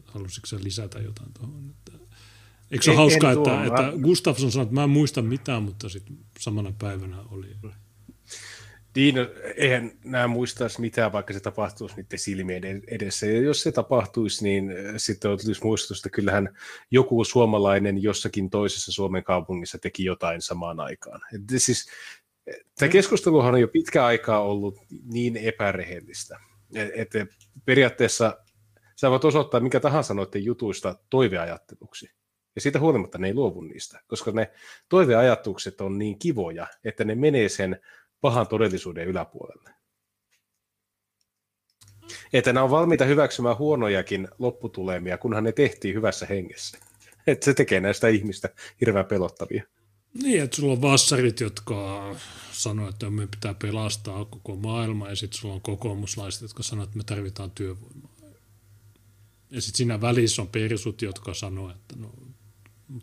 halusitko 0.04 0.64
lisätä 0.64 0.98
jotain 0.98 1.32
tuohon? 1.32 1.74
Eikö 2.70 2.84
se 2.84 2.90
ole 2.90 2.96
hauskaa, 2.96 3.32
että, 3.32 3.64
että 3.64 3.92
Gustafsson 4.02 4.52
sanoi, 4.52 4.62
että 4.62 4.74
mä 4.74 4.84
en 4.84 4.90
muista 4.90 5.22
mitään, 5.22 5.62
mutta 5.62 5.88
sitten 5.88 6.18
samana 6.38 6.72
päivänä 6.78 7.16
oli. 7.30 7.56
Niin, 8.96 9.14
no, 9.14 9.26
eihän 9.56 9.92
nämä 10.04 10.28
muistaisi 10.28 10.80
mitään, 10.80 11.12
vaikka 11.12 11.32
se 11.32 11.40
tapahtuisi 11.40 11.96
niiden 11.96 12.18
silmien 12.18 12.62
edessä. 12.86 13.26
Ja 13.26 13.40
jos 13.40 13.62
se 13.62 13.72
tapahtuisi, 13.72 14.44
niin 14.44 14.70
äh, 14.70 14.94
sitten 14.96 15.38
tulisi 15.38 15.64
muistutus, 15.64 15.98
että 15.98 16.10
kyllähän 16.10 16.56
joku 16.90 17.24
suomalainen 17.24 18.02
jossakin 18.02 18.50
toisessa 18.50 18.92
Suomen 18.92 19.24
kaupungissa 19.24 19.78
teki 19.78 20.04
jotain 20.04 20.42
samaan 20.42 20.80
aikaan. 20.80 21.20
Et 21.34 21.40
siis 21.56 21.88
Tämä 22.78 22.88
keskusteluhan 22.88 23.54
on 23.54 23.60
jo 23.60 23.68
pitkä 23.68 24.04
aikaa 24.04 24.42
ollut 24.42 24.78
niin 25.04 25.36
epärehellistä, 25.36 26.40
että 26.94 27.26
periaatteessa 27.64 28.38
sä 28.96 29.10
voit 29.10 29.24
osoittaa 29.24 29.60
mikä 29.60 29.80
tahansa 29.80 30.14
noiden 30.14 30.44
jutuista 30.44 30.94
toiveajatteluksi. 31.10 32.10
Ja 32.54 32.60
siitä 32.60 32.80
huolimatta 32.80 33.18
ne 33.18 33.26
ei 33.26 33.34
luovu 33.34 33.60
niistä, 33.60 34.00
koska 34.06 34.30
ne 34.30 34.50
toiveajatukset 34.88 35.80
on 35.80 35.98
niin 35.98 36.18
kivoja, 36.18 36.66
että 36.84 37.04
ne 37.04 37.14
menee 37.14 37.48
sen 37.48 37.80
pahan 38.20 38.48
todellisuuden 38.48 39.08
yläpuolelle. 39.08 39.70
Että 42.32 42.52
ne 42.52 42.60
on 42.60 42.70
valmiita 42.70 43.04
hyväksymään 43.04 43.58
huonojakin 43.58 44.28
lopputulemia, 44.38 45.18
kunhan 45.18 45.44
ne 45.44 45.52
tehtiin 45.52 45.94
hyvässä 45.94 46.26
hengessä. 46.26 46.78
Että 47.26 47.44
se 47.44 47.54
tekee 47.54 47.80
näistä 47.80 48.08
ihmistä 48.08 48.48
hirveän 48.80 49.06
pelottavia. 49.06 49.62
Niin, 50.14 50.42
että 50.42 50.56
sulla 50.56 50.72
on 50.72 50.82
vassarit, 50.82 51.40
jotka 51.40 52.10
sanoo, 52.52 52.88
että 52.88 53.10
me 53.10 53.26
pitää 53.26 53.54
pelastaa 53.54 54.24
koko 54.24 54.56
maailma, 54.56 55.08
ja 55.08 55.16
sitten 55.16 55.40
sulla 55.40 55.54
on 55.54 55.60
kokoomuslaiset, 55.60 56.42
jotka 56.42 56.62
sanoo, 56.62 56.84
että 56.84 56.96
me 56.96 57.04
tarvitaan 57.04 57.50
työvoimaa. 57.50 58.10
Ja 59.50 59.60
sitten 59.60 59.76
siinä 59.76 60.00
välissä 60.00 60.42
on 60.42 60.48
persut, 60.48 61.02
jotka 61.02 61.34
sanoo, 61.34 61.70
että 61.70 61.96
no, 61.96 62.14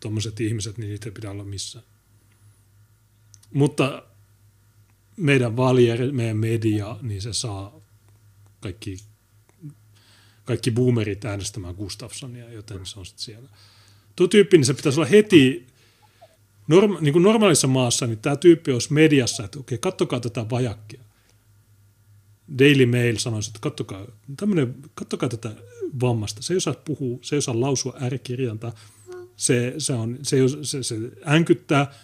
tuommoiset 0.00 0.40
ihmiset, 0.40 0.78
niin 0.78 0.90
niitä 0.90 1.06
ei 1.06 1.12
pidä 1.12 1.30
olla 1.30 1.44
missään. 1.44 1.84
Mutta 3.52 4.02
meidän 5.16 5.56
vaalijär, 5.56 6.12
meidän 6.12 6.36
media, 6.36 6.96
niin 7.02 7.22
se 7.22 7.32
saa 7.32 7.80
kaikki, 8.60 8.98
kaikki 10.44 10.70
boomerit 10.70 11.24
äänestämään 11.24 11.74
Gustafssonia, 11.74 12.52
joten 12.52 12.86
se 12.86 12.98
on 12.98 13.06
sitten 13.06 13.24
siellä. 13.24 13.48
Tuo 14.16 14.26
tyyppi, 14.28 14.56
niin 14.58 14.66
se 14.66 14.74
pitäisi 14.74 15.00
olla 15.00 15.10
heti, 15.10 15.66
norma, 16.68 17.00
niin 17.00 17.12
kuin 17.12 17.22
normaalissa 17.22 17.66
maassa, 17.66 18.06
niin 18.06 18.18
tämä 18.18 18.36
tyyppi 18.36 18.72
olisi 18.72 18.92
mediassa, 18.92 19.44
että 19.44 19.58
okei, 19.58 19.78
kattokaa 19.78 20.20
tätä 20.20 20.50
vajakkia. 20.50 21.05
Daily 22.58 22.86
Mail 22.86 23.16
sanoisi, 23.16 23.50
että 23.50 23.60
kattokaa, 23.60 24.06
tämmönen, 24.36 24.74
kattokaa 24.94 25.28
tätä 25.28 25.52
vammasta. 26.00 26.42
Se 26.42 26.54
ei 26.54 26.56
osaa 26.56 26.74
puhua, 26.74 27.18
se 27.22 27.36
ei 27.36 27.38
osaa 27.38 27.60
lausua 27.60 27.96
äärekirjainta, 28.00 28.72
se, 29.36 29.74
se, 29.78 29.92
on, 29.92 30.18
se, 30.22 30.36
se, 30.62 30.82
se 30.82 30.96
änkyttää, 31.26 31.94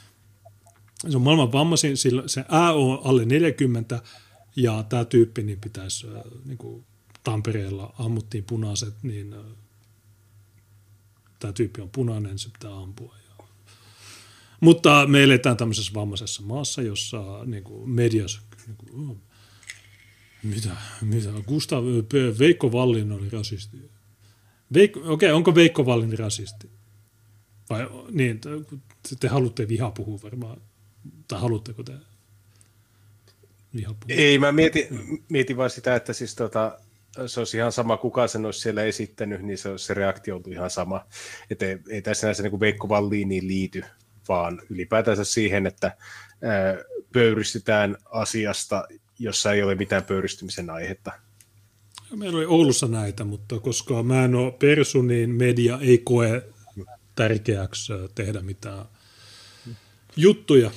se 1.09 1.17
on 1.17 1.23
maailman 1.23 1.53
vammaisin, 1.53 1.97
sillä 1.97 2.23
se 2.27 2.45
A 2.49 2.73
on 2.73 3.01
alle 3.05 3.25
40 3.25 4.03
ja 4.57 4.85
tämä 4.89 5.05
tyyppi 5.05 5.43
niin 5.43 5.61
pitäisi 5.61 6.07
niin 6.45 6.59
kuin 6.59 6.85
Tampereella 7.25 7.95
ammuttiin 7.99 8.45
punaiset, 8.45 8.95
niin 9.03 9.35
tämä 11.39 11.53
tyyppi 11.53 11.81
on 11.81 11.91
punainen, 11.91 12.39
se 12.39 12.49
pitää 12.49 12.77
ampua. 12.77 13.15
Mutta 14.61 15.07
me 15.07 15.23
eletään 15.23 15.57
tämmöisessä 15.57 15.95
vammaisessa 15.95 16.43
maassa, 16.43 16.83
jossa 16.83 17.45
niin 17.45 17.65
kuin 17.65 17.91
mediassa, 17.91 18.41
niin 18.67 18.77
kuin, 18.77 19.11
oh, 19.11 19.17
mitä, 20.43 20.71
mitä, 21.01 21.29
Gustav, 21.47 21.85
Veikko 22.39 22.73
Vallin 22.73 23.13
oli 23.13 23.31
rasisti. 23.31 23.91
Veikko, 24.75 25.01
okei, 25.01 25.13
okay, 25.13 25.31
onko 25.31 25.55
Veikko 25.55 25.87
Vallin 25.87 26.19
rasisti? 26.19 26.71
Vai 27.71 27.89
niin, 28.11 28.41
te 29.21 29.29
haluatte 29.29 29.69
vihaa 29.69 29.91
puhua 29.91 30.19
varmaan 30.23 30.61
tai 31.29 31.41
haluatteko 31.41 31.83
te 31.83 31.93
vihapuhua? 33.75 34.17
Ei, 34.17 34.39
mä 34.39 34.53
mietin, 34.53 34.87
mietin 35.29 35.57
vaan 35.57 35.71
sitä, 35.71 35.97
että 35.97 36.13
siis 36.13 36.35
tota, 36.35 36.79
se 37.27 37.41
olisi 37.41 37.57
ihan 37.57 37.73
sama, 37.73 37.97
kuka 37.97 38.27
sen 38.27 38.45
olisi 38.45 38.61
siellä 38.61 38.83
esittänyt, 38.83 39.43
niin 39.43 39.59
se, 39.59 39.79
se 39.79 39.95
reaktio 39.95 40.37
on 40.37 40.43
ihan 40.47 40.71
sama. 40.71 41.07
Että 41.51 41.67
ei, 41.67 41.79
ei 41.89 42.03
tässä 42.03 42.27
näissä 42.27 42.43
niin 42.43 42.61
Veikko 42.61 42.89
Valliiniin 42.89 43.49
liity, 43.49 43.85
vaan 44.29 44.63
ylipäätänsä 44.71 45.25
siihen, 45.25 45.67
että 45.67 45.97
ää, 46.43 46.77
pöyristetään 47.13 47.97
asiasta, 48.11 48.89
jossa 49.23 49.53
ei 49.53 49.63
ole 49.63 49.75
mitään 49.75 50.05
pöyristymisen 50.05 50.71
aihetta. 50.71 51.13
Meillä 52.17 52.37
oli 52.37 52.47
Oulussa 52.47 52.89
näitä, 52.89 53.25
mutta 53.25 53.59
koska 53.59 54.03
mä 54.03 54.25
en 54.25 54.35
ole 54.35 54.53
persu, 54.53 55.03
niin 55.03 55.31
media 55.31 55.79
ei 55.81 55.99
koe 55.99 56.43
tärkeäksi 57.15 57.93
tehdä 58.15 58.41
mitään 58.41 58.85
juttuja 60.17 60.71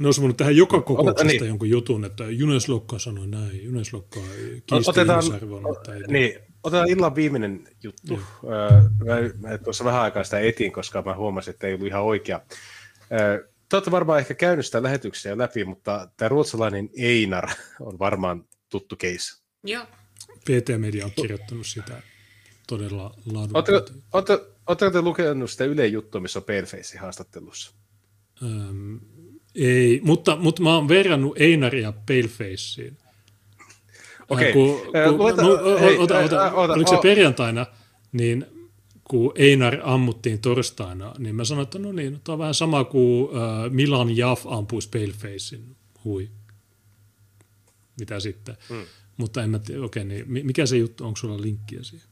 ne 0.00 0.06
olisi 0.06 0.20
voinut 0.20 0.36
tehdä 0.36 0.52
joka 0.52 0.80
kokouksesta 0.80 1.24
niin. 1.24 1.46
jonkun 1.46 1.70
jutun, 1.70 2.04
että 2.04 2.24
Junes 2.24 2.68
Lokka 2.68 2.98
sanoi 2.98 3.26
näin, 3.26 3.64
Junes 3.64 3.92
Lokka 3.92 4.20
kiisti 4.66 4.90
otetaan, 4.90 5.24
mutta 5.62 5.94
ei 5.94 6.02
niin, 6.08 6.40
otetaan 6.62 6.88
illan 6.88 7.14
viimeinen 7.14 7.68
juttu. 7.82 8.20
Öö, 8.44 8.80
mä, 8.80 9.48
mä 9.48 9.58
tuossa 9.58 9.84
vähän 9.84 10.00
aikaa 10.00 10.24
sitä 10.24 10.40
etin, 10.40 10.72
koska 10.72 11.02
mä 11.02 11.14
huomasin, 11.14 11.54
että 11.54 11.66
ei 11.66 11.74
ollut 11.74 11.86
ihan 11.86 12.02
oikea. 12.02 12.40
Öö, 13.12 13.48
te 13.70 13.76
olette 13.76 13.90
varmaan 13.90 14.18
ehkä 14.18 14.34
käynyt 14.34 14.66
sitä 14.66 14.82
lähetyksiä 14.82 15.38
läpi, 15.38 15.64
mutta 15.64 16.08
tämä 16.16 16.28
ruotsalainen 16.28 16.90
Einar 16.96 17.50
on 17.80 17.98
varmaan 17.98 18.44
tuttu 18.68 18.96
case. 18.96 19.42
Joo. 19.64 19.86
PT 20.40 20.78
Media 20.78 21.04
on 21.04 21.12
kirjoittanut 21.16 21.66
sitä 21.66 22.02
todella 22.66 23.14
laadukkaasti. 23.32 23.92
Oletteko 24.66 24.90
te 24.90 25.02
lukenut 25.02 25.50
sitä 25.50 25.64
Yle 25.64 25.86
juttua, 25.86 26.20
missä 26.20 26.38
on 26.38 26.44
Paleface 26.44 26.98
haastattelussa? 26.98 27.72
Öm, 28.42 29.00
ei, 29.54 30.00
mutta, 30.04 30.36
mutta 30.36 30.62
mä 30.62 30.74
oon 30.74 30.88
verrannut 30.88 31.40
Einaria 31.40 31.92
Palefaceen. 31.92 32.98
Okei. 34.28 34.50
Okay. 34.50 34.52
Kun, 34.52 34.80
kun, 34.82 34.92
no, 35.16 35.24
ota, 35.98 36.18
ota, 36.18 36.52
ota, 36.52 36.72
oliko 36.72 36.90
se 36.90 37.02
perjantaina, 37.02 37.66
niin 38.12 38.46
kun 39.10 39.32
Einar 39.34 39.78
ammuttiin 39.82 40.40
torstaina, 40.40 41.14
niin 41.18 41.34
mä 41.34 41.44
sanoin, 41.44 41.62
että 41.62 41.78
no 41.78 41.92
niin, 41.92 42.20
tämä 42.24 42.34
on 42.34 42.38
vähän 42.38 42.54
sama 42.54 42.84
kuin 42.84 43.24
uh, 43.24 43.34
Milan 43.70 44.16
Jaff 44.16 44.46
ampuisi 44.46 44.88
Palefacein. 44.88 45.76
Hui. 46.04 46.30
Mitä 48.00 48.20
sitten? 48.20 48.56
Hmm. 48.68 48.82
Mutta 49.16 49.42
en 49.42 49.50
mä 49.50 49.58
tiedä, 49.58 49.82
okei, 49.82 50.04
niin 50.04 50.24
mikä 50.28 50.66
se 50.66 50.76
juttu, 50.76 51.04
onko 51.04 51.16
sulla 51.16 51.40
linkkiä 51.40 51.82
siihen? 51.82 52.09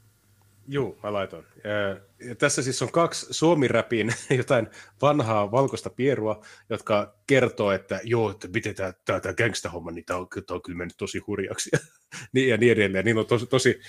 Joo, 0.71 0.99
mä 1.03 1.13
laitoin. 1.13 1.45
Ja 2.29 2.35
tässä 2.35 2.63
siis 2.63 2.83
on 2.83 2.93
kaksi 2.93 3.27
suomiräpin 3.31 4.15
jotain 4.39 4.69
vanhaa 5.03 5.51
valkoista 5.51 5.91
pierua, 5.91 6.45
jotka 6.71 7.15
kertoo, 7.27 7.73
että 7.73 8.01
joo, 8.05 8.31
että 8.31 8.49
miten 8.49 8.75
tämä, 8.75 8.93
tämä, 9.05 9.21
tämä 9.21 9.35
gangsta-homma, 9.35 9.91
niin 9.91 10.05
tämä 10.05 10.19
on, 10.19 10.29
tämä 10.47 10.57
on 10.57 10.63
kyllä 10.63 10.79
mennyt 10.79 10.97
tosi 10.97 11.19
hurjaksi. 11.19 11.71
niin, 12.33 12.49
ja 12.49 12.57
niin 12.57 12.73
edelleen. 12.73 13.05
Niillä 13.05 13.21
on 13.21 13.27
tosi, 13.27 13.47
tosi 13.47 13.81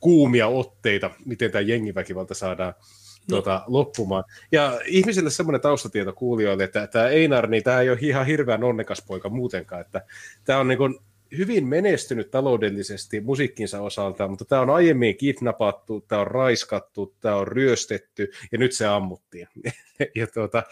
kuumia 0.00 0.46
otteita, 0.46 1.10
miten 1.24 1.50
tämä 1.50 1.62
jengiväkivalta 1.62 2.34
saadaan 2.34 2.74
no. 2.78 2.84
tuota, 3.28 3.64
loppumaan. 3.66 4.24
Ja 4.52 4.80
ihmisille 4.86 5.30
semmoinen 5.30 5.60
taustatieto 5.60 6.12
kuulijoille, 6.12 6.64
että 6.64 6.86
tämä 6.86 7.08
Einar, 7.08 7.46
niin 7.46 7.62
tämä 7.62 7.80
ei 7.80 7.90
ole 7.90 7.98
ihan 8.00 8.26
hirveän 8.26 8.64
onnekas 8.64 9.02
poika 9.06 9.28
muutenkaan, 9.28 9.80
että 9.80 10.02
tämä 10.44 10.58
on 10.58 10.68
niin 10.68 10.78
kuin, 10.78 10.98
hyvin 11.38 11.66
menestynyt 11.66 12.30
taloudellisesti 12.30 13.20
musiikkinsa 13.20 13.80
osalta, 13.80 14.28
mutta 14.28 14.44
tämä 14.44 14.62
on 14.62 14.70
aiemmin 14.70 15.16
kidnappattu, 15.16 16.04
tämä 16.08 16.20
on 16.20 16.26
raiskattu, 16.26 17.14
tämä 17.20 17.36
on 17.36 17.48
ryöstetty 17.48 18.30
ja 18.52 18.58
nyt 18.58 18.72
se 18.72 18.86
ammuttiin. 18.86 19.48
ja 20.16 20.26
tuota, 20.26 20.62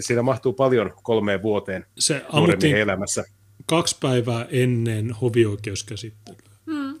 siinä 0.00 0.22
mahtuu 0.22 0.52
paljon 0.52 0.92
kolmeen 1.02 1.42
vuoteen 1.42 1.86
se 1.98 2.24
ammuttiin 2.28 2.76
elämässä. 2.76 3.24
kaksi 3.66 3.96
päivää 4.00 4.46
ennen 4.50 5.10
hovioikeuskäsittelyä. 5.10 6.52
Mm. 6.66 7.00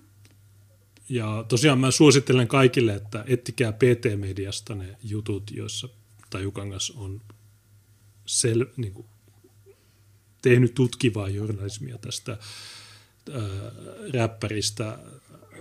Ja 1.08 1.44
tosiaan 1.48 1.78
mä 1.78 1.90
suosittelen 1.90 2.48
kaikille, 2.48 2.94
että 2.94 3.24
ettikää 3.26 3.72
PT-mediasta 3.72 4.74
ne 4.74 4.96
jutut, 5.02 5.50
joissa 5.50 5.88
Tajukangas 6.30 6.90
on 6.90 7.20
sel, 8.26 8.66
niin 8.76 8.92
kuin, 8.92 9.06
tehnyt 10.42 10.74
tutkivaa 10.74 11.28
journalismia 11.28 11.98
tästä 11.98 12.38
äh, 13.28 13.42
räppäristä. 14.14 14.98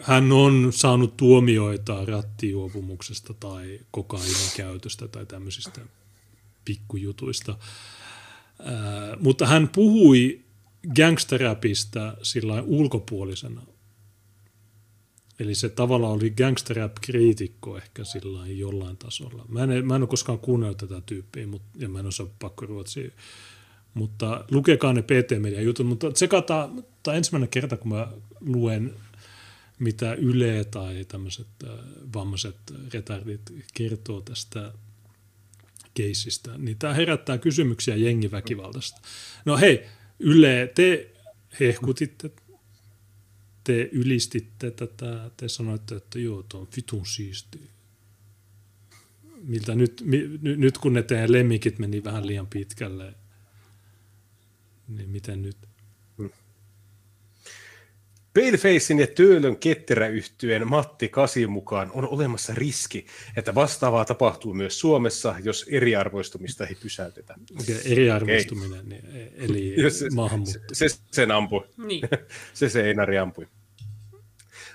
Hän 0.02 0.32
on 0.32 0.74
saanut 0.74 1.18
tuomioita 1.18 2.06
rattijuopumuksesta 2.06 3.34
tai 3.34 3.80
kokainin 3.92 4.52
käytöstä 4.58 5.08
tai 5.08 5.26
tämmöisistä 5.26 5.82
pikkujutuista. 6.66 7.52
Äh, 7.52 9.20
mutta 9.20 9.46
hän 9.46 9.70
puhui 9.70 10.42
gangsterräpistä 10.96 12.18
sillä 12.24 12.62
ulkopuolisena. 12.62 13.62
Eli 15.40 15.56
se 15.56 15.70
tavallaan 15.70 16.14
oli 16.14 16.30
gangsterrap-kriitikko 16.30 17.78
ehkä 17.78 18.04
sillä 18.04 18.48
jollain 18.48 18.98
tasolla. 18.98 19.46
Mä 19.48 19.64
en, 19.64 19.88
mä 19.88 19.96
en 19.96 20.02
ole 20.02 20.08
koskaan 20.08 20.40
kuunnellut 20.40 20.78
tätä 20.78 21.02
tyyppiä, 21.06 21.48
mutta, 21.48 21.68
ja 21.80 21.90
mä 21.90 22.00
en 22.00 22.06
osaa 22.06 22.28
pakkoruotsia. 22.40 23.12
Mutta 23.94 24.46
lukekaa 24.52 24.94
ne 24.94 25.02
PT-median 25.02 25.64
jutut, 25.64 25.88
mutta 25.88 26.12
tsekataan, 26.12 26.84
tai 27.04 27.18
ensimmäinen 27.18 27.50
kerta, 27.50 27.78
kun 27.78 27.94
mä 27.94 28.08
luen 28.40 28.94
mitä 29.82 30.14
Yle 30.14 30.64
tai 30.64 31.06
tämmöiset 31.06 31.48
äh, 31.64 31.70
vammaiset 32.14 32.58
retardit 32.94 33.42
kertoo 33.74 34.22
tästä 34.22 34.74
keissistä, 35.94 36.58
niin 36.58 36.78
tämä 36.78 36.94
herättää 36.94 37.38
kysymyksiä 37.38 37.96
jengiväkivaltaista. 37.96 39.02
No 39.46 39.58
hei, 39.58 39.86
Yle, 40.20 40.72
te 40.76 41.12
hehkutitte, 41.60 42.32
te 43.64 43.90
ylistitte 43.92 44.72
tätä, 44.72 45.32
te 45.38 45.48
sanoitte, 45.48 45.96
että 45.96 46.20
joo, 46.20 46.44
tuo 46.44 46.62
on 46.62 46.68
vitun 46.76 47.06
siisti. 47.06 47.60
Miltä 49.44 49.76
nyt, 49.76 50.02
mi, 50.06 50.40
nyt 50.42 50.78
kun 50.78 50.94
ne 50.94 51.04
teidän 51.04 51.32
lemmikit 51.32 51.80
meni 51.80 52.04
vähän 52.04 52.28
liian 52.28 52.48
pitkälle, 52.48 53.14
niin 54.88 55.10
miten 55.10 55.42
nyt? 55.42 55.58
Palefacein 58.34 59.00
ja 59.00 59.08
Töölön 59.08 59.58
ketteräyhtyeen 59.58 60.68
Matti 60.68 61.10
Kasi 61.10 61.48
mukaan 61.48 61.92
on 61.94 62.08
olemassa 62.08 62.54
riski, 62.56 63.06
että 63.38 63.56
vastaavaa 63.56 64.06
tapahtuu 64.06 64.54
myös 64.54 64.80
Suomessa, 64.80 65.36
jos 65.44 65.66
eriarvoistumista 65.72 66.68
ei 66.68 66.76
pysäytetä. 66.76 67.36
Okay, 67.62 67.76
eriarvoistuminen, 67.86 68.80
okay. 68.80 68.90
Niin, 68.90 69.32
eli 69.36 69.76
se, 69.92 70.10
maahanmuutto. 70.10 70.60
Se, 70.74 70.90
se 70.90 70.98
sen 71.12 71.32
ampui. 71.32 71.68
Niin. 71.78 72.02
se 72.54 72.70
se 72.70 72.88
Einari 72.90 73.18
ampui. 73.18 73.48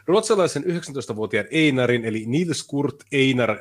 Ruotsalaisen 0.06 0.64
19-vuotiaan 0.64 1.46
Einarin, 1.50 2.04
eli 2.04 2.26
Nils 2.26 2.62
Kurt 2.62 2.96
Einar 3.12 3.58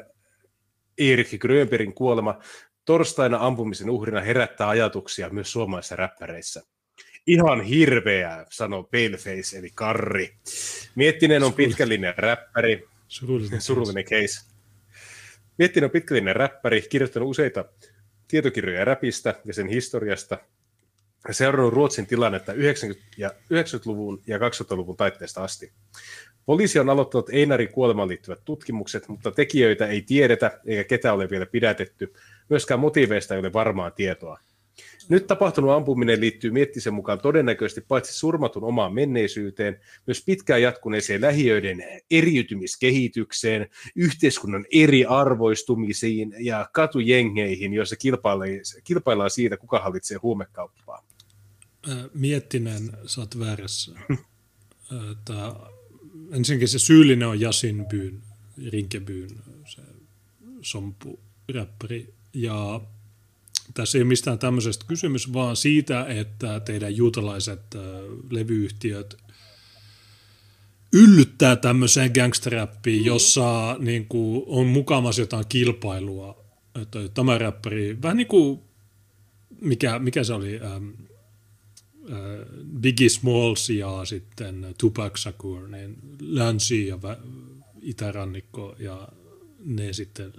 Erik 0.98 1.30
Grönbergin 1.40 1.94
kuolema 1.94 2.40
torstaina 2.86 3.38
ampumisen 3.42 3.90
uhrina 3.90 4.22
herättää 4.22 4.70
ajatuksia 4.70 5.30
myös 5.30 5.52
suomalaisissa 5.52 5.96
räppäreissä. 5.96 6.64
Ihan 7.28 7.62
hirveää, 7.62 8.46
sanoo 8.50 8.84
Paleface, 8.84 9.58
eli 9.58 9.70
Karri. 9.76 10.36
Miettinen 10.96 11.44
on 11.44 11.54
pitkällinen 11.54 12.14
räppäri. 12.18 12.88
Surullinen, 13.08 13.62
Surullinen 13.62 14.04
case. 14.04 14.46
Miettinen 15.58 15.88
on 15.88 15.92
pitkällinen 15.92 16.36
räppäri, 16.36 16.82
kirjoittanut 16.82 17.30
useita 17.30 17.66
tietokirjoja 18.28 18.86
räpistä 18.86 19.36
ja 19.46 19.54
sen 19.54 19.68
historiasta. 19.68 20.38
Seurannut 21.32 21.74
Ruotsin 21.74 22.08
tilannetta 22.08 22.54
90- 22.54 22.56
ja 23.18 23.30
90-luvun 23.30 24.22
ja 24.28 24.38
2000-luvun 24.38 24.98
taitteesta 24.98 25.44
asti. 25.44 25.72
Poliisi 26.46 26.80
on 26.80 26.90
aloittanut 26.90 27.30
Einarin 27.30 27.72
kuolemaan 27.72 28.08
liittyvät 28.08 28.40
tutkimukset, 28.46 29.08
mutta 29.08 29.32
tekijöitä 29.32 29.88
ei 29.88 30.02
tiedetä 30.02 30.60
eikä 30.66 30.84
ketä 30.84 31.14
ole 31.14 31.30
vielä 31.30 31.46
pidätetty. 31.46 32.14
Myöskään 32.50 32.80
motiiveista 32.80 33.34
ei 33.34 33.40
ole 33.40 33.54
varmaa 33.54 33.92
tietoa. 33.92 34.40
Nyt 35.10 35.28
tapahtunut 35.28 35.72
ampuminen 35.72 36.22
liittyy 36.22 36.52
Miettisen 36.52 36.94
mukaan 36.94 37.20
todennäköisesti 37.20 37.82
paitsi 37.82 38.14
surmatun 38.14 38.64
omaan 38.64 38.94
menneisyyteen, 38.94 39.80
myös 40.08 40.24
pitkään 40.26 40.62
jatkuneeseen 40.62 41.22
lähiöiden 41.22 41.84
eriytymiskehitykseen, 42.12 43.70
yhteiskunnan 43.96 44.66
eriarvoistumisiin 44.74 46.34
ja 46.40 46.70
katujengeihin, 46.74 47.74
joissa 47.74 47.96
kilpaillaan 48.84 49.30
siitä, 49.30 49.58
kuka 49.58 49.80
hallitsee 49.80 50.18
huumekauppaa. 50.18 51.06
Miettinen, 52.14 52.90
sä 53.06 53.22
oot 53.22 53.40
väärässä. 53.40 53.92
Tämä, 55.26 55.56
ensinnäkin 56.32 56.68
se 56.68 56.80
syyllinen 56.80 57.28
on 57.28 57.40
Jasin 57.40 57.86
Byyn, 57.86 58.22
Rinkebyyn, 58.70 59.30
se 59.68 59.82
sompu 60.62 61.20
räppäri. 61.54 62.15
Ja 62.36 62.82
tässä 63.74 63.98
ei 63.98 64.02
ole 64.02 64.08
mistään 64.08 64.40
tämmöisestä 64.40 64.86
kysymys, 64.88 65.34
vaan 65.34 65.56
siitä, 65.56 66.06
että 66.06 66.60
teidän 66.60 66.96
juutalaiset 66.96 67.62
äh, 67.76 67.82
levyyhtiöt 68.30 69.18
yllyttää 70.94 71.56
tämmöiseen 71.56 72.12
gangsterrappiin, 72.14 73.02
mm. 73.02 73.06
jossa 73.06 73.76
niin 73.80 74.06
kuin, 74.08 74.44
on 74.48 74.68
mukamassa 74.68 75.22
jotain 75.22 75.46
kilpailua. 75.50 76.46
Että 76.82 77.00
tämä 77.14 77.38
räppäri, 77.38 78.02
vähän 78.02 78.18
niin 78.18 78.28
kuin, 78.28 78.60
mikä, 79.62 80.00
mikä 80.00 80.24
se 80.24 80.34
oli, 80.34 80.60
ähm, 80.62 80.90
äh, 82.12 82.18
Biggie 82.80 83.10
Smalls 83.10 83.70
ja 83.70 84.06
sitten 84.06 84.76
Tupac 84.78 85.18
Shakur, 85.18 85.68
niin 85.68 85.98
länsi 86.20 86.88
ja 86.88 86.96
vä- 86.96 87.28
itärannikko 87.82 88.76
ja 88.80 89.08
ne 89.66 89.94
sitten, 89.94 90.34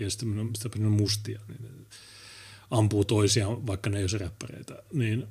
ja 0.00 0.10
sitten 0.10 0.50
sitä 0.54 0.78
mustia, 0.78 1.40
niin 1.48 1.86
ampuu 2.70 3.04
toisiaan, 3.04 3.66
vaikka 3.66 3.90
ne 3.90 3.98
ei 3.98 4.04
ole 4.04 4.18
räppäreitä. 4.18 4.82
Niin 4.92 5.26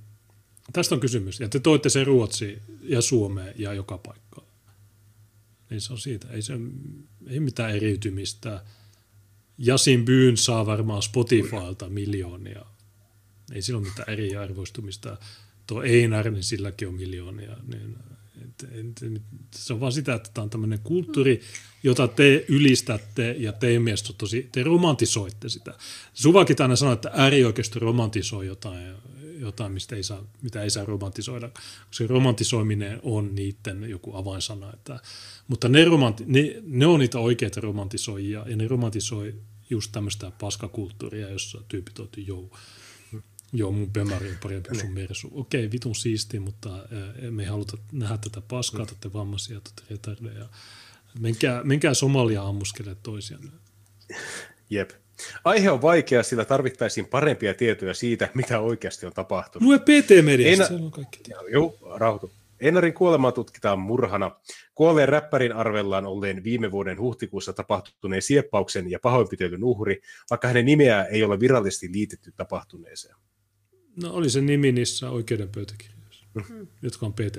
tästä 0.73 0.95
on 0.95 1.01
kysymys. 1.01 1.39
Ja 1.39 1.49
te 1.49 1.59
toitte 1.59 1.89
se 1.89 2.03
Ruotsi 2.03 2.61
ja 2.81 3.01
Suomeen 3.01 3.53
ja 3.57 3.73
joka 3.73 3.97
paikkaan. 3.97 4.47
Niin 5.69 5.81
se 5.81 5.93
on 5.93 5.99
siitä. 5.99 6.27
Ei, 6.29 6.41
se, 6.41 6.53
ei 7.27 7.39
mitään 7.39 7.75
eriytymistä. 7.75 8.63
Jasin 9.57 10.05
Byyn 10.05 10.37
saa 10.37 10.65
varmaan 10.65 11.01
Spotifylta 11.01 11.89
miljoonia. 11.89 12.65
Ei 13.51 13.61
sillä 13.61 13.79
ole 13.79 13.87
mitään 13.87 14.09
eriarvoistumista. 14.09 15.17
Tuo 15.67 15.83
Einar, 15.83 16.31
niin 16.31 16.43
silläkin 16.43 16.87
on 16.87 16.93
miljoonia. 16.93 17.57
Niin 17.67 17.97
se 19.55 19.73
on 19.73 19.79
vaan 19.79 19.91
sitä, 19.91 20.13
että 20.13 20.29
tämä 20.33 20.43
on 20.43 20.49
tämmöinen 20.49 20.79
kulttuuri, 20.83 21.41
jota 21.83 22.07
te 22.07 22.45
ylistätte 22.47 23.35
ja 23.37 23.53
teidän 23.53 23.81
mielestä 23.81 24.13
tosi, 24.17 24.49
te 24.51 24.63
romantisoitte 24.63 25.49
sitä. 25.49 25.73
Suvakin 26.13 26.55
aina 26.59 26.75
sanoo, 26.75 26.93
että 26.93 27.11
äärioikeisto 27.13 27.79
romantisoi 27.79 28.47
jotain, 28.47 28.95
jotain 29.39 29.71
mistä 29.71 29.95
ei 29.95 30.03
saa, 30.03 30.23
mitä 30.41 30.63
ei 30.63 30.69
saa 30.69 30.85
romantisoida. 30.85 31.49
Se 31.91 32.07
romantisoiminen 32.07 32.99
on 33.03 33.35
niiden 33.35 33.89
joku 33.89 34.15
avainsana. 34.15 34.73
Että, 34.73 34.99
mutta 35.47 35.69
ne, 35.69 35.85
romanti, 35.85 36.23
ne, 36.27 36.55
ne 36.63 36.85
on 36.85 36.99
niitä 36.99 37.19
oikeita 37.19 37.61
romantisoijia 37.61 38.45
ja 38.47 38.55
ne 38.55 38.67
romantisoi 38.67 39.35
just 39.69 39.91
tämmöistä 39.91 40.31
paskakulttuuria, 40.39 41.29
jossa 41.29 41.61
tyypit 41.67 41.99
on, 41.99 42.09
joo, 42.17 42.49
Joo, 43.53 43.71
mun 43.71 43.91
Bemari 43.93 44.29
on 44.29 44.37
parempi 44.43 44.69
kuin 44.69 44.79
sun 44.79 44.93
Mersu. 44.93 45.29
Okei, 45.31 45.71
vitun 45.71 45.95
siisti, 45.95 46.39
mutta 46.39 46.69
me 47.31 47.43
ei 47.43 47.49
haluta 47.49 47.77
nähdä 47.91 48.17
tätä 48.17 48.41
paskaa, 48.41 48.85
mm. 48.85 48.87
tätä 48.87 49.13
vammaisia, 49.13 49.61
tätä 49.61 49.81
retardeja. 49.89 50.49
Menkää, 51.19 51.63
menkää 51.63 51.93
Somalia 51.93 52.43
ammuskele 52.43 52.95
toisiaan. 53.03 53.51
Jep. 54.69 54.89
Aihe 55.43 55.71
on 55.71 55.81
vaikea, 55.81 56.23
sillä 56.23 56.45
tarvittaisiin 56.45 57.05
parempia 57.05 57.53
tietoja 57.53 57.93
siitä, 57.93 58.29
mitä 58.33 58.59
oikeasti 58.59 59.05
on 59.05 59.13
tapahtunut. 59.13 59.67
Lue 59.67 59.79
PT-mediasta, 59.79 60.73
Eina... 60.73 60.85
on 60.85 60.91
kaikki 60.91 61.19
tietoja. 61.23 61.51
Joo, 61.51 61.77
rauhoitu. 61.95 62.31
Einarin 62.59 62.93
kuolemaa 62.93 63.31
tutkitaan 63.31 63.79
murhana. 63.79 64.31
Kuolleen 64.75 65.09
räppärin 65.09 65.53
arvellaan 65.53 66.05
olleen 66.05 66.43
viime 66.43 66.71
vuoden 66.71 66.99
huhtikuussa 66.99 67.53
tapahtuneen 67.53 68.21
sieppauksen 68.21 68.91
ja 68.91 68.99
pahoinpitelyn 68.99 69.63
uhri, 69.63 70.01
vaikka 70.29 70.47
hänen 70.47 70.65
nimeää 70.65 71.05
ei 71.05 71.23
ole 71.23 71.39
virallisesti 71.39 71.91
liitetty 71.91 72.33
tapahtuneeseen. 72.37 73.15
No 74.01 74.13
oli 74.13 74.29
se 74.29 74.41
nimi 74.41 74.71
niissä 74.71 75.09
oikeuden 75.09 75.49
pöytäkirjoissa, 75.49 76.25
mm. 76.33 76.67
jotka 76.81 77.05
on 77.05 77.13
pt 77.13 77.37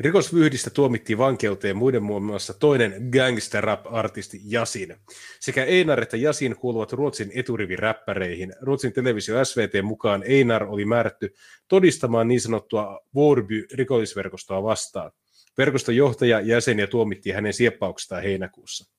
Rikosvyhdistä 0.00 0.70
tuomittiin 0.70 1.18
vankeuteen 1.18 1.76
muiden 1.76 2.02
muun 2.02 2.22
muassa 2.22 2.54
toinen 2.54 3.08
gangster 3.12 3.64
rap-artisti 3.64 4.40
Jasin. 4.44 4.96
Sekä 5.40 5.64
Einar 5.64 6.02
että 6.02 6.16
Jasin 6.16 6.56
kuuluvat 6.56 6.92
Ruotsin 6.92 7.30
eturiviräppäreihin. 7.34 8.52
Ruotsin 8.60 8.92
televisio 8.92 9.44
SVT 9.44 9.72
mukaan 9.82 10.22
Einar 10.26 10.64
oli 10.64 10.84
määrätty 10.84 11.34
todistamaan 11.68 12.28
niin 12.28 12.40
sanottua 12.40 13.00
Vorby-rikollisverkostoa 13.14 14.62
vastaan. 14.62 15.12
Verkoston 15.58 15.96
johtaja 15.96 16.40
ja 16.40 16.46
jäseniä 16.46 16.86
tuomittiin 16.86 17.34
hänen 17.34 17.52
sieppauksestaan 17.52 18.22
heinäkuussa. 18.22 18.92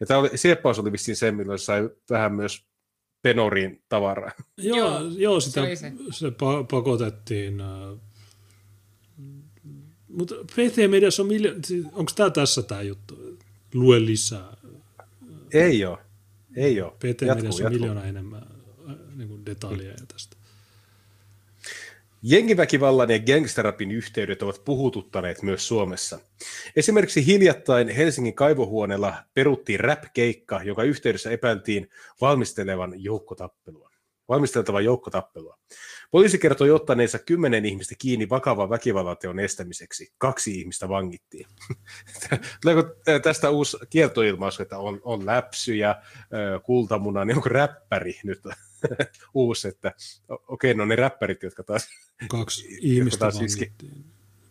Ja 0.00 0.06
tämä 0.06 0.20
oli, 0.20 0.30
sieppaus 0.34 0.78
oli 0.78 0.92
vissiin 0.92 1.16
se, 1.16 1.32
milloin 1.32 1.58
sai 1.58 1.90
vähän 2.10 2.34
myös 2.34 2.66
Penoriin 3.22 3.82
tavaraa. 3.88 4.30
Joo, 4.56 4.78
Joo, 4.78 5.00
joo 5.16 5.40
sitä 5.40 5.66
se 5.66 5.76
se, 5.76 5.92
se. 6.10 6.28
pa- 6.28 6.66
pakotettiin. 6.70 7.60
äh, 7.60 7.98
Mutta 10.08 10.34
PT 10.34 10.90
Mediassa 10.90 11.22
on 11.22 11.28
miljoona, 11.28 11.60
onko 11.92 12.12
tämä 12.16 12.30
tässä 12.30 12.62
tämä 12.62 12.82
juttu? 12.82 13.38
Lue 13.74 14.00
lisää. 14.04 14.56
Ei 15.52 15.84
ole. 15.84 15.98
Ei 16.56 16.80
ole. 16.82 16.92
PT 16.92 17.02
Mediassa 17.20 17.38
on 17.38 17.42
jatkuu. 17.42 17.68
miljoona 17.70 18.04
enemmän 18.04 18.42
äh, 18.90 18.96
niin 19.16 19.28
kuin 19.28 19.46
detaljeja 19.46 19.94
tästä. 20.12 20.35
Jengiväkivallan 22.28 23.10
ja 23.10 23.18
gangsterapin 23.18 23.90
yhteydet 23.90 24.42
ovat 24.42 24.64
puhututtaneet 24.64 25.42
myös 25.42 25.68
Suomessa. 25.68 26.18
Esimerkiksi 26.76 27.26
hiljattain 27.26 27.88
Helsingin 27.88 28.34
kaivohuoneella 28.34 29.14
peruttiin 29.34 29.80
rap-keikka, 29.80 30.62
joka 30.62 30.82
yhteydessä 30.82 31.30
epäiltiin 31.30 31.90
valmistelevan 32.20 32.92
joukkotappelua. 32.96 33.90
Valmisteltavan 34.28 34.84
joukkotappelua. 34.84 35.58
Poliisi 36.10 36.38
kertoi 36.38 36.70
ottaneensa 36.70 37.18
kymmenen 37.18 37.64
ihmistä 37.64 37.94
kiinni 37.98 38.28
vakavan 38.28 38.70
väkivallanteon 38.70 39.38
estämiseksi. 39.38 40.12
Kaksi 40.18 40.60
ihmistä 40.60 40.88
vangittiin. 40.88 41.46
Tuleeko 42.62 42.94
tästä 43.22 43.50
uusi 43.50 43.76
kieltoilmaisu, 43.90 44.62
että 44.62 44.78
on, 44.78 45.00
on 45.04 45.26
läpsyjä, 45.26 45.90
ö, 45.90 46.60
kultamuna, 46.60 47.24
niin 47.24 47.36
onko 47.36 47.48
räppäri 47.48 48.20
nyt 48.24 48.40
uusi, 49.34 49.68
että 49.68 49.94
okei, 50.48 50.74
no 50.74 50.84
ne 50.84 50.96
räppärit, 50.96 51.42
jotka 51.42 51.62
taas 51.62 51.88
Kaksi 52.28 52.66
ihmistä 52.80 53.18
taas. 53.18 53.36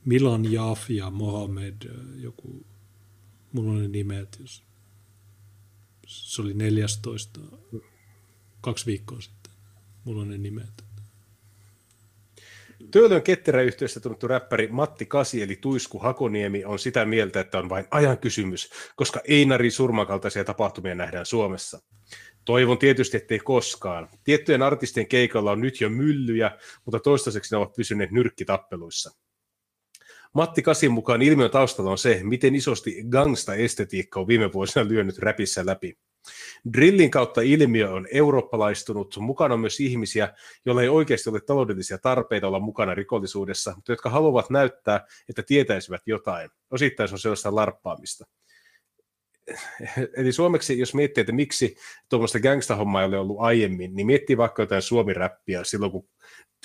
Milan 0.05 0.51
Jaf 0.51 0.89
ja 0.89 1.09
Mohamed, 1.09 1.75
joku, 2.15 2.65
mulla 3.51 3.71
on 3.71 3.81
ne 3.81 3.87
nimet, 3.87 4.37
jos 4.39 4.63
se 6.07 6.41
oli 6.41 6.53
14, 6.53 7.39
kaksi 8.61 8.85
viikkoa 8.85 9.21
sitten. 9.21 9.51
Mulla 10.03 10.21
on 10.21 10.29
ne 10.29 10.37
nimet. 10.37 10.84
Töölön 12.91 13.21
ketteräyhtiössä 13.21 13.99
tunnettu 13.99 14.27
räppäri 14.27 14.67
Matti 14.67 15.05
Kasi 15.05 15.41
eli 15.41 15.55
Tuisku 15.55 15.99
Hakoniemi 15.99 16.65
on 16.65 16.79
sitä 16.79 17.05
mieltä, 17.05 17.39
että 17.39 17.57
on 17.57 17.69
vain 17.69 17.85
ajan 17.91 18.17
kysymys, 18.17 18.69
koska 18.95 19.21
Einarin 19.27 19.71
surmakaltaisia 19.71 20.43
tapahtumia 20.43 20.95
nähdään 20.95 21.25
Suomessa. 21.25 21.79
Toivon 22.45 22.77
tietysti, 22.77 23.17
ettei 23.17 23.39
koskaan. 23.39 24.09
Tiettyjen 24.23 24.61
artistien 24.61 25.07
keikalla 25.07 25.51
on 25.51 25.61
nyt 25.61 25.81
jo 25.81 25.89
myllyjä, 25.89 26.51
mutta 26.85 26.99
toistaiseksi 26.99 27.55
ne 27.55 27.57
ovat 27.57 27.73
pysyneet 27.75 28.11
nyrkkitappeluissa. 28.11 29.24
Matti 30.35 30.61
Kasin 30.61 30.91
mukaan 30.91 31.21
ilmiön 31.21 31.51
taustalla 31.51 31.91
on 31.91 31.97
se, 31.97 32.19
miten 32.23 32.55
isosti 32.55 33.03
gangsta-estetiikka 33.09 34.19
on 34.19 34.27
viime 34.27 34.53
vuosina 34.53 34.87
lyönyt 34.87 35.17
räpissä 35.17 35.65
läpi. 35.65 35.97
Drillin 36.73 37.11
kautta 37.11 37.41
ilmiö 37.41 37.91
on 37.91 38.07
eurooppalaistunut. 38.11 39.17
Mukana 39.19 39.53
on 39.53 39.59
myös 39.59 39.79
ihmisiä, 39.79 40.33
joilla 40.65 40.81
ei 40.81 40.89
oikeasti 40.89 41.29
ole 41.29 41.41
taloudellisia 41.41 41.97
tarpeita 41.97 42.47
olla 42.47 42.59
mukana 42.59 42.95
rikollisuudessa, 42.95 43.73
mutta 43.75 43.91
jotka 43.91 44.09
haluavat 44.09 44.49
näyttää, 44.49 45.05
että 45.29 45.43
tietäisivät 45.43 46.01
jotain. 46.05 46.49
Osittain 46.71 47.09
se 47.09 47.15
on 47.15 47.19
sellaista 47.19 47.55
larppaamista. 47.55 48.25
Eli 50.17 50.31
suomeksi, 50.31 50.79
jos 50.79 50.93
miettii, 50.93 51.21
että 51.21 51.33
miksi 51.33 51.75
tuommoista 52.09 52.39
gangsta-hommaa 52.39 53.01
ei 53.01 53.07
ole 53.07 53.17
ollut 53.17 53.39
aiemmin, 53.39 53.95
niin 53.95 54.07
miettii 54.07 54.37
vaikka 54.37 54.61
jotain 54.61 54.81
suomi-räppiä 54.81 55.63
silloin, 55.63 55.91
kun 55.91 56.07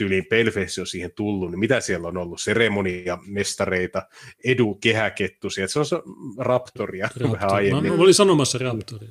tyyliin 0.00 0.26
Pelfessi 0.26 0.80
on 0.80 0.86
siihen 0.86 1.12
tullut, 1.14 1.50
niin 1.50 1.58
mitä 1.58 1.80
siellä 1.80 2.08
on 2.08 2.16
ollut? 2.16 2.40
Seremonia, 2.40 3.18
mestareita, 3.26 4.02
edu, 4.44 4.74
kehäkettusia, 4.74 5.64
että 5.64 5.72
se 5.72 5.78
on 5.78 5.86
se 5.86 5.96
Raptoria 6.38 7.08
vähän 7.20 7.30
Raptor. 7.30 7.48
Mä, 7.48 7.54
aiemmin. 7.54 7.92
mä 7.92 8.02
olin 8.02 8.14
sanomassa 8.14 8.58
Raptori. 8.58 9.06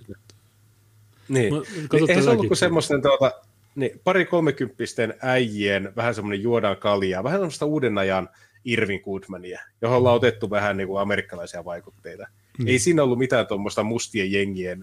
Niin. 1.30 1.54
Mä- 1.54 1.62
niin 1.94 2.10
eihän 2.10 2.24
se 2.24 2.30
ollut 2.30 2.48
kuin 2.48 2.58
semmoisten 2.58 3.02
tuota, 3.02 3.32
niin, 3.76 4.02
pari 4.04 4.26
kolmekymppisten 4.26 5.14
äijien, 5.22 5.94
vähän 5.96 6.16
semmoinen 6.16 6.42
juodaan 6.42 6.78
kaljaa, 6.78 7.24
vähän 7.24 7.40
semmoista 7.40 7.66
uuden 7.66 7.98
ajan 7.98 8.30
Irvin 8.66 9.02
Goodmania, 9.02 9.60
johon 9.82 9.98
ollaan 9.98 10.16
otettu 10.16 10.50
vähän 10.50 10.78
niin 10.78 10.88
kuin 10.88 11.02
amerikkalaisia 11.02 11.66
vaikutteita. 11.66 12.28
Mm. 12.60 12.68
Ei 12.68 12.80
siinä 12.80 13.04
ollut 13.04 13.20
mitään 13.20 13.48
tuommoista 13.48 13.84
mustien 13.84 14.32
jengien 14.32 14.80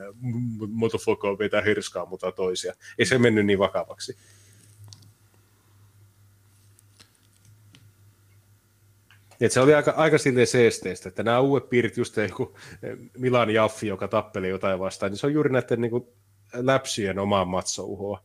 motofokoa 0.68 1.39
vetää 1.39 1.62
hirskaa 1.62 2.07
mutta 2.07 2.33
toisia. 2.33 2.75
Ei 2.99 3.07
se 3.07 3.18
mennyt 3.18 3.47
niin 3.47 3.59
vakavaksi. 3.59 4.17
Et 9.40 9.52
se 9.52 9.60
oli 9.60 9.74
aika, 9.74 9.90
aika 9.90 10.18
silleen 10.18 10.47
seesteistä, 10.47 11.08
että 11.08 11.23
nämä 11.23 11.40
uudet 11.40 11.68
piirit, 11.68 11.97
just 11.97 12.16
joku 12.16 12.56
Milan 13.18 13.50
Jaffi, 13.50 13.86
joka 13.86 14.08
tappeli 14.08 14.48
jotain 14.48 14.78
vastaan, 14.78 15.12
niin 15.12 15.18
se 15.18 15.26
on 15.26 15.32
juuri 15.32 15.52
näiden 15.52 15.81
niin 15.81 15.90
kuin, 15.90 16.05
läpsyjen 16.55 17.18
omaa 17.18 17.44
matsouhoa. 17.44 18.24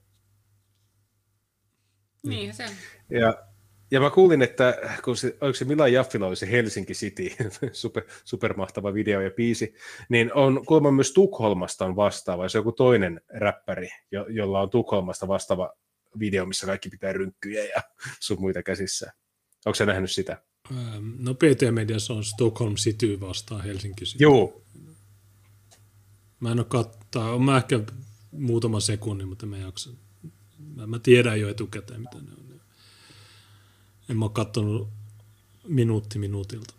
Niin 2.23 2.53
se. 2.53 2.65
Ja, 3.09 3.43
ja 3.91 3.99
mä 3.99 4.09
kuulin, 4.09 4.41
että 4.41 4.97
kun 5.03 5.17
se, 5.17 5.37
oliko 5.41 5.55
se 5.55 5.65
Milan 5.65 5.93
Jaffilla 5.93 6.27
oli 6.27 6.35
se 6.35 6.51
Helsinki 6.51 6.93
City, 6.93 7.29
super, 7.71 8.03
supermahtava 8.23 8.93
video 8.93 9.21
ja 9.21 9.31
biisi, 9.31 9.75
niin 10.09 10.33
on 10.33 10.65
kuulemma 10.65 10.91
myös 10.91 11.13
Tukholmasta 11.13 11.85
on 11.85 11.95
vastaava, 11.95 12.49
se 12.49 12.57
on 12.57 12.59
joku 12.59 12.71
toinen 12.71 13.21
räppäri, 13.29 13.89
jo, 14.11 14.25
jolla 14.29 14.61
on 14.61 14.69
Tukholmasta 14.69 15.27
vastaava 15.27 15.73
video, 16.19 16.45
missä 16.45 16.65
kaikki 16.65 16.89
pitää 16.89 17.13
rynkkyjä 17.13 17.63
ja 17.65 17.81
sun 18.25 18.41
muita 18.41 18.63
käsissä. 18.63 19.13
Onko 19.65 19.75
sä 19.75 19.85
nähnyt 19.85 20.11
sitä? 20.11 20.43
No 21.17 21.33
PT 21.33 21.71
Mediassa 21.71 22.13
on 22.13 22.23
Stockholm 22.23 22.75
City 22.75 23.19
vastaan 23.19 23.63
Helsinki 23.63 24.05
City. 24.05 24.23
Joo. 24.23 24.61
Mä 26.39 26.51
en 26.51 26.59
ole 26.59 26.65
kattaa, 26.65 27.33
on 27.33 27.43
mä 27.43 27.57
ehkä 27.57 27.79
muutama 28.31 28.79
sekunnin, 28.79 29.27
mutta 29.27 29.45
mä 29.45 29.55
en 29.55 29.61
jaksa. 29.61 29.89
Mä, 30.75 30.87
mä 30.87 30.99
tiedän 30.99 31.39
jo 31.39 31.49
etukäteen, 31.49 32.01
mitä 32.01 32.15
ne 32.15 32.31
on. 32.31 32.41
En 34.09 34.17
mä 34.17 34.25
ole 34.25 34.31
kattonut 34.33 34.89
minuutti 35.67 36.19
minuutilta. 36.19 36.73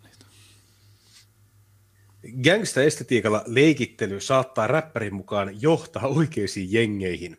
Gangsta-estetiikalla 2.43 3.43
leikittely 3.45 4.19
saattaa 4.19 4.67
räppärin 4.67 5.13
mukaan 5.13 5.61
johtaa 5.61 6.07
oikeisiin 6.07 6.71
jengeihin. 6.71 7.37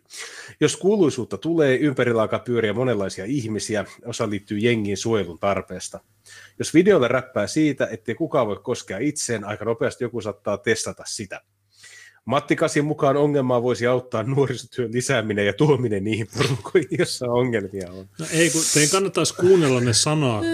Jos 0.60 0.76
kuuluisuutta 0.76 1.38
tulee, 1.38 1.76
ympärillä 1.76 2.22
alkaa 2.22 2.38
pyöriä 2.38 2.72
monenlaisia 2.72 3.24
ihmisiä, 3.24 3.84
osa 4.06 4.30
liittyy 4.30 4.58
jengin 4.58 4.96
suojelun 4.96 5.38
tarpeesta. 5.38 6.00
Jos 6.58 6.74
videolla 6.74 7.08
räppää 7.08 7.46
siitä, 7.46 7.88
ettei 7.90 8.14
kukaan 8.14 8.46
voi 8.46 8.60
koskea 8.62 8.98
itseen, 8.98 9.44
aika 9.44 9.64
nopeasti 9.64 10.04
joku 10.04 10.20
saattaa 10.20 10.58
testata 10.58 11.02
sitä. 11.06 11.40
Matti 12.24 12.56
Kasin 12.56 12.84
mukaan 12.84 13.16
ongelmaa 13.16 13.62
voisi 13.62 13.86
auttaa 13.86 14.22
nuorisotyön 14.22 14.92
lisääminen 14.92 15.46
ja 15.46 15.52
tuominen 15.52 16.04
niihin 16.04 16.28
porukoihin, 16.36 16.88
joissa 16.98 17.26
ongelmia 17.26 17.90
on. 17.90 18.08
No 18.18 18.26
ei, 18.32 18.50
kun 18.50 18.62
teidän 18.74 18.90
kannattaisi 18.90 19.34
kuunnella 19.34 19.80
ne 19.80 19.92
sanat. 19.92 20.44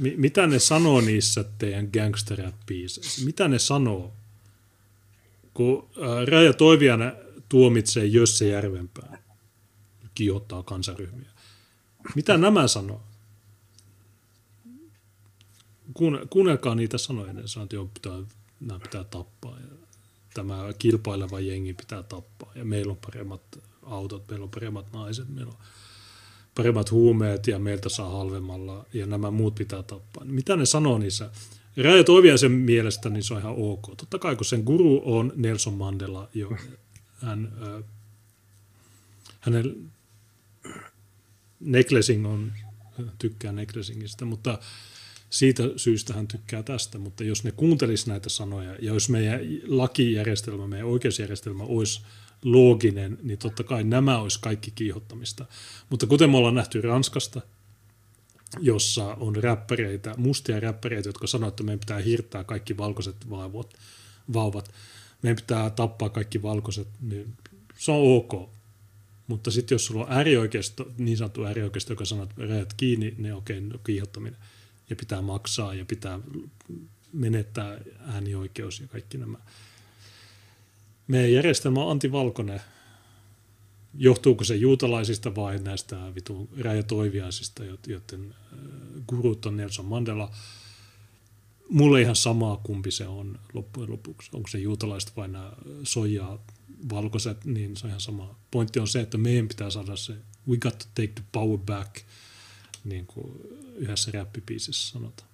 Mi- 0.00 0.14
mitä 0.16 0.46
ne 0.46 0.58
sanoo 0.58 1.00
niissä 1.00 1.44
teidän 1.58 1.88
gangsterrap-biiseissä? 1.92 3.24
Mitä 3.24 3.48
ne 3.48 3.58
sanoo? 3.58 4.12
Kun 5.54 5.88
äh, 5.96 6.26
Raja 6.28 6.52
Toiviana 6.52 7.12
tuomitsee 7.48 8.06
Jösse 8.06 8.48
Järvenpään, 8.48 9.18
kiihottaa 10.14 10.62
kansaryhmiä. 10.62 11.30
Mitä 12.14 12.36
nämä 12.36 12.68
sanoo? 12.68 13.02
Kuunne- 15.94 16.26
Kuunnelkaa 16.30 16.74
niitä 16.74 16.98
sanoja, 16.98 17.32
ne 17.32 17.42
sanoo, 17.46 17.64
että 17.64 17.76
pitää, 17.94 18.22
nämä 18.60 18.78
pitää 18.80 19.04
tappaa. 19.04 19.58
Ja 19.60 19.66
tämä 20.34 20.72
kilpaileva 20.78 21.40
jengi 21.40 21.74
pitää 21.74 22.02
tappaa. 22.02 22.52
Ja 22.54 22.64
meillä 22.64 22.90
on 22.90 22.96
paremmat 23.06 23.42
autot, 23.82 24.28
meillä 24.28 24.44
on 24.44 24.50
paremmat 24.50 24.92
naiset, 24.92 25.28
meillä 25.28 25.52
on 25.52 25.58
paremmat 26.54 26.90
huumeet 26.90 27.46
ja 27.46 27.58
meiltä 27.58 27.88
saa 27.88 28.10
halvemmalla 28.10 28.86
ja 28.92 29.06
nämä 29.06 29.30
muut 29.30 29.54
pitää 29.54 29.82
tappaa. 29.82 30.24
Mitä 30.24 30.56
ne 30.56 30.66
sanoo 30.66 30.98
niissä? 30.98 31.30
Raja 31.76 32.04
Toiviaisen 32.04 32.52
mielestä 32.52 33.10
niin 33.10 33.24
se 33.24 33.34
on 33.34 33.40
ihan 33.40 33.54
ok. 33.56 33.96
Totta 33.96 34.18
kai 34.18 34.36
kun 34.36 34.44
sen 34.44 34.62
guru 34.64 35.02
on 35.04 35.32
Nelson 35.36 35.74
Mandela, 35.74 36.28
jo, 36.34 36.56
hän, 37.22 37.52
äh, 37.62 37.84
hänen 39.40 39.90
necklacing 41.60 42.26
on, 42.26 42.52
tykkää 43.18 43.52
necklacingista, 43.52 44.24
mutta 44.24 44.58
siitä 45.30 45.62
syystä 45.76 46.14
hän 46.14 46.28
tykkää 46.28 46.62
tästä, 46.62 46.98
mutta 46.98 47.24
jos 47.24 47.44
ne 47.44 47.52
kuuntelis 47.52 48.06
näitä 48.06 48.28
sanoja, 48.28 48.70
ja 48.70 48.94
jos 48.94 49.08
meidän 49.08 49.40
lakijärjestelmä, 49.66 50.66
meidän 50.66 50.88
oikeusjärjestelmä 50.88 51.64
olisi 51.64 52.00
looginen, 52.44 53.18
niin 53.22 53.38
totta 53.38 53.64
kai 53.64 53.84
nämä 53.84 54.18
olisi 54.18 54.40
kaikki 54.40 54.70
kiihottamista. 54.70 55.46
Mutta 55.90 56.06
kuten 56.06 56.30
me 56.30 56.36
ollaan 56.36 56.54
nähty 56.54 56.80
Ranskasta, 56.80 57.40
jossa 58.58 59.04
on 59.14 59.36
räppäreitä, 59.36 60.14
mustia 60.16 60.60
räppäreitä, 60.60 61.08
jotka 61.08 61.26
sanoo, 61.26 61.48
että 61.48 61.62
meidän 61.62 61.80
pitää 61.80 61.98
hirttää 61.98 62.44
kaikki 62.44 62.76
valkoiset 62.76 63.30
vauvat. 63.30 63.74
vauvat. 64.32 64.70
Meidän 65.22 65.36
pitää 65.36 65.70
tappaa 65.70 66.08
kaikki 66.08 66.42
valkoiset, 66.42 66.88
niin 67.00 67.36
se 67.78 67.92
on 67.92 68.16
ok. 68.16 68.50
Mutta 69.26 69.50
sitten 69.50 69.74
jos 69.74 69.86
sulla 69.86 70.04
on 70.04 70.12
äärioikeisto, 70.12 70.90
niin 70.98 71.16
sanottu 71.16 71.44
äärioikeisto, 71.44 71.92
joka 71.92 72.04
sanoo, 72.04 72.24
että 72.24 72.46
rajat 72.46 72.74
kiinni, 72.74 73.14
niin 73.18 73.34
okei, 73.34 73.58
okay, 73.58 73.78
kiihottaminen. 73.84 74.40
Ja 74.90 74.96
pitää 74.96 75.22
maksaa 75.22 75.74
ja 75.74 75.84
pitää 75.84 76.20
menettää 77.12 77.80
äänioikeus 78.06 78.80
ja 78.80 78.88
kaikki 78.88 79.18
nämä. 79.18 79.38
Meidän 81.10 81.32
järjestelmä 81.32 81.84
on 81.84 81.90
antivalkoinen. 81.90 82.60
Johtuuko 83.94 84.44
se 84.44 84.56
juutalaisista 84.56 85.34
vai 85.34 85.58
näistä 85.58 86.14
vitun 86.14 86.48
rajatoiviaisista, 86.60 87.62
joten 87.86 88.34
äh, 88.52 88.58
gurut 89.08 89.46
on 89.46 89.56
Nelson 89.56 89.84
Mandela. 89.84 90.30
Mulle 91.68 92.00
ihan 92.00 92.16
samaa, 92.16 92.60
kumpi 92.62 92.90
se 92.90 93.06
on 93.06 93.38
loppujen 93.52 93.90
lopuksi. 93.90 94.30
Onko 94.32 94.48
se 94.48 94.58
juutalaiset 94.58 95.16
vai 95.16 95.28
nämä 95.28 95.52
soijaa 95.82 96.44
valkoiset, 96.90 97.44
niin 97.44 97.76
se 97.76 97.86
on 97.86 97.90
ihan 97.90 98.00
sama. 98.00 98.34
Pointti 98.50 98.80
on 98.80 98.88
se, 98.88 99.00
että 99.00 99.18
meidän 99.18 99.48
pitää 99.48 99.70
saada 99.70 99.96
se 99.96 100.14
we 100.48 100.56
got 100.56 100.78
to 100.78 100.86
take 100.94 101.12
the 101.14 101.24
power 101.32 101.58
back, 101.58 101.96
niin 102.84 103.06
kuin 103.06 103.32
yhdessä 103.76 104.10
räppipiisissä 104.10 104.92
sanotaan. 104.92 105.29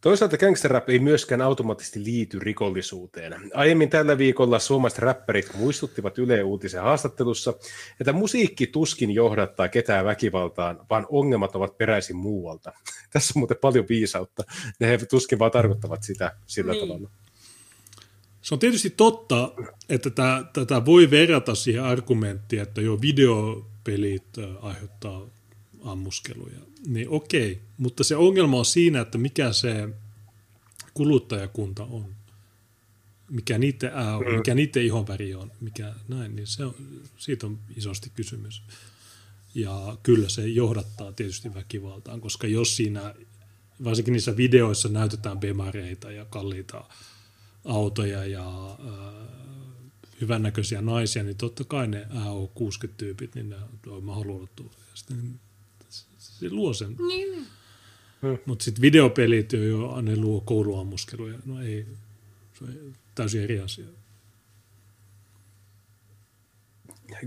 Toisaalta 0.00 0.36
gangsterrap 0.38 0.88
ei 0.88 0.98
myöskään 0.98 1.40
automaattisesti 1.40 2.04
liity 2.04 2.38
rikollisuuteen. 2.38 3.34
Aiemmin 3.54 3.90
tällä 3.90 4.18
viikolla 4.18 4.58
suomalaiset 4.58 4.98
räppärit 4.98 5.54
muistuttivat 5.54 6.18
Yle 6.18 6.42
Uutisen 6.42 6.82
haastattelussa, 6.82 7.54
että 8.00 8.12
musiikki 8.12 8.66
tuskin 8.66 9.10
johdattaa 9.10 9.68
ketään 9.68 10.04
väkivaltaan, 10.04 10.86
vaan 10.90 11.06
ongelmat 11.08 11.56
ovat 11.56 11.78
peräisin 11.78 12.16
muualta. 12.16 12.72
Tässä 13.12 13.32
on 13.36 13.40
muuten 13.40 13.56
paljon 13.60 13.84
viisautta. 13.88 14.42
Ne 14.80 14.88
he 14.88 14.98
tuskin 14.98 15.38
vaan 15.38 15.50
tarkoittavat 15.50 16.02
sitä 16.02 16.36
sillä 16.46 16.72
niin. 16.72 16.88
tavalla. 16.88 17.10
Se 18.42 18.54
on 18.54 18.58
tietysti 18.58 18.90
totta, 18.90 19.52
että 19.88 20.10
tätä 20.52 20.84
voi 20.84 21.10
verrata 21.10 21.54
siihen 21.54 21.84
argumenttiin, 21.84 22.62
että 22.62 22.80
jo 22.80 23.00
videopelit 23.00 24.28
aiheuttaa 24.60 25.26
ammuskeluja. 25.82 26.60
Niin 26.86 27.08
okei, 27.08 27.60
mutta 27.78 28.04
se 28.04 28.16
ongelma 28.16 28.58
on 28.58 28.64
siinä, 28.64 29.00
että 29.00 29.18
mikä 29.18 29.52
se 29.52 29.88
kuluttajakunta 30.94 31.84
on. 31.84 32.14
Mikä 33.30 33.58
niiden 33.58 33.90
ää 33.94 34.16
on, 34.16 34.24
mikä 34.36 34.54
niiden 34.54 34.84
ihonväri 34.84 35.34
on, 35.34 35.52
mikä 35.60 35.94
näin, 36.08 36.36
niin 36.36 36.46
se 36.46 36.64
on, 36.64 36.74
siitä 37.18 37.46
on 37.46 37.58
isosti 37.76 38.10
kysymys. 38.14 38.62
Ja 39.54 39.98
kyllä 40.02 40.28
se 40.28 40.48
johdattaa 40.48 41.12
tietysti 41.12 41.54
väkivaltaan, 41.54 42.20
koska 42.20 42.46
jos 42.46 42.76
siinä, 42.76 43.14
varsinkin 43.84 44.12
niissä 44.12 44.36
videoissa 44.36 44.88
näytetään 44.88 45.40
bemareita 45.40 46.10
ja 46.10 46.24
kalliita 46.24 46.84
autoja 47.64 48.26
ja 48.26 48.70
äh, 48.70 49.38
hyvännäköisiä 50.20 50.82
naisia, 50.82 51.22
niin 51.22 51.36
totta 51.36 51.64
kai 51.64 51.88
ne 51.88 52.06
AO60-tyypit, 52.10 53.34
niin 53.34 53.48
ne 53.48 53.56
on 53.86 54.04
mahdollisuus. 54.04 54.76
Ja 54.76 54.94
sitten 54.94 55.40
se 56.38 56.50
luo 56.50 56.72
sen. 56.74 56.96
Niin. 57.08 57.32
niin. 57.32 57.46
Hmm. 58.22 58.38
Mutta 58.46 58.64
sitten 58.64 58.82
videopelit, 58.82 59.52
jo 59.52 60.00
ne 60.00 60.16
luo 60.16 60.40
kouluammuskeluja. 60.40 61.38
No 61.44 61.62
ei, 61.62 61.86
se 62.52 62.64
on 62.64 62.94
täysin 63.14 63.42
eri 63.42 63.60
asia. 63.60 63.84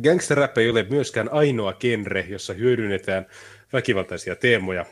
Gangsterrap 0.03 0.57
ei 0.57 0.69
ole 0.69 0.85
myöskään 0.89 1.33
ainoa 1.33 1.73
genre, 1.73 2.25
jossa 2.29 2.53
hyödynnetään 2.53 3.25
väkivaltaisia 3.73 4.35
teemoja 4.35 4.85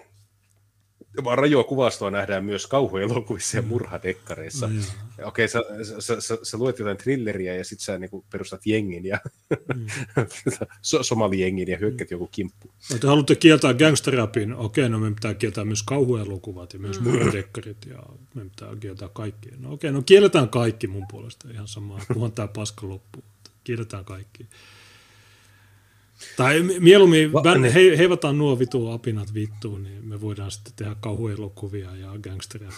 rajoa 1.35 1.63
kuvastoa 1.63 2.11
nähdään 2.11 2.45
myös 2.45 2.67
kauhuelokuvissa 2.67 3.57
ja 3.57 3.61
mm. 3.61 3.67
murhadekkareissa. 3.67 4.67
Mm. 4.67 4.81
Okei, 5.23 5.47
sä, 5.47 5.59
sä, 5.99 6.21
sä, 6.21 6.37
sä, 6.43 6.57
luet 6.57 6.79
jotain 6.79 6.97
thrilleriä 6.97 7.55
ja 7.55 7.63
sit 7.63 7.79
sä 7.79 7.97
niinku 7.97 8.25
perustat 8.31 8.65
jengin 8.65 9.05
ja 9.05 9.19
mm. 9.75 9.85
somalijengin 11.01 11.67
ja 11.67 11.77
hyökkät 11.77 12.09
mm. 12.09 12.13
joku 12.15 12.29
kimppu. 12.31 12.71
No, 12.91 12.97
te 12.97 13.07
haluatte 13.07 13.35
kieltää 13.35 13.73
gangsterrapin, 13.73 14.53
okei, 14.53 14.89
no 14.89 14.99
me 14.99 15.11
pitää 15.11 15.33
kieltää 15.33 15.65
myös 15.65 15.83
kauhuelokuvat 15.83 16.73
ja 16.73 16.79
myös 16.79 16.99
mm. 16.99 17.09
murhadekkarit 17.09 17.85
ja 17.85 18.03
me 18.35 18.43
pitää 18.43 18.75
kieltää 18.79 19.09
kaikki. 19.13 19.49
No 19.57 19.73
okei, 19.73 19.91
no 19.91 20.01
kielletään 20.01 20.49
kaikki 20.49 20.87
mun 20.87 21.05
puolesta 21.11 21.47
ihan 21.51 21.67
samaa, 21.67 22.01
kunhan 22.13 22.31
tää 22.31 22.47
paska 22.47 22.89
loppuu. 22.89 23.23
Kielletään 23.63 24.05
kaikki. 24.05 24.47
Tai 26.37 26.61
mieluummin 26.79 27.33
Va- 27.33 27.57
niin. 27.57 27.73
he, 27.73 27.97
heivataan 27.97 28.37
nuo 28.37 28.59
vitu 28.59 28.89
apinat 28.89 29.33
vittuun, 29.33 29.83
niin 29.83 30.05
me 30.07 30.21
voidaan 30.21 30.51
sitten 30.51 30.73
tehdä 30.75 30.95
kauhuelokuvia 30.99 31.95
ja 31.95 32.11
gangsteria. 32.23 32.69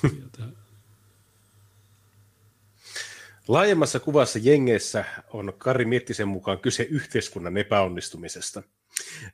Laajemmassa 3.47 3.99
kuvassa 3.99 4.39
jengeissä 4.39 5.05
on 5.33 5.53
Kari 5.57 5.85
Miettisen 5.85 6.27
mukaan 6.27 6.59
kyse 6.59 6.83
yhteiskunnan 6.83 7.57
epäonnistumisesta. 7.57 8.63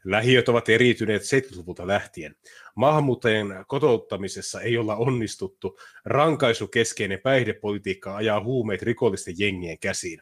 Lähiöt 0.03 0.49
ovat 0.49 0.69
eriytyneet 0.69 1.21
70-luvulta 1.21 1.87
lähtien. 1.87 2.35
Maahanmuuttajien 2.75 3.65
kotouttamisessa 3.67 4.61
ei 4.61 4.77
olla 4.77 4.95
onnistuttu. 4.95 5.79
Rankaisukeskeinen 6.05 7.19
päihdepolitiikka 7.23 8.15
ajaa 8.15 8.43
huumeet 8.43 8.81
rikollisten 8.81 9.35
jengien 9.37 9.79
käsiin. 9.79 10.21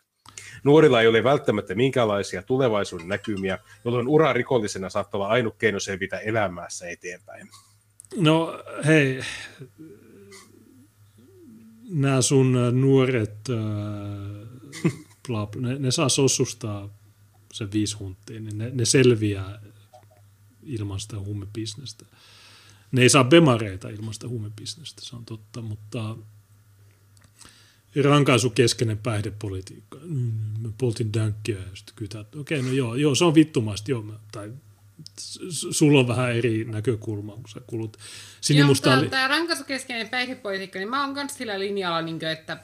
Nuorilla 0.66 1.02
ei 1.02 1.08
ole 1.08 1.24
välttämättä 1.24 1.76
minkäänlaisia 1.76 2.44
tulevaisuuden 2.44 3.08
näkymiä, 3.08 3.60
jolloin 3.86 4.08
ura 4.08 4.34
rikollisena 4.34 4.90
saattaa 4.90 5.20
olla 5.20 5.28
ainut 5.28 5.56
keino 5.58 5.80
selvitä 5.80 6.20
elämässä 6.20 6.90
eteenpäin. 6.90 7.50
No 8.16 8.64
hei, 8.86 9.22
nämä 11.90 12.22
sun 12.22 12.82
nuoret, 12.82 13.50
äh, 13.50 13.58
ne, 15.56 15.80
ne 15.80 15.92
saa 15.92 16.10
sossustaa 16.10 16.90
sen 17.54 17.72
viisi 17.72 17.98
hunttia, 17.98 18.40
niin 18.40 18.58
ne, 18.58 18.72
ne 18.74 18.86
selviää 18.86 19.62
ilman 20.64 21.00
sitä 21.00 21.20
huumebisnestä. 21.20 22.06
Ne 22.92 23.02
ei 23.02 23.10
saa 23.10 23.24
bemareita 23.24 23.90
ilman 23.90 24.14
sitä 24.14 24.28
huumebisnestä, 24.28 25.02
se 25.06 25.16
on 25.16 25.26
totta, 25.26 25.62
mutta 25.62 26.18
rankaisukeskeinen 28.04 28.98
päihdepolitiikka. 28.98 30.00
Mm, 30.04 30.32
mä 30.60 30.70
poltin 30.78 31.14
dänkkiä 31.14 31.58
ja 31.58 31.66
sitten 31.74 31.96
kytää, 31.96 32.22
okei, 32.22 32.60
okay, 32.60 32.62
no 32.62 32.76
joo, 32.76 32.96
joo, 32.96 33.16
se 33.16 33.26
on 33.26 33.36
vittumaista, 33.36 33.92
joo, 33.92 34.02
mä, 34.02 34.14
tai 34.32 34.52
sulla 35.50 36.00
on 36.00 36.08
vähän 36.08 36.36
eri 36.36 36.66
näkökulma, 36.66 37.34
kun 37.34 37.50
sä 37.50 37.62
kulut 37.68 37.98
sinimusta. 38.42 38.90
Joo, 38.90 39.06
tämä 39.06 39.28
rankaisukeskeinen 39.28 40.10
päihdepolitiikka, 40.10 40.80
niin 40.80 40.90
mä 40.90 41.06
oon 41.06 41.14
myös 41.14 41.38
sillä 41.38 41.60
linjalla, 41.60 42.02
niin 42.02 42.20
kuin, 42.20 42.30
että 42.30 42.58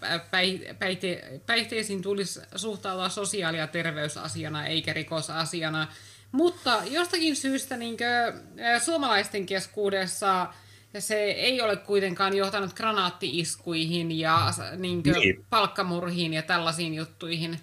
päihte, 0.80 1.42
päihteisiin 1.46 2.02
tulisi 2.02 2.40
suhtautua 2.56 3.10
sosiaali- 3.10 3.58
ja 3.58 3.68
terveysasiana 3.68 4.66
eikä 4.66 4.94
rikosasiana. 4.94 5.88
Mutta 6.32 6.82
jostakin 6.90 7.36
syystä 7.36 7.78
niin 7.78 7.98
kuin, 7.98 8.44
suomalaisten 8.86 9.46
keskuudessa 9.46 10.54
se 11.00 11.24
ei 11.24 11.62
ole 11.62 11.76
kuitenkaan 11.76 12.38
johtanut 12.38 12.74
granaatti-iskuihin 12.74 14.12
ja 14.12 14.54
niin 14.78 15.04
kuin, 15.04 15.14
niin. 15.14 15.46
palkkamurhiin 15.50 16.34
ja 16.34 16.42
tällaisiin 16.42 16.94
juttuihin. 16.94 17.60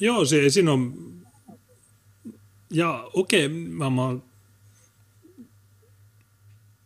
Joo, 0.00 0.24
se, 0.24 0.50
siinä 0.50 0.72
on... 0.72 0.94
Ja 2.70 3.10
okei, 3.14 3.46
okay, 3.46 3.58
mä, 3.58 3.90
mä, 3.90 4.02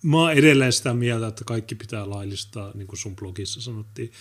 mä 0.03 0.17
oon 0.17 0.33
edelleen 0.33 0.73
sitä 0.73 0.95
mieltä, 0.95 1.27
että 1.27 1.45
kaikki 1.45 1.75
pitää 1.75 2.11
laillistaa, 2.11 2.71
niin 2.75 2.87
kuin 2.87 2.99
sun 2.99 3.17
blogissa 3.17 3.61
sanottiin. 3.61 4.13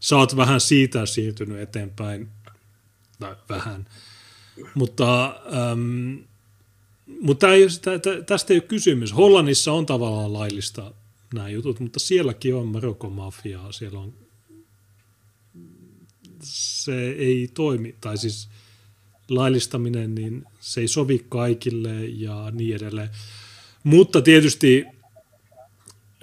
Sä 0.00 0.16
oot 0.16 0.36
vähän 0.36 0.60
siitä 0.60 1.06
siirtynyt 1.06 1.60
eteenpäin, 1.60 2.28
tai 3.18 3.36
vähän. 3.48 3.86
Mutta, 4.74 5.26
ähm, 5.26 6.16
mutta 7.20 7.52
ei, 7.52 7.66
tästä 8.26 8.52
ei 8.52 8.58
ole 8.58 8.68
kysymys. 8.68 9.16
Hollannissa 9.16 9.72
on 9.72 9.86
tavallaan 9.86 10.32
laillista 10.32 10.92
nämä 11.34 11.48
jutut, 11.48 11.80
mutta 11.80 11.98
sielläkin 11.98 12.54
on 12.54 12.68
Marokon 12.68 13.12
mafiaa, 13.12 13.72
siellä 13.72 13.98
on, 13.98 14.14
se 16.42 17.10
ei 17.10 17.50
toimi, 17.54 17.94
tai 18.00 18.18
siis 18.18 18.48
laillistaminen, 19.28 20.14
niin 20.14 20.44
se 20.60 20.80
ei 20.80 20.88
sovi 20.88 21.26
kaikille 21.28 22.04
ja 22.04 22.50
niin 22.50 22.76
edelleen. 22.76 23.10
Mutta 23.84 24.22
tietysti 24.22 24.84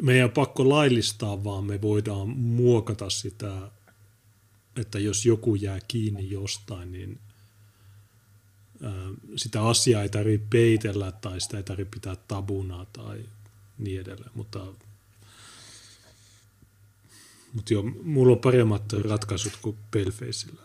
meidän 0.02 0.26
on 0.26 0.32
pakko 0.32 0.70
laillistaa, 0.70 1.44
vaan 1.44 1.64
me 1.66 1.82
voidaan 1.82 2.30
muokata 2.30 3.10
sitä, 3.10 3.72
että 4.76 5.00
jos 5.00 5.26
joku 5.26 5.56
jää 5.56 5.80
kiinni 5.88 6.30
jostain, 6.30 6.92
niin 6.92 7.20
sitä 9.36 9.64
asiaa 9.64 10.04
ei 10.04 10.10
tarvitse 10.10 10.48
peitellä 10.50 11.12
tai 11.12 11.42
sitä 11.42 11.58
ei 11.58 11.64
tarvitse 11.64 11.92
pitää 11.92 12.16
tabuna 12.28 12.86
tai 12.86 13.26
niin 13.78 14.02
edelleen, 14.02 14.32
mutta 14.34 14.66
mutta 17.58 17.74
joo, 17.74 17.84
mulla 18.04 18.34
on 18.34 18.40
paremmat 18.40 18.94
ratkaisut 18.94 19.54
kuin 19.62 19.78
Palefaceilla. 19.94 20.62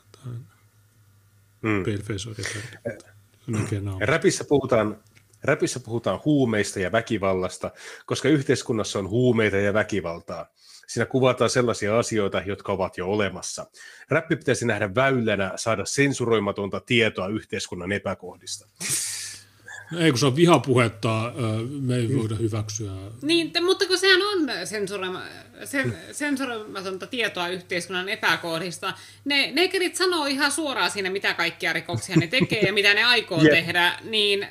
Mm. 1.63 1.85
Paleface 1.85 2.29
on 2.29 3.85
naamaa. 3.85 4.07
räpissä 4.07 4.45
puhutaan, 4.45 4.97
räpissä 5.43 5.81
puhutaan 5.81 6.21
huumeista 6.25 6.81
ja 6.81 6.93
väkivallasta, 6.93 7.71
koska 8.07 8.29
yhteiskunnassa 8.29 8.99
on 8.99 9.09
huumeita 9.09 9.57
ja 9.57 9.75
väkivaltaa. 9.75 10.47
Siinä 10.87 11.07
kuvataan 11.07 11.51
sellaisia 11.51 11.99
asioita, 11.99 12.43
jotka 12.47 12.73
ovat 12.73 12.99
jo 12.99 13.07
olemassa. 13.07 13.67
Räppi 14.09 14.37
pitäisi 14.37 14.67
nähdä 14.67 14.95
väylänä 14.95 15.53
saada 15.57 15.85
sensuroimatonta 15.85 16.81
tietoa 16.81 17.29
yhteiskunnan 17.29 17.93
epäkohdista. 17.93 18.69
Ei 19.99 20.11
kun 20.11 20.19
se 20.19 20.27
on 20.27 20.37
vihapuhetta, 20.37 21.33
me 21.81 21.97
ei 21.97 22.17
voida 22.17 22.35
hyväksyä. 22.35 22.93
Niin, 23.23 23.53
mutta 23.65 23.87
kun 23.87 23.99
sehän 23.99 24.23
on 24.23 24.67
sensuroima, 24.67 25.23
sen, 25.65 25.99
sensuroimatonta 26.13 27.07
tietoa 27.07 27.49
yhteiskunnan 27.49 28.09
epäkohdista. 28.09 28.95
Ne 29.25 29.51
nekerit 29.51 29.97
sanoo 29.97 30.27
ihan 30.27 30.53
suoraan 30.53 30.91
siinä, 30.91 31.11
mitä 31.11 31.35
kaikkia 31.35 31.73
rikoksia 31.73 32.17
ne 32.17 32.27
tekee 32.27 32.61
ja 32.61 32.73
mitä 32.73 32.95
ne 32.95 33.05
aikoo 33.05 33.43
Jep. 33.43 33.53
tehdä, 33.53 33.99
niin 34.03 34.47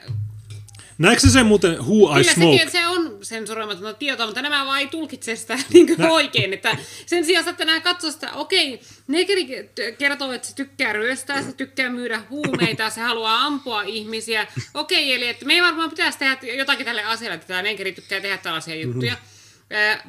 Näetkö 1.02 1.30
se 1.30 1.44
muuten 1.44 1.78
Who 1.80 2.12
I 2.12 2.22
Kyllä 2.22 2.34
Smoke? 2.34 2.58
sekin, 2.58 2.72
se 2.72 2.88
on 2.88 3.18
sensuroimatonta 3.22 3.94
tietoa, 3.94 4.26
mutta 4.26 4.42
nämä 4.42 4.66
vaan 4.66 4.80
ei 4.80 4.88
tulkitse 4.88 5.36
sitä 5.36 5.58
niin 5.74 5.88
kuin 5.88 6.02
oikein. 6.02 6.54
Että 6.54 6.78
sen 7.06 7.26
sijaan, 7.26 7.50
että 7.50 7.66
nämä 7.66 7.80
katsoo 7.80 8.12
sitä, 8.12 8.34
okei, 8.34 8.82
Negeri 9.08 9.70
kertoo, 9.98 10.32
että 10.32 10.48
se 10.48 10.56
tykkää 10.56 10.94
ryöstää, 10.94 11.42
se 11.44 11.54
tykkää 11.54 11.90
myydä 11.90 12.24
huumeita, 12.30 12.90
se 12.90 13.02
haluaa 13.02 13.46
ampua 13.46 13.84
ihmisiä. 13.84 14.48
Okei, 14.74 15.14
eli 15.14 15.28
että 15.28 15.46
me 15.46 15.54
ei 15.54 15.62
varmaan 15.62 15.90
pitäisi 15.90 16.20
tehdä 16.20 16.38
jotakin 16.54 16.86
tälle 16.86 17.04
asialle, 17.04 17.36
että 17.36 17.48
tämä 17.48 17.62
Negeri 17.62 17.92
tykkää 17.92 18.22
tehdä 18.22 18.38
tällaisia 18.38 18.76
juttuja. 18.76 19.14
Eh, 19.14 19.20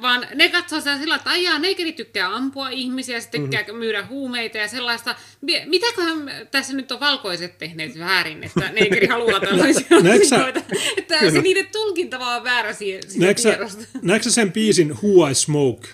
vaan 0.03 0.27
ne 0.35 0.49
katsoo 0.49 0.79
sitä 0.79 0.99
sillä, 0.99 1.15
että 1.15 1.31
aijaa, 1.31 1.59
Negeri 1.59 1.93
tykkää 1.93 2.35
ampua 2.35 2.69
ihmisiä, 2.71 3.21
se 3.21 3.31
tykkää 3.31 3.63
mm-hmm. 3.63 3.77
myydä 3.79 4.07
huumeita 4.07 4.59
ja 4.59 4.69
sellaista. 4.69 5.17
Mi- 5.41 5.63
Mitäköhän 5.67 6.31
tässä 6.51 6.73
nyt 6.73 6.93
on 6.93 7.01
valkoiset 7.01 7.59
tehneet 7.59 7.99
väärin, 7.99 8.45
että 8.45 8.73
Negeri 8.73 9.07
haluaa 9.07 9.41
tällaisia 9.41 9.87
asioita? 10.23 10.61
Että 10.97 11.31
se 11.31 11.41
niiden 11.43 11.67
tulkinta 11.73 12.19
vaan 12.19 12.37
on 12.39 12.45
väärä 12.45 12.73
siitä, 12.73 13.07
Näetkö 13.17 13.43
tiedosta. 13.43 13.85
näetkö 14.03 14.31
sen 14.31 14.53
biisin 14.53 14.91
Who 15.03 15.29
I 15.29 15.35
Smoke? 15.35 15.89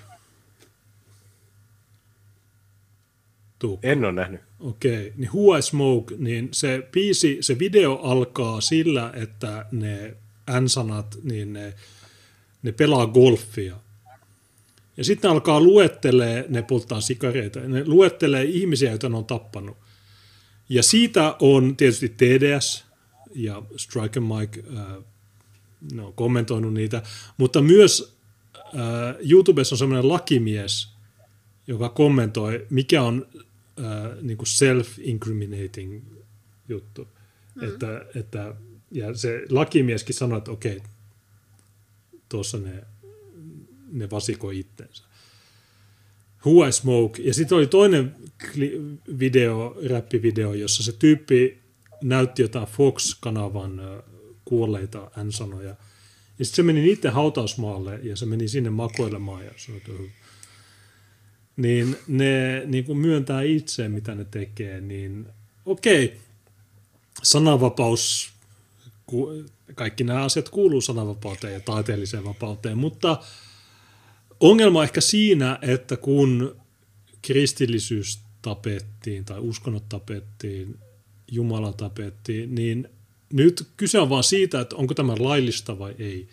Tuu. 3.58 3.78
En 3.82 4.05
ole 4.05 4.12
nähnyt. 4.12 4.40
Okei, 4.60 5.12
niin 5.16 5.30
Who 5.34 5.56
I 5.56 5.62
Smoke, 5.62 6.14
niin 6.18 6.48
se 6.52 6.88
biisi, 6.92 7.38
se 7.40 7.58
video 7.58 7.94
alkaa 7.94 8.60
sillä, 8.60 9.12
että 9.16 9.66
ne 9.72 10.16
N-sanat, 10.60 11.18
niin 11.22 11.52
ne, 11.52 11.74
ne 12.62 12.72
pelaa 12.72 13.06
golfia. 13.06 13.76
Ja 14.96 15.04
sitten 15.04 15.30
alkaa 15.30 15.60
luettelee, 15.60 16.44
ne 16.48 16.62
polttaa 16.62 17.00
sikareita, 17.00 17.60
ne 17.60 17.84
luettelee 17.86 18.44
ihmisiä, 18.44 18.90
joita 18.90 19.08
ne 19.08 19.16
on 19.16 19.24
tappanut. 19.24 19.76
Ja 20.68 20.82
siitä 20.82 21.36
on 21.40 21.76
tietysti 21.76 22.08
TDS 22.08 22.84
ja 23.34 23.62
Strike 23.76 24.20
Mike, 24.20 24.62
äh, 24.76 25.04
ne 25.92 26.02
on 26.02 26.12
kommentoinut 26.12 26.74
niitä, 26.74 27.02
mutta 27.36 27.62
myös 27.62 28.16
äh, 28.56 29.16
YouTubessa 29.30 29.74
on 29.74 29.78
semmoinen 29.78 30.08
lakimies, 30.08 30.88
joka 31.66 31.88
kommentoi, 31.88 32.66
mikä 32.70 33.02
on 33.02 33.26
äh, 33.34 34.22
niin 34.22 34.38
self-incriminating 34.38 36.02
juttu. 36.68 37.08
Mm. 37.54 37.68
Että, 37.68 38.06
että, 38.14 38.54
ja 38.90 39.14
se 39.14 39.42
lakimieskin 39.50 40.14
sanoi, 40.14 40.38
että 40.38 40.50
okei, 40.50 40.82
tuossa 42.28 42.58
ne, 42.58 42.84
ne 43.92 44.10
vasikoi 44.10 44.58
itsensä. 44.58 45.05
Who 46.47 46.66
I 46.66 46.73
Smoke. 46.73 47.23
Ja 47.23 47.34
sitten 47.34 47.58
oli 47.58 47.66
toinen 47.66 48.16
video, 49.18 49.76
räppivideo, 49.89 50.55
jossa 50.55 50.82
se 50.82 50.92
tyyppi 50.92 51.58
näytti 52.02 52.42
jotain 52.42 52.66
Fox-kanavan 52.66 53.81
kuolleita 54.44 55.10
N-sanoja. 55.24 55.76
Ja 56.39 56.44
sitten 56.44 56.57
se 56.57 56.62
meni 56.62 56.81
niiden 56.81 57.12
hautausmaalle 57.12 58.00
ja 58.02 58.16
se 58.16 58.26
meni 58.26 58.48
sinne 58.48 58.70
makoilemaan 58.70 59.44
ja 59.44 59.50
sanoi, 59.57 60.10
niin 61.57 61.97
ne 62.08 62.62
niin 62.66 62.84
kuin 62.84 62.98
myöntää 62.98 63.42
itse, 63.42 63.89
mitä 63.89 64.15
ne 64.15 64.24
tekee, 64.24 64.81
niin 64.81 65.26
okei, 65.65 66.16
sananvapaus, 67.23 68.32
kaikki 69.74 70.04
nämä 70.04 70.24
asiat 70.24 70.48
kuuluu 70.48 70.80
sananvapauteen 70.80 71.54
ja 71.54 71.60
taiteelliseen 71.60 72.24
vapauteen, 72.24 72.78
mutta 72.78 73.20
ongelma 74.40 74.78
on 74.78 74.84
ehkä 74.84 75.00
siinä, 75.00 75.58
että 75.62 75.96
kun 75.96 76.56
kristillisyys 77.22 78.20
tapettiin 78.42 79.24
tai 79.24 79.38
uskonnot 79.38 79.88
tapettiin, 79.88 80.78
Jumala 81.30 81.72
tapettiin, 81.72 82.54
niin 82.54 82.88
nyt 83.32 83.68
kyse 83.76 83.98
on 83.98 84.10
vaan 84.10 84.24
siitä, 84.24 84.60
että 84.60 84.76
onko 84.76 84.94
tämä 84.94 85.14
laillista 85.18 85.78
vai 85.78 85.94
ei. 85.98 86.28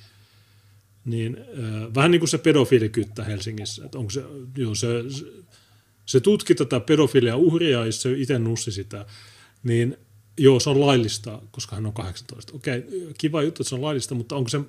Niin 1.05 1.37
äh, 1.37 1.95
vähän 1.95 2.11
niin 2.11 2.19
kuin 2.19 2.29
se 2.29 2.37
pedofiilikyttä 2.37 3.23
Helsingissä, 3.23 3.85
että 3.85 3.97
onko 3.97 4.09
se, 4.09 4.23
joo, 4.57 4.75
se, 4.75 4.87
se, 5.09 5.25
se 6.05 6.19
tutki 6.19 6.55
tätä 6.55 6.79
pedofilia 6.79 7.35
uhria 7.35 7.85
ja 7.85 7.91
se 7.91 8.13
itse 8.13 8.39
nussi 8.39 8.71
sitä, 8.71 9.05
niin 9.63 9.97
joo, 10.37 10.59
se 10.59 10.69
on 10.69 10.81
laillista, 10.81 11.41
koska 11.51 11.75
hän 11.75 11.85
on 11.85 11.93
18. 11.93 12.53
Okei, 12.55 12.83
kiva 13.17 13.41
juttu, 13.41 13.63
että 13.63 13.69
se 13.69 13.75
on 13.75 13.81
laillista, 13.81 14.15
mutta 14.15 14.35
onko 14.35 14.49
se, 14.49 14.59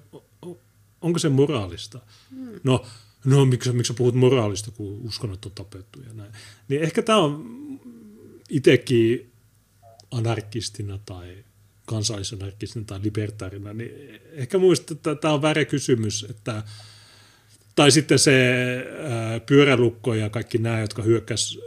onko 1.01 1.19
se 1.19 1.29
moraalista? 1.29 2.01
Hmm. 2.31 2.61
No, 2.65 2.87
no 3.25 3.45
miksi, 3.45 3.73
miksi 3.73 3.89
sä 3.89 3.97
puhut 3.97 4.15
moraalista, 4.15 4.71
kun 4.71 5.01
uskonnot 5.05 5.45
on 5.47 5.53
tapettu 5.53 6.01
ja 6.01 6.13
näin. 6.13 6.33
Niin 6.69 6.83
ehkä 6.83 7.03
tämä 7.03 7.19
on 7.19 7.57
itsekin 8.51 9.31
anarkistina 10.11 10.99
tai 11.07 11.45
kansallisanarkistina 11.87 12.85
tai 12.85 13.01
libertaarina, 13.03 13.73
niin 13.73 13.91
ehkä 14.33 14.59
muista, 14.59 14.95
että 14.95 15.15
tämä 15.15 15.35
on 15.35 15.43
väärä 15.43 15.65
kysymys, 15.65 16.27
että 16.31 16.63
tai 17.77 17.91
sitten 17.91 18.19
se 18.19 18.33
ää, 19.03 19.41
pyörälukko 19.41 20.15
ja 20.15 20.31
kaikki 20.31 20.59
nämä, 20.59 20.81
jotka 20.81 21.03
hyökkäs 21.03 21.59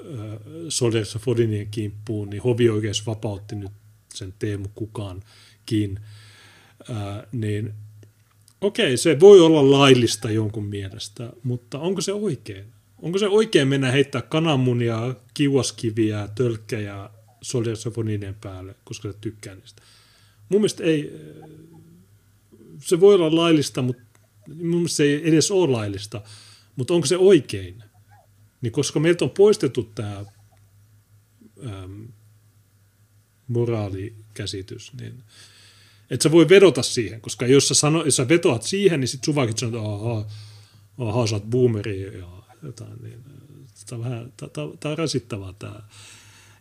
Soldiersa 0.69 1.19
Fodinien 1.19 1.67
kimppuun, 1.67 2.29
niin 2.29 2.41
hovioikeus 2.41 3.05
vapautti 3.05 3.55
nyt 3.55 3.71
sen 4.13 4.33
Teemu 4.39 4.65
Kukaankin, 4.75 5.99
ää, 6.89 7.27
niin 7.31 7.73
okei, 8.61 8.97
se 8.97 9.19
voi 9.19 9.39
olla 9.39 9.71
laillista 9.71 10.31
jonkun 10.31 10.65
mielestä, 10.65 11.33
mutta 11.43 11.79
onko 11.79 12.01
se 12.01 12.13
oikein? 12.13 12.65
Onko 13.01 13.17
se 13.17 13.27
oikein 13.27 13.67
mennä 13.67 13.91
heittää 13.91 14.21
kananmunia, 14.21 15.15
kiuaskiviä, 15.33 16.29
tölkkejä 16.35 17.09
Soldiersa 17.41 17.91
Fodinien 17.91 18.35
päälle, 18.41 18.75
koska 18.83 19.11
se 19.11 19.17
tykkää 19.21 19.55
niistä? 19.55 19.81
Mun 20.49 20.61
mielestä 20.61 20.83
ei, 20.83 21.13
se 22.79 22.99
voi 22.99 23.15
olla 23.15 23.35
laillista, 23.35 23.81
mutta 23.81 24.03
mun 24.47 24.67
mielestä 24.67 24.97
se 24.97 25.03
ei 25.03 25.29
edes 25.29 25.51
ole 25.51 25.71
laillista, 25.71 26.21
mutta 26.75 26.93
onko 26.93 27.07
se 27.07 27.17
oikein? 27.17 27.83
Niin 28.61 28.71
koska 28.71 28.99
meiltä 28.99 29.25
on 29.25 29.31
poistettu 29.31 29.83
tämä 29.95 30.25
äm, 31.65 32.07
moraalikäsitys, 33.49 34.93
niin 34.93 35.23
et 36.09 36.21
sä 36.21 36.31
voi 36.31 36.49
vedota 36.49 36.83
siihen, 36.83 37.21
koska 37.21 37.47
jos 37.47 37.67
sä, 37.67 37.73
sano, 37.73 38.03
jos 38.03 38.15
sä 38.15 38.27
vetoat 38.27 38.63
siihen, 38.63 38.99
niin 38.99 39.07
sit 39.07 39.23
sun 39.23 39.35
vaikka 39.35 39.57
sanoo, 39.57 39.95
että 39.95 40.05
ahaa, 40.05 40.25
ahaa, 41.09 41.27
sä 41.27 41.35
oot 41.35 41.49
boomeri 41.49 42.01
ja 42.01 42.11
jotain, 42.63 43.03
niin 43.03 43.23
tämä 43.85 43.97
on, 43.97 44.09
vähän, 44.09 44.33
tää, 44.37 44.49
tää, 44.49 44.65
tää 44.79 44.91
on 44.91 44.97
rasittavaa 44.97 45.53
tämä 45.53 45.83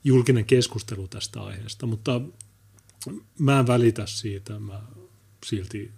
julkinen 0.04 0.44
keskustelu 0.44 1.08
tästä 1.08 1.42
aiheesta, 1.42 1.86
mutta 1.86 2.20
mä 3.38 3.58
en 3.58 3.66
välitä 3.66 4.06
siitä, 4.06 4.58
mä 4.58 4.82
silti 5.46 5.90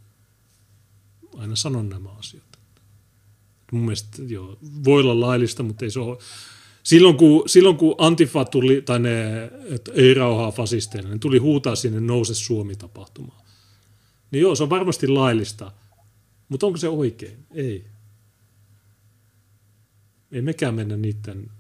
aina 1.37 1.57
sanon 1.57 1.89
nämä 1.89 2.11
asiat. 2.11 2.59
Mun 3.73 3.83
mielestä 3.83 4.23
joo, 4.23 4.59
voi 4.85 5.01
olla 5.01 5.21
laillista, 5.21 5.63
mutta 5.63 5.85
ei 5.85 5.91
se 5.91 6.01
ole. 6.01 6.19
Silloin 6.83 7.17
kun, 7.17 7.49
silloin 7.49 7.77
kun 7.77 7.95
Antifa 7.99 8.45
tuli, 8.45 8.83
tai 8.83 8.99
ne, 8.99 9.45
että 9.45 9.93
ei 9.95 10.15
rauhaa 10.15 10.51
fasisteille, 10.51 11.09
ne 11.09 11.19
tuli 11.19 11.39
huutaa 11.39 11.77
sinne 11.77 12.01
nouse 12.01 12.35
Suomi-tapahtumaan. 12.35 13.45
Niin 14.31 14.43
joo, 14.43 14.55
se 14.55 14.63
on 14.63 14.71
varmasti 14.71 15.09
laillista, 15.09 15.73
mutta 16.49 16.67
onko 16.67 16.79
se 16.79 16.89
oikein? 16.89 17.39
Ei. 17.51 17.85
Ei 20.33 20.43
mekään 20.43 20.75
mennä 20.75 20.97
niiden, 20.97 21.51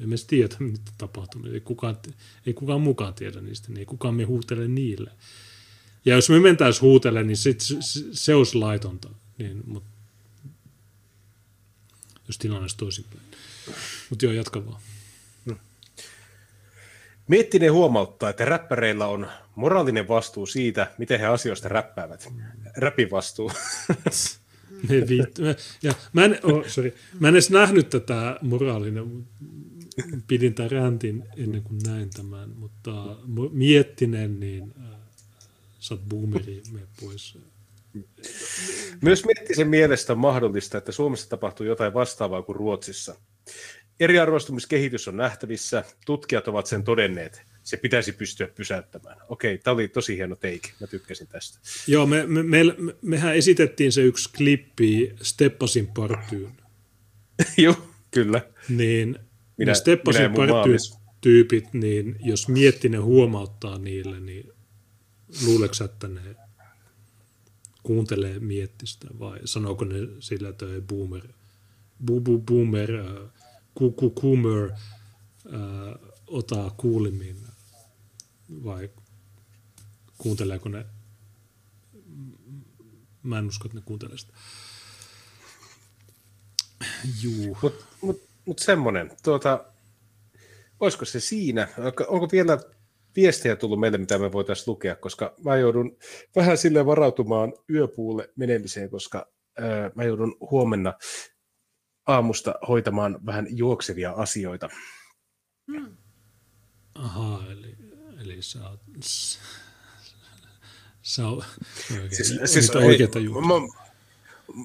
ei 0.00 0.06
me 0.06 0.16
tiedä, 0.26 0.56
mitä 0.58 0.92
tapahtuu. 0.98 1.46
Ei 1.52 1.60
kukaan, 1.60 1.96
ei 2.46 2.54
kukaan 2.54 2.80
mukaan 2.80 3.14
tiedä 3.14 3.40
niistä, 3.40 3.68
niin 3.68 3.78
ei 3.78 3.86
kukaan 3.86 4.14
me 4.14 4.24
huutele 4.24 4.68
niille. 4.68 5.10
Ja 6.04 6.14
jos 6.14 6.30
me 6.30 6.40
mentäisiin 6.40 6.82
huutele, 6.82 7.24
niin 7.24 7.36
sit 7.36 7.60
se, 7.60 7.76
se 8.12 8.34
olisi 8.34 8.58
laitonta. 8.58 9.10
Niin, 9.38 9.62
mut, 9.66 9.84
jos 12.26 12.38
tilanne 12.38 12.62
olisi 12.62 12.76
toisinpäin. 12.76 13.29
Mutta 14.10 14.26
joo, 14.26 14.32
jatka 14.32 14.66
vaan. 14.66 14.80
Miettinen 17.28 17.72
huomauttaa, 17.72 18.30
että 18.30 18.44
räppäreillä 18.44 19.06
on 19.06 19.26
moraalinen 19.54 20.08
vastuu 20.08 20.46
siitä, 20.46 20.90
miten 20.98 21.20
he 21.20 21.26
asioista 21.26 21.68
räppäävät. 21.68 22.32
Räpin 22.76 23.10
vastuu. 23.10 23.52
Mä, 24.88 25.54
ja 25.82 25.94
mä, 26.12 26.24
en, 26.24 26.38
oh, 26.42 26.66
sorry, 26.66 26.94
mä 27.20 27.28
en 27.28 27.34
edes 27.34 27.50
nähnyt 27.50 27.90
tätä 27.90 28.36
moraalinen. 28.42 29.26
pidin 30.26 30.54
tämän 30.54 30.70
räntin 30.70 31.24
ennen 31.36 31.62
kuin 31.62 31.78
näin 31.86 32.10
tämän, 32.10 32.50
mutta 32.56 32.90
miettinen, 33.52 34.40
niin 34.40 34.74
äh, 34.78 34.98
sä 35.80 35.94
oot 35.94 36.02
boomeri, 36.08 36.62
me 36.72 36.80
pois. 37.00 37.38
Myös 39.00 39.24
Miettisen 39.24 39.68
mielestä 39.68 40.12
on 40.12 40.18
mahdollista, 40.18 40.78
että 40.78 40.92
Suomessa 40.92 41.28
tapahtuu 41.28 41.66
jotain 41.66 41.94
vastaavaa 41.94 42.42
kuin 42.42 42.56
Ruotsissa. 42.56 43.14
Eriarvoistumiskehitys 44.00 45.08
on 45.08 45.16
nähtävissä, 45.16 45.84
tutkijat 46.06 46.48
ovat 46.48 46.66
sen 46.66 46.84
todenneet. 46.84 47.42
Se 47.62 47.76
pitäisi 47.76 48.12
pystyä 48.12 48.46
pysäyttämään. 48.46 49.16
Okei, 49.28 49.58
tämä 49.58 49.74
oli 49.74 49.88
tosi 49.88 50.16
hieno 50.16 50.36
teike, 50.36 50.68
mä 50.80 50.86
tykkäsin 50.86 51.26
tästä. 51.26 51.58
Joo, 51.86 52.06
me, 52.06 52.26
me, 52.26 52.42
me, 52.42 52.62
mehän 53.02 53.36
esitettiin 53.36 53.92
se 53.92 54.02
yksi 54.02 54.30
klippi 54.36 55.14
Steppasin 55.22 55.86
partyyn. 55.86 56.52
Joo, 57.56 57.76
kyllä. 58.10 58.40
Niin 58.68 59.18
minä, 59.56 59.74
Steppasin 59.74 60.30
party-tyypit, 60.32 61.72
niin 61.72 62.16
jos 62.20 62.48
Miettinen 62.48 63.02
huomauttaa 63.02 63.78
niille, 63.78 64.20
niin 64.20 64.52
luuleeko 65.44 65.74
että 65.84 66.08
ne 66.08 66.20
kuuntelee 67.82 68.38
Miettistä 68.38 69.06
vai 69.18 69.38
sanooko 69.44 69.84
ne 69.84 69.96
sillä, 70.18 70.48
että 70.48 70.66
ei 70.74 70.80
boomer, 70.80 71.28
bu, 72.06 72.20
bu, 72.20 72.38
boomer, 72.38 72.90
uh, 72.90 73.39
ku, 73.74 73.90
ku, 73.90 74.10
kumer, 74.10 74.70
uh, 75.46 76.10
ota 76.26 76.70
kuulimin 76.76 77.36
vai 78.64 78.90
kuunteleeko 80.18 80.68
ne, 80.68 80.86
mä 83.22 83.38
en 83.38 83.46
usko, 83.48 83.66
että 83.66 83.78
ne 83.78 83.82
kuuntelee 83.84 84.18
sitä. 84.18 84.32
Juu. 87.22 87.58
Mutta 87.62 87.84
mut, 88.00 88.22
mut 88.44 88.58
semmoinen, 88.58 89.10
tuota, 89.22 89.64
olisiko 90.80 91.04
se 91.04 91.20
siinä? 91.20 91.68
Onko 92.08 92.28
vielä 92.32 92.58
viestejä 93.16 93.56
tullut 93.56 93.80
meille, 93.80 93.98
mitä 93.98 94.18
me 94.18 94.32
voitaisiin 94.32 94.64
lukea, 94.66 94.96
koska 94.96 95.34
mä 95.44 95.56
joudun 95.56 95.96
vähän 96.36 96.58
sille 96.58 96.86
varautumaan 96.86 97.52
yöpuulle 97.70 98.32
menemiseen, 98.36 98.90
koska 98.90 99.32
ää, 99.58 99.90
mä 99.94 100.04
joudun 100.04 100.36
huomenna 100.50 100.94
aamusta 102.14 102.54
hoitamaan 102.68 103.18
vähän 103.26 103.46
juoksevia 103.50 104.12
asioita. 104.12 104.68
Hmm. 105.72 105.96
Aha, 106.94 107.42
eli, 107.50 107.76
eli 108.20 108.42
sä 108.42 108.68
oot, 108.68 108.80
sä 111.02 111.28
oot 111.28 111.44
oikein, 111.90 112.16
siis, 112.16 112.40
siis, 112.44 112.70
oikeita 112.70 113.18
ei, 113.18 113.28
mä, 113.28 113.40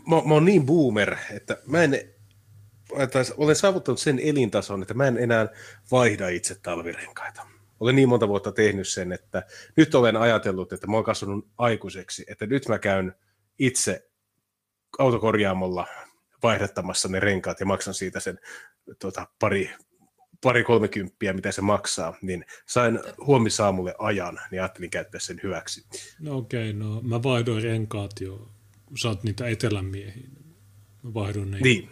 mä, 0.08 0.28
mä, 0.28 0.34
oon 0.34 0.46
niin 0.46 0.66
boomer, 0.66 1.16
että 1.32 1.58
mä 1.68 1.84
en, 1.84 1.92
tai 3.12 3.24
olen 3.38 3.56
saavuttanut 3.56 4.00
sen 4.00 4.20
elintason, 4.20 4.82
että 4.82 4.94
mä 4.94 5.08
en 5.08 5.18
enää 5.18 5.48
vaihda 5.92 6.30
itse 6.30 6.56
talvirenkaita 6.56 7.56
olen 7.80 7.96
niin 7.96 8.10
monta 8.10 8.28
vuotta 8.28 8.52
tehnyt 8.52 8.88
sen, 8.88 9.12
että 9.12 9.44
nyt 9.76 9.96
olen 9.96 10.18
ajatellut, 10.18 10.74
että 10.74 10.88
mä 10.88 10.96
oon 10.96 11.04
kasvanut 11.04 11.48
aikuiseksi, 11.58 12.26
että 12.28 12.46
nyt 12.46 12.68
mä 12.68 12.80
käyn 12.80 13.14
itse 13.60 14.10
autokorjaamolla 15.00 15.88
vaihdattamassa 16.44 17.08
ne 17.08 17.20
renkaat 17.20 17.60
ja 17.60 17.66
maksan 17.66 17.94
siitä 17.94 18.20
sen 18.20 18.40
tota, 19.00 19.28
pari, 19.40 19.72
pari 20.44 20.64
kolmekymppiä, 20.64 21.34
mitä 21.34 21.52
se 21.52 21.62
maksaa, 21.62 22.18
niin 22.22 22.46
sain 22.66 23.00
huomisaamulle 23.26 23.96
ajan, 23.98 24.40
niin 24.52 24.62
ajattelin 24.62 24.90
käyttää 24.90 25.20
sen 25.20 25.40
hyväksi. 25.44 25.86
No 26.20 26.38
okei, 26.38 26.70
okay, 26.70 26.80
no 26.80 27.02
mä 27.02 27.24
vaihdoin 27.24 27.64
renkaat 27.64 28.22
jo, 28.22 28.52
kun 28.86 28.98
sä 28.98 29.08
oot 29.10 29.24
niitä 29.24 29.48
etelän 29.48 29.86
miehiä. 29.86 30.30
Mä 31.04 31.14
vaihdoin 31.14 31.52
ne 31.52 31.60
niin. 31.60 31.90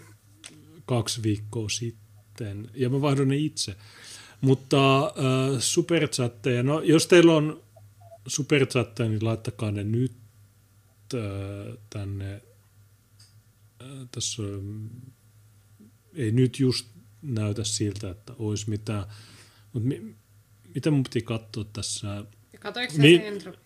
kaksi 0.86 1.24
viikkoa 1.24 1.70
sitten, 1.70 2.70
ja 2.74 2.90
mä 2.90 3.02
vaihdoin 3.02 3.30
ne 3.30 3.36
itse. 3.36 3.76
Mutta 4.42 5.06
äh, 5.06 5.12
superchatteja, 5.60 6.64
no 6.64 6.82
jos 6.82 7.08
teillä 7.08 7.34
on 7.34 7.64
superchatteja, 8.28 9.10
niin 9.10 9.26
laittakaa 9.26 9.72
ne 9.72 9.84
nyt 9.84 10.14
äh, 11.14 11.78
tänne. 11.90 12.42
Tässä 14.12 14.44
ei 16.14 16.32
nyt 16.32 16.60
just 16.60 16.88
näytä 17.22 17.64
siltä, 17.64 18.10
että 18.10 18.34
olisi 18.40 18.70
mitään. 18.70 19.06
Mutta 19.74 19.88
mi, 19.88 20.16
mitä 20.76 20.92
mun 20.92 21.04
piti 21.04 21.22
katsoa 21.22 21.64
tässä? 21.64 22.26
Katoiko 22.60 22.94
niin, 22.98 23.22
se 23.22 23.28
entropy? 23.28 23.60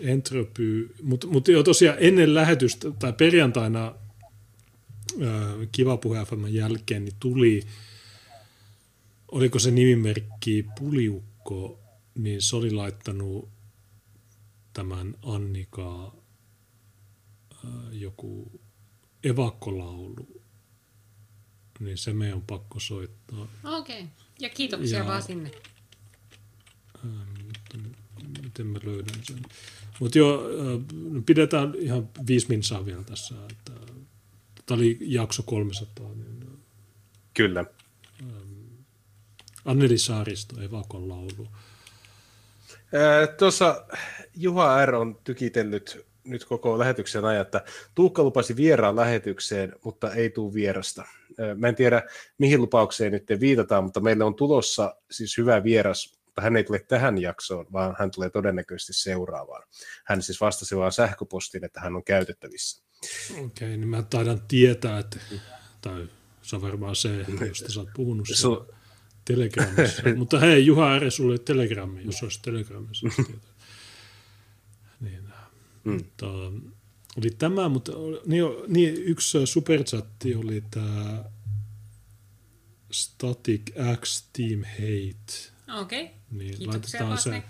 Entropy, 0.00 0.94
mutta 1.02 1.26
mut 1.26 1.48
jo 1.48 1.62
tosiaan 1.62 1.98
ennen 2.00 2.34
lähetystä 2.34 2.90
tai 2.90 3.12
perjantaina 3.12 3.94
Kiva 5.72 5.96
Puhe 5.96 6.26
jälkeen 6.50 7.04
niin 7.04 7.16
tuli 7.20 7.62
oliko 9.30 9.58
se 9.58 9.70
nimimerkki 9.70 10.66
Puliukko, 10.78 11.80
niin 12.14 12.42
se 12.42 12.56
oli 12.56 12.70
laittanut 12.70 13.48
tämän 14.72 15.14
Annikaa 15.22 16.16
joku 17.92 18.60
evakkolaulu, 19.24 20.42
niin 21.80 21.98
se 21.98 22.12
meidän 22.12 22.36
on 22.36 22.42
pakko 22.42 22.80
soittaa. 22.80 23.48
Okei, 23.64 24.00
okay. 24.00 24.10
ja 24.38 24.48
kiitoksia 24.48 24.98
ja, 24.98 25.06
vaan 25.06 25.22
sinne. 25.22 25.50
Ähm, 27.04 27.30
miten 28.44 28.66
mä 28.66 28.78
löydän 28.82 29.20
sen. 29.22 29.42
Mutta 30.00 30.18
joo, 30.18 30.40
äh, 30.40 31.24
pidetään 31.26 31.74
ihan 31.78 32.08
viisi 32.26 32.48
minsaa 32.48 32.86
vielä 32.86 33.04
tässä. 33.04 33.34
Että, 33.50 33.72
tämä 34.66 34.78
oli 34.78 34.98
jakso 35.00 35.42
300. 35.42 36.14
Niin, 36.14 36.40
Kyllä. 37.34 37.64
Anneli 39.64 39.98
Saaristo, 39.98 40.60
Evakon 40.60 41.08
laulu. 41.08 41.48
Tuossa 43.38 43.86
Juha 44.36 44.86
R. 44.86 44.94
on 44.94 45.18
tykitellyt 45.24 46.06
nyt 46.24 46.44
koko 46.44 46.78
lähetyksen 46.78 47.24
ajan, 47.24 47.42
että 47.42 47.64
Tuukka 47.94 48.22
lupasi 48.22 48.56
vieraan 48.56 48.96
lähetykseen, 48.96 49.72
mutta 49.84 50.14
ei 50.14 50.30
tule 50.30 50.54
vierasta. 50.54 51.04
Mä 51.56 51.68
en 51.68 51.74
tiedä, 51.74 52.02
mihin 52.38 52.60
lupaukseen 52.60 53.12
nyt 53.12 53.24
viitataan, 53.40 53.84
mutta 53.84 54.00
meillä 54.00 54.26
on 54.26 54.34
tulossa 54.34 54.96
siis 55.10 55.38
hyvä 55.38 55.64
vieras, 55.64 56.18
mutta 56.26 56.42
hän 56.42 56.56
ei 56.56 56.64
tule 56.64 56.84
tähän 56.88 57.22
jaksoon, 57.22 57.66
vaan 57.72 57.96
hän 57.98 58.10
tulee 58.10 58.30
todennäköisesti 58.30 58.92
seuraavaan. 58.92 59.62
Hän 60.04 60.22
siis 60.22 60.40
vastasi 60.40 60.76
vaan 60.76 60.92
sähköpostiin, 60.92 61.64
että 61.64 61.80
hän 61.80 61.96
on 61.96 62.04
käytettävissä. 62.04 62.82
Okei, 63.30 63.44
okay, 63.44 63.68
niin 63.68 63.88
mä 63.88 64.02
taidan 64.02 64.42
tietää, 64.48 64.98
että, 64.98 65.18
tai 65.80 66.08
se 66.42 66.56
on 66.56 66.62
varmaan 66.62 66.96
se, 66.96 67.26
josta 67.48 67.72
sä 67.72 67.80
oot 67.80 67.88
puhunut. 67.94 68.28
Su- 68.28 68.74
Telegramissa. 69.24 70.02
Mutta 70.16 70.38
hei, 70.38 70.66
Juha 70.66 70.96
Ere, 70.96 71.10
sulle 71.10 71.38
Telegrammi, 71.38 72.04
jos 72.04 72.22
olisi 72.22 72.42
Telegramissa. 72.42 73.06
niin, 75.00 75.29
mm. 75.84 75.92
mutta, 75.92 76.26
oli 77.18 77.30
tämä, 77.38 77.68
mutta 77.68 77.92
niin, 78.26 78.44
niin 78.68 78.94
yksi 78.94 79.46
superchatti 79.46 80.34
oli 80.34 80.64
tämä 80.70 81.24
Static 82.90 83.62
X 84.00 84.24
Team 84.32 84.62
Hate. 84.64 85.52
Okei, 85.80 86.04
okay. 86.04 86.16
niin, 86.30 86.68
laitetaan 86.68 87.18
se 87.18 87.42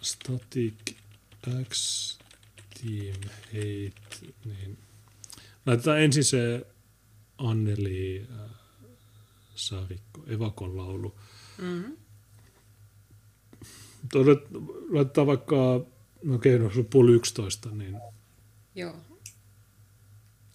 Static 0.00 0.94
X 1.68 2.18
Team 2.82 3.20
Hate. 3.46 4.32
Niin. 4.44 4.78
Laitetaan 5.66 6.00
ensin 6.00 6.24
se 6.24 6.66
Anneli 7.38 8.26
äh, 8.30 8.50
Saarikko, 9.54 10.24
Evakon 10.26 10.76
laulu. 10.76 11.14
Mm-hmm. 11.58 11.96
Laitetaan 14.90 15.26
vaikka, 15.26 15.86
no 16.24 16.34
okei, 16.34 16.58
no 16.58 16.70
se 16.70 16.78
on 16.78 16.86
puoli 16.86 17.12
yksitoista, 17.12 17.70
niin, 17.70 17.96
Joo. 18.74 18.96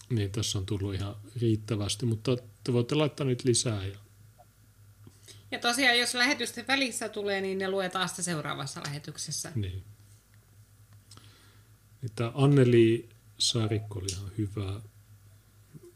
niin 0.09 0.31
tässä 0.31 0.59
on 0.59 0.65
tullut 0.65 0.93
ihan 0.93 1.15
riittävästi, 1.41 2.06
mutta 2.06 2.38
te 2.64 2.73
voitte 2.73 2.95
laittaa 2.95 3.25
nyt 3.25 3.43
lisää. 3.43 3.85
Ja, 3.85 3.98
ja 5.51 5.59
tosiaan, 5.59 5.99
jos 5.99 6.14
lähetysten 6.14 6.67
välissä 6.67 7.09
tulee, 7.09 7.41
niin 7.41 7.57
ne 7.57 7.69
luetaan 7.69 8.09
sitten 8.09 8.25
seuraavassa 8.25 8.81
lähetyksessä. 8.85 9.51
Niin. 9.56 9.83
niin 12.01 12.11
tämä 12.15 12.31
Anneli 12.35 13.09
Saarikko 13.38 13.99
oli 13.99 14.07
ihan 14.11 14.31
hyvä. 14.38 14.81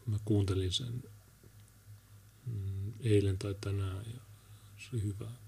Mä 0.06 0.18
kuuntelin 0.26 0.72
sen 0.72 1.04
eilen 3.04 3.38
tai 3.38 3.56
tänään 3.62 4.06
ja 4.14 4.20
se 4.78 4.90
oli 4.94 5.04
hyvä. 5.04 5.43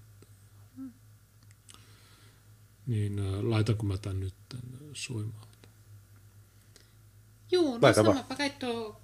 Niin 2.86 3.18
äh, 3.18 3.42
laitanko 3.42 3.86
mä 3.86 3.98
tämän 3.98 4.20
nyt 4.20 4.34
tämän 4.48 4.90
soimaan? 4.92 5.46
Joo, 7.50 7.78
no 7.78 7.92
sanoppa 7.92 8.34
kai 8.34 8.50
tuo 8.50 9.00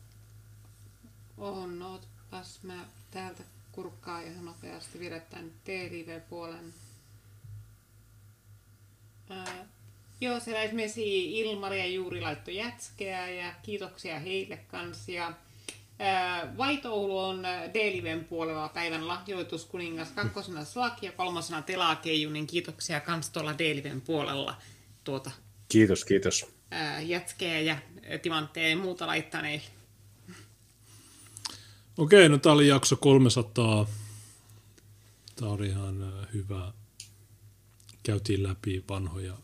on, 1.38 1.78
no, 1.78 1.92
ootpas 1.92 2.62
mä 2.62 2.84
täältä 3.10 3.42
kurkkaa 3.72 4.20
ihan 4.20 4.44
nopeasti 4.44 4.98
viedä 4.98 5.20
tämän 5.20 5.50
TLV-puolen. 5.64 6.74
Ää, 9.30 9.66
joo, 10.20 10.40
siellä 10.40 10.62
esimerkiksi 10.62 11.40
Ilmari 11.40 11.78
ja 11.78 11.86
Juuri 11.86 12.20
laittoi 12.20 12.56
jätskeä 12.56 13.28
ja 13.28 13.54
kiitoksia 13.62 14.18
heille 14.18 14.56
kanssa. 14.56 15.32
Vaitoulu 16.56 17.18
on 17.18 17.42
D-Liven 17.74 18.24
puolella 18.24 18.68
päivän 18.68 19.08
lahjoituskuningas, 19.08 20.10
kakkosena 20.10 20.64
Slak 20.64 21.02
ja 21.02 21.12
kolmosena 21.12 21.62
Telakeiju, 21.62 22.30
niin 22.30 22.46
kiitoksia 22.46 23.00
kans 23.00 23.30
tuolla 23.30 23.58
D-Liven 23.58 24.00
puolella 24.00 24.56
tuota, 25.04 25.30
Kiitos, 25.68 26.04
kiitos. 26.04 26.46
ää, 26.70 27.00
jätkeä 27.00 27.60
ja 27.60 27.76
timantteja 28.22 28.68
ja 28.68 28.76
muuta 28.76 29.06
laittaneille. 29.06 29.66
Okei, 31.98 32.28
no 32.28 32.38
tää 32.38 32.52
oli 32.52 32.68
jakso 32.68 32.96
300. 32.96 33.86
Tää 35.36 35.48
oli 35.48 35.66
ihan 35.68 36.26
hyvä. 36.34 36.72
Käytiin 38.02 38.42
läpi 38.42 38.84
vanhoja 38.88 39.34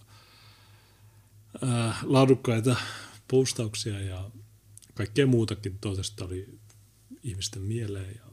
äh, 1.65 1.99
laadukkaita 2.03 2.77
postauksia 3.29 4.01
ja 4.01 4.25
kaikkea 4.99 5.27
muutakin 5.27 5.79
toisesta 5.79 6.25
oli 6.25 6.59
ihmisten 7.23 7.63
mieleen 7.63 8.15
ja 8.17 8.33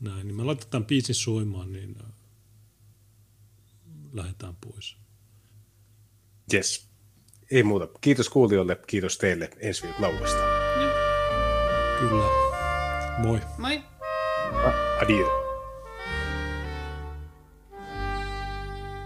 näin. 0.00 0.26
Niin 0.26 0.36
me 0.36 0.44
laitetaan 0.44 0.84
biisin 0.84 1.14
soimaan, 1.14 1.72
niin 1.72 1.96
äh, 2.04 2.12
lähdetään 4.12 4.56
pois. 4.60 4.96
Yes. 6.54 6.88
Ei 7.50 7.62
muuta. 7.62 7.88
Kiitos 8.00 8.28
kuulijoille, 8.28 8.76
kiitos 8.86 9.18
teille 9.18 9.50
ensi 9.58 9.82
viikon 9.82 10.02
lauasta. 10.02 10.42
Kyllä. 11.98 12.24
Moi. 13.18 13.40
Moi! 13.58 13.82
Adieu. 15.02 15.45